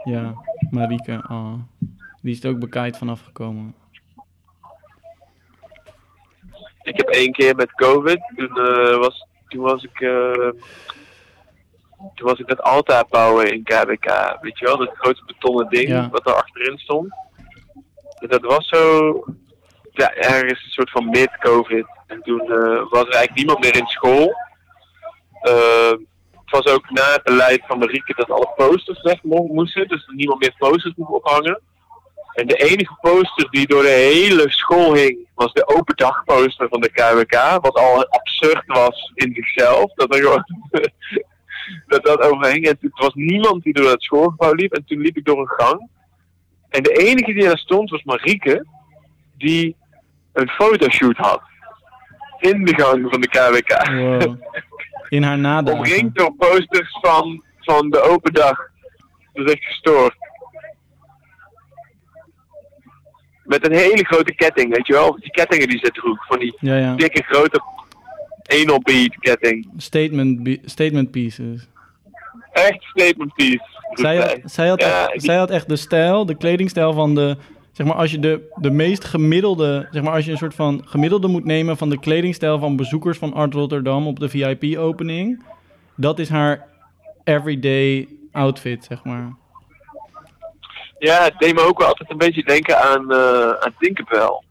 Ja, 0.04 0.34
Marieke, 0.72 1.22
ah. 1.28 1.54
die 2.22 2.34
is 2.34 2.44
er 2.44 2.50
ook 2.50 2.60
bekaaid 2.60 2.98
vanaf 2.98 3.22
gekomen. 3.22 3.76
Ik 6.82 6.98
heb 6.98 7.08
één 7.08 7.32
keer 7.32 7.56
met 7.56 7.72
COVID, 7.74 8.22
toen, 8.36 8.58
eh, 8.58 8.98
was, 8.98 9.26
toen 9.48 9.62
was 9.62 9.84
ik. 9.84 10.00
eh, 10.02 10.50
toen 12.16 12.28
was 12.28 12.40
ik 12.40 12.48
dat 12.48 12.62
altaar 12.62 13.06
bouwen 13.10 13.52
in 13.54 13.64
KBK. 13.64 14.38
Weet 14.42 14.60
je 14.60 14.66
wel, 14.66 14.78
dat 14.78 14.92
grote 14.94 15.24
betonnen 15.26 15.70
ding 15.70 15.88
Ja. 15.88 16.10
wat 16.12 16.28
er 16.28 16.34
achterin 16.34 16.78
stond. 16.78 17.14
Dus 18.20 18.30
dat 18.30 18.42
was 18.42 18.68
zo. 18.68 19.14
Ja, 19.92 20.14
ergens 20.14 20.64
een 20.64 20.72
soort 20.72 20.90
van 20.92 21.10
mid-COVID. 21.10 21.86
En 22.08 22.22
toen 22.22 22.40
eh, 22.42 22.48
was 22.90 23.02
er 23.08 23.14
eigenlijk 23.14 23.36
niemand 23.36 23.60
meer 23.60 23.76
in 23.76 23.88
school. 23.88 24.34
Eh, 25.42 25.90
het 26.46 26.64
was 26.64 26.66
ook 26.74 26.90
na 26.90 27.12
het 27.12 27.24
beleid 27.24 27.62
van 27.68 27.78
Marieke 27.80 28.14
dat 28.16 28.30
alle 28.32 28.52
posters 28.56 29.02
weg 29.02 29.24
mo- 29.24 29.48
moesten. 29.52 29.88
Dus 29.88 30.08
er 30.08 30.14
niemand 30.14 30.40
meer 30.42 30.54
posters 30.58 30.94
mocht 30.96 31.12
ophangen. 31.12 31.62
En 32.34 32.48
de 32.48 32.56
enige 32.56 32.98
poster 33.02 33.50
die 33.50 33.68
door 33.68 33.82
de 33.82 33.88
hele 33.90 34.52
school 34.52 34.94
hing, 34.94 35.28
was 35.36 35.54
de 35.54 35.68
open 35.68 35.96
dagposter 35.96 36.68
van 36.70 36.82
de 36.82 36.90
KWK. 36.92 37.62
Wat 37.62 37.76
al 37.78 38.06
absurd 38.08 38.64
was 38.66 39.12
in 39.14 39.34
zichzelf. 39.34 39.94
Dat 39.94 40.16
er 40.16 40.22
gewoon 40.22 40.44
dat 41.88 42.04
dat 42.06 42.22
overhing. 42.22 42.66
En 42.68 42.78
toen 42.80 42.92
was 42.94 43.14
niemand 43.14 43.64
die 43.64 43.74
door 43.74 43.90
het 43.90 44.04
schoolgebouw 44.04 44.54
liep. 44.54 44.74
En 44.74 44.86
toen 44.86 45.00
liep 45.00 45.18
ik 45.18 45.26
door 45.26 45.40
een 45.40 45.48
gang. 45.66 45.90
En 46.70 46.84
de 46.84 46.92
enige 46.92 47.34
die 47.34 47.44
daar 47.44 47.58
stond 47.58 47.90
was 47.90 48.04
Marieke. 48.04 48.66
Die 49.38 49.76
een 50.34 50.50
fotoshoot 50.50 51.18
had. 51.18 51.42
In 52.40 52.66
de 52.66 52.76
gang 52.76 53.06
van 53.10 53.22
de 53.22 53.28
KWK. 53.28 53.88
Wow. 53.90 54.36
In 55.10 55.24
haar 55.24 55.38
nadagen. 55.48 55.80
Omringd 55.80 56.16
door 56.16 56.34
posters 56.36 56.98
van, 57.02 57.44
van 57.60 57.90
de 57.90 58.02
open 58.02 58.34
dag. 58.34 58.58
Dat 59.34 59.46
is 59.48 59.54
echt 59.54 59.64
gestoord. 59.66 60.16
Met 63.44 63.66
een 63.66 63.74
hele 63.78 64.06
grote 64.06 64.34
ketting, 64.36 64.76
weet 64.76 64.88
je 64.88 64.94
wel? 64.94 65.16
Die 65.20 65.32
kettingen 65.32 65.68
die 65.68 65.80
ze 65.80 65.92
droeg. 65.92 66.26
Van 66.28 66.40
die 66.40 66.56
Ja, 66.60 66.76
ja. 66.78 66.96
dikke 66.96 67.24
grote 67.24 67.62
anal 68.44 68.80
bead 68.82 69.16
ketting. 69.20 69.68
Statement, 69.78 70.58
statement 70.66 71.12
pieces. 71.12 71.68
Echt 72.52 72.84
statement 72.84 73.34
piece. 73.34 73.58
droeg 73.58 74.00
Zij 74.00 74.16
had, 74.18 74.40
zij, 74.46 74.68
had 74.68 74.82
Ja, 74.82 75.02
echt, 75.02 75.12
die- 75.12 75.22
zij 75.22 75.36
had 75.36 75.50
echt 75.50 75.70
de 75.70 75.76
stijl, 75.76 76.26
de 76.26 76.36
kledingstijl 76.38 76.94
van 76.94 77.16
de... 77.16 77.38
Zeg 77.72 77.88
maar, 77.88 77.96
als 77.96 78.12
je 78.12 78.20
de, 78.20 78.52
de 78.56 78.72
meest 78.72 79.04
gemiddelde... 79.04 79.88
Zeg 79.92 80.04
maar, 80.04 80.14
als 80.14 80.26
je 80.26 80.32
een 80.32 80.38
soort 80.38 80.56
van 80.56 80.82
gemiddelde 80.86 81.28
moet 81.28 81.46
nemen 81.46 81.78
van 81.78 81.90
de 81.90 82.00
kledingstijl 82.00 82.60
van 82.60 82.76
bezoekers 82.76 83.18
van 83.18 83.34
Art 83.34 83.54
Rotterdam 83.54 84.08
op 84.08 84.20
de 84.20 84.30
VIP-opening. 84.30 85.44
Dat 85.96 86.20
is 86.20 86.30
haar 86.30 86.68
everyday 87.24 88.08
outfit, 88.32 88.84
zeg 88.86 89.04
maar. 89.04 89.34
Ja, 91.00 91.24
het 91.24 91.34
deed 91.38 91.54
me 91.54 91.62
ook 91.62 91.80
wel 91.80 91.88
altijd 91.88 92.10
een 92.12 92.18
beetje 92.18 92.44
denken 92.44 92.82
aan, 92.82 93.12
eh 93.12 93.50
aan 93.60 93.74
Tinkerbell. 93.80 94.42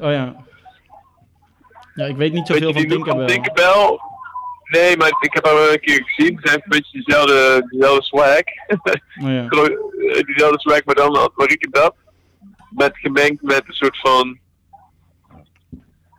Oh 0.00 0.10
ja. 0.10 0.34
Ja, 1.94 2.04
ik 2.04 2.16
weet 2.16 2.32
niet 2.32 2.46
zoveel 2.46 2.72
van 2.72 2.82
look 2.82 2.90
Tinkerbell. 2.90 3.26
Tinkerbell? 3.26 3.98
Nee, 4.64 4.96
maar 4.96 5.08
ik 5.08 5.34
heb 5.34 5.44
haar 5.44 5.54
wel 5.54 5.72
een 5.72 5.80
keer 5.80 6.02
gezien. 6.04 6.38
Ze 6.42 6.50
heeft 6.50 6.62
een 6.62 6.68
beetje 6.68 7.02
dezelfde, 7.02 7.66
dezelfde 7.70 8.02
swag. 8.02 8.42
Oh 9.22 9.30
ja. 9.30 9.48
Eh, 9.48 10.22
diezelfde 10.22 10.60
swag, 10.60 10.84
maar 10.84 10.94
dan 10.94 11.16
had 11.16 11.32
Marieke 11.36 11.68
dat. 11.70 11.94
Met 12.70 12.92
gemengd 12.96 13.42
met 13.42 13.62
een 13.66 13.72
soort 13.74 14.00
van... 14.00 14.38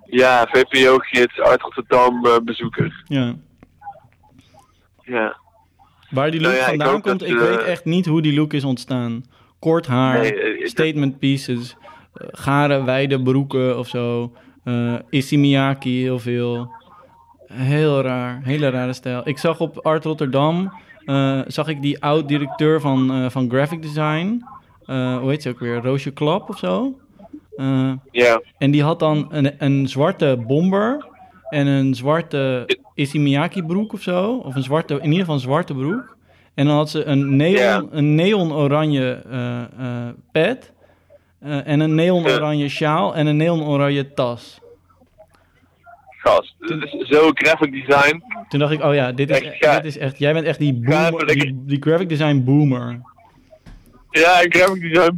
Ja, 0.06 0.47
VPO-gids 0.52 1.39
uit 1.39 1.61
Rotterdam 1.61 2.26
eh, 2.26 2.38
bezoeker. 2.43 3.03
ja. 3.07 3.35
Ja. 5.03 5.38
Waar 6.10 6.31
die 6.31 6.41
look 6.41 6.52
Nou 6.52 6.64
ja, 6.64 6.72
ik 6.72 6.80
vandaan 6.81 7.02
komt, 7.02 7.19
dat, 7.19 7.30
ik 7.30 7.35
eh, 7.35 7.41
weet 7.41 7.64
echt 7.64 7.85
niet 7.85 8.06
hoe 8.06 8.22
die 8.22 8.34
look 8.34 8.53
is 8.53 8.64
ontstaan. 8.64 9.23
Kort 9.60 9.88
haar, 9.88 10.19
Nee, 10.19 10.41
eh, 10.41 10.65
statement 10.68 11.19
pieces, 11.19 11.76
eh, 12.14 12.27
garen, 12.31 12.85
wijde 12.85 13.22
broeken 13.22 13.77
of 13.77 13.88
zo. 13.88 14.34
Eh 14.65 14.93
Issey 15.09 15.37
Miyake 15.37 15.89
heel 15.89 16.19
veel. 16.19 16.71
Heel 17.53 18.01
raar, 18.01 18.41
hele 18.43 18.69
rare 18.69 18.93
stijl. 18.93 19.21
Ik 19.23 19.37
zag 19.37 19.59
op 19.59 19.77
Art 19.85 20.03
Rotterdam, 20.03 20.73
eh, 21.05 21.39
zag 21.47 21.67
ik 21.67 21.81
die 21.81 22.01
oud-directeur 22.03 22.81
van, 22.81 23.11
eh, 23.11 23.29
van 23.29 23.49
graphic 23.49 23.81
design. 23.81 24.43
Hoe 24.85 25.29
heet 25.29 25.41
ze 25.41 25.49
ook 25.49 25.59
weer? 25.59 25.81
Roosje 25.81 26.11
Klap 26.11 26.49
of 26.49 26.57
zo? 26.57 26.99
Ja. 28.11 28.41
en 28.57 28.71
die 28.71 28.83
had 28.83 28.99
dan 28.99 29.27
een, 29.29 29.53
een 29.57 29.87
zwarte 29.87 30.43
bomber 30.47 31.07
en 31.49 31.67
een 31.67 31.95
zwarte 31.95 32.69
Issey 32.93 33.19
Miyake 33.19 33.63
broek 33.63 33.93
of 33.93 34.01
zo. 34.01 34.35
Of 34.35 34.55
een 34.55 34.63
zwarte, 34.63 34.93
in 34.93 35.03
ieder 35.03 35.19
geval 35.19 35.35
een 35.35 35.41
zwarte 35.41 35.73
broek. 35.73 36.17
En 36.53 36.65
dan 36.65 36.75
had 36.75 36.89
ze 36.89 37.05
een 37.05 37.35
neon, 37.35 37.87
een 37.91 38.15
neon 38.15 38.53
oranje 38.53 39.21
pet. 40.31 40.73
Eh, 41.45 41.67
en 41.67 41.80
een 41.80 41.95
neon 41.95 42.26
oranje 42.26 42.69
sjaal 42.69 43.15
en 43.15 43.27
een 43.27 43.38
neon 43.38 43.63
oranje 43.63 44.13
tas. 44.13 44.59
Gast, 46.09 46.55
het 46.59 46.93
is 46.93 47.07
zo 47.07 47.31
graphic 47.34 47.72
design. 47.72 48.23
Toen 48.49 48.59
dacht 48.59 48.72
ik, 48.72 48.84
oh 48.84 48.93
ja, 48.93 49.11
dit 49.11 49.30
is, 49.30 49.41
Echt, 49.41 49.57
ja. 49.59 49.76
dit 49.76 49.85
is 49.85 49.97
echt... 49.97 50.19
Jij 50.19 50.34
bent 50.34 50.45
echt 50.45 50.59
die, 50.59 50.73
boomer, 50.73 50.91
Graphic. 50.91 51.41
die, 51.41 51.63
die 51.65 51.81
graphic 51.81 52.09
design 52.09 52.43
boomer. 52.43 53.01
Ja, 54.09 54.45
graphic 54.49 54.81
design. 54.81 55.17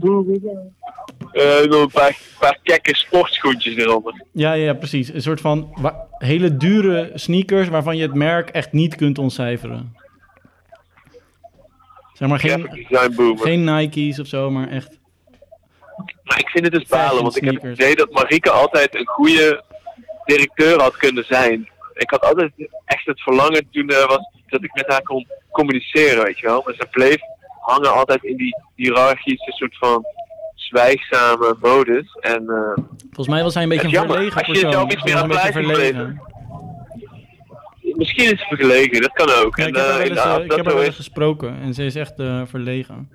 Eh 1.31 1.69
nog 1.69 1.81
een 1.81 1.91
paar, 1.91 2.17
paar 2.39 2.59
kekke 2.63 2.95
sportschoentjes 2.95 3.75
eronder. 3.75 4.23
Ja, 4.31 4.53
ja, 4.53 4.73
precies. 4.73 5.13
Een 5.13 5.21
soort 5.21 5.41
van 5.41 5.69
hele 6.17 6.57
dure 6.57 7.11
sneakers 7.13 7.67
waarvan 7.67 7.97
je 7.97 8.01
het 8.01 8.13
merk 8.13 8.49
echt 8.49 8.71
niet 8.71 8.95
kunt 8.95 9.17
ontcijferen. 9.17 9.95
Zeg 12.13 12.27
maar 12.29 12.39
geen, 12.39 12.59
Graphic 12.59 12.87
design 12.89 13.15
boomer. 13.15 13.45
geen 13.45 13.63
Nike's 13.63 14.19
of 14.19 14.27
zo, 14.27 14.51
maar 14.51 14.67
echt... 14.69 14.99
Maar 16.23 16.39
ik 16.39 16.49
vind 16.49 16.65
het 16.65 16.73
dus 16.73 16.87
balen, 16.87 17.23
want 17.23 17.35
ik 17.35 17.43
heb 17.43 17.61
het 17.61 17.73
idee 17.73 17.95
dat 17.95 18.11
Marieke 18.11 18.51
altijd 18.51 18.95
een 18.95 19.07
goede 19.07 19.63
directeur 20.25 20.81
had 20.81 20.97
kunnen 20.97 21.25
zijn. 21.25 21.69
Ik 21.93 22.09
had 22.09 22.21
altijd 22.21 22.51
echt 22.85 23.05
het 23.05 23.21
verlangen 23.21 23.67
toen 23.71 23.89
eh, 23.89 24.07
was 24.07 24.29
dat 24.47 24.63
ik 24.63 24.73
met 24.73 24.87
haar 24.87 25.01
kon 25.01 25.27
communiceren, 25.51 26.23
weet 26.23 26.39
je 26.39 26.45
wel. 26.45 26.61
Maar 26.65 26.73
ze 26.73 26.87
bleef 26.91 27.17
hangen 27.59 27.93
altijd 27.93 28.23
in 28.23 28.37
die 28.37 28.55
hiërarchische 28.75 29.51
soort 29.51 29.77
van 29.77 30.05
zwijgzame 30.55 31.55
modus. 31.61 32.17
En 32.19 32.49
eh, 32.49 32.83
Volgens 32.99 33.27
mij 33.27 33.43
was 33.43 33.53
hij 33.53 33.63
een 33.63 33.69
beetje 33.69 33.97
een 33.97 34.07
verlegen 34.07 34.37
Als 34.37 34.45
je 34.45 34.51
persoon. 34.51 34.71
zelf 34.71 34.91
iets 34.91 35.03
meer 35.03 35.15
aan 35.15 35.27
blijft 35.27 35.51
verlegen. 35.51 36.21
misschien 37.81 38.23
is 38.23 38.29
het 38.29 38.47
vergelegen, 38.47 39.01
dat 39.01 39.13
kan 39.13 39.29
ook. 39.45 39.57
Ja, 39.57 39.63
en, 39.63 39.69
ik 39.69 39.75
heb 39.75 39.85
haar 39.85 39.99
eh, 39.99 40.05
eens, 40.05 40.43
ik 40.43 40.51
heb 40.51 40.65
haar 40.65 40.75
wel 40.75 40.83
eens 40.83 40.95
gesproken 40.95 41.59
en 41.61 41.73
ze 41.73 41.85
is 41.85 41.95
echt 41.95 42.15
verlegen. 42.45 43.09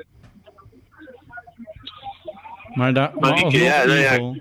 Maar 2.75 2.93
daar 2.93 3.11
maar 3.19 3.31
Marieke, 3.31 3.45
alsnog 3.45 3.63
ja, 3.63 3.85
nou 3.85 3.99
ja. 3.99 4.41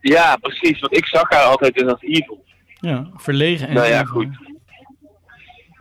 Ja, 0.00 0.36
precies, 0.36 0.80
want 0.80 0.96
ik 0.96 1.06
zag 1.06 1.30
haar 1.30 1.42
altijd 1.42 1.74
dus 1.74 1.90
als 1.90 2.02
evil. 2.02 2.44
Ja, 2.80 3.10
verlegen 3.14 3.68
en 3.68 3.74
Nou 3.74 3.86
ja, 3.86 4.00
evil. 4.00 4.12
goed. 4.12 4.28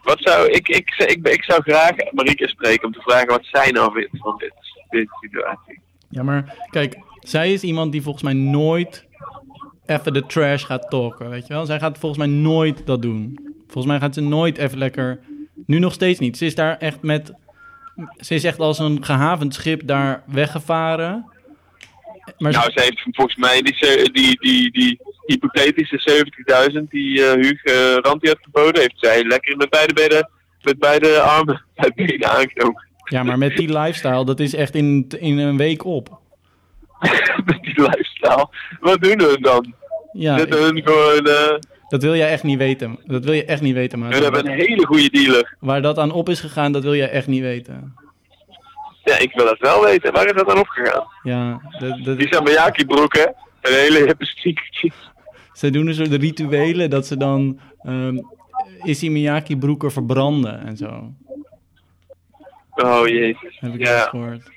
Wat 0.04 0.22
zou, 0.22 0.52
ik, 0.52 0.68
ik, 0.68 0.94
ik, 0.98 1.28
ik, 1.28 1.44
zou 1.44 1.62
graag 1.62 1.92
Marieke 2.12 2.48
spreken 2.48 2.86
om 2.86 2.94
te 2.94 3.02
vragen 3.02 3.28
wat 3.28 3.46
zij 3.46 3.72
nou 3.72 3.94
vindt 3.94 4.18
van 4.18 4.38
dit, 4.38 4.54
deze 4.90 5.18
situatie. 5.20 5.80
Ja, 6.10 6.24
maar 6.24 6.56
kijk, 6.70 6.98
zij 7.20 7.54
is 7.54 7.64
iemand 7.64 7.92
die 7.92 8.02
volgens 8.02 8.24
mij 8.24 8.34
nooit 8.34 9.08
even 9.86 10.14
de 10.14 10.26
trash 10.26 10.66
gaat 10.66 10.90
talken, 10.90 11.30
weet 11.30 11.48
je 11.48 11.54
wel? 11.54 11.66
Zij 11.66 11.80
gaat 11.80 11.98
volgens 11.98 12.26
mij 12.26 12.36
nooit 12.36 12.86
dat 12.86 13.02
doen. 13.02 13.40
Volgens 13.58 13.86
mij 13.86 14.00
gaat 14.00 14.14
ze 14.14 14.22
nooit 14.22 14.58
even 14.58 14.78
lekker... 14.78 15.20
Nu 15.66 15.80
nog 15.80 15.94
steeds 15.94 16.20
niet. 16.20 16.38
Ze 16.38 16.46
is 16.46 16.56
daar 16.56 16.78
echt 16.78 17.02
met... 17.02 17.34
Ze 18.20 18.36
is 18.36 18.44
echt 18.44 18.60
als 18.60 18.80
een 18.80 19.04
gehavend 19.06 19.54
schip 19.54 19.82
daar 19.88 20.24
weggevaren. 20.26 21.26
Maar 22.38 22.52
Nou, 22.52 22.72
ze 22.72 22.82
heeft 22.82 23.02
volgens 23.12 23.36
mij 23.36 23.62
die, 23.62 23.76
die, 24.12 24.40
die, 24.42 24.72
die 24.72 25.00
hypothetische 25.26 26.26
70.000 26.74 26.84
die 26.90 27.26
eh 27.26 27.34
Huug 27.34 27.64
eh 27.64 27.96
Rantie 27.96 28.30
had 28.30 28.40
geboden, 28.42 28.82
heeft 28.82 28.94
zij 29.00 29.24
lekker 29.24 29.58
met 29.58 29.70
beide, 29.70 29.94
benen, 29.94 30.30
met 30.62 30.80
beide 30.80 31.20
armen 31.22 31.64
benen 31.96 32.30
aangenomen. 32.30 32.84
ja, 33.10 33.24
maar 33.24 33.38
met 33.38 33.56
die 33.58 33.80
lifestyle, 33.80 34.26
dat 34.26 34.40
is 34.40 34.56
echt 34.56 34.76
in, 34.76 35.06
in 35.20 35.38
een 35.38 35.58
week 35.58 35.86
op. 35.86 36.20
met 37.46 37.62
die 37.62 37.82
lifestyle. 37.82 38.50
Wat 38.80 39.02
doen 39.02 39.18
we 39.18 39.38
dan? 39.42 39.74
Ja, 40.14 40.38
Zetten 40.38 40.58
ik- 40.60 40.64
hun 40.66 40.82
gewoon, 40.84 41.26
eh 41.26 41.60
dat 41.94 42.02
wil 42.02 42.16
jij 42.16 42.30
echt 42.30 42.44
niet 42.44 42.58
weten. 42.58 43.00
Dat 43.06 43.24
wil 43.26 43.34
je 43.34 43.46
echt 43.46 43.62
niet 43.62 43.74
weten, 43.74 44.00
maar 44.00 44.14
hebben 44.14 44.48
een 44.52 44.60
hele 44.60 44.86
goede 44.86 45.10
dealer. 45.10 45.56
waar 45.60 45.82
dat 45.82 45.98
aan 45.98 46.12
op 46.12 46.30
is 46.30 46.40
gegaan, 46.40 46.72
dat 46.72 46.84
wil 46.84 46.94
je 46.94 47.08
echt 47.08 47.28
niet 47.28 47.42
weten. 47.42 47.96
Ja, 49.04 49.18
ik 49.18 49.32
wil 49.34 49.48
het 49.48 49.60
wel 49.60 49.84
weten. 49.84 50.14
Waar 50.14 50.26
is 50.26 50.34
dat 50.34 50.48
dan 50.48 50.60
opgegaan? 50.60 51.08
Ja, 51.24 51.62
dat, 51.80 52.04
dat, 52.04 52.18
Die 52.18 52.34
Samayaki 52.34 52.86
broeken. 52.86 53.36
Een 53.62 53.74
hele 53.74 54.06
hippe 54.06 54.26
sneakertje. 54.26 54.92
Ze 55.54 55.70
doen 55.70 55.88
een 55.88 55.94
soort 55.94 56.12
rituelen 56.14 56.90
dat 56.90 57.08
ze 57.08 57.18
dan 57.18 57.60
ehm 57.84 58.18
Issey 58.84 59.10
Miyake 59.10 59.58
broeken 59.58 59.92
verbranden 59.92 60.66
en 60.66 60.78
zo. 60.78 61.14
Oh 62.72 63.08
jezus. 63.08 63.58
Heb 63.60 63.74
ik 63.74 63.86
Ja. 63.88 64.00
gehoord. 64.00 64.52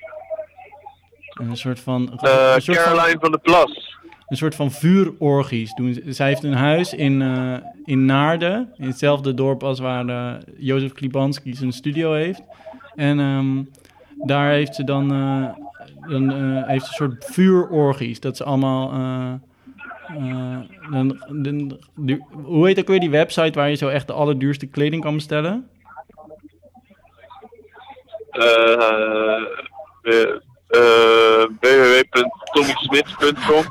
En 1.39 1.49
een 1.49 1.57
soort 1.57 1.79
van... 1.79 2.19
Eh, 2.19 2.51
een, 2.55 2.61
soort 2.61 2.77
van 2.77 2.93
Caroline 2.93 3.19
van 3.19 3.31
der 3.31 3.39
Plas. 3.39 3.96
Een 4.27 4.37
soort 4.37 4.55
van 4.55 4.71
vuurorgies 4.71 5.73
doen. 5.73 6.01
Zij 6.05 6.27
heeft 6.27 6.43
een 6.43 6.53
huis 6.53 6.93
in, 6.93 7.21
eh, 7.21 7.53
in 7.85 8.05
Naarden, 8.05 8.73
in 8.77 8.87
hetzelfde 8.87 9.33
dorp 9.33 9.63
als 9.63 9.79
waar 9.79 10.07
eh, 10.07 10.33
Jozef 10.57 10.91
Klibanski 10.91 11.53
zijn 11.53 11.71
studio 11.71 12.13
heeft. 12.13 12.41
En 12.95 13.19
ehm, 13.19 13.63
daar 14.27 14.51
heeft 14.51 14.75
ze 14.75 14.83
dan, 14.83 15.07
dan 16.07 16.31
eh, 16.31 16.67
heeft 16.67 16.87
een 16.87 16.93
soort 16.93 17.25
vuurorgies. 17.25 18.19
Dat 18.19 18.37
ze 18.37 18.43
allemaal... 18.43 18.91
hoe 22.31 22.67
heet 22.67 22.79
ook 22.79 22.87
weer 22.87 22.99
die 22.99 23.09
website 23.09 23.59
waar 23.59 23.69
je 23.69 23.75
zo 23.75 23.87
echt 23.87 24.07
de 24.07 24.13
allerduurste 24.13 24.65
kleding 24.65 25.01
kan 25.01 25.13
bestellen? 25.13 25.69
Www.tommysmits.com 30.67 33.63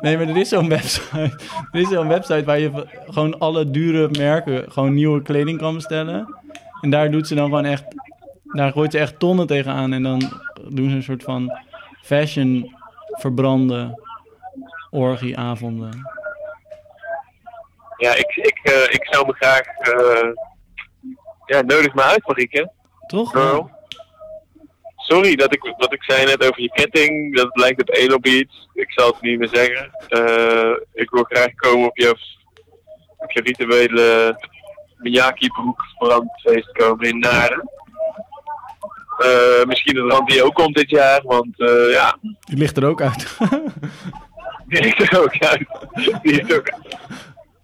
Nee, 0.00 0.16
maar 0.18 0.28
er 0.28 0.36
is 0.36 0.48
zo'n 0.48 0.68
website. 0.68 1.38
Er 1.72 1.80
is 1.80 1.88
zo'n 1.88 2.08
website 2.08 2.44
waar 2.44 2.58
je 2.58 2.86
gewoon 3.06 3.38
alle 3.38 3.70
dure 3.70 4.08
merken, 4.18 4.72
gewoon 4.72 4.94
nieuwe 4.94 5.22
kleding 5.22 5.58
kan 5.58 5.74
bestellen. 5.74 6.36
En 6.80 6.90
daar 6.90 7.10
doet 7.10 7.26
ze 7.28 7.34
dan 7.34 7.44
gewoon 7.44 7.64
echt, 7.64 7.84
daar 8.42 8.72
gooit 8.72 8.92
ze 8.92 8.98
echt 8.98 9.18
tonnen 9.18 9.46
tegenaan. 9.46 9.92
En 9.92 10.02
dan 10.02 10.22
doen 10.68 10.90
ze 10.90 10.96
een 10.96 11.02
soort 11.02 11.22
van 11.22 11.58
fashion 12.02 12.74
verbrande 13.08 14.00
orgieavonden. 14.90 16.10
Ja, 17.96 18.14
ik, 18.14 18.36
ik, 18.36 18.60
eh, 18.62 18.82
ik 18.82 19.06
zou 19.10 19.26
me 19.26 19.32
graag... 19.32 19.60
eh, 19.66 20.28
ja, 21.46 21.60
nodig 21.62 21.94
me 21.94 22.02
uit, 22.02 22.26
Marieke. 22.26 22.70
Toch? 23.06 23.30
Girl. 23.30 23.70
Sorry 25.12 25.36
dat 25.36 25.54
ik, 25.54 25.74
wat 25.76 25.92
ik 25.92 26.02
zei 26.02 26.24
net 26.24 26.48
over 26.48 26.62
je 26.62 26.70
ketting, 26.72 27.36
dat 27.36 27.50
lijkt 27.52 28.14
op 28.14 28.26
iets. 28.26 28.68
Ik 28.74 28.92
zal 28.92 29.06
het 29.06 29.20
niet 29.20 29.38
meer 29.38 29.48
zeggen. 29.52 29.90
Eh, 30.08 30.76
ik 30.92 31.10
wil 31.10 31.22
graag 31.22 31.54
komen 31.54 31.88
op 31.88 31.96
je, 31.96 32.08
op 33.16 33.30
je 33.30 33.40
rituele 33.40 34.36
Miyaki 34.96 35.48
broek 35.48 35.82
brandfeest 35.98 36.72
komen 36.72 37.08
in 37.08 37.18
Naarden. 37.18 37.70
Eh, 39.18 39.64
misschien 39.66 39.94
dat 39.94 40.12
Randy 40.12 40.40
ook 40.40 40.54
komt 40.54 40.74
dit 40.76 40.90
jaar, 40.90 41.22
want 41.24 41.60
eh, 41.60 41.92
ja, 41.92 42.18
Die 42.20 42.58
ligt 42.58 42.76
er 42.76 42.88
ook 42.88 43.02
uit. 43.02 43.38
die 44.68 44.78
is 44.80 45.08
er 45.10 45.20
ook 45.22 45.38
uit. 45.38 45.66
Die 46.22 46.56
ook 46.56 46.70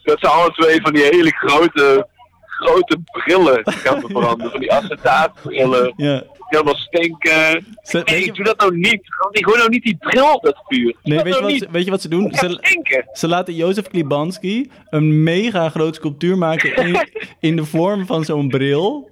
Dat 0.02 0.20
zijn 0.20 0.32
alle 0.32 0.50
twee 0.50 0.80
van 0.80 0.92
die 0.92 1.04
hele 1.04 1.30
grote, 1.30 2.08
grote 2.46 2.98
brillen 3.04 3.64
die 3.64 3.74
gaan 3.74 4.00
verbranden. 4.00 4.50
Van 4.50 4.60
die 4.60 4.72
acetaatbrillen. 4.72 5.92
ja. 5.96 6.22
Allemaal 6.48 6.74
stinken. 6.76 7.66
Ze- 7.82 8.02
Nee, 8.04 8.24
je- 8.24 8.32
doe 8.32 8.44
dat 8.44 8.58
nou 8.58 8.76
niet. 8.76 9.00
Die 9.30 9.44
gewoon 9.44 9.58
nou 9.58 9.70
niet 9.70 9.82
die 9.82 9.96
bril 9.96 10.32
op 10.34 10.42
dat 10.42 10.56
vuur. 10.66 10.96
Nee, 11.02 11.14
dat 11.16 11.24
weet 11.24 11.34
je, 11.34 11.40
nou 11.40 11.52
wat, 11.52 11.62
ze- 11.62 11.68
weet 11.70 11.84
je 11.84 11.90
wat 11.90 12.00
ze 12.00 12.08
doen? 12.08 12.34
Ze, 12.34 13.06
ze 13.12 13.28
laten 13.28 13.54
Jozef 13.54 13.88
Klibanski 13.88 14.70
een 14.90 15.22
mega 15.22 15.68
groot 15.68 15.94
sculptuur 15.94 16.38
maken 16.38 16.76
in, 16.76 17.08
in 17.50 17.56
de 17.56 17.64
vorm 17.64 18.06
van 18.06 18.24
zo'n 18.24 18.48
bril. 18.48 19.10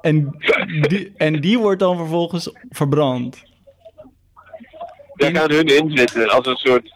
En 0.00 0.36
die, 0.88 1.12
en 1.16 1.40
die 1.40 1.58
wordt 1.58 1.80
dan 1.80 1.96
vervolgens 1.96 2.50
verbrand. 2.70 3.42
Daar 5.14 5.34
gaan 5.34 5.50
hun 5.50 5.66
in 5.66 5.96
zitten. 5.96 6.28
Als 6.28 6.46
een 6.46 6.56
soort. 6.56 6.94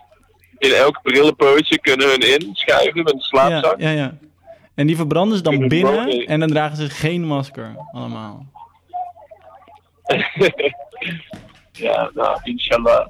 In 0.59 0.73
elk 0.73 1.03
brillenpootje 1.03 1.79
kunnen 1.79 2.09
hun 2.09 2.41
inschuiven 2.41 3.03
met 3.03 3.13
een 3.13 3.19
ja, 3.19 3.25
slaapzak. 3.25 3.81
ja, 3.81 3.91
ja. 3.91 4.19
En 4.75 4.87
die 4.87 4.97
verbranden 4.97 5.37
ze 5.37 5.43
dan 5.43 5.69
binnen 5.69 6.09
en 6.27 6.41
dan 6.41 6.49
dragen 6.49 6.77
ze 6.77 6.91
geen 6.91 7.27
masker 7.27 7.75
allemaal. 7.93 8.47
Ja, 11.73 12.11
nou, 12.15 12.39
inshallah. 12.43 13.07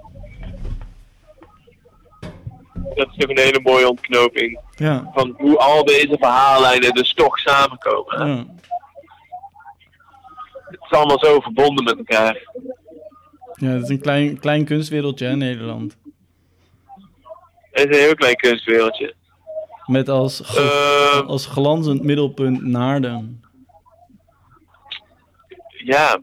Dat 2.95 3.09
is 3.09 3.17
toch 3.17 3.31
een 3.31 3.39
hele 3.39 3.61
mooie 3.63 3.89
ontknoping. 3.89 4.61
Ja, 4.77 5.11
Van 5.15 5.35
hoe 5.37 5.59
al 5.59 5.85
deze 5.85 6.17
verhaallijnen 6.21 6.95
dus 6.95 7.15
toch 7.15 7.39
samenkomen. 7.39 8.29
ja. 8.29 8.45
Het 10.71 10.81
is 10.81 10.91
allemaal 10.91 11.19
zo 11.19 11.41
verbonden 11.41 11.85
met 11.85 11.97
elkaar. 11.99 12.39
ja 13.55 13.69
het 13.69 13.83
is 13.83 13.89
een 13.89 14.01
klein, 14.01 14.39
klein 14.41 14.65
kunstwereldje, 14.65 15.27
hè, 15.27 15.37
Nederland. 15.37 15.97
Het 17.71 17.89
is 17.91 17.97
een 17.97 18.03
heel 18.03 18.15
klein 18.15 18.37
kunstwereldje. 18.37 19.15
Met 19.87 20.09
als, 20.09 20.41
gl- 20.45 20.59
Eh, 20.61 21.27
als 21.27 21.47
glanzend 21.47 22.03
middelpunt 22.03 22.63
Naarden. 22.65 23.43
ja. 25.85 26.21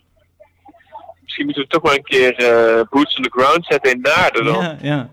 Misschien 1.37 1.63
moeten 1.63 1.79
we 1.79 1.81
toch 1.81 1.91
wel 1.91 1.93
een 1.93 2.35
keer 2.35 2.35
eh, 2.35 2.81
boots 2.89 3.17
on 3.17 3.23
the 3.23 3.29
ground 3.29 3.65
zetten 3.65 3.91
in 3.91 4.01
Naarden 4.01 4.45
dan. 4.45 4.63
Ja, 4.63 4.77
ja. 4.81 5.09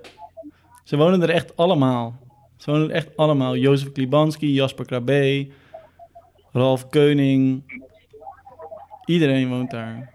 Ze 0.84 0.96
wonen 0.96 1.22
er 1.22 1.30
echt 1.30 1.56
allemaal. 1.56 2.14
Ze 2.56 2.70
wonen 2.70 2.88
er 2.88 2.94
echt 2.94 3.16
allemaal. 3.16 3.56
Jozef 3.56 3.92
Klibanski, 3.92 4.52
Jasper 4.52 4.86
Krabbe, 4.86 5.48
Ralf 6.52 6.88
Keuning. 6.88 7.62
Iedereen 9.04 9.48
woont 9.48 9.70
daar. 9.70 10.12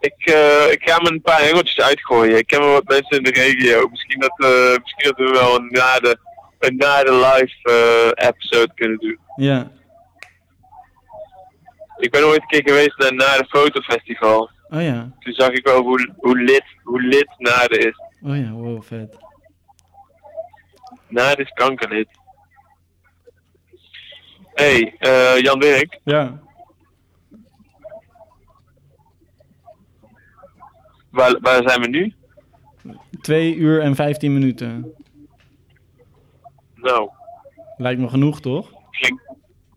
Ik, 0.00 0.26
eh, 0.26 0.72
ik 0.72 0.88
ga 0.88 1.00
me 1.02 1.10
een 1.10 1.22
paar 1.22 1.40
hengeltjes 1.40 1.80
uitgooien. 1.80 2.38
Ik 2.38 2.46
ken 2.46 2.60
wel 2.60 2.72
wat 2.72 2.88
mensen 2.88 3.16
in 3.16 3.22
de 3.22 3.30
regio. 3.30 3.88
Misschien 3.88 4.20
dat, 4.20 4.34
eh, 4.36 4.76
misschien 4.82 5.04
dat 5.04 5.16
we 5.16 5.30
wel 5.30 5.56
een 5.56 5.68
na 5.70 5.98
de, 5.98 6.18
een 6.58 6.76
na 6.76 7.02
de 7.02 7.12
live 7.12 7.54
eh, 7.62 8.28
episode 8.28 8.74
kunnen 8.74 8.98
doen. 8.98 9.18
Ja. 9.36 9.70
Ik 11.96 12.10
ben 12.10 12.24
ooit 12.24 12.40
een 12.40 12.46
keer 12.46 12.62
geweest 12.62 12.98
naar 12.98 13.14
na 13.14 13.36
de 13.36 13.46
fotofestival. 13.48 14.54
Oh 14.70 14.82
ja. 14.82 15.10
Toen 15.20 15.32
zag 15.32 15.50
ik 15.50 15.66
wel 15.66 15.82
hoe, 15.82 16.14
hoe, 16.16 16.38
lit, 16.42 16.64
hoe 16.82 17.02
lit 17.02 17.28
Naarden 17.38 17.78
is. 17.86 18.00
Oh 18.22 18.36
ja, 18.36 18.50
wow, 18.50 18.82
vet. 18.82 19.16
Naarden 21.08 21.44
is 21.44 21.50
kankerlit. 21.52 22.08
Hé, 24.54 24.64
hey, 24.72 24.94
eh, 24.98 25.42
Jan 25.42 25.58
Dirk. 25.60 26.00
Ja. 26.04 26.40
Waar, 31.10 31.38
waar 31.40 31.62
zijn 31.68 31.80
we 31.80 31.88
nu? 31.88 32.14
Twee 33.20 33.54
uur 33.54 33.80
en 33.80 33.94
vijftien 33.94 34.32
minuten. 34.32 34.94
Nou, 36.74 37.10
Lijkt 37.76 38.00
me 38.00 38.08
genoeg, 38.08 38.40
toch? 38.40 38.70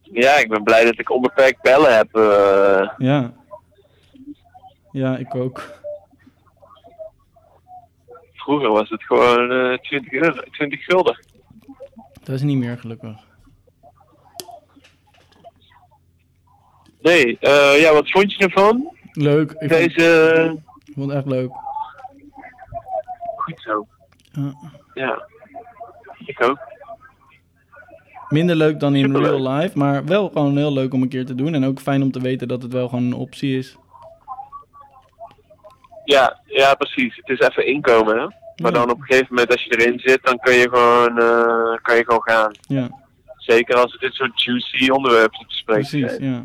ja, 0.02 0.38
ik 0.38 0.50
ben 0.50 0.64
blij 0.64 0.84
dat 0.86 1.00
ik 1.00 1.10
onbeperkt 1.12 1.62
bellen 1.62 1.96
heb. 1.96 2.16
eh. 2.16 2.90
Ja. 2.98 3.34
Ja, 4.92 5.18
ik 5.18 5.36
ook. 5.36 5.78
vroeger 8.34 8.70
was 8.70 8.90
het 8.90 9.04
gewoon 9.04 9.52
eh 9.52 9.78
20, 9.78 10.12
euro, 10.12 10.42
20 10.52 10.84
gulden. 10.84 11.20
Dat 12.24 12.36
is 12.36 12.42
niet 12.42 12.58
meer 12.58 12.78
gelukkig. 12.78 13.28
Nee, 17.02 17.38
eh, 17.40 17.82
ja, 17.82 17.94
wat 17.94 18.10
vond 18.12 18.34
je 18.34 18.44
ervan? 18.44 18.98
Leuk. 19.12 19.52
Ik 19.52 19.58
vond, 19.58 19.70
Deze. 19.70 20.58
ik 20.86 20.94
vond 20.94 21.10
het 21.10 21.18
echt 21.18 21.28
leuk. 21.28 21.52
Goed 23.36 23.62
zo. 23.62 23.88
Ja. 24.32 24.54
Ja, 24.94 25.28
ik 26.26 26.44
ook. 26.44 26.60
Minder 28.30 28.56
leuk 28.56 28.80
dan 28.80 28.96
in 28.96 29.16
real 29.16 29.48
life, 29.50 29.78
maar 29.78 30.06
wel 30.06 30.30
gewoon 30.30 30.58
heel 30.58 30.74
leuk 30.74 30.94
om 30.94 31.02
een 31.02 31.10
keer 31.10 31.26
te 31.26 31.36
doen. 31.36 31.54
En 31.54 31.66
ook 31.66 31.80
fijn 31.80 32.02
om 32.02 32.12
te 32.12 32.22
weten 32.22 32.48
dat 32.48 32.62
het 32.62 32.74
wel 32.74 32.88
gewoon 32.90 33.04
een 33.04 33.14
optie 33.14 33.58
is. 33.58 33.78
Ja, 36.16 36.40
ja, 36.46 36.74
precies. 36.76 37.16
Het 37.16 37.40
is 37.40 37.48
even 37.48 37.66
inkomen, 37.66 38.18
hè? 38.18 38.26
Maar 38.26 38.32
Ja. 38.56 38.72
dan 38.72 38.92
op 38.92 38.98
een 39.00 39.04
gegeven 39.06 39.28
moment, 39.30 39.52
als 39.52 39.64
je 39.64 39.78
erin 39.78 40.00
zit, 40.00 40.24
dan 40.24 40.40
kun 40.40 40.54
je 40.54 40.70
gewoon, 40.70 41.18
eh, 41.20 41.78
kan 41.82 41.96
je 41.96 42.04
gewoon 42.06 42.22
gaan. 42.24 42.52
Ja, 42.62 42.90
Zeker 43.38 43.76
als 43.76 43.92
het 43.92 44.02
dit 44.02 44.14
soort 44.14 44.44
juicy 44.44 44.90
onderwerpen 44.90 45.40
te 45.40 45.46
bespreken 45.46 45.90
precies. 45.90 46.18
Ja. 46.18 46.44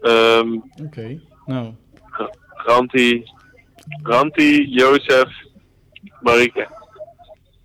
Ehm, 0.00 0.58
Oké. 0.84 1.20
Nou, 1.46 1.74
Ranti, 2.54 3.24
Ranti, 4.02 4.68
Jozef, 4.70 5.28
Marike. 6.20 6.68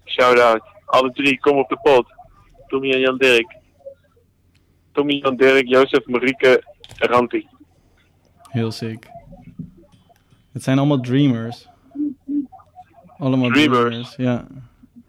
Shout-out. 0.06 0.62
Alle 0.86 1.12
drie, 1.12 1.40
kom 1.40 1.58
op 1.58 1.70
de 1.70 1.78
pot. 1.82 2.06
Tommy 2.68 2.92
en 2.92 3.00
Jan 3.00 3.18
Dirk. 3.18 3.56
Tommy, 4.92 5.14
Jan 5.14 5.36
Dirk, 5.36 5.68
Jozef, 5.68 6.06
Marieke, 6.06 6.64
Ranti. 6.98 7.48
heel 8.50 8.72
sick. 8.72 9.06
Het 10.58 10.66
zijn 10.66 10.77
allemaal 10.77 11.00
dreamers. 11.00 11.68
Allemaal 13.18 13.50
Dreamers. 13.50 13.80
dreamers. 13.80 14.16
Ja. 14.16 14.48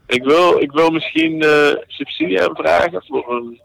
Ik 0.06 0.24
wil, 0.24 0.58
ik 0.60 0.72
wil 0.72 0.90
misschien 0.90 1.40
eh, 1.40 1.74
subsidie 1.86 2.42
aanvragen 2.42 3.04
voor 3.06 3.36
een 3.36 3.60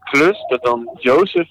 klus 0.00 0.44
dat 0.48 0.62
dan 0.62 0.96
Jozef 0.98 1.48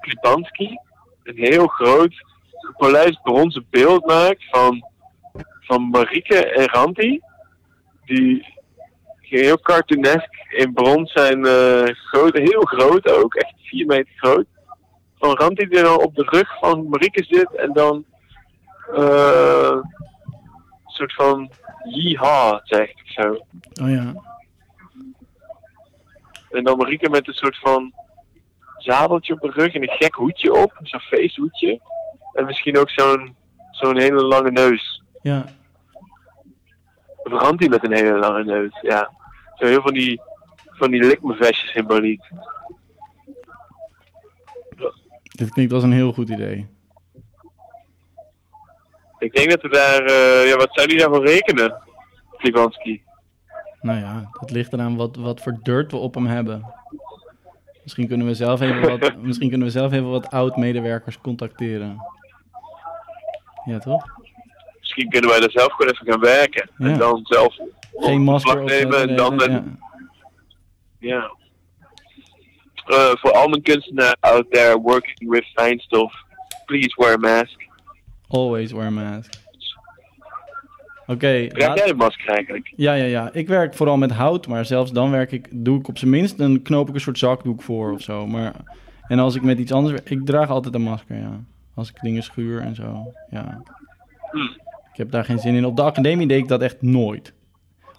Klipanski 0.00 0.78
een 1.22 1.36
heel 1.36 1.66
groot 1.66 2.14
gepolijst 2.50 3.22
bronzen 3.22 3.66
beeld 3.70 4.06
maakt 4.06 4.44
van, 4.50 4.84
van 5.60 5.82
Marieke 5.82 6.46
en 6.46 6.68
Ranti. 6.68 7.20
Die 8.04 8.46
heel 9.20 9.60
cartoonesk 9.60 10.30
in 10.50 10.72
brons 10.72 11.12
zijn, 11.12 11.46
eh, 11.46 11.94
groot, 11.94 12.36
heel 12.36 12.62
groot 12.62 13.12
ook, 13.12 13.34
echt 13.34 13.54
4 13.62 13.86
meter 13.86 14.12
groot. 14.16 14.46
Van 15.18 15.36
Ranti 15.36 15.68
die 15.68 15.82
dan 15.82 16.02
op 16.02 16.14
de 16.14 16.26
rug 16.30 16.58
van 16.58 16.88
Marieke 16.88 17.24
zit 17.24 17.54
en 17.54 17.72
dan 17.72 18.04
een 18.90 19.82
soort 20.86 21.14
van 21.14 21.50
yeehaw 21.84 22.60
zegt 22.62 22.94
of 22.94 23.10
zo. 23.10 23.46
Oh 23.82 23.90
ja. 23.90 24.14
En 26.50 26.64
dan 26.64 26.76
Marieke 26.76 27.10
met 27.10 27.28
een 27.28 27.34
soort 27.34 27.58
van 27.58 27.92
zadeltje 28.76 29.32
op 29.32 29.40
de 29.40 29.50
rug 29.50 29.74
en 29.74 29.82
een 29.82 29.96
gek 29.96 30.14
hoedje 30.14 30.52
op, 30.52 30.78
zo'n 30.82 31.00
feesthoedje. 31.00 31.80
En 32.32 32.44
misschien 32.44 32.78
ook 32.78 32.90
zo'n 32.90 33.36
zo'n 33.70 33.98
hele 33.98 34.22
lange 34.22 34.50
neus. 34.50 35.02
Ja. 35.22 35.44
Ranti 37.22 37.68
met 37.68 37.84
een 37.84 37.92
hele 37.92 38.18
lange 38.18 38.44
neus, 38.44 38.80
ja. 38.80 39.10
Zo 39.54 39.66
heel 39.66 39.82
van 39.82 39.94
die, 39.94 40.20
van 40.66 40.90
die 40.90 41.04
likmevestjes 41.04 41.70
symboliek. 41.70 42.22
Dit 45.22 45.50
klinkt 45.50 45.72
als 45.72 45.82
een 45.82 45.92
heel 45.92 46.12
goed 46.12 46.28
idee. 46.28 46.77
Ik 49.18 49.34
denk 49.34 49.50
dat 49.50 49.62
we 49.62 49.68
daar, 49.68 50.04
eh, 50.04 50.48
ja, 50.48 50.56
wat 50.56 50.68
zou 50.70 50.86
die 50.86 50.98
daarvoor 50.98 51.26
rekenen? 51.26 51.82
Klibanski. 52.36 53.02
Nou 53.80 53.98
ja, 53.98 54.30
dat 54.40 54.50
ligt 54.50 54.72
eraan 54.72 54.96
wat, 54.96 55.16
wat 55.16 55.40
voor 55.40 55.58
dirt 55.62 55.90
we 55.90 55.96
op 55.96 56.14
hem 56.14 56.26
hebben. 56.26 56.74
Misschien 57.82 58.08
kunnen 58.08 58.26
we 58.26 58.34
zelf 58.34 58.60
even 58.60 58.98
wat, 58.98 59.16
misschien 59.28 59.48
kunnen 59.48 59.66
we 59.66 59.72
zelf 59.72 59.92
even 59.92 60.10
wat 60.10 60.30
oud-medewerkers 60.30 61.20
contacteren. 61.20 61.96
Ja, 63.64 63.78
toch? 63.78 64.04
Misschien 64.78 65.08
kunnen 65.08 65.30
wij 65.30 65.40
er 65.40 65.50
zelf 65.50 65.72
gewoon 65.72 65.92
even 65.92 66.06
gaan 66.06 66.20
werken. 66.20 66.70
Ja. 66.76 66.86
En 66.86 66.98
dan 66.98 67.20
zelf 67.22 67.56
Geen 67.92 68.22
masker 68.22 68.64
nemen 68.64 69.08
en 69.08 69.16
dan 69.16 69.34
met, 69.34 69.50
ja. 69.50 69.64
Ja. 70.98 71.36
Uh, 72.86 73.10
voor 73.14 73.32
al 73.32 73.48
mijn 73.48 73.62
kunstenaars 73.62 74.16
out 74.20 74.50
there 74.50 74.80
working 74.80 75.30
with 75.30 75.44
fijnstof, 75.54 76.12
please 76.66 76.94
wear 76.96 77.12
a 77.12 77.16
mask. 77.16 77.67
Always 78.28 78.72
wear 78.72 78.86
a 78.86 78.90
mask. 78.90 79.32
Oké, 81.06 81.46
Draag 81.46 81.76
jij 81.78 81.88
een 81.88 81.96
masker 81.96 82.28
eigenlijk? 82.28 82.72
ja, 82.76 82.94
ja, 82.94 83.04
ja. 83.04 83.32
Ik 83.32 83.48
werk 83.48 83.74
vooral 83.74 83.96
met 83.96 84.10
hout, 84.10 84.46
maar 84.46 84.64
zelfs 84.64 84.92
dan 84.92 85.10
werk 85.10 85.32
ik, 85.32 85.48
doe 85.50 85.78
ik 85.78 85.88
op 85.88 85.98
zijn 85.98 86.10
minst, 86.10 86.38
dan 86.38 86.62
knoop 86.62 86.88
ik 86.88 86.94
een 86.94 87.00
soort 87.00 87.18
zakdoek 87.18 87.62
voor 87.62 87.92
of 87.92 88.00
zo. 88.02 88.26
Maar, 88.26 88.52
en 89.08 89.18
als 89.18 89.34
ik 89.34 89.42
met 89.42 89.58
iets 89.58 89.72
anders 89.72 89.94
werk, 89.94 90.10
ik 90.10 90.26
draag 90.26 90.50
altijd 90.50 90.74
een 90.74 90.82
masker, 90.82 91.16
ja. 91.16 91.40
Als 91.74 91.88
ik 91.88 92.00
dingen 92.00 92.22
schuur 92.22 92.60
en 92.60 92.74
zo, 92.74 93.12
ja. 93.30 93.62
Hm. 94.30 94.38
Ik 94.92 95.04
heb 95.04 95.10
daar 95.10 95.24
geen 95.24 95.38
zin 95.38 95.54
in. 95.54 95.66
Op 95.66 95.76
de 95.76 95.82
academie 95.82 96.26
deed 96.26 96.38
ik 96.38 96.48
dat 96.48 96.62
echt 96.62 96.82
nooit. 96.82 97.32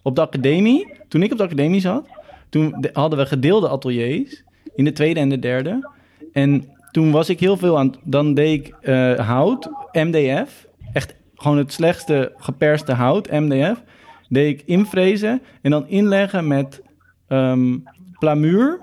Op 0.02 0.16
de 0.16 0.22
academie, 0.22 0.94
toen 1.08 1.24
ik 1.24 1.32
op 1.32 1.38
de 1.38 1.44
academie 1.44 1.80
zat, 1.82 2.08
toen 2.50 2.76
de- 2.80 2.90
hadden 2.94 3.20
we 3.20 3.26
gedeelde 3.26 3.70
ateliers 3.70 4.44
in 4.76 4.84
de 4.84 4.92
tweede 4.92 5.20
en 5.20 5.30
de 5.30 5.40
derde. 5.40 5.90
En 6.34 6.66
toen 6.92 7.12
was 7.12 7.30
ik 7.30 7.40
heel 7.40 7.58
veel 7.58 7.78
aan, 7.78 7.94
dan 8.04 8.34
deed 8.34 8.66
ik 8.68 8.76
eh, 8.82 9.14
hout, 9.28 9.70
MDF, 9.92 10.68
echt 10.94 11.16
gewoon 11.36 11.58
het 11.58 11.74
slechtste 11.74 12.34
geperste 12.38 12.94
hout, 12.94 13.32
MDF, 13.32 13.84
deed 14.30 14.60
ik 14.60 14.68
invrezen 14.68 15.42
en 15.62 15.72
dan 15.72 15.88
inleggen 15.88 16.48
met 16.48 16.82
ehm 17.28 17.78
plamuur, 18.20 18.80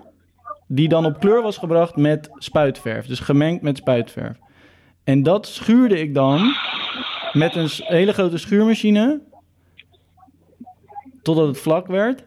die 0.69 0.89
dan 0.89 1.05
op 1.05 1.21
kleur 1.21 1.43
was 1.43 1.57
gebracht 1.57 1.97
met 1.97 2.29
spuitverf, 2.35 3.07
dus 3.07 3.21
gemengd 3.21 3.63
met 3.63 3.77
spuitverf. 3.77 4.39
En 5.05 5.23
dat 5.23 5.47
schuurde 5.47 6.01
ik 6.01 6.15
dan 6.15 6.55
met 7.33 7.55
een 7.55 7.69
hele 7.73 8.13
grote 8.13 8.39
schuurmachine. 8.39 9.21
Totdat 11.23 11.47
het 11.47 11.59
vlak 11.59 11.87
werd. 11.87 12.25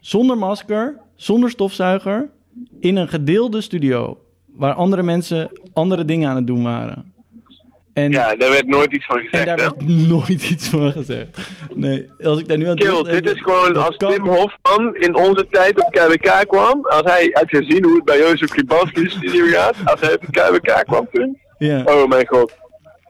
Zonder 0.00 0.38
masker, 0.38 0.98
zonder 1.14 1.50
stofzuiger. 1.50 2.30
In 2.80 2.96
een 2.96 3.08
gedeelde 3.08 3.60
studio. 3.60 4.24
Waar 4.46 4.74
andere 4.74 5.02
mensen 5.02 5.50
andere 5.72 6.04
dingen 6.04 6.28
aan 6.28 6.36
het 6.36 6.46
doen 6.46 6.62
waren. 6.62 7.12
En, 7.92 8.10
Ja, 8.10 8.34
daar 8.34 8.50
werd 8.50 8.66
nooit 8.66 8.92
iets 8.92 9.06
van 9.06 9.16
en 9.18 9.24
gezegd, 9.24 9.46
daar 9.46 9.56
hè? 9.56 9.62
werd 9.62 9.88
nooit 10.08 10.50
iets 10.50 10.68
van 10.68 10.92
gezegd. 10.92 11.38
Nee, 11.74 12.10
als 12.22 12.40
ik 12.40 12.48
daar 12.48 12.58
nu 12.58 12.68
aan 12.68 12.76
Kill, 12.76 13.02
dit 13.02 13.30
is 13.34 13.40
gewoon 13.40 13.76
als 13.76 13.96
kan- 13.96 14.12
Tim 14.12 14.26
Hofman 14.26 14.96
in 14.96 15.14
onze 15.16 15.46
tijd 15.50 15.84
op 15.84 15.90
KWK 15.92 16.44
kwam. 16.48 16.86
Als 16.86 17.02
hij 17.04 17.30
had 17.32 17.48
gezien 17.48 17.84
hoe 17.84 17.94
het 17.94 18.04
bij 18.04 18.18
Jozef 18.18 18.50
Klibanski 18.50 18.96
in 18.98 19.04
de 19.04 19.10
studio 19.10 19.44
gaat. 19.46 19.74
Als 19.84 20.00
hij 20.00 20.14
op 20.14 20.22
KWK 20.30 20.84
kwam 20.86 21.08
toen. 21.12 21.38
Ja. 21.58 21.82
Oh 21.84 22.08
mijn 22.08 22.26
god. 22.26 22.52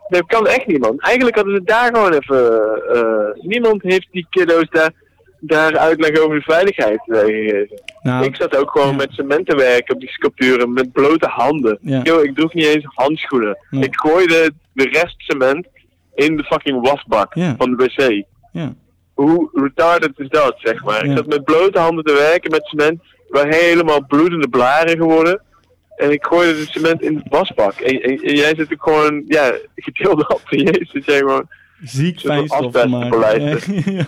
Dat 0.08 0.26
kan 0.26 0.46
echt 0.46 0.66
niemand. 0.66 1.00
Eigenlijk 1.02 1.36
hadden 1.36 1.54
ze 1.54 1.62
daar 1.64 1.94
gewoon 1.94 2.12
even... 2.12 2.60
eh, 2.94 3.42
niemand 3.48 3.82
heeft 3.82 4.08
die 4.10 4.26
kiddo's 4.30 4.66
daar, 4.70 4.90
daar 5.40 5.78
uitleg 5.78 6.18
over 6.18 6.36
de 6.36 6.42
veiligheid 6.42 7.00
eh, 7.06 7.18
gegeven. 7.18 7.80
Nou, 8.02 8.24
ik 8.24 8.36
zat 8.36 8.56
ook 8.56 8.70
gewoon 8.70 8.88
ja. 8.90 8.96
met 8.96 9.12
cement 9.12 9.46
te 9.46 9.56
werken 9.56 9.94
op 9.94 10.00
die 10.00 10.10
sculpturen 10.10 10.72
met 10.72 10.92
blote 10.92 11.26
handen. 11.28 11.78
Ja. 11.80 12.00
Yo, 12.02 12.20
ik 12.20 12.34
droeg 12.34 12.54
niet 12.54 12.66
eens 12.66 12.84
handschoenen. 12.88 13.58
Nee. 13.70 13.82
Ik 13.84 13.96
gooide 13.96 14.50
de 14.82 14.88
rest 14.88 15.14
cement 15.18 15.66
in 16.14 16.36
de 16.36 16.44
fucking 16.44 16.80
wasbak 16.88 17.34
van 17.58 17.76
de 17.76 17.84
wc. 17.84 18.24
Hoe 19.14 19.50
retarded 19.54 20.12
is 20.18 20.28
dat, 20.28 20.54
zeg 20.58 20.84
maar? 20.84 21.04
Ik 21.04 21.16
zat 21.16 21.26
met 21.26 21.44
blote 21.44 21.78
handen 21.78 22.04
te 22.04 22.12
werken 22.12 22.50
met 22.50 22.64
cement. 22.66 23.00
We 23.02 23.38
waren 23.38 23.54
helemaal 23.54 24.06
bloedende 24.06 24.48
blaren 24.48 24.96
geworden. 24.96 25.42
En 25.96 26.10
ik 26.10 26.24
gooide 26.26 26.52
de 26.58 26.66
cement 26.70 27.02
in 27.02 27.14
de 27.14 27.22
wasbak. 27.28 27.72
En, 27.72 28.00
en- 28.02 28.22
en 28.22 28.34
jij 28.34 28.54
zit 28.54 28.72
ook 28.72 28.82
gewoon, 28.82 29.22
ja, 29.26 29.52
gedeelde 29.76 30.26
ateliers. 30.28 30.90
Zit 30.92 31.04
jij 31.04 31.18
gewoon... 31.18 31.48
Ziek 31.82 32.20
fijnstof. 32.20 32.72
Ja. 33.84 34.04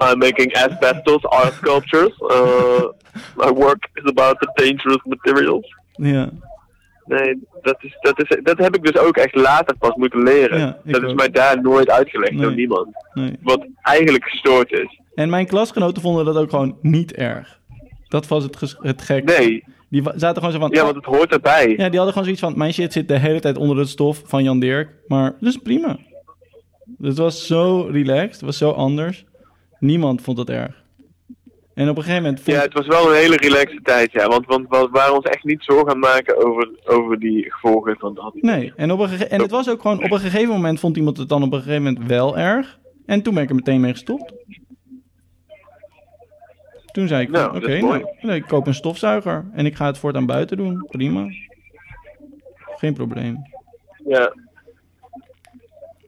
I'm 0.00 0.18
making 0.18 0.52
asbestos 0.54 1.24
art 1.26 1.54
sculptures. 1.54 2.12
Uh, 2.20 2.84
my 3.36 3.50
work 3.52 3.88
is 3.94 4.04
about 4.04 4.38
the 4.40 4.48
dangerous 4.54 5.02
materials. 5.04 5.66
ja. 5.96 6.30
Nee, 7.08 7.38
dat, 7.62 7.76
is, 7.80 7.96
dat, 8.00 8.22
is, 8.22 8.38
dat 8.42 8.58
heb 8.58 8.74
ik 8.76 8.82
dus 8.84 8.98
ook 8.98 9.16
echt 9.16 9.34
later 9.34 9.76
pas 9.78 9.94
moeten 9.94 10.22
leren. 10.22 10.58
Ja, 10.58 10.78
dat 10.84 11.02
is 11.02 11.08
ook. 11.10 11.16
mij 11.16 11.30
daar 11.30 11.62
nooit 11.62 11.90
uitgelegd 11.90 12.32
Nee. 12.32 12.40
door 12.40 12.54
niemand. 12.54 12.88
Nee. 13.14 13.32
Wat 13.42 13.66
eigenlijk 13.82 14.24
gestoord 14.24 14.72
is. 14.72 15.00
En 15.14 15.30
mijn 15.30 15.46
klasgenoten 15.46 16.02
vonden 16.02 16.24
dat 16.24 16.36
ook 16.36 16.50
gewoon 16.50 16.76
niet 16.82 17.12
erg. 17.12 17.60
Dat 18.08 18.28
was 18.28 18.44
het, 18.44 18.76
het 18.80 19.02
gek. 19.02 19.24
Nee, 19.38 19.64
Die 19.88 20.02
zaten 20.14 20.36
gewoon 20.36 20.52
zo 20.52 20.58
van... 20.58 20.70
ja, 20.70 20.82
want 20.84 20.96
het 20.96 21.04
hoort 21.04 21.32
erbij. 21.32 21.68
Ja, 21.68 21.74
die 21.76 21.84
hadden 21.98 22.08
gewoon 22.08 22.24
zoiets 22.24 22.40
van... 22.40 22.56
Mijn 22.56 22.72
shit 22.72 22.92
zit 22.92 23.08
de 23.08 23.18
hele 23.18 23.40
tijd 23.40 23.56
onder 23.58 23.76
het 23.78 23.88
stof 23.88 24.22
van 24.24 24.42
Jan 24.44 24.60
Dirk. 24.60 24.88
Maar 25.06 25.36
dat 25.40 25.48
is 25.48 25.56
prima. 25.56 25.96
Het 27.02 27.18
was 27.18 27.46
zo 27.46 27.88
relaxed. 27.92 28.32
Het 28.32 28.40
was 28.40 28.58
zo 28.58 28.70
anders. 28.70 29.24
Niemand 29.78 30.22
vond 30.22 30.38
het 30.38 30.50
erg. 30.50 30.82
En 31.78 31.88
op 31.88 31.96
een 31.96 32.02
gegeven 32.02 32.22
moment... 32.22 32.40
Vond... 32.42 32.56
Ja, 32.56 32.62
het 32.62 32.72
was 32.72 32.86
wel 32.86 33.08
een 33.08 33.16
hele 33.16 33.36
relaxe 33.36 33.80
tijd, 33.82 34.12
ja. 34.12 34.28
Want, 34.28 34.46
want 34.46 34.68
we 34.68 34.88
waren 34.90 35.14
ons 35.14 35.24
echt 35.24 35.44
niet 35.44 35.62
zorgen 35.62 35.88
aan 35.88 36.00
het 36.02 36.04
maken 36.14 36.46
over, 36.46 36.70
over 36.84 37.18
die 37.18 37.52
gevolgen 37.52 37.96
van 37.98 38.16
hand. 38.18 38.42
Nee, 38.42 38.72
en, 38.76 38.90
op 38.90 38.98
een 38.98 39.08
gege- 39.08 39.26
en 39.26 39.40
het 39.40 39.50
was 39.50 39.70
ook 39.70 39.80
gewoon... 39.80 40.04
Op 40.04 40.10
een 40.10 40.20
gegeven 40.20 40.48
moment 40.48 40.80
vond 40.80 40.96
iemand 40.96 41.16
het 41.16 41.28
dan 41.28 41.42
op 41.42 41.52
een 41.52 41.62
gegeven 41.62 41.82
moment 41.82 42.06
wel 42.06 42.38
erg. 42.38 42.78
En 43.06 43.22
toen 43.22 43.34
ben 43.34 43.42
ik 43.42 43.48
er 43.48 43.54
meteen 43.54 43.80
mee 43.80 43.92
gestopt. 43.92 44.32
Toen 46.92 47.08
zei 47.08 47.22
ik, 47.22 47.30
Nou, 47.30 47.56
oké, 47.56 47.80
dat 47.80 47.90
nou, 47.90 48.04
nee, 48.20 48.36
ik 48.36 48.46
koop 48.46 48.66
een 48.66 48.74
stofzuiger. 48.74 49.50
En 49.52 49.66
ik 49.66 49.74
ga 49.74 49.86
het 49.86 49.98
voortaan 49.98 50.26
buiten 50.26 50.56
doen. 50.56 50.86
Prima. 50.90 51.26
Geen 52.76 52.94
probleem. 52.94 53.36
Ja, 54.04 54.32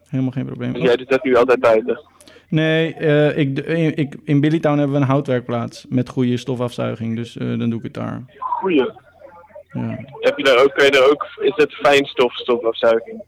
Helemaal 0.09 0.33
geen 0.33 0.47
probleem. 0.47 0.73
dus 0.73 0.83
jij 0.83 0.97
doet 0.97 1.09
dat 1.09 1.25
nu 1.25 1.37
altijd 1.37 1.61
buiten. 1.61 2.01
Nee, 2.51 2.95
eh, 2.95 3.39
ik, 3.39 3.59
ik, 3.95 4.17
in 4.25 4.41
Billytown 4.41 4.79
hebben 4.79 4.97
we 4.97 5.03
een 5.03 5.09
houtwerkplaats 5.09 5.87
met 5.89 6.09
goede 6.09 6.37
stofafzuiging. 6.37 7.17
Dus 7.17 7.37
eh, 7.37 7.59
dan 7.59 7.71
doe 7.71 7.79
ik 7.79 7.85
het 7.85 7.95
daar. 7.95 8.25
Goeie. 8.39 8.91
Ja. 9.73 9.99
Heb 10.21 10.39
je 10.39 10.45
daar 10.45 10.63
ook, 10.63 10.75
kun 10.75 10.85
je 10.85 10.91
daar 10.91 11.11
ook, 11.11 11.27
is 11.41 11.53
het 11.55 11.75
fijnstof, 11.75 12.35
stofafzuiging? 12.35 13.23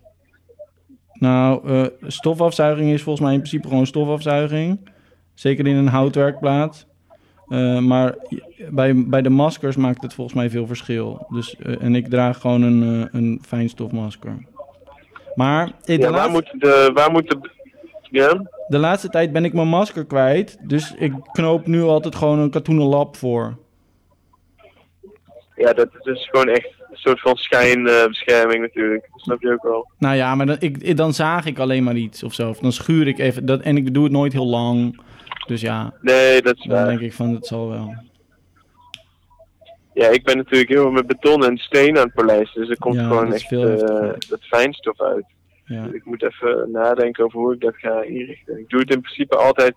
Nou, 1.12 1.68
eh, 1.68 1.86
stofafzuiging 2.06 2.92
is 2.92 3.02
volgens 3.02 3.24
mij 3.24 3.34
in 3.34 3.40
principe 3.40 3.68
gewoon 3.68 3.86
stofafzuiging. 3.86 4.90
Zeker 5.34 5.66
in 5.66 5.76
een 5.76 5.88
houtwerkplaat. 5.88 6.86
Maar 7.80 8.16
bij, 8.70 9.06
bij 9.06 9.22
de 9.22 9.30
maskers 9.30 9.76
maakt 9.76 10.02
het 10.02 10.14
volgens 10.14 10.36
mij 10.36 10.50
veel 10.50 10.66
verschil. 10.66 11.26
Dus, 11.28 11.56
en 11.56 11.94
ik 11.94 12.08
draag 12.08 12.40
gewoon 12.40 12.62
een, 12.62 13.08
een 13.12 13.42
fijnstofmasker. 13.46 14.46
Maar 15.34 15.72
Ja, 15.84 15.98
waar 15.98 16.10
laatste, 16.10 16.30
moet 16.30 16.60
de, 16.60 16.90
waar 16.94 17.10
moet 17.10 17.28
de, 17.28 17.50
ja? 18.10 18.42
De 18.72 18.78
laatste 18.78 19.08
tijd 19.08 19.32
ben 19.32 19.44
ik 19.44 19.52
mijn 19.52 19.68
masker 19.68 20.04
kwijt. 20.06 20.58
Dus 20.62 20.94
ik 20.98 21.12
knoop 21.32 21.66
nu 21.66 21.82
altijd 21.82 22.14
gewoon 22.14 22.38
een 22.38 22.50
katoenen 22.50 22.86
lap 22.86 23.16
voor. 23.16 23.56
Ja, 25.56 25.72
dat 25.72 25.88
is 25.98 26.02
dus 26.02 26.28
gewoon 26.30 26.48
echt 26.48 26.68
een 26.90 26.96
soort 26.96 27.20
van 27.20 27.36
schijnbescherming 27.36 28.60
natuurlijk. 28.60 29.08
Dat 29.12 29.20
snap 29.20 29.40
je 29.42 29.52
ook 29.52 29.62
wel. 29.62 29.90
Nou 29.98 30.16
ja, 30.16 30.34
maar 30.34 30.46
dan, 30.46 30.56
ik, 30.58 30.96
dan 30.96 31.12
zaag 31.14 31.46
ik 31.46 31.58
alleen 31.58 31.84
maar 31.84 31.96
iets 31.96 32.22
of 32.22 32.34
zo. 32.34 32.48
Of 32.48 32.58
dan 32.58 32.72
schuur 32.72 33.06
ik 33.08 33.18
even. 33.18 33.46
Dat, 33.46 33.60
en 33.60 33.76
ik 33.76 33.94
doe 33.94 34.02
het 34.04 34.12
nooit 34.12 34.32
heel 34.32 34.46
lang. 34.46 35.00
Dus 35.46 35.60
ja, 35.60 35.92
Nee, 36.00 36.42
dat 36.42 36.56
is 36.56 36.64
dan 36.64 36.76
waar. 36.76 36.86
denk 36.86 37.00
ik 37.00 37.12
van 37.12 37.34
het 37.34 37.46
zal 37.46 37.68
wel. 37.68 37.94
Ja, 39.94 40.08
ik 40.08 40.24
ben 40.24 40.36
natuurlijk 40.36 40.70
heel 40.70 40.84
erg 40.84 40.92
met 40.92 41.06
beton 41.06 41.44
en 41.44 41.56
steen 41.56 41.96
aan 41.98 42.04
het 42.04 42.14
polijsten. 42.14 42.60
Dus 42.60 42.70
er 42.70 42.78
komt 42.78 42.94
Ja, 42.94 43.02
gewoon 43.06 43.24
dat 43.24 43.34
echt 43.34 43.46
veel 43.48 43.62
heftiger. 43.62 44.16
dat 44.28 44.40
fijnstof 44.42 45.00
uit. 45.00 45.24
Ja. 45.64 45.84
Dus 45.84 45.92
ik 45.94 46.04
moet 46.04 46.22
even 46.22 46.70
nadenken 46.72 47.24
over 47.24 47.38
hoe 47.38 47.54
ik 47.54 47.60
dat 47.60 47.76
ga 47.76 48.02
inrichten. 48.02 48.58
Ik 48.58 48.68
doe 48.68 48.80
het 48.80 48.90
in 48.94 49.00
principe 49.00 49.36
altijd 49.36 49.74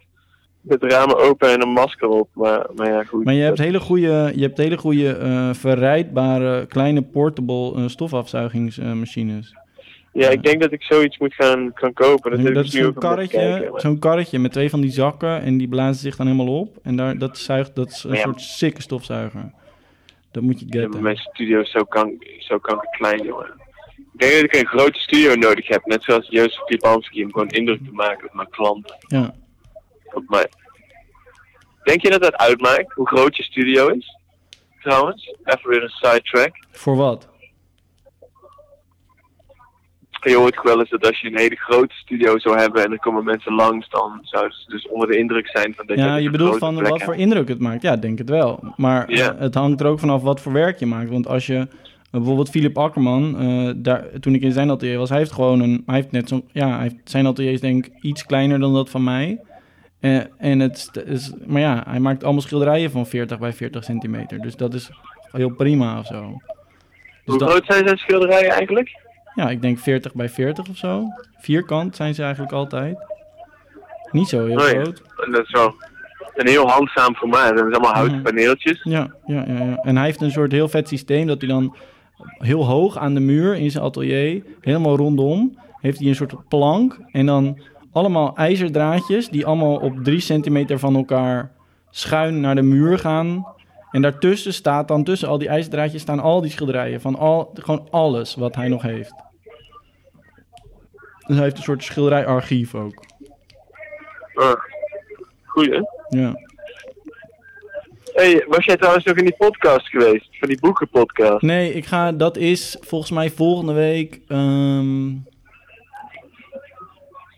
met 0.62 0.84
ramen 0.84 1.18
open 1.18 1.50
en 1.52 1.62
een 1.62 1.70
masker 1.70 2.08
op. 2.08 2.30
Maar, 2.34 2.68
maar 2.76 2.90
ja, 2.90 3.04
goed. 3.04 3.24
Maar 3.26 3.34
je 3.34 3.42
hebt 3.44 3.58
hele 3.58 3.80
goede, 3.80 4.32
je 4.36 4.42
hebt 4.42 4.58
hele 4.58 4.78
goede 4.78 5.16
eh, 5.18 5.54
verrijdbare 5.54 6.66
kleine 6.66 7.02
portable 7.02 7.76
eh, 7.76 7.88
stofafzuigingsmachines. 7.88 9.56
ja, 10.14 10.30
ik 10.30 10.44
denk 10.44 10.62
dat 10.62 10.72
ik 10.72 10.84
zoiets 10.84 11.18
moet 11.18 11.34
gaan, 11.34 11.72
gaan 11.74 11.94
kopen. 11.94 12.54
Dat, 12.54 12.66
is 12.66 12.72
zo'n 12.72 12.94
karretje, 12.94 13.72
zo'n 13.76 14.00
karretje 14.00 14.40
met 14.40 14.52
twee 14.52 14.70
van 14.70 14.82
die 14.82 14.92
zakken 14.92 15.42
en 15.42 15.58
die 15.58 15.68
blazen 15.68 15.96
zich 16.02 16.16
dan 16.16 16.28
helemaal 16.28 16.60
op. 16.60 16.78
En 16.84 16.96
daar, 16.96 17.18
dat, 17.18 17.38
zuigt, 17.38 17.76
dat 17.76 17.90
is 17.90 18.04
een 18.04 18.14
Ja. 18.16 18.22
soort 18.22 18.42
sikke 18.42 18.82
stofzuiger. 18.82 19.52
Dat 20.32 20.44
moet 20.44 20.60
je 20.60 20.66
Ja, 20.70 20.82
getten. 20.82 21.02
mijn 21.04 21.18
studio 21.18 21.60
is 21.60 21.72
zo, 21.72 21.84
kank, 21.84 22.24
zo 22.40 22.58
kankerklein, 22.60 23.24
jongen. 23.24 23.64
Ik 24.18 24.22
denk 24.22 24.34
dat 24.34 24.44
ik 24.44 24.56
een 24.56 24.80
grote 24.80 25.00
studio 25.00 25.36
nodig 25.36 25.68
heb. 25.68 25.86
Net 25.86 26.04
zoals 26.04 26.28
Jozef 26.30 26.64
Klipanski, 26.64 27.24
om 27.24 27.32
gewoon 27.32 27.48
indruk 27.48 27.84
te 27.86 27.92
maken 27.92 28.28
op 28.28 28.34
mijn 28.34 28.50
klanten. 28.50 28.96
Ja. 29.08 29.36
Op 30.14 30.24
mijn... 30.28 30.48
Denk 31.84 32.02
je 32.02 32.10
dat 32.10 32.22
dat 32.22 32.36
uitmaakt, 32.36 32.94
hoe 32.94 33.08
groot 33.08 33.38
je 33.38 33.44
studio 33.44 33.88
is? 33.88 34.18
Trouwens, 34.82 35.36
even 35.44 35.70
weer 35.70 35.84
een 35.84 35.90
sidetrack. 35.90 36.52
Voor 36.72 36.96
wat? 36.96 37.28
Je 40.22 40.36
hoort 40.36 40.62
wel 40.62 40.80
eens 40.80 40.90
dat 40.90 41.08
als 41.08 41.22
je 41.22 41.28
een 41.28 41.38
hele 41.38 41.56
grote 41.56 41.96
studio 41.96 42.40
zou 42.40 42.58
hebben 42.58 42.84
en 42.84 42.92
er 42.92 43.00
komen 43.00 43.24
mensen 43.24 43.54
langs, 43.54 43.90
dan 43.90 44.20
zouden 44.22 44.58
ze 44.58 44.70
dus 44.70 44.88
onder 44.88 45.08
de 45.08 45.18
indruk 45.18 45.48
zijn 45.48 45.74
van 45.76 45.86
dat 45.86 45.98
Ja, 45.98 46.08
dus 46.14 46.20
je 46.20 46.26
een 46.26 46.32
bedoelt 46.32 46.58
van 46.58 46.76
wat 46.76 46.88
hebt. 46.88 47.04
voor 47.04 47.16
indruk 47.16 47.48
het 47.48 47.60
maakt. 47.60 47.82
Ja, 47.82 47.96
denk 47.96 48.18
het 48.18 48.30
wel. 48.30 48.74
Maar 48.76 49.08
het 49.38 49.56
hangt 49.56 49.82
er 49.82 49.88
ook 49.88 50.00
vanaf 50.00 50.22
wat 50.22 50.42
voor 50.42 50.54
werk 50.54 50.80
je 50.80 50.86
maakt. 50.86 51.10
Want 51.10 51.28
als 51.28 51.46
je 51.48 51.68
bijvoorbeeld 52.18 52.50
Philip 52.50 52.78
Akkerman, 52.78 53.40
eh, 53.40 53.74
daar, 53.76 54.04
toen 54.20 54.34
ik 54.36 54.42
in 54.42 54.52
zijn 54.52 54.70
atelier 54.70 54.98
was, 54.98 55.10
hij 55.10 55.18
heeft 55.18 55.32
gewoon 55.32 55.60
een, 55.60 55.84
hij 55.86 55.96
heeft 55.96 56.12
net 56.12 56.28
zo'n, 56.30 56.50
ja, 56.52 56.70
hij 56.70 56.82
heeft, 56.82 56.96
zijn 57.04 57.26
atelier 57.26 57.52
is 57.52 57.62
denk 57.62 57.86
ik 57.86 57.94
iets 58.02 58.26
kleiner 58.26 58.60
dan 58.60 58.74
dat 58.74 58.90
van 58.90 59.04
mij. 59.04 59.40
Eh, 60.00 60.20
en 60.38 60.60
het 60.60 61.04
is, 61.06 61.34
maar 61.46 61.62
ja, 61.62 61.84
hij 61.88 62.00
maakt 62.00 62.24
allemaal 62.24 62.42
schilderijen 62.42 62.92
van 62.92 63.06
40 63.08 63.40
bij 63.40 63.54
40 63.54 63.84
centimeter. 63.84 64.40
Dus 64.42 64.56
dat 64.56 64.74
is 64.74 64.90
heel 65.32 65.50
prima 65.50 66.00
of 66.00 66.06
zo. 66.06 66.22
Dus 66.32 66.54
Hoe 67.26 67.38
dat- 67.38 67.50
groot 67.50 67.66
zijn 67.66 67.86
zijn 67.86 67.98
schilderijen 67.98 68.50
eigenlijk? 68.52 68.90
ja, 69.36 69.50
ik 69.50 69.62
denk 69.62 69.80
40 69.80 70.14
bij 70.14 70.30
40 70.30 70.70
of 70.70 70.78
zo. 70.78 71.04
Vierkant 71.38 71.96
zijn 71.96 72.16
ze 72.16 72.22
eigenlijk 72.24 72.54
altijd. 72.54 72.98
Niet 74.12 74.28
zo 74.28 74.46
heel 74.46 74.58
Oh 74.58 74.64
ja. 74.70 74.82
groot. 74.82 75.02
En 75.26 75.32
Dat 75.32 75.44
is 75.46 75.52
wel 75.52 75.74
een 76.36 76.48
heel 76.48 76.68
handzaam 76.70 77.16
formaat. 77.16 77.58
Dat 77.58 77.68
is 77.68 77.74
allemaal 77.74 77.94
houten 77.94 78.22
paneeltjes. 78.22 78.84
Ja, 78.84 79.14
ja, 79.26 79.44
ja, 79.48 79.64
ja. 79.64 79.76
En 79.76 79.96
hij 79.96 80.06
heeft 80.06 80.22
een 80.22 80.32
soort 80.32 80.52
heel 80.52 80.68
vet 80.70 80.88
systeem 80.88 81.28
dat 81.28 81.42
hij 81.42 81.50
dan 81.50 81.76
heel 82.24 82.66
hoog 82.66 82.98
aan 82.98 83.14
de 83.14 83.20
muur 83.20 83.56
in 83.56 83.72
zijn 83.72 83.84
atelier, 83.84 84.44
helemaal 84.62 84.96
rondom, 84.96 85.58
heeft 85.80 86.00
hij 86.00 86.08
een 86.08 86.16
soort 86.16 86.48
plank 86.48 87.00
en 87.12 87.26
dan 87.26 87.60
allemaal 87.92 88.36
ijzerdraadjes 88.36 89.30
die 89.30 89.46
allemaal 89.46 89.76
op 89.76 90.04
drie 90.04 90.20
centimeter 90.20 90.80
van 90.80 90.96
elkaar 90.96 91.52
schuin 91.90 92.40
naar 92.40 92.56
de 92.56 92.62
muur 92.62 93.00
gaan. 93.00 93.48
En 93.92 94.02
daartussen 94.02 94.54
staat 94.54 94.88
dan, 94.88 95.04
tussen 95.04 95.28
al 95.28 95.38
die 95.38 95.48
ijzerdraadjes, 95.48 96.02
staan 96.02 96.20
al 96.20 96.42
die 96.42 96.52
schilderijen 96.52 97.02
van 97.02 97.16
al, 97.16 97.52
gewoon 97.54 97.88
alles 97.90 98.36
wat 98.36 98.56
hij 98.56 98.68
nog 98.68 98.82
heeft. 98.82 99.14
Dus 101.28 101.36
hij 101.36 101.44
heeft 101.44 101.58
een 101.58 101.64
soort 101.64 101.84
schilderijarchief 101.84 102.76
ook. 102.76 103.06
Ah, 104.34 104.56
goeie, 105.44 105.72
hè? 105.72 105.82
Ja. 106.20 106.34
Hey, 108.16 108.46
was 108.48 108.66
jij 108.66 108.78
trouwens 108.78 109.06
nog 109.06 109.16
in 109.16 109.26
die 109.26 109.36
podcast 109.38 109.88
geweest? 109.90 110.28
Van 110.32 110.48
die 110.48 110.60
boekenpodcast? 110.60 111.42
Nee, 111.42 111.74
ik 111.74 111.86
ga, 111.86 112.12
dat 112.12 112.38
is 112.38 112.78
volgens 112.82 113.12
mij 113.12 113.30
volgende 113.30 113.74
week. 113.74 114.22
ehm, 114.28 115.14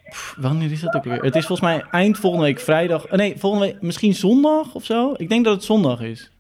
pff, 0.09 0.35
wanneer 0.39 0.71
is 0.71 0.81
dat 0.81 0.95
ook 0.95 1.03
weer? 1.03 1.21
Het 1.23 1.35
is 1.35 1.45
volgens 1.45 1.67
mij 1.69 1.83
eind 1.91 2.17
volgende 2.19 2.45
week 2.45 2.59
vrijdag. 2.59 3.05
eh, 3.05 3.17
nee, 3.17 3.37
volgende 3.37 3.65
week 3.65 3.81
misschien 3.81 4.13
zondag 4.13 4.73
of 4.75 4.85
zo. 4.85 5.13
Ik 5.17 5.29
denk 5.29 5.45
dat 5.45 5.53
het 5.53 5.63
zondag 5.63 6.01
is. 6.01 6.31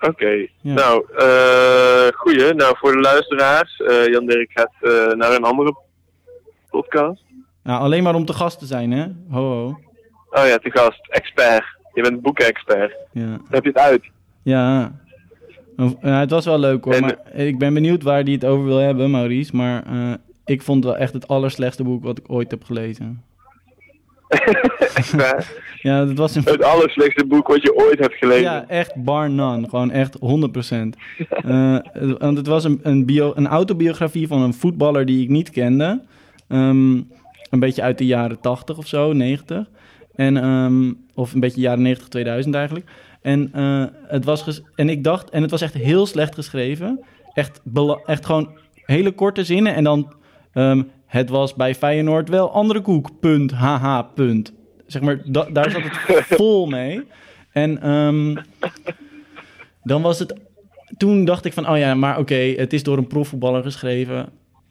Oké, 0.00 0.46
Ja. 0.60 0.74
nou, 0.74 1.04
eh 1.16 2.08
goeie. 2.12 2.54
Nou, 2.54 2.76
voor 2.78 2.92
de 2.92 3.00
luisteraars, 3.00 3.76
eh, 3.80 4.06
Jan 4.06 4.26
Dirk 4.26 4.50
gaat 4.52 5.14
naar 5.16 5.32
een 5.32 5.44
andere 5.44 5.76
podcast. 6.70 7.22
Nou, 7.62 7.80
alleen 7.80 8.02
maar 8.02 8.14
om 8.14 8.24
te 8.24 8.32
gast 8.32 8.58
te 8.58 8.66
zijn, 8.66 8.90
hè? 8.90 9.06
Ho, 9.30 9.40
ho. 9.40 9.78
Oh 10.30 10.46
ja, 10.46 10.58
te 10.58 10.70
gast, 10.70 11.06
expert. 11.08 11.64
Je 11.98 12.04
bent 12.04 12.22
boekenexpert. 12.22 12.96
Ja. 13.12 13.26
Dan 13.26 13.46
heb 13.50 13.62
je 13.62 13.68
het 13.68 13.78
uit. 13.78 14.02
Ja. 14.42 14.92
Ja, 16.02 16.20
het 16.20 16.30
was 16.30 16.44
wel 16.44 16.58
leuk 16.58 16.84
hoor. 16.84 16.94
En- 16.94 17.00
maar 17.00 17.16
ik 17.32 17.58
ben 17.58 17.74
benieuwd 17.74 18.02
waar 18.02 18.22
hij 18.22 18.32
het 18.32 18.44
over 18.44 18.64
wil 18.64 18.76
hebben, 18.76 19.10
Maurice. 19.10 19.56
Maar 19.56 19.86
eh, 19.86 20.12
ik 20.44 20.62
vond 20.62 20.84
het 20.84 20.92
wel 20.92 21.02
echt 21.02 21.12
het 21.12 21.28
allerslechtste 21.28 21.84
boek 21.84 22.02
wat 22.02 22.18
ik 22.18 22.24
ooit 22.26 22.50
heb 22.50 22.64
gelezen. 22.64 23.22
Ja, 25.82 26.04
dat 26.04 26.16
was 26.16 26.34
een... 26.34 26.42
Het 26.44 26.62
allerslechtste 26.62 27.26
boek 27.26 27.48
wat 27.48 27.62
je 27.62 27.74
ooit 27.76 27.98
hebt 27.98 28.14
gelezen. 28.14 28.42
Ja, 28.42 28.64
echt 28.68 28.94
bar 28.94 29.30
none. 29.30 29.68
Gewoon 29.68 29.90
echt 29.90 30.16
100%. 30.16 30.18
Eh, 31.28 31.76
want 32.18 32.36
het 32.36 32.46
was 32.46 32.64
een, 32.64 32.80
een, 32.82 33.04
bio, 33.06 33.32
een 33.34 33.46
autobiografie 33.46 34.26
van 34.26 34.40
een 34.42 34.54
voetballer 34.54 35.06
die 35.06 35.22
ik 35.22 35.28
niet 35.28 35.50
kende. 35.50 36.00
Ehm, 36.48 36.92
een 37.50 37.58
beetje 37.60 37.82
uit 37.82 37.98
de 37.98 38.06
jaren 38.06 38.40
80 38.40 38.78
of 38.78 38.86
zo, 38.86 39.12
90. 39.12 39.66
En, 40.14 40.36
ehm, 40.36 40.92
of 41.18 41.32
een 41.34 41.40
beetje 41.40 41.60
jaren 41.60 41.82
90, 41.82 42.08
2000 42.08 42.54
eigenlijk. 42.54 42.90
En, 43.22 43.50
eh, 43.52 43.84
het 44.06 44.24
was 44.24 44.62
en 44.74 44.88
ik 44.88 45.04
dacht, 45.04 45.30
en 45.30 45.42
het 45.42 45.50
was 45.50 45.60
echt 45.60 45.74
heel 45.74 46.06
slecht 46.06 46.34
geschreven. 46.34 47.04
Echt, 47.32 47.60
echt 48.06 48.26
gewoon 48.26 48.58
hele 48.74 49.12
korte 49.12 49.44
zinnen. 49.44 49.74
En 49.74 49.84
dan, 49.84 50.12
ehm, 50.52 50.82
het 51.06 51.28
was 51.28 51.54
bij 51.54 51.74
Feyenoord 51.74 52.28
wel 52.28 52.50
andere 52.52 52.80
koek, 52.80 53.10
punt, 53.20 53.52
haha, 53.52 54.02
punt. 54.02 54.52
Zeg 54.86 55.02
maar, 55.02 55.20
da- 55.24 55.48
daar 55.52 55.70
zat 55.70 55.82
het 55.82 56.24
vol 56.38 56.66
mee. 56.66 57.02
En 57.52 57.82
ehm, 57.82 58.36
dan 59.82 60.02
was 60.02 60.18
het. 60.18 60.34
Toen 60.96 61.24
dacht 61.24 61.44
ik 61.44 61.52
van, 61.52 61.68
oh 61.68 61.78
ja, 61.78 61.94
maar 61.94 62.18
oké, 62.18 62.34
het 62.34 62.72
is 62.72 62.82
door 62.82 62.98
een 62.98 63.06
profvoetballer 63.06 63.62
geschreven. 63.62 64.28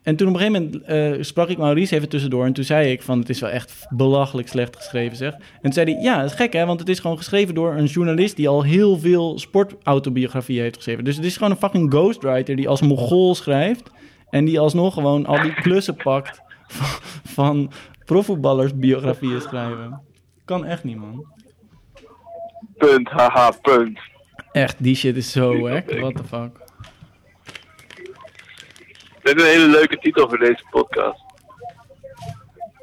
En 0.07 0.15
toen 0.15 0.27
op 0.27 0.33
een 0.33 0.39
gegeven 0.39 0.63
moment 0.63 0.83
eh, 0.83 1.23
sprak 1.23 1.47
ik 1.49 1.57
Maurice 1.57 1.95
even 1.95 2.09
tussendoor. 2.09 2.45
En 2.45 2.53
toen 2.53 2.63
zei 2.63 2.91
ik 2.91 3.01
van, 3.01 3.19
het 3.19 3.29
is 3.29 3.39
wel 3.39 3.49
echt 3.49 3.85
belachelijk 3.89 4.47
slecht 4.47 4.75
geschreven, 4.75 5.17
zeg. 5.17 5.33
En 5.33 5.61
toen 5.61 5.73
zei 5.73 5.93
hij, 5.93 6.03
ja, 6.03 6.21
dat 6.21 6.29
is 6.29 6.35
gek 6.35 6.53
hè, 6.53 6.65
want 6.65 6.79
het 6.79 6.89
is 6.89 6.99
gewoon 6.99 7.17
geschreven 7.17 7.55
door 7.55 7.73
een 7.73 7.85
journalist... 7.85 8.35
die 8.35 8.47
al 8.47 8.63
heel 8.63 8.97
veel 8.97 9.39
sportautobiografieën 9.39 10.61
heeft 10.61 10.75
geschreven. 10.75 11.03
Dus 11.03 11.15
het 11.15 11.25
is 11.25 11.37
gewoon 11.37 11.51
een 11.51 11.57
fucking 11.57 11.91
ghostwriter 11.91 12.55
die 12.55 12.69
als 12.69 12.81
mogol 12.81 13.35
schrijft... 13.35 13.91
en 14.29 14.45
die 14.45 14.59
alsnog 14.59 14.93
gewoon 14.93 15.25
al 15.25 15.41
die 15.41 15.53
klussen 15.53 15.95
pakt 15.95 16.41
van, 16.67 16.87
van 17.23 17.71
profvoetballers 18.05 18.75
biografieën 18.75 19.41
schrijven. 19.41 20.01
Kan 20.45 20.65
echt 20.65 20.83
niet, 20.83 20.97
man. 20.97 21.25
Punt, 22.77 23.09
haha, 23.09 23.51
punt. 23.61 23.99
Echt, 24.51 24.75
die 24.79 24.95
shit 24.95 25.15
is 25.15 25.31
zo 25.31 25.59
wack. 25.59 25.99
What 25.99 26.15
the 26.15 26.23
fuck. 26.23 26.66
Dit 29.27 29.35
is 29.35 29.43
een 29.43 29.49
hele 29.49 29.67
leuke 29.67 29.97
titel 29.97 30.29
voor 30.29 30.37
deze 30.37 30.63
podcast. 30.69 31.21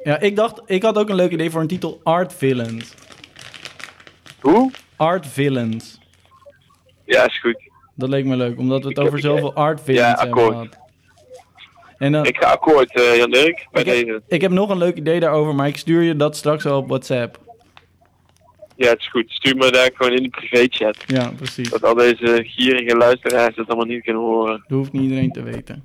Ja, 0.03 0.19
ik 0.19 0.35
dacht, 0.35 0.61
ik 0.65 0.83
had 0.83 0.97
ook 0.97 1.09
een 1.09 1.15
leuk 1.15 1.31
idee 1.31 1.49
voor 1.49 1.61
een 1.61 1.67
titel 1.67 1.99
Art 2.03 2.33
Villains. 2.33 2.93
Hoe? 4.41 4.71
Art 4.95 5.27
Villains. 5.27 5.99
Ja, 7.05 7.25
is 7.25 7.39
goed. 7.39 7.69
Dat 7.95 8.09
leek 8.09 8.25
me 8.25 8.35
leuk, 8.35 8.57
omdat 8.57 8.81
we 8.83 8.87
het 8.89 8.97
Ik 8.97 9.03
over 9.05 9.19
zoveel 9.19 9.53
art 9.53 9.81
villains 9.81 10.19
Ja, 10.19 10.25
hebben 10.25 10.43
akkoord. 10.43 10.53
gehad. 10.69 10.77
En 11.97 12.13
Ik 12.13 12.37
ga 12.37 12.51
akkoord, 12.51 12.95
eh, 12.95 13.15
Jan 13.17 13.31
Dirk, 13.31 13.67
bij 13.71 13.81
ik, 13.81 13.87
heb, 13.87 14.05
deze. 14.05 14.21
ik 14.27 14.41
heb 14.41 14.51
nog 14.51 14.69
een 14.69 14.77
leuk 14.77 14.95
idee 14.97 15.19
daarover, 15.19 15.55
maar 15.55 15.67
ik 15.67 15.77
stuur 15.77 16.01
je 16.01 16.15
dat 16.15 16.35
straks 16.35 16.63
wel 16.63 16.77
op 16.77 16.87
WhatsApp. 16.87 17.39
Ja, 18.75 18.89
het 18.89 18.99
is 18.99 19.09
goed. 19.09 19.25
Stuur 19.31 19.55
me 19.55 19.71
daar 19.71 19.89
gewoon 19.93 20.13
in 20.13 20.23
de 20.23 20.29
privéchat. 20.29 20.97
Ja, 21.05 21.31
precies. 21.35 21.69
Dat 21.69 21.83
al 21.83 21.93
deze 21.95 22.43
gierige 22.47 22.95
luisteraars 22.97 23.55
het 23.55 23.67
allemaal 23.67 23.85
niet 23.85 24.03
kunnen 24.03 24.21
horen. 24.21 24.63
Dat 24.67 24.77
hoeft 24.77 24.91
niet 24.91 25.01
iedereen 25.01 25.31
te 25.31 25.43
weten. 25.43 25.83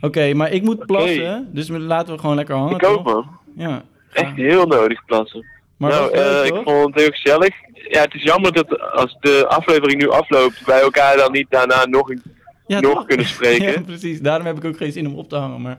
Oké, 0.00 0.34
maar 0.34 0.50
ik 0.52 0.62
moet 0.62 0.86
plassen, 0.86 1.48
dus 1.52 1.68
laten 1.68 2.14
we 2.14 2.20
gewoon 2.20 2.36
lekker 2.36 2.54
hangen. 2.54 2.74
Ik 2.76 2.84
ook, 2.86 3.04
man. 3.04 3.26
Ja. 3.56 3.82
Echt 4.12 4.34
heel 4.36 4.66
nodig 4.66 5.04
plassen. 5.04 5.44
Maar 5.76 5.90
nou, 5.90 6.10
leuk, 6.10 6.20
eh, 6.42 6.44
ik 6.46 6.54
vond 6.64 6.94
het 6.94 7.02
heel 7.02 7.10
gezellig. 7.10 7.54
Ja, 7.88 8.00
het 8.00 8.14
is 8.14 8.22
jammer 8.22 8.52
dat 8.52 8.80
als 8.92 9.16
de 9.20 9.46
aflevering 9.48 10.00
nu 10.02 10.10
afloopt, 10.10 10.64
wij 10.64 10.80
elkaar 10.80 11.16
dan 11.16 11.32
niet 11.32 11.46
daarna 11.50 11.86
nog, 11.86 12.10
een, 12.10 12.22
Ja, 12.66 12.80
nog 12.80 12.92
toch? 12.92 13.06
kunnen 13.06 13.26
spreken. 13.26 13.72
Ja, 13.72 13.80
precies. 13.80 14.20
Daarom 14.20 14.46
heb 14.46 14.56
ik 14.56 14.64
ook 14.64 14.76
geen 14.76 14.92
zin 14.92 15.06
om 15.06 15.14
op 15.14 15.28
te 15.28 15.36
hangen, 15.36 15.60
maar 15.62 15.78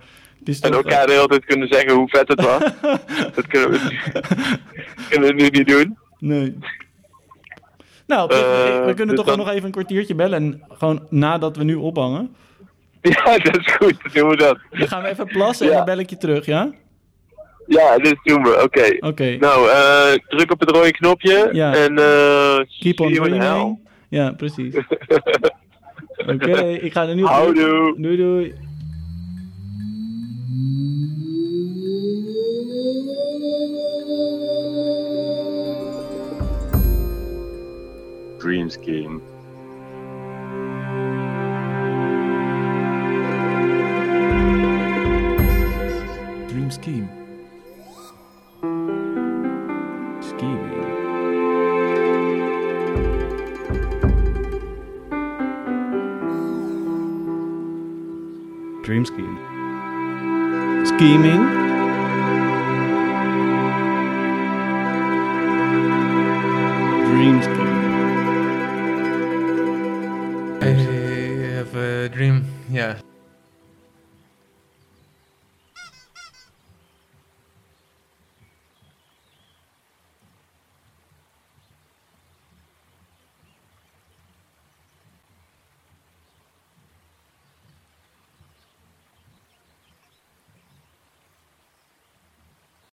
En 0.61 0.71
elkaar 0.73 1.05
de 1.07 1.11
hele 1.13 1.27
tijd 1.27 1.45
kunnen 1.45 1.67
zeggen 1.67 1.91
hoe 1.93 2.09
vet 2.09 2.27
het 2.27 2.41
was. 2.41 2.59
dat 3.35 3.47
kunnen 3.47 3.69
we, 3.71 3.99
kunnen 5.09 5.35
we 5.35 5.41
nu 5.41 5.47
niet 5.49 5.67
doen. 5.67 5.97
Nee. 6.19 6.57
Nou, 8.07 8.33
Eh, 8.33 8.37
we 8.85 8.93
kunnen 8.95 9.07
dus 9.07 9.15
toch 9.15 9.25
dan- 9.25 9.37
nog 9.37 9.49
even 9.49 9.65
een 9.65 9.71
kwartiertje 9.71 10.15
bellen. 10.15 10.41
En 10.41 10.63
gewoon 10.77 11.05
nadat 11.09 11.57
we 11.57 11.63
nu 11.63 11.75
ophangen. 11.75 12.35
Ja, 13.13 13.37
dat 13.37 13.57
is 13.57 13.73
goed. 13.73 13.95
Dan 14.03 14.11
doen 14.13 14.29
we 14.29 14.35
dat. 14.35 14.57
Dan 14.71 14.87
gaan 14.87 15.01
we 15.01 15.09
even 15.09 15.27
plassen 15.27 15.67
en 15.67 15.73
dan 15.73 15.85
bel 15.85 15.97
ik 15.97 16.09
je 16.09 16.17
terug, 16.17 16.45
ja? 16.45 16.71
Ja, 17.67 17.97
dit 17.97 18.17
doen 18.23 18.43
we. 18.43 18.61
Oké. 18.63 19.07
Oké. 19.07 19.37
Nou, 19.39 19.69
eh, 19.69 20.17
druk 20.27 20.51
op 20.51 20.59
het 20.59 20.69
rode 20.69 20.91
knopje. 20.91 21.49
Ja. 21.51 21.73
En 21.75 21.97
eh 21.97 22.59
Keep 22.79 22.99
on 22.99 23.13
dreaming. 23.13 23.79
Ja, 24.09 24.31
precies. 24.31 24.75
Oké, 26.33 26.67
ik 26.67 26.93
ga 26.93 27.07
er 27.07 27.15
nu 27.15 27.23
op. 27.23 27.29
Houdoe. 27.29 27.95
Doei 27.97 28.17
doei. 28.17 28.53
Dream 38.37 38.69
scheme. 38.69 39.28
Scheme. 46.81 47.09
Scheming. 50.21 50.73
Eh? 50.73 50.85
Dream 58.83 59.05
scheme. 59.05 59.37
Scheming. 60.85 61.43
Dream 67.07 67.41
scheme. 67.41 67.79
I 70.61 70.65
have 71.55 71.75
a 71.75 72.09
dream. 72.09 72.45
Yeah. 72.71 73.08